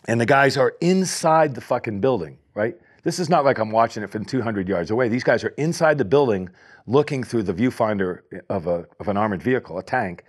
and 0.05 0.20
the 0.20 0.24
guys 0.24 0.57
are 0.57 0.77
inside 0.81 1.57
the 1.57 1.61
fucking 1.61 2.01
building, 2.01 2.39
right? 2.55 2.77
This 3.02 3.19
is 3.19 3.28
not 3.28 3.44
like 3.44 3.59
I'm 3.59 3.73
watching 3.73 4.05
it 4.05 4.11
from 4.11 4.24
200 4.24 4.69
yards 4.69 4.93
away. 4.93 5.09
These 5.09 5.24
guys 5.24 5.43
are 5.43 5.52
inside 5.59 5.98
the 5.98 6.05
building 6.05 6.48
looking 6.86 7.24
through 7.24 7.43
the 7.43 7.52
viewfinder 7.52 8.20
of, 8.48 8.69
a, 8.69 8.86
of 9.01 9.09
an 9.09 9.16
armored 9.16 9.43
vehicle, 9.43 9.77
a 9.77 9.82
tank, 9.82 10.23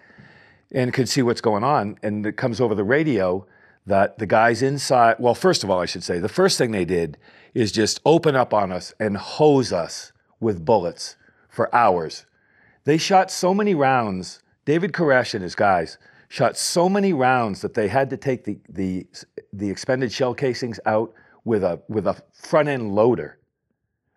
and 0.72 0.92
can 0.92 1.06
see 1.06 1.22
what's 1.22 1.40
going 1.40 1.64
on. 1.64 2.00
And 2.02 2.26
it 2.26 2.36
comes 2.36 2.60
over 2.60 2.74
the 2.74 2.84
radio 2.84 3.46
that 3.86 4.18
the 4.18 4.26
guys 4.26 4.64
inside, 4.64 5.18
well, 5.20 5.36
first 5.36 5.64
of 5.64 5.70
all, 5.70 5.80
I 5.80 5.86
should 5.86 6.04
say, 6.04 6.18
the 6.18 6.28
first 6.28 6.58
thing 6.58 6.72
they 6.72 6.84
did 6.84 7.20
is 7.54 7.72
just 7.72 8.02
open 8.08 8.36
up 8.36 8.56
on 8.56 8.72
us 8.72 8.92
and 9.00 9.18
hose 9.18 9.72
us 9.72 10.14
with 10.40 10.66
bullets 10.66 11.16
for 11.48 11.70
hours. 11.76 12.26
They 12.86 12.98
shot 12.98 13.30
so 13.30 13.54
many 13.54 13.76
rounds 13.76 14.41
David 14.66 14.94
Koresh 14.94 15.34
and 15.34 15.44
his 15.44 15.56
guys 15.56 15.98
shot 16.30 16.58
so 16.58 16.88
many 16.88 17.14
rounds 17.14 17.62
that 17.62 17.74
they 17.74 17.88
had 17.88 18.10
to 18.10 18.18
take 18.18 18.44
the, 18.44 18.60
the, 18.70 19.06
the 19.52 19.70
expended 19.70 20.12
shell 20.12 20.34
casings 20.34 20.80
out 20.86 21.14
with 21.44 21.64
a, 21.64 21.82
with 21.90 22.08
a 22.08 22.22
front 22.34 22.70
end 22.70 22.94
loader. 22.94 23.38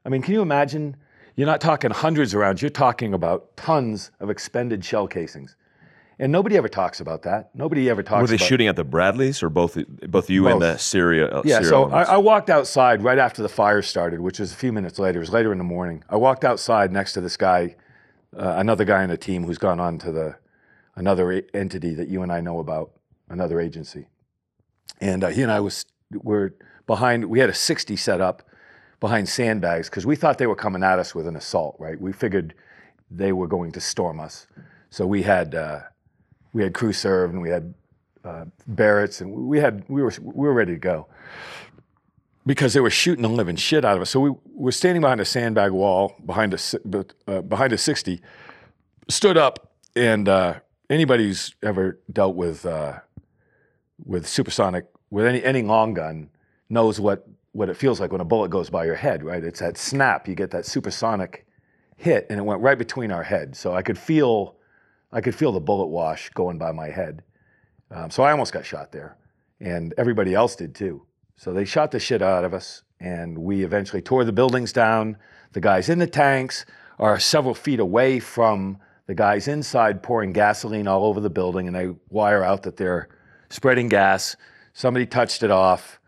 I 0.05 0.11
mean, 0.11 0.23
can 0.23 0.35
you 0.35 0.43
imagine? 0.43 0.97
You're 1.37 1.47
not 1.47 1.61
talking 1.61 1.91
hundreds 1.91 2.35
of 2.35 2.41
rounds, 2.41 2.63
you're 2.63 2.71
talking 2.71 3.15
about 3.15 3.57
tons 3.57 4.11
of 4.21 4.31
expended 4.31 4.85
shell 4.85 5.09
casings. 5.09 5.57
And 6.19 6.31
nobody 6.31 6.57
ever 6.57 6.69
talks 6.69 7.01
about 7.01 7.23
that. 7.23 7.51
Nobody 7.55 7.91
ever 7.91 8.01
talks 8.01 8.11
about 8.11 8.27
that. 8.27 8.33
Were 8.33 8.39
they 8.39 8.45
shooting 8.45 8.69
at 8.69 8.77
the 8.77 8.85
Bradleys 8.85 9.43
or 9.43 9.51
both 9.51 9.77
both 10.09 10.31
you 10.31 10.47
and 10.47 10.63
the 10.63 10.77
Sierra? 10.77 11.43
Yeah, 11.45 11.59
Sierra 11.59 11.65
so 11.65 11.91
I. 11.91 12.03
I 12.05 12.17
walked 12.19 12.51
outside 12.51 13.03
right 13.03 13.19
after 13.19 13.43
the 13.43 13.49
fire 13.49 13.83
started, 13.83 14.21
which 14.21 14.39
was 14.39 14.53
a 14.53 14.55
few 14.55 14.73
minutes 14.73 15.01
later. 15.01 15.19
It 15.19 15.23
was 15.23 15.33
later 15.33 15.51
in 15.51 15.59
the 15.59 15.65
morning. 15.65 16.05
I 16.09 16.15
walked 16.15 16.45
outside 16.45 16.93
next 16.93 17.15
to 17.15 17.21
this 17.21 17.37
guy, 17.37 17.75
uh, 18.37 18.55
another 18.57 18.85
guy 18.85 19.03
in 19.03 19.11
the 19.11 19.17
team 19.17 19.45
who's 19.45 19.59
gone 19.59 19.81
on 19.81 19.99
to 19.99 20.13
the 20.13 20.37
another 20.97 21.43
entity 21.53 21.95
that 21.95 22.09
you 22.09 22.23
and 22.23 22.33
I 22.33 22.41
know 22.41 22.61
about, 22.61 22.93
another 23.29 23.61
agency. 23.61 24.07
And 25.01 25.25
uh, 25.25 25.29
he 25.29 25.43
and 25.43 25.51
I 25.51 25.61
was 25.61 25.87
were 26.13 26.55
behind. 26.87 27.25
We 27.25 27.41
had 27.41 27.51
a 27.51 27.55
60 27.55 27.97
set 27.97 28.21
up 28.21 28.43
behind 29.01 29.29
sandbags 29.29 29.91
because 29.91 30.07
we 30.07 30.17
thought 30.17 30.39
they 30.39 30.47
were 30.47 30.57
coming 30.57 30.83
at 30.83 30.99
us 30.99 31.15
with 31.15 31.27
an 31.27 31.37
assault. 31.37 31.77
Right? 31.79 32.01
We 32.01 32.13
figured 32.13 32.55
they 33.11 33.33
were 33.33 33.49
going 33.49 33.73
to 33.73 33.81
storm 33.81 34.21
us. 34.21 34.47
So 34.91 35.07
we 35.07 35.23
had 35.23 35.55
uh, 35.55 35.81
we 36.53 36.63
had 36.63 36.75
crew 36.75 36.93
serve 36.93 37.31
and 37.31 37.41
we 37.41 37.51
had 37.51 37.75
uh, 38.25 38.45
Barrett's 38.67 39.21
and 39.21 39.33
we 39.33 39.59
had 39.59 39.85
we 39.89 40.03
were 40.03 40.13
we 40.23 40.47
were 40.47 40.55
ready 40.55 40.73
to 40.73 40.79
go 40.79 41.07
because 42.47 42.75
they 42.75 42.81
were 42.81 42.91
shooting 42.91 43.23
the 43.23 43.29
living 43.29 43.57
shit 43.57 43.85
out 43.85 43.97
of 43.97 44.03
us. 44.03 44.11
So 44.11 44.21
we 44.21 44.33
were 44.55 44.73
standing 44.73 45.01
behind 45.01 45.21
a 45.21 45.25
sandbag 45.25 45.73
wall 45.73 46.15
behind 46.25 46.55
a 46.55 47.05
uh, 47.27 47.41
behind 47.43 47.73
a 47.73 47.79
sixty, 47.79 48.21
stood 49.09 49.37
up, 49.37 49.73
and 49.97 50.29
uh, 50.29 50.55
anybody 50.91 51.25
who's 51.25 51.55
ever 51.63 52.01
dealt 52.13 52.37
with 52.37 52.67
uh, 52.67 53.01
with 54.05 54.27
supersonic 54.27 54.87
with 55.11 55.27
any 55.27 55.43
any 55.43 55.63
long 55.63 55.95
gun 55.95 56.31
knows 56.69 57.01
what 57.01 57.27
what 57.53 57.69
it 57.69 57.77
feels 57.77 58.01
like 58.01 58.13
when 58.13 58.21
a 58.21 58.25
bullet 58.25 58.51
goes 58.51 58.69
by 58.71 58.85
your 58.85 58.97
head. 58.97 59.23
Right? 59.23 59.43
It's 59.43 59.61
that 59.61 59.79
snap. 59.79 60.29
You 60.29 60.35
get 60.35 60.51
that 60.51 60.67
supersonic 60.67 61.47
hit, 61.97 62.27
and 62.29 62.39
it 62.39 62.43
went 62.43 62.61
right 62.61 62.79
between 62.79 63.11
our 63.11 63.23
heads. 63.23 63.59
So 63.59 63.75
I 63.75 63.83
could 63.83 63.99
feel 63.99 64.57
I 65.13 65.21
could 65.21 65.35
feel 65.35 65.53
the 65.53 65.61
bullet 65.61 65.87
wash 65.87 66.31
going 66.31 66.59
by 66.59 66.73
my 66.73 66.91
head. 66.91 67.23
Um, 67.91 68.11
so 68.11 68.23
I 68.23 68.33
almost 68.33 68.53
got 68.53 68.67
shot 68.67 68.93
there, 68.93 69.17
and 69.61 69.95
everybody 69.97 70.35
else 70.35 70.57
did 70.57 70.75
too. 70.75 71.07
So 71.37 71.53
they 71.53 71.65
shot 71.65 71.91
the 71.91 71.99
shit 71.99 72.23
out 72.23 72.45
of 72.45 72.55
us, 72.55 72.83
and 73.01 73.39
we 73.39 73.65
eventually 73.65 74.03
tore 74.03 74.25
the 74.25 74.33
buildings 74.33 74.73
down. 74.73 75.17
The 75.53 75.61
guys 75.61 75.89
in 75.89 75.99
the 75.99 76.07
tanks 76.07 76.65
are 76.99 77.19
several 77.19 77.55
feet 77.55 77.81
away 77.81 78.21
from 78.21 78.79
the 79.07 79.15
guys 79.15 79.49
inside 79.49 80.03
pouring 80.03 80.33
gasoline 80.33 80.89
all 80.89 81.05
over 81.05 81.21
the 81.21 81.31
building, 81.31 81.67
and 81.67 81.77
they 81.77 81.95
wire 82.09 82.43
out 82.43 82.63
that 82.63 82.77
they're 82.77 83.09
spreading 83.51 83.89
gas. 83.89 84.37
Somebody 84.73 85.07
touched 85.07 85.43
it 85.43 85.51
off. 85.51 86.01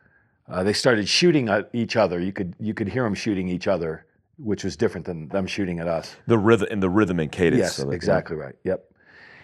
Uh, 0.49 0.63
they 0.63 0.73
started 0.73 1.09
shooting 1.09 1.49
at 1.49 1.69
each 1.73 1.97
other. 1.97 2.21
You 2.21 2.33
could 2.33 2.55
you 2.61 2.73
could 2.73 2.89
hear 2.89 3.03
them 3.03 3.15
shooting 3.15 3.49
each 3.49 3.67
other, 3.67 4.07
which 4.39 4.65
was 4.65 4.77
different 4.77 5.07
than 5.07 5.29
them 5.29 5.47
shooting 5.47 5.81
at 5.81 5.89
us. 5.89 6.15
the 6.27 6.39
rhythm 6.39 6.69
and 6.71 6.83
the 6.83 6.89
rhythm 6.89 7.19
and 7.21 7.31
cadence. 7.31 7.61
Yes, 7.61 7.79
of 7.79 7.89
it, 7.89 7.91
yeah. 7.91 7.97
exactly 7.97 8.37
right. 8.37 8.55
Yep. 8.65 8.85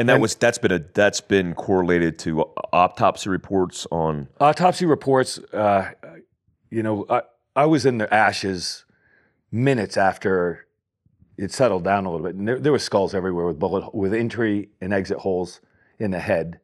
And 0.03 0.09
that 0.09 0.21
was 0.21 0.35
that's 0.35 0.59
been 0.59 0.73
a 0.73 0.81
that's 0.81 1.21
been 1.21 1.55
correlated 1.55 2.19
to 2.21 2.41
autopsy 2.73 3.31
reports 3.31 3.87
on 3.93 4.27
autopsy 4.41 4.85
reports, 4.85 5.39
uh, 5.53 5.91
you 6.71 6.83
know, 6.83 7.07
I, 7.09 7.23
I 7.55 7.67
was 7.67 7.87
in 7.87 7.99
the 7.99 8.13
ashes 8.13 8.85
minutes 9.53 9.97
after 9.97 10.67
it 11.39 11.53
settled 11.53 11.85
down 11.85 12.05
a 12.05 12.11
little 12.11 12.27
bit, 12.27 12.35
and 12.35 12.49
there, 12.49 12.59
there 12.59 12.73
were 12.73 12.81
skulls 12.81 13.15
everywhere 13.15 13.47
with 13.47 13.61
bullet 13.61 13.95
with 13.95 14.13
entry 14.13 14.71
and 14.81 14.93
exit 14.93 15.19
holes 15.19 15.61
in 16.01 16.11
the 16.11 16.19
head. 16.19 16.59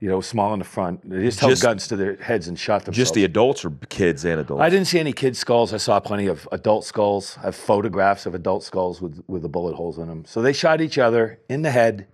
You 0.00 0.08
know, 0.08 0.20
small 0.20 0.52
in 0.52 0.60
the 0.60 0.64
front. 0.64 1.10
They 1.10 1.22
just 1.24 1.40
held 1.40 1.50
Just- 1.50 1.62
guns 1.62 1.88
to 1.88 1.96
their 1.96 2.16
heads 2.16 2.46
and 2.48 2.56
shot 2.56 2.84
themselves. 2.84 2.96
just 2.96 3.14
the 3.14 3.24
adults 3.24 3.64
or 3.64 3.70
kids 3.88 4.24
and 4.24 4.40
adults. 4.40 4.62
I 4.62 4.70
didn't 4.70 4.86
see 4.86 5.00
any 5.00 5.12
kid 5.12 5.36
skulls. 5.36 5.74
I 5.74 5.76
saw 5.78 5.98
plenty 6.00 6.28
of 6.28 6.48
adult 6.52 6.84
skulls. 6.84 7.36
I 7.38 7.46
have 7.46 7.56
photographs 7.56 8.24
of 8.24 8.32
adult 8.32 8.62
skulls 8.62 9.02
with, 9.02 9.20
with 9.26 9.42
the 9.42 9.48
bullet 9.48 9.74
holes 9.74 9.98
in 9.98 10.06
them. 10.06 10.24
So 10.24 10.40
they 10.40 10.52
shot 10.52 10.80
each 10.80 10.98
other 10.98 11.40
in 11.48 11.62
the 11.62 11.72
head 11.72 12.06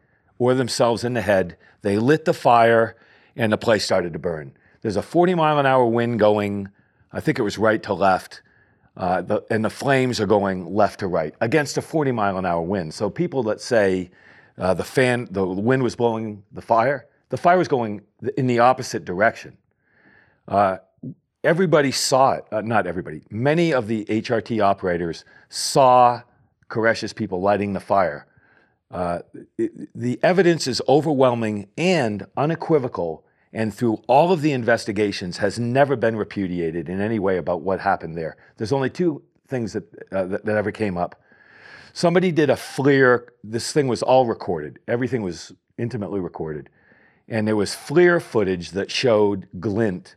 or 0.45 0.55
themselves 0.55 1.05
in 1.05 1.15
the 1.15 1.21
head. 1.21 1.57
They 1.83 1.99
lit 1.99 2.25
the 2.25 2.35
fire 2.35 2.97
and 3.37 3.53
the 3.53 3.59
place 3.59 3.85
started 3.85 4.13
to 4.13 4.19
burn. 4.19 4.53
There's 4.83 4.97
a 4.97 5.03
40 5.03 5.35
mile 5.35 5.59
an 5.59 5.67
hour 5.67 5.87
wind 5.87 6.19
going, 6.19 6.69
I 7.13 7.21
think 7.21 7.39
it 7.39 7.43
was 7.43 7.59
right 7.59 7.83
to 7.85 7.95
left. 7.95 8.43
Uh, 8.97 9.23
the, 9.23 9.43
and 9.51 9.65
the 9.65 9.71
flames 9.71 10.21
are 10.21 10.27
going 10.27 10.73
left 10.73 11.01
to 11.01 11.09
right 11.09 11.35
against 11.41 11.77
a 11.77 11.83
40 11.83 12.13
mile 12.13 12.39
an 12.39 12.47
hour 12.47 12.63
wind. 12.63 12.95
So 12.95 13.11
people 13.11 13.43
that 13.45 13.61
say 13.61 14.11
uh, 14.57 14.75
the 14.75 14.85
fan, 14.85 15.27
the 15.31 15.45
wind 15.45 15.83
was 15.83 15.97
blowing 15.97 16.45
the 16.53 16.63
fire, 16.63 17.07
the 17.31 17.37
fire 17.37 17.59
was 17.59 17.67
going 17.67 18.03
in 18.37 18.47
the 18.47 18.61
opposite 18.61 19.05
direction 19.05 19.57
everybody 21.45 21.93
saw 21.93 22.33
it. 22.33 22.47
Uh, 22.51 22.63
not 22.63 22.87
everybody. 22.87 23.23
Many 23.31 23.73
of 23.73 23.87
the 23.87 24.05
HRT 24.07 24.63
operators 24.63 25.25
saw 25.51 26.23
Koresh's 26.69 27.13
people 27.13 27.41
lighting 27.41 27.75
the 27.75 27.81
fire. 27.81 28.27
Uh, 28.95 29.19
the 29.95 30.21
evidence 30.23 30.69
is 30.69 30.81
overwhelming 30.89 31.67
and 31.77 32.27
unequivocal, 32.37 33.25
and 33.53 33.75
through 33.75 34.01
all 34.07 34.31
of 34.31 34.41
the 34.41 34.53
investigations, 34.53 35.39
has 35.39 35.59
never 35.59 35.97
been 35.97 36.15
repudiated 36.15 36.89
in 36.89 37.01
any 37.01 37.19
way 37.19 37.37
about 37.37 37.63
what 37.63 37.81
happened 37.81 38.17
there. 38.17 38.37
There's 38.57 38.73
only 38.73 38.91
two 38.91 39.21
things 39.49 39.73
that, 39.73 39.85
uh, 40.13 40.27
that, 40.27 40.45
that 40.45 40.57
ever 40.57 40.71
came 40.71 40.97
up. 40.97 41.21
Somebody 41.93 42.31
did 42.31 42.51
a 42.51 42.55
FLIR. 42.55 43.27
This 43.43 43.73
thing 43.73 43.89
was 43.89 44.03
all 44.03 44.27
recorded. 44.27 44.79
Everything 44.87 45.23
was 45.23 45.53
intimately 45.77 46.21
recorded, 46.21 46.71
and 47.29 47.49
there 47.49 47.57
was 47.57 47.71
FLIR 47.71 48.23
footage 48.23 48.71
that 48.71 48.93
showed 48.93 49.49
glint 49.59 50.15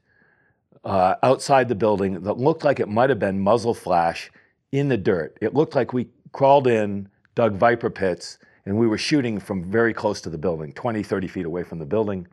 uh, 0.83 1.15
outside 1.23 1.67
the 1.67 1.75
building 1.75 2.21
that 2.21 2.37
looked 2.37 2.63
like 2.63 2.79
it 2.79 2.87
might 2.87 3.09
have 3.09 3.19
been 3.19 3.39
muzzle 3.39 3.73
flash 3.73 4.31
in 4.71 4.87
the 4.87 4.97
dirt. 4.97 5.35
It 5.41 5.55
looked 5.55 5.73
like 5.73 5.93
we 5.93 6.09
crawled 6.31 6.67
in, 6.67 7.09
dug 7.33 7.55
viper 7.55 7.89
pits, 7.89 8.37
and 8.67 8.77
we 8.77 8.85
were 8.85 8.97
shooting 8.97 9.39
from 9.39 9.63
very 9.63 9.93
close 9.93 10.19
to 10.19 10.29
the 10.29 10.37
building, 10.37 10.73
20, 10.73 11.01
30 11.01 11.27
feet 11.29 11.45
away 11.45 11.63
from 11.63 11.79
the 11.79 11.85
building. 11.85 12.27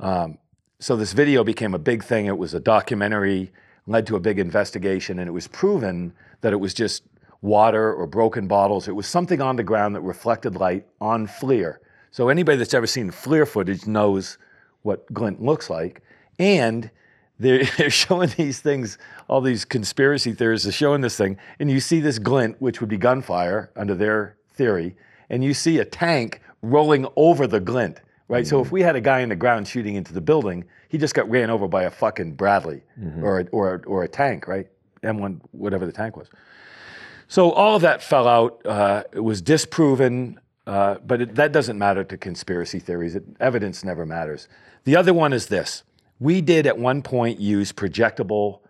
Um, 0.00 0.38
so 0.80 0.96
this 0.96 1.12
video 1.12 1.44
became 1.44 1.74
a 1.74 1.78
big 1.78 2.02
thing. 2.02 2.24
It 2.24 2.38
was 2.38 2.54
a 2.54 2.60
documentary, 2.60 3.52
led 3.86 4.06
to 4.06 4.16
a 4.16 4.20
big 4.20 4.38
investigation, 4.38 5.18
and 5.18 5.28
it 5.28 5.32
was 5.32 5.48
proven 5.48 6.14
that 6.40 6.54
it 6.54 6.56
was 6.56 6.72
just 6.72 7.02
water 7.42 7.92
or 7.92 8.06
broken 8.06 8.48
bottles. 8.48 8.88
It 8.88 8.96
was 8.96 9.06
something 9.06 9.42
on 9.42 9.56
the 9.56 9.62
ground 9.62 9.94
that 9.94 10.00
reflected 10.00 10.56
light 10.56 10.86
on 11.02 11.26
FLIR. 11.26 11.76
So 12.12 12.30
anybody 12.30 12.56
that's 12.56 12.72
ever 12.72 12.86
seen 12.86 13.10
FLIR 13.10 13.46
footage 13.46 13.86
knows 13.86 14.38
what 14.80 15.12
glint 15.12 15.42
looks 15.42 15.68
like. 15.68 16.00
And 16.38 16.90
they're, 17.38 17.64
they're 17.76 17.90
showing 17.90 18.30
these 18.38 18.60
things, 18.60 18.96
all 19.28 19.42
these 19.42 19.66
conspiracy 19.66 20.32
theorists 20.32 20.66
are 20.66 20.72
showing 20.72 21.02
this 21.02 21.18
thing, 21.18 21.36
and 21.58 21.70
you 21.70 21.78
see 21.78 22.00
this 22.00 22.18
glint, 22.18 22.56
which 22.62 22.80
would 22.80 22.88
be 22.88 22.96
gunfire 22.96 23.70
under 23.76 23.94
their 23.94 24.38
theory, 24.54 24.96
and 25.32 25.42
you 25.42 25.54
see 25.54 25.78
a 25.78 25.84
tank 25.84 26.40
rolling 26.60 27.06
over 27.16 27.48
the 27.48 27.58
glint, 27.58 28.00
right? 28.28 28.46
So 28.46 28.60
if 28.60 28.70
we 28.70 28.82
had 28.82 28.94
a 28.94 29.00
guy 29.00 29.20
in 29.20 29.30
the 29.30 29.36
ground 29.36 29.66
shooting 29.66 29.96
into 29.96 30.12
the 30.12 30.20
building, 30.20 30.64
he 30.90 30.98
just 30.98 31.14
got 31.14 31.28
ran 31.28 31.50
over 31.50 31.66
by 31.66 31.84
a 31.84 31.90
fucking 31.90 32.34
Bradley 32.34 32.82
or, 33.24 33.40
a, 33.40 33.46
or, 33.46 33.74
a, 33.74 33.78
or 33.86 34.04
a 34.04 34.08
tank, 34.08 34.46
right? 34.46 34.68
M1, 35.02 35.40
whatever 35.50 35.86
the 35.86 35.92
tank 35.92 36.16
was. 36.16 36.28
So 37.26 37.50
all 37.50 37.74
of 37.74 37.82
that 37.82 38.02
fell 38.02 38.28
out. 38.28 38.64
Uh, 38.64 39.04
it 39.12 39.20
was 39.20 39.40
disproven, 39.40 40.38
uh, 40.66 40.96
but 41.06 41.22
it, 41.22 41.34
that 41.34 41.50
doesn't 41.50 41.78
matter 41.78 42.04
to 42.04 42.16
conspiracy 42.18 42.78
theories. 42.78 43.16
It, 43.16 43.24
evidence 43.40 43.82
never 43.82 44.04
matters. 44.04 44.48
The 44.84 44.96
other 44.96 45.14
one 45.14 45.32
is 45.32 45.46
this: 45.46 45.82
we 46.20 46.42
did 46.42 46.66
at 46.66 46.76
one 46.76 47.00
point 47.00 47.40
use 47.40 47.72
projectable 47.72 48.60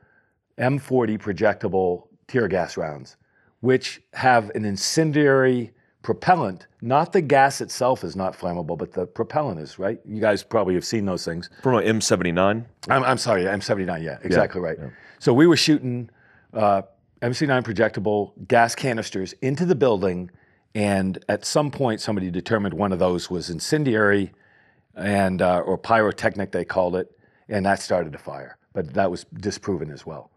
M40 0.59 1.19
projectable 1.19 2.07
tear 2.29 2.47
gas 2.47 2.77
rounds, 2.77 3.17
which 3.61 4.01
have 4.15 4.51
an 4.51 4.65
incendiary 4.65 5.73
propellant. 6.03 6.67
Not 6.81 7.13
the 7.13 7.21
gas 7.23 7.61
itself 7.61 8.05
is 8.05 8.17
not 8.17 8.37
flammable, 8.37 8.77
but 8.77 8.93
the 8.93 9.07
propellant 9.07 9.61
is. 9.61 9.79
Right? 9.79 10.01
You 10.05 10.21
guys 10.21 10.43
probably 10.43 10.75
have 10.75 10.85
seen 10.85 11.07
those 11.07 11.25
things. 11.25 11.49
from 11.63 11.77
an 11.77 11.85
M79. 11.85 12.65
I'm, 12.89 13.05
I'm 13.05 13.19
sorry, 13.19 13.45
M79, 13.45 14.03
yeah, 14.03 14.19
exactly 14.23 14.61
right. 14.61 14.79
So 15.19 15.33
we 15.33 15.47
were 15.47 15.57
shooting 15.57 16.11
uh, 16.53 16.83
MC9 17.23 17.63
projectable 17.63 18.33
gas 18.49 18.75
canisters 18.75 19.33
into 19.41 19.65
the 19.65 19.77
building, 19.77 20.31
and 20.75 21.25
at 21.29 21.45
some 21.45 21.71
point, 21.71 22.01
somebody 22.01 22.31
determined 22.31 22.75
one 22.75 22.93
of 22.93 22.99
those 22.99 23.31
was 23.31 23.49
incendiary 23.49 24.33
and 24.95 25.41
uh, 25.41 25.61
or 25.61 25.79
pyrotechnic, 25.79 26.53
they 26.53 26.65
called 26.65 26.97
it, 26.97 27.11
and 27.49 27.65
that 27.65 27.81
started 27.81 28.15
a 28.15 28.19
fire. 28.19 28.59
But 28.73 28.95
that 28.95 29.11
was 29.11 29.25
disproven 29.33 29.91
as 29.91 30.05
well. 30.05 30.31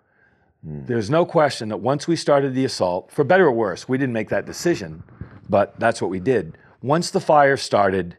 There's 0.68 1.12
no 1.12 1.28
question 1.28 1.70
that 1.70 1.78
once 1.78 2.08
we 2.08 2.16
started 2.16 2.56
the 2.56 2.66
assault, 2.66 3.12
for 3.12 3.24
better 3.24 3.46
or 3.46 3.52
worse, 3.52 3.88
we 3.88 4.00
didn't 4.00 4.14
make 4.14 4.30
that 4.30 4.48
decision, 4.48 5.04
but 5.50 5.80
that's 5.80 6.02
what 6.02 6.10
we 6.10 6.20
did. 6.20 6.58
Once 6.82 7.12
the 7.12 7.20
fire 7.20 7.58
started 7.58 8.18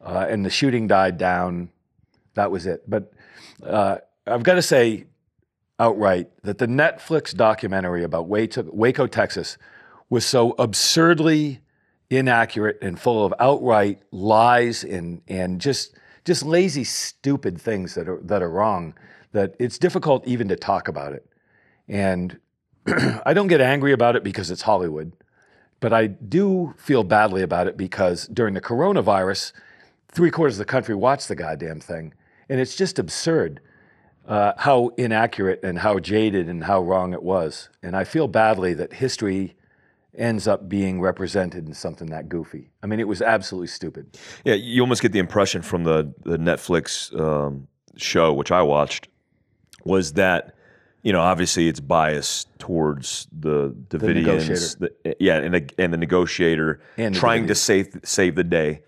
uh, 0.00 0.26
and 0.28 0.44
the 0.44 0.50
shooting 0.50 0.86
died 0.86 1.18
down, 1.18 1.70
that 2.34 2.50
was 2.50 2.66
it. 2.66 2.88
But 2.88 3.12
uh, 3.64 3.98
I've 4.26 4.42
got 4.42 4.54
to 4.54 4.62
say 4.62 5.06
outright 5.78 6.30
that 6.42 6.58
the 6.58 6.66
Netflix 6.66 7.34
documentary 7.34 8.04
about 8.04 8.28
Waco, 8.28 9.06
Texas, 9.06 9.58
was 10.08 10.24
so 10.24 10.54
absurdly 10.58 11.60
inaccurate 12.10 12.78
and 12.82 13.00
full 13.00 13.24
of 13.24 13.32
outright 13.40 14.02
lies 14.10 14.84
and 14.84 15.22
and 15.28 15.60
just 15.60 15.94
just 16.24 16.44
lazy, 16.44 16.84
stupid 16.84 17.60
things 17.60 17.94
that 17.94 18.08
are 18.08 18.20
that 18.24 18.42
are 18.42 18.50
wrong. 18.50 18.94
That 19.32 19.54
it's 19.58 19.78
difficult 19.78 20.26
even 20.26 20.48
to 20.48 20.56
talk 20.56 20.88
about 20.88 21.14
it. 21.14 21.26
And 21.88 22.38
I 23.24 23.32
don't 23.32 23.48
get 23.48 23.60
angry 23.60 23.92
about 23.92 24.14
it 24.16 24.22
because 24.22 24.50
it's 24.50 24.62
Hollywood, 24.62 25.12
but 25.82 25.92
I 25.92 26.06
do 26.06 26.74
feel 26.78 27.02
badly 27.02 27.42
about 27.42 27.66
it 27.66 27.76
because 27.76 28.28
during 28.28 28.54
the 28.54 28.60
coronavirus, 28.60 29.52
three 30.12 30.30
quarters 30.30 30.54
of 30.54 30.58
the 30.58 30.70
country 30.70 30.94
watched 30.94 31.26
the 31.26 31.34
goddamn 31.34 31.80
thing, 31.80 32.14
and 32.48 32.60
it's 32.60 32.76
just 32.76 33.00
absurd 33.00 33.60
uh, 34.26 34.52
how 34.58 34.92
inaccurate 34.96 35.58
and 35.64 35.80
how 35.80 35.98
jaded 35.98 36.48
and 36.48 36.62
how 36.62 36.80
wrong 36.80 37.12
it 37.12 37.22
was. 37.22 37.68
And 37.82 37.96
I 37.96 38.04
feel 38.04 38.28
badly 38.28 38.74
that 38.74 38.92
history 38.92 39.56
ends 40.16 40.46
up 40.46 40.68
being 40.68 41.00
represented 41.00 41.66
in 41.66 41.74
something 41.74 42.08
that 42.10 42.28
goofy. 42.28 42.70
I 42.84 42.86
mean, 42.86 43.00
it 43.00 43.08
was 43.08 43.20
absolutely 43.20 43.66
stupid. 43.66 44.16
Yeah, 44.44 44.54
you 44.54 44.82
almost 44.82 45.02
get 45.02 45.10
the 45.10 45.18
impression 45.18 45.62
from 45.62 45.82
the 45.82 46.14
the 46.22 46.38
Netflix 46.38 47.18
um, 47.18 47.66
show, 47.96 48.32
which 48.32 48.52
I 48.52 48.62
watched, 48.62 49.08
was 49.84 50.12
that 50.12 50.54
you 51.02 51.12
know 51.12 51.20
obviously 51.20 51.68
it's 51.68 51.80
biased 51.80 52.48
towards 52.58 53.26
the 53.32 53.74
Davidians, 53.88 54.14
negotiator. 54.14 54.94
the, 55.02 55.16
yeah, 55.18 55.36
and 55.38 55.54
the, 55.54 55.70
and 55.78 55.92
the 55.92 55.96
negotiator 55.96 56.80
And 56.96 57.14
the 57.14 57.18
trying 57.18 57.46
to 57.48 57.54
save 57.54 58.00
save 58.04 58.36
the 58.36 58.44
day, 58.44 58.82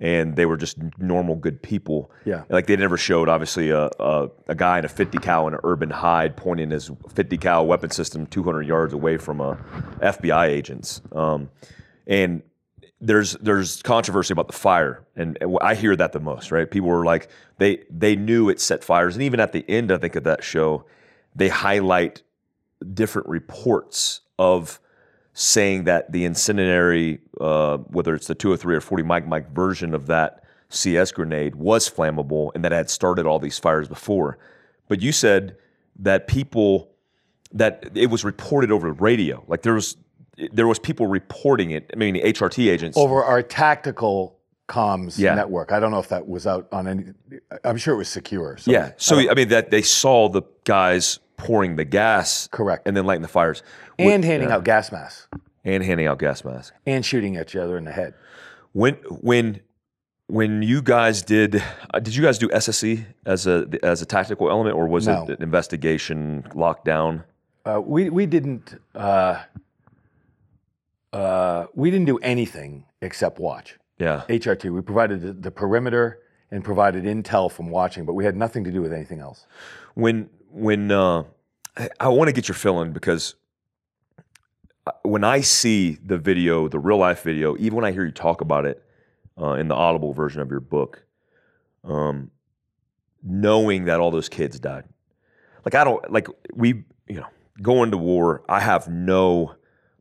and 0.00 0.36
they 0.36 0.46
were 0.46 0.56
just 0.56 0.78
normal 0.98 1.36
good 1.36 1.62
people. 1.62 2.10
Yeah. 2.24 2.44
like 2.48 2.66
they 2.66 2.76
never 2.76 2.96
showed 2.96 3.28
obviously 3.28 3.70
a 3.70 3.90
a, 4.00 4.30
a 4.48 4.54
guy 4.54 4.78
in 4.78 4.84
a 4.84 4.88
50 4.88 5.18
cal 5.18 5.46
in 5.46 5.54
an 5.54 5.60
urban 5.62 5.90
hide 5.90 6.36
pointing 6.36 6.70
his 6.70 6.90
50 7.14 7.36
cal 7.38 7.66
weapon 7.66 7.90
system 7.90 8.26
200 8.26 8.62
yards 8.66 8.92
away 8.92 9.18
from 9.18 9.40
a 9.40 9.56
FBI 10.00 10.48
agents, 10.48 11.02
um, 11.12 11.50
and 12.06 12.42
there's 13.00 13.32
there's 13.34 13.82
controversy 13.82 14.32
about 14.32 14.48
the 14.48 14.54
fire, 14.54 15.04
and, 15.14 15.38
and 15.40 15.56
I 15.60 15.74
hear 15.74 15.94
that 15.96 16.12
the 16.12 16.20
most. 16.20 16.50
Right? 16.50 16.68
People 16.68 16.88
were 16.88 17.04
like 17.04 17.28
they 17.58 17.84
they 17.90 18.16
knew 18.16 18.48
it 18.48 18.60
set 18.60 18.82
fires, 18.82 19.14
and 19.14 19.22
even 19.22 19.38
at 19.38 19.52
the 19.52 19.64
end, 19.68 19.92
I 19.92 19.98
think 19.98 20.16
of 20.16 20.24
that 20.24 20.42
show, 20.42 20.84
they 21.34 21.48
highlight 21.48 22.22
different 22.94 23.28
reports 23.28 24.20
of 24.38 24.80
saying 25.32 25.84
that 25.84 26.10
the 26.10 26.24
incendiary, 26.24 27.20
uh, 27.40 27.78
whether 27.78 28.14
it's 28.14 28.26
the 28.26 28.34
203 28.34 28.74
or 28.74 28.80
40 28.80 29.02
mic 29.04 29.26
mic 29.26 29.46
version 29.48 29.94
of 29.94 30.06
that 30.06 30.42
CS 30.68 31.12
grenade, 31.12 31.54
was 31.54 31.88
flammable, 31.88 32.50
and 32.54 32.64
that 32.64 32.72
had 32.72 32.90
started 32.90 33.26
all 33.26 33.38
these 33.38 33.58
fires 33.58 33.88
before. 33.88 34.38
But 34.88 35.00
you 35.00 35.12
said 35.12 35.56
that 36.00 36.26
people 36.26 36.90
that 37.52 37.90
it 37.94 38.10
was 38.10 38.24
reported 38.24 38.70
over 38.70 38.88
the 38.88 38.94
radio, 38.94 39.44
like 39.46 39.62
there 39.62 39.74
was 39.74 39.96
there 40.52 40.66
was 40.66 40.78
people 40.78 41.06
reporting 41.06 41.70
it. 41.70 41.90
I 41.92 41.96
mean, 41.96 42.14
HRT 42.16 42.70
agents. 42.70 42.96
Over 42.96 43.24
our 43.24 43.42
tactical 43.42 44.37
comms 44.68 45.18
Yeah. 45.18 45.34
network. 45.34 45.72
I 45.72 45.80
don't 45.80 45.90
know 45.90 45.98
if 45.98 46.08
that 46.10 46.28
was 46.28 46.46
out 46.46 46.68
on 46.72 46.86
any. 46.86 47.04
I'm 47.64 47.76
sure 47.78 47.94
it 47.94 47.98
was 47.98 48.08
secure. 48.08 48.56
So 48.58 48.70
Yeah. 48.70 48.92
So 48.96 49.18
I 49.18 49.34
mean 49.34 49.48
that 49.48 49.70
they 49.70 49.82
saw 49.82 50.28
the 50.28 50.42
guys 50.64 51.18
pouring 51.36 51.76
the 51.76 51.84
gas, 51.84 52.48
Correct. 52.52 52.86
and 52.86 52.96
then 52.96 53.06
lighting 53.06 53.22
the 53.22 53.28
fires, 53.28 53.62
and 53.98 54.24
handing 54.24 54.50
out 54.50 54.64
gas 54.64 54.92
masks 54.92 55.26
and 55.64 55.82
handing 55.82 56.06
out 56.06 56.18
gas 56.18 56.44
masks. 56.44 56.72
and 56.86 57.04
shooting 57.04 57.36
at 57.36 57.48
each 57.48 57.56
other 57.56 57.76
in 57.78 57.84
the 57.84 57.92
head. 57.92 58.14
When 58.72 58.94
when 59.22 59.60
when 60.26 60.62
you 60.62 60.82
guys 60.82 61.22
did 61.22 61.62
uh, 61.94 62.00
did 62.00 62.14
you 62.14 62.22
guys 62.22 62.36
do 62.38 62.48
SSE 62.48 63.06
as 63.24 63.46
a 63.46 63.66
as 63.82 64.02
a 64.02 64.06
tactical 64.06 64.50
element, 64.50 64.76
or 64.76 64.86
was 64.86 65.06
No. 65.06 65.22
it 65.24 65.30
an 65.30 65.42
investigation 65.42 66.44
lockdown? 66.54 67.24
Uh, 67.64 67.80
we 67.84 68.10
we 68.10 68.26
didn't 68.26 68.78
uh, 68.94 69.38
uh, 71.12 71.66
we 71.74 71.90
didn't 71.90 72.06
do 72.06 72.18
anything 72.18 72.84
except 73.00 73.38
watch 73.38 73.78
Yeah. 73.98 74.22
HRT. 74.28 74.72
We 74.72 74.80
provided 74.80 75.20
the, 75.20 75.32
the 75.32 75.50
perimeter 75.50 76.20
and 76.50 76.64
provided 76.64 77.04
intel 77.04 77.50
from 77.50 77.70
watching, 77.70 78.04
but 78.04 78.14
we 78.14 78.24
had 78.24 78.36
nothing 78.36 78.64
to 78.64 78.70
do 78.70 78.80
with 78.80 78.92
anything 78.92 79.20
else. 79.20 79.46
when 79.94 80.30
when 80.50 80.90
uh, 80.90 81.24
I, 81.76 81.88
I 82.00 82.08
want 82.08 82.28
to 82.28 82.32
get 82.32 82.48
your 82.48 82.54
feeling 82.54 82.92
because 82.92 83.34
uh, 84.86 84.92
when 85.02 85.24
I 85.24 85.42
see 85.42 85.98
the 86.04 86.16
video, 86.16 86.68
the 86.68 86.78
real 86.78 86.96
life 86.96 87.22
video, 87.22 87.56
even 87.58 87.76
when 87.76 87.84
I 87.84 87.92
hear 87.92 88.04
you 88.04 88.12
talk 88.12 88.40
about 88.40 88.64
it 88.64 88.82
uh, 89.40 89.52
in 89.52 89.68
the 89.68 89.74
audible 89.74 90.14
version 90.14 90.40
of 90.40 90.50
your 90.50 90.60
book, 90.60 91.04
um, 91.84 92.30
knowing 93.22 93.84
that 93.86 94.00
all 94.00 94.10
those 94.10 94.28
kids 94.28 94.58
died, 94.58 94.84
like 95.64 95.74
I 95.74 95.84
don't 95.84 96.10
like 96.10 96.28
we 96.54 96.84
you 97.08 97.20
know 97.20 97.26
going 97.60 97.90
to 97.90 97.98
war. 97.98 98.42
I 98.48 98.60
have 98.60 98.88
no 98.88 99.54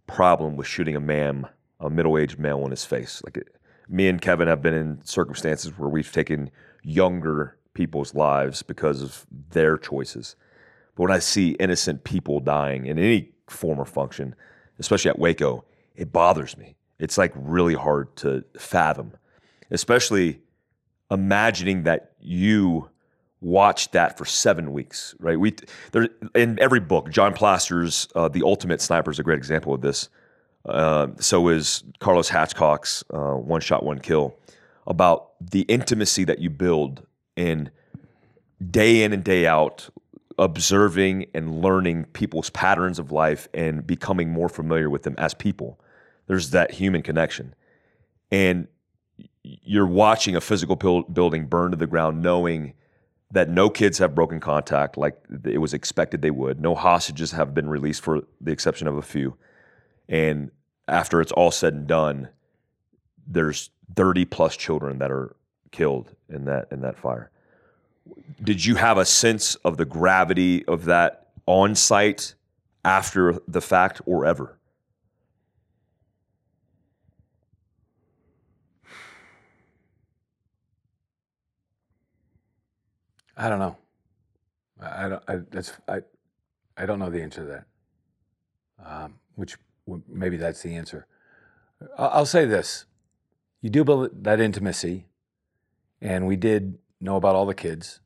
problem 0.05 0.55
with 0.55 0.67
shooting 0.67 0.95
a 0.95 1.01
man, 1.01 1.45
a 1.79 1.89
middle 1.89 2.17
aged 2.17 2.39
male 2.39 2.63
in 2.63 2.71
his 2.71 2.85
face. 2.85 3.21
Like 3.25 3.37
it, 3.37 3.56
me 3.89 4.07
and 4.07 4.21
Kevin 4.21 4.47
have 4.47 4.61
been 4.61 4.73
in 4.73 4.99
circumstances 5.03 5.77
where 5.77 5.89
we've 5.89 6.11
taken 6.11 6.51
younger 6.83 7.57
people's 7.73 8.13
lives 8.15 8.63
because 8.63 9.01
of 9.01 9.25
their 9.51 9.77
choices. 9.77 10.35
But 10.95 11.03
when 11.03 11.11
I 11.11 11.19
see 11.19 11.51
innocent 11.51 12.03
people 12.03 12.39
dying 12.39 12.85
in 12.87 12.97
any 12.97 13.31
form 13.47 13.79
or 13.79 13.85
function, 13.85 14.35
especially 14.79 15.09
at 15.09 15.19
Waco, 15.19 15.63
it 15.95 16.11
bothers 16.11 16.57
me. 16.57 16.75
It's 16.99 17.17
like 17.17 17.31
really 17.35 17.75
hard 17.75 18.15
to 18.17 18.43
fathom, 18.57 19.13
especially 19.69 20.41
imagining 21.11 21.83
that 21.83 22.13
you 22.19 22.89
watched 23.41 23.91
that 23.91 24.17
for 24.17 24.25
seven 24.25 24.73
weeks, 24.73 25.13
right? 25.19 25.39
We 25.39 25.55
there 25.91 26.09
in 26.33 26.59
every 26.59 26.79
book, 26.79 27.11
John 27.11 27.33
Plaster's 27.33 28.07
uh, 28.15 28.27
"The 28.27 28.41
Ultimate 28.43 28.81
Sniper" 28.81 29.11
is 29.11 29.19
a 29.19 29.23
great 29.23 29.37
example 29.37 29.73
of 29.73 29.81
this. 29.81 30.09
Uh, 30.67 31.07
so 31.19 31.47
is 31.47 31.83
Carlos 31.99 32.29
Hathcock's 32.29 33.03
uh, 33.13 33.35
"One 33.35 33.61
Shot, 33.61 33.83
One 33.83 33.99
Kill" 33.99 34.35
about 34.85 35.31
the 35.39 35.61
intimacy 35.61 36.23
that 36.25 36.39
you 36.39 36.49
build 36.49 37.05
in 37.35 37.69
day 38.69 39.03
in 39.03 39.13
and 39.13 39.23
day 39.23 39.47
out, 39.47 39.89
observing 40.37 41.27
and 41.33 41.61
learning 41.61 42.05
people's 42.05 42.49
patterns 42.49 42.99
of 42.99 43.11
life 43.11 43.47
and 43.53 43.85
becoming 43.85 44.29
more 44.29 44.49
familiar 44.49 44.89
with 44.89 45.03
them 45.03 45.15
as 45.17 45.33
people. 45.33 45.79
There's 46.27 46.49
that 46.51 46.71
human 46.71 47.01
connection, 47.01 47.55
and 48.31 48.67
you're 49.43 49.87
watching 49.87 50.35
a 50.35 50.41
physical 50.41 50.75
buil- 50.75 51.03
building 51.03 51.45
burn 51.45 51.71
to 51.71 51.77
the 51.77 51.87
ground, 51.87 52.21
knowing 52.21 52.73
that 53.31 53.49
no 53.49 53.69
kids 53.69 53.97
have 53.97 54.15
broken 54.15 54.39
contact 54.39 54.97
like 54.97 55.17
it 55.45 55.57
was 55.57 55.73
expected 55.73 56.21
they 56.21 56.31
would. 56.31 56.61
No 56.61 56.75
hostages 56.75 57.31
have 57.31 57.53
been 57.53 57.69
released 57.69 58.01
for 58.01 58.21
the 58.39 58.51
exception 58.51 58.87
of 58.87 58.95
a 58.95 59.01
few. 59.01 59.35
And 60.07 60.51
after 60.87 61.21
it's 61.21 61.31
all 61.31 61.51
said 61.51 61.73
and 61.73 61.87
done, 61.87 62.29
there's 63.27 63.69
30 63.95 64.25
plus 64.25 64.55
children 64.55 64.99
that 64.99 65.11
are 65.11 65.35
killed 65.71 66.15
in 66.29 66.45
that 66.45 66.67
in 66.71 66.81
that 66.81 66.97
fire. 66.97 67.29
Did 68.41 68.63
you 68.63 68.75
have 68.75 68.97
a 68.97 69.05
sense 69.05 69.55
of 69.55 69.77
the 69.77 69.85
gravity 69.85 70.65
of 70.65 70.85
that 70.85 71.27
on 71.45 71.75
site 71.75 72.35
after 72.85 73.39
the 73.47 73.61
fact 73.61 74.01
or 74.05 74.25
ever? 74.25 74.57
I 83.35 83.49
don't 83.49 83.59
know. 83.59 83.77
I, 84.81 85.09
don't. 85.09 85.23
I, 85.27 85.35
that's 85.51 85.73
I. 85.87 85.99
I 86.75 86.85
don't 86.85 86.99
know 86.99 87.09
the 87.09 87.21
answer 87.21 87.41
to 87.41 87.47
that. 87.47 87.65
Um, 88.83 89.15
which 89.35 89.57
maybe 90.07 90.37
that's 90.37 90.61
the 90.61 90.75
answer. 90.75 91.07
I'll, 91.97 92.25
say 92.25 92.45
this: 92.45 92.85
you 93.61 93.69
do 93.69 93.83
build 93.83 94.23
that 94.23 94.39
intimacy, 94.39 95.05
and 96.01 96.27
we 96.27 96.35
did 96.35 96.77
know 96.99 97.15
about 97.15 97.35
all 97.35 97.45
the 97.45 97.53
kids, 97.53 97.99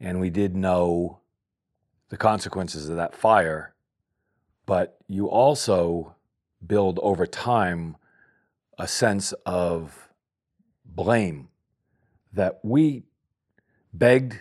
and 0.00 0.20
we 0.20 0.30
did 0.30 0.56
know 0.56 1.20
the 2.08 2.16
consequences 2.16 2.88
of 2.88 2.96
that 2.96 3.14
fire, 3.14 3.74
but 4.66 4.98
you 5.06 5.28
also 5.28 6.14
build 6.66 6.98
over 7.02 7.26
time 7.26 7.96
a 8.78 8.88
sense 8.88 9.32
of 9.44 10.08
blame 10.84 11.48
that 12.32 12.60
we 12.62 13.02
begged, 13.92 14.40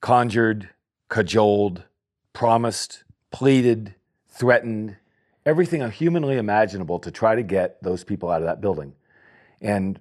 conjured, 0.00 0.70
cajoled, 1.08 1.84
promised, 2.32 3.04
pleaded, 3.30 3.94
threatened, 4.28 4.96
everything 5.46 5.88
humanly 5.90 6.36
imaginable 6.36 6.98
to 7.00 7.10
try 7.10 7.34
to 7.34 7.42
get 7.42 7.82
those 7.82 8.04
people 8.04 8.30
out 8.30 8.42
of 8.42 8.46
that 8.46 8.60
building. 8.60 8.94
And 9.60 9.98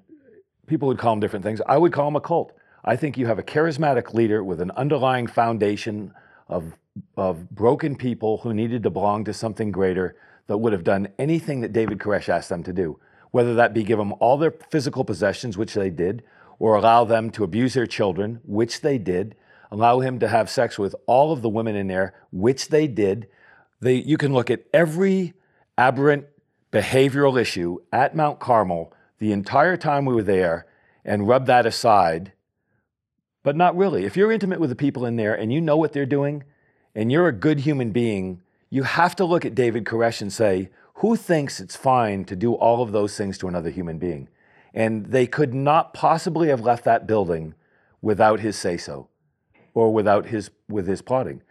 people 0.67 0.87
would 0.87 0.97
call 0.97 1.13
them 1.13 1.19
different 1.19 1.43
things. 1.43 1.61
I 1.65 1.77
would 1.77 1.91
call 1.91 2.05
them 2.05 2.15
a 2.15 2.21
cult. 2.21 2.53
I 2.83 2.95
think 2.95 3.17
you 3.17 3.25
have 3.25 3.39
a 3.39 3.43
charismatic 3.43 4.13
leader 4.13 4.43
with 4.43 4.61
an 4.61 4.71
underlying 4.71 5.27
foundation 5.27 6.13
of, 6.47 6.73
of 7.17 7.49
broken 7.49 7.95
people 7.95 8.37
who 8.37 8.53
needed 8.53 8.83
to 8.83 8.89
belong 8.89 9.25
to 9.25 9.33
something 9.33 9.71
greater 9.71 10.15
that 10.47 10.57
would 10.57 10.73
have 10.73 10.83
done 10.83 11.09
anything 11.19 11.61
that 11.61 11.73
David 11.73 11.99
Koresh 11.99 12.29
asked 12.29 12.49
them 12.49 12.63
to 12.63 12.73
do, 12.73 12.99
whether 13.31 13.53
that 13.55 13.73
be 13.73 13.83
give 13.83 13.99
them 13.99 14.13
all 14.19 14.37
their 14.37 14.51
physical 14.51 15.03
possessions, 15.03 15.57
which 15.57 15.73
they 15.73 15.89
did, 15.89 16.23
or 16.57 16.75
allow 16.75 17.03
them 17.03 17.29
to 17.31 17.43
abuse 17.43 17.73
their 17.73 17.87
children, 17.87 18.39
which 18.43 18.81
they 18.81 18.97
did, 18.97 19.35
allow 19.71 19.99
him 19.99 20.19
to 20.19 20.27
have 20.27 20.49
sex 20.49 20.79
with 20.79 20.95
all 21.05 21.31
of 21.31 21.41
the 21.41 21.49
women 21.49 21.75
in 21.75 21.87
there, 21.87 22.13
which 22.31 22.69
they 22.69 22.87
did. 22.87 23.27
They, 23.81 23.95
you 23.95 24.17
can 24.17 24.33
look 24.33 24.49
at 24.51 24.65
every 24.73 25.33
aberrant 25.77 26.25
behavioral 26.71 27.39
issue 27.39 27.77
at 27.91 28.15
Mount 28.15 28.39
Carmel 28.39 28.93
the 29.19 29.31
entire 29.31 29.77
time 29.77 30.05
we 30.05 30.13
were 30.13 30.23
there 30.23 30.65
and 31.05 31.27
rub 31.27 31.45
that 31.47 31.65
aside. 31.65 32.33
But 33.43 33.55
not 33.55 33.75
really. 33.75 34.05
If 34.05 34.17
you're 34.17 34.31
intimate 34.31 34.59
with 34.59 34.69
the 34.69 34.75
people 34.75 35.05
in 35.05 35.15
there 35.15 35.33
and 35.33 35.51
you 35.51 35.61
know 35.61 35.77
what 35.77 35.93
they're 35.93 36.05
doing 36.05 36.43
and 36.93 37.11
you're 37.11 37.27
a 37.27 37.33
good 37.33 37.61
human 37.61 37.91
being, 37.91 38.41
you 38.69 38.83
have 38.83 39.15
to 39.15 39.25
look 39.25 39.45
at 39.45 39.55
David 39.55 39.85
Koresh 39.85 40.21
and 40.21 40.31
say, 40.31 40.69
who 40.95 41.15
thinks 41.15 41.59
it's 41.59 41.75
fine 41.75 42.25
to 42.25 42.35
do 42.35 42.53
all 42.53 42.81
of 42.81 42.91
those 42.91 43.17
things 43.17 43.37
to 43.37 43.47
another 43.47 43.69
human 43.69 43.97
being? 43.97 44.27
And 44.73 45.07
they 45.07 45.25
could 45.25 45.53
not 45.53 45.93
possibly 45.93 46.49
have 46.49 46.61
left 46.61 46.83
that 46.83 47.07
building 47.07 47.55
without 48.01 48.41
his 48.41 48.57
say 48.57 48.77
so 48.77 49.07
or 49.73 49.93
without 49.93 50.27
his 50.27 50.51
with 50.67 50.87
his 50.87 51.01
plotting. 51.01 51.41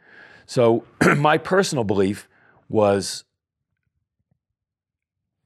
So 0.49 0.85
my 1.17 1.37
personal 1.37 1.85
belief 1.85 2.27
was 2.71 3.25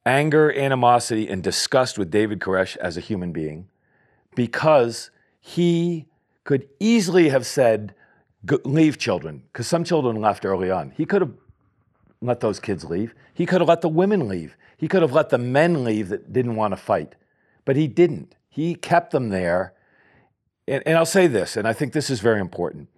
anger, 0.07 0.51
animosity, 0.53 1.29
and 1.29 1.43
disgust 1.43 1.99
with 1.99 2.11
David 2.11 2.39
Koresh 2.39 2.77
as 2.77 2.97
a 2.97 3.01
human 3.01 3.33
being 3.33 3.69
because 4.37 5.11
he 5.41 6.07
could 6.45 6.69
easily 6.79 7.29
have 7.31 7.45
said, 7.45 7.95
leave 8.65 8.97
children, 8.97 9.43
because 9.53 9.67
some 9.67 9.83
children 9.83 10.21
left 10.21 10.45
early 10.45 10.71
on. 10.71 10.93
He 10.97 11.05
could 11.05 11.23
have 11.23 11.33
let 12.21 12.39
those 12.39 12.61
kids 12.61 12.85
leave. 12.85 13.13
He 13.35 13.45
could 13.45 13.61
have 13.61 13.69
let 13.69 13.81
the 13.81 13.89
women 13.89 14.29
leave. 14.29 14.57
He 14.77 14.87
could 14.87 15.03
have 15.03 15.13
let 15.13 15.31
the 15.31 15.39
men 15.39 15.83
leave 15.83 16.11
that 16.11 16.33
didn't 16.33 16.55
want 16.55 16.73
to 16.73 16.77
fight. 16.77 17.17
But 17.65 17.75
he 17.75 17.89
didn't. 17.89 18.37
He 18.49 18.77
kept 18.77 19.11
them 19.11 19.31
there. 19.31 19.75
And, 20.69 20.81
and 20.87 20.97
I'll 20.97 21.07
say 21.07 21.27
this, 21.27 21.57
and 21.57 21.67
I 21.67 21.73
think 21.73 21.93
this 21.93 22.09
is 22.09 22.21
very 22.21 22.41
important. 22.41 22.89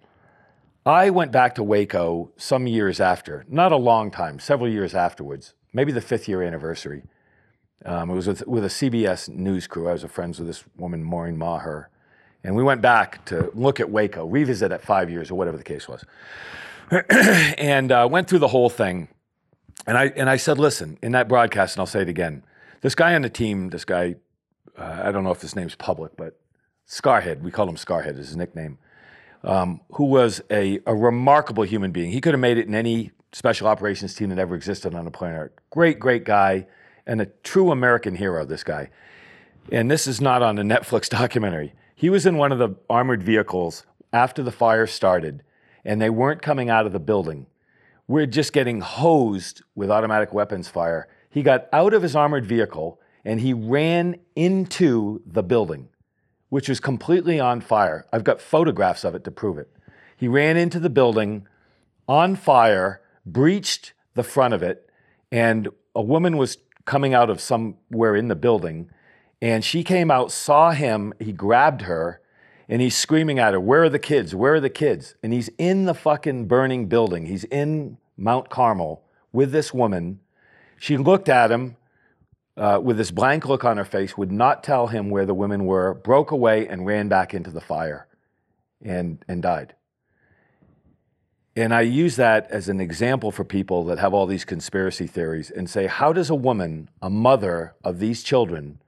I 0.85 1.09
went 1.09 1.31
back 1.31 1.55
to 1.55 1.63
Waco 1.63 2.31
some 2.37 2.67
years 2.67 2.99
after, 2.99 3.43
not 3.49 3.71
a 3.71 3.77
long 3.77 4.11
time, 4.11 4.37
several 4.37 4.69
years 4.69 4.93
afterwards, 4.93 5.55
maybe 5.73 5.91
the 5.91 6.01
fifth 6.01 6.27
year 6.27 6.43
anniversary. 6.43 7.03
Um, 7.85 8.11
it 8.11 8.13
was 8.13 8.27
with, 8.27 8.47
with, 8.47 8.63
a 8.63 8.69
CBS 8.69 9.27
news 9.27 9.65
crew. 9.65 9.89
I 9.89 9.93
was 9.93 10.03
friends 10.03 10.37
with 10.39 10.47
this 10.47 10.63
woman, 10.77 11.03
Maureen 11.03 11.37
Maher. 11.37 11.89
And 12.43 12.55
we 12.55 12.63
went 12.63 12.81
back 12.81 13.25
to 13.25 13.51
look 13.55 13.79
at 13.79 13.89
Waco, 13.89 14.25
revisit 14.25 14.71
at 14.71 14.83
five 14.83 15.09
years 15.09 15.31
or 15.31 15.35
whatever 15.35 15.57
the 15.57 15.63
case 15.63 15.87
was. 15.87 16.05
and 17.57 17.91
uh, 17.91 18.07
went 18.09 18.27
through 18.27 18.39
the 18.39 18.47
whole 18.47 18.69
thing. 18.69 19.07
And 19.87 19.97
I, 19.97 20.05
and 20.15 20.29
I 20.29 20.37
said, 20.37 20.59
listen, 20.59 20.99
in 21.01 21.11
that 21.13 21.27
broadcast, 21.27 21.75
and 21.75 21.81
I'll 21.81 21.87
say 21.87 22.01
it 22.01 22.09
again, 22.09 22.43
this 22.81 22.93
guy 22.93 23.15
on 23.15 23.23
the 23.23 23.29
team, 23.29 23.69
this 23.69 23.85
guy, 23.85 24.15
uh, 24.77 25.01
I 25.03 25.11
don't 25.11 25.23
know 25.23 25.31
if 25.31 25.41
his 25.41 25.55
name's 25.55 25.75
public, 25.75 26.15
but 26.15 26.39
Scarhead, 26.87 27.41
we 27.41 27.49
call 27.49 27.67
him 27.67 27.75
Scarhead, 27.75 28.19
is 28.19 28.27
his 28.27 28.37
nickname, 28.37 28.77
um, 29.45 29.81
who 29.93 30.05
was 30.05 30.41
a, 30.51 30.79
a 30.85 30.95
remarkable 30.95 31.63
human 31.63 31.91
being. 31.91 32.11
He 32.11 32.19
could 32.19 32.33
have 32.33 32.41
made 32.41 32.57
it 32.57 32.67
in 32.67 32.75
any 32.75 33.11
special 33.31 33.67
operations 33.67 34.15
team 34.15 34.29
that 34.29 34.39
ever 34.39 34.55
existed 34.55 34.95
on 34.95 35.05
the 35.05 35.11
planet. 35.11 35.53
Great, 35.69 35.99
great 35.99 36.25
guy, 36.25 36.67
and 37.05 37.21
a 37.21 37.27
true 37.43 37.71
American 37.71 38.15
hero, 38.15 38.45
this 38.45 38.63
guy. 38.63 38.89
And 39.71 39.89
this 39.89 40.07
is 40.07 40.19
not 40.19 40.41
on 40.41 40.57
a 40.57 40.63
Netflix 40.63 41.09
documentary. 41.21 41.73
He 41.95 42.09
was 42.09 42.25
in 42.25 42.37
one 42.37 42.51
of 42.51 42.59
the 42.59 42.75
armored 42.89 43.23
vehicles 43.23 43.85
after 44.11 44.43
the 44.43 44.51
fire 44.51 44.87
started, 44.87 45.43
and 45.83 46.01
they 46.01 46.09
weren't 46.09 46.41
coming 46.41 46.69
out 46.69 46.85
of 46.85 46.93
the 46.93 46.99
building. 46.99 47.47
We're 48.07 48.25
just 48.25 48.53
getting 48.53 48.81
hosed 48.81 49.61
with 49.75 49.89
automatic 49.89 50.33
weapons 50.33 50.67
fire. 50.67 51.07
He 51.29 51.41
got 51.41 51.67
out 51.73 51.93
of 51.93 52.01
his 52.01 52.15
armored 52.15 52.45
vehicle 52.45 52.99
and 53.25 53.41
he 53.41 53.53
ran 53.53 54.15
into 54.35 55.21
the 55.25 55.41
building, 55.41 55.89
which 56.49 56.69
was 56.69 56.79
completely 56.79 57.39
on 57.39 57.61
fire. 57.61 58.05
I've 58.13 58.23
got 58.23 58.41
photographs 58.41 59.03
of 59.03 59.15
it 59.15 59.23
to 59.23 59.31
prove 59.31 59.57
it. 59.57 59.69
He 60.15 60.27
ran 60.27 60.57
into 60.57 60.79
the 60.79 60.89
building 60.89 61.47
on 62.07 62.35
fire, 62.35 63.01
breached 63.25 63.93
the 64.13 64.23
front 64.23 64.53
of 64.53 64.63
it, 64.63 64.89
and 65.31 65.69
a 65.95 66.01
woman 66.01 66.37
was 66.37 66.57
coming 66.85 67.13
out 67.13 67.29
of 67.29 67.41
somewhere 67.41 68.15
in 68.15 68.27
the 68.27 68.35
building. 68.35 68.89
And 69.41 69.63
she 69.63 69.83
came 69.83 70.09
out, 70.09 70.31
saw 70.31 70.71
him, 70.71 71.13
he 71.19 71.31
grabbed 71.31 71.81
her, 71.81 72.21
and 72.69 72.81
he's 72.81 72.95
screaming 72.95 73.39
at 73.39 73.53
her, 73.53 73.59
Where 73.59 73.83
are 73.83 73.89
the 73.89 73.99
kids? 73.99 74.33
Where 74.33 74.55
are 74.55 74.59
the 74.59 74.69
kids? 74.69 75.15
And 75.21 75.33
he's 75.33 75.49
in 75.57 75.85
the 75.85 75.93
fucking 75.93 76.47
burning 76.47 76.87
building. 76.87 77.25
He's 77.25 77.43
in 77.45 77.97
Mount 78.17 78.49
Carmel 78.49 79.03
with 79.31 79.51
this 79.51 79.73
woman. 79.73 80.19
She 80.79 80.97
looked 80.97 81.29
at 81.29 81.51
him 81.51 81.77
uh, 82.57 82.79
with 82.81 82.97
this 82.97 83.11
blank 83.11 83.45
look 83.45 83.63
on 83.63 83.77
her 83.77 83.85
face, 83.85 84.17
would 84.17 84.31
not 84.31 84.63
tell 84.63 84.87
him 84.87 85.09
where 85.09 85.25
the 85.25 85.33
women 85.33 85.65
were, 85.65 85.93
broke 85.93 86.31
away 86.31 86.67
and 86.67 86.85
ran 86.85 87.07
back 87.07 87.33
into 87.33 87.51
the 87.51 87.61
fire 87.61 88.07
and, 88.81 89.23
and 89.27 89.41
died. 89.41 89.75
And 91.57 91.73
I 91.73 91.81
use 91.81 92.17
that 92.17 92.51
as 92.51 92.67
an 92.67 92.81
example 92.81 93.31
for 93.31 93.45
people 93.45 93.85
that 93.85 93.99
have 93.99 94.13
all 94.13 94.25
these 94.25 94.43
conspiracy 94.43 95.07
theories 95.07 95.49
and 95.49 95.69
say, 95.69 95.87
how 95.87 96.11
does 96.11 96.29
a 96.29 96.35
woman, 96.35 96.89
a 97.01 97.09
mother 97.09 97.75
of 97.83 97.99
these 97.99 98.23
children, 98.23 98.81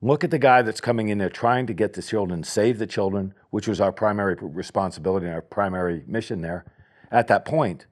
look 0.00 0.24
at 0.24 0.30
the 0.30 0.38
guy 0.38 0.62
that's 0.62 0.80
coming 0.80 1.10
in 1.10 1.18
there 1.18 1.28
trying 1.28 1.66
to 1.66 1.74
get 1.74 1.92
the 1.92 2.02
children, 2.02 2.42
save 2.42 2.78
the 2.78 2.86
children, 2.86 3.34
which 3.50 3.68
was 3.68 3.80
our 3.80 3.92
primary 3.92 4.36
responsibility 4.40 5.26
and 5.26 5.34
our 5.34 5.42
primary 5.42 6.02
mission 6.06 6.40
there 6.40 6.64
at 7.10 7.28
that 7.28 7.44
point, 7.44 7.86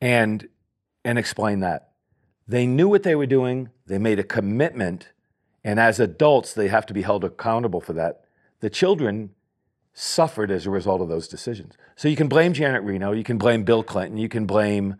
and, 0.00 0.48
and 1.04 1.16
explain 1.16 1.60
that? 1.60 1.90
They 2.46 2.66
knew 2.66 2.88
what 2.88 3.02
they 3.02 3.14
were 3.14 3.26
doing, 3.26 3.70
they 3.86 3.98
made 3.98 4.18
a 4.18 4.24
commitment, 4.24 5.10
and 5.64 5.80
as 5.80 5.98
adults, 5.98 6.52
they 6.52 6.68
have 6.68 6.86
to 6.86 6.94
be 6.94 7.02
held 7.02 7.24
accountable 7.24 7.80
for 7.80 7.94
that. 7.94 8.24
The 8.60 8.70
children 8.70 9.30
suffered 9.94 10.50
as 10.50 10.66
a 10.66 10.70
result 10.70 11.00
of 11.00 11.08
those 11.08 11.28
decisions. 11.28 11.74
So 11.96 12.08
you 12.08 12.16
can 12.16 12.28
blame 12.28 12.52
Janet 12.52 12.82
Reno, 12.82 13.12
you 13.12 13.24
can 13.24 13.38
blame 13.38 13.64
Bill 13.64 13.82
Clinton, 13.82 14.18
you 14.18 14.28
can 14.28 14.44
blame 14.44 14.96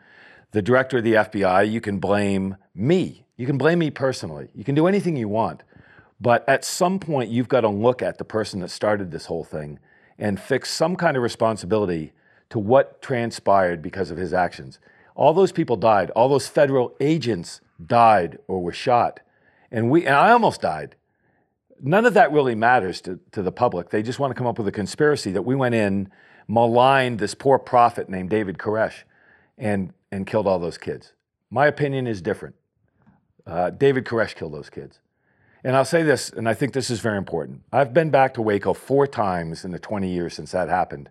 the 0.53 0.62
director 0.62 0.99
of 0.99 1.05
the 1.05 1.15
FBI, 1.15 1.71
you 1.71 1.81
can 1.81 1.99
blame 1.99 2.57
me, 2.75 3.27
you 3.37 3.47
can 3.47 3.59
blame 3.59 3.81
me 3.81 3.91
personally, 3.91 4.49
you 4.55 4.65
can 4.65 4.75
do 4.75 4.87
anything 4.87 5.16
you 5.16 5.29
want. 5.29 5.65
But 6.21 6.49
at 6.49 6.65
some 6.65 7.01
point, 7.01 7.31
you've 7.31 7.49
got 7.49 7.62
to 7.62 7.69
look 7.69 8.01
at 8.01 8.19
the 8.19 8.25
person 8.25 8.61
that 8.61 8.71
started 8.71 9.11
this 9.11 9.27
whole 9.27 9.45
thing 9.45 9.81
and 10.19 10.41
fix 10.41 10.71
some 10.71 10.95
kind 10.95 11.16
of 11.16 11.23
responsibility 11.23 12.12
to 12.51 12.59
what 12.59 13.03
transpired 13.03 13.83
because 13.83 14.12
of 14.12 14.16
his 14.16 14.33
actions. 14.33 14.79
All 15.15 15.32
those 15.32 15.53
people 15.53 15.77
died, 15.77 16.11
all 16.11 16.28
those 16.28 16.49
federal 16.49 16.95
agents 17.01 17.61
died 17.85 18.39
or 18.49 18.62
were 18.62 18.73
shot. 18.73 19.20
And 19.70 19.91
we 19.91 20.07
and 20.07 20.15
I 20.15 20.31
almost 20.31 20.61
died 20.61 20.97
none 21.85 22.07
of 22.07 22.15
that 22.15 22.32
really 22.32 22.55
matters 22.55 23.01
to, 23.03 23.20
to 23.32 23.43
the 23.43 23.53
public. 23.53 23.91
They 23.91 24.03
just 24.03 24.19
want 24.19 24.31
to 24.31 24.35
come 24.35 24.47
up 24.47 24.59
with 24.59 24.66
a 24.66 24.73
conspiracy 24.73 25.31
that 25.32 25.43
we 25.43 25.55
went 25.55 25.74
in, 25.74 26.11
maligned 26.49 27.19
this 27.19 27.35
poor 27.35 27.59
prophet 27.59 28.09
named 28.09 28.31
David 28.31 28.59
Koresh, 28.59 29.05
and, 29.59 29.93
and 30.11 30.27
killed 30.27 30.47
all 30.47 30.59
those 30.59 30.78
kids. 30.78 31.12
My 31.51 31.66
opinion 31.66 32.07
is 32.07 32.20
different. 32.23 32.55
Uh, 33.47 33.70
David 33.70 34.05
Koresh 34.05 34.35
killed 34.35 34.55
those 34.55 34.70
kids. 34.70 35.01
And 35.62 35.77
I'll 35.77 35.85
say 35.85 36.03
this, 36.03 36.31
and 36.31 36.49
I 36.49 36.55
think 36.55 36.73
this 36.73 36.91
is 36.91 37.01
very 37.01 37.16
important. 37.16 37.62
I've 37.73 37.95
been 37.95 38.11
back 38.11 38.35
to 38.35 38.43
Waco 38.43 38.74
four 38.74 39.07
times 39.07 39.65
in 39.65 39.70
the 39.70 39.78
20 39.78 40.11
years 40.11 40.35
since 40.35 40.53
that 40.53 40.69
happened. 40.69 41.09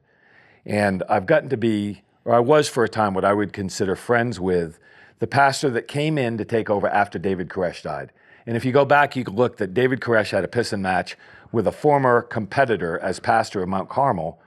And 0.66 1.04
I've 1.10 1.26
gotten 1.26 1.50
to 1.50 1.58
be, 1.58 2.04
or 2.26 2.34
I 2.34 2.40
was 2.40 2.70
for 2.70 2.84
a 2.84 2.90
time, 2.90 3.14
what 3.14 3.26
I 3.26 3.34
would 3.34 3.54
consider 3.54 3.96
friends 3.96 4.40
with 4.40 4.80
the 5.20 5.28
pastor 5.28 5.70
that 5.72 5.88
came 5.88 6.18
in 6.18 6.38
to 6.38 6.46
take 6.46 6.70
over 6.70 6.88
after 6.88 7.20
David 7.20 7.50
Koresh 7.50 7.84
died. 7.84 8.12
And 8.46 8.58
if 8.58 8.66
you 8.66 8.72
go 8.72 8.86
back, 8.86 9.16
you 9.16 9.24
can 9.24 9.36
look 9.36 9.58
that 9.58 9.74
David 9.74 10.02
Koresh 10.02 10.32
had 10.32 10.44
a 10.44 10.48
pissing 10.48 10.82
match 10.82 11.18
with 11.52 11.68
a 11.68 11.72
former 11.72 12.22
competitor 12.22 13.00
as 13.00 13.20
pastor 13.20 13.62
of 13.62 13.70
Mount 13.70 13.90
Carmel, 13.90 14.42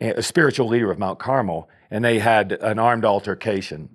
a 0.00 0.22
spiritual 0.22 0.68
leader 0.68 0.90
of 0.90 0.98
Mount 0.98 1.18
Carmel, 1.18 1.68
and 1.90 2.04
they 2.04 2.18
had 2.18 2.52
an 2.52 2.78
armed 2.78 3.04
altercation. 3.04 3.90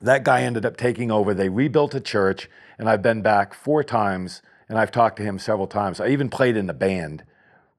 That 0.00 0.24
guy 0.24 0.42
ended 0.42 0.64
up 0.64 0.76
taking 0.76 1.10
over. 1.10 1.34
They 1.34 1.48
rebuilt 1.48 1.94
a 1.94 2.00
church, 2.00 2.48
and 2.78 2.88
I've 2.88 3.02
been 3.02 3.22
back 3.22 3.54
four 3.54 3.84
times, 3.84 4.42
and 4.68 4.78
I've 4.78 4.90
talked 4.90 5.16
to 5.18 5.22
him 5.22 5.38
several 5.38 5.66
times. 5.66 6.00
I 6.00 6.08
even 6.08 6.28
played 6.28 6.56
in 6.56 6.66
the 6.66 6.74
band 6.74 7.24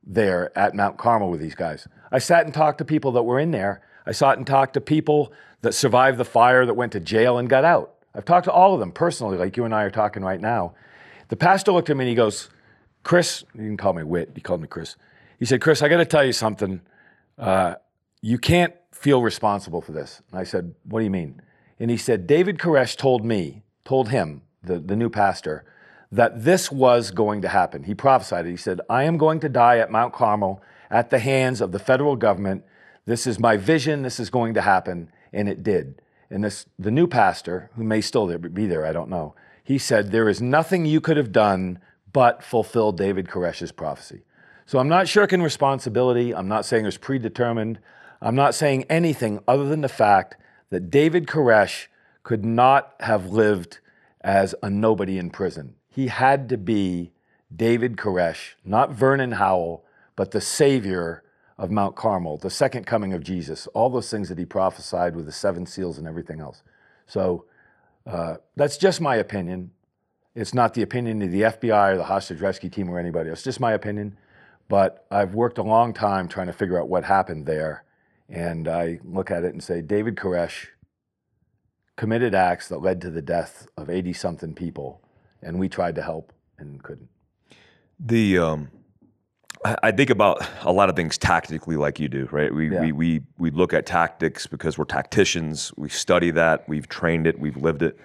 there 0.05 0.57
at 0.57 0.75
Mount 0.75 0.97
Carmel 0.97 1.29
with 1.29 1.39
these 1.39 1.55
guys. 1.55 1.87
I 2.11 2.19
sat 2.19 2.45
and 2.45 2.53
talked 2.53 2.77
to 2.79 2.85
people 2.85 3.11
that 3.13 3.23
were 3.23 3.39
in 3.39 3.51
there. 3.51 3.81
I 4.05 4.11
sat 4.11 4.37
and 4.37 4.45
talked 4.45 4.73
to 4.73 4.81
people 4.81 5.33
that 5.61 5.73
survived 5.73 6.17
the 6.17 6.25
fire, 6.25 6.65
that 6.65 6.73
went 6.73 6.91
to 6.91 6.99
jail 6.99 7.37
and 7.37 7.49
got 7.49 7.63
out. 7.63 7.95
I've 8.15 8.25
talked 8.25 8.45
to 8.45 8.51
all 8.51 8.73
of 8.73 8.79
them 8.79 8.91
personally, 8.91 9.37
like 9.37 9.57
you 9.57 9.65
and 9.65 9.73
I 9.73 9.83
are 9.83 9.89
talking 9.89 10.23
right 10.23 10.39
now. 10.39 10.73
The 11.29 11.35
pastor 11.35 11.71
looked 11.71 11.89
at 11.89 11.97
me 11.97 12.03
and 12.03 12.09
he 12.09 12.15
goes, 12.15 12.49
Chris, 13.03 13.43
he 13.53 13.59
didn't 13.59 13.77
call 13.77 13.93
me 13.93 14.03
Whit, 14.03 14.31
he 14.35 14.41
called 14.41 14.61
me 14.61 14.67
Chris. 14.67 14.95
He 15.39 15.45
said, 15.45 15.61
Chris, 15.61 15.81
I 15.81 15.89
got 15.89 15.97
to 15.97 16.05
tell 16.05 16.23
you 16.23 16.33
something. 16.33 16.81
Uh, 17.37 17.75
you 18.21 18.37
can't 18.37 18.73
feel 18.91 19.21
responsible 19.21 19.81
for 19.81 19.91
this. 19.91 20.21
And 20.31 20.39
I 20.39 20.43
said, 20.43 20.75
What 20.83 20.99
do 20.99 21.05
you 21.05 21.11
mean? 21.11 21.41
And 21.79 21.89
he 21.89 21.97
said, 21.97 22.27
David 22.27 22.59
Koresh 22.59 22.95
told 22.95 23.25
me, 23.25 23.63
told 23.83 24.09
him, 24.09 24.43
the, 24.63 24.79
the 24.79 24.95
new 24.95 25.09
pastor, 25.09 25.65
that 26.11 26.43
this 26.43 26.71
was 26.71 27.11
going 27.11 27.41
to 27.41 27.49
happen. 27.49 27.83
He 27.83 27.95
prophesied 27.95 28.45
it. 28.45 28.51
He 28.51 28.57
said, 28.57 28.79
I 28.89 29.03
am 29.03 29.17
going 29.17 29.39
to 29.41 29.49
die 29.49 29.79
at 29.79 29.91
Mount 29.91 30.13
Carmel 30.13 30.61
at 30.89 31.09
the 31.09 31.19
hands 31.19 31.59
of 31.59 31.71
the 31.71 31.79
federal 31.79 32.15
government. 32.15 32.63
This 33.05 33.27
is 33.27 33.39
my 33.39 33.57
vision. 33.57 34.01
This 34.01 34.19
is 34.19 34.29
going 34.29 34.53
to 34.53 34.61
happen. 34.61 35.11
And 35.31 35.49
it 35.49 35.63
did. 35.63 36.01
And 36.29 36.43
this, 36.43 36.65
the 36.79 36.91
new 36.91 37.07
pastor, 37.07 37.69
who 37.75 37.83
may 37.83 38.01
still 38.01 38.37
be 38.37 38.65
there, 38.65 38.85
I 38.85 38.93
don't 38.93 39.09
know, 39.09 39.35
he 39.63 39.77
said, 39.77 40.11
There 40.11 40.29
is 40.29 40.41
nothing 40.41 40.85
you 40.85 41.01
could 41.01 41.17
have 41.17 41.31
done 41.31 41.79
but 42.11 42.43
fulfill 42.43 42.91
David 42.91 43.27
Koresh's 43.27 43.71
prophecy. 43.71 44.23
So 44.65 44.79
I'm 44.79 44.87
not 44.87 45.07
shirking 45.07 45.41
responsibility. 45.41 46.33
I'm 46.33 46.47
not 46.47 46.65
saying 46.65 46.85
it's 46.85 46.97
predetermined. 46.97 47.79
I'm 48.21 48.35
not 48.35 48.55
saying 48.55 48.85
anything 48.89 49.39
other 49.47 49.65
than 49.65 49.81
the 49.81 49.89
fact 49.89 50.37
that 50.69 50.89
David 50.89 51.27
Koresh 51.27 51.87
could 52.23 52.45
not 52.45 52.95
have 53.01 53.31
lived 53.31 53.79
as 54.21 54.55
a 54.63 54.69
nobody 54.69 55.17
in 55.17 55.29
prison. 55.29 55.75
He 55.89 56.07
had 56.07 56.47
to 56.49 56.57
be 56.57 57.11
David 57.53 57.97
Koresh, 57.97 58.53
not 58.63 58.91
Vernon 58.91 59.33
Howell, 59.33 59.85
but 60.15 60.31
the 60.31 60.41
savior 60.41 61.23
of 61.57 61.71
Mount 61.71 61.95
Carmel, 61.95 62.37
the 62.37 62.49
second 62.49 62.85
coming 62.85 63.13
of 63.13 63.23
Jesus, 63.23 63.67
all 63.67 63.89
those 63.89 64.09
things 64.09 64.29
that 64.29 64.37
he 64.37 64.45
prophesied 64.45 65.15
with 65.15 65.25
the 65.25 65.31
seven 65.31 65.65
seals 65.65 65.97
and 65.97 66.07
everything 66.07 66.39
else. 66.39 66.63
So 67.05 67.45
uh, 68.07 68.35
that's 68.55 68.77
just 68.77 69.01
my 69.01 69.15
opinion. 69.15 69.71
It's 70.35 70.53
not 70.53 70.73
the 70.73 70.81
opinion 70.81 71.21
of 71.21 71.31
the 71.31 71.41
FBI 71.41 71.93
or 71.93 71.97
the 71.97 72.05
hostage 72.05 72.41
rescue 72.41 72.69
team 72.69 72.89
or 72.89 72.99
anybody 72.99 73.29
else. 73.29 73.39
It's 73.39 73.45
just 73.45 73.59
my 73.59 73.73
opinion. 73.73 74.17
But 74.67 75.05
I've 75.11 75.35
worked 75.35 75.57
a 75.57 75.63
long 75.63 75.93
time 75.93 76.27
trying 76.27 76.47
to 76.47 76.53
figure 76.53 76.79
out 76.79 76.89
what 76.89 77.03
happened 77.03 77.45
there. 77.45 77.83
And 78.29 78.67
I 78.67 78.99
look 79.03 79.29
at 79.29 79.43
it 79.43 79.53
and 79.53 79.63
say 79.63 79.81
David 79.81 80.15
Koresh 80.15 80.67
committed 81.95 82.33
acts 82.33 82.69
that 82.69 82.81
led 82.81 83.01
to 83.01 83.11
the 83.11 83.21
death 83.21 83.67
of 83.77 83.89
80 83.89 84.13
something 84.13 84.55
people. 84.55 85.01
And 85.41 85.59
we 85.59 85.69
tried 85.69 85.95
to 85.95 86.01
help 86.01 86.33
and 86.57 86.81
couldn't. 86.81 87.09
The 87.99 88.39
um, 88.39 88.71
I 89.65 89.91
think 89.91 90.09
about 90.09 90.45
a 90.63 90.71
lot 90.71 90.89
of 90.89 90.95
things 90.95 91.17
tactically, 91.17 91.75
like 91.77 91.99
you 91.99 92.09
do, 92.09 92.27
right? 92.31 92.53
We, 92.53 92.69
Yeah. 92.69 92.81
we 92.81 92.91
we 92.91 93.21
we 93.37 93.51
look 93.51 93.73
at 93.73 93.85
tactics 93.85 94.45
because 94.47 94.77
we're 94.77 94.85
tacticians. 94.85 95.71
We 95.77 95.89
study 95.89 96.31
that. 96.31 96.67
We've 96.67 96.87
trained 96.87 97.27
it. 97.27 97.39
We've 97.39 97.55
lived 97.57 97.81
it. 97.81 97.97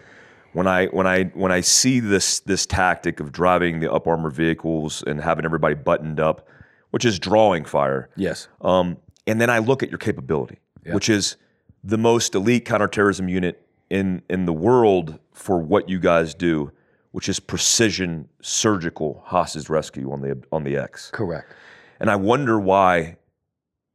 When 0.53 0.67
I 0.67 0.87
when 0.87 1.07
I 1.07 1.25
when 1.35 1.51
I 1.53 1.61
see 1.61 2.01
this 2.01 2.41
this 2.41 2.65
tactic 2.67 3.21
of 3.21 3.33
driving 3.33 3.81
the 3.81 3.93
up 3.93 4.07
armor 4.07 4.31
vehicles 4.31 5.03
and 5.07 5.21
having 5.21 5.45
everybody 5.45 5.75
buttoned 5.75 6.21
up, 6.21 6.47
which 6.91 7.05
is 7.05 7.19
drawing 7.19 7.65
fire, 7.65 8.09
Yes. 8.17 8.49
um, 8.61 8.97
and 9.27 9.41
then 9.41 9.51
I 9.51 9.59
look 9.59 9.83
at 9.83 9.89
your 9.91 9.99
capability, 9.99 10.59
Yeah. 10.85 10.95
which 10.95 11.09
is 11.09 11.37
the 11.85 11.99
most 11.99 12.35
elite 12.35 12.65
counterterrorism 12.65 13.29
unit 13.29 13.67
in 13.91 14.23
in 14.31 14.47
the 14.47 14.53
world 14.53 15.19
for 15.33 15.59
what 15.59 15.89
you 15.89 15.99
guys 15.99 16.35
do, 16.35 16.71
which 17.13 17.29
is 17.29 17.41
precision 17.41 18.29
surgical 18.43 19.23
hostage 19.27 19.69
rescue 19.69 20.13
on 20.13 20.21
the 20.21 20.43
on 20.53 20.65
the 20.65 20.77
X. 20.77 21.11
Correct. 21.13 21.53
And 22.01 22.11
I 22.11 22.17
wonder 22.17 22.61
why 22.61 23.17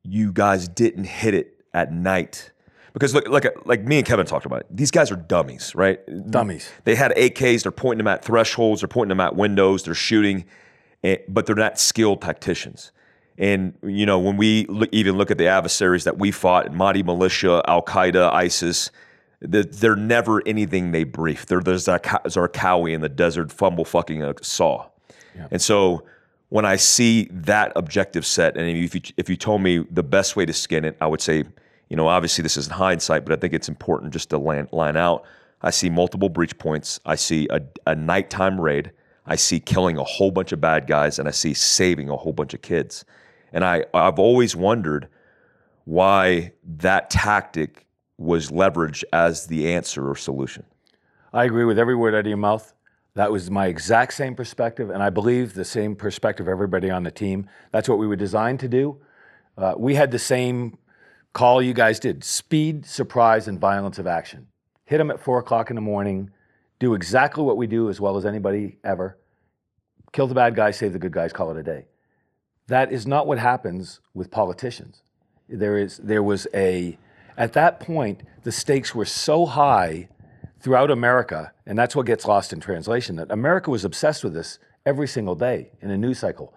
you 0.03 0.31
guys 0.31 0.67
didn't 0.67 1.05
hit 1.05 1.33
it 1.33 1.63
at 1.73 1.91
night. 1.91 2.51
Because 2.93 3.13
look, 3.13 3.27
like 3.27 3.47
like 3.65 3.83
me 3.83 3.97
and 3.97 4.05
Kevin 4.05 4.25
talked 4.25 4.45
about 4.45 4.61
it. 4.61 4.67
These 4.69 4.91
guys 4.91 5.11
are 5.11 5.15
dummies, 5.15 5.73
right? 5.73 5.99
Dummies. 6.29 6.69
They 6.83 6.95
had 6.95 7.11
AKs. 7.11 7.63
They're 7.63 7.71
pointing 7.71 7.99
them 7.99 8.07
at 8.07 8.23
thresholds. 8.23 8.81
They're 8.81 8.87
pointing 8.87 9.09
them 9.09 9.19
at 9.19 9.35
windows. 9.35 9.83
They're 9.83 9.95
shooting, 9.95 10.45
eh, 11.03 11.17
but 11.27 11.45
they're 11.45 11.55
not 11.55 11.79
skilled 11.79 12.21
tacticians. 12.21 12.91
And 13.37 13.73
you 13.81 14.05
know, 14.05 14.19
when 14.19 14.37
we 14.37 14.65
look, 14.67 14.89
even 14.91 15.17
look 15.17 15.31
at 15.31 15.39
the 15.39 15.47
adversaries 15.47 16.03
that 16.03 16.19
we 16.19 16.29
fought, 16.29 16.71
Mahdi 16.71 17.01
militia, 17.01 17.63
Al 17.67 17.81
Qaeda, 17.81 18.31
ISIS, 18.31 18.91
they're 19.43 19.95
never 19.95 20.41
anything 20.47 20.91
they 20.91 21.03
brief. 21.03 21.45
They're 21.45 21.59
the 21.59 21.73
Zarqawi 21.73 22.93
in 22.93 23.01
the 23.01 23.09
desert, 23.09 23.51
fumble 23.51 23.85
fucking 23.85 24.23
a 24.23 24.35
saw. 24.41 24.87
And 25.51 25.61
so 25.61 26.05
when 26.49 26.65
I 26.65 26.75
see 26.75 27.27
that 27.31 27.73
objective 27.75 28.25
set, 28.25 28.55
and 28.55 28.69
if 28.69 28.93
you, 28.95 29.01
if 29.17 29.29
you 29.29 29.35
told 29.35 29.61
me 29.61 29.85
the 29.89 30.03
best 30.03 30.35
way 30.35 30.45
to 30.45 30.53
skin 30.53 30.85
it, 30.85 30.95
I 31.01 31.07
would 31.07 31.21
say, 31.21 31.43
you 31.89 31.97
know, 31.97 32.07
obviously 32.07 32.43
this 32.43 32.57
is 32.57 32.67
in 32.67 32.73
hindsight, 32.73 33.25
but 33.25 33.33
I 33.33 33.41
think 33.41 33.53
it's 33.53 33.69
important 33.69 34.13
just 34.13 34.29
to 34.29 34.37
line, 34.37 34.67
line 34.71 34.95
out. 34.95 35.25
I 35.61 35.71
see 35.71 35.89
multiple 35.89 36.29
breach 36.29 36.57
points. 36.57 36.99
I 37.05 37.15
see 37.15 37.47
a, 37.49 37.61
a 37.87 37.95
nighttime 37.95 38.61
raid. 38.61 38.91
I 39.25 39.35
see 39.35 39.59
killing 39.59 39.97
a 39.97 40.03
whole 40.03 40.29
bunch 40.29 40.51
of 40.51 40.61
bad 40.61 40.85
guys, 40.85 41.17
and 41.17 41.27
I 41.27 41.31
see 41.31 41.53
saving 41.53 42.09
a 42.09 42.17
whole 42.17 42.33
bunch 42.33 42.53
of 42.53 42.61
kids. 42.61 43.05
And 43.51 43.63
I, 43.63 43.85
I've 43.93 44.19
always 44.19 44.55
wondered 44.55 45.07
why 45.85 46.51
that 46.77 47.09
tactic 47.09 47.85
was 48.17 48.51
leveraged 48.51 49.03
as 49.11 49.47
the 49.47 49.73
answer 49.73 50.09
or 50.09 50.15
solution. 50.15 50.65
I 51.31 51.45
agree 51.45 51.65
with 51.65 51.79
every 51.79 51.95
word 51.95 52.13
out 52.13 52.21
of 52.21 52.27
your 52.27 52.37
mouth. 52.37 52.73
That 53.15 53.31
was 53.31 53.51
my 53.51 53.67
exact 53.67 54.13
same 54.13 54.35
perspective, 54.35 54.89
and 54.89 55.03
I 55.03 55.09
believe 55.09 55.53
the 55.53 55.65
same 55.65 55.95
perspective 55.95 56.47
everybody 56.47 56.89
on 56.89 57.03
the 57.03 57.11
team. 57.11 57.47
That's 57.71 57.87
what 57.87 57.99
we 57.99 58.07
were 58.07 58.15
designed 58.15 58.59
to 58.61 58.67
do. 58.67 58.99
Uh, 59.57 59.75
we 59.77 59.95
had 59.95 60.11
the 60.11 60.19
same 60.19 60.77
call 61.33 61.61
you 61.61 61.73
guys 61.73 61.99
did 61.99 62.23
speed, 62.23 62.85
surprise, 62.85 63.47
and 63.47 63.59
violence 63.59 63.99
of 63.99 64.07
action. 64.07 64.47
Hit 64.85 64.97
them 64.97 65.11
at 65.11 65.19
four 65.19 65.39
o'clock 65.39 65.69
in 65.69 65.75
the 65.75 65.81
morning, 65.81 66.31
do 66.79 66.93
exactly 66.93 67.43
what 67.43 67.57
we 67.57 67.67
do 67.67 67.89
as 67.89 67.99
well 67.99 68.17
as 68.17 68.25
anybody 68.25 68.77
ever. 68.83 69.17
Kill 70.11 70.27
the 70.27 70.35
bad 70.35 70.55
guys, 70.55 70.77
save 70.77 70.93
the 70.93 70.99
good 70.99 71.11
guys, 71.11 71.33
call 71.33 71.51
it 71.51 71.57
a 71.57 71.63
day. 71.63 71.85
That 72.67 72.91
is 72.91 73.07
not 73.07 73.27
what 73.27 73.39
happens 73.39 73.99
with 74.13 74.31
politicians. 74.31 75.01
There 75.49 75.77
is 75.77 75.97
there 75.97 76.23
was 76.23 76.47
a 76.53 76.97
at 77.37 77.53
that 77.53 77.79
point 77.79 78.21
the 78.43 78.51
stakes 78.51 78.93
were 78.93 79.05
so 79.05 79.45
high 79.45 80.09
throughout 80.59 80.91
America, 80.91 81.51
and 81.65 81.77
that's 81.77 81.95
what 81.95 82.05
gets 82.05 82.25
lost 82.25 82.53
in 82.53 82.59
translation, 82.59 83.17
that 83.17 83.31
America 83.31 83.69
was 83.69 83.83
obsessed 83.83 84.23
with 84.23 84.33
this 84.33 84.59
every 84.85 85.07
single 85.07 85.35
day 85.35 85.71
in 85.81 85.91
a 85.91 85.97
news 85.97 86.19
cycle. 86.19 86.53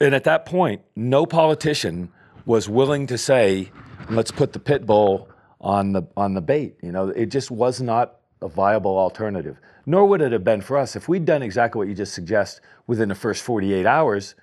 And 0.00 0.14
at 0.14 0.24
that 0.24 0.46
point, 0.46 0.82
no 0.96 1.26
politician 1.26 2.10
was 2.44 2.68
willing 2.68 3.06
to 3.08 3.18
say, 3.18 3.70
let's 4.10 4.30
put 4.30 4.52
the 4.52 4.58
pit 4.58 4.86
bull 4.86 5.28
on 5.60 5.92
the 5.92 6.02
on 6.16 6.34
the 6.34 6.40
bait. 6.40 6.76
You 6.82 6.92
know, 6.92 7.08
it 7.08 7.26
just 7.26 7.50
was 7.50 7.80
not 7.80 8.16
a 8.40 8.48
viable 8.48 8.98
alternative. 8.98 9.58
Nor 9.86 10.06
would 10.06 10.20
it 10.20 10.32
have 10.32 10.44
been 10.44 10.60
for 10.60 10.76
us. 10.76 10.96
If 10.96 11.08
we'd 11.08 11.24
done 11.24 11.42
exactly 11.42 11.78
what 11.78 11.88
you 11.88 11.94
just 11.94 12.14
suggest 12.14 12.60
within 12.86 13.08
the 13.08 13.14
first 13.14 13.42
48 13.42 13.86
hours, 13.86 14.34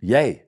yay. 0.00 0.43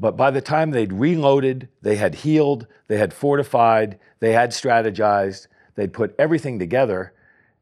But 0.00 0.16
by 0.16 0.30
the 0.30 0.40
time 0.40 0.70
they'd 0.70 0.92
reloaded, 0.94 1.68
they 1.82 1.96
had 1.96 2.14
healed, 2.16 2.66
they 2.88 2.96
had 2.96 3.12
fortified, 3.12 3.98
they 4.20 4.32
had 4.32 4.50
strategized, 4.50 5.46
they'd 5.74 5.92
put 5.92 6.14
everything 6.18 6.58
together. 6.58 7.12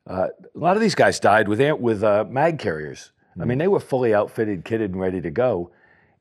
Uh, 0.06 0.28
a 0.54 0.58
lot 0.58 0.76
of 0.76 0.80
these 0.80 0.94
guys 0.94 1.18
died 1.18 1.48
with 1.48 1.60
with 1.80 2.02
uh, 2.04 2.24
mag 2.28 2.58
carriers. 2.58 3.10
I 3.40 3.44
mean, 3.44 3.58
they 3.58 3.68
were 3.68 3.78
fully 3.80 4.14
outfitted, 4.14 4.64
kitted, 4.64 4.86
and 4.86 5.00
ready 5.00 5.20
to 5.20 5.30
go. 5.30 5.70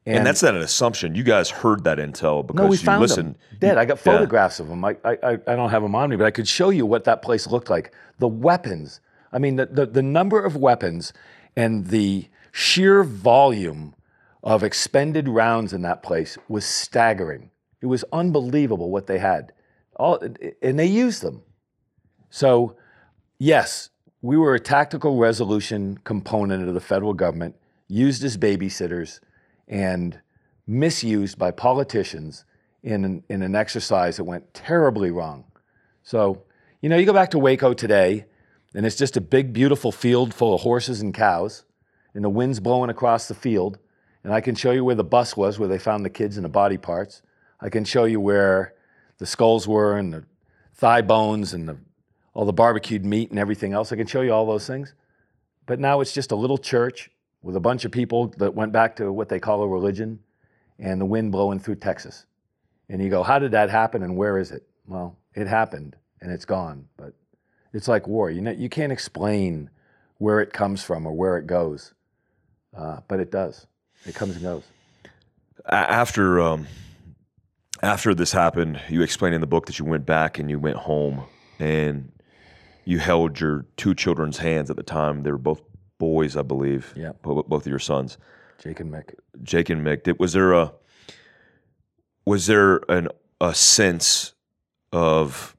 And, 0.06 0.26
that's 0.26 0.44
not 0.44 0.56
an 0.56 0.62
assumption. 0.62 1.16
You 1.16 1.24
guys 1.24 1.50
heard 1.50 1.84
that 1.84 1.98
intel 1.98 2.46
because 2.46 2.64
no, 2.64 2.68
we 2.68 2.78
you 2.78 2.84
found 2.84 3.02
listened. 3.02 3.36
them 3.36 3.58
dead. 3.60 3.78
I 3.78 3.86
got 3.86 3.98
Yeah. 3.98 4.04
photographs 4.14 4.60
of 4.60 4.68
them. 4.70 4.86
I, 4.86 4.96
I, 5.04 5.18
I 5.24 5.32
I 5.48 5.56
don't 5.56 5.70
have 5.70 5.82
them 5.82 5.96
on 5.96 6.10
me, 6.10 6.16
but 6.16 6.26
I 6.26 6.32
could 6.32 6.48
show 6.48 6.70
you 6.70 6.86
what 6.86 7.04
that 7.06 7.22
place 7.22 7.48
looked 7.48 7.70
like. 7.70 7.94
The 8.20 8.28
weapons. 8.28 9.02
I 9.34 9.40
mean, 9.40 9.58
the, 9.58 9.66
the, 9.66 9.86
the 9.86 10.02
number 10.02 10.44
of 10.44 10.56
weapons 10.56 11.12
and 11.56 11.88
the 11.88 12.28
sheer 12.52 13.04
volume 13.04 13.96
of 14.44 14.64
expended 14.64 15.28
rounds 15.28 15.74
in 15.74 15.82
that 15.82 16.04
place 16.04 16.38
was 16.48 16.66
staggering. 16.66 17.52
It 17.82 17.88
was 17.88 18.04
unbelievable 18.12 18.90
what 18.90 19.08
they 19.08 19.20
had. 19.20 19.54
All, 19.96 20.20
and 20.62 20.80
they 20.80 20.86
used 20.86 21.22
them. 21.22 21.42
So, 22.30 22.76
yes, 23.40 23.90
we 24.22 24.38
were 24.38 24.56
a 24.56 24.60
tactical 24.60 25.18
resolution 25.18 25.98
component 26.04 26.68
of 26.68 26.74
the 26.74 26.82
federal 26.82 27.14
government, 27.14 27.56
used 27.88 28.24
as 28.24 28.38
babysitters 28.38 29.20
and 29.68 30.20
misused 30.66 31.38
by 31.38 31.52
politicians 31.52 32.46
in 32.84 33.06
an, 33.06 33.24
in 33.30 33.42
an 33.42 33.56
exercise 33.56 34.18
that 34.18 34.24
went 34.24 34.54
terribly 34.54 35.12
wrong. 35.12 35.46
So, 36.04 36.44
you 36.82 36.90
know, 36.90 36.98
you 36.98 37.06
go 37.06 37.14
back 37.14 37.32
to 37.32 37.40
Waco 37.40 37.74
today, 37.74 38.26
and 38.74 38.86
it's 38.86 38.96
just 38.96 39.18
a 39.18 39.22
big, 39.22 39.54
beautiful 39.54 39.92
field 39.92 40.34
full 40.34 40.54
of 40.54 40.62
horses 40.62 41.02
and 41.02 41.14
cows, 41.14 41.64
and 42.14 42.24
the 42.24 42.30
wind's 42.30 42.60
blowing 42.60 42.90
across 42.90 43.28
the 43.28 43.34
field. 43.34 43.80
And 44.28 44.34
I 44.34 44.42
can 44.42 44.56
show 44.56 44.72
you 44.72 44.84
where 44.84 44.94
the 44.94 45.06
bus 45.06 45.38
was, 45.38 45.58
where 45.58 45.70
they 45.70 45.78
found 45.78 46.04
the 46.04 46.10
kids 46.10 46.36
and 46.36 46.44
the 46.44 46.50
body 46.50 46.76
parts. 46.76 47.22
I 47.62 47.70
can 47.70 47.86
show 47.86 48.04
you 48.04 48.20
where 48.20 48.74
the 49.20 49.26
skulls 49.26 49.70
were 49.70 49.98
and 49.98 50.14
the 50.14 50.26
thigh 50.74 51.02
bones 51.02 51.54
and 51.54 51.70
the, 51.70 51.78
all 52.34 52.44
the 52.44 52.52
barbecued 52.52 53.06
meat 53.06 53.30
and 53.30 53.40
everything 53.40 53.72
else. 53.72 53.94
I 53.94 53.96
can 53.96 54.06
show 54.06 54.20
you 54.20 54.34
all 54.34 54.46
those 54.46 54.68
things. 54.68 54.96
But 55.66 55.80
now 55.80 56.02
it's 56.02 56.12
just 56.12 56.34
a 56.34 56.36
little 56.36 56.58
church 56.58 57.10
with 57.42 57.56
a 57.56 57.62
bunch 57.62 57.86
of 57.86 57.94
people 57.94 58.28
that 58.38 58.54
went 58.54 58.74
back 58.74 58.98
to 58.98 59.14
what 59.14 59.30
they 59.30 59.40
call 59.40 59.62
a 59.62 59.68
religion 59.70 60.20
and 60.78 61.00
the 61.00 61.06
wind 61.06 61.32
blowing 61.32 61.58
through 61.60 61.76
Texas. 61.76 62.26
And 62.90 63.02
you 63.02 63.10
go, 63.10 63.24
how 63.24 63.40
did 63.40 63.52
that 63.52 63.70
happen 63.70 64.04
and 64.04 64.18
where 64.18 64.38
is 64.38 64.52
it? 64.52 64.68
Well, 64.88 65.16
it 65.36 65.48
happened 65.48 65.96
and 66.20 66.34
it's 66.34 66.44
gone. 66.44 66.86
But 66.98 67.14
it's 67.72 67.88
like 67.88 68.10
war. 68.10 68.30
You 68.30 68.42
know, 68.42 68.52
you 68.52 68.68
can't 68.68 68.92
explain 68.92 69.70
where 70.18 70.42
it 70.42 70.52
comes 70.52 70.84
from 70.84 71.06
or 71.06 71.14
where 71.14 71.38
it 71.38 71.48
goes, 71.48 71.94
uh, 72.78 72.98
but 73.08 73.22
it 73.22 73.32
does. 73.32 73.68
It 74.08 74.16
comes 74.16 74.36
and 74.36 74.44
goes. 74.44 74.64
After 75.66 76.40
um, 76.40 76.68
after 77.84 78.16
this 78.16 78.32
happened, 78.32 78.80
you 78.90 79.02
explained 79.02 79.36
in 79.36 79.42
the 79.42 79.48
book 79.48 79.66
that 79.66 79.80
you 79.80 79.86
went 79.86 80.06
back 80.06 80.40
and 80.40 80.50
you 80.50 80.60
went 80.60 80.77
home 80.77 81.24
and 81.60 82.11
you 82.86 83.00
held 83.00 83.40
your 83.40 83.66
two 83.76 83.94
children's 83.94 84.38
hands 84.38 84.69
at 84.69 84.77
the 84.77 84.84
time. 84.84 85.24
They 85.24 85.32
were 85.32 85.38
both 85.38 85.61
boys, 85.98 86.38
I 86.38 86.42
believe. 86.42 86.94
Yeah. 86.95 87.11
both 87.22 87.52
of 87.52 87.68
your 87.68 87.80
sons, 87.80 88.18
Jake 88.60 88.80
and 88.80 88.92
Mick. 88.94 89.16
Jake 89.44 89.69
and 89.69 89.86
Mick. 89.86 90.03
Did, 90.03 90.19
was 90.19 90.32
there 90.32 90.53
a 90.53 90.72
was 92.26 92.45
there 92.45 92.82
an 92.90 93.10
a 93.42 93.53
sense 93.53 94.34
of 94.94 95.57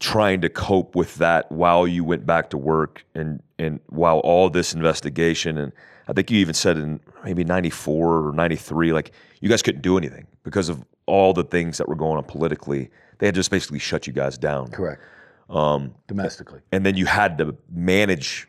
trying 0.00 0.40
to 0.40 0.48
cope 0.48 0.94
with 0.94 1.16
that 1.16 1.50
while 1.50 1.86
you 1.86 2.04
went 2.04 2.24
back 2.24 2.50
to 2.50 2.58
work 2.58 3.04
and 3.14 3.42
and 3.58 3.80
while 3.88 4.18
all 4.20 4.48
this 4.48 4.72
investigation 4.72 5.58
and 5.58 5.72
I 6.06 6.12
think 6.12 6.30
you 6.30 6.38
even 6.38 6.54
said 6.54 6.76
in 6.76 7.00
maybe 7.24 7.42
94 7.44 8.28
or 8.28 8.32
93 8.32 8.92
like 8.92 9.10
you 9.40 9.48
guys 9.48 9.62
couldn't 9.62 9.82
do 9.82 9.98
anything 9.98 10.26
because 10.44 10.68
of 10.68 10.84
all 11.06 11.32
the 11.32 11.42
things 11.42 11.78
that 11.78 11.88
were 11.88 11.96
going 11.96 12.16
on 12.16 12.24
politically 12.24 12.90
they 13.18 13.26
had 13.26 13.34
just 13.34 13.50
basically 13.50 13.80
shut 13.80 14.06
you 14.06 14.12
guys 14.12 14.38
down 14.38 14.68
Correct. 14.70 15.02
um, 15.50 15.94
Domestically. 16.06 16.60
and 16.70 16.86
then 16.86 16.96
you 16.96 17.06
had 17.06 17.36
to 17.38 17.56
manage 17.70 18.46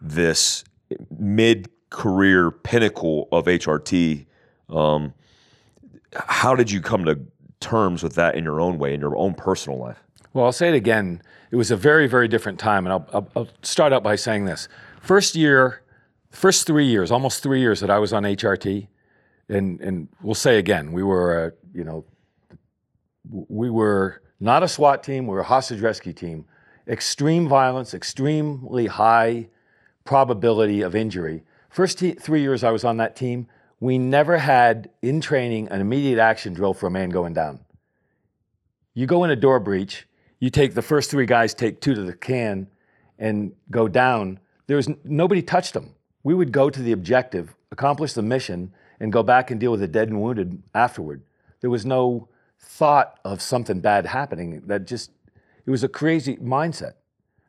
this 0.00 0.64
mid-career 1.16 2.50
pinnacle 2.50 3.28
of 3.30 3.44
HRT 3.46 4.26
um, 4.70 5.14
how 6.14 6.54
did 6.56 6.70
you 6.70 6.80
come 6.80 7.04
to 7.04 7.20
terms 7.60 8.02
with 8.02 8.14
that 8.14 8.34
in 8.34 8.44
your 8.44 8.60
own 8.60 8.78
way 8.78 8.94
in 8.94 9.00
your 9.00 9.16
own 9.16 9.34
personal 9.34 9.78
life 9.78 10.02
Well, 10.38 10.46
I'll 10.46 10.52
say 10.52 10.68
it 10.68 10.76
again. 10.76 11.20
It 11.50 11.56
was 11.56 11.72
a 11.72 11.76
very, 11.76 12.06
very 12.06 12.28
different 12.28 12.60
time. 12.60 12.86
And 12.86 12.92
I'll, 12.92 13.08
I'll, 13.12 13.28
I'll 13.34 13.48
start 13.62 13.92
out 13.92 14.04
by 14.04 14.14
saying 14.14 14.44
this. 14.44 14.68
First 15.00 15.34
year, 15.34 15.82
first 16.30 16.64
three 16.64 16.86
years, 16.86 17.10
almost 17.10 17.42
three 17.42 17.58
years 17.58 17.80
that 17.80 17.90
I 17.90 17.98
was 17.98 18.12
on 18.12 18.22
HRT, 18.22 18.86
and, 19.48 19.80
and 19.80 20.08
we'll 20.22 20.36
say 20.36 20.58
again, 20.58 20.92
we 20.92 21.02
were, 21.02 21.46
a, 21.46 21.52
you 21.74 21.82
know, 21.82 22.04
we 23.28 23.68
were 23.68 24.22
not 24.38 24.62
a 24.62 24.68
SWAT 24.68 25.02
team, 25.02 25.26
we 25.26 25.34
were 25.34 25.40
a 25.40 25.44
hostage 25.44 25.80
rescue 25.80 26.12
team. 26.12 26.44
Extreme 26.86 27.48
violence, 27.48 27.92
extremely 27.92 28.86
high 28.86 29.48
probability 30.04 30.82
of 30.82 30.94
injury. 30.94 31.42
First 31.68 31.98
t- 31.98 32.12
three 32.12 32.42
years 32.42 32.62
I 32.62 32.70
was 32.70 32.84
on 32.84 32.98
that 32.98 33.16
team, 33.16 33.48
we 33.80 33.98
never 33.98 34.38
had 34.38 34.88
in 35.02 35.20
training 35.20 35.66
an 35.70 35.80
immediate 35.80 36.20
action 36.20 36.54
drill 36.54 36.74
for 36.74 36.86
a 36.86 36.92
man 36.92 37.10
going 37.10 37.34
down. 37.34 37.58
You 38.94 39.06
go 39.06 39.24
in 39.24 39.30
a 39.30 39.36
door 39.36 39.58
breach, 39.58 40.07
you 40.40 40.50
take 40.50 40.74
the 40.74 40.82
first 40.82 41.10
three 41.10 41.26
guys, 41.26 41.54
take 41.54 41.80
two 41.80 41.94
to 41.94 42.02
the 42.02 42.12
can, 42.12 42.68
and 43.18 43.52
go 43.70 43.88
down. 43.88 44.38
There 44.66 44.76
was 44.76 44.88
nobody 45.04 45.42
touched 45.42 45.74
them. 45.74 45.94
We 46.22 46.34
would 46.34 46.52
go 46.52 46.70
to 46.70 46.82
the 46.82 46.92
objective, 46.92 47.54
accomplish 47.72 48.12
the 48.12 48.22
mission, 48.22 48.72
and 49.00 49.12
go 49.12 49.22
back 49.22 49.50
and 49.50 49.60
deal 49.60 49.70
with 49.70 49.80
the 49.80 49.88
dead 49.88 50.08
and 50.08 50.20
wounded 50.20 50.62
afterward. 50.74 51.22
There 51.60 51.70
was 51.70 51.84
no 51.84 52.28
thought 52.60 53.18
of 53.24 53.40
something 53.40 53.80
bad 53.80 54.06
happening. 54.06 54.62
That 54.66 54.86
just 54.86 55.10
it 55.66 55.70
was 55.70 55.84
a 55.84 55.88
crazy 55.88 56.36
mindset. 56.36 56.94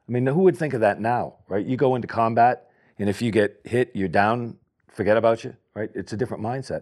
I 0.08 0.12
mean, 0.12 0.26
who 0.26 0.40
would 0.40 0.58
think 0.58 0.74
of 0.74 0.82
that 0.82 1.00
now, 1.00 1.36
right? 1.48 1.66
You 1.66 1.78
go 1.78 1.96
into 1.96 2.08
combat, 2.08 2.70
and 2.98 3.08
if 3.08 3.22
you 3.22 3.32
get 3.32 3.62
hit, 3.64 3.92
you're 3.94 4.08
down. 4.08 4.58
Forget 4.88 5.18
about 5.18 5.44
you, 5.44 5.56
right? 5.76 5.92
It's 5.94 6.14
a 6.14 6.18
different 6.18 6.44
mindset. 6.44 6.82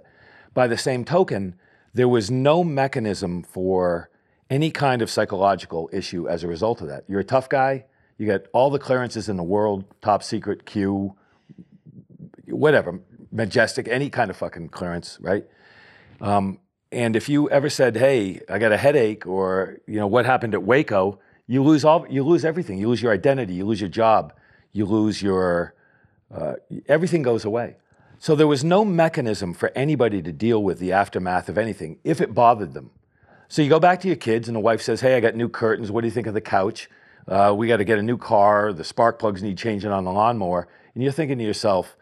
By 0.53 0.67
the 0.67 0.77
same 0.77 1.03
token, 1.03 1.55
there 1.93 2.07
was 2.07 2.31
no 2.31 2.63
mechanism 2.63 3.43
for 3.43 4.09
any 4.49 4.71
kind 4.71 5.01
of 5.01 5.09
psychological 5.09 5.89
issue 5.91 6.27
as 6.27 6.43
a 6.43 6.47
result 6.47 6.81
of 6.81 6.87
that. 6.87 7.03
You're 7.07 7.19
a 7.19 7.25
tough 7.25 7.49
guy. 7.49 7.85
You 8.17 8.25
get 8.25 8.47
all 8.53 8.69
the 8.69 8.79
clearances 8.79 9.29
in 9.29 9.37
the 9.37 9.43
world, 9.43 9.85
top 10.01 10.23
secret, 10.23 10.65
Q, 10.65 11.15
whatever, 12.47 12.99
majestic, 13.31 13.87
any 13.87 14.09
kind 14.09 14.29
of 14.29 14.37
fucking 14.37 14.69
clearance, 14.69 15.17
right? 15.21 15.45
Um, 16.21 16.59
and 16.91 17.15
if 17.15 17.29
you 17.29 17.49
ever 17.49 17.69
said, 17.69 17.97
"Hey, 17.97 18.41
I 18.49 18.59
got 18.59 18.71
a 18.71 18.77
headache," 18.77 19.27
or 19.27 19.79
you 19.85 19.97
know, 19.97 20.07
what 20.07 20.25
happened 20.25 20.53
at 20.53 20.63
Waco, 20.63 21.19
you 21.45 21.63
lose 21.63 21.85
all, 21.85 22.05
you 22.09 22.23
lose 22.23 22.43
everything. 22.43 22.77
You 22.77 22.89
lose 22.89 23.01
your 23.01 23.13
identity, 23.13 23.53
you 23.53 23.65
lose 23.65 23.81
your 23.81 23.89
job, 23.89 24.33
you 24.71 24.85
lose 24.85 25.21
your, 25.21 25.73
uh, 26.33 26.53
everything 26.87 27.21
goes 27.21 27.45
away. 27.45 27.77
So 28.19 28.35
there 28.35 28.47
was 28.47 28.63
no 28.63 28.83
mechanism 28.83 29.53
for 29.53 29.71
anybody 29.75 30.21
to 30.23 30.31
deal 30.33 30.63
with 30.63 30.79
the 30.79 30.91
aftermath 30.91 31.49
of 31.49 31.57
anything 31.57 31.99
if 32.03 32.19
it 32.19 32.33
bothered 32.33 32.73
them. 32.73 32.91
So 33.49 33.61
you 33.61 33.69
go 33.69 33.79
back 33.79 34.01
to 34.01 34.07
your 34.07 34.17
kids, 34.17 34.49
and 34.49 34.55
the 34.55 34.59
wife 34.59 34.81
says, 34.81 35.01
"Hey, 35.01 35.15
I 35.15 35.19
got 35.19 35.35
new 35.35 35.49
curtains. 35.49 35.91
What 35.91 36.01
do 36.01 36.07
you 36.07 36.11
think 36.11 36.27
of 36.27 36.33
the 36.33 36.41
couch? 36.41 36.89
Uh, 37.27 37.53
we 37.57 37.67
got 37.67 37.77
to 37.77 37.85
get 37.85 37.97
a 37.97 38.03
new 38.03 38.17
car. 38.17 38.73
The 38.73 38.83
spark 38.83 39.19
plugs 39.19 39.41
need 39.41 39.57
changing 39.57 39.91
on 39.91 40.03
the 40.03 40.11
lawnmower." 40.11 40.67
And 40.93 41.03
you're 41.03 41.13
thinking 41.13 41.37
to 41.37 41.43
yourself, 41.43 41.95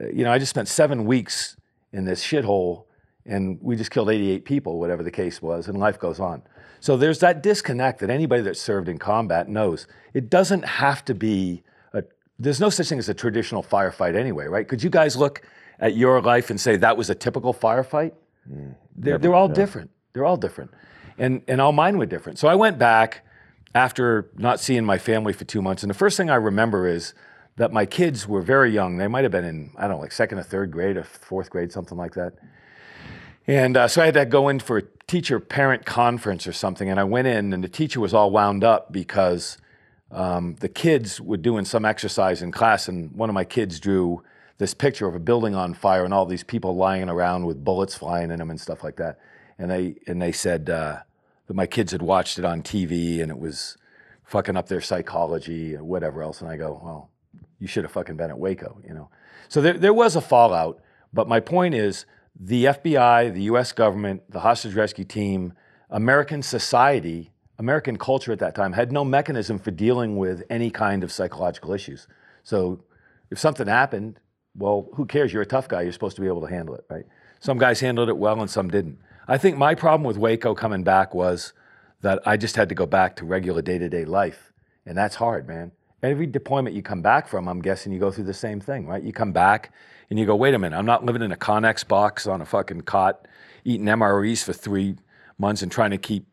uh, 0.00 0.08
"You 0.08 0.24
know, 0.24 0.32
I 0.32 0.38
just 0.38 0.50
spent 0.50 0.68
seven 0.68 1.04
weeks 1.04 1.56
in 1.92 2.04
this 2.04 2.24
shithole, 2.24 2.84
and 3.24 3.58
we 3.62 3.76
just 3.76 3.90
killed 3.90 4.10
88 4.10 4.44
people, 4.44 4.78
whatever 4.78 5.02
the 5.02 5.10
case 5.10 5.40
was, 5.40 5.68
and 5.68 5.78
life 5.78 5.98
goes 5.98 6.18
on." 6.18 6.42
So 6.80 6.96
there's 6.96 7.20
that 7.20 7.42
disconnect 7.42 8.00
that 8.00 8.10
anybody 8.10 8.42
that 8.42 8.56
served 8.56 8.88
in 8.88 8.98
combat 8.98 9.48
knows. 9.48 9.86
It 10.14 10.28
doesn't 10.28 10.64
have 10.64 11.04
to 11.06 11.14
be. 11.14 11.62
A, 11.92 12.02
there's 12.38 12.60
no 12.60 12.70
such 12.70 12.88
thing 12.88 12.98
as 12.98 13.08
a 13.08 13.14
traditional 13.14 13.62
firefight 13.62 14.16
anyway, 14.16 14.46
right? 14.46 14.66
Could 14.66 14.82
you 14.82 14.90
guys 14.90 15.16
look 15.16 15.42
at 15.78 15.96
your 15.96 16.20
life 16.20 16.50
and 16.50 16.60
say 16.60 16.76
that 16.76 16.96
was 16.96 17.10
a 17.10 17.14
typical 17.14 17.54
firefight? 17.54 18.12
they're, 18.96 19.18
they're 19.18 19.34
all 19.34 19.48
different. 19.48 19.90
They're 20.12 20.24
all 20.24 20.36
different. 20.36 20.70
And, 21.18 21.42
and 21.48 21.60
all 21.60 21.72
mine 21.72 21.98
were 21.98 22.06
different. 22.06 22.38
So 22.38 22.48
I 22.48 22.54
went 22.54 22.78
back 22.78 23.24
after 23.74 24.30
not 24.36 24.60
seeing 24.60 24.84
my 24.84 24.98
family 24.98 25.32
for 25.32 25.44
two 25.44 25.62
months. 25.62 25.82
And 25.82 25.90
the 25.90 25.94
first 25.94 26.16
thing 26.16 26.30
I 26.30 26.36
remember 26.36 26.86
is 26.86 27.14
that 27.56 27.72
my 27.72 27.86
kids 27.86 28.26
were 28.26 28.40
very 28.40 28.72
young. 28.72 28.96
They 28.96 29.08
might 29.08 29.24
have 29.24 29.32
been 29.32 29.44
in, 29.44 29.72
I 29.76 29.82
don't 29.82 29.96
know, 29.96 30.00
like 30.00 30.12
second 30.12 30.38
or 30.38 30.42
third 30.42 30.70
grade 30.70 30.96
or 30.96 31.04
fourth 31.04 31.50
grade, 31.50 31.72
something 31.72 31.98
like 31.98 32.14
that. 32.14 32.34
And 33.46 33.76
uh, 33.76 33.88
so 33.88 34.02
I 34.02 34.06
had 34.06 34.14
to 34.14 34.26
go 34.26 34.48
in 34.48 34.60
for 34.60 34.78
a 34.78 34.82
teacher 35.06 35.40
parent 35.40 35.84
conference 35.84 36.46
or 36.46 36.52
something. 36.52 36.88
And 36.88 37.00
I 37.00 37.04
went 37.04 37.26
in, 37.26 37.52
and 37.52 37.64
the 37.64 37.68
teacher 37.68 37.98
was 37.98 38.14
all 38.14 38.30
wound 38.30 38.62
up 38.62 38.92
because 38.92 39.58
um, 40.10 40.56
the 40.60 40.68
kids 40.68 41.20
were 41.20 41.36
doing 41.36 41.64
some 41.64 41.84
exercise 41.84 42.42
in 42.42 42.52
class. 42.52 42.88
And 42.88 43.10
one 43.12 43.28
of 43.28 43.34
my 43.34 43.44
kids 43.44 43.80
drew 43.80 44.22
this 44.58 44.74
picture 44.74 45.08
of 45.08 45.14
a 45.14 45.20
building 45.20 45.54
on 45.54 45.72
fire 45.74 46.04
and 46.04 46.12
all 46.12 46.26
these 46.26 46.44
people 46.44 46.76
lying 46.76 47.08
around 47.08 47.46
with 47.46 47.64
bullets 47.64 47.94
flying 47.94 48.30
in 48.30 48.38
them 48.38 48.50
and 48.50 48.60
stuff 48.60 48.84
like 48.84 48.96
that. 48.96 49.18
And 49.58 49.70
they, 49.70 49.96
and 50.06 50.22
they 50.22 50.32
said 50.32 50.70
uh, 50.70 50.98
that 51.46 51.54
my 51.54 51.66
kids 51.66 51.92
had 51.92 52.02
watched 52.02 52.38
it 52.38 52.44
on 52.44 52.62
TV 52.62 53.20
and 53.20 53.30
it 53.30 53.38
was 53.38 53.76
fucking 54.24 54.56
up 54.56 54.68
their 54.68 54.80
psychology 54.80 55.74
or 55.74 55.82
whatever 55.82 56.22
else. 56.22 56.40
And 56.40 56.50
I 56.50 56.56
go, 56.56 56.80
well, 56.82 57.10
you 57.58 57.66
should 57.66 57.84
have 57.84 57.92
fucking 57.92 58.16
been 58.16 58.30
at 58.30 58.38
Waco, 58.38 58.80
you 58.86 58.94
know. 58.94 59.10
So 59.48 59.60
there, 59.60 59.74
there 59.74 59.94
was 59.94 60.16
a 60.16 60.20
fallout. 60.20 60.80
But 61.12 61.28
my 61.28 61.40
point 61.40 61.74
is, 61.74 62.04
the 62.38 62.66
FBI, 62.66 63.32
the 63.34 63.42
U.S. 63.42 63.72
government, 63.72 64.22
the 64.30 64.40
hostage 64.40 64.74
rescue 64.74 65.04
team, 65.04 65.54
American 65.90 66.42
society, 66.42 67.32
American 67.58 67.96
culture 67.96 68.30
at 68.32 68.38
that 68.38 68.54
time 68.54 68.72
had 68.72 68.92
no 68.92 69.04
mechanism 69.04 69.58
for 69.58 69.72
dealing 69.72 70.16
with 70.16 70.44
any 70.48 70.70
kind 70.70 71.02
of 71.02 71.10
psychological 71.10 71.72
issues. 71.72 72.06
So 72.44 72.84
if 73.30 73.38
something 73.38 73.66
happened, 73.66 74.20
well, 74.54 74.88
who 74.94 75.06
cares? 75.06 75.32
You're 75.32 75.42
a 75.42 75.46
tough 75.46 75.68
guy. 75.68 75.82
You're 75.82 75.92
supposed 75.92 76.16
to 76.16 76.22
be 76.22 76.28
able 76.28 76.42
to 76.42 76.46
handle 76.46 76.74
it, 76.74 76.84
right? 76.88 77.04
Some 77.40 77.58
guys 77.58 77.80
handled 77.80 78.08
it 78.08 78.16
well 78.16 78.40
and 78.40 78.50
some 78.50 78.68
didn't. 78.68 78.98
I 79.28 79.36
think 79.36 79.58
my 79.58 79.74
problem 79.74 80.04
with 80.04 80.16
Waco 80.16 80.54
coming 80.54 80.82
back 80.82 81.14
was 81.14 81.52
that 82.00 82.20
I 82.26 82.38
just 82.38 82.56
had 82.56 82.70
to 82.70 82.74
go 82.74 82.86
back 82.86 83.16
to 83.16 83.26
regular 83.26 83.60
day 83.60 83.76
to 83.76 83.88
day 83.88 84.06
life. 84.06 84.52
And 84.86 84.96
that's 84.96 85.16
hard, 85.16 85.46
man. 85.46 85.72
Every 86.02 86.26
deployment 86.26 86.74
you 86.74 86.82
come 86.82 87.02
back 87.02 87.28
from, 87.28 87.46
I'm 87.46 87.60
guessing 87.60 87.92
you 87.92 87.98
go 87.98 88.10
through 88.10 88.24
the 88.24 88.32
same 88.34 88.58
thing, 88.60 88.86
right? 88.86 89.02
You 89.02 89.12
come 89.12 89.32
back 89.32 89.72
and 90.08 90.18
you 90.18 90.24
go, 90.24 90.34
wait 90.34 90.54
a 90.54 90.58
minute, 90.58 90.76
I'm 90.76 90.86
not 90.86 91.04
living 91.04 91.20
in 91.20 91.30
a 91.30 91.36
Connex 91.36 91.86
box 91.86 92.26
on 92.26 92.40
a 92.40 92.46
fucking 92.46 92.82
cot, 92.82 93.28
eating 93.64 93.86
MREs 93.86 94.42
for 94.42 94.54
three 94.54 94.96
months 95.38 95.60
and 95.62 95.70
trying 95.70 95.90
to 95.90 95.98
keep 95.98 96.26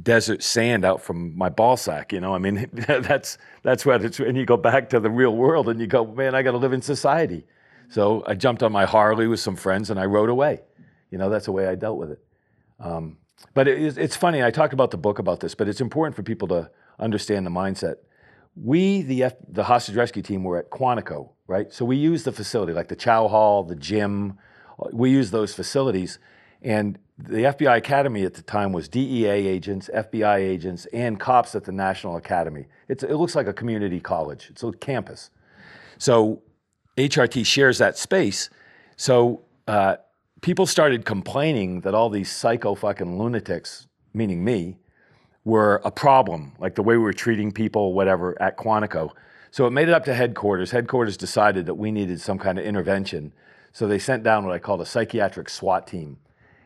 desert 0.00 0.44
sand 0.44 0.84
out 0.84 1.02
from 1.02 1.36
my 1.36 1.48
ball 1.48 1.76
sack. 1.76 2.12
You 2.12 2.20
know, 2.20 2.34
I 2.34 2.38
mean, 2.38 2.70
that's 2.72 3.38
that's 3.62 3.84
what 3.84 4.04
it's. 4.04 4.20
And 4.20 4.36
you 4.36 4.46
go 4.46 4.56
back 4.56 4.90
to 4.90 5.00
the 5.00 5.10
real 5.10 5.34
world, 5.34 5.68
and 5.68 5.80
you 5.80 5.86
go, 5.86 6.06
man, 6.06 6.36
I 6.36 6.42
got 6.42 6.52
to 6.52 6.58
live 6.58 6.72
in 6.72 6.82
society. 6.82 7.44
So 7.88 8.22
I 8.26 8.34
jumped 8.34 8.62
on 8.62 8.70
my 8.70 8.84
Harley 8.84 9.26
with 9.26 9.40
some 9.40 9.56
friends, 9.56 9.90
and 9.90 9.98
I 9.98 10.04
rode 10.04 10.28
away. 10.28 10.60
You 11.10 11.18
know, 11.18 11.30
that's 11.30 11.46
the 11.46 11.52
way 11.52 11.66
I 11.66 11.74
dealt 11.74 11.98
with 11.98 12.10
it. 12.10 12.20
Um, 12.80 13.18
but 13.54 13.68
it, 13.68 13.78
is- 13.78 13.98
it's 13.98 14.16
funny. 14.16 14.42
I 14.42 14.50
talked 14.50 14.72
about 14.72 14.90
the 14.90 14.96
book 14.96 15.18
about 15.18 15.40
this, 15.40 15.54
but 15.54 15.68
it's 15.68 15.80
important 15.80 16.16
for 16.16 16.22
people 16.22 16.48
to 16.48 16.70
understand 16.98 17.46
the 17.46 17.50
mindset. 17.50 17.96
We, 18.56 19.02
the 19.02 19.22
F, 19.24 19.34
the 19.48 19.64
hostage 19.64 19.94
rescue 19.96 20.22
team, 20.22 20.42
were 20.42 20.58
at 20.58 20.70
Quantico, 20.70 21.30
right? 21.46 21.72
So 21.72 21.84
we 21.84 21.96
used 21.96 22.24
the 22.24 22.32
facility, 22.32 22.72
like 22.72 22.88
the 22.88 22.96
Chow 22.96 23.28
Hall, 23.28 23.62
the 23.62 23.76
gym. 23.76 24.38
We 24.92 25.10
used 25.10 25.30
those 25.32 25.54
facilities, 25.54 26.18
and 26.62 26.98
the 27.16 27.44
FBI 27.44 27.76
Academy 27.76 28.24
at 28.24 28.34
the 28.34 28.42
time 28.42 28.72
was 28.72 28.88
DEA 28.88 29.26
agents, 29.28 29.90
FBI 29.94 30.38
agents, 30.38 30.86
and 30.92 31.18
cops 31.18 31.54
at 31.54 31.64
the 31.64 31.72
National 31.72 32.16
Academy. 32.16 32.66
It's, 32.88 33.02
it 33.02 33.14
looks 33.14 33.34
like 33.34 33.46
a 33.48 33.52
community 33.52 34.00
college. 34.00 34.48
It's 34.50 34.62
a 34.62 34.70
campus. 34.72 35.30
So 35.98 36.42
HRT 36.96 37.44
shares 37.44 37.78
that 37.78 37.98
space. 37.98 38.50
So 38.96 39.42
uh, 39.66 39.96
people 40.40 40.66
started 40.66 41.04
complaining 41.04 41.80
that 41.82 41.94
all 41.94 42.10
these 42.10 42.30
psycho 42.30 42.74
fucking 42.74 43.18
lunatics, 43.18 43.86
meaning 44.14 44.44
me, 44.44 44.76
were 45.44 45.80
a 45.84 45.90
problem, 45.90 46.52
like 46.58 46.74
the 46.74 46.82
way 46.82 46.96
we 46.96 47.02
were 47.02 47.12
treating 47.12 47.52
people, 47.52 47.94
whatever, 47.94 48.40
at 48.40 48.56
Quantico. 48.56 49.10
So 49.50 49.66
it 49.66 49.70
made 49.70 49.88
it 49.88 49.94
up 49.94 50.04
to 50.04 50.14
headquarters. 50.14 50.70
Headquarters 50.70 51.16
decided 51.16 51.66
that 51.66 51.74
we 51.74 51.90
needed 51.90 52.20
some 52.20 52.38
kind 52.38 52.58
of 52.58 52.64
intervention. 52.64 53.32
So 53.72 53.86
they 53.86 53.98
sent 53.98 54.22
down 54.22 54.44
what 54.44 54.54
I 54.54 54.58
called 54.58 54.80
a 54.80 54.86
psychiatric 54.86 55.48
SWAT 55.48 55.86
team. 55.86 56.18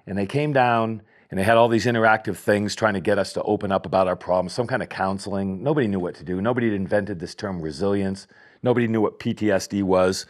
And 0.07 0.19
they 0.19 0.27
came 0.27 0.53
down 0.53 1.03
and 1.31 1.39
they 1.39 1.45
had 1.45 1.57
all 1.57 1.69
these 1.69 1.87
interactive 1.87 2.37
things 2.37 2.75
trying 2.75 2.95
to 2.95 3.01
get 3.01 3.19
us 3.19 3.33
to 3.35 3.43
open 3.45 3.71
up 3.71 3.87
about 3.87 4.09
our 4.09 4.17
problems, 4.17 4.53
some 4.53 4.67
kind 4.67 4.83
of 4.83 4.89
counseling. 4.89 5.63
Nobody 5.63 5.87
knew 5.87 6.01
what 6.01 6.15
to 6.17 6.25
do. 6.25 6.41
Nobody 6.43 6.67
had 6.67 6.75
invented 6.75 7.21
this 7.21 7.35
term 7.35 7.63
resilience. 7.63 8.27
Nobody 8.63 8.89
knew 8.89 9.01
what 9.01 9.19
PTSD 9.19 9.83
was. 9.83 10.27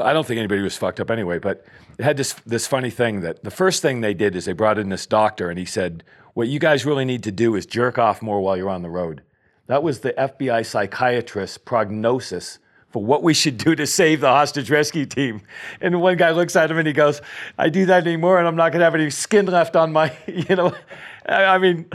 I 0.00 0.12
don't 0.12 0.26
think 0.26 0.38
anybody 0.38 0.62
was 0.62 0.76
fucked 0.76 1.00
up 1.00 1.10
anyway, 1.10 1.38
but 1.38 1.64
had 2.02 2.16
this 2.16 2.34
this 2.46 2.66
funny 2.66 2.90
thing 2.90 3.20
that 3.20 3.42
the 3.44 3.50
first 3.50 3.82
thing 3.82 4.00
they 4.00 4.14
did 4.14 4.36
is 4.36 4.44
they 4.44 4.52
brought 4.52 4.78
in 4.78 4.88
this 4.88 5.06
doctor 5.06 5.50
and 5.50 5.58
he 5.58 5.64
said, 5.64 6.04
What 6.34 6.48
you 6.48 6.58
guys 6.58 6.86
really 6.86 7.04
need 7.04 7.22
to 7.24 7.32
do 7.32 7.54
is 7.54 7.66
jerk 7.66 7.98
off 7.98 8.22
more 8.22 8.40
while 8.40 8.56
you're 8.56 8.70
on 8.70 8.82
the 8.82 8.90
road. 8.90 9.22
That 9.66 9.82
was 9.82 10.00
the 10.00 10.12
FBI 10.12 10.66
psychiatrist's 10.66 11.58
prognosis 11.58 12.58
for 12.90 13.04
what 13.04 13.22
we 13.22 13.32
should 13.32 13.56
do 13.56 13.76
to 13.76 13.86
save 13.86 14.20
the 14.20 14.28
hostage 14.28 14.68
rescue 14.68 15.06
team. 15.06 15.42
And 15.80 16.00
one 16.00 16.16
guy 16.16 16.32
looks 16.32 16.56
at 16.56 16.70
him 16.70 16.78
and 16.78 16.86
he 16.86 16.92
goes, 16.92 17.22
I 17.56 17.68
do 17.68 17.86
that 17.86 18.06
anymore 18.06 18.38
and 18.38 18.48
I'm 18.48 18.56
not 18.56 18.72
gonna 18.72 18.84
have 18.84 18.96
any 18.96 19.10
skin 19.10 19.46
left 19.46 19.76
on 19.76 19.92
my, 19.92 20.12
you 20.26 20.56
know. 20.56 20.74
I 21.26 21.44
I 21.44 21.58
mean, 21.58 21.86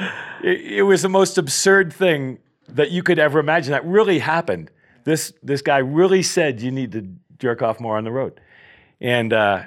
it, 0.41 0.61
it 0.61 0.83
was 0.83 1.01
the 1.01 1.09
most 1.09 1.37
absurd 1.37 1.91
thing 1.91 2.39
that 2.69 2.91
you 2.91 3.03
could 3.03 3.19
ever 3.19 3.39
imagine 3.39 3.71
that 3.71 3.85
really 3.85 4.19
happened. 4.19 4.71
This, 5.03 5.33
this 5.43 5.61
guy 5.61 5.77
really 5.77 6.23
said 6.23 6.61
you 6.61 6.71
need 6.71 6.93
to 6.93 7.07
jerk 7.39 7.61
off 7.61 7.79
more 7.79 7.97
on 7.97 8.05
the 8.05 8.11
road. 8.11 8.39
And 9.01 9.33
uh, 9.33 9.63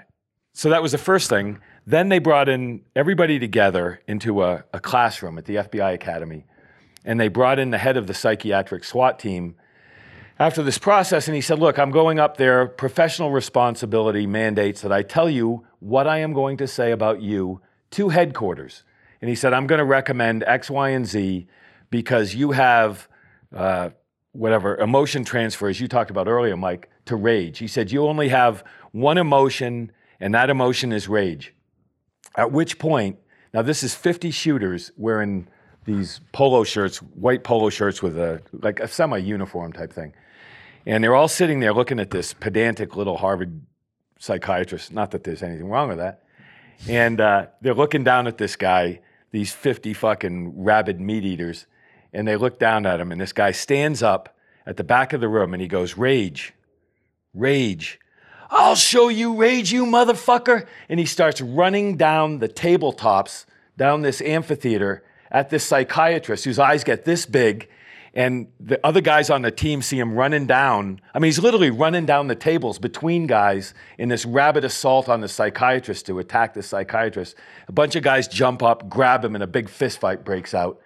so 0.59 0.71
that 0.71 0.83
was 0.83 0.91
the 0.91 0.99
first 0.99 1.29
thing. 1.29 1.61
Then 1.87 2.09
they 2.09 2.19
brought 2.19 2.49
in 2.49 2.83
everybody 2.97 3.39
together 3.39 4.01
into 4.09 4.43
a, 4.43 4.65
a 4.73 4.81
classroom 4.81 5.39
at 5.39 5.45
the 5.45 5.55
FBI 5.55 5.95
Academy 5.95 6.47
and 7.05 7.21
they 7.21 7.29
brought 7.29 7.61
in 7.61 7.71
the 7.71 7.79
head 7.79 7.97
of 7.97 8.09
the 8.09 8.13
psychiatric 8.13 8.83
SWAT 8.83 9.21
team 9.21 9.55
after 10.37 10.65
this 10.65 10.77
process 10.77 11.29
and 11.29 11.37
he 11.37 11.41
said, 11.41 11.61
Look, 11.61 11.79
I'm 11.79 11.93
going 11.93 12.19
up 12.19 12.39
there. 12.39 12.67
Professional 12.67 13.31
responsibility 13.31 14.27
mandates 14.27 14.81
that 14.81 14.91
I 14.91 15.03
tell 15.03 15.31
you 15.31 15.65
what 15.79 16.09
I 16.09 16.19
am 16.19 16.33
going 16.33 16.57
to 16.57 16.67
say 16.67 16.91
about 16.91 17.23
you 17.23 17.61
to 17.93 18.09
headquarters. 18.09 18.83
And 19.23 19.29
he 19.29 19.37
said, 19.37 19.53
I'm 19.53 19.69
going 19.69 19.79
to 19.79 19.85
recommend 19.85 20.43
X, 20.43 20.69
Y, 20.69 20.89
and 20.89 21.07
Z 21.07 21.47
because 21.89 22.35
you 22.35 22.51
have 22.51 23.07
uh, 23.55 23.91
whatever 24.33 24.77
emotion 24.79 25.23
transfer, 25.23 25.69
as 25.69 25.81
you 25.81 25.87
talked 25.87 26.11
about 26.11 26.27
earlier, 26.27 26.57
Mike, 26.57 26.91
to 27.05 27.15
rage. 27.15 27.59
He 27.59 27.69
said, 27.69 27.93
You 27.93 28.09
only 28.09 28.31
have 28.31 28.65
one 28.91 29.19
emotion, 29.19 29.93
and 30.21 30.35
that 30.35 30.51
emotion 30.51 30.93
is 30.93 31.09
rage. 31.09 31.55
At 32.37 32.53
which 32.53 32.79
point, 32.79 33.19
now 33.55 33.63
this 33.63 33.83
is 33.83 33.95
50 33.95 34.31
shooters 34.31 34.93
wearing 34.97 35.49
these 35.85 36.21
polo 36.33 36.65
shirts, 36.65 36.99
white 36.99 37.45
polo 37.45 37.71
shirts 37.71 38.03
with 38.03 38.19
a 38.19 38.43
like 38.53 38.79
a 38.81 38.89
semi-uniform 38.89 39.73
type 39.73 39.93
thing. 39.93 40.13
And 40.85 41.03
they're 41.03 41.15
all 41.15 41.29
sitting 41.29 41.61
there 41.61 41.73
looking 41.73 41.99
at 41.99 42.11
this 42.11 42.35
pedantic 42.35 42.95
little 42.95 43.17
Harvard 43.17 43.61
psychiatrist. 44.19 44.93
Not 44.93 45.11
that 45.13 45.25
there's 45.25 45.43
anything 45.43 45.69
wrong 45.69 45.89
with 45.89 45.99
that. 45.99 46.23
And 46.89 47.21
uh, 47.21 47.47
they're 47.61 47.75
looking 47.75 48.05
down 48.05 48.27
at 48.27 48.39
this 48.39 48.57
guy, 48.57 49.01
these 49.31 49.53
50 49.53 49.95
fucking 49.95 50.63
rabid 50.63 51.01
meat 51.01 51.25
eaters, 51.25 51.67
and 52.13 52.27
they 52.27 52.37
look 52.37 52.59
down 52.59 52.87
at 52.87 53.01
him. 53.01 53.11
And 53.11 53.21
this 53.21 53.33
guy 53.33 53.51
stands 53.51 54.03
up 54.03 54.37
at 54.67 54.77
the 54.77 54.85
back 54.85 55.13
of 55.13 55.21
the 55.21 55.29
room 55.29 55.55
and 55.55 55.61
he 55.61 55.69
goes, 55.69 55.97
Rage, 55.97 56.55
rage. 57.35 57.99
I'll 58.51 58.75
show 58.75 59.09
you 59.09 59.37
rage, 59.37 59.73
you 59.73 59.85
motherfucker. 59.85 60.67
And 60.89 60.99
he 60.99 61.07
starts 61.07 61.41
running 61.41 61.97
down 61.97 62.39
the 62.39 62.49
tabletops, 62.49 63.45
down 63.77 64.03
this 64.03 64.21
amphitheater 64.23 65.03
at 65.31 65.51
this 65.51 65.65
psychiatrist 65.65 66.45
whose 66.45 66.59
eyes 66.59 66.85
get 66.85 67.05
this 67.05 67.27
big 67.27 67.69
and 68.15 68.49
the 68.59 68.85
other 68.85 69.01
guys 69.01 69.31
on 69.31 69.43
the 69.43 69.51
team 69.53 69.83
see 69.83 69.99
him 69.99 70.15
running 70.15 70.47
down. 70.47 71.01
I 71.15 71.21
mean, 71.21 71.29
he's 71.29 71.39
literally 71.39 71.71
running 71.71 72.07
down 72.07 72.27
the 72.27 72.35
tables 72.35 72.79
between 72.79 73.29
guys 73.29 73.75
in 73.97 74.09
this 74.09 74.25
rabid 74.25 74.65
assault 74.65 75.09
on 75.09 75.21
the 75.21 75.29
psychiatrist 75.29 76.07
to 76.07 76.19
attack 76.19 76.55
the 76.55 76.63
psychiatrist. 76.63 77.37
A 77.69 77.73
bunch 77.73 77.95
of 77.97 78.03
guys 78.03 78.27
jump 78.27 78.61
up, 78.63 78.89
grab 78.89 79.25
him, 79.25 79.37
and 79.37 79.45
a 79.45 79.47
big 79.47 79.69
fist 79.69 80.01
fight 80.01 80.25
breaks 80.25 80.55
out. 80.55 80.81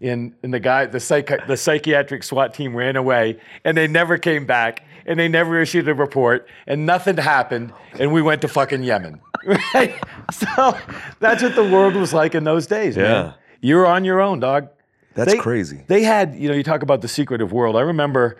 And, 0.00 0.34
and 0.42 0.52
the 0.52 0.58
guy, 0.58 0.86
the, 0.86 0.98
psychi- 0.98 1.46
the 1.46 1.56
psychiatric 1.56 2.24
SWAT 2.24 2.54
team 2.54 2.74
ran 2.74 2.96
away, 2.96 3.38
and 3.64 3.76
they 3.76 3.86
never 3.86 4.18
came 4.18 4.46
back, 4.46 4.84
and 5.06 5.18
they 5.18 5.28
never 5.28 5.60
issued 5.60 5.88
a 5.88 5.94
report, 5.94 6.48
and 6.66 6.86
nothing 6.86 7.16
happened, 7.16 7.72
and 7.98 8.12
we 8.12 8.22
went 8.22 8.40
to 8.42 8.48
fucking 8.48 8.82
Yemen. 8.82 9.20
Right? 9.74 9.94
So 10.30 10.76
that's 11.18 11.42
what 11.42 11.56
the 11.56 11.64
world 11.68 11.94
was 11.96 12.14
like 12.14 12.34
in 12.36 12.44
those 12.44 12.66
days, 12.68 12.96
Yeah. 12.96 13.02
man. 13.02 13.34
You 13.60 13.74
were 13.76 13.86
on 13.86 14.04
your 14.04 14.20
own, 14.20 14.38
dog. 14.38 14.68
That's 15.14 15.32
They- 15.32 15.38
crazy. 15.38 15.82
They 15.88 16.04
had, 16.04 16.34
you 16.36 16.48
know, 16.48 16.54
you 16.54 16.62
talk 16.62 16.82
about 16.82 17.00
the 17.00 17.08
secretive 17.08 17.52
world. 17.52 17.74
I 17.76 17.80
remember 17.80 18.36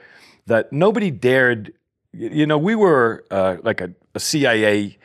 that 0.47 0.73
nobody 0.73 1.11
dared, 1.11 1.73
you 2.13 2.47
know, 2.47 2.57
we 2.59 2.75
were 2.77 3.25
uh, 3.33 3.57
like 3.65 3.81
a, 3.81 3.91
a 4.15 4.21
CIA 4.21 4.97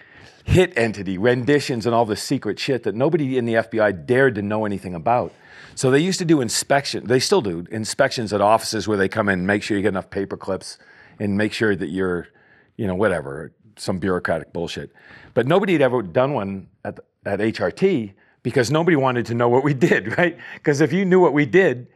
hit 0.46 0.72
entity, 0.78 1.18
renditions 1.18 1.86
and 1.88 1.94
all 1.96 2.06
this 2.06 2.22
secret 2.22 2.58
shit 2.60 2.84
that 2.84 2.94
nobody 2.96 3.38
in 3.38 3.46
the 3.46 3.56
FBI 3.56 4.06
dared 4.06 4.36
to 4.36 4.42
know 4.44 4.66
anything 4.66 4.94
about. 4.94 5.34
So 5.76 5.90
they 5.92 6.00
used 6.00 6.20
to 6.20 6.26
do 6.26 6.42
inspection. 6.42 7.06
They 7.08 7.20
still 7.20 7.42
do 7.42 7.66
inspections 7.72 8.32
at 8.34 8.42
offices 8.42 8.88
where 8.88 8.98
they 8.98 9.10
come 9.10 9.30
in, 9.30 9.40
and 9.40 9.48
make 9.48 9.62
sure 9.64 9.76
you 9.78 9.84
get 9.84 9.90
enough 9.90 10.10
paper 10.10 10.38
clips, 10.38 10.78
and 11.20 11.38
make 11.38 11.54
sure 11.54 11.76
that 11.76 11.90
you're, 11.90 12.28
you 12.78 12.88
know, 12.88 12.96
whatever, 12.96 13.52
some 13.76 14.00
bureaucratic 14.00 14.54
bullshit. 14.54 14.92
But 15.34 15.48
nobody 15.48 15.74
had 15.74 15.82
ever 15.82 16.02
done 16.02 16.34
one 16.34 16.68
at, 16.84 17.00
at 17.26 17.40
HRT 17.40 18.14
because 18.44 18.72
nobody 18.72 18.96
wanted 18.96 19.26
to 19.28 19.34
know 19.34 19.50
what 19.50 19.64
we 19.64 19.74
did, 19.90 20.18
right? 20.18 20.38
Because 20.56 20.82
if 20.82 20.94
you 20.94 21.06
knew 21.06 21.20
what 21.20 21.34
we 21.34 21.46
did 21.46 21.88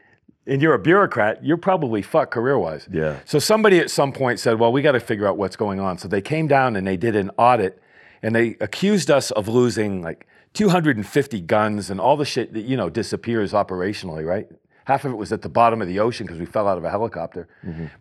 and 0.48 0.62
you're 0.62 0.74
a 0.74 0.80
bureaucrat, 0.80 1.44
you're 1.44 1.58
probably 1.58 2.02
fucked 2.02 2.32
career 2.32 2.58
wise. 2.58 2.88
Yeah. 2.92 3.20
So 3.26 3.40
somebody 3.40 3.80
at 3.80 3.90
some 3.90 4.12
point 4.12 4.40
said, 4.40 4.60
well, 4.60 4.72
we 4.72 4.82
got 4.82 4.94
to 4.94 5.00
figure 5.00 5.28
out 5.28 5.38
what's 5.38 5.56
going 5.56 5.80
on. 5.80 5.98
So 5.98 6.08
they 6.08 6.22
came 6.22 6.48
down 6.48 6.76
and 6.76 6.86
they 6.86 6.98
did 6.98 7.16
an 7.16 7.32
audit 7.38 7.82
and 8.22 8.36
they 8.36 8.58
accused 8.60 9.10
us 9.10 9.32
of 9.32 9.48
losing 9.48 10.02
like 10.02 10.28
250 10.54 11.42
guns 11.42 11.90
and 11.90 12.00
all 12.00 12.18
the 12.18 12.26
shit 12.26 12.54
that, 12.54 12.64
you 12.64 12.76
know, 12.76 12.90
disappears 12.90 13.54
operationally, 13.54 14.26
right? 14.26 14.48
Half 14.86 15.06
of 15.06 15.12
it 15.12 15.16
was 15.16 15.32
at 15.32 15.42
the 15.42 15.50
bottom 15.50 15.82
of 15.82 15.88
the 15.88 16.00
ocean 16.00 16.26
because 16.26 16.40
we 16.40 16.46
fell 16.46 16.68
out 16.68 16.78
of 16.78 16.84
a 16.84 16.90
helicopter. 16.90 17.48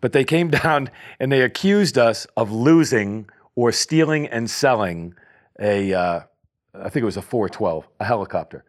But 0.01 0.13
they 0.13 0.23
came 0.23 0.49
down 0.63 0.89
and 1.19 1.31
they 1.31 1.41
accused 1.41 1.97
us 1.97 2.25
of 2.37 2.51
losing 2.51 3.29
or 3.55 3.71
stealing 3.71 4.27
and 4.27 4.49
selling 4.49 5.13
a, 5.59 5.93
uh, 5.93 6.21
I 6.73 6.89
think 6.89 7.03
it 7.03 7.05
was 7.05 7.17
a 7.17 7.21
412, 7.21 7.87
a 7.99 8.05
helicopter. 8.05 8.63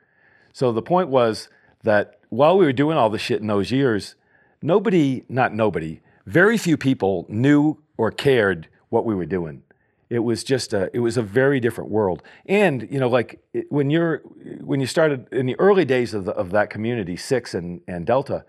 So 0.52 0.72
the 0.72 0.82
point 0.82 1.08
was 1.08 1.48
that 1.84 2.20
while 2.28 2.58
we 2.58 2.64
were 2.64 2.72
doing 2.72 2.98
all 2.98 3.10
the 3.10 3.18
shit 3.18 3.40
in 3.40 3.46
those 3.46 3.70
years, 3.70 4.14
nobody, 4.60 5.24
not 5.28 5.54
nobody, 5.54 6.00
very 6.26 6.58
few 6.58 6.76
people 6.76 7.26
knew 7.28 7.82
or 7.96 8.10
cared 8.10 8.68
what 8.90 9.04
we 9.04 9.14
were 9.14 9.26
doing. 9.26 9.62
It 10.12 10.18
was 10.18 10.44
just 10.44 10.74
a, 10.74 10.90
it 10.92 10.98
was 10.98 11.16
a 11.16 11.22
very 11.22 11.58
different 11.58 11.90
world. 11.90 12.22
And 12.44 12.86
you 12.90 13.00
know, 13.00 13.08
like 13.08 13.40
when 13.70 13.88
you're 13.88 14.18
when 14.60 14.78
you 14.78 14.86
started 14.86 15.26
in 15.32 15.46
the 15.46 15.58
early 15.58 15.86
days 15.86 16.12
of 16.12 16.26
the, 16.26 16.32
of 16.32 16.50
that 16.50 16.68
community, 16.68 17.16
Six 17.16 17.54
and 17.54 17.80
and 17.88 18.04
Delta, 18.04 18.44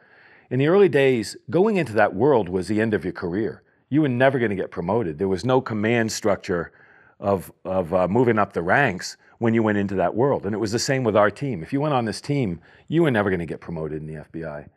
in 0.49 0.59
the 0.59 0.67
early 0.67 0.89
days, 0.89 1.37
going 1.49 1.77
into 1.77 1.93
that 1.93 2.13
world 2.13 2.49
was 2.49 2.67
the 2.67 2.81
end 2.81 2.93
of 2.93 3.05
your 3.05 3.13
career. 3.13 3.63
You 3.89 4.01
were 4.01 4.09
never 4.09 4.39
going 4.39 4.49
to 4.49 4.57
get 4.57 4.71
promoted. 4.71 5.17
There 5.17 5.29
was 5.29 5.45
no 5.45 5.61
command 5.61 6.11
structure 6.11 6.73
of, 7.19 7.51
of 7.63 7.93
uh, 7.93 8.07
moving 8.07 8.37
up 8.37 8.53
the 8.53 8.61
ranks 8.61 9.15
when 9.39 9.53
you 9.53 9.63
went 9.63 9.77
into 9.77 9.95
that 9.95 10.13
world. 10.13 10.45
And 10.45 10.53
it 10.53 10.57
was 10.59 10.71
the 10.71 10.79
same 10.79 11.03
with 11.03 11.15
our 11.15 11.31
team. 11.31 11.63
If 11.63 11.71
you 11.71 11.79
went 11.79 11.93
on 11.93 12.05
this 12.05 12.19
team, 12.19 12.59
you 12.87 13.03
were 13.03 13.11
never 13.11 13.29
going 13.29 13.39
to 13.39 13.45
get 13.45 13.61
promoted 13.61 14.01
in 14.01 14.07
the 14.07 14.25
FBI 14.25 14.67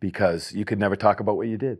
because 0.00 0.52
you 0.52 0.64
could 0.64 0.78
never 0.78 0.96
talk 0.96 1.20
about 1.20 1.36
what 1.36 1.46
you 1.46 1.56
did. 1.56 1.78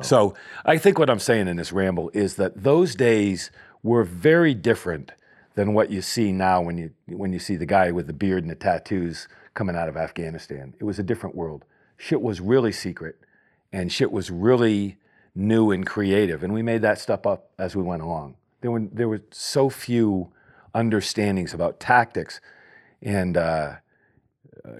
So 0.00 0.34
I 0.64 0.78
think 0.78 0.98
what 0.98 1.10
I'm 1.10 1.18
saying 1.18 1.46
in 1.46 1.56
this 1.56 1.72
ramble 1.72 2.10
is 2.14 2.36
that 2.36 2.62
those 2.62 2.94
days 2.94 3.50
were 3.82 4.04
very 4.04 4.54
different 4.54 5.12
than 5.54 5.74
what 5.74 5.90
you 5.90 6.00
see 6.00 6.32
now 6.32 6.60
when 6.62 6.78
you 6.78 6.90
when 7.06 7.32
you 7.32 7.38
see 7.38 7.56
the 7.56 7.66
guy 7.66 7.90
with 7.90 8.06
the 8.06 8.12
beard 8.12 8.42
and 8.42 8.50
the 8.50 8.56
tattoos 8.56 9.28
coming 9.52 9.76
out 9.76 9.88
of 9.88 9.96
Afghanistan. 9.96 10.74
It 10.80 10.84
was 10.84 10.98
a 10.98 11.02
different 11.02 11.36
world. 11.36 11.64
Shit 11.96 12.22
was 12.22 12.40
really 12.40 12.72
secret 12.72 13.16
and 13.72 13.92
shit 13.92 14.10
was 14.10 14.30
really 14.30 14.96
new 15.34 15.70
and 15.70 15.86
creative. 15.86 16.42
And 16.42 16.52
we 16.52 16.62
made 16.62 16.82
that 16.82 16.98
stuff 16.98 17.26
up 17.26 17.50
as 17.58 17.76
we 17.76 17.82
went 17.82 18.02
along. 18.02 18.36
There 18.62 18.70
were 18.70 18.88
there 18.90 19.08
were 19.08 19.22
so 19.30 19.68
few 19.68 20.32
understandings 20.74 21.52
about 21.54 21.78
tactics 21.78 22.40
and 23.02 23.36
uh, 23.36 23.74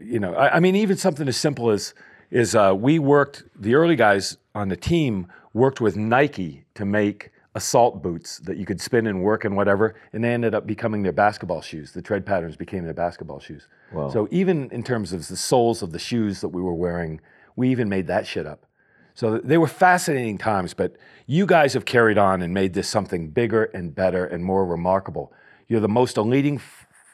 you 0.02 0.18
know, 0.18 0.34
I, 0.34 0.56
I 0.56 0.60
mean, 0.60 0.76
even 0.76 0.96
something 0.96 1.28
as 1.28 1.36
simple 1.36 1.70
as 1.70 1.94
is 2.34 2.56
uh, 2.56 2.74
we 2.76 2.98
worked. 2.98 3.44
The 3.58 3.76
early 3.76 3.94
guys 3.94 4.36
on 4.54 4.68
the 4.68 4.76
team 4.76 5.28
worked 5.52 5.80
with 5.80 5.96
Nike 5.96 6.64
to 6.74 6.84
make 6.84 7.30
assault 7.54 8.02
boots 8.02 8.38
that 8.38 8.56
you 8.56 8.66
could 8.66 8.80
spin 8.80 9.06
and 9.06 9.22
work 9.22 9.44
and 9.44 9.56
whatever, 9.56 9.94
and 10.12 10.24
they 10.24 10.34
ended 10.34 10.52
up 10.52 10.66
becoming 10.66 11.04
their 11.04 11.12
basketball 11.12 11.62
shoes. 11.62 11.92
The 11.92 12.02
tread 12.02 12.26
patterns 12.26 12.56
became 12.56 12.82
their 12.82 12.92
basketball 12.92 13.38
shoes. 13.38 13.68
Wow. 13.92 14.10
So 14.10 14.26
even 14.32 14.68
in 14.70 14.82
terms 14.82 15.12
of 15.12 15.28
the 15.28 15.36
soles 15.36 15.80
of 15.80 15.92
the 15.92 15.98
shoes 16.00 16.40
that 16.40 16.48
we 16.48 16.60
were 16.60 16.74
wearing, 16.74 17.20
we 17.54 17.70
even 17.70 17.88
made 17.88 18.08
that 18.08 18.26
shit 18.26 18.46
up. 18.48 18.66
So 19.14 19.38
they 19.38 19.56
were 19.56 19.68
fascinating 19.68 20.36
times, 20.38 20.74
but 20.74 20.96
you 21.28 21.46
guys 21.46 21.72
have 21.74 21.84
carried 21.84 22.18
on 22.18 22.42
and 22.42 22.52
made 22.52 22.74
this 22.74 22.88
something 22.88 23.30
bigger 23.30 23.66
and 23.66 23.94
better 23.94 24.24
and 24.26 24.44
more 24.44 24.66
remarkable. 24.66 25.32
You're 25.68 25.78
the 25.78 25.88
most 25.88 26.16
elite, 26.16 26.60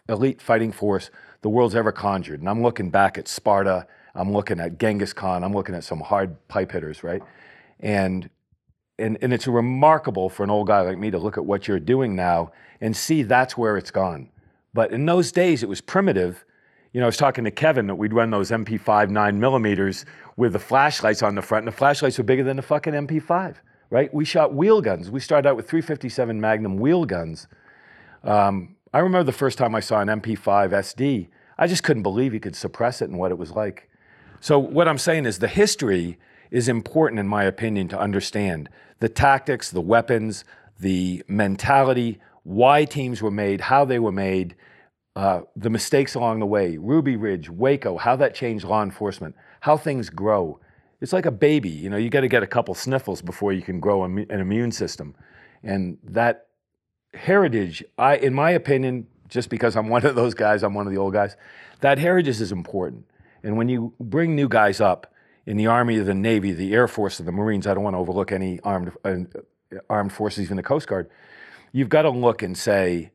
elite 0.08 0.40
fighting 0.40 0.72
force 0.72 1.10
the 1.42 1.50
world's 1.50 1.74
ever 1.74 1.92
conjured. 1.92 2.40
And 2.40 2.48
I'm 2.48 2.62
looking 2.62 2.88
back 2.88 3.18
at 3.18 3.28
Sparta, 3.28 3.86
I'm 4.20 4.32
looking 4.32 4.60
at 4.60 4.78
Genghis 4.78 5.12
Khan, 5.12 5.42
I'm 5.42 5.54
looking 5.54 5.74
at 5.74 5.82
some 5.82 6.00
hard 6.00 6.36
pipe 6.48 6.72
hitters, 6.72 7.02
right? 7.02 7.22
And 7.80 8.28
and, 8.98 9.16
and 9.22 9.32
it's 9.32 9.46
remarkable 9.46 10.28
for 10.28 10.44
an 10.44 10.50
old 10.50 10.66
guy 10.66 10.82
like 10.82 10.98
me 10.98 11.10
to 11.10 11.16
look 11.16 11.38
at 11.38 11.46
what 11.46 11.66
you're 11.66 11.80
doing 11.80 12.14
now 12.14 12.52
and 12.82 12.94
see 12.94 13.22
that's 13.22 13.56
where 13.56 13.78
it's 13.78 13.90
gone. 13.90 14.28
But 14.74 14.92
in 14.92 15.06
those 15.06 15.32
days, 15.32 15.62
it 15.62 15.70
was 15.70 15.80
primitive. 15.80 16.44
You 16.92 17.00
know, 17.00 17.06
I 17.06 17.08
was 17.08 17.16
talking 17.16 17.44
to 17.44 17.50
Kevin 17.50 17.86
that 17.86 17.94
we'd 17.94 18.12
run 18.12 18.30
those 18.30 18.50
MP5 18.50 19.08
nine 19.08 19.40
millimeters 19.40 20.04
with 20.36 20.52
the 20.52 20.58
flashlights 20.58 21.22
on 21.22 21.34
the 21.34 21.40
front, 21.40 21.64
and 21.64 21.72
the 21.72 21.76
flashlights 21.76 22.18
were 22.18 22.24
bigger 22.24 22.44
than 22.44 22.56
the 22.56 22.62
fucking 22.62 22.92
MP5, 22.92 23.56
right? 23.88 24.12
We 24.12 24.26
shot 24.26 24.54
wheel 24.54 24.82
guns. 24.82 25.10
We 25.10 25.20
started 25.20 25.48
out 25.48 25.56
with 25.56 25.66
357 25.66 26.38
Magnum 26.38 26.76
wheel 26.76 27.06
guns. 27.06 27.48
Um, 28.22 28.76
I 28.92 28.98
remember 28.98 29.24
the 29.24 29.32
first 29.32 29.56
time 29.56 29.74
I 29.74 29.80
saw 29.80 30.00
an 30.00 30.08
MP5 30.08 30.72
SD, 30.72 31.28
I 31.58 31.66
just 31.66 31.82
couldn't 31.82 32.02
believe 32.02 32.34
you 32.34 32.40
could 32.40 32.56
suppress 32.56 33.00
it 33.00 33.08
and 33.08 33.18
what 33.18 33.30
it 33.30 33.38
was 33.38 33.52
like. 33.52 33.89
So, 34.40 34.58
what 34.58 34.88
I'm 34.88 34.98
saying 34.98 35.26
is 35.26 35.38
the 35.38 35.48
history 35.48 36.18
is 36.50 36.68
important, 36.68 37.20
in 37.20 37.28
my 37.28 37.44
opinion, 37.44 37.88
to 37.88 37.98
understand 37.98 38.68
the 38.98 39.08
tactics, 39.08 39.70
the 39.70 39.80
weapons, 39.80 40.44
the 40.78 41.22
mentality, 41.28 42.20
why 42.42 42.84
teams 42.84 43.20
were 43.20 43.30
made, 43.30 43.60
how 43.60 43.84
they 43.84 43.98
were 43.98 44.12
made, 44.12 44.56
uh, 45.14 45.42
the 45.54 45.70
mistakes 45.70 46.14
along 46.14 46.40
the 46.40 46.46
way, 46.46 46.78
Ruby 46.78 47.16
Ridge, 47.16 47.50
Waco, 47.50 47.98
how 47.98 48.16
that 48.16 48.34
changed 48.34 48.64
law 48.64 48.82
enforcement, 48.82 49.34
how 49.60 49.76
things 49.76 50.08
grow. 50.08 50.58
It's 51.00 51.12
like 51.12 51.26
a 51.26 51.30
baby, 51.30 51.68
you 51.68 51.90
know, 51.90 51.96
you 51.96 52.10
got 52.10 52.20
to 52.20 52.28
get 52.28 52.42
a 52.42 52.46
couple 52.46 52.74
sniffles 52.74 53.20
before 53.20 53.52
you 53.52 53.62
can 53.62 53.80
grow 53.80 54.04
an 54.04 54.26
immune 54.30 54.72
system. 54.72 55.14
And 55.62 55.98
that 56.04 56.46
heritage, 57.14 57.84
I, 57.98 58.16
in 58.16 58.32
my 58.32 58.50
opinion, 58.50 59.06
just 59.28 59.50
because 59.50 59.76
I'm 59.76 59.88
one 59.90 60.06
of 60.06 60.14
those 60.14 60.34
guys, 60.34 60.62
I'm 60.62 60.74
one 60.74 60.86
of 60.86 60.92
the 60.92 60.98
old 60.98 61.12
guys, 61.12 61.36
that 61.80 61.98
heritage 61.98 62.40
is 62.40 62.52
important. 62.52 63.04
And 63.42 63.56
when 63.56 63.68
you 63.68 63.94
bring 64.00 64.34
new 64.34 64.48
guys 64.48 64.80
up 64.80 65.12
in 65.46 65.56
the 65.56 65.66
Army, 65.66 65.98
the 65.98 66.14
Navy, 66.14 66.52
the 66.52 66.72
Air 66.74 66.88
Force, 66.88 67.20
or 67.20 67.24
the 67.24 67.32
Marines, 67.32 67.66
I 67.66 67.74
don't 67.74 67.84
want 67.84 67.94
to 67.94 67.98
overlook 67.98 68.32
any 68.32 68.60
armed 68.60 68.92
uh, 69.04 69.16
armed 69.88 70.12
forces, 70.12 70.44
even 70.44 70.56
the 70.56 70.62
Coast 70.62 70.86
Guard. 70.86 71.08
You've 71.72 71.88
got 71.88 72.02
to 72.02 72.10
look 72.10 72.42
and 72.42 72.56
say 72.56 73.12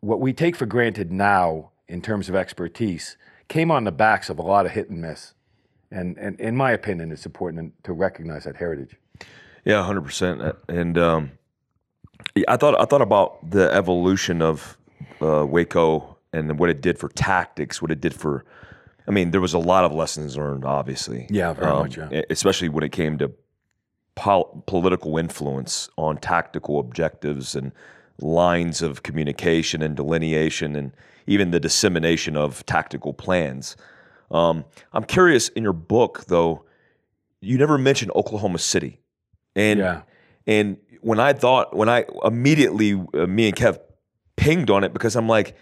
what 0.00 0.20
we 0.20 0.32
take 0.32 0.56
for 0.56 0.66
granted 0.66 1.12
now 1.12 1.70
in 1.88 2.02
terms 2.02 2.28
of 2.28 2.34
expertise 2.34 3.16
came 3.48 3.70
on 3.70 3.84
the 3.84 3.92
backs 3.92 4.28
of 4.28 4.38
a 4.38 4.42
lot 4.42 4.66
of 4.66 4.72
hit 4.72 4.90
and 4.90 5.00
miss. 5.00 5.34
And, 5.90 6.18
and 6.18 6.38
in 6.38 6.54
my 6.54 6.72
opinion, 6.72 7.10
it's 7.12 7.24
important 7.24 7.82
to 7.84 7.92
recognize 7.92 8.44
that 8.44 8.56
heritage. 8.56 8.96
Yeah, 9.64 9.82
hundred 9.82 10.02
percent. 10.02 10.42
And 10.68 10.98
um, 10.98 11.32
I 12.46 12.56
thought 12.56 12.78
I 12.80 12.84
thought 12.84 13.02
about 13.02 13.50
the 13.50 13.72
evolution 13.72 14.42
of 14.42 14.76
uh, 15.20 15.46
Waco 15.46 16.18
and 16.32 16.58
what 16.58 16.68
it 16.68 16.80
did 16.80 16.98
for 16.98 17.08
tactics, 17.08 17.80
what 17.80 17.90
it 17.90 18.00
did 18.00 18.14
for. 18.14 18.44
I 19.08 19.10
mean, 19.10 19.30
there 19.30 19.40
was 19.40 19.54
a 19.54 19.58
lot 19.58 19.84
of 19.84 19.92
lessons 19.92 20.36
learned, 20.36 20.64
obviously. 20.64 21.26
Yeah, 21.30 21.54
very 21.54 21.72
much, 21.72 21.96
yeah. 21.96 22.22
Especially 22.30 22.68
when 22.68 22.84
it 22.84 22.92
came 22.92 23.16
to 23.18 23.32
pol- 24.14 24.62
political 24.66 25.16
influence 25.16 25.88
on 25.96 26.18
tactical 26.18 26.78
objectives 26.78 27.54
and 27.54 27.72
lines 28.20 28.82
of 28.82 29.02
communication 29.02 29.80
and 29.82 29.96
delineation, 29.96 30.76
and 30.76 30.92
even 31.26 31.50
the 31.52 31.60
dissemination 31.60 32.36
of 32.36 32.66
tactical 32.66 33.14
plans. 33.14 33.76
Um, 34.30 34.64
I'm 34.92 35.04
curious 35.04 35.48
in 35.50 35.62
your 35.62 35.72
book, 35.72 36.24
though, 36.26 36.64
you 37.40 37.56
never 37.56 37.78
mentioned 37.78 38.10
Oklahoma 38.14 38.58
City, 38.58 39.00
and 39.56 39.78
Yeah. 39.80 40.02
and 40.46 40.76
when 41.00 41.20
I 41.20 41.32
thought, 41.32 41.74
when 41.74 41.88
I 41.88 42.04
immediately, 42.24 42.92
uh, 43.14 43.26
me 43.26 43.46
and 43.48 43.56
Kev 43.56 43.78
pinged 44.36 44.68
on 44.68 44.82
it 44.84 44.92
because 44.92 45.14
I'm 45.16 45.28
like, 45.28 45.54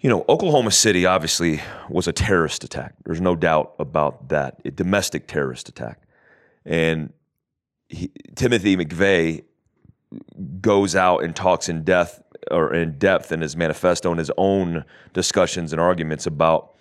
you 0.00 0.08
know, 0.08 0.24
Oklahoma 0.28 0.70
City 0.70 1.06
obviously 1.06 1.60
was 1.88 2.06
a 2.06 2.12
terrorist 2.12 2.62
attack. 2.62 2.94
There's 3.04 3.20
no 3.20 3.34
doubt 3.34 3.74
about 3.78 4.28
that. 4.28 4.60
A 4.64 4.70
domestic 4.70 5.26
terrorist 5.26 5.68
attack. 5.68 6.00
And 6.64 7.12
he, 7.88 8.10
Timothy 8.36 8.76
McVeigh 8.76 9.44
goes 10.60 10.94
out 10.94 11.24
and 11.24 11.34
talks 11.34 11.68
in 11.68 11.82
depth 11.82 12.22
or 12.50 12.72
in 12.72 12.98
depth 12.98 13.32
in 13.32 13.40
his 13.40 13.56
manifesto 13.56 14.10
and 14.10 14.18
his 14.18 14.30
own 14.36 14.84
discussions 15.12 15.72
and 15.72 15.80
arguments 15.80 16.26
about 16.26 16.74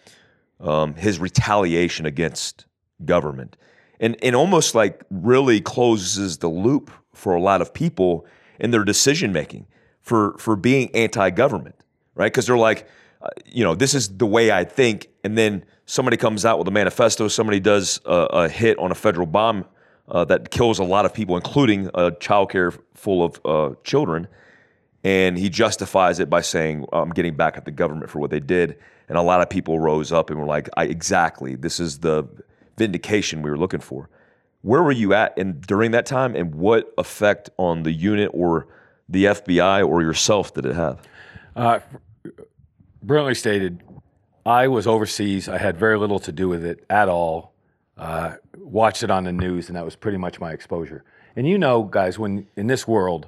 um, 0.59 0.95
his 0.95 1.19
retaliation 1.19 2.05
against 2.05 2.65
government 3.05 3.57
and 3.99 4.17
and 4.23 4.35
almost 4.35 4.73
like 4.75 5.03
really 5.09 5.61
closes 5.61 6.37
the 6.39 6.47
loop 6.47 6.89
for 7.13 7.35
a 7.35 7.41
lot 7.41 7.61
of 7.61 7.73
people 7.73 8.25
in 8.59 8.71
their 8.71 8.83
decision 8.83 9.31
making 9.31 9.67
for 10.01 10.35
for 10.39 10.55
being 10.55 10.89
anti-government 10.95 11.75
right 12.15 12.31
because 12.31 12.47
they're 12.47 12.57
like 12.57 12.87
you 13.45 13.63
know 13.63 13.75
this 13.75 13.93
is 13.93 14.17
the 14.17 14.25
way 14.25 14.51
i 14.51 14.63
think. 14.63 15.07
And 15.23 15.37
then 15.37 15.65
somebody 15.85 16.17
comes 16.17 16.45
out 16.45 16.59
with 16.59 16.67
a 16.67 16.71
manifesto. 16.71 17.27
Somebody 17.27 17.59
does 17.59 17.99
a, 18.05 18.11
a 18.11 18.49
hit 18.49 18.77
on 18.79 18.91
a 18.91 18.95
federal 18.95 19.27
bomb 19.27 19.65
uh, 20.09 20.25
that 20.25 20.51
kills 20.51 20.79
a 20.79 20.83
lot 20.83 21.05
of 21.05 21.13
people 21.13 21.35
including 21.35 21.89
a 21.93 22.11
child 22.11 22.51
care 22.51 22.71
full 22.93 23.23
of 23.23 23.41
uh, 23.45 23.75
children. 23.83 24.27
And 25.03 25.37
he 25.37 25.49
justifies 25.49 26.19
it 26.19 26.29
by 26.29 26.41
saying 26.41 26.85
i'm 26.91 27.11
getting 27.11 27.35
back 27.35 27.55
at 27.55 27.65
the 27.65 27.71
government 27.71 28.09
for 28.09 28.19
what 28.19 28.29
they 28.29 28.39
did. 28.39 28.77
And 29.09 29.17
a 29.17 29.21
lot 29.21 29.41
of 29.41 29.49
people 29.49 29.79
rose 29.79 30.11
up 30.11 30.29
and 30.29 30.39
were 30.39 30.45
like 30.45 30.69
exactly. 30.77 31.55
This 31.55 31.79
is 31.79 31.99
the 31.99 32.27
vindication 32.77 33.41
we 33.41 33.49
were 33.49 33.57
looking 33.57 33.79
for. 33.79 34.09
Where 34.61 34.83
were 34.83 34.91
you 34.91 35.13
at 35.13 35.37
in, 35.37 35.61
during 35.61 35.91
that 35.91 36.05
time? 36.05 36.35
And 36.35 36.53
what 36.55 36.93
effect 36.97 37.49
on 37.57 37.83
the 37.83 37.91
unit 37.91 38.31
or 38.33 38.67
the 39.07 39.25
fbi 39.25 39.87
or 39.87 40.01
yourself 40.01 40.53
did 40.53 40.65
it 40.65 40.75
have? 40.75 41.01
Uh, 41.55 41.79
brilliantly 43.01 43.35
stated. 43.35 43.83
I 44.45 44.67
was 44.67 44.87
overseas. 44.87 45.49
I 45.49 45.57
had 45.57 45.77
very 45.77 45.97
little 45.97 46.19
to 46.19 46.31
do 46.31 46.47
with 46.47 46.63
it 46.65 46.85
at 46.89 47.09
all. 47.09 47.53
Uh, 47.97 48.35
watched 48.57 49.03
it 49.03 49.11
on 49.11 49.23
the 49.23 49.31
news, 49.31 49.67
and 49.67 49.75
that 49.75 49.83
was 49.83 49.95
pretty 49.95 50.17
much 50.17 50.39
my 50.39 50.51
exposure. 50.51 51.03
And 51.35 51.47
you 51.47 51.57
know, 51.57 51.83
guys, 51.83 52.17
when 52.17 52.47
in 52.55 52.67
this 52.67 52.87
world, 52.87 53.27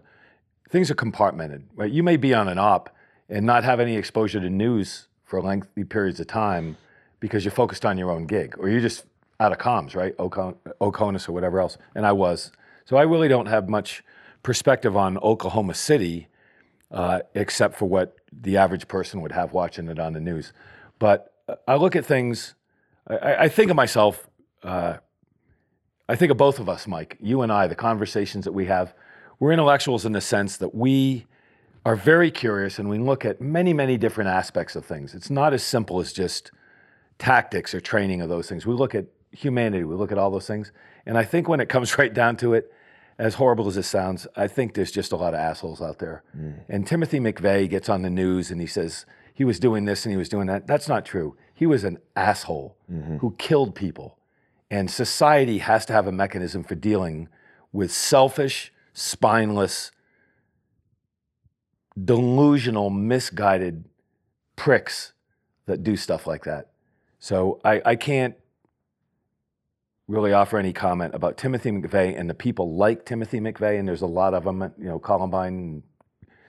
things 0.70 0.90
are 0.90 0.96
compartmented. 0.96 1.64
Right? 1.76 1.92
You 1.92 2.04
may 2.04 2.18
be 2.18 2.34
on 2.34 2.48
an 2.48 2.58
op 2.58 2.96
and 3.28 3.46
not 3.46 3.64
have 3.64 3.80
any 3.80 3.96
exposure 3.96 4.40
to 4.40 4.50
news 4.50 5.08
for 5.24 5.42
lengthy 5.42 5.84
periods 5.84 6.20
of 6.20 6.28
time 6.28 6.78
because 7.20 7.44
you're 7.44 7.52
focused 7.52 7.86
on 7.86 7.98
your 7.98 8.10
own 8.12 8.26
gig, 8.26 8.56
or 8.58 8.70
you're 8.70 8.82
just 8.82 9.06
out 9.40 9.52
of 9.52 9.58
comms, 9.58 9.96
right? 9.96 10.16
Ocon- 10.18 10.58
Oconus 10.82 11.28
or 11.28 11.34
whatever 11.34 11.60
else. 11.60 11.78
And 11.96 12.06
I 12.06 12.12
was. 12.12 12.52
So 12.86 12.98
I 12.98 13.04
really 13.04 13.28
don't 13.28 13.46
have 13.46 13.70
much 13.70 14.04
perspective 14.42 14.98
on 14.98 15.18
Oklahoma 15.20 15.74
City 15.74 16.28
uh, 16.92 17.20
except 17.36 17.76
for 17.78 17.86
what 17.86 18.16
the 18.32 18.58
average 18.58 18.88
person 18.88 19.22
would 19.22 19.32
have 19.32 19.54
watching 19.54 19.88
it 19.88 20.00
on 20.00 20.14
the 20.14 20.20
news. 20.20 20.54
But 21.00 21.34
I 21.68 21.76
look 21.76 21.96
at 21.96 22.06
things, 22.06 22.56
I- 23.08 23.18
I, 23.18 23.44
I 23.44 23.50
think 23.50 23.70
of 23.72 23.76
myself, 23.76 24.30
uh, 24.64 24.98
I 26.08 26.16
think 26.16 26.32
of 26.32 26.38
both 26.38 26.60
of 26.60 26.68
us, 26.68 26.88
Mike, 26.88 27.18
you 27.20 27.42
and 27.42 27.52
I, 27.52 27.68
the 27.68 27.76
conversations 27.76 28.46
that 28.46 28.52
we 28.52 28.66
have. 28.66 28.94
We're 29.40 29.52
intellectuals 29.52 30.06
in 30.06 30.12
the 30.12 30.22
sense 30.22 30.58
that 30.58 30.74
we 30.76 31.26
are 31.86 31.96
very 31.96 32.30
curious 32.32 32.78
and 32.78 32.90
we 32.90 32.98
look 32.98 33.24
at 33.26 33.40
many, 33.40 33.74
many 33.74 33.98
different 33.98 34.30
aspects 34.30 34.76
of 34.76 34.86
things. 34.86 35.14
It's 35.14 35.30
not 35.30 35.54
as 35.54 35.64
simple 35.64 36.00
as 36.00 36.12
just 36.12 36.52
tactics 37.20 37.74
or 37.74 37.80
training 37.80 38.22
of 38.22 38.30
those 38.30 38.50
things. 38.50 38.66
We 38.66 38.74
look 38.74 38.96
at 38.96 39.06
humanity, 39.32 39.84
we 39.84 39.96
look 39.96 40.12
at 40.12 40.18
all 40.18 40.32
those 40.32 40.48
things. 40.48 40.72
And 41.06 41.18
I 41.18 41.24
think 41.24 41.48
when 41.48 41.60
it 41.60 41.70
comes 41.70 41.98
right 41.98 42.14
down 42.14 42.36
to 42.38 42.54
it, 42.54 42.72
as 43.20 43.36
horrible 43.36 43.68
as 43.68 43.76
this 43.76 43.88
sounds, 43.88 44.26
I 44.38 44.48
think 44.48 44.74
there's 44.74 44.92
just 44.92 45.12
a 45.12 45.18
lot 45.18 45.34
of 45.34 45.42
assholes 45.42 45.82
out 45.82 46.00
there. 46.00 46.24
Mm. 46.36 46.62
And 46.70 46.88
Timothy 46.88 47.20
McVeigh 47.20 47.70
gets 47.70 47.90
on 47.90 48.02
the 48.02 48.10
news 48.10 48.50
and 48.50 48.62
he 48.62 48.68
says 48.68 49.06
he 49.34 49.44
was 49.44 49.60
doing 49.60 49.84
this 49.84 50.06
and 50.06 50.12
he 50.12 50.18
was 50.18 50.30
doing 50.30 50.48
that. 50.48 50.66
That's 50.66 50.88
not 50.88 51.06
true. 51.06 51.36
He 51.54 51.66
was 51.66 51.84
an 51.84 52.00
asshole 52.16 52.78
mm-hmm. 52.90 53.18
who 53.18 53.36
killed 53.38 53.76
people. 53.76 54.18
And 54.72 54.90
society 54.90 55.58
has 55.58 55.86
to 55.88 55.94
have 55.94 56.08
a 56.08 56.14
mechanism 56.14 56.64
for 56.64 56.76
dealing 56.76 57.28
with 57.74 57.92
selfish, 57.92 58.72
spineless, 58.94 59.92
delusional, 62.02 62.90
misguided 62.90 63.84
pricks 64.56 65.12
that 65.66 65.84
do 65.84 65.98
stuff 65.98 66.26
like 66.26 66.46
that. 66.46 66.70
So 67.20 67.60
I, 67.66 67.82
I 67.84 67.96
can't 67.98 68.36
really 70.10 70.34
offer 70.34 70.58
any 70.58 70.74
comment 70.74 71.14
about 71.14 71.38
Timothy 71.38 71.70
McVeigh 71.70 72.20
and 72.20 72.28
the 72.28 72.34
people 72.34 72.76
like 72.76 73.06
Timothy 73.06 73.40
McVeigh, 73.40 73.78
and 73.78 73.88
there's 73.88 74.02
a 74.02 74.08
lot 74.08 74.34
of 74.34 74.44
them, 74.44 74.74
you 74.80 74.86
know, 74.86 74.98
Columbine, 74.98 75.84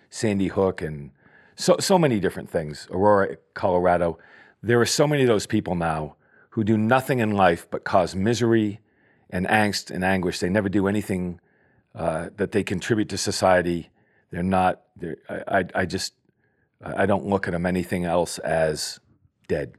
Sandy 0.09 0.49
Hook, 0.49 0.81
and 0.81 1.11
so, 1.57 1.77
so 1.79 1.99
many 1.99 2.19
different 2.21 2.49
things, 2.49 2.89
Aurora, 2.91 3.37
Colorado. 3.53 4.19
There 4.63 4.81
are 4.81 4.87
so 4.87 5.07
many 5.07 5.23
of 5.23 5.29
those 5.29 5.47
people 5.47 5.75
now 5.75 6.17
who 6.51 6.65
do 6.65 6.79
nothing 6.79 7.19
in 7.19 7.33
life 7.33 7.69
but 7.71 7.85
cause 7.85 8.15
misery 8.15 8.81
and 9.29 9.47
angst 9.47 9.91
and 9.91 10.03
anguish. 10.03 10.39
They 10.39 10.49
never 10.49 10.71
do 10.71 10.89
anything 10.89 11.39
uh, 11.95 12.31
that 12.37 12.53
they 12.53 12.65
contribute 12.65 13.11
to 13.11 13.19
society. 13.19 13.91
They're 14.31 14.43
not, 14.43 14.81
they're, 14.97 15.19
I, 15.29 15.59
I, 15.59 15.65
I 15.75 15.85
just, 15.85 16.15
I 16.83 17.05
don't 17.05 17.27
look 17.27 17.47
at 17.47 17.51
them 17.53 17.67
anything 17.67 18.07
else 18.07 18.39
as 18.39 19.01
dead. 19.49 19.75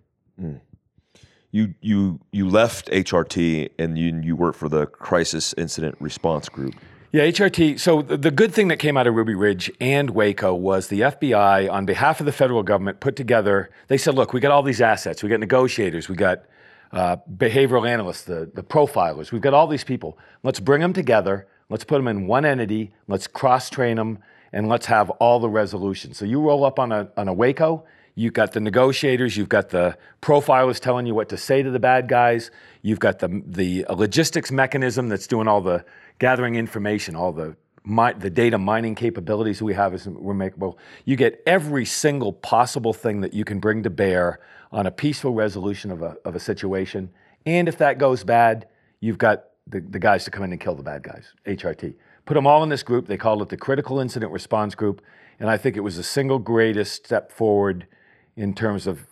You 1.52 1.74
you 1.82 2.20
you 2.32 2.48
left 2.50 2.90
hrt 2.90 3.70
and 3.78 3.98
you 3.98 4.20
you 4.24 4.36
worked 4.36 4.58
for 4.58 4.70
the 4.70 4.86
crisis 4.88 5.54
incident 5.58 5.96
response 6.00 6.50
group 6.50 6.76
Yeah, 7.14 7.24
HRT. 7.24 7.78
So 7.78 8.02
the, 8.02 8.32
good 8.32 8.54
thing 8.54 8.70
that 8.70 8.80
came 8.80 8.96
out 8.96 9.06
of 9.06 9.14
Ruby 9.14 9.36
Ridge 9.36 9.70
and 9.82 10.12
Waco 10.12 10.54
was 10.54 10.88
the 10.88 11.02
FBI, 11.02 11.70
on 11.70 11.86
behalf 11.86 12.22
of 12.22 12.26
the 12.26 12.32
federal 12.32 12.64
government, 12.64 13.02
put 13.02 13.18
together. 13.18 13.70
They 13.90 13.98
said, 13.98 14.16
"Look, 14.16 14.32
we 14.32 14.40
got 14.40 14.54
all 14.54 14.64
these 14.64 14.80
assets. 14.80 15.22
We 15.22 15.28
got 15.28 15.42
negotiators. 15.42 16.08
We 16.08 16.16
got 16.16 16.46
uh, 16.94 17.18
behavioral 17.36 17.86
analysts, 17.86 18.24
the 18.24 18.50
the 18.54 18.64
profilers. 18.64 19.34
We've 19.34 19.42
got 19.42 19.54
all 19.54 19.68
these 19.68 19.84
people. 19.84 20.18
Let's 20.44 20.62
bring 20.62 20.80
them 20.80 20.94
together. 20.94 21.48
Let's 21.70 21.84
put 21.84 21.98
them 21.98 22.08
in 22.08 22.28
one 22.28 22.46
entity. 22.46 22.94
Let's 23.10 23.28
cross 23.28 23.70
train 23.70 23.98
them, 23.98 24.20
and 24.54 24.70
let's 24.70 24.86
have 24.86 25.10
all 25.10 25.42
the 25.42 25.50
resolution." 25.50 26.14
So 26.14 26.24
you 26.24 26.40
roll 26.40 26.64
up 26.64 26.80
on 26.80 26.94
a 26.94 27.10
on 27.18 27.28
a 27.28 27.34
Waco." 27.34 27.84
You've 28.16 28.34
got 28.34 28.52
the 28.52 28.60
negotiators. 28.60 29.38
You've 29.38 29.50
got 29.50 29.70
the 29.70 29.98
profilers 30.22 30.80
telling 30.80 31.06
you 31.06 31.16
what 31.16 31.30
to 31.30 31.38
say 31.38 31.64
to 31.64 31.72
the 31.72 31.80
bad 31.80 32.08
guys. 32.08 32.52
You've 32.82 33.00
got 33.00 33.20
the 33.20 33.42
the 33.46 33.86
uh, 33.86 33.94
logistics 33.94 34.52
mechanism 34.52 35.08
that's 35.10 35.28
doing 35.28 35.48
all 35.48 35.62
the 35.62 35.86
gathering 36.20 36.56
information, 36.56 37.16
all 37.16 37.32
the 37.32 37.56
mi- 37.86 38.14
the 38.18 38.30
data 38.30 38.58
mining 38.58 38.96
capabilities 38.96 39.62
we 39.62 39.74
have 39.74 39.94
is 39.94 40.08
remarkable. 40.08 40.78
You 41.06 41.16
get 41.16 41.42
every 41.46 41.86
single 41.86 42.34
possible 42.34 42.94
thing 42.94 43.22
that 43.22 43.34
you 43.34 43.46
can 43.46 43.60
bring 43.60 43.84
to 43.84 43.90
bear 43.90 44.40
on 44.72 44.86
a 44.86 44.92
peaceful 44.92 45.34
resolution 45.34 45.92
of 45.92 46.02
a 46.02 46.18
of 46.26 46.36
a 46.36 46.40
situation. 46.40 47.12
And 47.46 47.68
if 47.68 47.78
that 47.78 47.98
goes 47.98 48.24
bad, 48.24 48.68
you've 49.00 49.18
got 49.18 49.46
the, 49.68 49.80
the 49.80 50.00
guys 50.00 50.26
to 50.26 50.32
come 50.32 50.44
in 50.44 50.52
and 50.52 50.60
kill 50.60 50.76
the 50.76 50.84
bad 50.84 51.04
guys. 51.04 51.34
HRT. 51.46 51.96
Put 52.26 52.36
them 52.36 52.46
all 52.46 52.62
in 52.62 52.70
this 52.70 52.84
group. 52.84 53.08
They 53.08 53.18
called 53.18 53.42
it 53.42 53.50
the 53.50 53.58
Critical 53.58 54.00
Incident 54.00 54.32
Response 54.32 54.76
Group, 54.76 55.02
and 55.40 55.50
I 55.50 55.58
think 55.58 55.76
it 55.76 55.80
was 55.80 55.98
the 55.98 56.04
single 56.04 56.40
greatest 56.40 57.06
step 57.06 57.32
forward 57.32 57.88
in 58.36 58.54
terms 58.54 58.88
of 58.88 59.06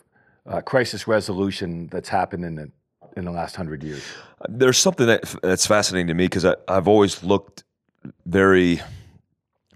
uh, 0.46 0.62
crisis 0.62 1.08
resolution 1.08 1.88
that's 1.88 2.10
happened 2.10 2.46
in 2.46 2.56
the 2.56 2.72
in 3.18 3.26
the 3.26 3.32
last 3.32 3.56
hundred 3.56 3.84
years. 3.84 4.04
there's 4.48 4.78
something 4.78 5.08
that 5.08 5.24
that's 5.42 5.66
fascinating 5.66 6.08
to 6.08 6.14
me 6.14 6.26
because 6.26 6.46
I've 6.68 6.88
always 6.88 7.24
looked 7.24 7.64
very 8.26 8.82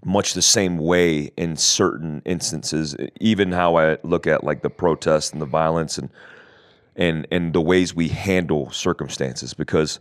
much 0.04 0.34
the 0.34 0.42
same 0.42 0.78
way 0.78 1.30
in 1.36 1.56
certain 1.56 2.22
instances, 2.24 2.94
even 3.20 3.52
how 3.52 3.76
I 3.76 3.98
look 4.02 4.26
at 4.26 4.44
like 4.44 4.62
the 4.62 4.70
protests 4.70 5.32
and 5.32 5.40
the 5.40 5.46
violence 5.46 5.98
and 5.98 6.10
and 6.96 7.26
and 7.30 7.52
the 7.52 7.60
ways 7.60 7.94
we 7.94 8.08
handle 8.08 8.70
circumstances 8.70 9.54
because 9.54 9.98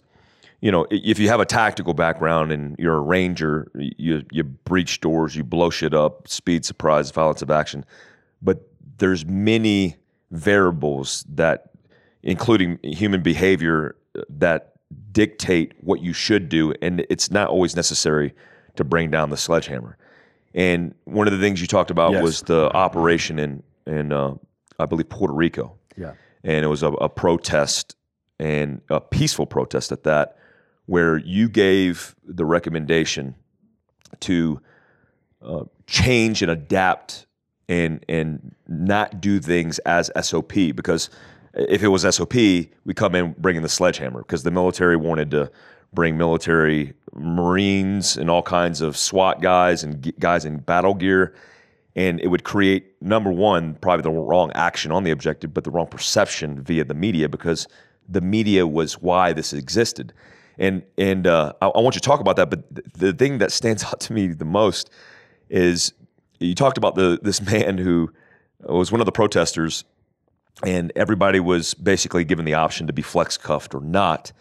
you 0.62 0.72
know 0.72 0.86
if 0.92 1.18
you 1.18 1.28
have 1.28 1.40
a 1.40 1.46
tactical 1.46 1.94
background 1.94 2.52
and 2.52 2.76
you're 2.78 2.98
a 2.98 3.02
ranger 3.02 3.72
you 3.74 4.24
you 4.32 4.44
breach 4.44 5.02
doors 5.02 5.36
you 5.36 5.44
blow 5.44 5.72
shit 5.72 5.94
up 5.94 6.28
speed 6.28 6.64
surprise 6.64 7.10
violence 7.10 7.42
of 7.42 7.50
action 7.50 7.84
but 8.44 8.70
there's 8.98 9.26
many 9.26 9.96
variables 10.32 11.26
that 11.30 11.72
including 12.22 12.80
human 12.84 13.22
behavior 13.22 13.96
that 14.30 14.74
dictate 15.12 15.74
what 15.82 16.02
you 16.02 16.14
should 16.14 16.50
do 16.50 16.74
and 16.82 17.06
it's 17.10 17.30
not 17.32 17.48
always 17.50 17.76
necessary 17.76 18.34
to 18.76 18.84
bring 18.84 19.10
down 19.12 19.30
the 19.30 19.38
sledgehammer 19.38 19.98
and 20.56 20.94
one 21.06 21.28
of 21.28 21.34
the 21.34 21.40
things 21.40 21.60
you 21.62 21.68
talked 21.68 21.92
about 21.92 22.12
Yes. 22.14 22.24
was 22.24 22.42
the 22.44 22.72
operation 22.74 23.40
in 23.40 23.64
in 23.88 24.12
uh, 24.12 24.34
I 24.80 24.86
believe 24.86 25.10
Puerto 25.10 25.34
Rico 25.34 25.76
Yeah. 25.98 26.14
and 26.44 26.64
it 26.64 26.68
was 26.68 26.84
a, 26.84 26.92
a 26.94 27.10
protest 27.10 27.96
and 28.40 28.82
a 28.90 29.00
peaceful 29.00 29.46
protest 29.46 29.92
at 29.92 30.04
that, 30.04 30.36
where 30.88 31.18
you 31.18 31.48
gave 31.48 32.16
the 32.26 32.44
recommendation 32.46 33.36
to 34.22 34.60
uh, 35.42 35.64
change 35.88 36.42
and 36.42 36.52
adapt 36.52 37.26
and 37.74 38.06
and 38.08 38.56
not 38.68 39.19
do 39.19 39.40
things 39.40 39.80
as 39.80 40.11
SOP 40.22 40.53
because 40.76 41.10
if 41.53 41.84
it 41.84 41.88
was 41.88 42.03
SOP, 42.16 42.34
we 42.34 42.93
come 42.95 43.16
in 43.16 43.35
bringing 43.38 43.61
the 43.61 43.69
sledgehammer 43.69 44.22
because 44.22 44.43
the 44.43 44.52
military 44.52 44.95
wanted 44.95 45.32
to 45.32 45.52
bring 45.93 46.18
military 46.18 46.93
Marines 47.14 48.18
and 48.18 48.30
all 48.30 48.42
kinds 48.42 48.82
of 48.82 48.98
SWAT 48.98 49.42
guys 49.42 49.84
and 49.84 50.14
guys 50.19 50.45
in 50.45 50.58
battle 50.58 50.93
gear 50.93 51.35
and 51.95 52.19
it 52.22 52.27
would 52.27 52.43
create 52.43 53.00
number 53.02 53.32
one 53.32 53.76
probably 53.76 54.02
the 54.02 54.10
wrong 54.10 54.52
action 54.56 54.92
on 54.92 55.03
the 55.03 55.11
objective 55.11 55.53
but 55.53 55.64
the 55.64 55.69
wrong 55.69 55.85
perception 55.85 56.61
via 56.64 56.84
the 56.84 56.95
media 56.95 57.30
because 57.30 57.68
the 58.10 58.22
media 58.22 58.66
was 58.66 59.02
why 59.02 59.34
this 59.34 59.53
existed. 59.53 60.14
And 60.58 60.84
and 60.98 61.27
uh, 61.27 61.53
I, 61.61 61.68
I 61.68 61.80
want 61.82 61.95
you 61.95 62.02
to 62.02 62.08
talk 62.08 62.19
about 62.19 62.35
that 62.38 62.50
but 62.50 62.76
th- 62.76 62.88
the 62.93 63.14
thing 63.14 63.38
that 63.40 63.52
stands 63.52 63.84
out 63.90 64.00
to 64.02 64.14
me 64.14 64.27
the 64.27 64.45
most 64.45 64.90
is 65.50 65.93
you 66.46 66.56
talked 66.56 66.78
about 66.78 66.96
the 66.96 67.20
this 67.22 67.42
man 67.42 67.78
who 67.78 68.12
was 68.62 68.92
one 68.92 69.02
of 69.02 69.06
the 69.06 69.12
protesters 69.12 69.84
and 70.64 70.92
everybody 70.96 71.40
was 71.40 71.74
basically 71.74 72.24
given 72.24 72.46
the 72.46 72.54
option 72.54 72.88
to 72.88 72.94
be 72.94 73.02
flex 73.02 73.38
cuffed 73.38 73.74
or 73.74 73.82
not 73.82 74.32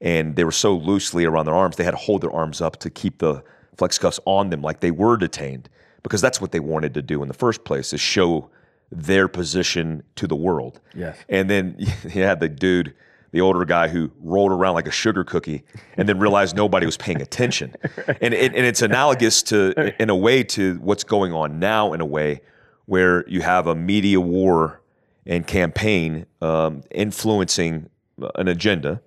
and 0.00 0.36
they 0.36 0.44
were 0.44 0.52
so 0.52 0.74
loosely 0.76 1.24
around 1.24 1.46
their 1.46 1.54
arms 1.54 1.76
they 1.76 1.84
had 1.84 1.90
to 1.92 1.96
hold 1.96 2.22
their 2.22 2.32
arms 2.32 2.60
up 2.60 2.76
to 2.78 2.90
keep 2.90 3.18
the 3.18 3.42
flex 3.76 3.98
cuffs 3.98 4.18
on 4.24 4.50
them 4.50 4.62
like 4.62 4.80
they 4.80 4.90
were 4.90 5.16
detained 5.16 5.68
because 6.02 6.20
that's 6.20 6.40
what 6.40 6.52
they 6.52 6.60
wanted 6.60 6.94
to 6.94 7.02
do 7.02 7.22
in 7.22 7.28
the 7.28 7.34
first 7.34 7.64
place 7.64 7.92
is 7.92 8.00
show 8.00 8.48
their 8.90 9.28
position 9.28 10.02
to 10.16 10.26
the 10.26 10.36
world 10.36 10.80
Yes. 10.94 11.16
and 11.28 11.50
then 11.50 11.76
you 12.04 12.22
had 12.22 12.40
the 12.40 12.48
dude 12.48 12.94
the 13.30 13.40
older 13.40 13.64
guy 13.64 13.88
who 13.88 14.10
rolled 14.20 14.52
around 14.52 14.74
like 14.74 14.86
a 14.86 14.92
sugar 14.92 15.24
cookie 15.24 15.62
and 15.96 16.08
then 16.08 16.18
realized 16.18 16.56
nobody 16.56 16.86
was 16.86 16.96
paying 16.96 17.20
attention 17.20 17.74
and, 18.20 18.34
it, 18.34 18.54
and 18.54 18.64
it's 18.66 18.82
analogous 18.82 19.42
to 19.42 19.94
in 20.00 20.10
a 20.10 20.16
way 20.16 20.42
to 20.42 20.74
what's 20.76 21.04
going 21.04 21.32
on 21.32 21.58
now 21.58 21.92
in 21.92 22.00
a 22.00 22.06
way 22.06 22.40
where 22.86 23.28
you 23.28 23.42
have 23.42 23.66
a 23.66 23.74
media 23.74 24.20
war 24.20 24.80
and 25.26 25.46
campaign 25.46 26.24
um, 26.40 26.82
influencing 26.90 27.88
an 28.34 28.48
agenda 28.48 29.00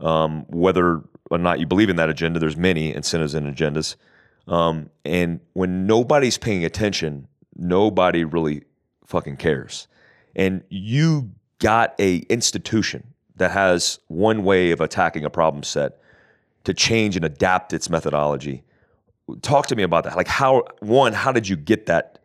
um, 0.00 0.44
whether 0.48 1.02
or 1.30 1.38
not 1.38 1.58
you 1.58 1.66
believe 1.66 1.88
in 1.88 1.96
that 1.96 2.10
agenda, 2.10 2.38
there's 2.38 2.56
many 2.56 2.94
incentives 2.94 3.34
and 3.34 3.54
agendas. 3.54 3.96
Um, 4.46 4.90
and 5.04 5.40
when 5.54 5.86
nobody's 5.86 6.38
paying 6.38 6.64
attention, 6.64 7.28
nobody 7.56 8.24
really 8.24 8.62
fucking 9.06 9.36
cares. 9.36 9.88
And 10.36 10.62
you 10.68 11.30
got 11.58 11.94
a 11.98 12.16
institution 12.28 13.13
that 13.36 13.50
has 13.50 13.98
one 14.08 14.44
way 14.44 14.70
of 14.70 14.80
attacking 14.80 15.24
a 15.24 15.30
problem 15.30 15.62
set 15.62 15.98
to 16.64 16.74
change 16.74 17.16
and 17.16 17.24
adapt 17.24 17.72
its 17.72 17.90
methodology. 17.90 18.62
Talk 19.42 19.66
to 19.68 19.76
me 19.76 19.82
about 19.82 20.04
that. 20.04 20.16
Like 20.16 20.28
how 20.28 20.64
one, 20.80 21.12
how 21.12 21.32
did 21.32 21.48
you 21.48 21.56
get 21.56 21.86
that 21.86 22.18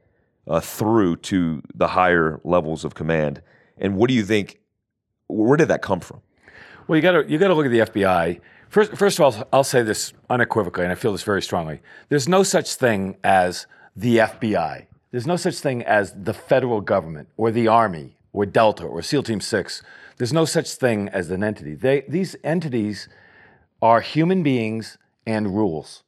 uh, 0.48 0.60
through 0.60 1.18
to 1.18 1.62
the 1.74 1.88
higher 1.88 2.40
levels 2.44 2.84
of 2.84 2.96
command? 2.96 3.42
And 3.78 3.96
what 3.96 4.08
do 4.08 4.14
you 4.14 4.24
think? 4.24 4.60
Where 5.28 5.58
did 5.58 5.68
that 5.68 5.82
come 5.82 6.00
from? 6.00 6.22
Well, 6.88 6.96
you 6.96 7.02
got 7.02 7.12
to 7.12 7.30
you 7.30 7.38
got 7.38 7.50
to 7.50 7.54
look 7.54 7.66
at 7.66 7.72
the 7.72 7.80
FBI. 7.80 8.42
First, 8.70 8.96
first 8.98 9.20
of 9.20 9.26
all, 9.26 9.48
I'll 9.52 9.64
say 9.64 9.82
this 9.82 10.14
unequivocally, 10.30 10.84
and 10.84 10.92
I 10.92 10.96
feel 10.96 11.12
this 11.12 11.24
very 11.24 11.42
strongly. 11.42 11.82
There's 12.10 12.28
no 12.28 12.44
such 12.44 12.76
thing 12.76 13.18
as 13.24 13.68
the 13.96 14.18
FBI. 14.18 14.86
There's 15.12 15.26
no 15.26 15.38
such 15.38 15.60
thing 15.60 15.84
as 15.84 16.14
the 16.14 16.34
federal 16.34 16.82
government 16.82 17.30
or 17.36 17.52
the 17.52 17.68
Army 17.68 18.18
or 18.32 18.46
Delta 18.46 18.84
or 18.84 19.02
SEAL 19.02 19.24
Team 19.24 19.42
Six. 19.42 19.82
There's 20.20 20.34
no 20.34 20.44
such 20.44 20.74
thing 20.74 21.08
as 21.10 21.32
an 21.32 21.44
entity. 21.44 21.76
They, 21.76 22.02
these 22.02 22.36
entities 22.44 23.08
are 23.82 24.02
human 24.02 24.44
beings 24.44 24.98
and 25.26 25.56
rules. 25.56 26.04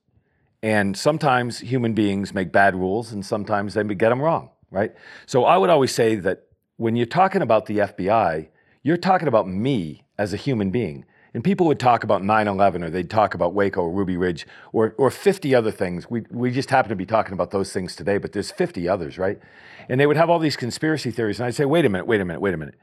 And 0.61 0.97
sometimes 0.97 1.59
human 1.59 1.93
beings 1.93 2.33
make 2.33 2.51
bad 2.51 2.75
rules, 2.75 3.13
and 3.13 3.25
sometimes 3.25 3.73
they 3.73 3.83
get 3.83 4.09
them 4.09 4.21
wrong, 4.21 4.49
right? 4.69 4.93
So 5.25 5.45
I 5.45 5.57
would 5.57 5.69
always 5.69 5.95
say 5.95 6.17
that 6.17 6.43
when 6.75 6.97
you're 6.97 7.05
talking 7.05 7.41
about 7.41 7.67
the 7.67 7.77
FBI, 7.77 8.49
you're 8.83 8.97
talking 8.97 9.29
about 9.29 9.47
me 9.47 10.03
as 10.17 10.33
a 10.33 10.37
human 10.37 10.71
being. 10.71 11.05
And 11.33 11.43
people 11.43 11.65
would 11.67 11.79
talk 11.79 12.03
about 12.03 12.23
9 12.23 12.47
11 12.47 12.83
or 12.83 12.89
they'd 12.89 13.09
talk 13.09 13.33
about 13.33 13.53
Waco 13.53 13.81
or 13.83 13.91
Ruby 13.91 14.17
Ridge 14.17 14.45
or, 14.73 14.93
or 14.97 15.09
50 15.09 15.55
other 15.55 15.71
things. 15.71 16.09
We, 16.09 16.23
we 16.29 16.51
just 16.51 16.69
happen 16.69 16.89
to 16.89 16.95
be 16.95 17.05
talking 17.05 17.33
about 17.33 17.51
those 17.51 17.71
things 17.71 17.95
today, 17.95 18.17
but 18.17 18.33
there's 18.33 18.51
50 18.51 18.87
others, 18.89 19.17
right? 19.17 19.39
And 19.87 19.99
they 19.99 20.05
would 20.07 20.17
have 20.17 20.29
all 20.29 20.39
these 20.39 20.57
conspiracy 20.57 21.09
theories. 21.09 21.39
And 21.39 21.47
I'd 21.47 21.55
say, 21.55 21.65
wait 21.65 21.85
a 21.85 21.89
minute, 21.89 22.05
wait 22.05 22.19
a 22.19 22.25
minute, 22.25 22.41
wait 22.41 22.53
a 22.53 22.57
minute. 22.57 22.75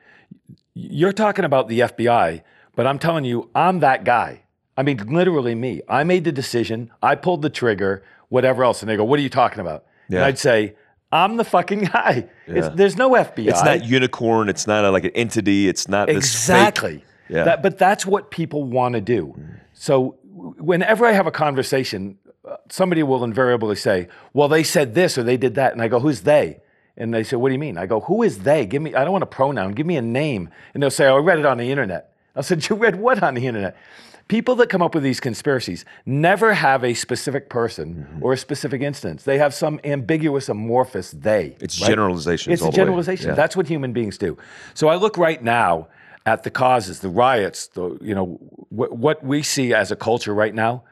You're 0.75 1.13
talking 1.13 1.45
about 1.45 1.69
the 1.69 1.81
FBI, 1.81 2.43
but 2.75 2.87
I'm 2.87 2.99
telling 2.99 3.25
you, 3.25 3.51
I'm 3.55 3.81
that 3.81 4.05
guy. 4.05 4.43
I 4.77 4.83
mean, 4.83 4.99
literally 5.13 5.55
me. 5.55 5.83
I 5.89 6.05
made 6.05 6.25
the 6.25 6.33
decision, 6.33 6.91
I 7.03 7.17
pulled 7.17 7.43
the 7.43 7.51
trigger, 7.51 8.03
whatever 8.29 8.63
else. 8.65 8.81
And 8.81 8.89
they 8.89 8.97
go, 8.97 9.05
what 9.05 9.19
are 9.19 9.23
you 9.23 9.29
talking 9.29 9.61
about? 9.61 9.85
And 10.09 10.19
I'd 10.25 10.39
say, 10.39 10.75
I'm 11.11 11.37
the 11.37 11.45
fucking 11.45 11.81
guy. 11.93 12.29
It's, 12.47 12.69
Yeah. 12.69 12.75
there's 12.75 12.97
no 12.97 13.11
FBI. 13.11 13.49
It's 13.49 13.65
not 13.65 13.85
unicorn. 13.85 14.49
It's 14.49 14.67
not 14.67 14.85
a, 14.85 14.91
like 14.91 15.05
an 15.05 15.11
entity. 15.15 15.69
It's 15.69 15.89
not 15.89 16.07
this 16.07 16.17
Exactly. 16.17 17.05
Yeah. 17.29 17.45
That, 17.45 17.63
but 17.63 17.79
that's 17.79 18.05
what 18.07 18.31
people 18.31 18.65
want 18.65 18.95
to 18.95 19.01
do. 19.01 19.39
So 19.75 20.17
whenever 20.25 21.07
I 21.07 21.13
have 21.13 21.27
a 21.27 21.31
conversation, 21.31 22.19
somebody 22.69 23.03
will 23.03 23.25
invariably 23.25 23.77
say, 23.77 24.09
"Well, 24.33 24.49
they 24.49 24.63
said 24.63 24.95
this 24.95 25.19
or 25.19 25.23
they 25.23 25.37
did 25.37 25.55
that," 25.57 25.73
and 25.73 25.83
I 25.83 25.89
go, 25.89 26.01
"Who's 26.01 26.23
they?" 26.23 26.61
And 26.97 27.13
they 27.13 27.23
say, 27.23 27.37
"What 27.37 27.49
do 27.49 27.53
you 27.53 27.59
mean?" 27.59 27.77
I 27.79 27.87
go, 27.87 28.01
"Who 28.01 28.23
is 28.23 28.41
they? 28.41 28.67
Give 28.67 28.83
me. 28.83 28.95
I 28.95 29.05
don't 29.05 29.13
want 29.13 29.23
a 29.25 29.27
pronoun. 29.27 29.73
Give 29.73 29.87
me 29.87 29.97
a 29.97 30.03
name." 30.03 30.49
And 30.75 30.83
they'll 30.83 30.91
say, 30.91 31.07
"Oh, 31.07 31.17
I 31.17 31.21
read 31.21 31.39
it 31.39 31.47
on 31.47 31.59
the 31.59 31.71
internet." 31.71 32.13
I 32.35 32.41
said, 32.41 32.69
"You 32.69 32.77
read 32.77 32.97
what 32.97 33.23
on 33.23 33.35
the 33.35 33.47
internet?" 33.47 33.77
People 34.29 34.57
that 34.57 34.69
come 34.69 34.83
up 34.83 34.95
with 34.95 35.03
these 35.03 35.21
conspiracies 35.21 35.87
never 36.05 36.53
have 36.53 36.85
a 36.85 36.93
specific 36.93 37.49
person 37.49 38.07
Mm-hmm. 38.11 38.23
or 38.23 38.35
a 38.35 38.37
specific 38.37 38.83
instance. 38.83 39.23
They 39.23 39.39
have 39.39 39.55
some 39.55 39.81
ambiguous, 39.85 40.51
amorphous 40.51 41.13
they. 41.13 41.57
It's 41.61 41.81
right? 41.81 41.89
generalizations 41.89 42.61
It's 42.61 42.69
a 42.69 42.71
generalization. 42.71 43.29
Yeah. 43.31 43.35
That's 43.37 43.57
what 43.57 43.67
human 43.67 43.95
beings 43.95 44.19
do. 44.19 44.37
So 44.75 44.89
I 44.89 44.97
look 44.97 45.17
right 45.17 45.43
now 45.43 45.89
at 46.29 46.43
the 46.43 46.51
causes, 46.51 47.01
the 47.01 47.09
riots, 47.09 47.69
the 47.69 47.97
you 48.03 48.15
know 48.15 48.27
wh- 48.69 48.93
what 49.05 49.25
we 49.25 49.43
see 49.43 49.73
as 49.73 49.91
a 49.91 49.97
culture 49.97 50.35
right 50.35 50.55
now. 50.55 50.85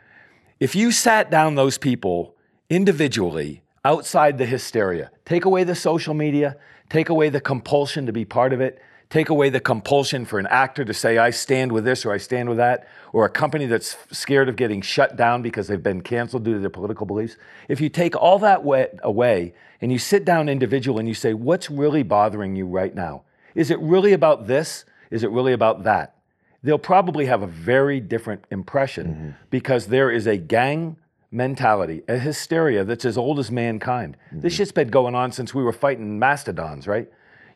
If 0.58 0.74
you 0.74 0.90
sat 0.90 1.30
down 1.30 1.54
those 1.54 1.76
people 1.76 2.34
individually 2.70 3.62
outside 3.84 4.38
the 4.38 4.46
hysteria, 4.46 5.10
take 5.26 5.44
away 5.44 5.62
the 5.64 5.74
social 5.74 6.14
media, 6.14 6.56
take 6.88 7.10
away 7.10 7.28
the 7.28 7.40
compulsion 7.40 8.06
to 8.06 8.12
be 8.12 8.24
part 8.24 8.54
of 8.54 8.62
it, 8.62 8.80
take 9.10 9.28
away 9.28 9.50
the 9.50 9.60
compulsion 9.60 10.24
for 10.24 10.38
an 10.38 10.46
actor 10.46 10.86
to 10.86 10.94
say 10.94 11.18
I 11.18 11.30
stand 11.30 11.70
with 11.70 11.84
this 11.84 12.06
or 12.06 12.12
I 12.12 12.16
stand 12.16 12.48
with 12.48 12.58
that, 12.58 12.88
or 13.12 13.26
a 13.26 13.30
company 13.30 13.66
that's 13.66 13.94
scared 14.10 14.48
of 14.48 14.56
getting 14.56 14.80
shut 14.80 15.16
down 15.16 15.42
because 15.42 15.68
they've 15.68 15.82
been 15.82 16.00
canceled 16.00 16.44
due 16.44 16.54
to 16.54 16.60
their 16.60 16.70
political 16.70 17.04
beliefs. 17.04 17.36
If 17.68 17.78
you 17.82 17.90
take 17.90 18.16
all 18.16 18.38
that 18.38 18.64
wa- 18.64 18.86
away 19.02 19.52
and 19.82 19.92
you 19.92 19.98
sit 19.98 20.24
down 20.24 20.48
individual 20.48 20.98
and 20.98 21.06
you 21.06 21.14
say 21.14 21.34
what's 21.34 21.70
really 21.70 22.02
bothering 22.02 22.56
you 22.56 22.66
right 22.66 22.94
now? 22.94 23.24
Is 23.54 23.70
it 23.70 23.78
really 23.80 24.14
about 24.14 24.46
this? 24.46 24.86
Is 25.10 25.22
it 25.22 25.30
really 25.30 25.52
about 25.52 25.84
that? 25.84 26.16
They'll 26.62 26.78
probably 26.78 27.26
have 27.26 27.42
a 27.42 27.46
very 27.46 28.00
different 28.00 28.44
impression 28.50 29.06
mm-hmm. 29.06 29.30
because 29.50 29.86
there 29.86 30.10
is 30.10 30.26
a 30.26 30.36
gang 30.36 30.96
mentality, 31.30 32.02
a 32.08 32.18
hysteria 32.18 32.82
that's 32.84 33.04
as 33.04 33.16
old 33.16 33.38
as 33.38 33.50
mankind. 33.50 34.16
This 34.32 34.52
mm-hmm. 34.52 34.56
shit's 34.56 34.72
been 34.72 34.88
going 34.88 35.14
on 35.14 35.32
since 35.32 35.54
we 35.54 35.62
were 35.62 35.72
fighting 35.72 36.18
mastodons, 36.18 36.86
right? 36.86 37.08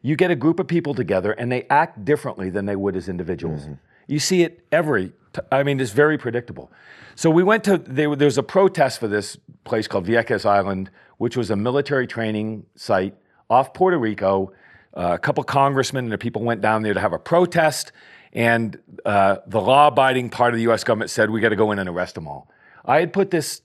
You 0.03 0.17
get 0.17 0.31
a 0.31 0.37
group 0.37 0.61
of 0.61 0.67
people 0.67 0.95
together 0.95 1.33
and 1.33 1.51
they 1.51 1.67
act 1.71 2.05
differently 2.05 2.51
than 2.51 2.67
they 2.67 2.77
would 2.77 2.97
as 2.97 3.09
individuals. 3.09 3.63
Mm-hmm. 3.63 3.75
You 4.07 4.19
see 4.19 4.43
it 4.43 4.65
every, 4.73 5.13
t- 5.33 5.41
I 5.53 5.63
mean, 5.63 5.81
it's 5.81 5.93
very 5.93 6.19
predictable. 6.19 6.71
So 7.15 7.31
we 7.31 7.43
went 7.43 7.65
to, 7.65 7.79
there 7.79 8.09
was 8.09 8.39
a 8.39 8.43
protest 8.43 8.99
for 8.99 9.09
this 9.09 9.37
place 9.65 9.87
called 9.87 10.07
Vieques 10.07 10.47
Island, 10.47 10.91
which 11.19 11.37
was 11.37 11.51
a 11.51 11.57
military 11.57 12.07
training 12.07 12.65
site 12.77 13.15
off 13.49 13.75
Puerto 13.75 13.99
Rico. 13.99 14.53
Uh, 14.97 15.13
a 15.13 15.19
couple 15.19 15.43
congressmen 15.45 16.11
and 16.11 16.21
people 16.21 16.43
went 16.43 16.61
down 16.61 16.83
there 16.83 16.95
to 16.95 17.01
have 17.01 17.13
a 17.13 17.19
protest, 17.19 17.93
and 18.33 18.79
uh, 19.05 19.37
the 19.47 19.61
law-abiding 19.61 20.31
part 20.31 20.53
of 20.53 20.57
the 20.57 20.63
U.S. 20.65 20.85
government 20.85 21.11
said 21.11 21.31
we 21.31 21.41
got 21.41 21.51
to 21.51 21.57
go 21.57 21.73
in 21.73 21.79
and 21.79 21.89
arrest 21.89 22.15
them 22.15 22.27
all. 22.27 22.51
I 22.85 23.01
had 23.01 23.13
put 23.13 23.31
this 23.31 23.63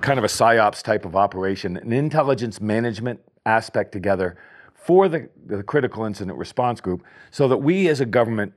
kind 0.00 0.18
of 0.18 0.24
a 0.24 0.28
psyops 0.28 0.82
type 0.82 1.04
of 1.04 1.16
operation, 1.16 1.76
an 1.76 1.92
intelligence 1.92 2.60
management 2.60 3.20
aspect 3.44 3.92
together 3.92 4.36
for 4.74 5.08
the, 5.08 5.28
the 5.46 5.62
critical 5.62 6.04
incident 6.04 6.38
response 6.38 6.80
group 6.80 7.02
so 7.30 7.48
that 7.48 7.58
we 7.58 7.88
as 7.88 8.00
a 8.00 8.06
government, 8.06 8.52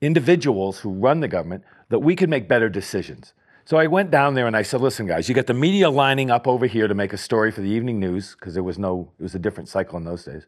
individuals 0.00 0.78
who 0.80 0.90
run 0.90 1.20
the 1.20 1.28
government, 1.28 1.64
that 1.88 2.00
we 2.00 2.14
could 2.14 2.28
make 2.28 2.48
better 2.48 2.68
decisions. 2.68 3.34
So 3.64 3.78
I 3.78 3.86
went 3.86 4.10
down 4.10 4.34
there 4.34 4.46
and 4.46 4.56
I 4.56 4.62
said, 4.62 4.82
listen, 4.82 5.06
guys, 5.06 5.28
you 5.28 5.34
got 5.34 5.46
the 5.46 5.54
media 5.54 5.88
lining 5.88 6.30
up 6.30 6.46
over 6.46 6.66
here 6.66 6.86
to 6.86 6.94
make 6.94 7.12
a 7.12 7.16
story 7.16 7.50
for 7.50 7.62
the 7.62 7.68
evening 7.68 7.98
news, 7.98 8.36
because 8.38 8.52
there 8.52 8.62
was 8.62 8.78
no, 8.78 9.10
it 9.18 9.22
was 9.22 9.34
a 9.34 9.38
different 9.38 9.68
cycle 9.68 9.96
in 9.96 10.04
those 10.04 10.24
days. 10.24 10.44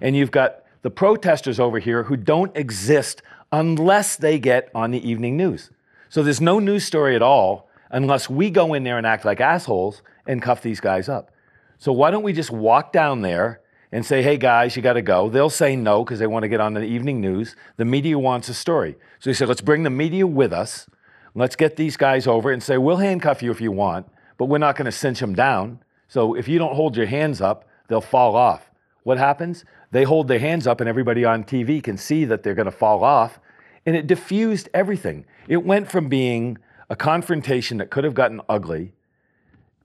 And 0.00 0.16
you've 0.16 0.30
got 0.30 0.62
the 0.82 0.90
protesters 0.90 1.58
over 1.58 1.78
here 1.78 2.04
who 2.04 2.16
don't 2.16 2.56
exist 2.56 3.22
unless 3.52 4.16
they 4.16 4.38
get 4.38 4.70
on 4.74 4.90
the 4.90 5.08
evening 5.08 5.36
news. 5.36 5.70
So 6.08 6.22
there's 6.22 6.40
no 6.40 6.58
news 6.58 6.84
story 6.84 7.16
at 7.16 7.22
all 7.22 7.68
unless 7.90 8.28
we 8.28 8.50
go 8.50 8.74
in 8.74 8.84
there 8.84 8.98
and 8.98 9.06
act 9.06 9.24
like 9.24 9.40
assholes 9.40 10.02
and 10.26 10.42
cuff 10.42 10.62
these 10.62 10.80
guys 10.80 11.08
up. 11.08 11.30
So 11.78 11.92
why 11.92 12.10
don't 12.10 12.22
we 12.22 12.32
just 12.32 12.50
walk 12.50 12.92
down 12.92 13.22
there 13.22 13.60
and 13.92 14.04
say, 14.04 14.22
hey 14.22 14.36
guys, 14.36 14.76
you 14.76 14.82
got 14.82 14.94
to 14.94 15.02
go. 15.02 15.28
They'll 15.28 15.50
say 15.50 15.76
no 15.76 16.04
because 16.04 16.18
they 16.18 16.26
want 16.26 16.42
to 16.42 16.48
get 16.48 16.60
on 16.60 16.74
the 16.74 16.82
evening 16.82 17.20
news. 17.20 17.54
The 17.76 17.84
media 17.84 18.18
wants 18.18 18.48
a 18.48 18.54
story. 18.54 18.96
So 19.20 19.30
he 19.30 19.34
said, 19.34 19.48
let's 19.48 19.60
bring 19.60 19.84
the 19.84 19.90
media 19.90 20.26
with 20.26 20.52
us. 20.52 20.86
Let's 21.34 21.56
get 21.56 21.76
these 21.76 21.96
guys 21.96 22.26
over 22.26 22.50
and 22.50 22.62
say, 22.62 22.78
we'll 22.78 22.96
handcuff 22.96 23.42
you 23.42 23.50
if 23.50 23.60
you 23.60 23.70
want, 23.70 24.06
but 24.38 24.46
we're 24.46 24.58
not 24.58 24.76
going 24.76 24.86
to 24.86 24.92
cinch 24.92 25.20
them 25.20 25.34
down. 25.34 25.80
So 26.08 26.34
if 26.34 26.48
you 26.48 26.58
don't 26.58 26.74
hold 26.74 26.96
your 26.96 27.06
hands 27.06 27.40
up, 27.40 27.68
they'll 27.88 28.00
fall 28.00 28.36
off. 28.36 28.70
What 29.02 29.18
happens? 29.18 29.64
They 29.90 30.04
hold 30.04 30.28
their 30.28 30.38
hands 30.38 30.66
up, 30.66 30.80
and 30.80 30.88
everybody 30.88 31.24
on 31.24 31.44
TV 31.44 31.82
can 31.82 31.96
see 31.96 32.24
that 32.24 32.42
they're 32.42 32.54
going 32.54 32.66
to 32.66 32.72
fall 32.72 33.04
off. 33.04 33.38
And 33.84 33.94
it 33.94 34.06
diffused 34.06 34.68
everything. 34.74 35.24
It 35.48 35.64
went 35.64 35.90
from 35.90 36.08
being 36.08 36.58
a 36.90 36.96
confrontation 36.96 37.78
that 37.78 37.90
could 37.90 38.04
have 38.04 38.14
gotten 38.14 38.40
ugly 38.48 38.92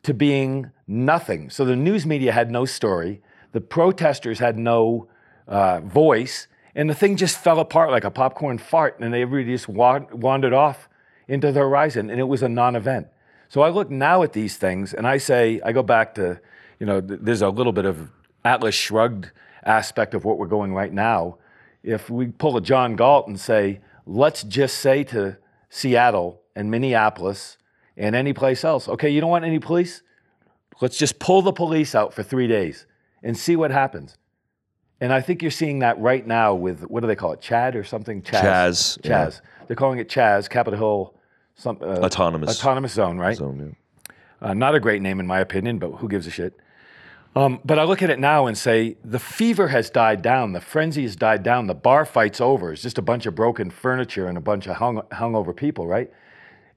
to 0.03 0.13
being 0.13 0.71
nothing. 0.87 1.49
So 1.49 1.65
the 1.65 1.75
news 1.75 2.05
media 2.05 2.31
had 2.31 2.49
no 2.51 2.65
story, 2.65 3.21
the 3.51 3.61
protesters 3.61 4.39
had 4.39 4.57
no 4.57 5.07
uh, 5.47 5.81
voice, 5.81 6.47
and 6.73 6.89
the 6.89 6.95
thing 6.95 7.17
just 7.17 7.37
fell 7.37 7.59
apart 7.59 7.91
like 7.91 8.03
a 8.03 8.11
popcorn 8.11 8.57
fart, 8.57 8.99
and 8.99 9.13
everybody 9.13 9.53
just 9.53 9.67
wa- 9.67 10.05
wandered 10.11 10.53
off 10.53 10.89
into 11.27 11.51
the 11.51 11.59
horizon, 11.59 12.09
and 12.09 12.19
it 12.19 12.23
was 12.23 12.41
a 12.41 12.49
non 12.49 12.75
event. 12.75 13.07
So 13.51 13.61
I 13.61 13.69
look 13.69 13.89
now 13.89 14.23
at 14.23 14.31
these 14.31 14.55
things 14.55 14.93
and 14.93 15.05
I 15.05 15.17
say, 15.17 15.59
I 15.65 15.73
go 15.73 15.83
back 15.83 16.15
to, 16.15 16.39
you 16.79 16.85
know, 16.85 17.01
th- 17.01 17.19
there's 17.21 17.41
a 17.41 17.49
little 17.49 17.73
bit 17.73 17.83
of 17.83 18.09
Atlas 18.45 18.73
shrugged 18.73 19.31
aspect 19.63 20.13
of 20.13 20.25
what 20.25 20.37
we're 20.37 20.47
going 20.47 20.73
right 20.73 20.93
now. 20.93 21.37
If 21.83 22.09
we 22.09 22.27
pull 22.27 22.57
a 22.57 22.61
John 22.61 22.95
Galt 22.95 23.27
and 23.27 23.39
say, 23.39 23.81
let's 24.05 24.43
just 24.43 24.77
say 24.79 25.03
to 25.05 25.37
Seattle 25.69 26.41
and 26.55 26.69
Minneapolis 26.69 27.57
and 27.97 28.15
any 28.15 28.33
place 28.33 28.63
else, 28.63 28.87
okay, 28.87 29.09
you 29.09 29.21
don't 29.21 29.29
want 29.29 29.45
any 29.45 29.59
police? 29.59 30.03
Let's 30.79 30.97
just 30.97 31.19
pull 31.19 31.41
the 31.41 31.51
police 31.51 31.95
out 31.95 32.13
for 32.13 32.23
three 32.23 32.47
days 32.47 32.85
and 33.23 33.37
see 33.37 33.55
what 33.55 33.71
happens. 33.71 34.17
And 34.99 35.11
I 35.11 35.21
think 35.21 35.41
you're 35.41 35.49
seeing 35.49 35.79
that 35.79 35.99
right 35.99 36.25
now 36.25 36.53
with 36.53 36.83
what 36.83 37.01
do 37.01 37.07
they 37.07 37.15
call 37.15 37.33
it, 37.33 37.41
Chad 37.41 37.75
or 37.75 37.83
something? 37.83 38.21
Chaz. 38.21 38.99
Chaz, 38.99 38.99
yeah. 39.03 39.31
They're 39.67 39.75
calling 39.75 39.99
it 39.99 40.09
Chaz, 40.09 40.47
Capitol 40.47 40.77
Hill, 40.79 41.15
some 41.55 41.77
uh, 41.81 41.99
Autonomous. 41.99 42.59
autonomous 42.59 42.93
zone, 42.93 43.17
right? 43.17 43.35
Zone, 43.35 43.75
yeah. 44.39 44.47
Uh, 44.49 44.53
not 44.53 44.75
a 44.75 44.79
great 44.79 45.01
name 45.01 45.19
in 45.19 45.27
my 45.27 45.39
opinion, 45.39 45.79
but 45.79 45.91
who 45.93 46.07
gives 46.07 46.27
a 46.27 46.31
shit? 46.31 46.53
Um, 47.33 47.61
but 47.63 47.79
I 47.79 47.83
look 47.83 48.01
at 48.01 48.09
it 48.09 48.19
now 48.19 48.47
and 48.47 48.57
say 48.57 48.97
the 49.05 49.19
fever 49.19 49.69
has 49.69 49.89
died 49.89 50.21
down, 50.21 50.51
the 50.51 50.61
frenzy 50.61 51.03
has 51.03 51.15
died 51.15 51.43
down, 51.43 51.67
the 51.67 51.73
bar 51.73 52.05
fight's 52.05 52.41
over. 52.41 52.73
It's 52.73 52.81
just 52.81 52.97
a 52.97 53.01
bunch 53.01 53.25
of 53.25 53.35
broken 53.35 53.69
furniture 53.69 54.27
and 54.27 54.37
a 54.37 54.41
bunch 54.41 54.67
of 54.67 54.77
hung, 54.77 55.01
hungover 55.13 55.55
people, 55.55 55.87
right? 55.87 56.11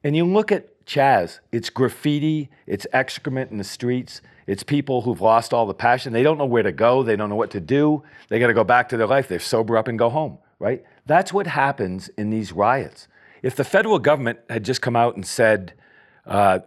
And 0.04 0.14
you 0.14 0.24
look 0.24 0.52
at 0.52 0.84
Chaz, 0.86 1.40
it's 1.50 1.70
graffiti, 1.70 2.50
it's 2.66 2.86
excrement 2.92 3.50
in 3.50 3.58
the 3.58 3.64
streets, 3.64 4.20
it's 4.46 4.62
people 4.62 5.02
who've 5.02 5.20
lost 5.20 5.52
all 5.52 5.66
the 5.66 5.74
passion. 5.74 6.12
They 6.12 6.22
don't 6.22 6.38
know 6.38 6.44
where 6.44 6.62
to 6.62 6.72
go, 6.72 7.02
they 7.02 7.16
don't 7.16 7.30
know 7.30 7.36
what 7.36 7.50
to 7.52 7.60
do. 7.60 8.04
They 8.28 8.38
got 8.38 8.48
to 8.48 8.54
go 8.54 8.64
back 8.64 8.88
to 8.90 8.96
their 8.96 9.06
life. 9.06 9.26
They 9.26 9.38
sober 9.38 9.76
up 9.76 9.88
and 9.88 9.98
go 9.98 10.10
home, 10.10 10.38
right? 10.58 10.84
That's 11.06 11.32
what 11.32 11.46
happens 11.46 12.10
in 12.16 12.30
these 12.30 12.52
riots. 12.52 13.08
If 13.42 13.56
the 13.56 13.64
federal 13.64 13.98
government 13.98 14.38
had 14.48 14.64
just 14.64 14.82
come 14.82 14.94
out 14.94 15.16
and 15.16 15.26
said, 15.26 15.72
uh, 16.26 16.60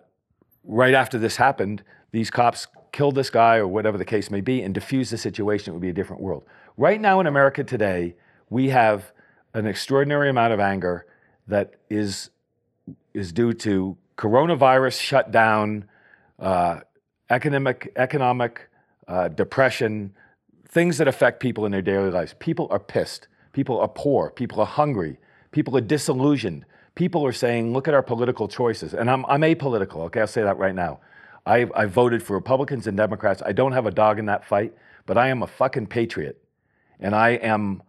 right 0.64 0.94
after 0.94 1.18
this 1.18 1.38
happened, 1.38 1.84
these 2.12 2.30
cops 2.30 2.68
killed 2.98 3.14
this 3.14 3.30
guy 3.30 3.58
or 3.58 3.68
whatever 3.68 3.96
the 3.96 4.06
case 4.16 4.32
may 4.32 4.42
be 4.42 4.64
and 4.64 4.74
diffused 4.74 5.12
the 5.12 5.18
situation, 5.20 5.70
it 5.70 5.74
would 5.76 5.84
be 5.84 5.90
a 5.90 6.00
different 6.02 6.20
world. 6.20 6.44
Right 6.78 7.00
now 7.00 7.20
in 7.20 7.28
America 7.28 7.64
today, 7.64 8.16
we 8.50 8.70
have 8.70 9.12
an 9.54 9.68
extraordinary 9.68 10.30
amount 10.30 10.52
of 10.52 10.60
anger 10.60 11.06
that 11.48 11.76
is 11.92 12.32
is 13.14 13.32
due 13.32 13.54
to 13.54 13.96
coronavirus 14.18 15.00
shutdown, 15.00 15.86
uh, 16.40 16.80
economic 17.30 17.94
economic 17.96 18.68
uh, 19.08 19.28
depression, 19.28 20.12
things 20.68 20.98
that 20.98 21.08
affect 21.08 21.40
people 21.40 21.68
in 21.68 21.72
their 21.72 21.84
daily 21.84 22.10
lives. 22.10 22.34
People 22.40 22.68
are 22.72 22.80
pissed. 22.80 23.28
People 23.54 23.80
are 23.80 23.88
poor. 23.88 24.32
People 24.32 24.60
are 24.60 24.72
hungry. 24.82 25.20
People 25.52 25.78
are 25.78 25.82
disillusioned. 25.96 26.66
People 26.96 27.24
are 27.28 27.38
saying, 27.44 27.74
"Look 27.74 27.88
at 27.88 27.94
our 27.94 28.02
political 28.14 28.48
choices." 28.48 28.96
And 28.96 29.08
I'm 29.08 29.24
I'm 29.28 29.42
apolitical. 29.42 30.00
Okay, 30.08 30.22
I'll 30.22 30.36
say 30.38 30.42
that 30.42 30.58
right 30.58 30.74
now. 30.74 31.00
I 31.48 31.68
I 31.74 31.86
voted 31.86 32.22
for 32.22 32.34
Republicans 32.34 32.88
and 32.88 32.98
Democrats. 32.98 33.42
I 33.46 33.54
don't 33.54 33.72
have 33.72 33.86
a 33.86 33.92
dog 33.92 34.20
in 34.20 34.26
that 34.26 34.46
fight, 34.46 34.74
but 35.06 35.18
I 35.18 35.30
am 35.30 35.42
a 35.42 35.48
fucking 35.48 35.88
patriot, 35.88 36.44
and 37.00 37.16
I 37.16 37.30
am. 37.32 37.84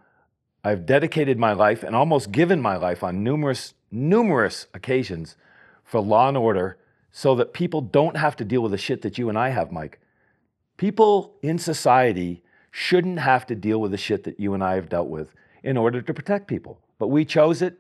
I've 0.65 0.87
dedicated 0.87 1.39
my 1.39 1.53
life 1.53 1.83
and 1.83 1.95
almost 1.95 2.33
given 2.33 2.61
my 2.61 2.77
life 2.77 3.03
on 3.03 3.23
numerous 3.23 3.75
numerous 3.91 4.67
occasions 4.75 5.37
for 5.85 6.01
law 6.01 6.29
and 6.29 6.37
order 6.37 6.79
so 7.11 7.35
that 7.35 7.53
people 7.53 7.81
don't 7.81 8.17
have 8.17 8.37
to 8.37 8.45
deal 8.45 8.63
with 8.63 8.73
the 8.73 8.79
shit 8.79 9.03
that 9.03 9.19
you 9.19 9.29
and 9.29 9.39
I 9.39 9.49
have, 9.49 9.73
Mike. 9.73 9.99
People 10.77 11.35
in 11.43 11.59
society 11.59 12.43
shouldn't 12.71 13.19
have 13.19 13.47
to 13.47 13.55
deal 13.55 13.81
with 13.81 13.91
the 13.91 13.97
shit 13.97 14.25
that 14.25 14.39
you 14.39 14.55
and 14.55 14.63
I 14.63 14.75
have 14.75 14.89
dealt 14.89 15.09
with 15.09 15.35
in 15.63 15.77
order 15.77 16.03
to 16.03 16.15
protect 16.15 16.47
people. 16.47 16.81
But 16.99 17.09
we 17.09 17.25
chose 17.25 17.63
it. 17.63 17.79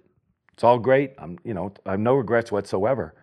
It's 0.54 0.64
all 0.64 0.78
great. 0.78 1.12
I'm, 1.18 1.38
you 1.44 1.54
know, 1.54 1.72
I 1.86 1.92
have 1.92 2.00
no 2.00 2.14
regrets 2.14 2.50
whatsoever. 2.50 3.14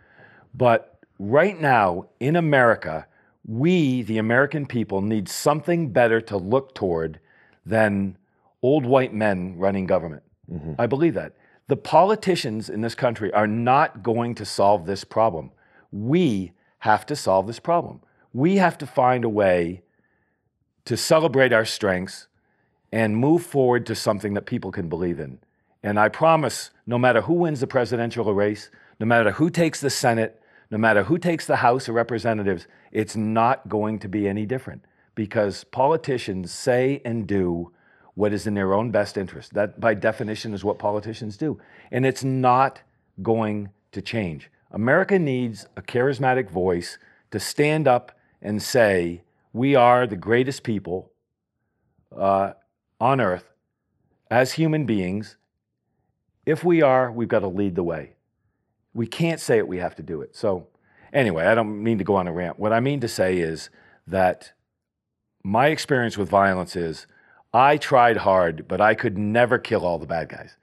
But 0.53 0.94
right 1.19 1.59
now 1.59 2.07
in 2.19 2.35
America, 2.35 3.07
we, 3.45 4.01
the 4.01 4.17
American 4.17 4.65
people, 4.65 5.01
need 5.01 5.29
something 5.29 5.91
better 5.91 6.19
to 6.21 6.37
look 6.37 6.73
toward 6.73 7.19
than 7.65 8.17
old 8.61 8.85
white 8.85 9.13
men 9.13 9.57
running 9.57 9.85
government. 9.85 10.23
Mm-hmm. 10.51 10.73
I 10.79 10.87
believe 10.87 11.13
that. 11.13 11.33
The 11.67 11.77
politicians 11.77 12.69
in 12.69 12.81
this 12.81 12.95
country 12.95 13.33
are 13.33 13.47
not 13.47 14.03
going 14.03 14.35
to 14.35 14.45
solve 14.45 14.85
this 14.85 15.03
problem. 15.03 15.51
We 15.91 16.51
have 16.79 17.05
to 17.07 17.15
solve 17.15 17.47
this 17.47 17.59
problem. 17.59 18.01
We 18.33 18.57
have 18.57 18.77
to 18.79 18.87
find 18.87 19.23
a 19.23 19.29
way 19.29 19.81
to 20.85 20.95
celebrate 20.95 21.53
our 21.53 21.65
strengths 21.65 22.27
and 22.91 23.17
move 23.17 23.43
forward 23.43 23.85
to 23.87 23.95
something 23.95 24.35
that 24.35 24.45
people 24.45 24.71
can 24.71 24.87
believe 24.87 25.19
in. 25.19 25.39
And 25.81 25.99
I 25.99 26.09
promise 26.09 26.71
no 26.85 26.97
matter 26.97 27.21
who 27.21 27.33
wins 27.33 27.59
the 27.59 27.67
presidential 27.67 28.31
race, 28.33 28.69
no 28.99 29.05
matter 29.05 29.31
who 29.31 29.49
takes 29.49 29.81
the 29.81 29.89
Senate, 29.89 30.41
no 30.71 30.77
matter 30.77 31.03
who 31.03 31.17
takes 31.17 31.45
the 31.45 31.57
House 31.57 31.87
of 31.87 31.95
Representatives, 31.95 32.67
it's 32.91 33.15
not 33.15 33.67
going 33.69 33.99
to 33.99 34.07
be 34.07 34.27
any 34.27 34.45
different 34.45 34.85
because 35.13 35.63
politicians 35.63 36.51
say 36.51 37.01
and 37.05 37.27
do 37.27 37.71
what 38.15 38.33
is 38.33 38.47
in 38.47 38.53
their 38.53 38.73
own 38.73 38.91
best 38.91 39.17
interest. 39.17 39.53
That, 39.53 39.79
by 39.79 39.93
definition, 39.93 40.53
is 40.53 40.63
what 40.63 40.79
politicians 40.79 41.37
do. 41.37 41.59
And 41.91 42.05
it's 42.05 42.23
not 42.23 42.81
going 43.21 43.69
to 43.91 44.01
change. 44.01 44.49
America 44.71 45.19
needs 45.19 45.67
a 45.77 45.81
charismatic 45.81 46.49
voice 46.49 46.97
to 47.31 47.39
stand 47.39 47.87
up 47.87 48.17
and 48.41 48.61
say, 48.61 49.23
We 49.53 49.75
are 49.75 50.07
the 50.07 50.17
greatest 50.17 50.63
people 50.63 51.11
uh, 52.15 52.53
on 52.99 53.21
earth 53.21 53.51
as 54.29 54.53
human 54.53 54.85
beings. 54.85 55.37
If 56.45 56.63
we 56.63 56.81
are, 56.81 57.11
we've 57.11 57.27
got 57.27 57.39
to 57.39 57.47
lead 57.47 57.75
the 57.75 57.83
way. 57.83 58.14
We 58.95 59.05
can't 59.05 59.39
say 59.39 59.59
it, 59.59 59.67
we 59.67 59.77
have 59.77 59.93
to 59.95 60.03
do 60.03 60.21
it. 60.21 60.35
So, 60.35 60.67
anyway, 61.13 61.45
I 61.45 61.53
don't 61.53 61.83
mean 61.83 61.99
to 61.99 62.03
go 62.03 62.15
on 62.15 62.27
a 62.27 62.31
rant. 62.31 62.57
What 62.57 62.73
I 62.73 62.79
mean 62.79 63.01
to 63.01 63.07
say 63.07 63.37
is 63.37 63.69
that 64.07 64.53
my 65.43 65.67
experience 65.67 66.17
with 66.17 66.29
violence 66.29 66.75
is 66.75 67.05
I 67.53 67.77
tried 67.77 68.17
hard, 68.17 68.67
but 68.67 68.81
I 68.81 68.95
could 68.95 69.17
never 69.17 69.59
kill 69.59 69.85
all 69.85 69.99
the 69.99 70.07
bad 70.07 70.29
guys 70.29 70.57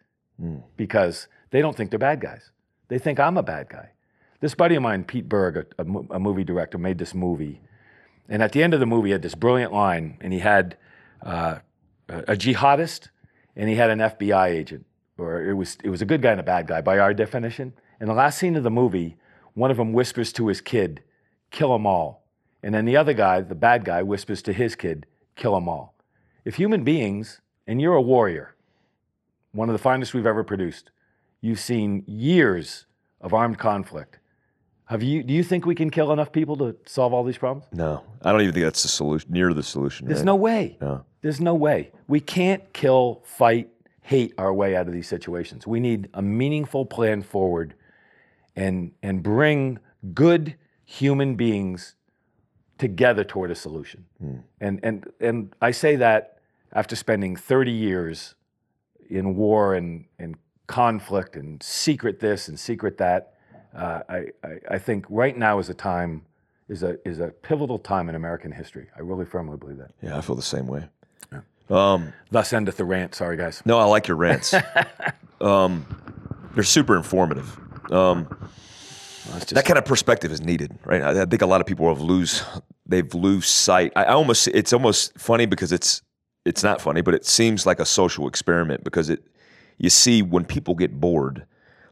because 0.77 1.29
they 1.51 1.61
don't 1.61 1.77
think 1.77 1.91
they're 1.91 1.99
bad 1.99 2.21
guys. 2.21 2.51
They 2.89 2.99
think 2.99 3.21
I'm 3.21 3.37
a 3.37 3.43
bad 3.43 3.69
guy. 3.69 3.91
This 4.41 4.57
buddy 4.57 4.75
of 4.75 4.83
mine, 4.83 5.05
Pete 5.05 5.29
Berg, 5.29 5.57
a, 5.57 5.67
a 5.79 6.17
a 6.17 6.19
movie 6.19 6.43
director, 6.43 6.79
made 6.79 6.99
this 6.99 7.15
movie. 7.15 7.61
And 8.29 8.43
at 8.43 8.53
the 8.53 8.63
end 8.63 8.75
of 8.75 8.81
the 8.81 8.87
movie, 8.87 9.11
he 9.11 9.13
had 9.13 9.23
this 9.23 9.37
brilliant 9.37 9.73
line, 9.73 10.19
and 10.21 10.33
he 10.33 10.41
had 10.41 10.77
uh, 11.23 11.59
a, 12.09 12.19
a 12.33 12.37
jihadist 12.37 13.09
and 13.55 13.69
he 13.69 13.77
had 13.77 13.91
an 13.91 13.99
FBI 13.99 14.49
agent, 14.49 14.87
or 15.19 15.43
it 15.43 15.55
was, 15.55 15.77
it 15.85 15.91
was 15.91 16.03
a 16.03 16.07
good 16.07 16.23
guy 16.23 16.31
and 16.31 16.41
a 16.41 16.45
bad 16.45 16.67
guy 16.67 16.81
by 16.81 16.99
our 16.99 17.13
definition. 17.15 17.75
In 18.03 18.09
the 18.09 18.15
last 18.15 18.39
scene 18.39 18.57
of 18.57 18.65
the 18.65 18.71
movie, 18.71 19.17
one 19.55 19.71
of 19.71 19.77
them 19.77 19.93
whispers 19.93 20.33
to 20.33 20.49
his 20.49 20.61
kid, 20.61 21.05
kill 21.53 21.73
them 21.73 21.87
all. 21.87 22.27
And 22.61 22.75
then 22.75 22.85
the 22.85 22.97
other 22.97 23.13
guy, 23.13 23.41
the 23.43 23.55
bad 23.55 23.85
guy, 23.85 24.03
whispers 24.03 24.43
to 24.43 24.53
his 24.53 24.75
kid, 24.75 25.07
kill 25.37 25.55
them 25.55 25.69
all. 25.69 25.95
If 26.45 26.57
human 26.57 26.83
beings, 26.83 27.41
and 27.65 27.81
you're 27.81 27.95
a 27.95 28.03
warrior, 28.03 28.57
one 29.53 29.69
of 29.69 29.73
the 29.73 29.79
finest 29.79 30.15
we've 30.15 30.27
ever 30.27 30.43
produced, 30.43 30.91
you've 31.41 31.61
seen 31.61 32.03
years 32.09 32.87
of 33.21 33.33
armed 33.33 33.61
conflict. 33.61 34.19
Have 34.87 35.05
you? 35.05 35.23
Do 35.23 35.33
you 35.33 35.45
think 35.45 35.65
we 35.65 35.77
can 35.77 35.89
kill 35.89 36.11
enough 36.11 36.33
people 36.33 36.57
to 36.57 36.75
solve 36.87 37.15
all 37.15 37.23
these 37.23 37.39
problems? 37.39 37.67
No, 37.73 38.03
I 38.23 38.33
don't 38.33 38.41
even 38.41 38.53
think 38.53 38.65
that's 38.65 38.83
the 38.83 38.89
solution. 38.89 39.31
Near 39.31 39.55
the 39.55 39.63
solution. 39.63 40.09
There's 40.09 40.19
right? 40.19 40.27
no 40.27 40.35
way. 40.35 40.77
No. 40.81 41.05
There's 41.21 41.41
no 41.41 41.55
way. 41.55 41.93
We 42.09 42.19
can't 42.19 42.73
kill, 42.73 43.23
fight, 43.25 43.69
hate 44.01 44.35
our 44.39 44.53
way 44.53 44.75
out 44.75 44.89
of 44.89 44.93
these 44.93 45.07
situations. 45.07 45.69
We 45.69 45.79
need 45.79 46.09
a 46.15 46.21
meaningful 46.21 46.85
plan 46.85 47.23
forward 47.23 47.75
and 48.57 48.93
and 49.03 49.23
bring 49.23 49.79
good 50.15 50.57
human 50.85 51.35
beings 51.37 51.95
together 52.79 53.25
toward 53.25 53.51
a 53.51 53.55
solution. 53.55 54.05
And 54.61 54.81
and 54.83 55.11
and 55.21 55.55
I 55.61 55.71
say 55.71 55.97
that 55.97 56.39
after 56.73 56.97
spending 56.97 57.37
30 57.37 57.71
years 57.71 58.35
in 59.11 59.37
war 59.37 59.75
and, 59.75 60.07
and 60.19 60.37
conflict 60.67 61.37
and 61.37 61.63
secret 61.63 62.19
this 62.21 62.49
and 62.49 62.59
secret 62.59 62.97
that. 62.99 63.35
Uh, 63.77 64.01
I, 64.09 64.17
I, 64.43 64.59
I 64.71 64.79
think 64.79 65.05
right 65.09 65.37
now 65.37 65.59
is 65.59 65.69
a 65.69 65.75
time 65.75 66.23
is 66.69 66.83
a 66.83 66.97
is 67.07 67.21
a 67.21 67.29
pivotal 67.29 67.79
time 67.79 68.09
in 68.09 68.15
American 68.15 68.53
history. 68.53 68.89
I 68.97 69.01
really 69.01 69.27
firmly 69.27 69.57
believe 69.57 69.79
that. 69.79 69.91
Yeah, 70.03 70.17
I 70.17 70.21
feel 70.21 70.37
the 70.37 70.43
same 70.43 70.67
way. 70.67 70.89
Um, 71.71 72.13
Thus 72.31 72.53
endeth 72.53 72.77
the 72.77 72.85
rant. 72.85 73.15
Sorry, 73.15 73.37
guys. 73.37 73.63
no, 73.65 73.79
I 73.79 73.85
like 73.85 74.09
your 74.09 74.17
rants. 74.17 74.55
um, 75.41 75.87
they're 76.55 76.65
super 76.65 76.97
informative. 76.97 77.59
Um, 77.93 78.49
that 79.51 79.65
kind 79.65 79.79
of 79.79 79.85
perspective 79.85 80.33
is 80.33 80.41
needed, 80.41 80.77
right? 80.85 81.03
I, 81.03 81.23
I 81.23 81.25
think 81.27 81.43
a 81.43 81.47
lot 81.47 81.61
of 81.61 81.67
people 81.67 81.89
have 81.89 82.01
lose 82.01 82.43
they've 82.87 83.13
lose 83.15 83.47
sight. 83.47 83.93
I, 83.95 84.05
I 84.05 84.13
almost 84.13 84.49
it's 84.49 84.73
almost 84.73 85.17
funny 85.19 85.47
because 85.47 85.73
it's 85.73 86.03
it's 86.45 86.63
not 86.63 86.81
funny, 86.81 87.03
but 87.03 87.15
it 87.15 87.25
seems 87.25 87.65
like 87.67 87.79
a 87.79 87.85
social 87.87 88.27
experiment 88.27 88.83
because 88.85 89.11
it 89.11 89.23
you 89.79 89.91
see 89.91 90.23
when 90.23 90.45
people 90.45 90.75
get 90.75 91.01
bored, 91.01 91.47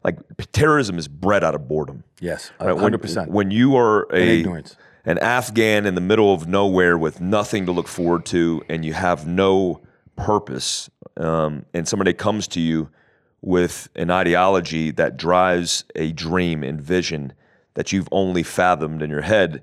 like 0.05 0.19
terrorism 0.53 0.99
is 0.99 1.07
bred 1.09 1.45
out 1.45 1.55
of 1.55 1.69
boredom. 1.69 2.05
yes, 2.21 2.51
Right? 2.61 2.73
When- 2.73 2.79
hundred 2.83 3.03
percent. 3.03 3.31
When 3.31 3.51
you 3.51 3.77
are 3.77 4.07
a 4.13 4.41
ignorance. 4.41 4.77
an 5.05 5.19
Afghan 5.19 5.87
in 5.87 5.95
the 5.95 6.01
middle 6.01 6.35
of 6.35 6.49
nowhere 6.49 6.99
with 6.99 7.21
nothing 7.21 7.67
to 7.67 7.73
look 7.73 7.87
forward 7.89 8.27
to, 8.27 8.63
and 8.69 8.85
you 8.85 8.93
have 8.93 9.27
no 9.27 9.81
purpose, 10.17 10.91
um, 11.17 11.65
and 11.73 11.87
somebody 11.87 12.13
comes 12.13 12.49
to 12.49 12.61
you 12.61 12.91
with 13.43 13.89
an 13.95 14.11
ideology 14.11 14.91
that 14.93 15.17
drives 15.17 15.85
a 15.97 16.13
dream 16.13 16.63
and 16.63 16.81
vision 16.81 17.33
that 17.75 17.93
you've 17.93 18.09
only 18.13 18.43
fathomed 18.43 19.03
in 19.03 19.11
your 19.11 19.23
head, 19.23 19.63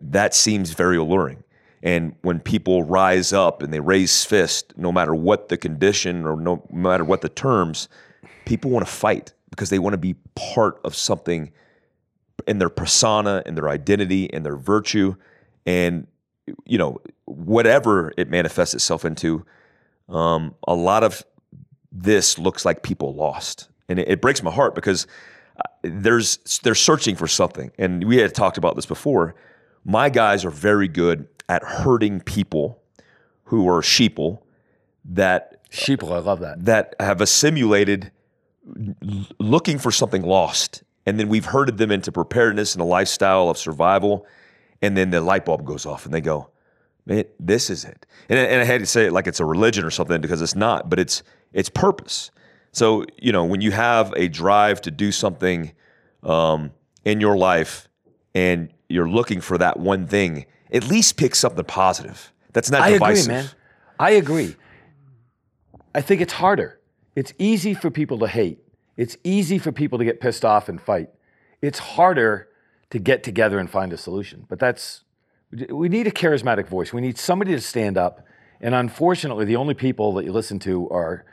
that 0.00 0.34
seems 0.34 0.72
very 0.72 0.96
alluring. 0.96 1.42
And 1.82 2.14
when 2.22 2.40
people 2.40 2.82
rise 2.84 3.32
up 3.32 3.62
and 3.62 3.72
they 3.72 3.80
raise 3.80 4.24
fist, 4.24 4.74
no 4.76 4.92
matter 4.92 5.14
what 5.14 5.48
the 5.48 5.56
condition 5.56 6.26
or 6.26 6.36
no 6.36 6.62
matter 6.70 7.04
what 7.04 7.22
the 7.22 7.28
terms, 7.28 7.88
people 8.44 8.70
want 8.70 8.86
to 8.86 8.92
fight 8.92 9.32
because 9.50 9.70
they 9.70 9.78
want 9.78 9.94
to 9.94 9.98
be 9.98 10.14
part 10.34 10.78
of 10.84 10.94
something 10.94 11.50
in 12.46 12.58
their 12.58 12.68
persona, 12.68 13.42
in 13.46 13.54
their 13.54 13.68
identity, 13.68 14.24
in 14.24 14.42
their 14.42 14.56
virtue, 14.56 15.14
and 15.66 16.06
you 16.64 16.78
know 16.78 17.00
whatever 17.26 18.12
it 18.16 18.28
manifests 18.28 18.74
itself 18.74 19.04
into. 19.04 19.44
Um, 20.08 20.54
a 20.66 20.74
lot 20.74 21.04
of 21.04 21.22
this 21.92 22.38
looks 22.38 22.64
like 22.64 22.82
people 22.82 23.14
lost, 23.14 23.68
and 23.88 23.98
it, 23.98 24.08
it 24.08 24.20
breaks 24.20 24.42
my 24.42 24.50
heart 24.50 24.74
because 24.74 25.06
uh, 25.56 25.62
there's 25.82 26.60
they're 26.62 26.74
searching 26.74 27.16
for 27.16 27.26
something, 27.26 27.70
and 27.78 28.04
we 28.04 28.18
had 28.18 28.34
talked 28.34 28.58
about 28.58 28.76
this 28.76 28.86
before. 28.86 29.34
My 29.84 30.10
guys 30.10 30.44
are 30.44 30.50
very 30.50 30.88
good 30.88 31.26
at 31.48 31.62
hurting 31.62 32.20
people 32.20 32.80
who 33.44 33.68
are 33.68 33.80
sheeple 33.80 34.42
that 35.04 35.60
Sheeple, 35.70 36.12
I 36.12 36.18
love 36.18 36.40
that. 36.40 36.64
that 36.64 36.94
have 37.00 37.20
assimilated 37.20 38.10
looking 39.38 39.78
for 39.78 39.90
something 39.90 40.22
lost. 40.22 40.82
And 41.06 41.18
then 41.18 41.28
we've 41.28 41.46
herded 41.46 41.78
them 41.78 41.90
into 41.90 42.12
preparedness 42.12 42.74
and 42.74 42.82
a 42.82 42.84
lifestyle 42.84 43.48
of 43.48 43.56
survival. 43.56 44.26
And 44.82 44.96
then 44.96 45.10
the 45.10 45.20
light 45.20 45.44
bulb 45.44 45.64
goes 45.64 45.86
off 45.86 46.04
and 46.04 46.12
they 46.12 46.20
go, 46.20 46.50
man, 47.06 47.24
this 47.38 47.70
is 47.70 47.84
it. 47.84 48.06
And, 48.28 48.38
and 48.38 48.60
I 48.60 48.64
had 48.64 48.80
to 48.80 48.86
say 48.86 49.06
it 49.06 49.12
like 49.12 49.26
it's 49.26 49.40
a 49.40 49.44
religion 49.44 49.84
or 49.84 49.90
something 49.90 50.20
because 50.20 50.42
it's 50.42 50.54
not, 50.54 50.90
but 50.90 50.98
it's, 50.98 51.22
it's 51.52 51.68
purpose. 51.68 52.30
So, 52.72 53.04
you 53.20 53.32
know, 53.32 53.44
when 53.44 53.60
you 53.60 53.72
have 53.72 54.12
a 54.16 54.28
drive 54.28 54.80
to 54.82 54.90
do 54.90 55.10
something 55.12 55.72
um, 56.22 56.70
in 57.04 57.20
your 57.20 57.36
life 57.36 57.88
and 58.34 58.72
you're 58.88 59.08
looking 59.08 59.40
for 59.40 59.58
that 59.58 59.78
one 59.78 60.06
thing, 60.06 60.46
at 60.72 60.86
least 60.86 61.16
pick 61.16 61.34
something 61.34 61.64
positive. 61.64 62.32
That's 62.52 62.70
not 62.70 62.82
I 62.82 62.92
divisive. 62.92 63.26
agree, 63.26 63.34
man. 63.34 63.50
I 63.98 64.10
agree. 64.12 64.56
I 65.94 66.00
think 66.00 66.20
it's 66.20 66.34
harder. 66.34 66.80
It's 67.16 67.32
easy 67.38 67.74
for 67.74 67.90
people 67.90 68.18
to 68.20 68.28
hate. 68.28 68.60
It's 68.96 69.16
easy 69.24 69.58
for 69.58 69.72
people 69.72 69.98
to 69.98 70.04
get 70.04 70.20
pissed 70.20 70.44
off 70.44 70.68
and 70.68 70.80
fight. 70.80 71.10
It's 71.62 71.78
harder 71.78 72.48
to 72.90 72.98
get 72.98 73.22
together 73.22 73.58
and 73.58 73.68
find 73.68 73.92
a 73.92 73.96
solution. 73.96 74.46
But 74.48 74.58
that's 74.58 75.04
we 75.70 75.88
need 75.88 76.06
a 76.06 76.12
charismatic 76.12 76.68
voice. 76.68 76.92
We 76.92 77.00
need 77.00 77.18
somebody 77.18 77.52
to 77.52 77.60
stand 77.60 77.98
up. 77.98 78.24
And 78.60 78.74
unfortunately, 78.74 79.44
the 79.44 79.56
only 79.56 79.74
people 79.74 80.14
that 80.14 80.24
you 80.24 80.32
listen 80.32 80.58
to 80.60 80.88
are, 80.90 81.24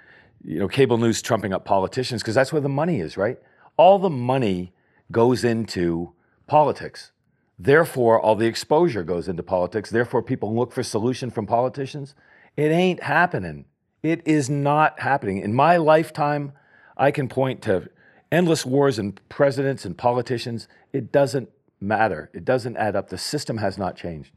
you 0.43 0.59
know, 0.59 0.67
cable 0.67 0.97
news 0.97 1.21
trumping 1.21 1.53
up 1.53 1.65
politicians 1.65 2.21
because 2.21 2.35
that's 2.35 2.51
where 2.53 2.61
the 2.61 2.69
money 2.69 2.99
is, 2.99 3.17
right? 3.17 3.39
All 3.77 3.99
the 3.99 4.09
money 4.09 4.73
goes 5.11 5.43
into 5.43 6.13
politics. 6.47 7.11
Therefore, 7.59 8.19
all 8.19 8.35
the 8.35 8.45
exposure 8.45 9.03
goes 9.03 9.27
into 9.27 9.43
politics. 9.43 9.89
Therefore, 9.89 10.21
people 10.21 10.55
look 10.55 10.71
for 10.71 10.83
solution 10.83 11.31
from 11.31 11.47
politicians. 11.47 12.13
It 12.55 12.71
ain't 12.71 13.03
happening. 13.03 13.65
It 14.03 14.21
is 14.27 14.49
not 14.49 14.99
happening. 14.99 15.39
In 15.39 15.53
my 15.53 15.77
lifetime, 15.77 16.53
I 16.97 17.11
can 17.11 17.27
point 17.27 17.61
to 17.63 17.89
endless 18.31 18.65
wars 18.65 18.99
and 18.99 19.19
presidents 19.29 19.85
and 19.85 19.97
politicians. 19.97 20.67
It 20.93 21.11
doesn't 21.11 21.49
matter. 21.81 22.29
It 22.33 22.45
doesn't 22.45 22.77
add 22.77 22.95
up. 22.95 23.09
The 23.09 23.17
system 23.17 23.57
has 23.57 23.77
not 23.77 23.95
changed. 23.95 24.31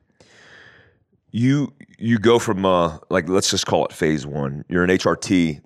you 1.33 1.73
you 1.99 2.19
go 2.19 2.39
from 2.39 2.65
uh, 2.65 2.99
like 3.11 3.29
let's 3.29 3.51
just 3.51 3.67
call 3.67 3.85
it 3.87 3.93
phase 3.93 4.27
one. 4.27 4.65
You're 4.69 4.85
an 4.85 4.91
HRT. 4.91 5.61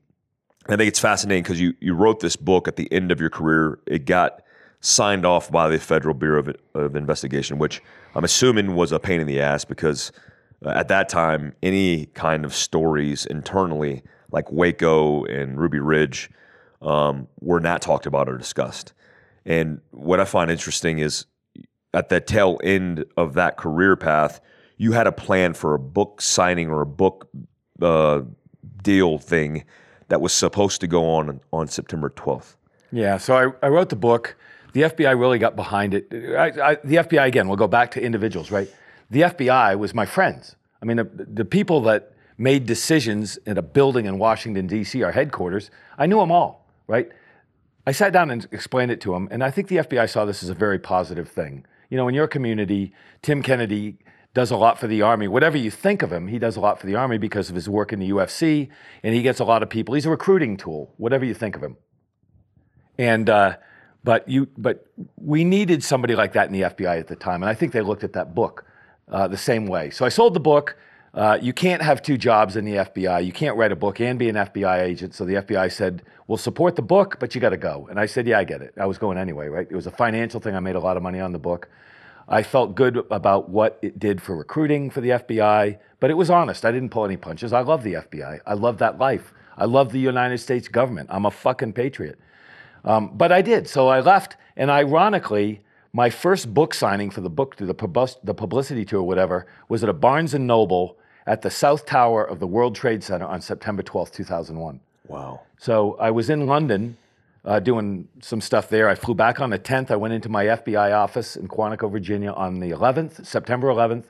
I 0.69 0.77
think 0.77 0.89
it's 0.89 0.99
fascinating 0.99 1.43
because 1.43 1.61
you 1.61 1.75
you 1.81 1.95
wrote 1.95 2.21
this 2.21 2.37
book 2.37 2.69
at 2.69 2.77
the 2.77 2.91
end 2.93 3.13
of 3.13 3.21
your 3.21 3.31
career. 3.31 3.79
It 3.87 4.07
got 4.07 4.43
signed 4.81 5.27
off 5.27 5.51
by 5.51 5.69
the 5.69 5.79
Federal 5.79 6.15
Bureau 6.15 6.41
of, 6.41 6.57
of 6.75 6.97
Investigation, 6.97 7.59
which 7.59 7.83
I'm 8.15 8.25
assuming 8.25 8.75
was 8.75 8.93
a 8.93 8.99
pain 8.99 9.21
in 9.21 9.27
the 9.27 9.41
ass 9.41 9.65
because 9.65 10.13
uh, 10.65 10.71
at 10.71 10.89
that 10.89 11.09
time 11.09 11.55
any 11.63 12.07
kind 12.07 12.45
of 12.45 12.55
stories 12.55 13.27
internally 13.27 14.03
like 14.31 14.51
Waco 14.51 15.25
and 15.25 15.59
Ruby 15.59 15.81
Ridge 15.81 16.31
um, 16.83 17.29
were 17.41 17.61
not 17.61 17.83
talked 17.83 18.07
about 18.07 18.29
or 18.29 18.37
discussed. 18.37 18.93
And 19.47 19.81
what 19.91 20.21
I 20.21 20.25
find 20.25 20.51
interesting 20.51 20.99
is 20.99 21.27
at 21.93 22.09
the 22.09 22.21
tail 22.21 22.59
end 22.65 23.05
of 23.17 23.35
that 23.35 23.57
career 23.57 23.97
path, 23.97 24.41
you 24.77 24.93
had 24.93 25.07
a 25.07 25.13
plan 25.13 25.55
for 25.55 25.75
a 25.75 25.79
book 25.79 26.21
signing 26.21 26.69
or 26.69 26.81
a 26.81 26.87
book 26.87 27.29
uh, 27.81 28.23
deal 28.83 29.19
thing 29.19 29.65
that 30.09 30.21
was 30.21 30.33
supposed 30.33 30.81
to 30.81 30.87
go 30.87 31.09
on 31.11 31.41
on 31.53 31.69
September 31.69 32.11
12th. 32.11 32.57
Yeah, 32.93 33.19
so 33.19 33.37
I, 33.37 33.67
I 33.67 33.69
wrote 33.69 33.89
the 33.89 33.97
book. 33.97 34.37
The 34.73 34.83
FBI 34.83 35.19
really 35.19 35.39
got 35.39 35.57
behind 35.57 35.95
it. 35.95 36.09
I, 36.13 36.73
I, 36.73 36.75
the 36.77 36.97
FBI, 36.97 37.27
again, 37.27 37.49
we'll 37.49 37.57
go 37.57 37.69
back 37.69 37.91
to 37.93 38.03
individuals, 38.03 38.51
right? 38.51 38.69
The 39.11 39.23
FBI 39.23 39.79
was 39.79 39.95
my 39.95 40.07
friends. 40.07 40.57
I 40.83 40.85
mean, 40.85 40.97
the, 40.97 41.05
the 41.05 41.45
people 41.45 41.81
that 41.83 42.13
made 42.37 42.67
decisions 42.67 43.37
in 43.47 43.57
a 43.59 43.63
building 43.63 44.07
in 44.07 44.19
Washington, 44.19 44.67
D.C., 44.67 45.03
our 45.03 45.13
headquarters, 45.13 45.71
I 45.97 46.07
knew 46.07 46.19
them 46.19 46.33
all, 46.33 46.67
right? 46.87 47.11
I 47.87 47.93
sat 47.93 48.13
down 48.13 48.31
and 48.31 48.47
explained 48.51 48.91
it 48.91 49.01
to 49.03 49.13
them, 49.13 49.29
and 49.31 49.45
I 49.45 49.51
think 49.51 49.69
the 49.69 49.77
FBI 49.77 50.09
saw 50.11 50.25
this 50.25 50.43
as 50.43 50.49
a 50.49 50.55
very 50.55 50.79
positive 50.79 51.29
thing. 51.29 51.65
You 51.91 51.97
know, 51.97 52.09
in 52.09 52.15
your 52.15 52.27
community, 52.27 52.93
Tim 53.23 53.43
Kennedy 53.43 53.99
does 54.35 54.51
a 54.51 54.57
lot 54.57 54.79
for 54.79 54.89
the 54.89 55.01
Army. 55.01 55.29
Whatever 55.29 55.57
you 55.57 55.71
think 55.71 56.03
of 56.03 56.13
him, 56.13 56.27
he 56.27 56.39
does 56.39 56.57
a 56.57 56.61
lot 56.61 56.81
for 56.81 56.87
the 56.87 56.97
Army 56.97 57.19
because 57.19 57.49
of 57.49 57.55
his 57.55 57.69
work 57.69 57.93
in 57.93 58.01
the 58.01 58.11
UFC, 58.11 58.69
and 59.03 59.15
he 59.15 59.23
gets 59.23 59.39
a 59.39 59.45
lot 59.45 59.63
of 59.63 59.71
people. 59.71 59.95
He's 59.95 60.07
a 60.07 60.11
recruiting 60.11 60.57
tool, 60.57 60.93
whatever 60.97 61.25
you 61.25 61.35
think 61.35 61.55
of 61.55 61.63
him. 61.63 61.77
And 62.99 63.31
uh, 63.31 63.57
but 64.03 64.29
you 64.29 64.49
but 64.59 64.87
we 65.17 65.45
needed 65.45 65.83
somebody 65.83 66.15
like 66.17 66.33
that 66.33 66.49
in 66.49 66.53
the 66.53 66.63
FBI 66.63 66.99
at 66.99 67.07
the 67.07 67.17
time, 67.17 67.43
and 67.43 67.51
I 67.51 67.55
think 67.55 67.73
they 67.73 67.81
looked 67.81 68.05
at 68.05 68.13
that 68.15 68.35
book 68.35 68.67
uh, 69.09 69.29
the 69.29 69.37
same 69.37 69.67
way. 69.67 69.91
So 69.91 70.05
I 70.05 70.09
sold 70.09 70.35
the 70.35 70.41
book. 70.41 70.77
Uh, 71.15 71.39
you 71.41 71.53
can't 71.53 71.81
have 71.81 72.03
two 72.03 72.19
jobs 72.19 72.57
in 72.57 72.65
the 72.65 72.73
FBI. 72.73 73.25
You 73.25 73.33
can't 73.33 73.57
write 73.57 73.71
a 73.71 73.77
book 73.77 74.01
and 74.01 74.19
be 74.19 74.29
an 74.29 74.35
FBI 74.35 74.81
agent. 74.81 75.15
So 75.15 75.25
the 75.25 75.35
FBI 75.35 75.71
said, 75.71 76.03
"We'll 76.27 76.39
support 76.39 76.75
the 76.75 76.83
book, 76.83 77.19
but 77.21 77.37
you 77.37 77.41
got 77.41 77.51
to 77.51 77.57
go." 77.57 77.87
And 77.89 78.01
I 78.01 78.07
said, 78.07 78.27
"Yeah, 78.27 78.41
I 78.41 78.45
get 78.45 78.63
it. 78.63 78.75
I 78.81 78.87
was 78.87 78.99
going 78.99 79.17
anyway, 79.17 79.47
right? 79.47 79.67
It 79.69 79.77
was 79.77 79.87
a 79.87 79.93
financial 79.93 80.41
thing. 80.41 80.57
I 80.57 80.61
made 80.61 80.75
a 80.75 80.81
lot 80.81 80.97
of 80.97 81.05
money 81.05 81.21
on 81.21 81.31
the 81.31 81.39
book. 81.39 81.69
I 82.29 82.43
felt 82.43 82.75
good 82.75 83.05
about 83.11 83.51
what 83.51 83.79
it 83.83 83.99
did 83.99 84.23
for 84.23 84.37
recruiting 84.37 84.91
for 84.91 85.01
the 85.01 85.11
FBI, 85.11 85.79
but 86.01 86.11
it 86.11 86.15
was 86.15 86.31
honest. 86.31 86.65
I 86.65 86.73
didn't 86.73 86.91
pull 86.91 87.05
any 87.05 87.17
punches. 87.17 87.53
I 87.53 87.61
love 87.61 87.83
the 87.83 87.95
FBI. 87.95 88.41
I 88.47 88.55
love 88.55 88.79
that 88.79 88.99
life. 88.99 89.33
I 89.57 89.67
love 89.67 89.93
the 89.93 90.01
United 90.01 90.39
States 90.39 90.69
government. 90.69 91.11
I'm 91.13 91.27
a 91.27 91.31
fucking 91.31 91.75
patriot. 91.75 92.19
Um, 92.85 93.11
but 93.15 93.31
I 93.33 93.43
did. 93.43 93.69
So 93.69 93.89
I 93.89 94.01
left, 94.01 94.37
and 94.57 94.71
ironically, 94.71 95.63
my 95.93 96.11
first 96.11 96.53
book 96.53 96.75
signing 96.75 97.11
for 97.11 97.21
the 97.21 97.31
book, 97.31 97.57
the, 97.57 97.67
the 98.25 98.35
publicity 98.35 98.85
tour, 98.85 99.03
whatever, 99.03 99.47
was 99.69 99.83
at 99.83 99.89
a 99.89 99.95
Barnes 99.95 100.35
and 100.35 100.47
Noble 100.47 100.99
at 101.27 101.43
the 101.43 101.51
South 101.51 101.87
Tower 101.87 102.25
of 102.25 102.41
the 102.41 102.47
World 102.47 102.75
Trade 102.75 103.03
Center 103.03 103.27
on 103.27 103.41
September 103.41 103.83
12th, 103.83 104.13
2001. 104.13 104.81
Wow. 105.07 105.43
So 105.59 105.97
I 106.01 106.11
was 106.11 106.31
in 106.31 106.47
London 106.47 106.97
uh, 107.45 107.61
doing 107.61 108.09
some 108.21 108.41
stuff 108.41 108.69
there. 108.69 108.89
I 108.89 108.95
flew 108.95 109.15
back 109.15 109.41
on 109.41 109.51
the 109.51 109.59
10th. 109.59 109.91
I 109.91 109.97
went 109.97 110.15
into 110.15 110.29
my 110.29 110.45
FBI 110.47 110.97
office 110.97 111.37
in 111.37 111.49
Quantico, 111.49 111.91
Virginia 111.91 112.33
on 112.33 112.61
the 112.61 112.71
11th, 112.71 113.27
September 113.27 113.69
11th, 113.69 114.05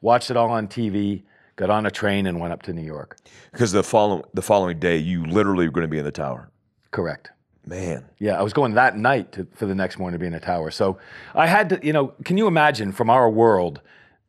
watched 0.00 0.30
it 0.30 0.36
all 0.36 0.50
on 0.50 0.68
TV, 0.68 1.22
got 1.56 1.70
on 1.70 1.86
a 1.86 1.90
train, 1.90 2.26
and 2.26 2.40
went 2.40 2.52
up 2.52 2.62
to 2.62 2.72
New 2.72 2.82
York. 2.82 3.18
Because 3.52 3.72
the 3.72 3.82
following 3.82 4.22
the 4.32 4.42
following 4.42 4.78
day, 4.78 4.96
you 4.96 5.26
literally 5.26 5.66
were 5.66 5.72
going 5.72 5.86
to 5.86 5.88
be 5.88 5.98
in 5.98 6.04
the 6.04 6.12
tower. 6.12 6.50
Correct. 6.90 7.30
Man, 7.66 8.06
Yeah, 8.18 8.38
I 8.38 8.42
was 8.42 8.54
going 8.54 8.72
that 8.74 8.96
night 8.96 9.32
to, 9.32 9.46
for 9.54 9.66
the 9.66 9.74
next 9.74 9.98
morning 9.98 10.18
to 10.18 10.22
be 10.22 10.26
in 10.26 10.32
a 10.32 10.40
tower. 10.40 10.70
So 10.70 10.96
I 11.34 11.46
had 11.46 11.68
to, 11.68 11.80
you 11.82 11.92
know, 11.92 12.14
can 12.24 12.38
you 12.38 12.46
imagine 12.46 12.92
from 12.92 13.10
our 13.10 13.28
world 13.28 13.82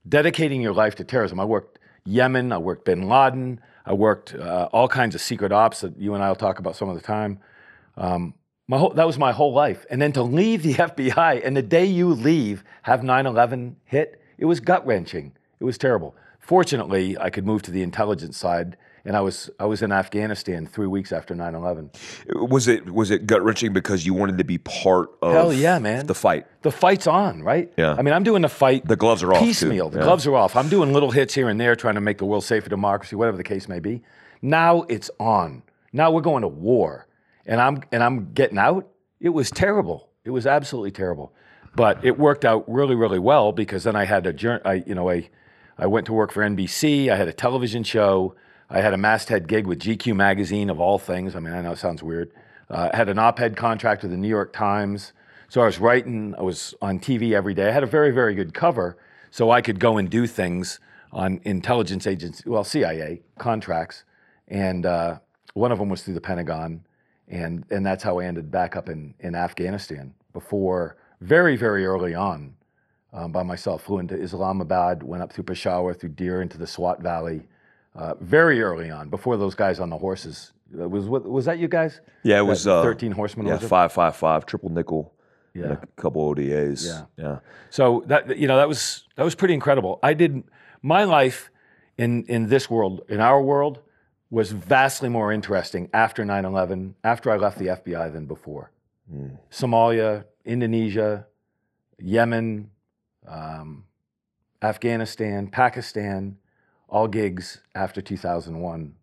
dedicating 0.09 0.61
your 0.61 0.73
life 0.73 0.95
to 0.95 1.05
terrorism? 1.05 1.39
I 1.39 1.45
worked 1.45 1.79
Yemen, 2.03 2.51
I 2.51 2.57
worked 2.57 2.83
Bin 2.83 3.07
Laden, 3.07 3.61
I 3.85 3.93
worked 3.93 4.35
uh, 4.35 4.67
all 4.73 4.89
kinds 4.89 5.15
of 5.15 5.21
secret 5.21 5.53
ops 5.53 5.79
that 5.81 5.97
you 5.97 6.15
and 6.15 6.23
I 6.23 6.27
will 6.27 6.35
talk 6.35 6.59
about 6.59 6.75
some 6.75 6.89
of 6.89 6.95
the 6.95 7.01
time. 7.01 7.39
Um, 7.95 8.33
whole, 8.77 8.91
that 8.91 9.07
was 9.07 9.17
my 9.17 9.31
whole 9.31 9.53
life. 9.53 9.85
And 9.89 10.01
then 10.01 10.11
to 10.13 10.23
leave 10.23 10.63
the 10.63 10.73
FBI 10.89 11.41
and 11.45 11.57
the 11.57 11.61
day 11.63 11.85
you 11.85 12.09
leave, 12.13 12.63
have 12.83 13.03
9 13.03 13.25
11 13.25 13.75
hit, 13.85 14.21
it 14.37 14.45
was 14.45 14.59
gut 14.59 14.85
wrenching. 14.85 15.33
It 15.59 15.63
was 15.63 15.77
terrible. 15.77 16.15
Fortunately, 16.39 17.17
I 17.17 17.29
could 17.29 17.45
move 17.45 17.61
to 17.63 17.71
the 17.71 17.81
intelligence 17.83 18.37
side. 18.37 18.75
And 19.05 19.15
I 19.15 19.21
was 19.21 19.49
I 19.57 19.65
was 19.65 19.81
in 19.81 19.93
Afghanistan 19.93 20.67
three 20.67 20.85
weeks 20.85 21.13
after 21.13 21.33
9/11. 21.33 21.89
was 22.49 22.67
it 22.67 22.91
was 22.91 23.11
it 23.11 23.25
gut 23.25 23.41
wrenching 23.41 23.71
because 23.71 24.05
you 24.05 24.13
wanted 24.13 24.37
to 24.39 24.43
be 24.43 24.57
part 24.57 25.09
of 25.21 25.31
Hell 25.31 25.53
yeah, 25.53 25.79
man. 25.79 26.05
the 26.05 26.13
fight? 26.13 26.45
the 26.63 26.71
fight's 26.71 27.07
on, 27.07 27.41
right? 27.41 27.71
Yeah. 27.77 27.95
I 27.97 28.01
mean, 28.01 28.13
I'm 28.13 28.23
doing 28.23 28.41
the 28.41 28.49
fight. 28.49 28.85
The 28.85 28.97
gloves 28.97 29.23
are 29.23 29.33
off. 29.33 29.39
Piecemeal. 29.39 29.89
The 29.89 29.99
Yeah. 29.99 30.03
gloves 30.03 30.27
are 30.27 30.35
off. 30.35 30.55
I'm 30.57 30.67
doing 30.67 30.91
little 30.91 31.11
hits 31.11 31.33
here 31.33 31.47
and 31.47 31.59
there, 31.59 31.77
trying 31.77 31.95
to 31.95 32.01
make 32.01 32.17
the 32.17 32.25
world 32.25 32.43
safer 32.43 32.69
democracy, 32.69 33.15
whatever 33.15 33.37
the 33.37 33.43
case 33.43 33.69
may 33.69 33.79
be. 33.79 34.03
Now 34.41 34.81
it's 34.89 35.09
on. 35.17 35.63
Now 35.93 36.11
we're 36.11 36.21
going 36.21 36.41
to 36.41 36.47
war, 36.49 37.07
and 37.49 37.59
I'm 37.59 37.83
and 37.91 38.01
I'm 38.01 38.31
getting 38.33 38.57
out. 38.57 38.87
It 39.19 39.29
was 39.29 39.49
terrible. 39.51 40.07
It 40.23 40.29
was 40.29 40.45
absolutely 40.45 40.91
terrible, 40.91 41.33
but 41.75 42.05
it 42.05 42.17
worked 42.17 42.45
out 42.45 42.63
really, 42.71 42.95
really 42.95 43.19
well 43.19 43.51
because 43.51 43.83
then 43.83 43.95
I 43.95 44.05
had 44.05 44.25
a 44.27 44.31
jour- 44.31 44.61
I 44.63 44.75
you 44.85 44.95
know 44.95 45.09
I 45.09 45.29
I 45.77 45.87
went 45.87 46.05
to 46.05 46.13
work 46.13 46.31
for 46.31 46.43
NBC. 46.43 47.09
I 47.09 47.15
had 47.15 47.27
a 47.27 47.33
television 47.33 47.83
show. 47.83 48.35
I 48.69 48.81
had 48.81 48.93
a 48.93 48.97
masthead 48.97 49.47
gig 49.47 49.65
with 49.65 49.79
GQ 49.79 50.15
magazine 50.15 50.69
of 50.69 50.79
all 50.79 50.99
things. 50.99 51.35
I 51.35 51.39
mean, 51.39 51.53
I 51.53 51.61
know 51.61 51.71
it 51.71 51.79
sounds 51.79 52.03
weird. 52.03 52.31
Uh, 52.69 52.89
I 52.93 52.95
had 52.95 53.09
an 53.09 53.17
op-ed 53.17 53.57
contract 53.57 54.03
with 54.03 54.11
the 54.11 54.17
New 54.17 54.27
York 54.27 54.53
Times. 54.53 55.11
So 55.47 55.61
I 55.61 55.65
was 55.65 55.79
writing, 55.79 56.35
I 56.37 56.43
was 56.43 56.75
on 56.79 56.99
TV 56.99 57.31
every 57.33 57.55
day. 57.55 57.69
I 57.69 57.71
had 57.71 57.81
a 57.81 57.87
very, 57.87 58.11
very 58.11 58.35
good 58.35 58.53
cover, 58.53 58.95
so 59.31 59.49
I 59.49 59.61
could 59.61 59.79
go 59.79 59.97
and 59.97 60.07
do 60.07 60.27
things 60.27 60.79
on 61.11 61.41
intelligence 61.43 62.05
agents, 62.05 62.45
well, 62.45 62.63
CIA 62.63 63.21
contracts, 63.39 64.03
and 64.47 64.85
uh, 64.85 65.17
one 65.55 65.71
of 65.71 65.79
them 65.79 65.89
was 65.89 66.03
through 66.03 66.13
the 66.13 66.21
Pentagon, 66.21 66.85
and 67.29 67.63
and 67.69 67.85
that's 67.85 68.03
how 68.03 68.19
I 68.19 68.25
ended 68.25 68.51
back 68.51 68.75
up 68.75 68.89
in 68.89 69.13
in 69.19 69.35
Afghanistan. 69.35 70.13
Before 70.33 70.97
very, 71.21 71.55
very 71.57 71.85
early 71.85 72.13
on, 72.15 72.55
um, 73.13 73.31
by 73.31 73.43
myself, 73.43 73.83
flew 73.83 73.99
into 73.99 74.15
Islamabad, 74.15 75.03
went 75.03 75.21
up 75.23 75.33
through 75.33 75.43
Peshawar, 75.45 75.93
through 75.93 76.09
Dir 76.09 76.41
into 76.41 76.57
the 76.57 76.67
Swat 76.67 77.01
Valley. 77.01 77.47
Uh, 77.95 78.13
very 78.21 78.61
early 78.61 78.89
on, 78.91 79.09
before 79.09 79.35
those 79.35 79.55
guys 79.55 79.79
on 79.79 79.89
the 79.89 79.97
horses. 79.97 80.53
Uh, 80.79 80.87
was 80.87 81.07
was 81.07 81.45
that 81.45 81.57
you 81.57 81.67
guys? 81.67 82.01
Yeah, 82.23 82.37
it 82.39 82.43
was 82.45 82.67
uh, 82.67 82.83
13 82.83 83.11
horsemen. 83.11 83.47
Yeah, 83.47 83.57
five 83.57 83.91
five 83.91 84.15
five 84.15 84.45
triple 84.45 84.69
nickel. 84.69 85.11
and 85.55 85.63
Yeah. 85.63 85.71
a 85.71 86.01
couple 86.01 86.21
ODAs. 86.21 86.85
Yeah. 86.85 87.05
yeah. 87.17 87.39
So 87.71 88.03
that 88.05 88.37
you 88.37 88.47
know 88.47 88.57
that 88.57 88.67
was 88.67 89.07
that 89.15 89.23
was 89.23 89.35
pretty 89.35 89.55
incredible. 89.55 89.99
I 90.03 90.13
did 90.13 90.43
my 90.83 91.03
life 91.03 91.49
in 91.97 92.23
in 92.25 92.47
this 92.47 92.69
world, 92.69 93.01
in 93.09 93.19
our 93.19 93.41
world, 93.41 93.79
was 94.31 94.51
vastly 94.51 95.09
more 95.09 95.31
interesting 95.31 95.89
after 95.93 96.23
9/11, 96.23 96.93
after 97.03 97.31
I 97.31 97.37
left 97.37 97.57
the 97.57 97.67
FBI 97.67 98.11
than 98.13 98.25
before. 98.25 98.71
Somalia, 99.51 100.25
Indonesia, 100.45 101.25
Yemen, 101.97 102.69
um, 103.27 103.85
Afghanistan, 104.61 105.47
Pakistan, 105.47 106.37
all 106.87 107.07
gigs 107.07 107.61
after 107.73 108.01
2001. 108.01 108.95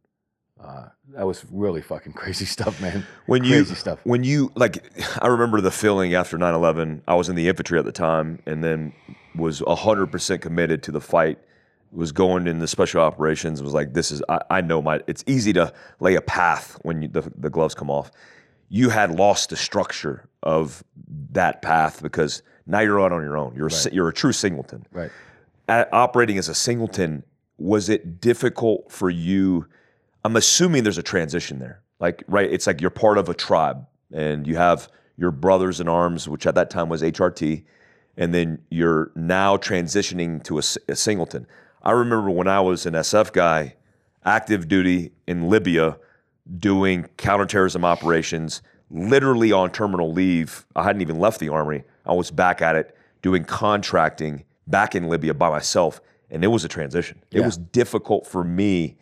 Uh, 0.59 0.89
that 1.09 1.27
was 1.27 1.45
really 1.51 1.83
fucking 1.83 2.13
crazy 2.21 2.45
stuff, 2.45 2.81
man. 2.81 3.05
When 3.27 3.45
you 3.45 3.65
crazy 3.65 3.75
stuff. 3.75 3.99
when 4.05 4.25
you 4.25 4.53
like 4.55 4.85
I 5.23 5.27
remember 5.27 5.61
the 5.61 5.71
feeling 5.71 6.15
after 6.15 6.39
9/11. 6.39 7.03
I 7.09 7.15
was 7.15 7.29
in 7.29 7.35
the 7.35 7.49
infantry 7.49 7.79
at 7.79 7.85
the 7.85 7.93
time 7.93 8.41
and 8.47 8.63
then 8.63 8.93
was 9.35 9.61
100% 9.61 10.41
committed 10.41 10.83
to 10.85 10.93
the 10.93 11.01
fight. 11.01 11.39
Was 11.93 12.13
going 12.13 12.47
in 12.47 12.59
the 12.59 12.67
special 12.67 13.01
operations 13.01 13.63
was 13.63 13.73
like 13.73 13.95
this 13.95 14.11
is 14.11 14.23
I, 14.29 14.41
I 14.51 14.61
know 14.61 14.83
my 14.83 15.01
it's 15.07 15.25
easy 15.27 15.53
to 15.55 15.73
lay 16.01 16.15
a 16.15 16.21
path 16.21 16.79
when 16.83 17.03
you, 17.03 17.09
the, 17.09 17.33
the 17.37 17.51
gloves 17.51 17.75
come 17.75 17.91
off. 17.91 18.11
You 18.69 18.91
had 18.91 19.13
lost 19.13 19.51
the 19.51 19.57
structure 19.57 20.29
of 20.43 20.83
that 21.33 21.63
path 21.63 22.03
because 22.03 22.43
now 22.67 22.81
you're 22.81 23.01
out 23.01 23.13
on 23.13 23.23
your 23.23 23.37
own. 23.37 23.55
You're 23.55 23.69
a, 23.69 23.93
you're 23.93 24.09
a 24.09 24.13
true 24.13 24.33
singleton. 24.33 24.85
Right. 24.91 25.11
at 25.69 25.93
operating 25.93 26.37
as 26.37 26.49
a 26.49 26.55
singleton, 26.55 27.23
was 27.59 27.89
it 27.89 28.21
difficult 28.21 28.91
for 28.91 29.09
you? 29.09 29.67
I'm 30.25 30.37
assuming 30.37 30.83
there's 30.83 30.99
a 30.99 31.03
transition 31.03 31.59
there. 31.59 31.81
Like, 32.01 32.25
right, 32.27 32.51
it's 32.51 32.67
like 32.67 32.81
you're 32.81 32.91
part 32.91 33.19
of 33.19 33.29
a 33.29 33.35
tribe 33.35 33.87
and 34.13 34.47
you 34.47 34.57
have 34.57 34.89
your 35.17 35.31
brothers 35.31 35.81
in 35.81 35.89
arms, 35.89 36.29
which 36.29 36.47
at 36.47 36.55
that 36.57 36.71
time 36.71 36.89
was 36.89 37.03
HRT, 37.03 37.65
and 38.17 38.35
then 38.35 38.59
you're 38.71 39.11
now 39.15 39.57
transitioning 39.57 40.43
to 40.45 40.59
a 40.59 40.63
singleton. 40.97 41.47
I 41.87 41.93
remember 41.93 42.31
when 42.31 42.49
I 42.49 42.59
was 42.59 42.85
an 42.85 42.95
SF 42.95 43.33
guy, 43.33 43.77
active 44.25 44.67
duty 44.67 45.13
in 45.29 45.49
Libya, 45.49 45.97
doing 46.59 47.05
counterterrorism 47.17 47.85
operations, 47.85 48.61
literally 48.91 49.53
on 49.53 49.71
terminal 49.71 50.13
leave. 50.13 50.67
I 50.75 50.83
hadn't 50.83 51.01
even 51.01 51.21
left 51.21 51.39
the 51.39 51.49
army. 51.49 51.85
I 52.05 52.13
was 52.13 52.33
back 52.33 52.61
at 52.61 52.75
it 52.75 52.97
doing 53.23 53.45
contracting 53.45 54.43
back 54.67 54.97
in 54.97 55.09
Libya 55.09 55.33
by 55.33 55.49
myself, 55.49 56.01
and 56.29 56.43
it 56.43 56.49
was 56.49 56.65
a 56.65 56.69
transition. 56.69 57.23
It 57.31 57.39
Yeah. 57.39 57.47
was 57.47 57.57
difficult 57.57 58.27
for 58.27 58.43
me. 58.43 58.97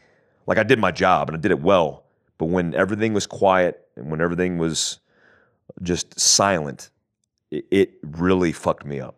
Like 0.46 0.58
I 0.58 0.62
did 0.62 0.78
my 0.78 0.90
job 0.90 1.30
and 1.30 1.38
I 1.38 1.40
did 1.40 1.52
it 1.52 1.62
well, 1.62 2.04
but 2.36 2.46
when 2.50 2.74
everything 2.74 3.14
was 3.14 3.26
quiet 3.26 3.80
and 3.96 4.10
when 4.10 4.20
everything 4.20 4.58
was 4.58 5.00
just 5.82 6.20
silent, 6.20 6.90
it, 7.50 7.64
it 7.70 7.94
really 8.02 8.52
fucked 8.52 8.84
me 8.84 9.00
up. 9.00 9.16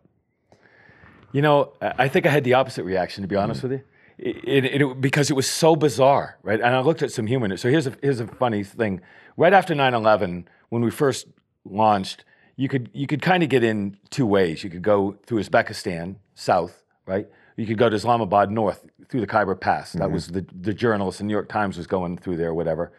You 1.33 1.41
know, 1.41 1.73
I 1.81 2.07
think 2.07 2.25
I 2.25 2.29
had 2.29 2.43
the 2.43 2.53
opposite 2.55 2.83
reaction, 2.83 3.21
to 3.21 3.27
be 3.27 3.35
honest 3.35 3.61
with 3.63 3.73
you, 3.73 3.81
it, 4.17 4.65
it, 4.65 4.81
it- 4.81 5.01
because 5.01 5.29
it 5.29 5.33
was 5.35 5.47
so 5.49 5.75
bizarre, 5.75 6.37
right? 6.43 6.59
And 6.59 6.75
I 6.75 6.79
looked 6.79 7.01
at 7.03 7.11
some 7.11 7.27
it. 7.27 7.59
So 7.59 7.69
here's 7.69 7.87
a 7.87 7.93
here's 8.01 8.19
a 8.19 8.27
funny 8.27 8.63
thing. 8.63 9.01
Right 9.35 9.53
after 9.53 9.75
9/11, 9.75 10.45
when 10.69 10.81
we 10.81 10.89
first 10.89 11.27
launched, 11.65 12.23
you 12.55 12.67
could 12.69 12.89
you 12.93 13.07
could 13.07 13.21
kind 13.21 13.43
of 13.43 13.49
get 13.49 13.63
in 13.63 13.97
two 14.09 14.25
ways. 14.25 14.63
You 14.63 14.69
could 14.69 14.81
go 14.81 15.17
through 15.25 15.43
Uzbekistan 15.43 16.15
south, 16.33 16.83
right? 17.05 17.27
You 17.57 17.65
could 17.65 17.77
go 17.77 17.89
to 17.89 17.95
Islamabad 17.95 18.49
north 18.51 18.85
through 19.09 19.21
the 19.21 19.27
Khyber 19.27 19.55
Pass. 19.55 19.93
That 19.93 20.09
was 20.11 20.27
the 20.27 20.45
the 20.61 20.73
journalist. 20.73 21.17
The 21.19 21.25
New 21.25 21.33
York 21.33 21.49
Times 21.49 21.77
was 21.77 21.87
going 21.87 22.17
through 22.17 22.37
there, 22.37 22.53
whatever. 22.53 22.91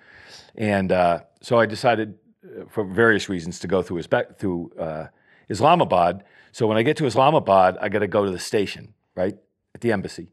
And 0.57 0.93
uh, 0.93 1.21
so 1.41 1.59
I 1.59 1.67
decided, 1.67 2.19
uh, 2.45 2.65
for 2.69 2.85
various 2.85 3.29
reasons, 3.29 3.59
to 3.61 3.69
go 3.69 3.83
through 3.83 4.03
Uzbek 4.03 4.37
through 4.39 4.71
uh, 4.79 5.07
Islamabad. 5.49 6.25
So 6.53 6.67
when 6.67 6.77
I 6.77 6.83
get 6.83 6.97
to 6.99 7.07
Islamabad, 7.07 7.79
I 7.81 7.89
got 7.89 8.01
to 8.01 8.07
go 8.07 8.25
to 8.25 8.31
the 8.31 8.39
station, 8.39 8.95
right, 9.15 9.37
at 9.75 9.81
the 9.81 9.93
embassy. 9.93 10.29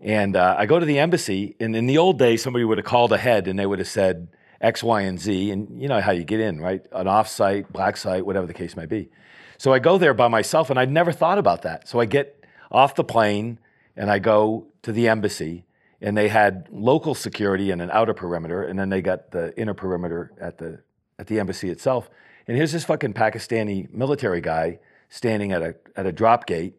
And 0.00 0.36
uh, 0.36 0.54
I 0.58 0.66
go 0.66 0.78
to 0.78 0.86
the 0.86 0.98
embassy, 0.98 1.56
and 1.58 1.74
in 1.74 1.86
the 1.86 1.98
old 1.98 2.18
days, 2.18 2.42
somebody 2.42 2.64
would 2.64 2.78
have 2.78 2.84
called 2.84 3.12
ahead 3.12 3.48
and 3.48 3.58
they 3.58 3.66
would 3.66 3.78
have 3.78 3.88
said 3.88 4.28
X, 4.60 4.82
Y, 4.82 5.02
and 5.02 5.18
Z, 5.18 5.50
and 5.50 5.80
you 5.80 5.88
know 5.88 6.00
how 6.00 6.12
you 6.12 6.24
get 6.24 6.40
in, 6.40 6.60
right? 6.60 6.84
An 6.92 7.06
off-site, 7.06 7.72
black 7.72 7.96
site, 7.96 8.24
whatever 8.24 8.46
the 8.46 8.54
case 8.54 8.76
may 8.76 8.86
be. 8.86 9.10
So 9.58 9.72
I 9.72 9.78
go 9.78 9.96
there 9.98 10.14
by 10.14 10.28
myself, 10.28 10.70
and 10.70 10.78
I'd 10.78 10.90
never 10.90 11.12
thought 11.12 11.38
about 11.38 11.62
that. 11.62 11.88
So 11.88 12.00
I 12.00 12.04
get 12.04 12.44
off 12.70 12.94
the 12.94 13.04
plane 13.04 13.58
and 13.96 14.10
I 14.10 14.18
go 14.18 14.66
to 14.82 14.92
the 14.92 15.08
embassy, 15.08 15.64
and 16.00 16.16
they 16.16 16.28
had 16.28 16.68
local 16.70 17.14
security 17.14 17.70
and 17.70 17.80
an 17.80 17.90
outer 17.90 18.12
perimeter, 18.12 18.62
and 18.62 18.78
then 18.78 18.90
they 18.90 19.00
got 19.00 19.30
the 19.30 19.58
inner 19.58 19.74
perimeter 19.74 20.32
at 20.38 20.58
the 20.58 20.80
at 21.18 21.26
the 21.26 21.40
embassy 21.40 21.70
itself. 21.70 22.10
And 22.46 22.56
here's 22.56 22.72
this 22.72 22.84
fucking 22.84 23.14
Pakistani 23.14 23.90
military 23.90 24.42
guy 24.42 24.78
standing 25.08 25.52
at 25.52 25.62
a 25.62 25.74
at 25.96 26.06
a 26.06 26.12
drop 26.12 26.46
gate, 26.46 26.78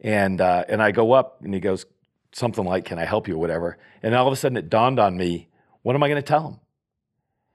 and 0.00 0.40
uh, 0.40 0.64
and 0.68 0.82
I 0.82 0.90
go 0.90 1.12
up, 1.12 1.42
and 1.42 1.52
he 1.54 1.60
goes 1.60 1.86
something 2.32 2.64
like, 2.64 2.84
"Can 2.84 2.98
I 2.98 3.04
help 3.04 3.28
you?" 3.28 3.34
or 3.34 3.38
whatever. 3.38 3.78
And 4.02 4.14
all 4.14 4.26
of 4.26 4.32
a 4.32 4.36
sudden, 4.36 4.56
it 4.56 4.68
dawned 4.68 4.98
on 4.98 5.16
me, 5.16 5.48
what 5.82 5.94
am 5.94 6.02
I 6.02 6.08
going 6.08 6.20
to 6.20 6.26
tell 6.26 6.48
him? 6.48 6.60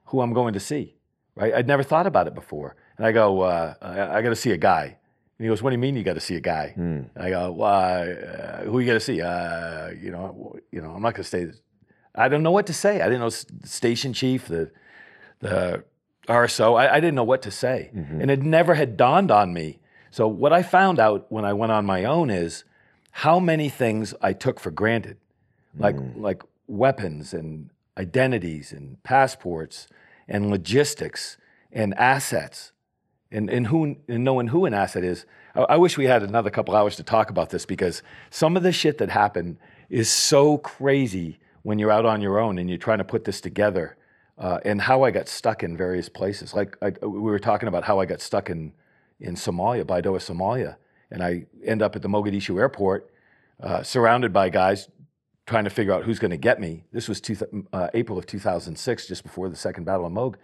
Who 0.06 0.22
I'm 0.22 0.34
going 0.34 0.54
to 0.54 0.60
see? 0.60 0.96
Right? 1.36 1.54
I'd 1.54 1.68
never 1.68 1.84
thought 1.84 2.08
about 2.08 2.28
it 2.28 2.36
before. 2.36 2.76
And 2.98 3.06
I 3.06 3.12
go, 3.12 3.42
uh, 3.42 3.74
I, 3.82 4.18
I 4.18 4.22
got 4.22 4.30
to 4.30 4.36
see 4.36 4.52
a 4.52 4.58
guy. 4.58 4.84
And 4.86 5.46
he 5.46 5.48
goes, 5.48 5.62
What 5.62 5.70
do 5.70 5.76
you 5.76 5.80
mean 5.80 5.96
you 5.96 6.04
got 6.04 6.14
to 6.14 6.20
see 6.22 6.36
a 6.36 6.40
guy? 6.42 6.74
And 6.76 7.10
I 7.16 7.30
go, 7.30 7.52
Why? 7.52 8.12
Uh, 8.12 8.64
who 8.64 8.80
you 8.80 8.88
got 8.88 8.94
to 8.94 9.00
see? 9.00 9.22
Uh, 9.22 9.90
you 9.90 10.12
know, 10.12 10.58
you 10.72 10.82
know, 10.82 10.92
I'm 10.92 11.02
not 11.02 11.14
going 11.14 11.24
to 11.24 11.24
stay. 11.24 11.48
I 12.16 12.30
don't 12.30 12.44
know 12.44 12.52
what 12.52 12.66
to 12.68 12.74
say. 12.74 13.02
I 13.02 13.06
didn't 13.06 13.20
know 13.20 13.30
the 13.30 13.68
station 13.68 14.14
chief, 14.14 14.48
the 14.48 14.72
the 15.40 15.84
RSO. 16.28 16.80
I, 16.80 16.96
I 16.96 17.00
didn't 17.00 17.14
know 17.16 17.24
what 17.24 17.44
to 17.44 17.52
say, 17.52 17.92
and 17.94 18.32
it 18.32 18.42
never 18.42 18.74
had 18.74 18.98
dawned 18.98 19.30
on 19.30 19.54
me. 19.54 19.80
So 20.18 20.28
what 20.28 20.52
I 20.52 20.64
found 20.64 20.98
out 20.98 21.28
when 21.30 21.46
I 21.46 21.54
went 21.54 21.72
on 21.72 21.86
my 21.86 22.04
own 22.04 22.32
is 22.32 22.64
how 23.12 23.40
many 23.40 23.70
things 23.70 24.16
I 24.20 24.34
took 24.34 24.60
for 24.60 24.72
granted, 24.72 25.18
like 25.78 25.96
like 26.16 26.42
weapons 26.66 27.36
and 27.36 27.70
identities 28.00 28.72
and 28.72 28.98
passports 29.04 29.88
and 30.28 30.50
logistics 30.50 31.38
and 31.72 31.94
assets 32.00 32.72
and, 33.32 33.48
and 33.48 33.68
who 33.68 33.98
and 34.08 34.24
knowing 34.24 34.48
who 34.48 34.66
an 34.66 34.74
asset 34.74 35.04
is. 35.04 35.28
I, 35.54 35.62
I 35.74 35.78
wish 35.78 36.00
we 36.00 36.06
had 36.06 36.24
another 36.24 36.50
couple 36.50 36.76
hours 36.76 36.96
to 36.96 37.04
talk 37.04 37.30
about 37.30 37.52
this 37.52 37.68
because 37.68 38.02
some 38.32 38.58
of 38.58 38.64
the 38.64 38.72
shit 38.72 38.98
that 38.98 39.12
happened 39.12 39.60
is 39.88 40.10
so 40.10 40.58
crazy 40.58 41.38
when 41.62 41.78
you're 41.78 41.92
out 41.92 42.08
on 42.08 42.22
your 42.22 42.40
own 42.40 42.58
and 42.58 42.68
you're 42.70 42.80
trying 42.80 42.98
to 42.98 43.04
put 43.04 43.26
this 43.26 43.40
together. 43.40 43.96
Uh, 44.40 44.60
and 44.66 44.82
how 44.82 45.04
I 45.04 45.12
got 45.12 45.28
stuck 45.28 45.62
in 45.62 45.78
various 45.78 46.10
places. 46.10 46.56
Like 46.56 46.76
I, 46.82 46.90
we 47.06 47.20
were 47.20 47.40
talking 47.40 47.68
about 47.68 47.84
how 47.84 48.00
I 48.00 48.06
got 48.06 48.22
stuck 48.22 48.50
in 48.50 48.74
in 49.20 49.36
Somalia, 49.36 49.84
Baidoa, 49.84 50.20
Somalia, 50.20 50.76
and 51.12 51.24
I 51.24 51.46
end 51.64 51.82
up 51.82 51.96
at 51.96 52.02
the 52.02 52.08
Mogadishu 52.08 52.60
airport, 52.60 53.12
uh, 53.62 53.84
surrounded 53.84 54.34
by 54.34 54.50
guys 54.50 54.90
trying 55.46 55.64
to 55.64 55.70
figure 55.70 55.94
out 55.94 56.04
who's 56.04 56.20
going 56.20 56.32
to 56.32 56.38
get 56.38 56.60
me. 56.60 56.84
This 56.92 57.08
was 57.08 57.22
two, 57.22 57.38
uh, 57.72 57.88
April 57.94 58.18
of 58.18 58.26
2006, 58.26 59.08
just 59.08 59.24
before 59.24 59.50
the 59.50 59.56
second 59.56 59.86
Battle 59.86 60.06
of 60.06 60.12
Mog, 60.12 60.38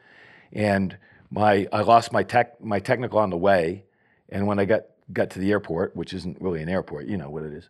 and 0.52 0.98
my 1.30 1.68
I 1.72 1.82
lost 1.82 2.12
my 2.12 2.24
tech 2.24 2.64
my 2.64 2.80
technical 2.80 3.20
on 3.20 3.30
the 3.30 3.38
way, 3.38 3.84
and 4.30 4.48
when 4.48 4.60
I 4.60 4.66
got 4.66 4.84
got 5.12 5.30
to 5.32 5.40
the 5.40 5.52
airport, 5.52 5.96
which 5.96 6.14
isn't 6.14 6.42
really 6.42 6.62
an 6.62 6.70
airport, 6.70 7.08
you 7.08 7.18
know 7.18 7.30
what 7.30 7.44
it 7.44 7.54
is, 7.54 7.70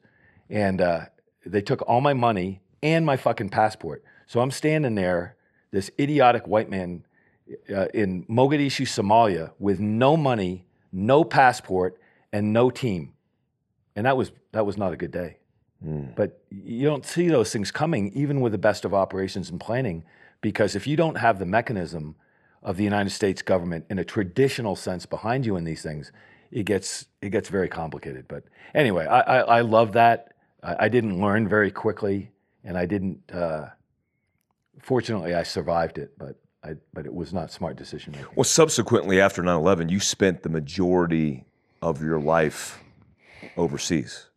and 0.50 0.80
uh, 0.80 1.06
they 1.46 1.62
took 1.62 1.82
all 1.88 2.02
my 2.02 2.14
money 2.14 2.62
and 2.82 3.06
my 3.06 3.18
fucking 3.18 3.50
passport. 3.50 4.04
So 4.28 4.40
I'm 4.42 4.52
standing 4.52 4.96
there, 4.96 5.36
this 5.72 5.90
idiotic 6.00 6.48
white 6.48 6.70
man 6.70 7.06
uh, 7.74 7.88
in 7.94 8.26
Mogadishu, 8.26 8.86
Somalia, 8.86 9.52
with 9.60 9.80
no 9.80 10.16
money, 10.16 10.66
no 10.94 11.24
passport, 11.24 12.00
and 12.32 12.54
no 12.54 12.70
team, 12.70 13.14
and 13.96 14.06
that 14.06 14.16
was 14.16 14.32
that 14.52 14.66
was 14.66 14.78
not 14.78 14.94
a 14.94 14.96
good 14.96 15.12
day. 15.12 15.38
But 16.16 16.42
you 16.50 16.86
don't 16.86 17.06
see 17.06 17.28
those 17.28 17.52
things 17.52 17.70
coming, 17.72 18.12
even 18.14 18.40
with 18.40 18.54
the 18.54 18.58
best 18.58 18.86
of 18.86 18.94
operations 18.94 19.50
and 19.50 19.60
planning, 19.60 20.06
because 20.40 20.76
if 20.76 20.88
you 20.88 20.96
don't 20.96 21.16
have 21.16 21.40
the 21.40 21.46
mechanism 21.46 22.16
of 22.62 22.78
the 22.78 22.86
United 22.86 23.10
States 23.10 23.42
government 23.42 23.86
in 23.90 24.00
a 24.00 24.06
traditional 24.06 24.78
sense 24.78 25.06
behind 25.06 25.46
you 25.46 25.58
in 25.58 25.66
these 25.66 25.82
things, 25.82 26.12
it 26.52 26.64
gets 26.64 27.08
it 27.22 27.32
gets 27.32 27.50
very 27.50 27.68
complicated. 27.68 28.26
But 28.28 28.44
anyway, 28.74 29.06
I 29.06 29.20
I, 29.20 29.40
I 29.58 29.62
love 29.62 29.92
that. 29.94 30.34
I, 30.62 30.86
I 30.86 30.90
didn't 30.90 31.20
learn 31.20 31.50
very 31.50 31.72
quickly, 31.72 32.32
and 32.64 32.78
I 32.78 32.86
didn't. 32.86 33.20
Uh, 33.32 33.66
fortunately, 34.80 35.34
I 35.34 35.44
survived 35.44 35.98
it, 35.98 36.18
but 36.18 36.38
I 36.64 36.76
but 36.94 37.06
it 37.06 37.14
was 37.14 37.34
not 37.34 37.52
smart 37.52 37.76
decision 37.76 38.14
making. 38.14 38.28
Well, 38.36 38.44
subsequently 38.44 39.20
after 39.20 39.42
9/11, 39.42 39.90
you 39.90 40.00
spent 40.00 40.44
the 40.44 40.50
majority 40.50 41.46
of 41.82 42.02
your 42.02 42.20
life 42.20 42.82
overseas. 43.58 44.30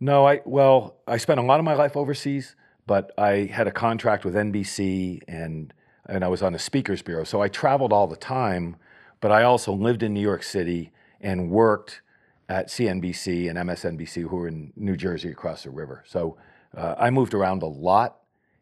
No, 0.00 0.26
I 0.26 0.40
well, 0.44 0.96
I 1.06 1.16
spent 1.16 1.40
a 1.40 1.42
lot 1.42 1.58
of 1.58 1.64
my 1.64 1.74
life 1.74 1.96
overseas, 1.96 2.56
but 2.86 3.12
I 3.18 3.50
had 3.52 3.66
a 3.66 3.72
contract 3.72 4.24
with 4.24 4.34
NBC 4.34 5.20
and 5.28 5.72
and 6.06 6.24
I 6.24 6.28
was 6.28 6.42
on 6.42 6.52
the 6.52 6.58
speakers 6.58 7.02
bureau. 7.02 7.24
So 7.24 7.40
I 7.40 7.48
traveled 7.48 7.92
all 7.92 8.06
the 8.06 8.16
time, 8.16 8.76
but 9.20 9.30
I 9.30 9.44
also 9.44 9.72
lived 9.72 10.02
in 10.02 10.12
New 10.12 10.20
York 10.20 10.42
City 10.42 10.92
and 11.20 11.50
worked 11.50 12.02
at 12.48 12.68
CNBC 12.68 13.48
and 13.48 13.58
MSNBC 13.58 14.28
who 14.28 14.36
were 14.36 14.48
in 14.48 14.72
New 14.76 14.96
Jersey 14.96 15.30
across 15.30 15.62
the 15.62 15.70
river. 15.70 16.02
So 16.06 16.36
uh, 16.76 16.96
I 16.98 17.10
moved 17.10 17.34
around 17.34 17.62
a 17.62 17.66
lot 17.66 18.18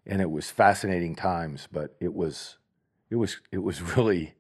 and 0.07 0.21
it 0.21 0.31
was 0.31 0.51
fascinating 0.51 1.15
times, 1.15 1.69
but 1.73 1.97
it 2.01 2.13
was 2.13 2.59
it 3.11 3.17
was 3.17 3.41
it 3.53 3.59
was 3.59 3.81
really 3.97 4.35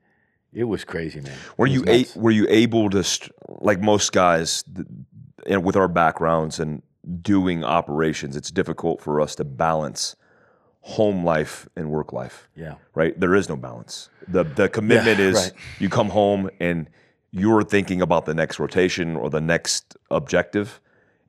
it 0.52 0.64
was 0.64 0.84
crazy, 0.84 1.20
man. 1.20 1.36
Were 1.56 1.66
you 1.66 1.84
a, 1.86 2.06
were 2.16 2.30
you 2.30 2.46
able 2.48 2.90
to 2.90 3.04
st- 3.04 3.32
like 3.48 3.80
most 3.80 4.12
guys 4.12 4.64
th- 4.74 4.86
and 5.46 5.64
with 5.64 5.76
our 5.76 5.88
backgrounds 5.88 6.58
and 6.60 6.82
doing 7.22 7.64
operations, 7.64 8.36
it's 8.36 8.50
difficult 8.50 9.00
for 9.00 9.20
us 9.20 9.34
to 9.36 9.44
balance 9.44 10.16
home 10.82 11.24
life 11.24 11.68
and 11.76 11.90
work 11.90 12.12
life. 12.12 12.48
Yeah. 12.56 12.74
Right? 12.94 13.18
There 13.18 13.34
is 13.34 13.48
no 13.48 13.56
balance. 13.56 14.08
The 14.28 14.44
the 14.44 14.68
commitment 14.68 15.18
Yeah, 15.18 15.26
is 15.26 15.36
right. 15.36 15.52
you 15.78 15.88
come 15.88 16.08
home 16.10 16.50
and 16.60 16.88
you're 17.32 17.62
thinking 17.62 18.02
about 18.02 18.26
the 18.26 18.34
next 18.34 18.58
rotation 18.58 19.16
or 19.16 19.30
the 19.30 19.40
next 19.40 19.96
objective. 20.10 20.80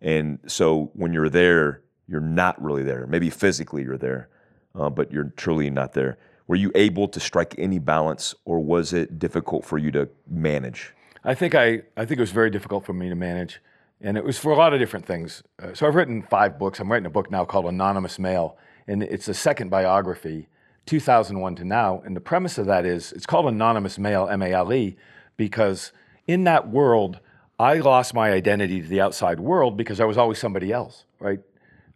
And 0.01 0.39
so 0.47 0.89
when 0.93 1.13
you're 1.13 1.29
there, 1.29 1.81
you're 2.07 2.21
not 2.21 2.59
really 2.61 2.81
there. 2.83 3.05
Maybe 3.07 3.29
physically 3.29 3.83
you're 3.83 3.99
there, 3.99 4.29
uh, 4.73 4.89
but 4.89 5.11
you're 5.11 5.31
truly 5.37 5.69
not 5.69 5.93
there. 5.93 6.17
Were 6.51 6.57
you 6.57 6.73
able 6.75 7.07
to 7.07 7.19
strike 7.21 7.55
any 7.57 7.79
balance, 7.79 8.35
or 8.43 8.59
was 8.59 8.91
it 8.91 9.17
difficult 9.17 9.63
for 9.63 9.77
you 9.77 9.89
to 9.91 10.09
manage? 10.29 10.93
I 11.23 11.33
think 11.33 11.55
I, 11.55 11.83
I 11.95 12.03
think 12.03 12.17
it 12.17 12.19
was 12.19 12.33
very 12.33 12.49
difficult 12.49 12.83
for 12.83 12.91
me 12.91 13.07
to 13.07 13.15
manage, 13.15 13.61
and 14.01 14.17
it 14.17 14.25
was 14.25 14.37
for 14.37 14.51
a 14.51 14.57
lot 14.57 14.73
of 14.73 14.79
different 14.81 15.05
things. 15.05 15.43
Uh, 15.63 15.73
so 15.73 15.87
I've 15.87 15.95
written 15.95 16.23
five 16.23 16.59
books. 16.59 16.81
I'm 16.81 16.91
writing 16.91 17.05
a 17.05 17.09
book 17.09 17.31
now 17.31 17.45
called 17.45 17.67
Anonymous 17.67 18.19
Male, 18.19 18.57
and 18.85 19.01
it's 19.01 19.29
a 19.29 19.33
second 19.33 19.69
biography, 19.69 20.49
2001 20.87 21.55
to 21.55 21.63
now. 21.63 22.01
And 22.05 22.17
the 22.17 22.19
premise 22.19 22.57
of 22.57 22.65
that 22.65 22.85
is 22.85 23.13
it's 23.13 23.25
called 23.25 23.45
Anonymous 23.45 23.97
Male, 23.97 24.27
M-A-L-E, 24.27 24.97
because 25.37 25.93
in 26.27 26.43
that 26.43 26.67
world, 26.67 27.21
I 27.61 27.75
lost 27.75 28.13
my 28.13 28.29
identity 28.29 28.81
to 28.81 28.87
the 28.89 28.99
outside 28.99 29.39
world 29.39 29.77
because 29.77 30.01
I 30.01 30.03
was 30.03 30.17
always 30.17 30.39
somebody 30.39 30.73
else, 30.73 31.05
right? 31.17 31.39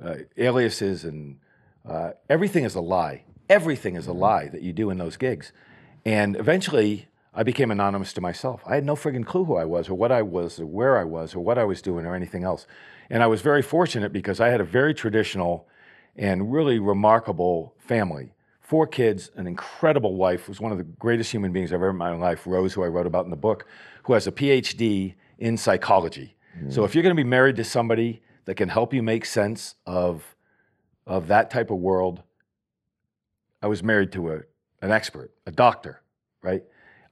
Uh, 0.02 0.20
aliases 0.38 1.04
and 1.04 1.40
uh, 1.86 2.12
everything 2.30 2.64
is 2.64 2.76
a 2.76 2.82
lie. 2.82 3.26
Everything 3.50 3.96
is 3.96 4.08
a 4.08 4.12
mm-hmm. 4.12 4.20
lie 4.20 4.48
that 4.50 4.62
you 4.62 4.74
do 4.74 4.90
in 4.90 4.98
those 4.98 5.18
gigs. 5.18 5.52
And 6.06 6.36
eventually, 6.36 7.08
I 7.34 7.44
became 7.44 7.72
anonymous 7.72 8.14
to 8.14 8.22
myself. 8.22 8.62
I 8.66 8.76
had 8.76 8.86
no 8.86 8.96
friggin' 8.96 9.26
clue 9.26 9.46
who 9.46 9.56
I 9.56 9.66
was, 9.66 9.90
or 9.90 9.96
what 9.96 10.12
I 10.12 10.22
was, 10.22 10.60
or 10.60 10.66
where 10.66 10.98
I 10.98 11.04
was, 11.04 11.36
or 11.36 11.40
what 11.42 11.58
I 11.58 11.64
was 11.64 11.82
doing, 11.82 12.06
or 12.06 12.16
anything 12.16 12.44
else. 12.44 12.66
And 13.10 13.22
I 13.22 13.28
was 13.28 13.42
very 13.42 13.62
fortunate 13.62 14.14
because 14.14 14.40
I 14.40 14.50
had 14.50 14.62
a 14.62 14.66
very 14.66 14.94
traditional 14.94 15.68
and 16.16 16.52
really 16.52 16.80
remarkable 16.80 17.76
family. 17.78 18.34
Four 18.62 18.88
kids, 18.88 19.30
an 19.36 19.48
incredible 19.48 20.16
wife, 20.16 20.48
was 20.48 20.62
one 20.62 20.72
of 20.72 20.78
the 20.78 20.84
greatest 20.84 21.32
human 21.32 21.52
beings 21.52 21.72
I've 21.72 21.76
ever 21.76 21.94
met 21.94 22.14
in 22.14 22.20
my 22.20 22.30
life, 22.30 22.48
Rose, 22.48 22.74
who 22.74 22.84
I 22.84 22.88
wrote 22.88 23.06
about 23.06 23.26
in 23.26 23.32
the 23.32 23.36
book, 23.36 23.68
who 24.04 24.14
has 24.14 24.28
a 24.28 24.32
PhD 24.32 25.16
in 25.38 25.58
psychology. 25.58 26.36
So 26.70 26.82
mm. 26.82 26.86
if 26.86 26.96
you're 26.96 27.04
going 27.04 27.16
to 27.16 27.22
be 27.22 27.28
married 27.28 27.58
to 27.58 27.64
somebody 27.64 28.22
that 28.46 28.56
can 28.56 28.70
help 28.70 28.94
you 28.94 29.04
make 29.04 29.26
sense 29.26 29.76
of 29.86 30.36
of 31.08 31.28
that 31.28 31.52
type 31.52 31.70
of 31.70 31.78
world, 31.78 32.24
I 33.66 33.68
was 33.68 33.82
married 33.82 34.12
to 34.12 34.32
a, 34.32 34.42
an 34.84 34.92
expert, 34.92 35.32
a 35.48 35.52
doctor, 35.52 36.04
right? 36.44 36.64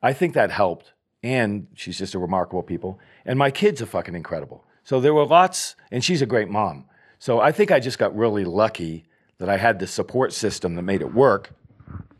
I 0.04 0.14
think 0.14 0.36
that 0.36 0.52
helped. 0.52 0.94
And 1.24 1.66
she's 1.74 1.98
just 1.98 2.14
a 2.14 2.20
remarkable 2.20 2.62
people. 2.62 3.00
And 3.26 3.40
my 3.40 3.50
kids 3.50 3.82
are 3.82 3.88
fucking 3.88 4.14
incredible. 4.14 4.64
So 4.84 5.00
there 5.02 5.16
were 5.16 5.26
lots, 5.26 5.76
and 5.92 6.04
she's 6.04 6.22
a 6.22 6.28
great 6.28 6.50
mom. 6.50 6.86
So 7.18 7.40
I 7.40 7.52
think 7.52 7.72
I 7.72 7.80
just 7.80 7.98
got 7.98 8.16
really 8.16 8.46
lucky 8.46 9.06
that 9.40 9.50
I 9.50 9.58
had 9.58 9.80
the 9.80 9.88
support 9.88 10.32
system 10.32 10.76
that 10.76 10.84
made 10.84 11.02
it 11.02 11.12
work. 11.16 11.56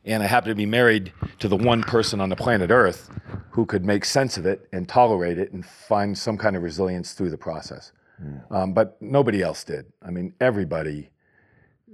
And 0.04 0.24
I 0.24 0.26
happened 0.26 0.50
to 0.50 0.56
be 0.56 0.66
married 0.66 1.14
to 1.38 1.48
the 1.48 1.56
one 1.56 1.84
person 1.84 2.20
on 2.20 2.30
the 2.30 2.36
planet 2.36 2.72
Earth 2.72 3.12
who 3.52 3.68
could 3.68 3.86
make 3.86 4.04
sense 4.04 4.36
of 4.36 4.48
it 4.48 4.68
and 4.74 4.90
tolerate 4.90 5.38
it 5.38 5.54
and 5.54 5.64
find 5.64 6.18
some 6.18 6.40
kind 6.40 6.56
of 6.56 6.64
resilience 6.64 7.14
through 7.14 7.30
the 7.30 7.38
process. 7.38 7.92
Um, 8.50 8.74
but 8.74 9.00
nobody 9.00 9.44
else 9.44 9.64
did. 9.64 9.94
I 10.02 10.10
mean, 10.10 10.34
everybody 10.42 11.12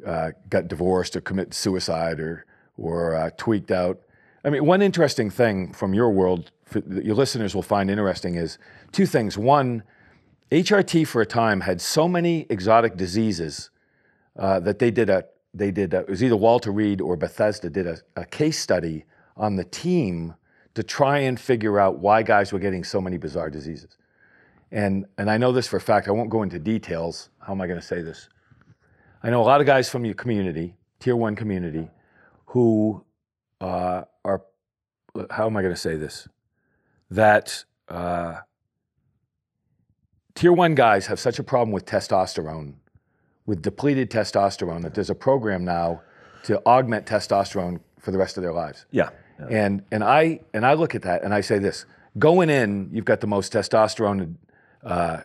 uh, 0.06 0.32
got 0.50 0.68
divorced 0.68 1.16
or 1.16 1.22
commit 1.22 1.53
suicide 1.53 2.19
or 2.19 2.45
or 2.78 3.16
uh, 3.16 3.30
tweaked 3.38 3.72
out. 3.72 4.00
I 4.44 4.50
mean, 4.50 4.66
one 4.66 4.82
interesting 4.82 5.30
thing 5.30 5.74
from 5.74 5.94
your 5.94 6.10
world 6.11 6.52
for, 6.64 6.80
that 6.82 7.03
your 7.03 7.16
listeners 7.16 7.53
will 7.53 7.64
find 7.64 7.90
interesting 7.90 8.36
is 8.36 8.58
two 8.92 9.06
things. 9.06 9.38
One, 9.38 9.84
HRT 10.52 11.08
for 11.08 11.22
a 11.22 11.26
time 11.26 11.61
had 11.61 11.82
so 11.82 12.08
many 12.08 12.45
exotic 12.50 12.95
diseases 12.95 13.69
uh, 14.38 14.60
that 14.61 14.80
they 14.80 14.92
did 14.92 15.10
a 15.10 15.26
they 15.53 15.72
did 15.72 15.94
a, 15.94 16.00
it 16.00 16.10
was 16.10 16.24
either 16.24 16.38
Walter 16.38 16.72
Reed 16.72 17.02
or 17.02 17.16
Bethesda 17.16 17.69
did 17.69 17.88
a, 17.88 17.98
a 18.16 18.26
case 18.26 18.60
study 18.60 19.06
on 19.36 19.56
the 19.56 19.64
team 19.64 20.36
to 20.76 20.84
try 20.84 21.19
and 21.19 21.40
figure 21.40 21.80
out 21.80 21.98
why 22.00 22.22
guys 22.22 22.53
were 22.53 22.60
getting 22.60 22.84
so 22.84 23.02
many 23.02 23.18
bizarre 23.18 23.50
diseases. 23.50 23.98
And 24.72 25.06
and 25.18 25.30
I 25.30 25.38
know 25.38 25.52
this 25.52 25.68
for 25.68 25.78
a 25.78 25.82
fact. 25.82 26.08
I 26.08 26.11
won't 26.11 26.30
go 26.30 26.44
into 26.44 26.60
details. 26.60 27.30
How 27.40 27.53
am 27.53 27.61
I 27.61 27.68
going 27.68 27.80
to 27.80 27.86
say 27.86 28.02
this? 28.02 28.30
I 29.22 29.30
know 29.30 29.42
a 29.42 29.44
lot 29.44 29.60
of 29.60 29.68
guys 29.68 29.90
from 29.90 30.06
your 30.06 30.14
community, 30.14 30.76
tier 31.00 31.16
one 31.16 31.36
community, 31.36 31.90
who 32.48 33.04
uh, 33.60 34.04
are, 34.24 34.42
how 35.30 35.46
am 35.46 35.58
I 35.58 35.62
going 35.62 35.74
to 35.74 35.80
say 35.80 35.98
this? 35.98 36.28
That 37.12 37.66
uh, 37.90 38.38
tier 40.36 40.54
one 40.54 40.76
guys 40.76 41.08
have 41.08 41.20
such 41.20 41.38
a 41.40 41.44
problem 41.44 41.72
with 41.72 41.86
testosterone, 41.86 42.76
with 43.46 43.62
depleted 43.62 44.10
testosterone, 44.10 44.84
that 44.84 44.94
there's 44.94 45.10
a 45.10 45.16
program 45.16 45.66
now 45.66 46.02
to 46.44 46.64
augment 46.66 47.06
testosterone 47.06 47.82
for 48.00 48.12
the 48.12 48.18
rest 48.18 48.38
of 48.38 48.44
their 48.44 48.54
lives. 48.54 48.86
Yeah. 48.92 49.10
And 49.50 49.84
and 49.92 50.04
I 50.04 50.42
and 50.54 50.66
I 50.66 50.74
look 50.74 50.96
at 50.96 51.02
that 51.04 51.24
and 51.24 51.34
I 51.34 51.40
say 51.42 51.60
this: 51.60 51.86
going 52.18 52.50
in, 52.50 52.90
you've 52.92 53.06
got 53.06 53.22
the 53.22 53.28
most 53.28 53.54
testosterone 53.54 54.36
uh, 54.84 55.22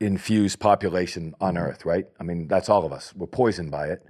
infused 0.00 0.58
population 0.58 1.34
on 1.40 1.54
mm-hmm. 1.54 1.64
Earth, 1.64 1.84
right? 1.84 2.06
I 2.18 2.22
mean, 2.24 2.48
that's 2.48 2.68
all 2.68 2.84
of 2.84 2.92
us. 2.92 3.14
We're 3.14 3.26
poisoned 3.26 3.70
by 3.70 3.88
it. 3.88 4.02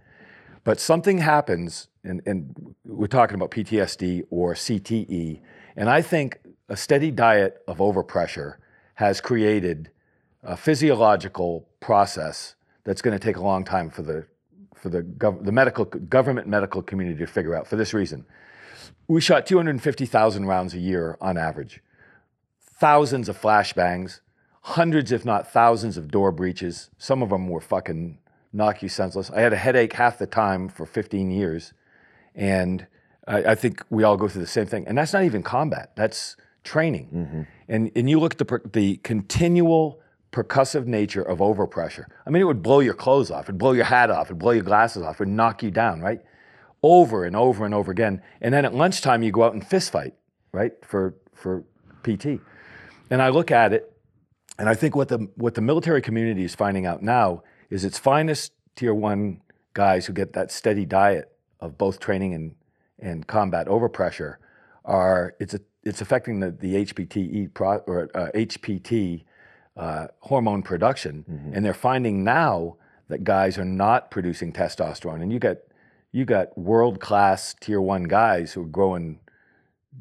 But 0.62 0.78
something 0.78 1.18
happens, 1.18 1.88
and, 2.04 2.22
and 2.26 2.74
we're 2.84 3.06
talking 3.06 3.34
about 3.34 3.50
PTSD 3.50 4.24
or 4.30 4.54
CTE, 4.54 5.40
and 5.76 5.88
I 5.88 6.02
think 6.02 6.38
a 6.68 6.76
steady 6.76 7.10
diet 7.10 7.62
of 7.66 7.78
overpressure 7.78 8.56
has 8.94 9.20
created 9.20 9.90
a 10.42 10.56
physiological 10.56 11.66
process 11.80 12.54
that's 12.84 13.02
going 13.02 13.18
to 13.18 13.22
take 13.24 13.36
a 13.36 13.42
long 13.42 13.64
time 13.64 13.90
for 13.90 14.02
the 14.02 14.26
for 14.74 14.88
the 14.88 15.02
gov- 15.02 15.44
the 15.44 15.52
medical 15.52 15.84
government 15.84 16.46
medical 16.46 16.82
community 16.82 17.18
to 17.18 17.26
figure 17.26 17.54
out. 17.54 17.66
For 17.66 17.76
this 17.76 17.92
reason, 17.92 18.24
we 19.08 19.20
shot 19.20 19.46
250,000 19.46 20.46
rounds 20.46 20.74
a 20.74 20.78
year 20.78 21.18
on 21.20 21.36
average, 21.36 21.82
thousands 22.62 23.28
of 23.28 23.40
flashbangs, 23.40 24.20
hundreds, 24.60 25.12
if 25.12 25.24
not 25.24 25.50
thousands, 25.50 25.96
of 25.96 26.10
door 26.10 26.32
breaches. 26.32 26.90
Some 26.98 27.22
of 27.22 27.30
them 27.30 27.48
were 27.48 27.60
fucking 27.60 28.18
knock 28.52 28.82
you 28.82 28.88
senseless. 28.88 29.30
I 29.30 29.40
had 29.40 29.52
a 29.52 29.56
headache 29.56 29.94
half 29.94 30.18
the 30.18 30.26
time 30.26 30.68
for 30.68 30.86
15 30.86 31.30
years, 31.30 31.72
and 32.34 32.86
I, 33.26 33.44
I 33.44 33.54
think 33.54 33.84
we 33.90 34.02
all 34.02 34.16
go 34.16 34.28
through 34.28 34.42
the 34.42 34.48
same 34.48 34.66
thing. 34.66 34.86
And 34.86 34.98
that's 34.98 35.12
not 35.12 35.24
even 35.24 35.42
combat; 35.42 35.92
that's 35.96 36.36
training. 36.64 37.08
Mm-hmm. 37.12 37.42
And 37.68 37.90
and 37.94 38.10
you 38.10 38.20
look 38.20 38.32
at 38.32 38.38
the 38.38 38.44
per- 38.44 38.62
the 38.64 38.96
continual 38.98 40.00
percussive 40.32 40.86
nature 40.86 41.22
of 41.22 41.38
overpressure. 41.38 42.04
I 42.26 42.30
mean, 42.30 42.42
it 42.42 42.44
would 42.44 42.62
blow 42.62 42.80
your 42.80 42.94
clothes 42.94 43.30
off, 43.30 43.46
it'd 43.46 43.58
blow 43.58 43.72
your 43.72 43.84
hat 43.84 44.10
off, 44.10 44.28
it'd 44.28 44.38
blow 44.38 44.52
your 44.52 44.62
glasses 44.62 45.02
off, 45.02 45.16
it'd 45.16 45.28
knock 45.32 45.62
you 45.62 45.70
down, 45.70 46.00
right? 46.00 46.20
Over 46.82 47.24
and 47.24 47.34
over 47.34 47.64
and 47.64 47.74
over 47.74 47.90
again. 47.90 48.22
And 48.40 48.54
then 48.54 48.64
at 48.64 48.74
lunchtime, 48.74 49.22
you 49.22 49.32
go 49.32 49.42
out 49.42 49.54
and 49.54 49.66
fist 49.66 49.90
fight, 49.90 50.14
right? 50.52 50.72
For 50.84 51.14
for 51.34 51.64
PT. 52.02 52.40
And 53.10 53.20
I 53.20 53.30
look 53.30 53.50
at 53.50 53.72
it, 53.72 53.89
and 54.60 54.68
I 54.68 54.74
think 54.74 54.94
what 54.94 55.08
the 55.08 55.28
what 55.36 55.54
the 55.54 55.62
military 55.62 56.02
community 56.02 56.44
is 56.44 56.54
finding 56.54 56.84
out 56.84 57.02
now 57.02 57.42
is 57.70 57.82
its 57.82 57.98
finest 57.98 58.52
tier 58.76 58.92
one 58.92 59.40
guys 59.72 60.04
who 60.04 60.12
get 60.12 60.34
that 60.34 60.52
steady 60.52 60.84
diet 60.84 61.32
of 61.60 61.78
both 61.78 61.98
training 61.98 62.34
and 62.34 62.54
and 62.98 63.26
combat 63.26 63.68
overpressure 63.68 64.36
are 64.84 65.34
it's 65.40 65.54
a, 65.54 65.60
it's 65.82 66.02
affecting 66.02 66.40
the 66.40 66.50
the 66.50 66.84
HPTE 66.84 67.54
pro, 67.54 67.78
or 67.78 68.10
uh, 68.14 68.28
HPT 68.34 69.24
uh, 69.78 70.08
hormone 70.20 70.62
production, 70.62 71.24
and 71.54 71.64
they're 71.64 71.72
finding 71.72 72.22
now 72.22 72.76
that 73.08 73.24
guys 73.24 73.56
are 73.56 73.64
not 73.64 74.10
producing 74.10 74.52
testosterone, 74.52 75.22
and 75.22 75.32
you 75.32 75.38
got 75.38 75.56
you 76.12 76.26
got 76.26 76.56
world 76.58 77.00
class 77.00 77.54
tier 77.60 77.80
one 77.80 78.04
guys 78.04 78.52
who 78.52 78.62
are 78.62 78.66
growing 78.66 79.20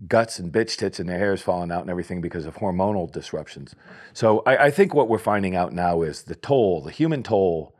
guts 0.07 0.39
and 0.39 0.51
bitch 0.51 0.77
tits 0.77 0.99
and 0.99 1.09
their 1.09 1.17
hair's 1.17 1.41
falling 1.41 1.71
out 1.71 1.81
and 1.81 1.89
everything 1.89 2.21
because 2.21 2.45
of 2.45 2.55
hormonal 2.55 3.11
disruptions. 3.11 3.75
So 4.13 4.43
I, 4.45 4.65
I 4.65 4.71
think 4.71 4.93
what 4.93 5.09
we're 5.09 5.17
finding 5.17 5.55
out 5.55 5.73
now 5.73 6.01
is 6.03 6.23
the 6.23 6.35
toll, 6.35 6.81
the 6.81 6.91
human 6.91 7.23
toll, 7.23 7.75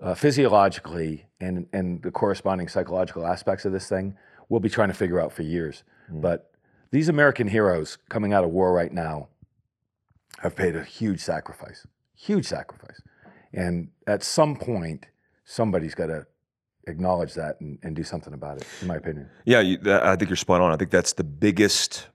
uh, 0.00 0.14
physiologically 0.14 1.26
and 1.40 1.66
and 1.72 2.02
the 2.02 2.10
corresponding 2.10 2.68
psychological 2.68 3.26
aspects 3.26 3.64
of 3.64 3.72
this 3.72 3.88
thing, 3.88 4.16
we'll 4.48 4.60
be 4.60 4.68
trying 4.68 4.88
to 4.88 4.94
figure 4.94 5.20
out 5.20 5.32
for 5.32 5.42
years. 5.42 5.84
But 6.10 6.52
these 6.90 7.08
American 7.08 7.48
heroes 7.48 7.98
coming 8.08 8.32
out 8.32 8.44
of 8.44 8.50
war 8.50 8.72
right 8.72 8.92
now 8.92 9.28
have 10.40 10.56
paid 10.56 10.76
a 10.76 10.82
huge 10.84 11.20
sacrifice, 11.20 11.86
huge 12.14 12.46
sacrifice, 12.46 13.00
and 13.52 13.88
at 14.06 14.22
some 14.22 14.56
point, 14.56 15.06
somebody's 15.44 15.94
got 15.94 16.06
to 16.06 16.26
acknowledge 16.86 17.34
that 17.34 17.60
and, 17.60 17.78
and 17.82 17.94
do 17.96 18.02
something 18.02 18.32
about 18.34 18.58
it. 18.58 18.66
In 18.80 18.88
my 18.88 18.96
opinion. 18.96 19.28
Yeah, 19.44 19.60
you, 19.60 19.78
I 19.86 20.16
think 20.16 20.30
you're 20.30 20.36
spot 20.36 20.60
on. 20.60 20.72
I 20.72 20.76
think 20.76 20.90
that's 20.90 21.12
the 21.12 21.24
biggest 21.24 22.08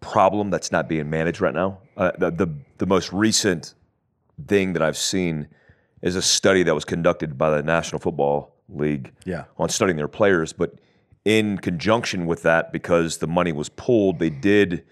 problem 0.00 0.50
that's 0.50 0.70
not 0.72 0.88
being 0.88 1.10
managed 1.10 1.40
right 1.40 1.54
now. 1.54 1.78
Uh, 1.96 2.12
the, 2.18 2.30
the 2.30 2.54
the 2.78 2.86
most 2.86 3.12
recent 3.12 3.74
thing 4.46 4.72
that 4.74 4.82
I've 4.82 4.96
seen 4.96 5.48
is 6.02 6.16
a 6.16 6.22
study 6.22 6.62
that 6.62 6.74
was 6.74 6.84
conducted 6.84 7.36
by 7.36 7.50
the 7.50 7.62
National 7.62 7.98
Football 7.98 8.54
League 8.68 9.12
Yeah. 9.26 9.44
on 9.58 9.68
studying 9.68 9.96
their 9.98 10.08
players, 10.08 10.52
but 10.54 10.74
in 11.26 11.58
conjunction 11.58 12.24
with 12.24 12.42
that, 12.44 12.72
because 12.72 13.18
the 13.18 13.26
money 13.26 13.52
was 13.52 13.68
pulled, 13.68 14.18
they 14.18 14.30
did 14.30 14.84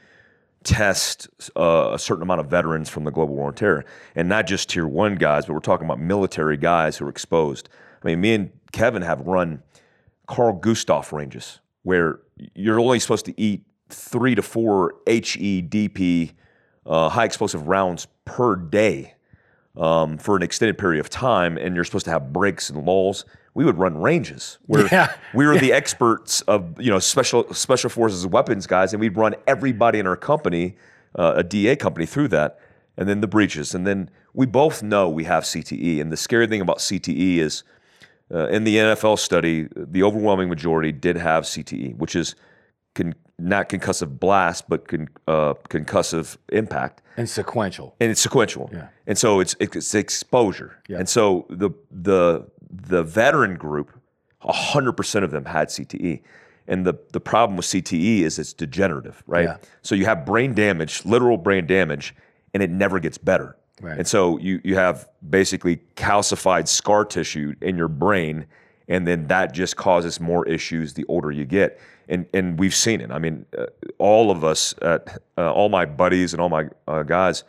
test 0.65 1.29
uh, 1.57 1.91
a 1.95 1.99
certain 1.99 2.23
amount 2.23 2.41
of 2.41 2.49
veterans 2.49 2.91
from 2.91 3.05
the 3.05 3.11
global 3.11 3.35
war 3.37 3.47
on 3.49 3.55
terror, 3.55 3.85
and 4.15 4.29
not 4.29 4.47
just 4.47 4.69
tier 4.69 4.87
one 4.87 5.15
guys, 5.15 5.47
but 5.47 5.55
we're 5.55 5.61
talking 5.61 5.87
about 5.87 6.01
military 6.01 6.57
guys 6.59 6.99
who 6.99 7.07
are 7.07 7.11
exposed. 7.11 7.69
I 8.03 8.07
mean, 8.09 8.21
me 8.21 8.35
and 8.35 8.51
Kevin 8.73 9.03
have 9.03 9.21
run 9.21 9.63
Carl 10.27 10.59
Gustaf 10.61 11.13
ranges 11.13 11.61
where 11.83 12.21
you're 12.55 12.79
only 12.81 12.99
supposed 12.99 13.25
to 13.27 13.41
eat 13.41 13.65
three 13.89 14.35
to 14.35 14.43
four 14.43 14.95
HEDP 15.07 16.33
uh, 16.87 17.09
high 17.09 17.25
explosive 17.25 17.67
rounds 17.69 18.07
per 18.25 18.57
day 18.57 19.15
um, 19.77 20.19
for 20.19 20.37
an 20.37 20.43
extended 20.43 20.77
period 20.77 21.01
of 21.01 21.09
time, 21.09 21.57
and 21.57 21.75
you're 21.75 21.85
supposed 21.85 22.05
to 22.07 22.11
have 22.11 22.33
breaks 22.33 22.69
and 22.71 22.85
lulls. 22.85 23.25
We 23.55 23.65
would 23.65 23.79
run 23.79 23.99
ranges 24.01 24.59
where 24.67 24.87
Yeah. 24.91 25.13
we 25.35 25.47
were 25.47 25.59
the 25.59 25.73
experts 25.73 26.41
of 26.43 26.81
you 26.81 26.91
know 26.91 26.99
special 26.99 27.53
special 27.55 27.91
forces 27.91 28.27
weapons 28.27 28.67
guys, 28.67 28.93
and 28.93 29.01
we'd 29.01 29.17
run 29.17 29.35
everybody 29.47 29.99
in 29.99 30.07
our 30.07 30.17
company, 30.17 30.77
uh, 31.19 31.35
a 31.37 31.43
DA 31.43 31.77
company, 31.77 32.07
through 32.07 32.29
that, 32.29 32.59
and 32.97 33.09
then 33.09 33.21
the 33.21 33.27
breaches, 33.29 33.75
and 33.75 33.87
then 33.87 34.11
we 34.35 34.47
both 34.47 34.83
know 34.83 35.09
we 35.09 35.25
have 35.25 35.45
CTE. 35.45 36.01
And 36.01 36.11
the 36.13 36.17
scary 36.17 36.47
thing 36.47 36.61
about 36.61 36.79
CTE 36.79 37.39
is, 37.39 37.63
uh, 38.33 38.49
in 38.49 38.65
the 38.65 38.77
NFL 38.77 39.19
study, 39.19 39.69
the 39.75 40.03
overwhelming 40.03 40.49
majority 40.49 40.93
did 40.93 41.17
have 41.17 41.45
CTE, 41.45 41.97
which 41.97 42.15
is 42.15 42.35
con- 42.95 43.15
not 43.39 43.69
concussive 43.69 44.19
blast, 44.19 44.69
but 44.69 44.87
con- 44.89 45.09
uh, 45.27 45.55
concussive 45.71 46.37
impact 46.51 47.03
And 47.17 47.29
sequential. 47.29 47.95
and 48.01 48.11
it's 48.11 48.21
sequential. 48.21 48.69
Yeah. 48.73 48.89
And 49.07 49.17
so 49.17 49.41
it's 49.41 49.55
it's 49.61 49.95
exposure. 49.95 50.77
Yeah. 50.89 50.99
And 50.99 51.09
so 51.09 51.47
the 51.49 51.71
the 51.91 52.47
the 52.71 53.03
veteran 53.03 53.57
group, 53.57 53.93
hundred 54.41 54.93
percent 54.93 55.25
of 55.25 55.31
them 55.31 55.45
had 55.45 55.69
CTE. 55.69 56.21
And 56.71 56.85
the, 56.87 56.93
the 57.13 57.21
problem 57.21 57.57
with 57.57 57.65
CTE 57.65 58.21
is 58.21 58.39
it's 58.39 58.53
degenerative, 58.53 59.23
right? 59.27 59.45
Yeah. 59.47 59.57
So 59.81 59.95
you 59.95 60.05
have 60.05 60.27
brain 60.27 60.53
damage, 60.53 61.03
literal 61.07 61.39
brain 61.39 61.67
damage, 61.67 62.15
and 62.53 62.63
it 62.63 62.69
never 62.69 63.01
gets 63.01 63.17
better. 63.17 63.57
Right. 63.81 63.99
And 63.99 64.09
so 64.09 64.39
you 64.39 64.61
you 64.65 64.75
have 64.75 65.09
basically 65.29 65.81
calcified 65.97 66.69
scar 66.69 67.05
tissue 67.05 67.55
in 67.61 67.77
your 67.77 67.89
brain, 67.89 68.47
and 68.89 69.07
then 69.07 69.27
that 69.29 69.53
just 69.53 69.77
causes 69.77 70.21
more 70.21 70.47
issues 70.47 70.95
the 70.95 71.05
older 71.09 71.31
you 71.31 71.45
get. 71.45 71.81
And 72.09 72.27
and 72.35 72.59
we've 72.59 72.75
seen 72.75 73.01
it. 73.01 73.11
I 73.11 73.19
mean, 73.19 73.47
uh, 73.57 73.67
all 73.99 74.31
of 74.31 74.45
us, 74.45 74.75
at, 74.83 75.19
uh, 75.37 75.53
all 75.53 75.69
my 75.69 75.85
buddies 75.85 76.33
and 76.33 76.41
all 76.41 76.49
my 76.49 76.69
uh, 76.87 77.03
guys. 77.03 77.45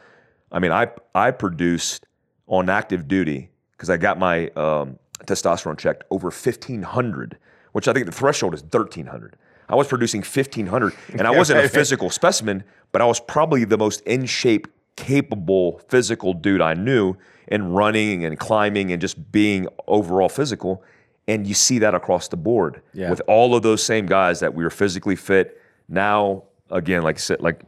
I 0.52 0.60
mean, 0.60 0.72
I 0.72 0.90
I 1.16 1.32
produced 1.32 2.06
on 2.48 2.70
active 2.70 3.08
duty 3.08 3.50
because 3.72 3.90
I 3.90 3.98
got 3.98 4.20
my 4.20 4.48
um, 4.50 5.00
testosterone 5.26 5.78
checked 5.78 6.04
over 6.12 6.30
fifteen 6.32 6.84
hundred, 6.84 7.38
which 7.72 7.88
I 7.88 7.94
think 7.94 8.06
the 8.06 8.12
threshold 8.12 8.54
is 8.54 8.62
thirteen 8.62 9.06
hundred. 9.06 9.36
I 9.70 9.76
was 9.76 9.88
producing 9.88 10.24
fifteen 10.24 10.68
hundred, 10.68 10.94
and 11.14 11.22
I 11.22 11.32
wasn't 11.38 11.64
a 11.64 11.70
physical 11.70 12.10
specimen, 12.10 12.64
but 12.92 13.02
I 13.02 13.06
was 13.06 13.20
probably 13.20 13.64
the 13.64 13.78
most 13.78 14.02
in 14.02 14.26
shape, 14.26 14.68
capable 15.00 15.80
physical 15.88 16.34
dude 16.34 16.62
I 16.62 16.74
knew 16.74 17.16
in 17.48 17.72
running 17.72 18.26
and 18.26 18.38
climbing 18.38 18.92
and 18.92 19.02
just 19.02 19.32
being 19.32 19.68
overall 19.88 20.30
physical. 20.30 20.84
And 21.28 21.48
you 21.48 21.54
see 21.54 21.80
that 21.80 21.96
across 21.96 22.28
the 22.28 22.38
board 22.38 22.82
Yeah. 22.94 23.10
with 23.10 23.22
all 23.28 23.56
of 23.56 23.62
those 23.64 23.82
same 23.84 24.06
guys 24.06 24.40
that 24.42 24.54
we 24.54 24.64
were 24.64 24.70
physically 24.70 25.16
fit. 25.16 25.60
Now, 25.88 26.44
again, 26.70 27.02
like 27.04 27.16
I 27.16 27.20
said, 27.20 27.42
like 27.42 27.62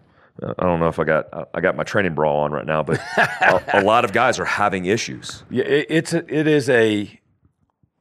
I 0.58 0.64
don't 0.64 0.80
know 0.80 0.88
if 0.88 1.00
I 1.00 1.04
got 1.04 1.50
I 1.54 1.62
got 1.62 1.76
my 1.76 1.84
training 1.84 2.14
bra 2.16 2.44
on 2.44 2.52
right 2.52 2.66
now, 2.66 2.84
but 2.84 3.00
a, 3.18 3.82
a 3.82 3.84
lot 3.92 4.04
of 4.06 4.12
guys 4.14 4.40
are 4.40 4.46
having 4.46 4.86
issues. 4.86 5.44
Yeah, 5.50 5.64
it, 5.66 5.86
it's 5.90 6.14
a, 6.14 6.20
it 6.40 6.48
is 6.48 6.70
a 6.70 7.20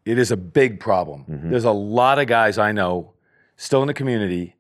it 0.07 0.19
is 0.19 0.31
a 0.31 0.37
big 0.37 0.81
problem. 0.81 1.25
Mm-hmm. 1.29 1.51
There's 1.51 1.65
a 1.65 1.71
lot 1.73 2.19
of 2.19 2.27
guys 2.27 2.57
I 2.59 2.73
know 2.73 3.13
still 3.57 3.83
in 3.83 3.87
the 3.87 3.95
community 3.95 4.57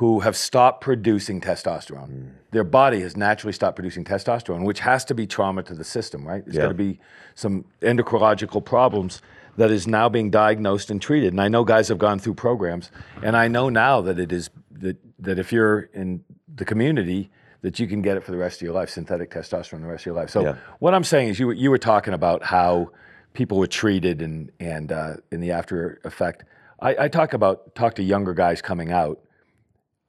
who 0.00 0.20
have 0.20 0.34
stopped 0.34 0.80
producing 0.80 1.42
testosterone. 1.42 2.30
Their 2.52 2.64
body 2.64 3.02
has 3.02 3.18
naturally 3.18 3.52
stopped 3.52 3.76
producing 3.76 4.02
testosterone, 4.02 4.64
which 4.64 4.80
has 4.80 5.04
to 5.04 5.14
be 5.14 5.26
trauma 5.26 5.62
to 5.64 5.74
the 5.74 5.84
system, 5.84 6.26
right? 6.26 6.42
There's 6.42 6.56
Yeah. 6.56 6.62
got 6.62 6.68
to 6.68 6.74
be 6.74 6.98
some 7.34 7.66
endocrinological 7.82 8.64
problems 8.64 9.20
that 9.58 9.70
is 9.70 9.86
now 9.86 10.08
being 10.08 10.30
diagnosed 10.30 10.90
and 10.90 11.02
treated. 11.02 11.34
And 11.34 11.40
I 11.40 11.48
know 11.48 11.64
guys 11.64 11.88
have 11.88 11.98
gone 11.98 12.18
through 12.18 12.32
programs, 12.32 12.90
and 13.22 13.36
I 13.36 13.46
know 13.48 13.68
now 13.68 14.00
that 14.00 14.18
it 14.18 14.32
is 14.32 14.48
that 14.70 14.96
that 15.18 15.38
if 15.38 15.52
you're 15.52 15.90
in 15.92 16.24
the 16.56 16.64
community, 16.64 17.30
that 17.60 17.78
you 17.78 17.86
can 17.86 18.00
get 18.00 18.16
it 18.16 18.24
for 18.24 18.30
the 18.30 18.38
rest 18.38 18.62
of 18.62 18.62
your 18.62 18.72
life, 18.72 18.88
synthetic 18.88 19.30
testosterone 19.30 19.82
the 19.82 19.86
rest 19.86 20.04
of 20.04 20.06
your 20.06 20.14
life. 20.14 20.30
So 20.30 20.44
Yeah. 20.44 20.54
what 20.78 20.94
I'm 20.94 21.04
saying 21.04 21.28
is, 21.28 21.38
you 21.38 21.50
you 21.50 21.68
were 21.70 21.84
talking 21.92 22.14
about 22.14 22.42
how 22.44 22.88
people 23.34 23.58
were 23.58 23.72
treated 23.82 24.22
and 24.22 24.50
and 24.58 24.92
uh, 24.92 25.16
in 25.30 25.40
the 25.40 25.50
after 25.50 26.00
effect. 26.04 26.44
I, 26.80 27.04
I 27.04 27.08
talk 27.08 27.34
about 27.34 27.74
talk 27.74 27.96
to 27.96 28.02
younger 28.02 28.32
guys 28.32 28.62
coming 28.62 28.90
out 28.90 29.20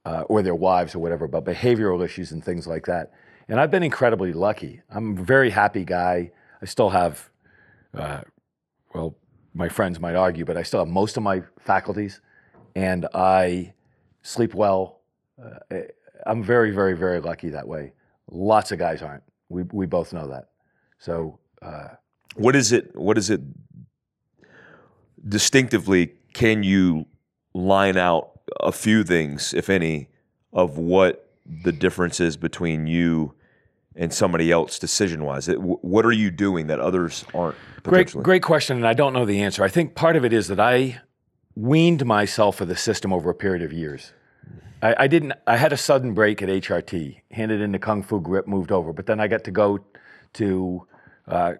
uh, 0.04 0.22
or 0.28 0.42
their 0.42 0.54
wives 0.54 0.94
or 0.94 0.98
whatever 0.98 1.24
about 1.24 1.44
behavioral 1.44 2.04
issues 2.04 2.32
and 2.32 2.44
things 2.44 2.66
like 2.66 2.86
that. 2.86 3.12
And 3.48 3.60
I've 3.60 3.70
been 3.70 3.82
incredibly 3.82 4.32
lucky. 4.32 4.82
I'm 4.90 5.18
a 5.18 5.22
very 5.22 5.50
happy 5.50 5.84
guy. 5.84 6.30
I 6.60 6.64
still 6.64 6.90
have, 6.90 7.28
uh, 7.94 8.22
well, 8.94 9.16
my 9.54 9.68
friends 9.68 10.00
might 10.00 10.14
argue, 10.14 10.44
but 10.44 10.56
I 10.56 10.62
still 10.62 10.80
have 10.80 10.88
most 10.88 11.16
of 11.16 11.22
my 11.22 11.42
faculties, 11.60 12.20
and 12.74 13.06
I 13.14 13.74
sleep 14.22 14.54
well. 14.54 15.00
Uh, 15.42 15.78
I'm 16.24 16.42
very, 16.42 16.70
very, 16.70 16.94
very 16.94 17.20
lucky 17.20 17.50
that 17.50 17.66
way. 17.66 17.92
Lots 18.30 18.72
of 18.72 18.78
guys 18.78 19.02
aren't. 19.02 19.24
We 19.48 19.64
we 19.72 19.86
both 19.86 20.12
know 20.12 20.28
that. 20.28 20.50
So. 20.98 21.38
Uh, 21.60 21.88
What 22.36 22.56
is 22.56 22.72
it? 22.72 22.96
What 22.96 23.18
is 23.18 23.28
it? 23.28 23.40
Distinctively, 25.28 26.14
can 26.32 26.62
you 26.62 27.06
line 27.54 27.96
out 27.96 28.31
a 28.60 28.72
few 28.72 29.04
things, 29.04 29.54
if 29.54 29.68
any, 29.70 30.08
of 30.52 30.78
what 30.78 31.30
the 31.64 31.72
difference 31.72 32.20
is 32.20 32.36
between 32.36 32.86
you 32.86 33.34
and 33.94 34.12
somebody 34.12 34.50
else 34.50 34.78
decision 34.78 35.24
wise? 35.24 35.46
What 35.48 36.06
are 36.06 36.12
you 36.12 36.30
doing 36.30 36.66
that 36.68 36.80
others 36.80 37.24
aren't? 37.34 37.56
Great, 37.82 38.12
great 38.12 38.42
question, 38.42 38.76
and 38.76 38.86
I 38.86 38.94
don't 38.94 39.12
know 39.12 39.24
the 39.24 39.42
answer. 39.42 39.64
I 39.64 39.68
think 39.68 39.94
part 39.94 40.16
of 40.16 40.24
it 40.24 40.32
is 40.32 40.48
that 40.48 40.60
I 40.60 41.00
weaned 41.54 42.06
myself 42.06 42.60
of 42.60 42.68
the 42.68 42.76
system 42.76 43.12
over 43.12 43.30
a 43.30 43.34
period 43.34 43.62
of 43.62 43.72
years. 43.72 44.12
I, 44.82 44.94
I 45.00 45.06
didn't. 45.06 45.34
I 45.46 45.56
had 45.56 45.72
a 45.72 45.76
sudden 45.76 46.14
break 46.14 46.42
at 46.42 46.48
HRT, 46.48 47.20
handed 47.30 47.60
in 47.60 47.72
the 47.72 47.78
Kung 47.78 48.02
Fu 48.02 48.20
Grip, 48.20 48.46
moved 48.46 48.72
over, 48.72 48.92
but 48.92 49.06
then 49.06 49.20
I 49.20 49.28
got 49.28 49.44
to 49.44 49.50
go 49.50 49.78
to 50.34 50.86
uh, 51.28 51.54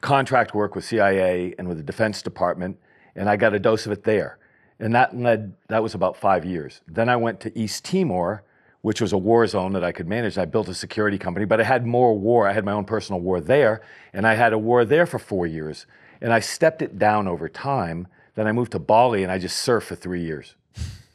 contract 0.00 0.54
work 0.54 0.74
with 0.74 0.84
CIA 0.84 1.54
and 1.58 1.68
with 1.68 1.76
the 1.76 1.82
Defense 1.82 2.22
Department, 2.22 2.78
and 3.14 3.28
I 3.28 3.36
got 3.36 3.54
a 3.54 3.58
dose 3.58 3.86
of 3.86 3.92
it 3.92 4.04
there, 4.04 4.38
and 4.80 4.94
that 4.94 5.16
led. 5.16 5.54
That 5.68 5.82
was 5.82 5.94
about 5.94 6.16
five 6.16 6.44
years. 6.44 6.80
Then 6.88 7.08
I 7.08 7.16
went 7.16 7.40
to 7.40 7.58
East 7.58 7.84
Timor, 7.84 8.42
which 8.82 9.00
was 9.00 9.12
a 9.12 9.18
war 9.18 9.46
zone 9.46 9.72
that 9.74 9.84
I 9.84 9.92
could 9.92 10.08
manage. 10.08 10.38
I 10.38 10.46
built 10.46 10.68
a 10.68 10.74
security 10.74 11.18
company, 11.18 11.44
but 11.44 11.60
I 11.60 11.64
had 11.64 11.86
more 11.86 12.18
war. 12.18 12.48
I 12.48 12.52
had 12.52 12.64
my 12.64 12.72
own 12.72 12.84
personal 12.84 13.20
war 13.20 13.40
there, 13.40 13.82
and 14.12 14.26
I 14.26 14.34
had 14.34 14.52
a 14.52 14.58
war 14.58 14.84
there 14.84 15.06
for 15.06 15.18
four 15.18 15.46
years, 15.46 15.86
and 16.20 16.32
I 16.32 16.40
stepped 16.40 16.82
it 16.82 16.98
down 16.98 17.28
over 17.28 17.48
time. 17.48 18.08
Then 18.34 18.46
I 18.46 18.52
moved 18.52 18.72
to 18.72 18.78
Bali, 18.78 19.22
and 19.22 19.30
I 19.30 19.38
just 19.38 19.66
surfed 19.66 19.84
for 19.84 19.94
three 19.94 20.22
years. 20.22 20.54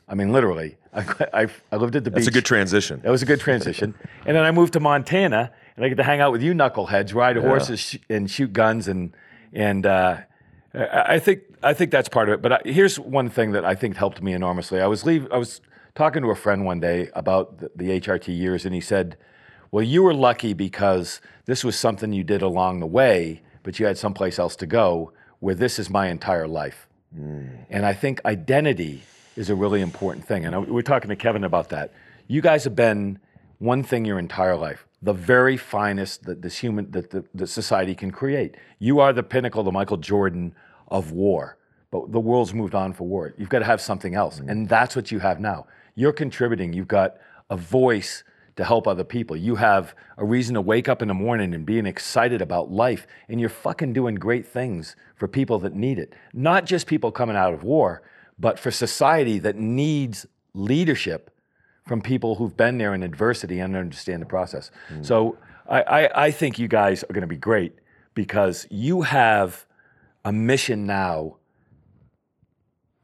I 0.07 0.13
mean, 0.13 0.31
literally. 0.31 0.77
I, 0.93 0.99
I, 1.33 1.47
I 1.71 1.75
lived 1.77 1.95
at 1.95 2.03
the 2.03 2.09
That's 2.11 2.21
beach. 2.21 2.25
That's 2.25 2.27
a 2.27 2.31
good 2.31 2.45
transition. 2.45 3.01
That 3.01 3.09
was 3.09 3.23
a 3.23 3.25
good 3.25 3.39
transition. 3.39 3.95
and 4.25 4.35
then 4.35 4.43
I 4.43 4.51
moved 4.51 4.73
to 4.73 4.79
Montana, 4.79 5.51
and 5.75 5.83
I 5.83 5.89
get 5.89 5.95
to 5.95 6.03
hang 6.03 6.21
out 6.21 6.31
with 6.31 6.43
you 6.43 6.53
knuckleheads, 6.53 7.13
ride 7.13 7.37
horses, 7.37 7.79
sh- 7.79 7.97
and 8.09 8.29
shoot 8.29 8.53
guns, 8.53 8.87
and 8.87 9.15
and 9.53 9.85
uh, 9.85 10.17
I 10.75 11.19
think 11.19 11.43
I 11.63 11.73
think 11.73 11.91
that's 11.91 12.09
part 12.09 12.29
of 12.29 12.33
it. 12.33 12.41
But 12.41 12.51
I, 12.51 12.61
here's 12.65 12.99
one 12.99 13.29
thing 13.29 13.51
that 13.51 13.65
I 13.65 13.75
think 13.75 13.95
helped 13.95 14.21
me 14.21 14.33
enormously. 14.33 14.81
I 14.81 14.87
was 14.87 15.05
leave, 15.05 15.27
I 15.31 15.37
was 15.37 15.61
talking 15.93 16.21
to 16.21 16.29
a 16.29 16.35
friend 16.35 16.65
one 16.65 16.79
day 16.79 17.09
about 17.13 17.59
the, 17.59 17.71
the 17.75 17.99
HRT 17.99 18.35
years, 18.37 18.65
and 18.65 18.75
he 18.75 18.81
said, 18.81 19.17
"Well, 19.71 19.83
you 19.83 20.03
were 20.03 20.13
lucky 20.13 20.53
because 20.53 21.21
this 21.45 21.63
was 21.63 21.77
something 21.77 22.13
you 22.13 22.23
did 22.23 22.41
along 22.41 22.79
the 22.79 22.87
way, 22.87 23.41
but 23.63 23.79
you 23.79 23.85
had 23.85 23.97
someplace 23.97 24.37
else 24.39 24.55
to 24.57 24.65
go. 24.65 25.11
Where 25.39 25.55
this 25.55 25.79
is 25.79 25.89
my 25.89 26.07
entire 26.09 26.47
life." 26.47 26.87
Mm. 27.17 27.65
And 27.69 27.85
I 27.85 27.93
think 27.93 28.23
identity 28.25 29.03
is 29.35 29.49
a 29.49 29.55
really 29.55 29.81
important 29.81 30.25
thing. 30.25 30.45
And 30.45 30.55
I, 30.55 30.59
we 30.59 30.71
we're 30.71 30.81
talking 30.81 31.09
to 31.09 31.15
Kevin 31.15 31.43
about 31.43 31.69
that. 31.69 31.93
You 32.27 32.41
guys 32.41 32.63
have 32.63 32.75
been 32.75 33.19
one 33.59 33.83
thing 33.83 34.05
your 34.05 34.19
entire 34.19 34.55
life, 34.55 34.85
the 35.01 35.13
very 35.13 35.57
finest 35.57 36.23
that 36.23 36.41
this 36.41 36.57
human 36.57 36.91
that 36.91 37.11
the, 37.11 37.23
that 37.33 37.47
society 37.47 37.95
can 37.95 38.11
create. 38.11 38.55
You 38.79 38.99
are 38.99 39.13
the 39.13 39.23
pinnacle, 39.23 39.63
the 39.63 39.71
Michael 39.71 39.97
Jordan 39.97 40.53
of 40.87 41.11
war. 41.11 41.57
But 41.91 42.11
the 42.11 42.19
world's 42.19 42.53
moved 42.53 42.75
on 42.75 42.93
for 42.93 43.05
war. 43.05 43.33
You've 43.37 43.49
got 43.49 43.59
to 43.59 43.65
have 43.65 43.81
something 43.81 44.15
else, 44.15 44.39
mm-hmm. 44.39 44.49
and 44.49 44.69
that's 44.69 44.95
what 44.95 45.11
you 45.11 45.19
have 45.19 45.39
now. 45.39 45.67
You're 45.95 46.13
contributing. 46.13 46.73
You've 46.73 46.87
got 46.87 47.17
a 47.49 47.55
voice 47.55 48.23
to 48.55 48.63
help 48.63 48.87
other 48.87 49.03
people. 49.03 49.35
You 49.35 49.55
have 49.55 49.93
a 50.17 50.25
reason 50.25 50.55
to 50.55 50.61
wake 50.61 50.87
up 50.87 51.01
in 51.01 51.07
the 51.09 51.13
morning 51.13 51.53
and 51.53 51.65
being 51.65 51.85
excited 51.85 52.41
about 52.41 52.71
life, 52.71 53.05
and 53.27 53.39
you're 53.39 53.49
fucking 53.49 53.93
doing 53.93 54.15
great 54.15 54.45
things 54.45 54.95
for 55.15 55.27
people 55.27 55.59
that 55.59 55.73
need 55.73 55.99
it. 55.99 56.13
Not 56.33 56.65
just 56.65 56.87
people 56.87 57.11
coming 57.11 57.35
out 57.35 57.53
of 57.53 57.63
war, 57.63 58.01
but 58.39 58.59
for 58.59 58.71
society 58.71 59.39
that 59.39 59.55
needs 59.55 60.25
leadership 60.53 61.31
from 61.85 62.01
people 62.01 62.35
who've 62.35 62.55
been 62.57 62.77
there 62.77 62.93
in 62.93 63.03
adversity 63.03 63.59
and 63.59 63.75
understand 63.75 64.21
the 64.21 64.25
process. 64.25 64.71
Mm. 64.89 65.05
So 65.05 65.37
I, 65.69 65.81
I, 65.81 66.25
I 66.25 66.31
think 66.31 66.57
you 66.57 66.67
guys 66.67 67.03
are 67.03 67.13
going 67.13 67.21
to 67.21 67.27
be 67.27 67.37
great 67.37 67.73
because 68.15 68.65
you 68.71 69.01
have 69.01 69.65
a 70.25 70.33
mission 70.33 70.85
now, 70.85 71.37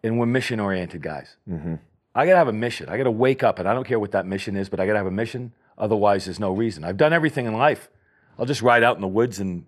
and 0.03 0.19
we're 0.19 0.25
mission 0.25 0.59
oriented 0.59 1.01
guys. 1.01 1.37
Mm-hmm. 1.47 1.75
I 2.13 2.25
got 2.25 2.31
to 2.31 2.37
have 2.37 2.47
a 2.49 2.53
mission. 2.53 2.89
I 2.89 2.97
got 2.97 3.03
to 3.03 3.11
wake 3.11 3.43
up, 3.43 3.59
and 3.59 3.69
I 3.69 3.73
don't 3.73 3.87
care 3.87 3.99
what 3.99 4.11
that 4.11 4.25
mission 4.25 4.57
is, 4.57 4.67
but 4.67 4.79
I 4.79 4.85
got 4.85 4.93
to 4.93 4.97
have 4.97 5.07
a 5.07 5.11
mission. 5.11 5.53
Otherwise, 5.77 6.25
there's 6.25 6.39
no 6.39 6.51
reason. 6.51 6.83
I've 6.83 6.97
done 6.97 7.13
everything 7.13 7.45
in 7.45 7.53
life. 7.53 7.89
I'll 8.37 8.45
just 8.45 8.61
ride 8.61 8.83
out 8.83 8.95
in 8.95 9.01
the 9.01 9.07
woods 9.07 9.39
and 9.39 9.65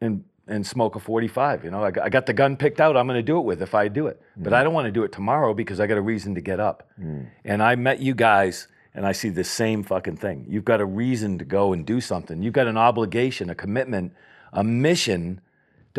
and 0.00 0.24
and 0.46 0.66
smoke 0.66 0.96
a 0.96 1.00
45. 1.00 1.64
You 1.64 1.70
know, 1.70 1.84
I 1.84 1.90
got, 1.90 2.04
I 2.06 2.08
got 2.08 2.26
the 2.26 2.32
gun 2.32 2.56
picked 2.56 2.80
out. 2.80 2.96
I'm 2.96 3.06
going 3.06 3.18
to 3.18 3.22
do 3.22 3.38
it 3.38 3.42
with 3.42 3.62
if 3.62 3.74
I 3.74 3.88
do 3.88 4.06
it. 4.06 4.20
But 4.36 4.46
mm-hmm. 4.46 4.54
I 4.54 4.62
don't 4.62 4.72
want 4.72 4.86
to 4.86 4.92
do 4.92 5.02
it 5.02 5.12
tomorrow 5.12 5.54
because 5.54 5.80
I 5.80 5.86
got 5.86 5.98
a 5.98 6.02
reason 6.02 6.34
to 6.36 6.40
get 6.40 6.60
up. 6.60 6.88
Mm. 7.00 7.28
And 7.44 7.62
I 7.62 7.74
met 7.74 8.00
you 8.00 8.14
guys, 8.14 8.66
and 8.94 9.06
I 9.06 9.12
see 9.12 9.28
the 9.28 9.44
same 9.44 9.82
fucking 9.82 10.16
thing. 10.16 10.46
You've 10.48 10.64
got 10.64 10.80
a 10.80 10.84
reason 10.84 11.38
to 11.38 11.44
go 11.44 11.72
and 11.72 11.84
do 11.84 12.00
something. 12.00 12.42
You've 12.42 12.54
got 12.54 12.66
an 12.66 12.76
obligation, 12.76 13.50
a 13.50 13.54
commitment, 13.54 14.12
a 14.52 14.64
mission 14.64 15.40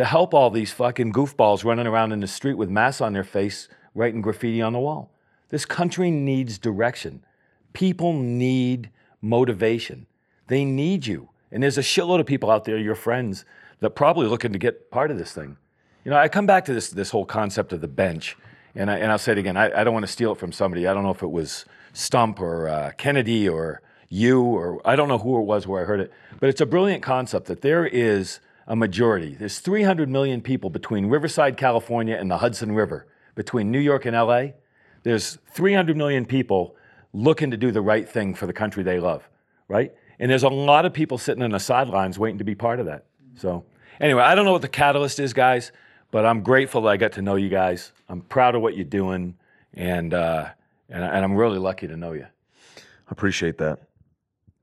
to 0.01 0.05
help 0.05 0.33
all 0.33 0.49
these 0.49 0.71
fucking 0.71 1.13
goofballs 1.13 1.63
running 1.63 1.85
around 1.85 2.11
in 2.11 2.21
the 2.21 2.27
street 2.27 2.55
with 2.55 2.71
masks 2.71 3.01
on 3.01 3.13
their 3.13 3.23
face, 3.23 3.67
writing 3.93 4.19
graffiti 4.19 4.59
on 4.59 4.73
the 4.73 4.79
wall. 4.79 5.11
This 5.49 5.63
country 5.63 6.09
needs 6.09 6.57
direction. 6.57 7.23
People 7.73 8.11
need 8.13 8.89
motivation. 9.21 10.07
They 10.47 10.65
need 10.65 11.05
you. 11.05 11.29
And 11.51 11.61
there's 11.61 11.77
a 11.77 11.81
shitload 11.81 12.19
of 12.19 12.25
people 12.25 12.49
out 12.49 12.65
there, 12.65 12.79
your 12.79 12.95
friends, 12.95 13.45
that 13.79 13.91
probably 13.91 14.25
looking 14.25 14.53
to 14.53 14.57
get 14.57 14.89
part 14.89 15.11
of 15.11 15.19
this 15.19 15.33
thing. 15.33 15.57
You 16.03 16.09
know, 16.09 16.17
I 16.17 16.29
come 16.29 16.47
back 16.47 16.65
to 16.65 16.73
this 16.73 16.89
this 16.89 17.11
whole 17.11 17.25
concept 17.25 17.71
of 17.71 17.81
the 17.81 17.87
bench, 17.87 18.35
and 18.73 18.89
I, 18.89 18.97
and 18.97 19.11
I'll 19.11 19.19
say 19.19 19.33
it 19.33 19.37
again. 19.37 19.55
I, 19.55 19.81
I 19.81 19.83
don't 19.83 19.93
want 19.93 20.07
to 20.07 20.11
steal 20.11 20.31
it 20.31 20.39
from 20.39 20.51
somebody. 20.51 20.87
I 20.87 20.95
don't 20.95 21.03
know 21.03 21.11
if 21.11 21.21
it 21.21 21.29
was 21.29 21.65
Stumpf 21.93 22.39
or 22.39 22.67
uh, 22.67 22.91
Kennedy 22.97 23.47
or 23.47 23.83
you 24.09 24.41
or 24.41 24.81
I 24.83 24.95
don't 24.95 25.09
know 25.09 25.19
who 25.19 25.37
it 25.39 25.43
was 25.43 25.67
where 25.67 25.83
I 25.83 25.85
heard 25.85 25.99
it, 25.99 26.11
but 26.39 26.49
it's 26.49 26.59
a 26.59 26.65
brilliant 26.65 27.03
concept 27.03 27.45
that 27.45 27.61
there 27.61 27.85
is 27.85 28.39
a 28.71 28.75
majority. 28.75 29.35
There's 29.35 29.59
300 29.59 30.07
million 30.07 30.39
people 30.39 30.69
between 30.69 31.07
Riverside, 31.07 31.57
California, 31.57 32.15
and 32.15 32.31
the 32.31 32.37
Hudson 32.37 32.71
River, 32.71 33.05
between 33.35 33.69
New 33.69 33.79
York 33.79 34.05
and 34.05 34.15
LA. 34.15 34.53
There's 35.03 35.37
300 35.51 35.97
million 35.97 36.25
people 36.25 36.77
looking 37.11 37.51
to 37.51 37.57
do 37.57 37.71
the 37.71 37.81
right 37.81 38.07
thing 38.07 38.33
for 38.33 38.47
the 38.47 38.53
country 38.53 38.81
they 38.81 38.97
love, 38.97 39.27
right? 39.67 39.91
And 40.19 40.31
there's 40.31 40.43
a 40.43 40.49
lot 40.49 40.85
of 40.85 40.93
people 40.93 41.17
sitting 41.17 41.43
on 41.43 41.51
the 41.51 41.59
sidelines 41.59 42.17
waiting 42.17 42.37
to 42.37 42.45
be 42.45 42.55
part 42.55 42.79
of 42.79 42.85
that. 42.85 43.07
So, 43.35 43.65
anyway, 43.99 44.23
I 44.23 44.35
don't 44.35 44.45
know 44.45 44.53
what 44.53 44.61
the 44.61 44.69
catalyst 44.69 45.19
is, 45.19 45.33
guys, 45.33 45.73
but 46.09 46.25
I'm 46.25 46.41
grateful 46.41 46.83
that 46.83 46.89
I 46.91 46.95
got 46.95 47.11
to 47.13 47.21
know 47.21 47.35
you 47.35 47.49
guys. 47.49 47.91
I'm 48.07 48.21
proud 48.21 48.55
of 48.55 48.61
what 48.61 48.77
you're 48.77 48.85
doing, 48.85 49.35
and 49.73 50.13
uh, 50.13 50.47
and, 50.89 51.03
and 51.03 51.25
I'm 51.25 51.35
really 51.35 51.59
lucky 51.59 51.87
to 51.87 51.97
know 51.97 52.13
you. 52.13 52.27
I 52.77 53.09
appreciate 53.09 53.57
that. 53.57 53.79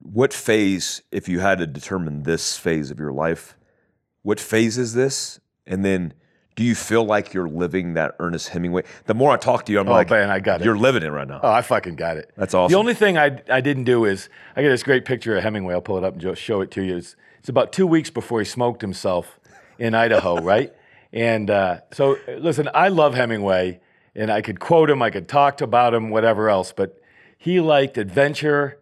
What 0.00 0.32
phase, 0.32 1.02
if 1.12 1.28
you 1.28 1.40
had 1.40 1.58
to 1.58 1.66
determine 1.66 2.22
this 2.22 2.56
phase 2.56 2.90
of 2.90 2.98
your 2.98 3.12
life, 3.12 3.57
what 4.28 4.38
phase 4.38 4.76
is 4.76 4.92
this? 4.92 5.40
And 5.66 5.82
then 5.82 6.12
do 6.54 6.62
you 6.62 6.74
feel 6.74 7.02
like 7.02 7.32
you're 7.32 7.48
living 7.48 7.94
that 7.94 8.14
Ernest 8.18 8.50
Hemingway? 8.50 8.82
The 9.06 9.14
more 9.14 9.32
I 9.32 9.38
talk 9.38 9.64
to 9.64 9.72
you, 9.72 9.80
I'm 9.80 9.88
Oh, 9.88 9.92
like, 9.92 10.10
man, 10.10 10.28
I 10.28 10.38
got 10.38 10.60
it. 10.60 10.66
you're 10.66 10.76
living 10.76 11.02
it 11.02 11.08
right 11.08 11.26
now. 11.26 11.40
Oh, 11.42 11.50
I 11.50 11.62
fucking 11.62 11.96
got 11.96 12.18
it. 12.18 12.30
That's 12.36 12.52
awesome. 12.52 12.70
The 12.70 12.78
only 12.78 12.92
thing 12.92 13.16
I, 13.16 13.40
I 13.50 13.62
didn't 13.62 13.84
do 13.84 14.04
is 14.04 14.28
I 14.54 14.60
got 14.60 14.68
this 14.68 14.82
great 14.82 15.06
picture 15.06 15.34
of 15.34 15.42
Hemingway. 15.42 15.72
I'll 15.72 15.80
pull 15.80 15.96
it 15.96 16.04
up 16.04 16.20
and 16.20 16.36
show 16.36 16.60
it 16.60 16.70
to 16.72 16.82
you. 16.82 16.98
It's, 16.98 17.16
it's 17.38 17.48
about 17.48 17.72
two 17.72 17.86
weeks 17.86 18.10
before 18.10 18.40
he 18.40 18.44
smoked 18.44 18.82
himself 18.82 19.40
in 19.78 19.94
Idaho, 19.94 20.36
right? 20.42 20.74
And 21.10 21.48
uh, 21.48 21.80
so, 21.94 22.18
listen, 22.28 22.68
I 22.74 22.88
love 22.88 23.14
Hemingway, 23.14 23.80
and 24.14 24.30
I 24.30 24.42
could 24.42 24.60
quote 24.60 24.90
him, 24.90 25.00
I 25.00 25.08
could 25.08 25.26
talk 25.26 25.62
about 25.62 25.94
him, 25.94 26.10
whatever 26.10 26.50
else, 26.50 26.74
but 26.76 27.00
he 27.38 27.60
liked 27.60 27.96
adventure, 27.96 28.78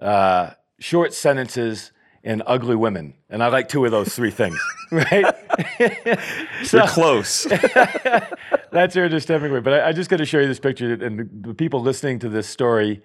uh, 0.00 0.50
short 0.80 1.14
sentences, 1.14 1.92
and 2.22 2.42
ugly 2.46 2.76
women. 2.76 3.14
And 3.28 3.42
I 3.42 3.48
like 3.48 3.68
two 3.68 3.84
of 3.84 3.90
those 3.90 4.14
three 4.14 4.30
things, 4.30 4.58
right? 4.90 5.34
you're 6.72 6.86
close. 6.88 7.44
That's 8.72 8.96
Ernest 8.96 9.28
Hemingway. 9.28 9.60
But 9.60 9.72
I, 9.74 9.88
I 9.88 9.92
just 9.92 10.10
got 10.10 10.18
to 10.18 10.26
show 10.26 10.38
you 10.38 10.46
this 10.46 10.60
picture, 10.60 10.92
and 10.92 11.18
the, 11.18 11.48
the 11.48 11.54
people 11.54 11.80
listening 11.80 12.18
to 12.20 12.28
this 12.28 12.48
story 12.48 13.02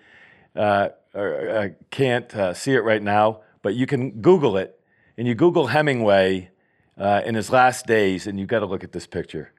uh, 0.56 0.90
are, 1.14 1.50
uh, 1.50 1.70
can't 1.92 2.34
uh, 2.36 2.54
see 2.54 2.74
it 2.74 2.82
right 2.82 3.02
now, 3.02 3.42
but 3.62 3.76
you 3.76 3.86
can 3.86 4.22
Google 4.22 4.58
it, 4.58 4.80
and 5.18 5.28
you 5.28 5.36
Google 5.36 5.68
Hemingway 5.68 6.50
uh, 6.98 7.22
in 7.26 7.36
his 7.36 7.50
last 7.50 7.88
days, 7.88 8.28
and 8.28 8.40
you 8.40 8.46
got 8.46 8.60
to 8.60 8.66
look 8.66 8.84
at 8.84 8.92
this 8.92 9.08
picture. 9.08 9.52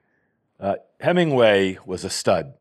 Uh, 0.59 0.75
Hemingway 0.99 1.77
was 1.85 2.03
a 2.03 2.09
stud, 2.09 2.53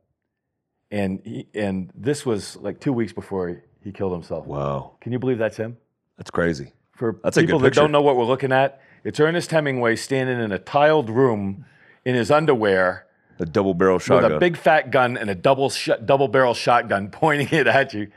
and 0.91 1.21
he, 1.25 1.47
and 1.55 1.91
this 1.95 2.27
was 2.27 2.57
like 2.57 2.81
two 2.81 2.93
weeks 2.93 3.13
before 3.13 3.49
he, 3.49 3.57
he 3.83 3.93
killed 3.93 4.13
himself. 4.13 4.47
wow. 4.47 4.97
Can 5.01 5.13
you 5.13 5.19
believe 5.19 5.39
that's 5.39 5.57
him? 5.57 5.77
That's 6.17 6.31
crazy. 6.31 6.73
For 6.97 7.19
That's 7.23 7.37
people 7.37 7.59
that 7.61 7.75
don't 7.75 7.93
know 7.93 8.03
what 8.03 8.17
we're 8.17 8.25
looking 8.25 8.53
at, 8.53 8.81
it's 9.05 9.21
Ernest 9.21 9.51
Hemingway 9.51 9.97
standing 9.97 10.41
in 10.41 10.51
a 10.51 10.59
tiled 10.59 11.09
room 11.11 11.65
in 12.05 12.15
his 12.15 12.31
underwear 12.31 13.07
A 13.39 13.47
double 13.47 13.75
barrel 13.75 13.99
shotgun. 13.99 14.31
with 14.31 14.37
a 14.37 14.41
big 14.41 14.57
fat 14.57 14.91
gun 14.91 15.17
and 15.17 15.29
a 15.31 15.35
double 15.35 15.71
sh- 15.71 15.91
double 16.05 16.27
barrel 16.29 16.55
shotgun 16.55 17.11
pointing 17.13 17.49
it 17.51 17.67
at 17.67 17.93
you. 17.95 18.09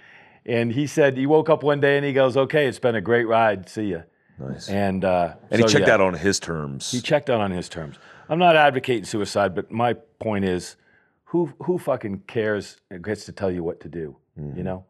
And 0.46 0.72
he 0.72 0.88
said 0.88 1.18
he 1.18 1.26
woke 1.28 1.50
up 1.50 1.62
one 1.62 1.80
day 1.82 1.98
and 1.98 2.06
he 2.06 2.14
goes, 2.14 2.36
"Okay, 2.38 2.66
it's 2.68 2.80
been 2.80 2.96
a 2.96 3.02
great 3.02 3.28
ride. 3.28 3.70
See 3.70 3.92
ya." 3.92 4.02
nice. 4.40 4.70
And 4.70 5.04
uh, 5.04 5.34
And 5.52 5.62
he 5.62 5.68
checked 5.68 5.88
yeah, 5.88 5.96
out 5.96 6.02
on 6.02 6.14
his 6.14 6.40
terms. 6.40 6.90
He 6.92 7.02
checked 7.02 7.30
out 7.30 7.42
on 7.42 7.52
his 7.52 7.68
terms. 7.70 7.98
I'm 8.30 8.40
not 8.40 8.56
advocating 8.56 9.04
suicide, 9.04 9.54
but 9.54 9.70
my 9.70 9.94
point 10.20 10.46
is, 10.46 10.78
who 11.26 11.54
who 11.64 11.78
fucking 11.78 12.24
cares 12.28 12.78
and 12.90 13.04
gets 13.04 13.26
to 13.26 13.32
tell 13.34 13.52
you 13.52 13.64
what 13.64 13.82
to 13.82 13.90
do? 13.90 14.16
Mm-hmm. 14.40 14.58
You 14.58 14.64
know, 14.64 14.86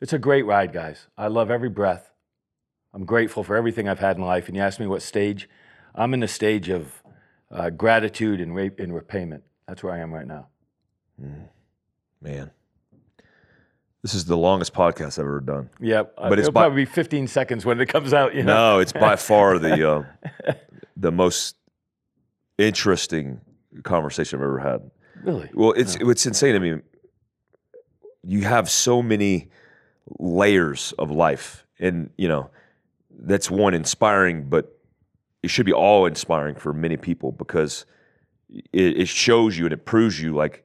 it's 0.00 0.12
a 0.12 0.18
great 0.18 0.46
ride, 0.46 0.72
guys. 0.72 1.08
I 1.18 1.26
love 1.26 1.50
every 1.50 1.68
breath. 1.70 2.10
I'm 2.94 3.04
grateful 3.04 3.42
for 3.42 3.56
everything 3.56 3.88
I've 3.88 3.98
had 3.98 4.16
in 4.16 4.22
life. 4.22 4.46
And 4.46 4.56
you 4.56 4.62
ask 4.62 4.78
me 4.78 4.86
what 4.86 5.02
stage? 5.02 5.48
I'm 5.94 6.14
in 6.14 6.20
the 6.20 6.28
stage 6.28 6.68
of 6.68 7.02
uh, 7.50 7.70
gratitude 7.70 8.40
and, 8.40 8.54
ra- 8.54 8.68
and 8.78 8.94
repayment. 8.94 9.42
That's 9.66 9.82
where 9.82 9.92
I 9.92 9.98
am 9.98 10.12
right 10.14 10.26
now. 10.26 10.46
Man. 12.20 12.50
This 14.02 14.14
is 14.14 14.26
the 14.26 14.36
longest 14.36 14.74
podcast 14.74 15.18
I've 15.18 15.20
ever 15.24 15.40
done. 15.40 15.70
Yeah, 15.80 16.02
But 16.16 16.34
it's 16.38 16.42
it'll 16.48 16.52
by- 16.52 16.62
probably 16.64 16.82
be 16.84 16.90
15 16.90 17.26
seconds 17.26 17.64
when 17.64 17.80
it 17.80 17.86
comes 17.86 18.12
out. 18.12 18.34
You 18.34 18.42
know? 18.42 18.74
No, 18.74 18.78
it's 18.78 18.92
by 18.92 19.16
far 19.16 19.58
the 19.58 19.90
uh, 19.90 20.52
the 20.96 21.10
most 21.10 21.56
interesting 22.58 23.40
conversation 23.82 24.38
I've 24.38 24.44
ever 24.44 24.58
had. 24.58 24.90
really. 25.22 25.48
Well, 25.54 25.72
it's 25.72 25.96
it's 25.96 26.26
insane 26.26 26.54
I 26.54 26.58
mean, 26.58 26.82
you 28.22 28.42
have 28.42 28.68
so 28.70 29.02
many 29.02 29.48
layers 30.18 30.92
of 30.98 31.10
life, 31.10 31.64
and 31.78 32.10
you 32.18 32.28
know 32.28 32.50
that's 33.18 33.50
one 33.50 33.74
inspiring, 33.74 34.48
but 34.48 34.78
it 35.42 35.50
should 35.50 35.66
be 35.66 35.72
all 35.72 36.06
inspiring 36.06 36.54
for 36.54 36.72
many 36.72 36.96
people 36.96 37.32
because 37.32 37.84
it, 38.48 38.98
it 39.00 39.08
shows 39.08 39.58
you 39.58 39.64
and 39.66 39.72
it 39.72 39.84
proves 39.84 40.20
you 40.20 40.34
like 40.34 40.64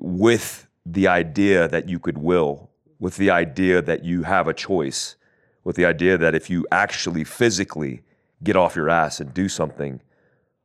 with 0.00 0.66
the 0.86 1.08
idea 1.08 1.68
that 1.68 1.88
you 1.88 1.98
could 1.98 2.18
will, 2.18 2.70
with 2.98 3.16
the 3.16 3.30
idea 3.30 3.82
that 3.82 4.04
you 4.04 4.22
have 4.22 4.48
a 4.48 4.54
choice, 4.54 5.16
with 5.64 5.76
the 5.76 5.84
idea 5.84 6.16
that 6.18 6.34
if 6.34 6.50
you 6.50 6.66
actually 6.70 7.24
physically 7.24 8.02
get 8.42 8.56
off 8.56 8.76
your 8.76 8.88
ass 8.88 9.20
and 9.20 9.32
do 9.34 9.48
something 9.48 10.00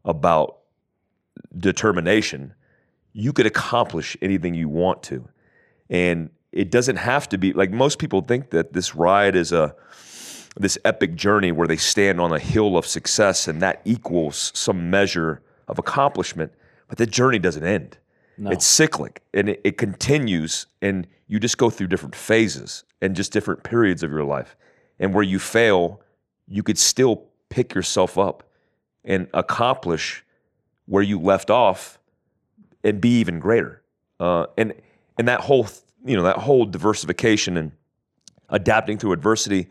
about 0.04 0.60
determination, 1.58 2.54
you 3.14 3.34
could 3.34 3.46
accomplish 3.46 4.16
anything 4.22 4.54
you 4.54 4.70
want 4.70 5.04
to. 5.04 5.28
And 5.90 6.30
it 6.52 6.72
doesn't 6.72 6.98
have 6.98 7.28
to 7.30 7.38
be 7.38 7.54
like 7.54 7.72
most 7.72 8.00
people 8.00 8.22
think 8.22 8.52
that 8.52 8.74
this 8.74 8.96
ride 8.96 9.36
is 9.36 9.52
a 9.52 9.76
this 10.58 10.78
epic 10.86 11.16
journey 11.16 11.52
where 11.52 11.68
they 11.68 11.78
stand 11.78 12.22
on 12.22 12.32
a 12.32 12.40
hill 12.40 12.78
of 12.78 12.86
success 12.86 13.48
and 13.48 13.62
that 13.62 13.82
equals 13.86 14.52
some 14.56 14.90
measure 14.90 15.42
of 15.68 15.80
accomplishment, 15.80 16.52
but 16.88 16.98
the 16.98 17.06
journey 17.06 17.40
doesn't 17.40 17.66
end. 17.66 17.98
No. 18.38 18.52
It's 18.52 18.66
cyclic 18.66 19.22
and 19.34 19.50
it, 19.50 19.62
it 19.64 19.78
continues, 19.78 20.68
and 20.82 21.08
you 21.28 21.40
just 21.40 21.58
go 21.58 21.70
through 21.70 21.88
different 21.88 22.16
phases 22.16 22.84
and 23.02 23.16
just 23.16 23.32
different 23.32 23.64
periods 23.64 24.04
of 24.04 24.12
your 24.12 24.24
life. 24.24 24.56
And 25.00 25.14
where 25.14 25.24
you 25.24 25.40
fail, 25.40 26.02
you 26.48 26.64
could 26.64 26.78
still 26.78 27.26
pick 27.50 27.74
yourself 27.74 28.18
up 28.18 28.44
and 29.04 29.28
accomplish 29.34 30.24
where 30.86 31.04
you 31.04 31.20
left 31.20 31.50
off 31.50 32.00
and 32.84 33.02
be 33.02 33.20
even 33.20 33.40
greater. 33.40 33.82
Uh, 34.20 34.46
and 34.58 34.74
and 35.18 35.28
that 35.28 35.42
whole 35.42 35.68
you 36.06 36.16
know 36.16 36.24
that 36.24 36.38
whole 36.38 36.66
diversification 36.66 37.58
and 37.58 37.72
adapting 38.50 38.98
through 38.98 39.12
adversity 39.12 39.68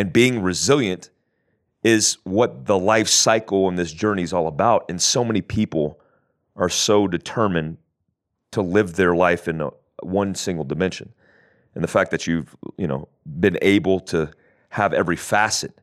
and 0.00 0.14
being 0.14 0.40
resilient 0.40 1.10
is 1.84 2.16
what 2.24 2.64
the 2.64 2.78
life 2.78 3.06
cycle 3.06 3.68
and 3.68 3.78
this 3.78 3.92
journey 3.92 4.22
is 4.22 4.32
all 4.32 4.46
about. 4.46 4.86
And 4.88 5.00
so 5.00 5.22
many 5.22 5.42
people 5.42 6.00
are 6.56 6.70
so 6.70 7.06
determined 7.06 7.76
to 8.52 8.62
live 8.62 8.96
their 8.96 9.14
life 9.14 9.46
in 9.46 9.60
a, 9.60 9.68
one 10.02 10.34
single 10.34 10.64
dimension. 10.64 11.12
And 11.74 11.84
the 11.84 11.88
fact 11.88 12.12
that 12.12 12.26
you've, 12.26 12.56
you 12.78 12.86
know, 12.86 13.08
been 13.40 13.58
able 13.60 14.00
to 14.00 14.30
have 14.70 14.94
every 14.94 15.16
facet. 15.16 15.78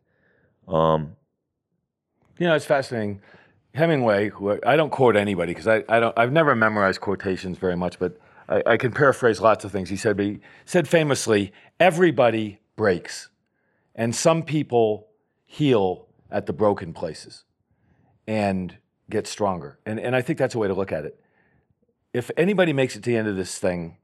Um, 0.67 1.15
you 2.39 2.47
know, 2.47 2.55
it's 2.55 2.65
fascinating. 2.65 3.21
Hemingway, 3.75 4.29
who 4.29 4.59
I 4.65 4.77
don't 4.77 4.89
quote 4.89 5.15
anybody 5.15 5.53
because 5.53 5.67
I, 5.67 5.83
I 5.87 5.99
don't, 5.99 6.17
I've 6.17 6.31
never 6.31 6.55
memorized 6.55 7.01
quotations 7.01 7.59
very 7.59 7.75
much, 7.75 7.99
but 7.99 8.19
I, 8.49 8.63
I 8.65 8.77
can 8.77 8.91
paraphrase 8.91 9.41
lots 9.41 9.63
of 9.63 9.71
things. 9.71 9.89
He 9.89 9.95
said, 9.95 10.17
But 10.17 10.25
he 10.25 10.39
said 10.65 10.87
famously, 10.87 11.53
everybody 11.79 12.59
breaks, 12.75 13.29
and 13.97 14.15
some 14.15 14.43
people 14.43 15.07
heal 15.45 16.07
at 16.31 16.45
the 16.45 16.53
broken 16.53 16.93
places 16.93 17.43
and 18.27 18.77
get 19.09 19.27
stronger. 19.27 19.79
And, 19.85 19.99
and 19.99 20.15
I 20.15 20.21
think 20.21 20.39
that's 20.39 20.55
a 20.55 20.59
way 20.59 20.67
to 20.67 20.73
look 20.73 20.91
at 20.91 21.03
it 21.03 21.19
if 22.17 22.31
anybody 22.35 22.73
makes 22.73 22.95
it 22.95 23.03
to 23.03 23.11
the 23.11 23.17
end 23.17 23.27
of 23.27 23.35
this 23.35 23.59
thing 23.59 23.97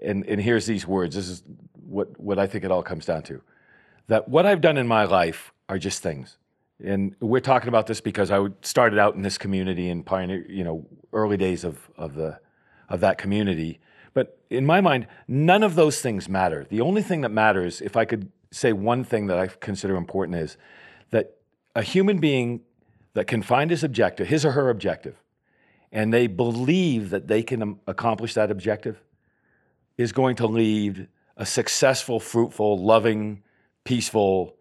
and, 0.00 0.24
and 0.26 0.40
hears 0.40 0.66
these 0.66 0.86
words, 0.86 1.16
this 1.16 1.28
is 1.28 1.42
what, 1.72 2.18
what 2.20 2.38
I 2.38 2.46
think 2.46 2.64
it 2.64 2.70
all 2.70 2.82
comes 2.82 3.06
down 3.06 3.22
to 3.24 3.42
that 4.08 4.28
what 4.28 4.46
I've 4.46 4.60
done 4.60 4.76
in 4.76 4.86
my 4.86 5.04
life 5.04 5.52
are 5.68 5.78
just 5.78 6.00
things. 6.00 6.38
And 6.82 7.16
we're 7.20 7.40
talking 7.40 7.68
about 7.68 7.88
this 7.88 8.00
because 8.00 8.30
I 8.30 8.46
started 8.60 9.00
out 9.00 9.16
in 9.16 9.22
this 9.22 9.36
community 9.36 9.88
in 9.88 10.04
pioneer, 10.04 10.46
you 10.48 10.62
know, 10.62 10.86
early 11.12 11.36
days 11.36 11.64
of, 11.64 11.90
of, 11.96 12.14
the, 12.14 12.38
of 12.88 13.00
that 13.00 13.18
community. 13.18 13.80
But 14.14 14.38
in 14.48 14.64
my 14.64 14.80
mind, 14.80 15.08
none 15.26 15.64
of 15.64 15.74
those 15.74 16.00
things 16.00 16.28
matter. 16.28 16.64
The 16.68 16.80
only 16.82 17.02
thing 17.02 17.22
that 17.22 17.30
matters, 17.30 17.80
if 17.80 17.96
I 17.96 18.04
could 18.04 18.30
say 18.50 18.72
one 18.72 19.04
thing 19.04 19.26
that 19.26 19.38
I 19.38 19.48
consider 19.48 19.96
important, 19.96 20.38
is 20.38 20.56
that 21.10 21.36
a 21.74 21.82
human 21.82 22.18
being 22.18 22.62
that 23.14 23.26
can 23.26 23.42
find 23.42 23.70
his 23.70 23.82
objective, 23.82 24.28
his 24.28 24.44
or 24.44 24.52
her 24.52 24.70
objective, 24.70 25.22
and 25.92 26.12
they 26.12 26.26
believe 26.26 27.10
that 27.10 27.28
they 27.28 27.42
can 27.42 27.78
accomplish 27.86 28.34
that 28.34 28.50
objective 28.50 29.02
is 29.96 30.12
going 30.12 30.36
to 30.36 30.46
lead 30.46 31.08
a 31.36 31.46
successful, 31.46 32.20
fruitful, 32.20 32.82
loving, 32.82 33.42
peaceful, 33.84 34.56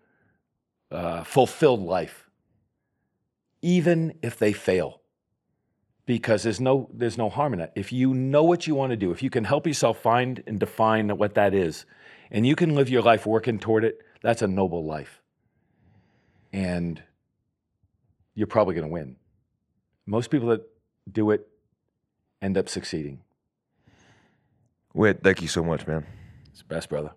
uh, 0.92 1.24
fulfilled 1.24 1.82
life, 1.82 2.30
even 3.62 4.14
if 4.22 4.38
they 4.38 4.54
fail. 4.54 5.02
Because 6.06 6.44
there's 6.44 6.62
no, 6.62 6.88
there's 6.94 7.18
no 7.18 7.30
harm 7.30 7.54
in 7.54 7.60
that. 7.60 7.74
If 7.76 7.92
you 7.92 8.14
know 8.14 8.44
what 8.44 8.68
you 8.68 8.76
want 8.76 8.92
to 8.92 8.96
do, 8.96 9.12
if 9.12 9.24
you 9.24 9.32
can 9.32 9.44
help 9.44 9.66
yourself 9.66 10.00
find 10.00 10.44
and 10.46 10.60
define 10.60 11.10
what 11.18 11.34
that 11.34 11.56
is, 11.56 11.86
and 12.36 12.46
you 12.46 12.54
can 12.54 12.76
live 12.76 12.90
your 12.90 13.02
life 13.02 13.26
working 13.26 13.60
toward 13.60 13.86
it, 13.86 14.02
that's 14.22 14.42
a 14.42 14.48
noble 14.48 14.84
life. 14.84 15.22
And 16.52 17.02
you're 18.34 18.46
probably 18.46 18.76
going 18.76 18.86
to 18.86 18.92
win. 18.92 19.16
Most 20.06 20.30
people 20.30 20.50
that 20.50 20.68
do 21.10 21.32
it, 21.32 21.48
end 22.42 22.58
up 22.58 22.68
succeeding. 22.68 23.22
Whit, 24.94 25.22
thank 25.24 25.42
you 25.42 25.48
so 25.48 25.64
much, 25.64 25.88
man. 25.88 26.06
It's 26.52 26.60
the 26.60 26.66
best, 26.66 26.90
brother. 26.90 27.12